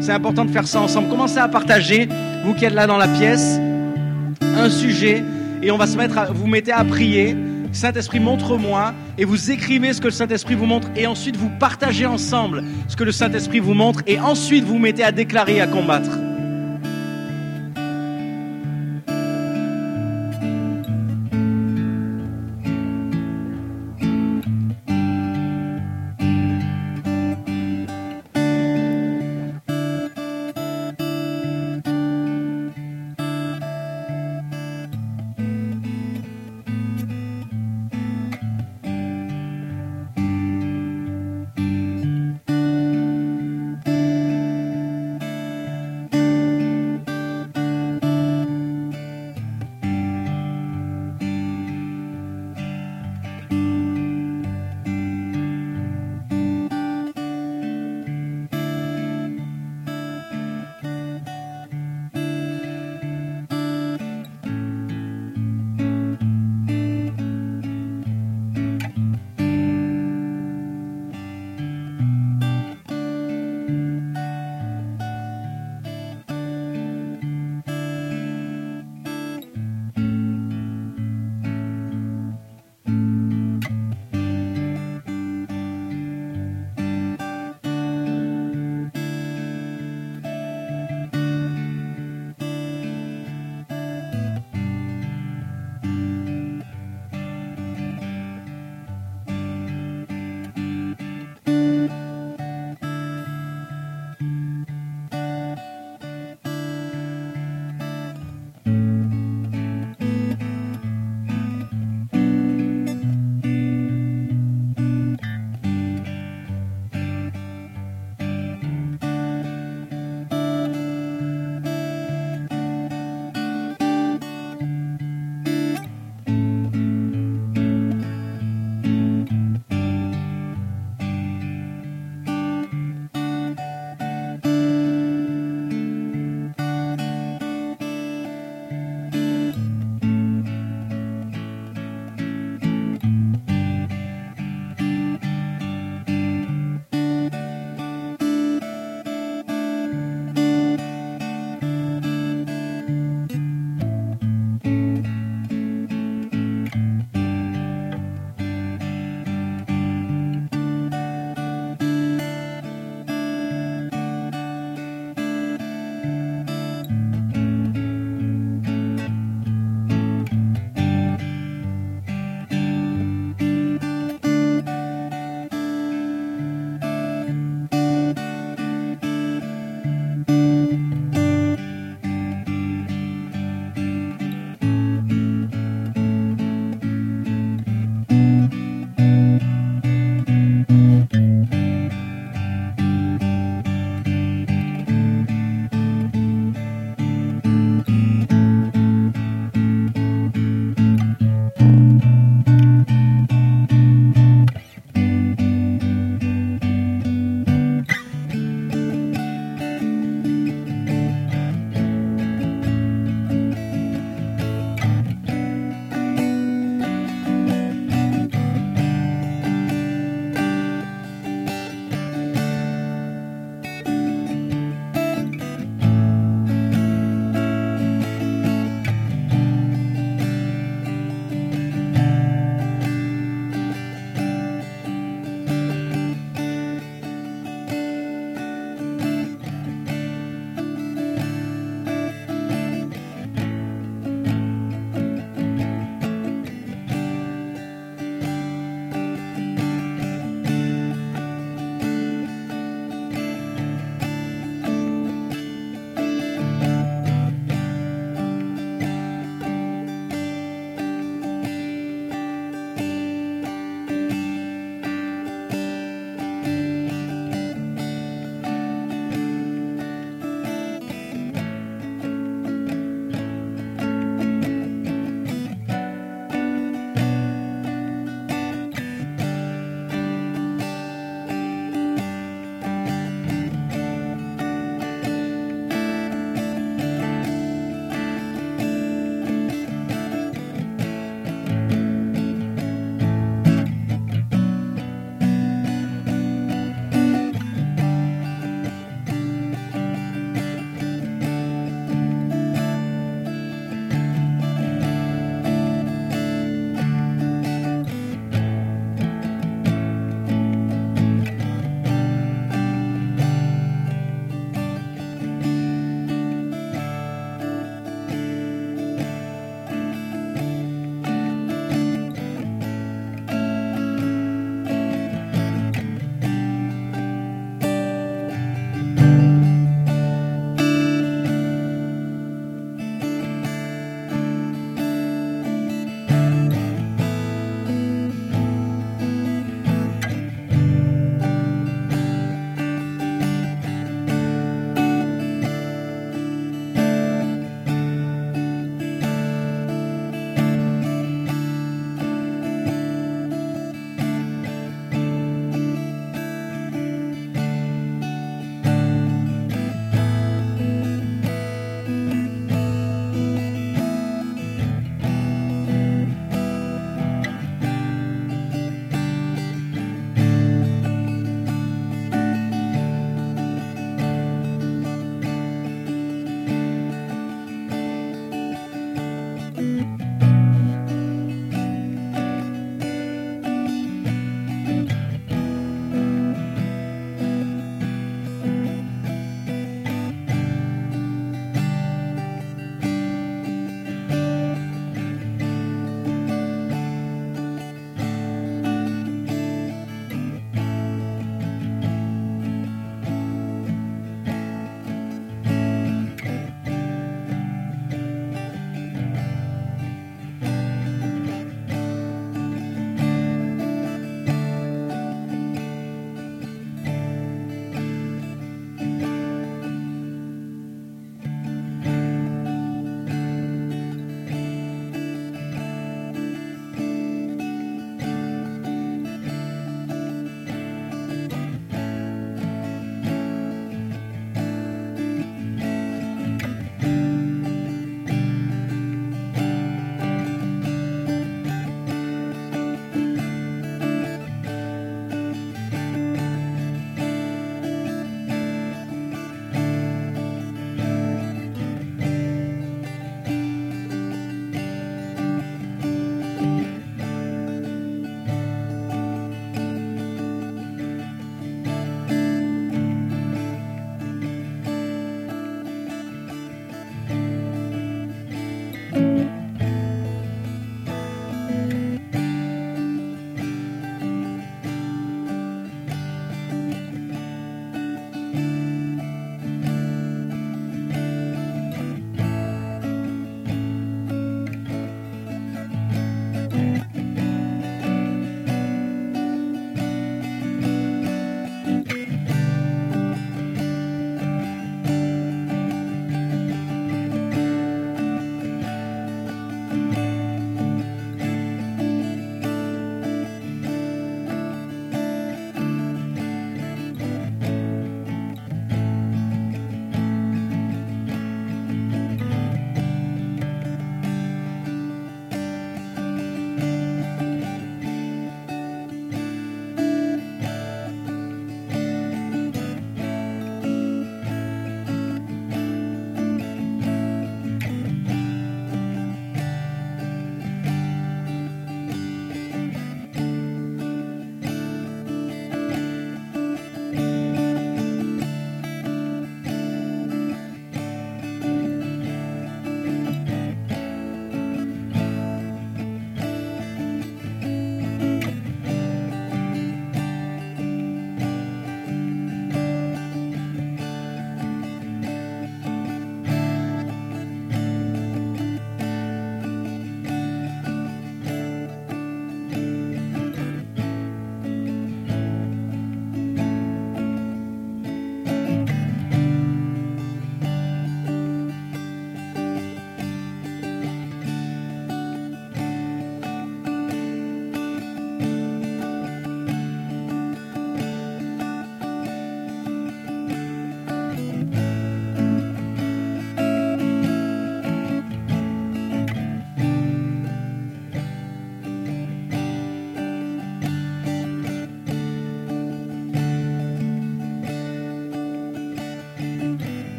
C'est 0.00 0.12
important 0.12 0.44
de 0.44 0.50
faire 0.50 0.66
ça 0.66 0.80
ensemble. 0.80 1.08
Commencez 1.08 1.38
à 1.38 1.48
partager, 1.48 2.08
vous 2.44 2.52
qui 2.52 2.66
êtes 2.66 2.74
là 2.74 2.86
dans 2.86 2.98
la 2.98 3.08
pièce, 3.08 3.58
un 4.42 4.68
sujet 4.68 5.22
et 5.62 5.70
on 5.70 5.78
va 5.78 5.86
se 5.86 5.96
mettre 5.96 6.32
vous 6.34 6.46
mettez 6.46 6.72
à 6.72 6.84
prier. 6.84 7.36
Saint-Esprit, 7.72 8.20
montre-moi. 8.20 8.94
Et 9.18 9.24
vous 9.24 9.50
écrivez 9.50 9.92
ce 9.92 10.00
que 10.00 10.06
le 10.06 10.12
Saint-Esprit 10.12 10.54
vous 10.54 10.66
montre. 10.66 10.88
Et 10.96 11.06
ensuite, 11.06 11.36
vous 11.36 11.50
partagez 11.58 12.06
ensemble 12.06 12.64
ce 12.88 12.96
que 12.96 13.04
le 13.04 13.12
Saint-Esprit 13.12 13.58
vous 13.58 13.74
montre. 13.74 14.00
Et 14.06 14.20
ensuite, 14.20 14.64
vous 14.64 14.78
mettez 14.78 15.04
à 15.04 15.12
déclarer, 15.12 15.60
à 15.60 15.66
combattre. 15.66 16.10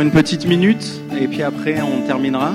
Une 0.00 0.10
petite 0.10 0.46
minute 0.46 1.02
et 1.20 1.28
puis 1.28 1.42
après 1.42 1.82
on 1.82 2.06
terminera. 2.06 2.52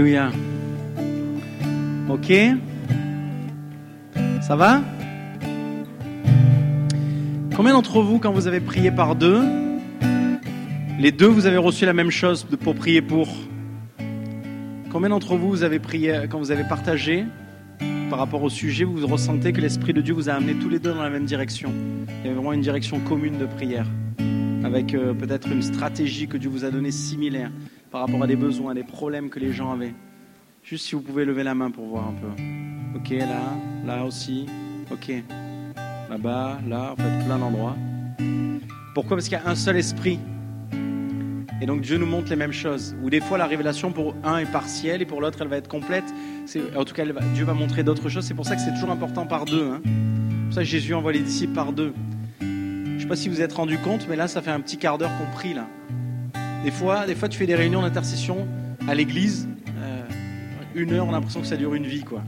Alléluia. 0.00 0.30
Ok? 2.08 2.32
Ça 4.40 4.56
va? 4.56 4.80
Combien 7.54 7.74
d'entre 7.74 8.00
vous, 8.00 8.18
quand 8.18 8.32
vous 8.32 8.46
avez 8.46 8.60
prié 8.60 8.90
par 8.90 9.14
deux, 9.14 9.42
les 10.98 11.12
deux, 11.12 11.26
vous 11.26 11.44
avez 11.44 11.58
reçu 11.58 11.84
la 11.84 11.92
même 11.92 12.10
chose 12.10 12.46
pour 12.62 12.74
prier 12.74 13.02
pour? 13.02 13.28
Combien 14.90 15.10
d'entre 15.10 15.36
vous, 15.36 15.50
vous 15.50 15.64
avez 15.64 15.78
prié, 15.78 16.22
quand 16.30 16.38
vous 16.38 16.50
avez 16.50 16.64
partagé 16.64 17.26
par 18.08 18.18
rapport 18.18 18.42
au 18.42 18.48
sujet, 18.48 18.84
vous 18.84 19.06
ressentez 19.06 19.52
que 19.52 19.60
l'Esprit 19.60 19.92
de 19.92 20.00
Dieu 20.00 20.14
vous 20.14 20.30
a 20.30 20.32
amené 20.32 20.54
tous 20.54 20.70
les 20.70 20.78
deux 20.78 20.94
dans 20.94 21.02
la 21.02 21.10
même 21.10 21.26
direction? 21.26 21.74
Il 22.24 22.28
y 22.28 22.30
a 22.30 22.34
vraiment 22.34 22.54
une 22.54 22.62
direction 22.62 23.00
commune 23.00 23.36
de 23.36 23.44
prière, 23.44 23.86
avec 24.64 24.94
euh, 24.94 25.12
peut-être 25.12 25.52
une 25.52 25.60
stratégie 25.60 26.26
que 26.26 26.38
Dieu 26.38 26.48
vous 26.48 26.64
a 26.64 26.70
donnée 26.70 26.90
similaire 26.90 27.50
par 27.90 28.02
rapport 28.02 28.22
à 28.22 28.26
des 28.26 28.36
besoins, 28.36 28.74
des 28.74 28.84
problèmes 28.84 29.30
que 29.30 29.40
les 29.40 29.52
gens 29.52 29.72
avaient. 29.72 29.94
Juste 30.62 30.86
si 30.86 30.94
vous 30.94 31.00
pouvez 31.00 31.24
lever 31.24 31.42
la 31.42 31.54
main 31.54 31.70
pour 31.70 31.86
voir 31.86 32.08
un 32.08 32.14
peu. 32.14 32.98
Ok, 32.98 33.10
là, 33.10 33.54
là 33.86 34.04
aussi. 34.04 34.46
Ok. 34.92 35.12
Là-bas, 36.08 36.58
là, 36.68 36.92
en 36.92 36.96
fait, 36.96 37.24
plein 37.24 37.38
d'endroits. 37.38 37.76
Pourquoi? 38.94 39.16
Parce 39.16 39.28
qu'il 39.28 39.38
y 39.38 39.40
a 39.40 39.48
un 39.48 39.54
seul 39.54 39.76
esprit. 39.76 40.18
Et 41.62 41.66
donc 41.66 41.82
Dieu 41.82 41.98
nous 41.98 42.06
montre 42.06 42.30
les 42.30 42.36
mêmes 42.36 42.52
choses. 42.52 42.96
Ou 43.02 43.10
des 43.10 43.20
fois 43.20 43.36
la 43.36 43.46
révélation 43.46 43.92
pour 43.92 44.14
un 44.24 44.38
est 44.38 44.50
partielle 44.50 45.02
et 45.02 45.04
pour 45.04 45.20
l'autre 45.20 45.38
elle 45.42 45.48
va 45.48 45.58
être 45.58 45.68
complète. 45.68 46.04
En 46.74 46.84
tout 46.84 46.94
cas, 46.94 47.04
Dieu 47.34 47.44
va 47.44 47.52
montrer 47.52 47.82
d'autres 47.82 48.08
choses. 48.08 48.24
C'est 48.24 48.34
pour 48.34 48.46
ça 48.46 48.56
que 48.56 48.62
c'est 48.62 48.72
toujours 48.72 48.90
important 48.90 49.26
par 49.26 49.44
deux. 49.44 49.70
Hein. 49.70 49.80
C'est 49.84 50.44
pour 50.46 50.54
ça 50.54 50.60
que 50.62 50.66
Jésus 50.66 50.94
envoie 50.94 51.12
les 51.12 51.20
disciples 51.20 51.52
par 51.52 51.72
deux. 51.72 51.92
Je 52.40 52.46
ne 52.46 52.98
sais 52.98 53.06
pas 53.06 53.16
si 53.16 53.28
vous 53.28 53.42
êtes 53.42 53.52
rendu 53.52 53.76
compte, 53.78 54.06
mais 54.08 54.16
là 54.16 54.26
ça 54.26 54.40
fait 54.40 54.50
un 54.50 54.60
petit 54.60 54.78
quart 54.78 54.96
d'heure 54.96 55.12
qu'on 55.18 55.30
prie 55.36 55.52
là. 55.52 55.66
Des 56.64 56.70
fois, 56.70 57.06
des 57.06 57.14
fois 57.14 57.28
tu 57.28 57.38
fais 57.38 57.46
des 57.46 57.54
réunions 57.54 57.82
d'intercession 57.82 58.46
à 58.88 58.94
l'église. 58.94 59.48
Euh, 59.78 60.02
une 60.74 60.92
heure, 60.92 61.06
on 61.06 61.10
a 61.10 61.12
l'impression 61.12 61.40
que 61.40 61.46
ça 61.46 61.56
dure 61.56 61.74
une 61.74 61.86
vie, 61.86 62.04
quoi. 62.04 62.22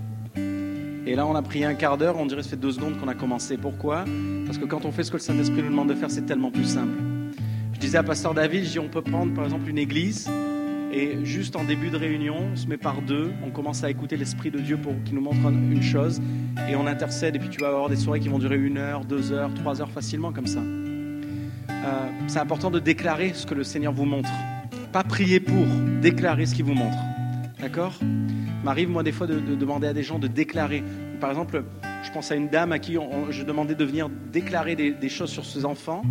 Et 1.05 1.15
là, 1.17 1.27
on 1.27 1.35
a 1.35 1.43
pris 1.43 1.65
un 1.65 1.75
quart 1.75 1.99
d'heure, 1.99 2.17
on 2.19 2.27
dirait 2.27 2.41
que 2.41 2.45
ça 2.45 2.51
fait 2.51 2.57
deux 2.57 2.73
secondes 2.73 2.99
qu'on 2.99 3.09
a 3.09 3.15
commencé. 3.15 3.57
Pourquoi? 3.57 4.05
Parce 4.47 4.59
que 4.59 4.65
quand 4.65 4.85
on 4.85 4.93
fait 4.93 5.03
ce 5.03 5.11
que 5.11 5.17
le 5.17 5.23
Saint-Esprit 5.23 5.63
nous 5.63 5.71
demande 5.71 5.89
de 5.89 5.95
faire, 5.95 6.11
c'est 6.11 6.27
tellement 6.27 6.51
plus 6.51 6.65
simple 6.65 6.99
disais 7.83 7.99
à 7.99 8.05
Pasteur 8.05 8.33
David, 8.33 8.65
je 8.65 8.71
dis, 8.71 8.79
on 8.79 8.89
peut 8.89 9.03
prendre 9.03 9.35
par 9.35 9.45
exemple 9.45 9.69
une 9.69 9.79
église 9.79 10.31
et 10.93 11.25
juste 11.25 11.57
en 11.57 11.65
début 11.65 11.91
de 11.91 11.97
réunion, 11.97 12.37
on 12.53 12.57
se 12.57 12.69
met 12.69 12.77
par 12.77 13.03
deux, 13.03 13.33
on 13.45 13.51
commence 13.51 13.83
à 13.83 13.91
écouter 13.91 14.17
l'Esprit 14.17 14.53
de 14.53 14.61
Dieu 14.61 14.77
pour 14.77 14.95
qu'il 15.05 15.17
nous 15.17 15.21
montre 15.21 15.49
une 15.49 15.83
chose 15.83 16.23
et 16.71 16.77
on 16.77 16.87
intercède 16.87 17.35
et 17.35 17.41
puis 17.41 17.49
tu 17.49 17.61
vas 17.61 17.69
avoir 17.69 17.89
des 17.89 17.97
soirées 17.97 18.21
qui 18.21 18.29
vont 18.29 18.39
durer 18.39 18.57
une 18.57 18.79
heure, 18.79 19.05
deux 19.05 19.33
heures, 19.33 19.53
trois 19.55 19.81
heures 19.81 19.91
facilement 19.91 20.33
comme 20.33 20.47
ça. 20.47 20.61
Euh, 21.71 22.09
c'est 22.29 22.39
important 22.39 22.71
de 22.71 22.79
déclarer 22.79 23.33
ce 23.35 23.47
que 23.47 23.55
le 23.55 23.65
Seigneur 23.65 23.93
vous 23.93 24.05
montre. 24.05 24.31
Pas 24.93 25.05
prier 25.05 25.41
pour, 25.41 25.67
déclarer 26.01 26.47
ce 26.47 26.55
qu'il 26.55 26.65
vous 26.65 26.75
montre. 26.75 26.99
D'accord? 27.61 27.99
M'arrive 28.65 28.91
moi 28.91 29.03
des 29.03 29.13
fois 29.13 29.27
de, 29.27 29.39
demander 29.55 29.87
à 29.87 29.93
des 29.93 30.03
gens 30.03 30.19
de 30.19 30.29
déclarer. 30.29 30.83
Par 31.21 31.31
exemple, 31.31 31.65
je 32.05 32.11
pense 32.11 32.31
à 32.31 32.35
une 32.35 32.49
dame 32.49 32.73
à 32.73 32.79
qui 32.79 32.97
je 33.31 33.43
demandais 33.45 33.75
de 33.75 33.85
venir 33.85 34.09
déclarer 34.33 34.77
des, 34.77 35.09
choses 35.09 35.31
sur 35.31 35.45
ses 35.45 35.65
enfants. 35.65 36.03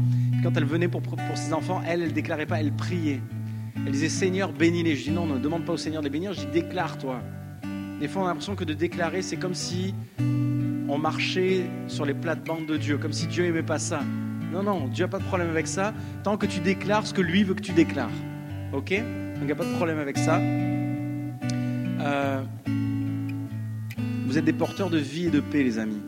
Quand 0.44 0.56
elle 0.56 0.66
venait 0.66 0.88
pour, 0.88 1.02
pour 1.02 1.18
ses 1.36 1.54
enfants, 1.54 1.82
elle, 1.88 2.02
elle 2.02 2.14
déclarait 2.14 2.46
pas, 2.46 2.60
elle 2.60 2.72
priait. 2.72 3.22
Elle 3.86 3.92
disait 3.92 4.10
Seigneur, 4.10 4.52
bénis-les. 4.52 4.96
Je 4.96 5.04
dis 5.06 5.12
non, 5.12 5.26
ne 5.26 5.38
demande 5.38 5.66
pas 5.66 5.74
au 5.74 5.78
Seigneur 5.78 6.02
de 6.02 6.08
les 6.08 6.12
bénir, 6.12 6.34
je 6.34 6.42
dis 6.42 6.62
déclare-toi. 6.62 7.22
Des 8.00 8.08
fois, 8.08 8.24
on 8.24 8.26
a 8.26 8.30
l'impression 8.30 8.56
que 8.56 8.64
de 8.64 8.74
déclarer, 8.74 9.22
c'est 9.22 9.38
comme 9.38 9.54
si 9.54 9.94
on 10.90 10.98
marchait 10.98 11.66
sur 11.88 12.06
les 12.06 12.14
plates-bandes 12.14 12.66
de 12.66 12.78
Dieu, 12.78 12.98
comme 12.98 13.14
si 13.14 13.28
Dieu 13.28 13.46
aimait 13.46 13.64
pas 13.64 13.80
ça. 13.80 14.02
Non, 14.52 14.64
non, 14.64 14.88
Dieu 14.88 15.06
n'a 15.06 15.10
pas 15.10 15.20
de 15.20 15.24
problème 15.24 15.50
avec 15.50 15.66
ça, 15.66 15.94
tant 16.24 16.36
que 16.36 16.46
tu 16.46 16.60
déclares 16.60 17.08
ce 17.08 17.14
que 17.14 17.22
lui 17.22 17.44
veut 17.44 17.54
que 17.54 17.62
tu 17.62 17.72
déclares. 17.72 18.12
Ok? 18.74 18.92
Donc 18.92 19.42
il 19.42 19.46
n'y 19.46 19.52
a 19.52 19.56
pas 19.56 19.66
de 19.66 19.74
problème 19.74 19.98
avec 19.98 20.18
ça. 20.18 20.40
Euh, 22.02 22.44
vous 24.26 24.38
êtes 24.38 24.44
des 24.46 24.54
porteurs 24.54 24.90
de 24.90 24.98
vie 24.98 25.28
et 25.28 25.30
de 25.30 25.40
paix, 25.40 25.64
les 25.64 25.80
amis. 25.80 26.02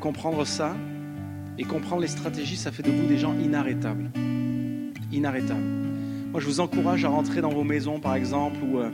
Comprendre 0.00 0.44
ça 0.44 0.74
et 1.56 1.64
comprendre 1.64 2.02
les 2.02 2.08
stratégies, 2.08 2.56
ça 2.56 2.72
fait 2.72 2.82
de 2.82 2.90
vous 2.90 3.06
des 3.06 3.18
gens 3.18 3.34
inarrêtables. 3.34 4.10
Inarrêtables. 5.12 5.60
Moi, 6.32 6.40
je 6.40 6.46
vous 6.46 6.60
encourage 6.60 7.04
à 7.04 7.08
rentrer 7.08 7.40
dans 7.40 7.50
vos 7.50 7.64
maisons, 7.64 8.00
par 8.00 8.14
exemple, 8.14 8.58
ou 8.62 8.78
euh, 8.78 8.90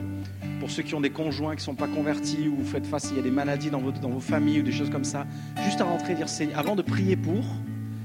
pour 0.59 0.69
ceux 0.71 0.83
qui 0.83 0.95
ont 0.95 1.01
des 1.01 1.09
conjoints 1.09 1.55
qui 1.55 1.61
ne 1.61 1.65
sont 1.65 1.75
pas 1.75 1.87
convertis, 1.87 2.47
ou 2.47 2.55
vous 2.55 2.65
faites 2.65 2.87
face, 2.87 3.09
il 3.11 3.17
y 3.17 3.19
a 3.19 3.23
des 3.23 3.31
maladies 3.31 3.69
dans 3.69 3.79
vos, 3.79 3.91
dans 3.91 4.09
vos 4.09 4.19
familles 4.19 4.61
ou 4.61 4.63
des 4.63 4.71
choses 4.71 4.89
comme 4.89 5.03
ça, 5.03 5.25
juste 5.63 5.81
à 5.81 5.85
rentrer 5.85 6.13
et 6.13 6.15
dire, 6.15 6.29
Seigneur, 6.29 6.57
avant 6.57 6.75
de 6.75 6.81
prier 6.81 7.15
pour, 7.15 7.43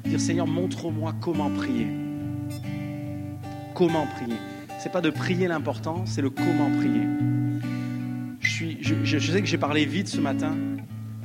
dire 0.05 0.21
Seigneur, 0.21 0.47
montre-moi 0.47 1.15
comment 1.21 1.51
prier. 1.51 1.89
Comment 3.75 4.07
prier. 4.07 4.37
C'est 4.79 4.93
pas 4.93 5.01
de 5.01 5.11
prier 5.11 5.49
l'important, 5.49 6.05
c'est 6.07 6.23
le 6.23 6.31
comment 6.31 6.71
prier. 6.79 7.03
Je, 8.41 8.51
suis, 8.51 8.79
je, 8.81 9.19
sais 9.19 9.41
que 9.41 9.47
j'ai 9.47 9.59
parlé 9.59 9.85
vite 9.85 10.09
ce 10.09 10.21
matin. 10.21 10.57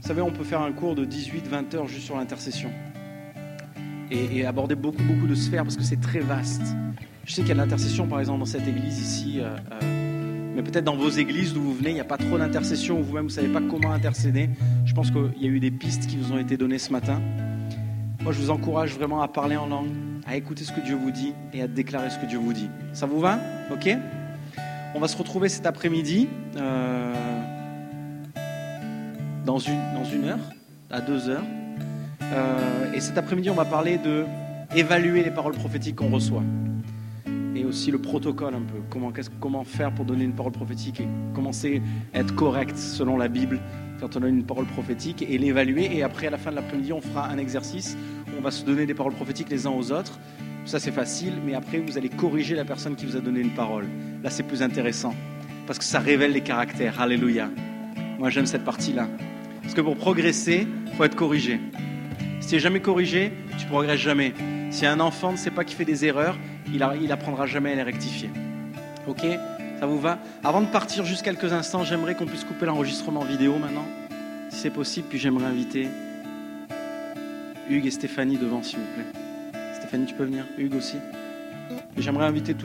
Vous 0.02 0.08
savez, 0.08 0.22
on 0.22 0.32
peut 0.32 0.44
faire 0.44 0.62
un 0.62 0.72
cours 0.72 0.96
de 0.96 1.06
18-20 1.06 1.76
heures 1.76 1.88
juste 1.88 2.06
sur 2.06 2.18
l'intercession. 2.18 2.70
Et, 4.12 4.46
aborder 4.46 4.76
beaucoup, 4.76 5.04
beaucoup 5.04 5.26
de 5.26 5.36
sphères 5.36 5.64
parce 5.64 5.78
que 5.78 5.84
c'est 5.84 6.00
très 6.00 6.20
vaste. 6.20 6.76
Je 7.26 7.34
sais 7.34 7.42
qu'il 7.42 7.50
y 7.50 7.54
a 7.54 7.56
l'intercession, 7.56 8.08
par 8.08 8.20
exemple, 8.20 8.40
dans 8.40 8.46
cette 8.46 8.68
église 8.68 9.00
ici. 9.00 9.40
euh, 9.40 9.56
euh, 9.82 10.06
mais 10.56 10.64
peut-être 10.64 10.86
dans 10.86 10.96
vos 10.96 11.10
églises 11.10 11.54
d'où 11.54 11.62
vous 11.62 11.74
venez, 11.74 11.90
il 11.90 11.96
n'y 11.96 12.00
a 12.00 12.06
pas 12.06 12.18
trop 12.18 12.38
d'intercession, 12.38 13.00
ou 13.00 13.04
vous-même, 13.04 13.24
vous 13.24 13.30
ne 13.30 13.34
savez 13.34 13.50
pas 13.50 13.62
comment 13.62 13.92
intercéder. 13.92 14.50
Je 14.86 14.94
pense 14.94 15.12
qu'il 15.12 15.42
y 15.42 15.46
a 15.46 15.50
eu 15.50 15.60
des 15.60 15.72
pistes 15.72 16.08
qui 16.08 16.16
vous 16.16 16.32
ont 16.32 16.38
été 16.38 16.56
données 16.56 16.78
ce 16.78 16.92
matin. 16.94 17.22
Moi, 18.26 18.34
je 18.34 18.40
vous 18.40 18.50
encourage 18.50 18.96
vraiment 18.96 19.22
à 19.22 19.28
parler 19.28 19.56
en 19.56 19.68
langue, 19.68 19.92
à 20.26 20.36
écouter 20.36 20.64
ce 20.64 20.72
que 20.72 20.80
Dieu 20.80 20.96
vous 20.96 21.12
dit 21.12 21.36
et 21.54 21.62
à 21.62 21.68
déclarer 21.68 22.10
ce 22.10 22.18
que 22.18 22.26
Dieu 22.26 22.40
vous 22.40 22.54
dit. 22.54 22.72
Ça 22.92 23.06
vous 23.06 23.20
va? 23.20 23.38
Ok? 23.72 23.88
On 24.96 25.00
va 25.00 25.08
se 25.08 25.16
retrouver 25.16 25.48
cet 25.48 25.68
après-midi 25.68 26.28
euh, 26.58 27.14
dans, 29.46 29.60
une, 29.60 29.80
dans 29.94 30.06
une 30.06 30.24
heure, 30.26 30.40
à 30.90 31.02
deux 31.02 31.30
heures. 31.30 31.44
Euh, 32.24 32.94
et 32.96 33.00
cet 33.00 33.20
après-midi, 33.20 33.52
on 33.52 33.54
va 33.54 33.66
parler 33.66 34.00
de 34.00 34.26
évaluer 34.76 35.24
les 35.24 35.30
paroles 35.30 35.54
prophétiques 35.54 35.98
qu'on 35.98 36.10
reçoit. 36.10 36.42
Et 37.56 37.64
aussi 37.64 37.92
le 37.92 38.00
protocole 38.00 38.56
un 38.56 38.62
peu. 38.62 38.80
Comment, 38.90 39.14
comment 39.40 39.64
faire 39.64 39.94
pour 39.94 40.04
donner 40.04 40.24
une 40.24 40.34
parole 40.34 40.52
prophétique 40.52 41.00
et 41.00 41.08
commencer 41.36 41.80
à 42.12 42.22
être 42.22 42.34
correct 42.34 42.76
selon 42.76 43.18
la 43.18 43.28
Bible 43.28 43.60
quand 44.00 44.16
on 44.16 44.20
donne 44.20 44.38
une 44.38 44.44
parole 44.46 44.66
prophétique 44.66 45.22
et 45.28 45.38
l'évaluer. 45.38 45.90
Et 45.96 46.04
après, 46.04 46.28
à 46.28 46.30
la 46.30 46.38
fin 46.38 46.52
de 46.52 46.56
l'après-midi, 46.56 46.94
on 46.94 47.02
fera 47.02 47.28
un 47.28 47.38
exercice 47.38 47.98
où 48.28 48.32
on 48.38 48.42
va 48.42 48.52
se 48.52 48.64
donner 48.66 48.86
des 48.86 48.94
paroles 48.94 49.14
prophétiques 49.14 49.50
les 49.50 49.66
uns 49.68 49.72
aux 49.72 49.92
autres. 49.92 50.20
Ça, 50.66 50.80
c'est 50.80 50.92
facile, 50.92 51.34
mais 51.46 51.54
après, 51.54 51.78
vous 51.80 51.98
allez 51.98 52.10
corriger 52.10 52.56
la 52.56 52.66
personne 52.66 52.96
qui 52.96 53.06
vous 53.06 53.16
a 53.16 53.20
donné 53.20 53.40
une 53.40 53.54
parole. 53.54 53.86
Là, 54.24 54.30
c'est 54.30 54.44
plus 54.44 54.64
intéressant 54.64 55.14
parce 55.68 55.80
que 55.80 55.86
ça 55.86 56.00
révèle 56.00 56.32
les 56.32 56.42
caractères. 56.42 57.00
Alléluia. 57.00 57.50
Moi, 58.20 58.30
j'aime 58.30 58.46
cette 58.48 58.64
partie-là. 58.64 59.08
Parce 59.62 59.74
que 59.74 59.82
pour 59.82 59.96
progresser, 59.96 60.68
il 60.88 60.94
faut 60.94 61.04
être 61.04 61.16
corrigé. 61.16 61.60
Si 62.40 62.50
tu 62.50 62.56
n'es 62.56 62.60
jamais 62.60 62.80
corrigé, 62.80 63.32
tu 63.58 63.66
progresses 63.66 64.00
jamais. 64.00 64.34
Si 64.72 64.86
un 64.86 65.00
enfant 65.00 65.32
ne 65.32 65.38
sait 65.38 65.52
pas 65.52 65.64
qu'il 65.64 65.76
fait 65.78 65.86
des 65.86 66.06
erreurs, 66.06 66.38
il, 66.74 66.82
a- 66.84 66.96
il 67.02 67.12
apprendra 67.12 67.46
jamais 67.46 67.72
à 67.72 67.76
les 67.76 67.84
rectifier. 67.84 68.30
Ok? 69.08 69.24
Ça 69.80 69.86
vous 69.86 70.00
va 70.00 70.20
Avant 70.44 70.62
de 70.62 70.68
partir, 70.68 71.06
juste 71.06 71.24
quelques 71.24 71.52
instants, 71.52 71.84
j'aimerais 71.84 72.16
qu'on 72.16 72.26
puisse 72.26 72.44
couper 72.44 72.66
l'enregistrement 72.66 73.24
vidéo 73.24 73.58
maintenant, 73.58 73.86
si 74.50 74.60
c'est 74.60 74.70
possible. 74.70 75.08
Puis 75.10 75.20
j'aimerais 75.20 75.46
inviter 75.46 75.90
Hugues 77.70 77.86
et 77.86 77.92
Stéphanie 77.92 78.38
devant, 78.38 78.64
s'il 78.64 78.80
vous 78.80 78.94
plaît. 78.96 79.62
Stéphanie, 79.76 80.06
tu 80.06 80.14
peux 80.14 80.26
venir 80.26 80.46
Hugues 80.58 80.76
aussi 80.76 80.98
J'aimerais 81.98 82.26
inviter 82.26 82.54
toutes 82.54 82.64